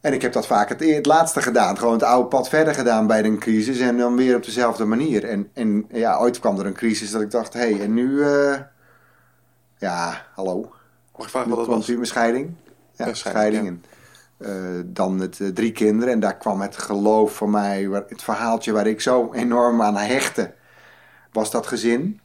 En 0.00 0.12
ik 0.12 0.22
heb 0.22 0.32
dat 0.32 0.46
vaak 0.46 0.68
het, 0.68 0.80
het 0.84 1.06
laatste 1.06 1.42
gedaan. 1.42 1.78
Gewoon 1.78 1.92
het 1.92 2.02
oude 2.02 2.28
pad 2.28 2.48
verder 2.48 2.74
gedaan 2.74 3.06
bij 3.06 3.24
een 3.24 3.38
crisis. 3.38 3.78
En 3.78 3.96
dan 3.98 4.16
weer 4.16 4.36
op 4.36 4.44
dezelfde 4.44 4.84
manier. 4.84 5.24
En, 5.24 5.50
en 5.52 5.86
ja, 5.90 6.18
ooit 6.18 6.38
kwam 6.38 6.58
er 6.58 6.66
een 6.66 6.72
crisis 6.74 7.10
dat 7.10 7.20
ik 7.22 7.30
dacht... 7.30 7.52
Hé, 7.52 7.60
hey, 7.60 7.80
en 7.80 7.94
nu... 7.94 8.22
eh, 8.22 8.54
ja, 9.78 10.26
hallo. 10.34 10.60
Mag 11.16 11.24
ik 11.26 11.30
vragen 11.32 11.48
wat 11.50 11.58
dat 11.58 11.66
was? 11.66 11.86
mijn 11.86 12.06
scheiding. 12.06 12.54
Ja, 12.92 13.06
Ja, 13.06 13.14
scheiding. 13.14 13.66
En, 13.66 13.84
eh, 14.38 14.82
dan 14.86 15.16
met 15.16 15.40
eh, 15.40 15.48
drie 15.48 15.72
kinderen. 15.72 16.14
En 16.14 16.20
daar 16.20 16.36
kwam 16.36 16.60
het 16.60 16.76
geloof 16.76 17.36
van 17.36 17.50
mij... 17.50 17.88
waar- 17.88 18.04
Het 18.08 18.22
verhaaltje 18.22 18.72
waar 18.72 18.86
ik 18.86 19.00
zo 19.00 19.32
enorm 19.32 19.82
aan 19.82 19.96
hechtte... 19.96 20.54
Was 21.32 21.50
dat 21.50 21.66
gezin. 21.66 22.20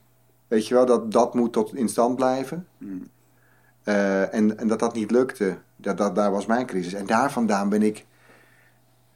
Weet 0.49 0.67
je 0.67 0.73
wel, 0.73 0.85
dat, 0.85 1.11
dat 1.11 1.33
moet 1.33 1.53
tot 1.53 1.75
in 1.75 1.89
stand 1.89 2.15
blijven. 2.15 2.67
Eh, 3.83 4.33
en, 4.33 4.57
en 4.57 4.67
dat 4.67 4.79
dat 4.79 4.93
niet 4.93 5.11
lukte, 5.11 5.57
dat, 5.75 5.97
dat, 5.97 6.15
daar 6.15 6.31
was 6.31 6.45
mijn 6.45 6.65
crisis. 6.65 6.93
En 6.93 7.05
daar 7.05 7.31
vandaan 7.31 7.69
ben 7.69 7.81
ik 7.81 8.05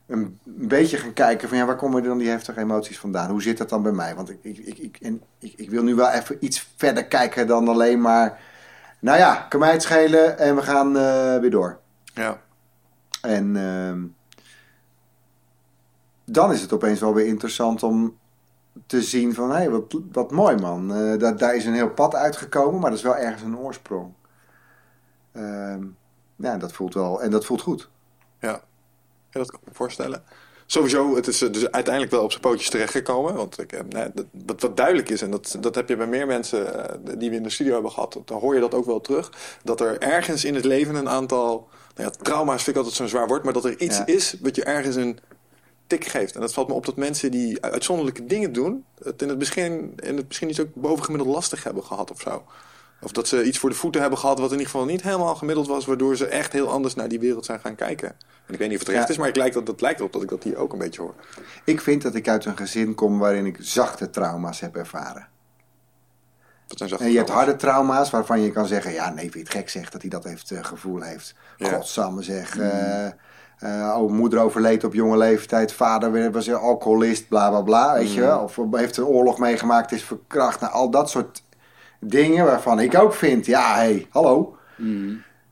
een, 0.06 0.40
een 0.46 0.68
beetje 0.68 0.98
gaan 0.98 1.14
kijken 1.14 1.50
van 1.50 1.58
ja, 1.58 1.66
waar 1.66 1.76
komen 1.76 2.04
dan 2.04 2.18
die 2.18 2.30
heftige 2.30 2.60
emoties 2.60 3.00
vandaan? 3.00 3.30
Hoe 3.30 3.42
zit 3.42 3.58
dat 3.58 3.70
dan 3.70 3.82
bij 3.82 3.92
mij? 3.92 4.16
Want 4.16 4.30
ik, 4.30 4.40
ik, 4.42 4.58
ik, 4.58 4.78
ik, 4.78 4.98
en 5.02 5.22
ik, 5.40 5.54
ik 5.56 5.70
wil 5.70 5.84
nu 5.84 5.96
wel 5.96 6.10
even 6.10 6.38
iets 6.40 6.74
verder 6.78 7.06
kijken 7.06 7.48
dan 7.48 7.68
alleen 7.68 8.02
maar, 8.02 8.40
nou 9.00 9.18
ja, 9.18 9.46
kan 9.50 9.60
mij 9.60 9.72
het 9.72 9.82
schelen 9.82 10.38
en 10.38 10.56
we 10.56 10.62
gaan 10.62 10.98
eh, 10.98 11.40
weer 11.40 11.52
door. 11.52 11.80
Ja. 12.14 12.42
En 13.22 13.56
ehm, 13.56 14.02
dan 16.26 16.52
is 16.52 16.62
het 16.62 16.74
opeens 16.74 17.00
wel 17.00 17.14
weer 17.14 17.26
interessant 17.26 17.84
om 17.84 18.18
te 18.86 19.02
zien 19.02 19.34
van, 19.34 19.50
hé, 19.50 19.56
hey, 19.56 19.70
wat, 19.70 19.96
wat 20.12 20.32
mooi 20.32 20.56
man. 20.56 20.94
Eh, 20.96 21.20
dat, 21.20 21.40
daar 21.40 21.56
is 21.56 21.66
een 21.66 21.74
heel 21.74 21.90
pad 21.90 22.16
uitgekomen, 22.16 22.80
maar 22.80 22.90
dat 22.90 23.00
is 23.00 23.06
wel 23.06 23.16
ergens 23.16 23.42
een 23.42 23.58
oorsprong. 23.58 24.14
Ehm, 25.32 25.84
ja, 26.36 26.58
dat 26.58 26.74
voelt 26.74 26.94
wel, 26.94 27.22
en 27.22 27.32
dat 27.32 27.46
voelt 27.46 27.62
goed. 27.62 27.90
Ja. 28.40 28.62
ja, 29.30 29.40
dat 29.40 29.52
kan 29.52 29.60
ik 29.62 29.68
me 29.68 29.74
voorstellen. 29.74 30.24
Sowieso, 30.66 31.16
het 31.16 31.28
is 31.28 31.42
eh, 31.42 31.52
dus 31.52 31.72
uiteindelijk 31.72 32.14
wel 32.14 32.24
op 32.24 32.30
zijn 32.30 32.42
pootjes 32.42 32.70
terechtgekomen. 32.70 33.34
Want 33.34 33.60
ik, 33.60 33.72
eh, 33.72 33.82
nou, 33.90 34.12
dat, 34.32 34.62
wat, 34.62 34.78
duidelijk 34.78 35.10
is, 35.10 35.22
en 35.22 35.32
dat, 35.32 35.58
dat 35.60 35.76
heb 35.76 35.90
je 35.90 35.96
bij 35.96 36.08
meer 36.08 36.28
mensen 36.28 37.00
die 37.18 37.30
we 37.30 37.36
in 37.36 37.44
de 37.44 37.50
studio 37.50 37.74
hebben 37.74 37.92
gehad, 37.92 38.18
dan 38.26 38.40
hoor 38.40 38.54
je 38.54 38.60
dat 38.60 38.74
ook 38.74 38.86
wel 38.86 39.02
terug. 39.02 39.32
Dat 39.64 39.82
er 39.82 40.02
ergens 40.02 40.46
in 40.46 40.56
het 40.56 40.66
leven 40.66 40.96
een 40.96 41.10
aantal. 41.10 41.70
Nou 41.96 42.10
ja, 42.10 42.16
trauma's 42.22 42.64
vind 42.64 42.68
ik 42.68 42.76
altijd 42.76 42.96
zo'n 42.96 43.08
zwaar 43.08 43.28
woord, 43.28 43.44
maar 43.44 43.54
dat 43.54 43.66
er 43.66 43.80
iets 43.80 43.98
Ja. 43.98 44.06
is 44.06 44.36
wat 44.42 44.56
je 44.56 44.64
ergens 44.64 44.96
een 44.96 45.20
tik 45.88 46.06
geeft. 46.06 46.36
En 46.36 46.42
dat 46.42 46.54
valt 46.54 46.68
me 46.68 46.74
op 46.74 46.86
dat 46.86 46.96
mensen 46.96 47.32
die 47.32 47.62
uitzonderlijke 47.64 48.26
dingen 48.26 48.54
doen, 48.54 48.86
het 49.04 49.22
in 49.22 49.30
het 49.30 49.38
begin, 49.38 49.94
in 49.96 50.18
het 50.18 50.28
misschien 50.28 50.50
iets 50.50 50.60
ook 50.60 50.74
bovengemiddeld 50.74 51.36
lastig 51.36 51.64
hebben 51.64 51.84
gehad 51.84 52.12
of 52.12 52.22
zo. 52.22 52.44
Of 53.02 53.12
dat 53.12 53.28
ze 53.28 53.44
iets 53.44 53.58
voor 53.58 53.70
de 53.70 53.76
voeten 53.76 54.02
hebben 54.02 54.20
gehad 54.20 54.38
wat 54.40 54.52
in 54.52 54.58
ieder 54.58 54.72
geval 54.72 54.86
niet 54.86 55.02
helemaal 55.02 55.36
gemiddeld 55.36 55.68
was, 55.68 55.86
waardoor 55.86 56.16
ze 56.18 56.26
echt 56.26 56.52
heel 56.52 56.70
anders 56.70 56.96
naar 56.96 57.08
die 57.08 57.20
wereld 57.20 57.46
zijn 57.46 57.60
gaan 57.60 57.76
kijken. 57.76 58.08
En 58.48 58.54
ik 58.54 58.60
weet 58.60 58.60
niet 58.60 58.72
of 58.72 58.78
het 58.78 58.86
terecht 58.86 59.04
Ja. 59.08 59.14
is, 59.14 59.18
maar 59.20 59.28
ik 59.28 59.36
lijkt 59.36 59.54
dat, 59.54 59.66
dat 59.66 59.82
lijkt 59.82 60.00
erop 60.00 60.14
dat 60.14 60.22
ik 60.24 60.30
dat 60.30 60.44
hier 60.44 60.58
ook 60.58 60.74
een 60.74 60.80
beetje 60.80 61.02
hoor. 61.02 61.14
Ik 61.64 61.82
vind 61.82 62.02
dat 62.02 62.16
ik 62.16 62.28
uit 62.28 62.46
een 62.46 62.58
gezin 62.58 62.96
kom 62.96 63.20
waarin 63.20 63.46
ik 63.46 63.58
zachte 63.60 64.10
trauma's 64.10 64.60
heb 64.60 64.76
ervaren. 64.76 65.28
Dat 66.68 66.78
zijn 66.78 66.90
zachte 66.90 67.06
En 67.06 67.12
je 67.12 67.18
hebt 67.18 67.30
trauma's. 67.30 67.48
harde 67.54 67.66
trauma's 67.66 68.10
waarvan 68.10 68.42
je 68.42 68.52
kan 68.52 68.68
zeggen... 68.68 68.92
ja, 68.94 69.10
nee, 69.10 69.22
vind 69.22 69.34
je 69.34 69.40
het 69.40 69.50
gek 69.50 69.70
zeg 69.70 69.90
dat 69.90 70.02
hij 70.02 70.10
dat 70.10 70.24
heeft, 70.24 70.52
eh, 70.52 70.64
gevoel 70.64 71.02
heeft. 71.02 71.36
Ja. 71.58 71.70
Godsamme 71.70 72.22
zeg. 72.24 72.58
eh, 72.58 73.08
eh, 73.60 73.96
oh, 73.98 74.12
moeder 74.12 74.40
overleed 74.40 74.84
op 74.84 74.94
jonge 74.94 75.18
leeftijd. 75.18 75.74
Vader 75.74 76.32
was 76.32 76.48
een 76.48 76.56
alcoholist, 76.56 77.28
bla 77.28 77.50
bla 77.50 77.62
bla. 77.62 77.94
Weet 77.94 78.14
je 78.14 78.22
wel? 78.22 78.40
Of 78.40 78.60
heeft 78.72 78.98
een 78.98 79.06
oorlog 79.06 79.38
meegemaakt, 79.38 79.92
is 79.92 80.04
verkracht. 80.04 80.60
Nou, 80.60 80.74
al 80.74 80.90
dat 80.90 81.10
soort 81.10 81.44
dingen 82.00 82.46
waarvan 82.46 82.80
ik 82.80 82.96
ook 82.96 83.14
vind... 83.14 83.46
ja, 83.46 83.74
hé, 83.74 83.82
hey, 83.82 84.08
hallo. 84.10 84.58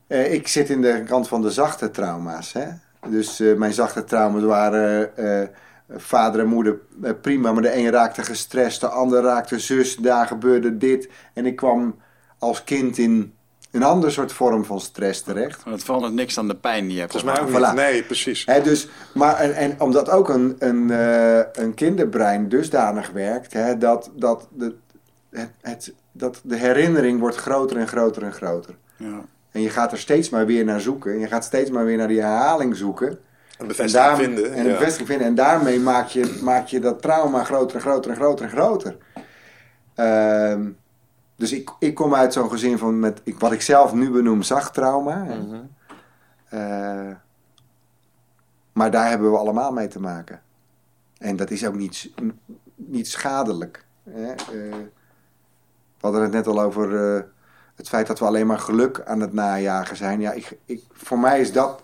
Eh, 0.06 0.32
ik 0.32 0.48
zit 0.48 0.70
in 0.70 0.80
de 0.80 1.02
kant 1.06 1.28
van 1.28 1.42
de 1.42 1.50
zachte 1.50 1.90
trauma's. 1.90 2.52
Hè? 2.52 2.68
Dus 3.08 3.40
eh, 3.40 3.54
mijn 3.56 3.72
zachte 3.72 4.04
trauma's 4.04 4.42
waren 4.42 5.16
eh, 5.16 5.48
vader 5.88 6.40
en 6.40 6.46
moeder 6.46 6.80
eh, 7.02 7.10
prima, 7.22 7.52
maar 7.52 7.62
de 7.62 7.76
een 7.76 7.90
raakte 7.90 8.22
gestrest, 8.22 8.80
de 8.80 8.88
ander 8.88 9.22
raakte 9.22 9.58
zus, 9.58 9.96
daar 9.96 10.26
gebeurde 10.26 10.76
dit. 10.76 11.08
En 11.32 11.46
ik 11.46 11.56
kwam 11.56 11.96
als 12.38 12.64
kind 12.64 12.98
in 12.98 13.34
een 13.72 13.82
ander 13.82 14.12
soort 14.12 14.32
vorm 14.32 14.64
van 14.64 14.80
stress 14.80 15.22
terecht. 15.22 15.64
Maar 15.64 15.74
het 15.74 15.84
verandert 15.84 16.14
niks 16.14 16.38
aan 16.38 16.48
de 16.48 16.56
pijn 16.56 16.84
die 16.84 16.92
je 16.94 17.00
hebt. 17.00 17.12
Volgens 17.12 17.32
mij 17.32 17.42
ook 17.42 17.50
Voilà. 17.50 17.66
niet. 17.66 17.74
Nee, 17.74 18.02
precies. 18.02 18.44
Hè, 18.46 18.62
dus, 18.62 18.88
maar, 19.14 19.36
en, 19.36 19.54
en 19.54 19.80
omdat 19.80 20.10
ook 20.10 20.28
een, 20.28 20.56
een, 20.58 20.90
eh, 20.90 21.38
een 21.52 21.74
kinderbrein 21.74 22.48
dusdanig 22.48 23.10
werkt, 23.10 23.52
hè, 23.52 23.78
dat, 23.78 24.10
dat, 24.14 24.48
de, 24.52 24.74
het, 25.30 25.50
het, 25.60 25.92
dat 26.12 26.40
de 26.44 26.56
herinnering 26.56 27.20
wordt 27.20 27.36
groter 27.36 27.76
en 27.76 27.88
groter 27.88 28.22
en 28.22 28.32
groter. 28.32 28.74
Ja. 28.96 29.20
En 29.52 29.60
je 29.60 29.70
gaat 29.70 29.92
er 29.92 29.98
steeds 29.98 30.30
maar 30.30 30.46
weer 30.46 30.64
naar 30.64 30.80
zoeken. 30.80 31.12
En 31.12 31.18
je 31.18 31.26
gaat 31.28 31.44
steeds 31.44 31.70
maar 31.70 31.84
weer 31.84 31.96
naar 31.96 32.08
die 32.08 32.20
herhaling 32.20 32.76
zoeken. 32.76 33.08
Een 33.08 33.18
En, 33.58 33.66
bevestiging 33.66 34.06
daar- 34.08 34.16
vinden. 34.16 34.52
en 34.52 34.58
een 34.58 34.66
ja. 34.66 34.70
bevestiging 34.78 35.08
vinden. 35.08 35.26
En 35.26 35.34
daarmee 35.34 35.80
maak 35.80 36.08
je, 36.08 36.38
maak 36.42 36.66
je 36.66 36.80
dat 36.80 37.02
trauma 37.02 37.44
groter 37.44 37.76
en 37.76 37.82
groter 37.82 38.10
en 38.10 38.16
groter 38.16 38.44
en 38.44 38.50
groter. 38.50 38.96
Ehm, 39.94 40.60
dus 41.42 41.52
ik, 41.52 41.70
ik 41.78 41.94
kom 41.94 42.14
uit 42.14 42.32
zo'n 42.32 42.50
gezin 42.50 42.78
van 42.78 42.98
met 42.98 43.20
ik, 43.24 43.38
wat 43.38 43.52
ik 43.52 43.62
zelf 43.62 43.92
nu 43.92 44.10
benoem 44.10 44.42
zacht 44.42 44.74
trauma. 44.74 45.24
Mhm. 45.24 45.60
Eh, 46.48 47.10
maar 48.72 48.90
daar 48.90 49.08
hebben 49.08 49.30
we 49.30 49.38
allemaal 49.38 49.72
mee 49.72 49.88
te 49.88 50.00
maken. 50.00 50.42
En 51.18 51.36
dat 51.36 51.50
is 51.50 51.66
ook 51.66 51.74
niet, 51.74 52.10
niet 52.74 53.08
schadelijk. 53.08 53.84
Hè? 54.10 54.30
Eh, 54.30 54.76
we 55.96 56.00
hadden 56.00 56.22
het 56.22 56.32
net 56.32 56.46
al 56.46 56.60
over 56.60 57.16
eh, 57.16 57.22
het 57.74 57.88
feit 57.88 58.06
dat 58.06 58.18
we 58.18 58.24
alleen 58.24 58.46
maar 58.46 58.58
geluk 58.58 59.02
aan 59.04 59.20
het 59.20 59.32
najagen 59.32 59.96
zijn. 59.96 60.20
Ja, 60.20 60.32
ik, 60.32 60.58
ik, 60.64 60.84
voor 60.92 61.18
mij 61.18 61.40
is 61.40 61.52
dat 61.52 61.82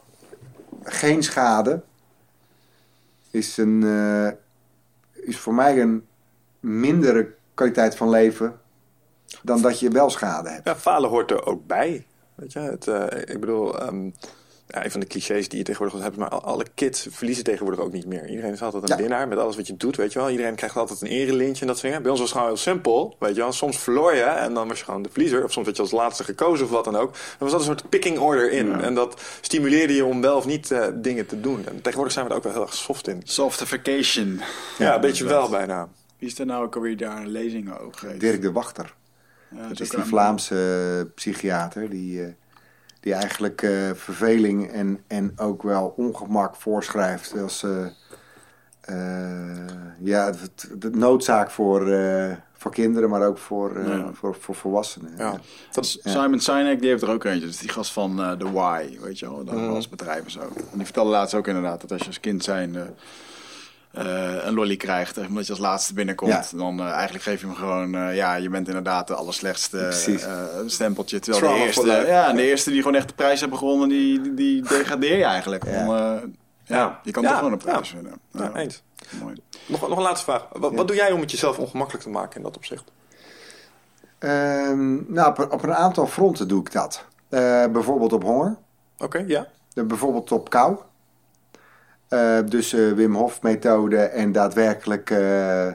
geen 0.82 1.22
schade. 1.22 1.82
Is, 3.30 3.56
een, 3.56 3.82
is 5.12 5.38
voor 5.38 5.54
mij 5.54 5.80
een 5.80 6.06
mindere 6.60 7.34
kwaliteit 7.54 7.96
van 7.96 8.10
leven 8.10 8.57
dan 9.42 9.62
dat 9.62 9.80
je 9.80 9.88
wel 9.90 10.10
schade 10.10 10.48
hebt. 10.48 10.64
Ja, 10.66 10.76
falen 10.76 11.10
hoort 11.10 11.30
er 11.30 11.46
ook 11.46 11.66
bij. 11.66 12.06
Weet 12.34 12.52
je, 12.52 12.58
het, 12.58 12.86
eh, 12.88 13.04
ik 13.34 13.40
bedoel, 13.40 13.78
ehm, 13.78 14.04
ja, 14.70 14.84
een 14.84 14.90
van 14.90 15.00
de 15.00 15.06
clichés 15.06 15.48
die 15.48 15.58
je 15.58 15.64
tegenwoordig 15.64 16.00
hebt, 16.02 16.16
maar 16.16 16.28
al- 16.28 16.42
alle 16.42 16.64
kids 16.74 17.06
verliezen 17.10 17.44
tegenwoordig 17.44 17.80
ook 17.84 17.92
niet 17.92 18.06
meer. 18.06 18.28
Iedereen 18.28 18.52
is 18.52 18.62
altijd 18.62 18.82
een 18.82 18.88
Ja. 18.96 18.96
winnaar 19.02 19.28
met 19.28 19.38
alles 19.38 19.56
wat 19.56 19.66
je 19.66 19.76
doet, 19.76 19.96
weet 19.96 20.12
je 20.12 20.18
wel. 20.18 20.30
Iedereen 20.30 20.54
krijgt 20.54 20.76
altijd 20.76 21.00
een 21.00 21.08
erelintje 21.08 21.60
en 21.60 21.66
dat 21.66 21.76
soort 21.76 21.86
dingen. 21.88 22.02
Bij 22.02 22.10
ons 22.10 22.20
was 22.20 22.28
het 22.28 22.38
gewoon 22.38 22.52
heel 22.54 22.62
simpel, 22.62 23.16
weet 23.18 23.34
je 23.34 23.40
wel. 23.40 23.52
Soms 23.52 23.78
verloor 23.78 24.14
je 24.14 24.22
en 24.22 24.54
dan 24.54 24.68
was 24.68 24.78
je 24.78 24.84
gewoon 24.84 25.02
de 25.02 25.08
verliezer. 25.12 25.44
Of 25.44 25.52
soms 25.52 25.64
werd 25.64 25.76
je 25.76 25.82
als 25.82 25.92
laatste 25.92 26.24
gekozen 26.24 26.64
of 26.66 26.70
wat 26.72 26.84
dan 26.84 26.96
ook. 26.96 27.10
Er 27.14 27.18
was 27.38 27.52
altijd 27.52 27.70
een 27.70 27.76
soort 27.78 27.88
picking 27.90 28.18
order 28.18 28.50
in. 28.50 28.80
En 28.80 28.94
dat 28.94 29.20
stimuleerde 29.40 29.94
je 29.94 30.04
om 30.04 30.20
wel 30.20 30.36
of 30.36 30.46
niet 30.46 30.70
eh, 30.70 30.86
dingen 30.94 31.26
te 31.26 31.40
doen. 31.40 31.66
En 31.66 31.76
tegenwoordig 31.76 32.12
zijn 32.12 32.24
we 32.24 32.30
er 32.30 32.36
ook 32.36 32.44
wel 32.44 32.52
heel 32.52 32.62
erg 32.62 32.74
soft 32.74 33.08
in. 33.08 33.20
Softification. 33.24 34.40
Ja, 34.78 34.94
een 34.94 35.00
beetje 35.00 35.24
wel 35.24 35.48
bijna. 35.48 35.88
Wie 36.18 36.28
is 36.28 36.38
er 36.38 36.46
nou 36.46 36.64
ook 36.64 36.74
alweer 36.76 36.96
daar 36.96 37.16
een 37.16 37.28
lezing 37.28 37.78
over 37.78 37.98
gegeven? 37.98 38.18
Dirk 38.18 38.42
de 38.42 38.52
Wachter. 38.52 38.94
Ja, 39.50 39.68
Dat 39.68 39.80
is 39.80 39.88
die 39.90 40.02
Vlaamse 40.02 40.54
eh, 40.98 41.14
psychiater 41.14 41.90
die, 41.90 42.22
eh, 42.24 42.28
die 43.00 43.14
eigenlijk 43.14 43.62
eh, 43.62 43.70
verveling 43.94 44.70
en, 44.72 45.00
en 45.06 45.32
ook 45.36 45.62
wel 45.62 45.94
ongemak 45.96 46.56
voorschrijft 46.56 47.38
als 47.38 47.64
ja, 50.02 50.26
het- 50.26 50.70
de 50.78 50.90
noodzaak 50.90 51.50
voor, 51.50 51.86
Voor 52.60 52.70
kinderen, 52.72 53.08
maar 53.10 53.26
ook 53.26 53.38
voor, 53.38 53.80
voor, 54.12 54.36
voor 54.40 54.54
volwassenen. 54.54 55.12
Ja. 55.18 55.34
Dat 55.72 55.84
is, 55.84 55.98
Simon 56.02 56.40
Sinek, 56.40 56.80
die 56.80 56.88
heeft 56.88 57.02
er 57.02 57.10
ook 57.10 57.24
eentje. 57.24 57.48
Is 57.48 57.58
die 57.58 57.68
gast 57.68 57.92
van 57.92 58.20
eh 58.22 58.32
The 58.32 58.52
Why, 58.52 58.98
weet 59.00 59.18
je 59.18 59.26
wel. 59.28 59.44
Dat 59.44 59.54
Mhm. 59.54 59.68
als 59.68 59.88
bedrijf 59.88 60.24
en 60.24 60.30
zo. 60.30 60.40
En 60.40 60.48
die 60.72 60.84
vertelde 60.84 61.10
laatst 61.10 61.34
ook 61.34 61.46
inderdaad 61.46 61.80
dat 61.80 61.92
als 61.92 62.00
je 62.00 62.06
als 62.06 62.20
kind 62.20 62.44
zijn 62.44 62.76
een 63.92 64.54
lolly 64.54 64.76
krijgt, 64.76 65.16
eh, 65.16 65.26
omdat 65.28 65.44
je 65.46 65.52
als 65.52 65.60
laatste 65.60 65.94
binnenkomt, 65.94 66.32
Ja. 66.32 66.58
dan 66.58 66.80
eh, 66.80 66.90
eigenlijk 66.90 67.24
geef 67.24 67.40
je 67.40 67.46
hem 67.46 67.54
gewoon, 67.54 67.94
eh, 67.94 68.16
ja, 68.16 68.34
je 68.34 68.48
bent 68.48 68.66
inderdaad 68.68 69.06
de 69.06 69.14
allerslechtste 69.14 69.78
eh, 69.78 70.62
stempeltje. 70.66 71.18
Terwijl 71.18 71.54
de 71.54 71.60
eerste, 71.60 71.86
ja, 72.06 72.32
de 72.32 72.42
eerste 72.42 72.70
die 72.70 72.82
gewoon 72.82 72.96
echt 72.96 73.08
de 73.08 73.14
prijs 73.14 73.40
hebben 73.40 73.58
gewonnen, 73.58 73.88
die, 73.88 74.20
die, 74.20 74.34
die 74.34 74.62
degradeer 74.62 75.16
je 75.16 75.24
eigenlijk. 75.24 75.64
Ja. 75.64 75.86
Om, 75.86 75.94
eh, 75.96 76.22
ja, 76.64 77.00
je 77.02 77.10
kan 77.10 77.22
Ja, 77.22 77.28
toch 77.28 77.38
gewoon 77.38 77.52
een 77.52 77.58
prijs 77.58 77.88
ja. 77.90 77.94
winnen. 77.94 78.12
ja, 78.32 78.42
Ja, 78.42 78.54
eens. 78.54 78.82
mooi. 79.20 79.34
Nog, 79.66 79.88
nog 79.88 79.96
een 79.96 80.02
laatste 80.02 80.24
vraag. 80.24 80.46
Wat, 80.52 80.72
wat 80.74 80.86
doe 80.86 80.96
jij 80.96 81.12
om 81.12 81.20
het 81.20 81.30
jezelf 81.30 81.58
ongemakkelijk 81.58 82.04
te 82.04 82.10
maken 82.10 82.36
in 82.36 82.42
dat 82.42 82.56
opzicht? 82.56 82.84
Ehm, 84.18 85.12
nou, 85.12 85.28
op, 85.28 85.52
op 85.52 85.62
een 85.62 85.74
aantal 85.74 86.06
fronten 86.06 86.48
doe 86.48 86.60
ik 86.60 86.72
dat. 86.72 87.04
Eh, 87.28 87.66
bijvoorbeeld 87.66 88.12
op 88.12 88.22
honger. 88.22 88.56
Oké, 88.98 89.24
ja. 89.26 89.46
Eh, 89.74 89.84
bijvoorbeeld 89.84 90.32
op 90.32 90.50
kou. 90.50 90.76
Eh, 92.08 92.38
dus 92.48 92.72
eh, 92.72 92.92
Wim 92.92 93.14
Hof 93.14 93.42
methode 93.42 93.98
en 93.98 94.32
daadwerkelijk 94.32 95.10
eh, 95.10 95.66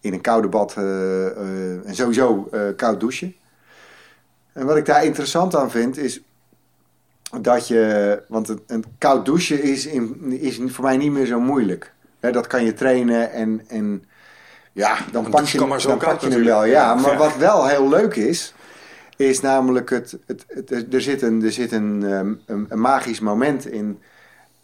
in 0.00 0.12
een 0.12 0.20
koude 0.20 0.48
bad 0.48 0.74
en 0.76 1.82
sowieso 1.94 2.48
koud 2.76 3.00
douchen. 3.00 3.34
En 4.52 4.66
wat 4.66 4.76
ik 4.76 4.86
daar 4.86 5.04
interessant 5.04 5.56
aan 5.56 5.70
vind 5.70 5.96
is 5.98 6.20
dat 7.40 7.68
je, 7.68 8.22
want 8.28 8.48
een, 8.48 8.62
een 8.66 8.84
koud 8.98 9.24
douchen 9.24 9.62
is, 9.62 9.86
in, 9.86 10.32
is 10.40 10.60
voor 10.66 10.84
mij 10.84 10.96
niet 10.96 11.12
meer 11.12 11.26
zo 11.26 11.40
moeilijk. 11.40 11.92
Dat 12.20 12.46
kan 12.46 12.64
je 12.64 12.72
trainen 12.74 13.32
en, 13.32 13.62
en 13.68 14.04
ja, 14.72 14.96
dan 15.12 15.30
pak 15.30 15.44
je, 15.44 15.58
kan 15.58 15.68
maar 15.68 15.80
zo 15.80 15.88
dan 15.88 15.98
pak 15.98 16.20
je 16.20 16.28
hem 16.30 16.44
wel. 16.44 16.64
Ja, 16.64 16.94
maar 16.94 17.10
Ja. 17.12 17.16
wat 17.18 17.36
wel 17.36 17.66
heel 17.66 17.88
leuk 17.88 18.14
is, 18.16 18.54
is 19.16 19.40
namelijk 19.40 19.90
het, 19.90 20.18
het, 20.26 20.44
het- 20.68 20.94
er 20.94 21.00
zit, 21.00 21.22
een, 21.22 21.42
er 21.44 21.52
zit 21.52 21.72
een, 21.72 22.02
ehm, 22.04 22.32
een, 22.46 22.66
een 22.68 22.80
magisch 22.80 23.20
moment 23.20 23.66
in. 23.66 23.98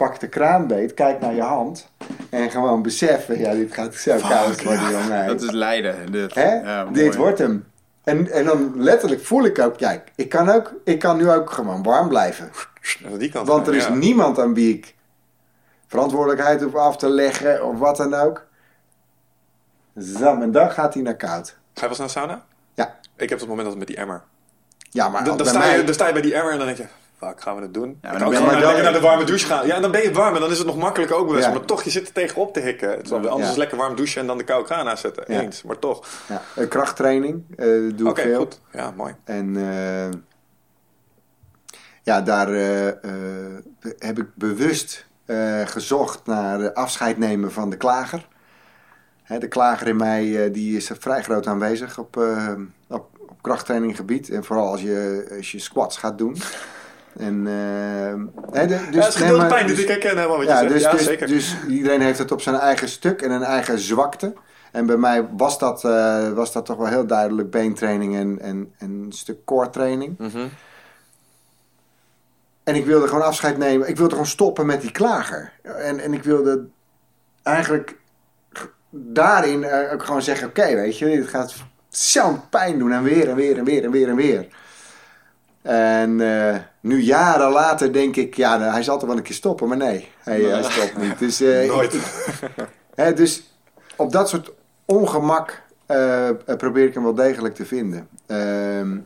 Pak 0.01 0.21
de 0.21 0.29
kraanbeet, 0.29 0.95
kijk 0.95 1.21
naar 1.21 1.35
je 1.35 1.43
hand 1.43 1.91
en 2.31 2.51
gewoon 2.51 2.83
beseffen, 2.83 3.39
ja, 3.39 3.53
dit 3.53 3.75
gaat 3.75 3.95
zo 3.95 4.19
koud 4.19 4.63
worden, 4.63 4.91
jongen. 4.91 5.27
Dat 5.37 5.43
is 5.43 5.51
lijden. 5.51 6.13
Dit, 6.13 6.35
Hè? 6.35 6.55
Ja, 6.55 6.83
mooi. 6.85 6.95
dit 6.95 7.17
wordt 7.17 7.39
hem. 7.39 7.67
En, 8.05 8.31
en 8.31 8.45
dan 8.45 8.83
letterlijk 8.83 9.25
voel 9.25 9.45
ik 9.45 9.59
ook, 9.59 9.77
kijk, 9.77 10.13
ik 10.15 10.29
kan, 10.29 10.49
ook, 10.51 10.73
ik 10.85 10.99
kan 10.99 11.17
nu 11.17 11.31
ook 11.31 11.51
gewoon 11.51 11.83
warm 11.83 12.09
blijven. 12.09 12.51
Die 13.19 13.31
kant. 13.31 13.49
Want 13.49 13.67
er 13.67 13.75
is 13.75 13.87
ja. 13.87 13.95
niemand 13.95 14.39
aan 14.39 14.55
wie 14.55 14.75
ik 14.75 14.95
verantwoordelijkheid 15.87 16.63
hoef 16.63 16.75
af 16.75 16.97
te 16.97 17.09
leggen 17.09 17.65
of 17.67 17.79
wat 17.79 17.97
dan 17.97 18.15
ook. 18.15 18.47
Zam, 19.95 20.43
en 20.43 20.51
dan 20.53 20.71
gaat 20.71 20.95
hij 20.95 21.03
naar 21.03 21.17
koud. 21.17 21.57
Ga 21.75 21.83
je 21.83 21.89
wel 21.89 21.97
naar 21.99 22.07
de 22.07 22.13
sauna? 22.13 22.45
Ja. 22.75 22.99
Ik 23.17 23.29
heb 23.29 23.39
dat 23.39 23.49
moment 23.49 23.67
altijd 23.69 23.87
met 23.87 23.97
die 23.97 24.05
emmer. 24.05 24.23
Ja, 24.91 25.09
maar 25.09 25.25
Dan, 25.25 25.47
sta 25.47 25.65
je, 25.65 25.77
mij- 25.77 25.85
dan 25.85 25.95
sta 25.95 26.07
je 26.07 26.13
bij 26.13 26.23
die 26.23 26.35
emmer 26.35 26.53
en 26.53 26.59
dan 26.59 26.67
denk 26.67 26.79
je... 26.79 26.87
Fuck, 27.21 27.41
gaan 27.41 27.57
we 27.57 27.63
het 27.63 27.75
doen? 27.75 27.99
maar 28.03 28.13
Ja, 28.13 28.19
dan 28.19 28.33
dan 28.33 28.47
ben 28.49 28.77
je- 28.77 28.83
naar 28.83 28.93
de 28.93 29.01
warme 29.01 29.25
douche 29.25 29.47
gaan. 29.47 29.67
Ja, 29.67 29.81
dan 29.81 29.91
ben 29.91 30.03
je 30.03 30.13
warm 30.13 30.35
en 30.35 30.41
dan 30.41 30.51
is 30.51 30.59
het 30.59 30.67
nog 30.67 30.77
makkelijker 30.77 31.17
ook 31.17 31.33
best. 31.33 31.45
Ja. 31.47 31.51
Maar 31.53 31.65
toch, 31.65 31.83
je 31.83 31.91
zit 31.91 32.07
er 32.07 32.13
tegenop 32.13 32.53
te 32.53 32.61
hikken. 32.61 32.91
Het 32.91 33.03
is 33.05 33.11
wel- 33.11 33.19
Anders 33.29 33.45
Ja. 33.45 33.51
is 33.51 33.57
lekker 33.57 33.77
warm 33.79 33.97
douchen 33.97 34.21
en 34.21 34.27
dan 34.27 34.39
de 34.39 34.45
koude 34.45 34.67
kraan 34.67 34.89
aanzetten. 34.89 35.25
Ja. 35.27 35.41
Eens, 35.41 35.63
maar 35.63 35.79
toch. 35.79 36.07
ja, 36.29 36.43
een 36.57 36.69
krachttraining 36.69 37.45
eh, 37.57 37.67
doe 37.95 38.11
ik 38.11 38.17
veel. 38.19 38.39
goed. 38.39 38.61
Ja, 38.73 38.91
mooi. 38.97 39.15
En 39.25 39.57
eh, 39.57 40.09
ja, 42.03 42.21
daar 42.21 42.49
eh, 42.53 42.89
eh, 42.89 42.95
heb 43.99 44.19
ik 44.19 44.27
bewust 44.35 45.07
eh, 45.27 45.61
gezocht 45.67 46.27
naar 46.27 46.61
eh, 46.61 46.73
afscheid 46.73 47.19
nemen 47.19 47.53
van 47.53 47.71
de 47.71 47.77
klager. 47.77 48.29
Hè, 49.23 49.39
de 49.39 49.49
klager 49.49 49.87
in 49.89 49.97
mij 49.97 50.45
eh, 50.45 50.53
die 50.53 50.77
is 50.77 50.91
vrij 50.99 51.23
groot 51.23 51.47
aanwezig 51.47 51.99
op, 51.99 52.17
eh, 52.17 52.53
op, 52.89 53.09
op 53.29 53.43
krachttraininggebied. 53.43 54.31
En 54.31 54.45
vooral 54.45 54.71
als 54.71 54.83
je, 54.83 55.29
als 55.37 55.53
je 55.53 55.59
squats 55.59 55.97
gaat 55.97 56.19
doen. 56.19 56.37
En, 57.19 57.47
eh, 57.47 58.53
hè, 58.61 58.67
de- 58.67 58.67
dus, 58.67 58.79
ja, 58.79 58.85
het 58.85 58.95
is 58.95 58.95
nee, 58.95 59.11
gedeelde 59.13 59.37
maar- 59.37 59.49
pijn, 59.49 59.67
dus 59.67 59.75
dus- 59.75 59.85
ik 59.85 59.91
herken 59.91 60.17
helemaal 60.17 60.37
wat 60.37 60.47
je 60.47 60.53
ja, 60.53 60.59
zegt. 60.59 60.73
dus, 60.73 60.83
ja, 60.83 60.91
dus, 60.91 61.05
zeker. 61.05 61.27
dus 61.27 61.57
iedereen 61.69 62.01
heeft 62.01 62.19
het 62.19 62.33
op 62.33 62.41
zijn 62.41 62.57
eigen 62.57 62.89
stuk 62.89 63.23
en 63.23 63.31
een 63.31 63.43
eigen 63.43 63.79
zwakte. 63.79 64.33
En 64.73 64.87
bij 64.87 64.97
mij 64.97 65.27
was 65.37 65.59
dat, 65.59 65.85
eh, 65.85 66.33
was 66.33 66.53
dat 66.53 66.67
toch 66.67 66.77
wel 66.77 66.87
heel 66.87 67.07
duidelijk 67.07 67.51
beentraining 67.51 68.17
en, 68.17 68.39
en, 68.41 68.73
en 68.79 68.91
een 68.91 69.13
stuk 69.13 69.45
core 69.45 69.71
training. 69.71 70.19
Mhm. 70.19 70.47
En 72.65 72.75
ik 72.75 72.85
wilde 72.85 73.07
gewoon 73.09 73.25
afscheid 73.25 73.59
nemen. 73.59 73.89
Ik 73.89 73.97
wilde 73.97 74.11
gewoon 74.13 74.27
stoppen 74.27 74.67
met 74.67 74.81
die 74.81 74.93
klager. 74.93 75.53
En, 75.63 76.01
en 76.01 76.13
ik 76.15 76.23
wilde 76.23 76.67
eigenlijk 77.43 77.97
daarin 78.91 79.65
eh, 79.65 79.93
ook 79.93 80.05
gewoon 80.05 80.23
zeggen: 80.23 80.49
Oké, 80.49 80.75
weet 80.75 80.99
je, 80.99 81.05
dit 81.05 81.29
gaat 81.29 81.55
zo'n 81.89 82.49
pijn 82.49 82.79
doen. 82.79 82.93
En 82.93 83.03
weer 83.03 83.29
en 83.29 83.35
weer 83.37 83.59
en 83.59 83.65
weer 83.65 83.85
en 83.85 83.91
weer 83.91 84.09
en 84.09 84.17
weer. 84.17 84.49
En 85.63 86.21
eh, 86.21 86.59
nu 86.81 87.01
jaren 87.01 87.51
later 87.51 87.93
denk 87.93 88.17
ik: 88.17 88.35
Ja, 88.35 88.57
nou, 88.57 88.73
hij 88.73 88.83
zal 88.83 88.99
toch 88.99 89.09
wel 89.09 89.17
een 89.17 89.23
keer 89.23 89.35
stoppen. 89.35 89.69
Maar 89.69 89.77
nee, 89.77 90.09
hij, 90.19 90.41
hij 90.41 90.63
stopt 90.63 90.97
niet. 90.97 91.19
Dus, 91.19 91.41
eh, 91.41 91.67
Nooit. 91.75 91.97
Hè, 92.95 93.15
dus 93.15 93.43
op 93.97 94.13
dat 94.13 94.29
soort 94.29 94.53
ongemak 94.85 95.63
eh, 95.91 96.29
eh, 96.29 96.37
probeer 96.57 96.87
ik 96.87 96.95
hem 96.95 97.03
wel 97.03 97.15
degelijk 97.15 97.55
te 97.55 97.67
vinden. 97.67 98.09
Ehm, 98.27 98.99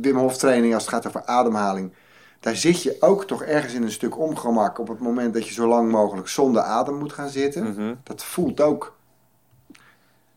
Wim 0.00 0.16
Hof 0.16 0.36
training 0.36 0.74
als 0.74 0.82
het 0.82 0.92
gaat 0.92 1.06
over 1.06 1.24
ademhaling. 1.24 1.92
Daar 2.40 2.56
zit 2.56 2.82
je 2.82 2.96
ook 3.00 3.24
toch 3.24 3.42
ergens 3.42 3.74
in 3.74 3.82
een 3.82 3.90
stuk 3.90 4.18
ongemak 4.18 4.78
op 4.78 4.88
het 4.88 5.00
moment 5.00 5.34
dat 5.34 5.48
je 5.48 5.54
zo 5.54 5.68
lang 5.68 5.90
mogelijk 5.90 6.28
zonder 6.28 6.62
adem 6.62 6.94
moet 6.94 7.12
gaan 7.12 7.28
zitten. 7.28 7.64
Mhm. 7.64 7.94
Dat 8.02 8.24
voelt 8.24 8.60
ook 8.60 8.96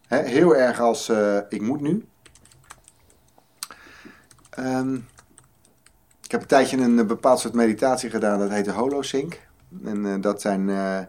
hè, 0.08 0.22
heel 0.22 0.56
erg 0.56 0.80
als 0.80 1.10
eh, 1.10 1.38
ik 1.50 1.62
moet 1.62 1.82
nu. 1.82 2.06
Ehm, 4.50 4.98
ik 6.28 6.34
heb 6.34 6.42
een 6.42 6.48
tijdje 6.48 6.78
een, 6.78 7.00
eh, 7.00 7.06
bepaald 7.06 7.40
soort 7.40 7.54
meditatie 7.54 8.10
gedaan, 8.10 8.40
dat 8.40 8.50
heet 8.50 8.68
Holosync. 8.68 9.40
En 9.84 10.06
eh, 10.06 10.22
dat 10.22 10.42
zijn, 10.42 10.70
eh, 10.70 11.00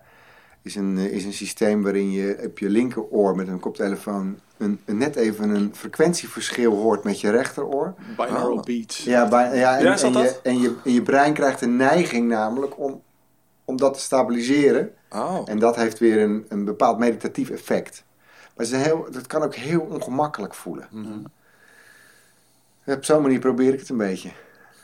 is, 0.63 0.75
een, 0.75 0.97
is 0.97 1.25
een 1.25 1.33
systeem 1.33 1.83
waarin 1.83 2.11
je 2.11 2.39
op 2.45 2.59
je 2.59 2.69
linkeroor 2.69 3.37
met 3.37 3.49
een 3.49 3.61
koptelefoon 3.61 4.39
een, 4.57 4.81
een 4.85 4.97
net 4.97 5.17
even 5.17 5.51
een 5.51 5.71
frequentieverschil 5.75 6.75
hoort 6.75 7.05
met 7.05 7.21
je 7.21 7.31
rechteroor. 7.31 7.95
Binaural 8.17 8.57
Oh. 8.57 8.63
beats. 8.63 9.05
Ja, 9.05 9.29
bij, 9.29 9.57
ja, 9.57 9.77
en, 9.79 9.85
Ja, 9.85 9.99
en, 9.99 10.13
je, 10.13 10.41
en, 10.43 10.61
je, 10.61 10.75
en 10.85 10.93
je 10.93 11.03
brein 11.03 11.33
krijgt 11.33 11.61
een 11.61 11.77
neiging 11.77 12.29
namelijk 12.29 12.79
om, 12.79 13.03
om 13.65 13.77
dat 13.77 13.95
te 13.95 14.01
stabiliseren. 14.01 14.91
Oh. 15.11 15.41
En 15.45 15.59
dat 15.59 15.77
heeft 15.77 15.99
weer 15.99 16.23
een, 16.23 16.47
een 16.49 16.65
bepaald 16.65 16.99
meditatief 16.99 17.51
effect. 17.51 18.05
Maar 18.57 18.67
het 18.67 18.75
is 18.75 18.83
heel, 18.83 19.07
dat 19.11 19.27
kan 19.27 19.43
ook 19.43 19.55
heel 19.55 19.81
ongemakkelijk 19.81 20.55
voelen. 20.55 20.89
Mhm. 20.91 21.19
Op 22.87 23.05
zo'n 23.05 23.23
manier 23.23 23.39
probeer 23.39 23.73
ik 23.73 23.81
het 23.81 23.89
een 23.89 23.97
beetje. 23.97 24.31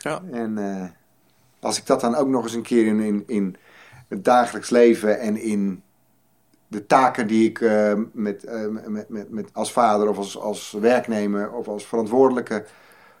Ja. 0.05 0.21
En 0.31 0.57
eh, 0.57 0.85
als 1.59 1.77
ik 1.77 1.85
dat 1.85 2.01
dan 2.01 2.15
ook 2.15 2.27
nog 2.27 2.43
eens 2.43 2.53
een 2.53 2.61
keer 2.61 2.85
in, 2.85 2.99
in, 2.99 3.23
in 3.27 3.55
het 4.07 4.25
dagelijks 4.25 4.69
leven 4.69 5.19
en 5.19 5.37
in 5.37 5.83
de 6.67 6.85
taken 6.85 7.27
die 7.27 7.49
ik 7.49 7.61
eh, 7.61 7.93
met, 8.11 8.43
eh, 8.43 8.67
met, 8.67 9.09
met, 9.09 9.29
met 9.29 9.49
als 9.53 9.71
vader 9.71 10.09
of 10.09 10.17
als, 10.17 10.39
als 10.39 10.71
werknemer 10.71 11.51
of 11.51 11.67
als 11.67 11.85
verantwoordelijke 11.85 12.65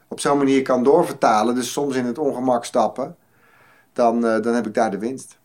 op 0.07 0.19
zo'n 0.19 0.37
manier 0.37 0.61
kan 0.61 0.83
doorvertalen, 0.83 1.55
dus 1.55 1.71
soms 1.71 1.95
in 1.95 2.05
het 2.05 2.17
ongemak 2.17 2.65
stappen, 2.65 3.17
dan, 3.93 4.21
dan 4.21 4.53
heb 4.53 4.67
ik 4.67 4.73
daar 4.73 4.91
de 4.91 4.97
winst. 4.97 5.37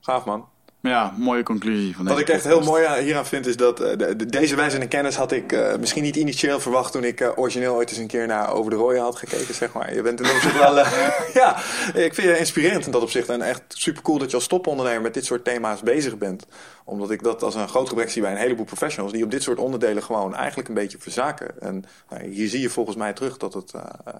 Gaaf 0.00 0.24
man. 0.24 0.48
Ja, 0.88 1.14
mooie 1.16 1.42
conclusie 1.42 1.96
van 1.96 2.04
Wat 2.04 2.18
ik 2.18 2.28
echt 2.28 2.44
heel 2.44 2.60
mooi 2.60 2.84
aan- 2.84 3.02
hieraan 3.02 3.26
vind 3.26 3.46
is 3.46 3.56
dat 3.56 3.80
eh, 3.80 3.96
de- 3.98 4.16
de- 4.16 4.26
deze 4.26 4.56
wijze 4.56 4.78
en 4.78 4.88
kennis 4.88 5.16
had 5.16 5.32
ik 5.32 5.52
eh, 5.52 5.76
misschien 5.76 6.02
niet 6.02 6.16
initieel 6.16 6.60
verwacht 6.60 6.92
toen 6.92 7.04
ik 7.04 7.20
eh, 7.20 7.38
origineel 7.38 7.74
ooit 7.74 7.90
eens 7.90 7.98
een 7.98 8.06
keer 8.06 8.26
naar 8.26 8.52
Over 8.52 8.70
de 8.70 8.76
Rooien 8.76 9.02
had 9.02 9.16
gekeken, 9.16 9.54
zeg 9.54 9.72
maar. 9.72 9.94
Je 9.94 10.02
bent 10.02 10.20
in 10.20 10.30
opzicht 10.30 10.58
wel, 10.58 10.76
ja, 11.42 11.56
ik 11.94 12.14
vind 12.14 12.16
je 12.16 12.38
inspirerend 12.38 12.86
in 12.86 12.92
dat 12.92 13.02
opzicht 13.02 13.28
en 13.28 13.42
echt 13.42 13.62
super 13.68 14.02
cool 14.02 14.18
dat 14.18 14.30
je 14.30 14.36
als 14.36 14.46
topondernemer 14.46 15.02
met 15.02 15.14
dit 15.14 15.24
soort 15.24 15.44
thema's 15.44 15.80
bezig 15.80 16.18
bent. 16.18 16.46
Omdat 16.84 17.10
ik 17.10 17.22
dat 17.22 17.42
als 17.42 17.54
een 17.54 17.68
groot 17.68 17.88
gebrek 17.88 18.10
zie 18.10 18.22
bij 18.22 18.30
een 18.30 18.36
heleboel 18.36 18.64
professionals 18.64 19.12
die 19.12 19.24
op 19.24 19.30
dit 19.30 19.42
soort 19.42 19.58
onderdelen 19.58 20.02
gewoon 20.02 20.34
eigenlijk 20.34 20.68
een 20.68 20.74
beetje 20.74 20.98
verzaken. 20.98 21.60
En 21.60 21.84
nou, 22.10 22.28
hier 22.28 22.48
zie 22.48 22.60
je 22.60 22.70
volgens 22.70 22.96
mij 22.96 23.12
terug 23.12 23.36
dat 23.36 23.54
het, 23.54 23.72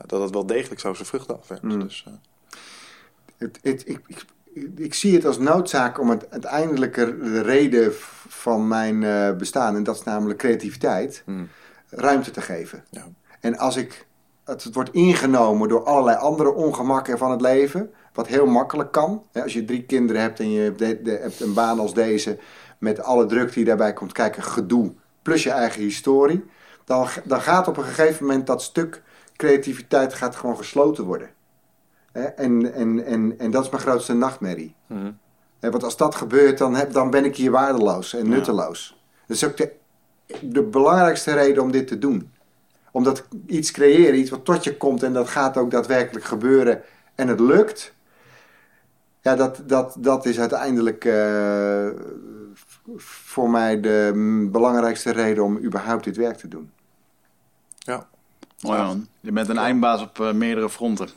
dat 0.07 0.21
het 0.21 0.31
wel 0.31 0.47
degelijk 0.47 0.81
zo 0.81 0.95
zijn 0.95 1.07
vruchten 1.09 1.39
afwerpt. 1.39 1.63
Mm. 1.63 1.81
Dus, 1.81 2.05
Het, 3.39 3.59
het, 3.63 3.83
ik, 3.87 4.01
ik, 4.07 4.25
ik 4.77 4.95
zie 4.95 5.15
het 5.15 5.25
als 5.25 5.39
noodzaak 5.39 6.01
om 6.01 6.11
het 6.11 6.31
uiteindelijke 6.31 7.19
de 7.19 7.41
reden 7.43 7.93
van 8.29 8.69
mijn 8.69 9.03
eh, 9.03 9.33
bestaan, 9.37 9.77
en 9.77 9.83
dat 9.83 9.95
is 9.95 10.03
namelijk 10.03 10.39
creativiteit, 10.39 11.23
Hmm. 11.25 11.49
ruimte 11.89 12.31
te 12.31 12.41
geven. 12.41 12.85
ja. 12.91 13.05
En 13.41 13.59
als 13.59 13.77
ik 13.77 14.07
het, 14.45 14.65
het 14.65 14.75
wordt 14.75 14.93
ingenomen 14.93 15.69
door 15.69 15.85
allerlei 15.85 16.17
andere 16.17 16.53
ongemakken 16.53 17.19
van 17.19 17.31
het 17.31 17.41
leven, 17.41 17.91
wat 18.13 18.27
heel 18.27 18.47
makkelijk 18.47 18.93
kan. 18.93 19.23
Hè, 19.33 19.43
als 19.43 19.53
je 19.53 19.65
drie 19.65 19.83
kinderen 19.85 20.23
hebt 20.23 20.41
en 20.41 20.51
je 20.51 20.61
hebt, 20.61 20.79
de- 20.79 21.03
de- 21.03 21.19
hebt 21.23 21.41
een 21.41 21.55
baan 21.55 21.79
als 21.79 21.95
deze, 21.95 22.39
met 22.79 23.01
alle 23.03 23.27
druk 23.27 23.53
die 23.53 23.65
daarbij 23.65 23.93
komt 23.93 24.13
kijken, 24.13 24.43
gedoe, 24.43 24.93
plus 25.23 25.43
je 25.43 25.51
eigen 25.51 25.83
historie, 25.83 26.45
dan, 26.85 27.07
dan 27.25 27.41
gaat 27.41 27.69
op 27.69 27.77
een 27.77 27.85
gegeven 27.85 28.27
moment 28.27 28.47
dat 28.47 28.63
stuk 28.63 29.03
creativiteit 29.37 30.15
gaat 30.15 30.37
gewoon 30.37 30.57
gesloten 30.57 31.05
worden. 31.05 31.29
En, 32.15 32.75
en, 32.75 33.05
en, 33.05 33.39
en 33.39 33.51
dat 33.51 33.65
is 33.65 33.71
mijn 33.71 33.83
grootste 33.83 34.15
nachtmerrie. 34.15 34.75
Mhm. 34.87 35.13
Want 35.61 35.85
als 35.85 35.97
dat 35.97 36.15
gebeurt, 36.15 36.59
dan, 36.59 36.75
heb, 36.75 36.93
dan 36.93 37.11
ben 37.11 37.25
ik 37.25 37.37
hier 37.37 37.51
waardeloos 37.51 38.15
en 38.15 38.29
nutteloos. 38.29 39.03
Dat 39.27 39.37
is 39.37 39.45
ook 39.45 39.57
de 39.57 39.73
de 40.41 40.63
belangrijkste 40.63 41.33
reden 41.33 41.63
om 41.63 41.71
dit 41.71 41.87
te 41.87 41.99
doen. 41.99 42.33
Omdat 42.91 43.29
iets 43.47 43.71
creëren, 43.71 44.19
iets 44.19 44.31
wat 44.31 44.45
tot 44.45 44.65
je 44.65 44.77
komt 44.77 45.03
en 45.03 45.13
dat 45.13 45.29
gaat 45.29 45.57
ook 45.57 45.71
daadwerkelijk 45.71 46.25
gebeuren 46.25 46.83
en 47.15 47.29
het 47.29 47.41
lukt. 47.41 47.95
Ja, 49.21 49.37
dat, 49.37 49.63
dat, 49.67 49.97
dat 49.99 50.27
is 50.27 50.41
uiteindelijk 50.41 51.05
eh, 51.05 51.89
voor 52.97 53.51
mij 53.51 53.81
de 53.81 54.49
belangrijkste 54.53 55.11
reden 55.11 55.45
om 55.45 55.59
überhaupt 55.59 56.05
dit 56.05 56.17
werk 56.17 56.37
te 56.37 56.49
doen. 56.49 56.71
Ja. 57.79 58.07
Mooi 58.61 58.79
man. 58.79 59.07
Je 59.21 59.33
bent 59.33 59.49
een 59.49 59.59
eindbaas 59.59 60.03
op 60.03 60.21
eh, 60.21 60.33
meerdere 60.33 60.71
fronten. 60.71 61.09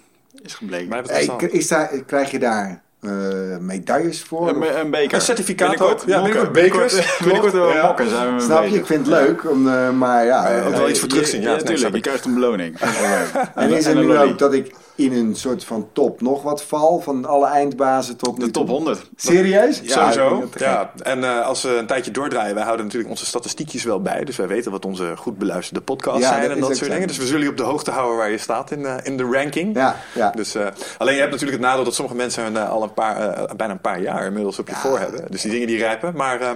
Is 0.44 0.54
gebleken. 0.54 1.04
Hey, 1.06 1.30
is 1.52 1.68
daar, 1.68 1.90
krijg 2.06 2.32
je 2.32 2.40
daar 2.40 2.82
eh, 3.02 3.58
medailles 3.60 4.24
voor? 4.24 4.50
Een, 4.50 4.80
een 4.80 4.92
beker. 4.92 5.14
Een 5.14 5.22
certificaat 5.22 5.70
Binnenkort 5.70 6.02
ook. 6.02 6.08
Ja, 6.08 6.22
binnenkort 6.22 6.52
bekers. 6.52 6.94
Binnenkort 7.24 7.54
wel 7.54 7.72
Ja. 7.72 7.86
mokken 7.86 8.10
zijn 8.10 8.36
we 8.36 8.42
Snap 8.42 8.66
je? 8.66 8.76
Ik 8.76 8.86
vind 8.86 9.06
het 9.08 9.16
leuk, 9.16 9.50
om, 9.50 9.68
eh, 9.68 9.90
maar 9.90 10.26
ja. 10.26 10.50
Ja, 10.50 10.64
ook 10.64 10.72
eh, 10.72 10.78
wel 10.78 10.90
iets 10.90 11.00
voor 11.00 11.10
terugzien. 11.10 11.42
Ja, 11.42 11.52
natuurlijk. 11.52 11.90
Je 11.90 11.96
ik. 11.96 12.02
krijgt 12.02 12.26
een 12.26 12.34
beloning. 12.34 12.80
Leuk. 12.80 13.46
En 13.56 13.74
is 13.74 13.86
en 13.86 13.92
er 13.92 13.98
een 13.98 14.08
nu 14.08 14.18
ook 14.18 14.38
dat 14.40 14.54
ik 14.54 14.76
in 14.98 15.14
een 15.14 15.36
soort 15.36 15.64
van 15.64 15.88
top 15.94 16.22
nog 16.22 16.42
wat 16.42 16.64
val? 16.64 17.00
Van 17.00 17.26
alle 17.26 17.48
eindbazen 17.48 18.18
tot 18.18 18.40
De 18.40 18.52
top 18.52 18.66
toe? 18.66 18.76
100. 18.76 19.10
Serieus? 19.16 19.82
Ja, 19.84 20.12
Sowieso. 20.12 20.50
Ja, 20.58 20.92
en 21.04 21.24
eh, 21.24 21.46
als 21.46 21.62
we 21.62 21.70
een 21.78 21.88
tijdje 21.88 22.12
doordraaien, 22.12 22.56
wij 22.56 22.64
houden 22.64 22.86
natuurlijk 22.86 23.12
onze 23.12 23.26
statistiekjes 23.26 23.84
wel 23.84 24.02
bij. 24.02 24.24
Dus 24.24 24.36
wij 24.36 24.48
weten 24.48 24.72
wat 24.72 24.86
onze 24.86 25.14
goed 25.18 25.38
beluisterde 25.38 25.82
podcasts 25.82 26.22
Ja, 26.22 26.28
zijn 26.28 26.52
en 26.52 26.60
dat 26.60 26.78
soort 26.78 26.92
dingen. 26.92 27.08
Dus 27.08 27.18
we 27.18 27.26
zullen 27.26 27.44
je 27.44 27.50
op 27.50 27.58
de 27.58 27.64
hoogte 27.64 27.92
houden 27.92 28.18
waar 28.18 28.32
je 28.32 28.38
staat 28.38 28.72
in, 28.72 28.86
eh, 28.86 28.96
in 29.04 29.18
de 29.18 29.24
ranking. 29.24 29.76
Ja, 29.76 29.96
ja. 30.14 30.32
Dus, 30.32 30.56
eh, 30.56 30.68
alleen 30.98 31.14
je 31.14 31.20
hebt 31.20 31.32
natuurlijk 31.32 31.60
het 31.60 31.68
nadeel 31.68 31.84
dat 31.84 31.96
sommige 31.96 32.18
mensen 32.18 32.70
al 32.70 32.84
een 32.84 32.94
paar, 32.94 33.30
eh, 33.30 33.56
bijna 33.56 33.74
een 33.74 33.82
paar 33.82 34.02
jaar 34.02 34.26
inmiddels 34.26 34.60
op 34.60 34.68
je 34.68 34.76
voor 34.76 35.00
hebben. 35.00 35.26
Dus 35.30 35.42
die 35.42 35.52
dingen 35.52 35.68
die 35.68 35.78
rijpen. 35.78 36.16
Maar 36.16 36.42
eh, 36.42 36.50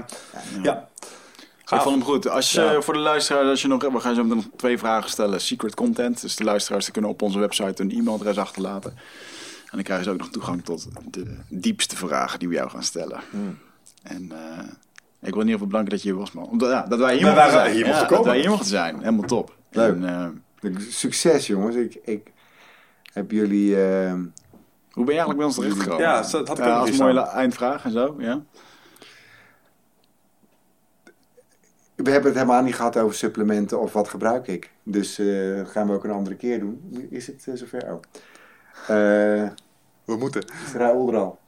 ja, 1.72 1.78
Ik 1.78 1.84
vond 1.84 1.96
hem 1.96 2.06
goed. 2.06 2.28
Als 2.30 2.52
je, 2.52 2.62
Ja. 2.62 2.82
voor 2.82 2.94
de 2.94 3.00
luisteraars, 3.00 3.48
als 3.50 3.62
je 3.62 3.68
nog, 3.68 3.82
we 3.84 4.00
gaan 4.00 4.16
zo 4.16 4.22
meteen 4.24 4.38
nog 4.38 4.46
twee 4.56 4.78
vragen 4.78 5.10
stellen. 5.10 5.42
Secret 5.42 5.76
content. 5.76 6.22
Dus 6.22 6.36
de 6.36 6.44
luisteraars 6.44 6.84
die 6.84 6.94
kunnen 6.94 7.12
op 7.12 7.22
onze 7.22 7.40
website 7.40 7.82
een 7.84 7.92
e-mailadres 7.92 8.38
achterlaten. 8.38 8.92
En 8.92 9.78
dan 9.78 9.84
krijgen 9.84 10.06
ze 10.06 10.12
ook 10.12 10.18
nog 10.18 10.30
toegang 10.30 10.64
tot 10.64 10.88
de 11.12 11.38
diepste 11.50 11.96
vragen 11.96 12.40
die 12.40 12.48
we 12.48 12.54
jou 12.56 12.70
gaan 12.70 12.84
stellen. 12.84 13.20
Hmm. 13.30 13.58
En 14.04 14.32
eh, 14.32 14.64
ik 15.22 15.34
wil 15.34 15.42
in 15.42 15.48
ieder 15.48 15.52
geval 15.52 15.68
bedanken 15.68 15.90
dat 15.90 16.02
je 16.02 16.10
hier 16.10 16.18
was, 16.18 16.32
man. 16.32 16.46
Omdat, 16.46 16.70
ja, 16.72 16.82
dat 16.88 17.00
wij 17.00 17.16
hier 17.18 17.26
mochten 17.26 17.52
zijn. 17.52 17.72
hier 17.72 17.80
Ja, 17.80 17.88
mochten 17.88 18.08
dat 18.08 18.18
komen. 18.18 18.32
wij 18.32 18.40
hier 18.42 18.50
mochten 18.50 18.68
zijn. 18.70 18.98
Helemaal 19.00 19.26
top. 19.28 19.56
Leuk. 19.72 19.94
En, 19.96 20.34
eh, 20.64 20.72
Succes 20.90 21.48
jongens. 21.48 21.76
Ik, 21.76 21.98
ik 22.04 22.32
heb 23.14 23.32
jullie... 23.32 23.84
eh, 23.86 24.14
hoe 24.92 25.06
ben 25.06 25.14
je 25.16 25.20
eigenlijk 25.22 25.38
bij 25.38 25.46
ons 25.46 25.56
terechtgekomen? 25.56 26.02
Ja, 26.06 26.22
dat 26.22 26.48
had 26.48 26.58
ik 26.60 26.66
Ja, 26.66 26.78
nog 26.78 26.88
als 26.88 26.98
mooie 26.98 27.14
la- 27.14 27.28
eindvraag 27.32 27.84
en 27.84 27.92
zo, 27.92 28.16
ja. 28.20 28.42
We 32.04 32.12
hebben 32.12 32.32
het 32.32 32.40
helemaal 32.40 32.64
niet 32.64 32.76
gehad 32.76 32.98
over 32.98 33.16
supplementen 33.16 33.80
of 33.80 33.94
wat 33.94 34.08
gebruik 34.08 34.48
ik. 34.48 34.72
Dus 34.84 35.20
eh, 35.20 35.56
dat 35.56 35.70
gaan 35.70 35.88
we 35.88 35.94
ook 35.94 36.04
een 36.04 36.12
andere 36.12 36.36
keer 36.36 36.60
doen. 36.60 37.08
Is 37.10 37.28
het 37.28 37.48
eh, 37.48 37.56
zover? 37.56 37.84
Oh. 37.94 38.02
Eh 38.88 39.50
we 40.06 40.16
moeten. 40.18 40.42
is 40.66 40.74
Raoul 40.74 41.10
er 41.14 41.18
al? 41.18 41.40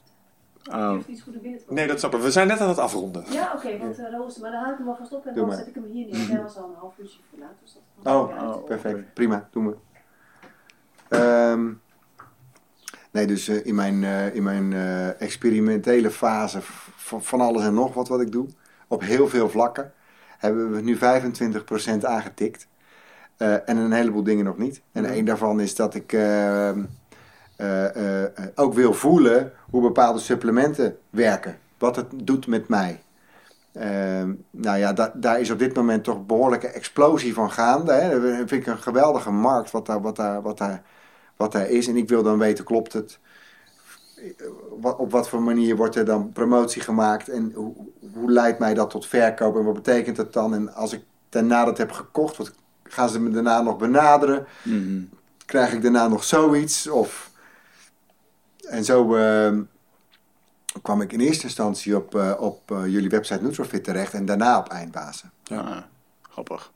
Oh. 0.72 0.98
Iets 1.08 1.24
komen. 1.24 1.60
Nee, 1.70 1.88
dat 1.88 2.00
snappen 2.00 2.20
we. 2.20 2.26
We 2.26 2.32
zijn 2.32 2.48
net 2.48 2.60
aan 2.60 2.70
het 2.70 2.78
afronden. 2.78 3.24
Ja, 3.30 3.54
oké, 3.56 3.78
want 3.78 4.00
uh, 4.00 4.12
Roos, 4.12 4.38
maar 4.38 4.52
dan 4.52 4.64
haal 4.64 4.72
ik 4.72 4.78
hem 4.78 4.88
alvast 4.88 5.14
op 5.14 5.26
en 5.26 5.34
Doe 5.34 5.40
dan 5.40 5.48
maar. 5.48 5.58
zet 5.58 5.68
ik 5.68 5.74
hem 5.76 5.84
hier 5.84 6.06
neer. 6.06 6.28
Hij 6.28 6.42
was 6.42 6.58
al 6.58 6.64
een 6.64 6.76
half 6.80 6.98
uurtje 6.98 7.20
voor 7.30 7.40
laat, 7.40 7.54
dus 7.62 7.74
dat 8.02 8.14
Oh, 8.14 8.42
oh. 8.42 8.64
Perfect, 8.64 9.14
prima, 9.14 9.48
doen 9.52 9.68
we. 9.68 9.76
Ehm, 11.10 11.72
nee, 13.12 13.28
dus 13.28 13.48
eh, 13.48 13.66
in 13.66 13.76
mijn, 13.76 14.04
eh, 14.04 14.36
in 14.36 14.44
mijn 14.44 14.74
eh, 14.74 15.22
experimentele 15.22 16.10
fase 16.12 16.60
van, 16.96 17.24
van 17.24 17.42
alles 17.42 17.64
en 17.64 17.74
nog 17.74 17.94
wat 17.94 18.08
wat 18.08 18.22
ik 18.22 18.32
doe, 18.32 18.48
op 18.88 19.02
heel 19.02 19.28
veel 19.28 19.50
vlakken, 19.50 19.94
hebben 20.44 20.72
we 20.72 20.82
nu 20.82 20.98
25% 20.98 22.06
aangetikt. 22.06 22.68
Eh, 23.38 23.54
en 23.70 23.78
een 23.78 23.92
heleboel 23.92 24.24
dingen 24.24 24.46
nog 24.46 24.58
niet. 24.58 24.82
En 24.92 25.06
één 25.06 25.26
daarvan 25.26 25.60
is 25.60 25.76
dat 25.76 25.96
ik 25.96 26.14
ehm, 26.14 26.84
eh, 27.56 28.24
eh, 28.24 28.32
ook 28.56 28.74
wil 28.74 28.94
voelen 28.94 29.52
hoe 29.70 29.82
bepaalde 29.82 30.20
supplementen 30.20 30.98
werken. 31.10 31.58
Wat 31.78 31.96
het 31.96 32.06
doet 32.16 32.48
met 32.48 32.68
mij. 32.68 33.02
Ehm, 33.74 34.34
nou 34.52 34.78
ja, 34.78 34.94
da- 34.94 35.14
daar 35.16 35.40
is 35.40 35.50
op 35.50 35.60
dit 35.60 35.76
moment 35.76 36.04
toch 36.04 36.16
een 36.16 36.26
behoorlijke 36.26 36.68
explosie 36.68 37.34
van 37.34 37.52
gaande. 37.52 37.92
Hè. 37.92 38.22
Dat 38.22 38.36
vind 38.36 38.52
ik 38.52 38.68
een 38.68 38.78
geweldige 38.78 39.32
markt 39.32 39.72
wat 39.72 39.86
daar, 39.86 40.02
wat, 40.02 40.16
daar, 40.16 40.42
wat, 40.42 40.58
daar, 40.58 40.82
wat 41.36 41.52
daar 41.52 41.70
is. 41.70 41.88
En 41.88 41.98
ik 41.98 42.10
wil 42.10 42.24
dan 42.24 42.38
weten, 42.38 42.66
klopt 42.66 42.94
het? 42.94 43.20
Op 44.82 45.12
wat 45.12 45.30
voor 45.30 45.42
manier 45.42 45.76
wordt 45.76 45.96
er 45.96 46.06
dan 46.06 46.32
promotie 46.32 46.82
gemaakt? 46.82 47.30
En 47.30 47.52
hoe, 47.56 47.74
hoe 48.14 48.32
leidt 48.32 48.60
mij 48.60 48.74
dat 48.74 48.90
tot 48.90 49.08
verkoop? 49.08 49.56
En 49.56 49.64
wat 49.64 49.74
betekent 49.74 50.16
dat 50.16 50.34
dan? 50.34 50.54
En 50.54 50.74
als 50.74 50.94
ik 50.94 51.04
daarna 51.30 51.66
dat 51.66 51.78
heb 51.78 51.92
gekocht, 51.92 52.38
wat, 52.38 52.54
gaan 52.84 53.10
ze 53.10 53.20
me 53.20 53.30
daarna 53.30 53.62
nog 53.62 53.78
benaderen? 53.78 54.46
Mhm. 54.64 55.02
Krijg 55.46 55.74
ik 55.74 55.82
daarna 55.82 56.08
nog 56.08 56.24
zoiets? 56.24 56.90
Of... 56.90 57.32
En 58.68 58.86
zo 58.86 59.16
ehm, 59.16 59.62
kwam 60.82 61.02
ik 61.02 61.12
in 61.12 61.20
eerste 61.20 61.44
instantie 61.44 61.96
op, 61.96 62.16
eh, 62.16 62.34
op 62.40 62.72
eh, 62.72 62.88
jullie 62.88 63.10
website 63.10 63.44
Nutrofit 63.44 63.84
terecht 63.84 64.14
en 64.14 64.26
daarna 64.26 64.58
op 64.58 64.70
Eindbazen. 64.70 65.32
Ah, 65.48 65.78
grappig. 66.22 66.72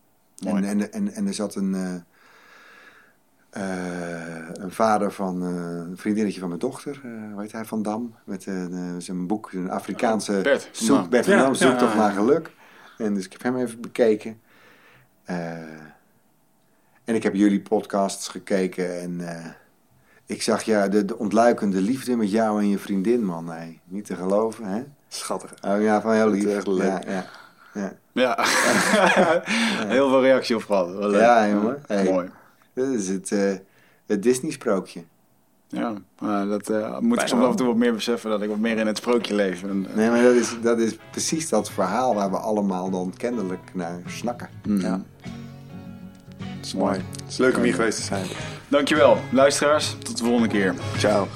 En, 0.45 0.63
en, 0.63 0.93
en, 0.93 1.13
en 1.13 1.27
er 1.27 1.33
zat 1.33 1.55
een, 1.55 1.75
eh, 1.75 1.95
een 4.53 4.71
vader 4.71 5.11
van 5.11 5.43
eh, 5.43 5.49
een 5.89 5.97
vriendinnetje 5.97 6.39
van 6.39 6.47
mijn 6.49 6.59
dochter, 6.59 7.01
eh 7.03 7.33
hoe 7.33 7.41
heet 7.41 7.51
hij, 7.51 7.65
Van 7.65 7.81
Dam, 7.81 8.15
met 8.23 8.45
eh, 8.45 8.63
eh, 8.63 8.71
zijn 8.97 9.27
boek, 9.27 9.51
een 9.51 9.69
Afrikaanse 9.69 10.39
Bert 10.41 10.69
zoek. 10.71 11.09
Bert 11.09 11.25
van 11.25 11.33
Ja, 11.33 11.41
Dam, 11.41 11.51
ja, 11.51 11.57
zoektocht 11.57 11.93
ja, 11.93 11.97
ja. 11.97 12.03
naar 12.03 12.13
geluk. 12.15 12.51
En 12.97 13.13
dus 13.13 13.25
ik 13.25 13.31
heb 13.31 13.41
hem 13.41 13.57
even 13.57 13.81
bekeken. 13.81 14.39
Eh, 15.23 15.51
en 17.03 17.15
ik 17.15 17.23
heb 17.23 17.33
jullie 17.33 17.61
podcasts 17.61 18.27
gekeken 18.27 19.01
en 19.01 19.27
eh, 19.27 19.45
ik 20.25 20.41
zag 20.41 20.63
ja, 20.63 20.87
de, 20.87 21.05
de 21.05 21.17
ontluikende 21.17 21.81
liefde 21.81 22.15
met 22.15 22.31
jou 22.31 22.61
en 22.61 22.69
je 22.69 22.77
vriendin, 22.77 23.25
man. 23.25 23.45
Nee, 23.45 23.79
niet 23.83 24.05
te 24.05 24.15
geloven, 24.15 24.65
hè? 24.65 24.83
Schattig. 25.07 25.53
Oh 25.61 25.81
ja, 25.81 26.01
van 26.01 26.13
heel 26.13 26.29
lief. 26.29 26.45
Echt 26.45 26.67
leuk. 26.67 26.81
Ja, 26.81 27.01
ja, 27.07 27.25
ja. 27.73 27.93
Ja. 28.11 28.37
Heel 29.95 30.09
veel 30.09 30.21
reactie 30.21 30.55
op 30.55 30.63
gehad. 30.63 31.11
Ja, 31.13 31.47
jongen. 31.47 31.83
Hey. 31.87 32.03
Mooi. 32.03 32.29
Dat 32.77 32.87
is 32.87 33.07
het, 33.07 33.31
eh, 33.31 33.53
het 34.05 34.23
Disney-sprookje. 34.23 35.03
Ja, 35.67 35.93
maar 36.19 36.45
dat 36.45 36.69
eh, 36.69 36.99
moet 36.99 37.21
ik 37.21 37.27
soms 37.27 37.43
af 37.43 37.49
en 37.49 37.55
toe 37.55 37.67
wat 37.67 37.75
meer 37.75 37.93
beseffen 37.93 38.29
dat 38.29 38.41
ik 38.41 38.49
wat 38.49 38.57
meer 38.57 38.77
in 38.77 38.87
het 38.87 38.97
sprookje 38.97 39.35
leef. 39.35 39.63
En, 39.63 39.85
eh, 39.89 39.95
Nee, 39.95 40.09
maar 40.09 40.23
dat 40.23 40.33
is, 40.33 40.55
dat 40.61 40.79
is 40.79 40.97
precies 41.11 41.49
dat 41.49 41.71
verhaal 41.71 42.15
waar 42.15 42.31
we 42.31 42.37
allemaal 42.37 42.89
dan 42.89 43.13
kennelijk 43.17 43.71
naar 43.73 43.99
snakken. 44.05 44.49
mhm. 44.67 44.81
Ja. 44.81 45.01
Dat 46.37 46.65
is 46.65 46.73
mooi. 46.73 46.97
Het 47.21 47.29
is 47.31 47.37
leuk 47.37 47.57
om 47.57 47.63
hier 47.63 47.73
geweest 47.73 47.97
te 47.97 48.03
zijn. 48.03 48.25
Dankjewel, 48.67 49.17
luisteraars. 49.31 49.95
Tot 50.03 50.17
de 50.17 50.23
volgende 50.23 50.47
keer. 50.47 50.73
Ciao. 50.97 51.27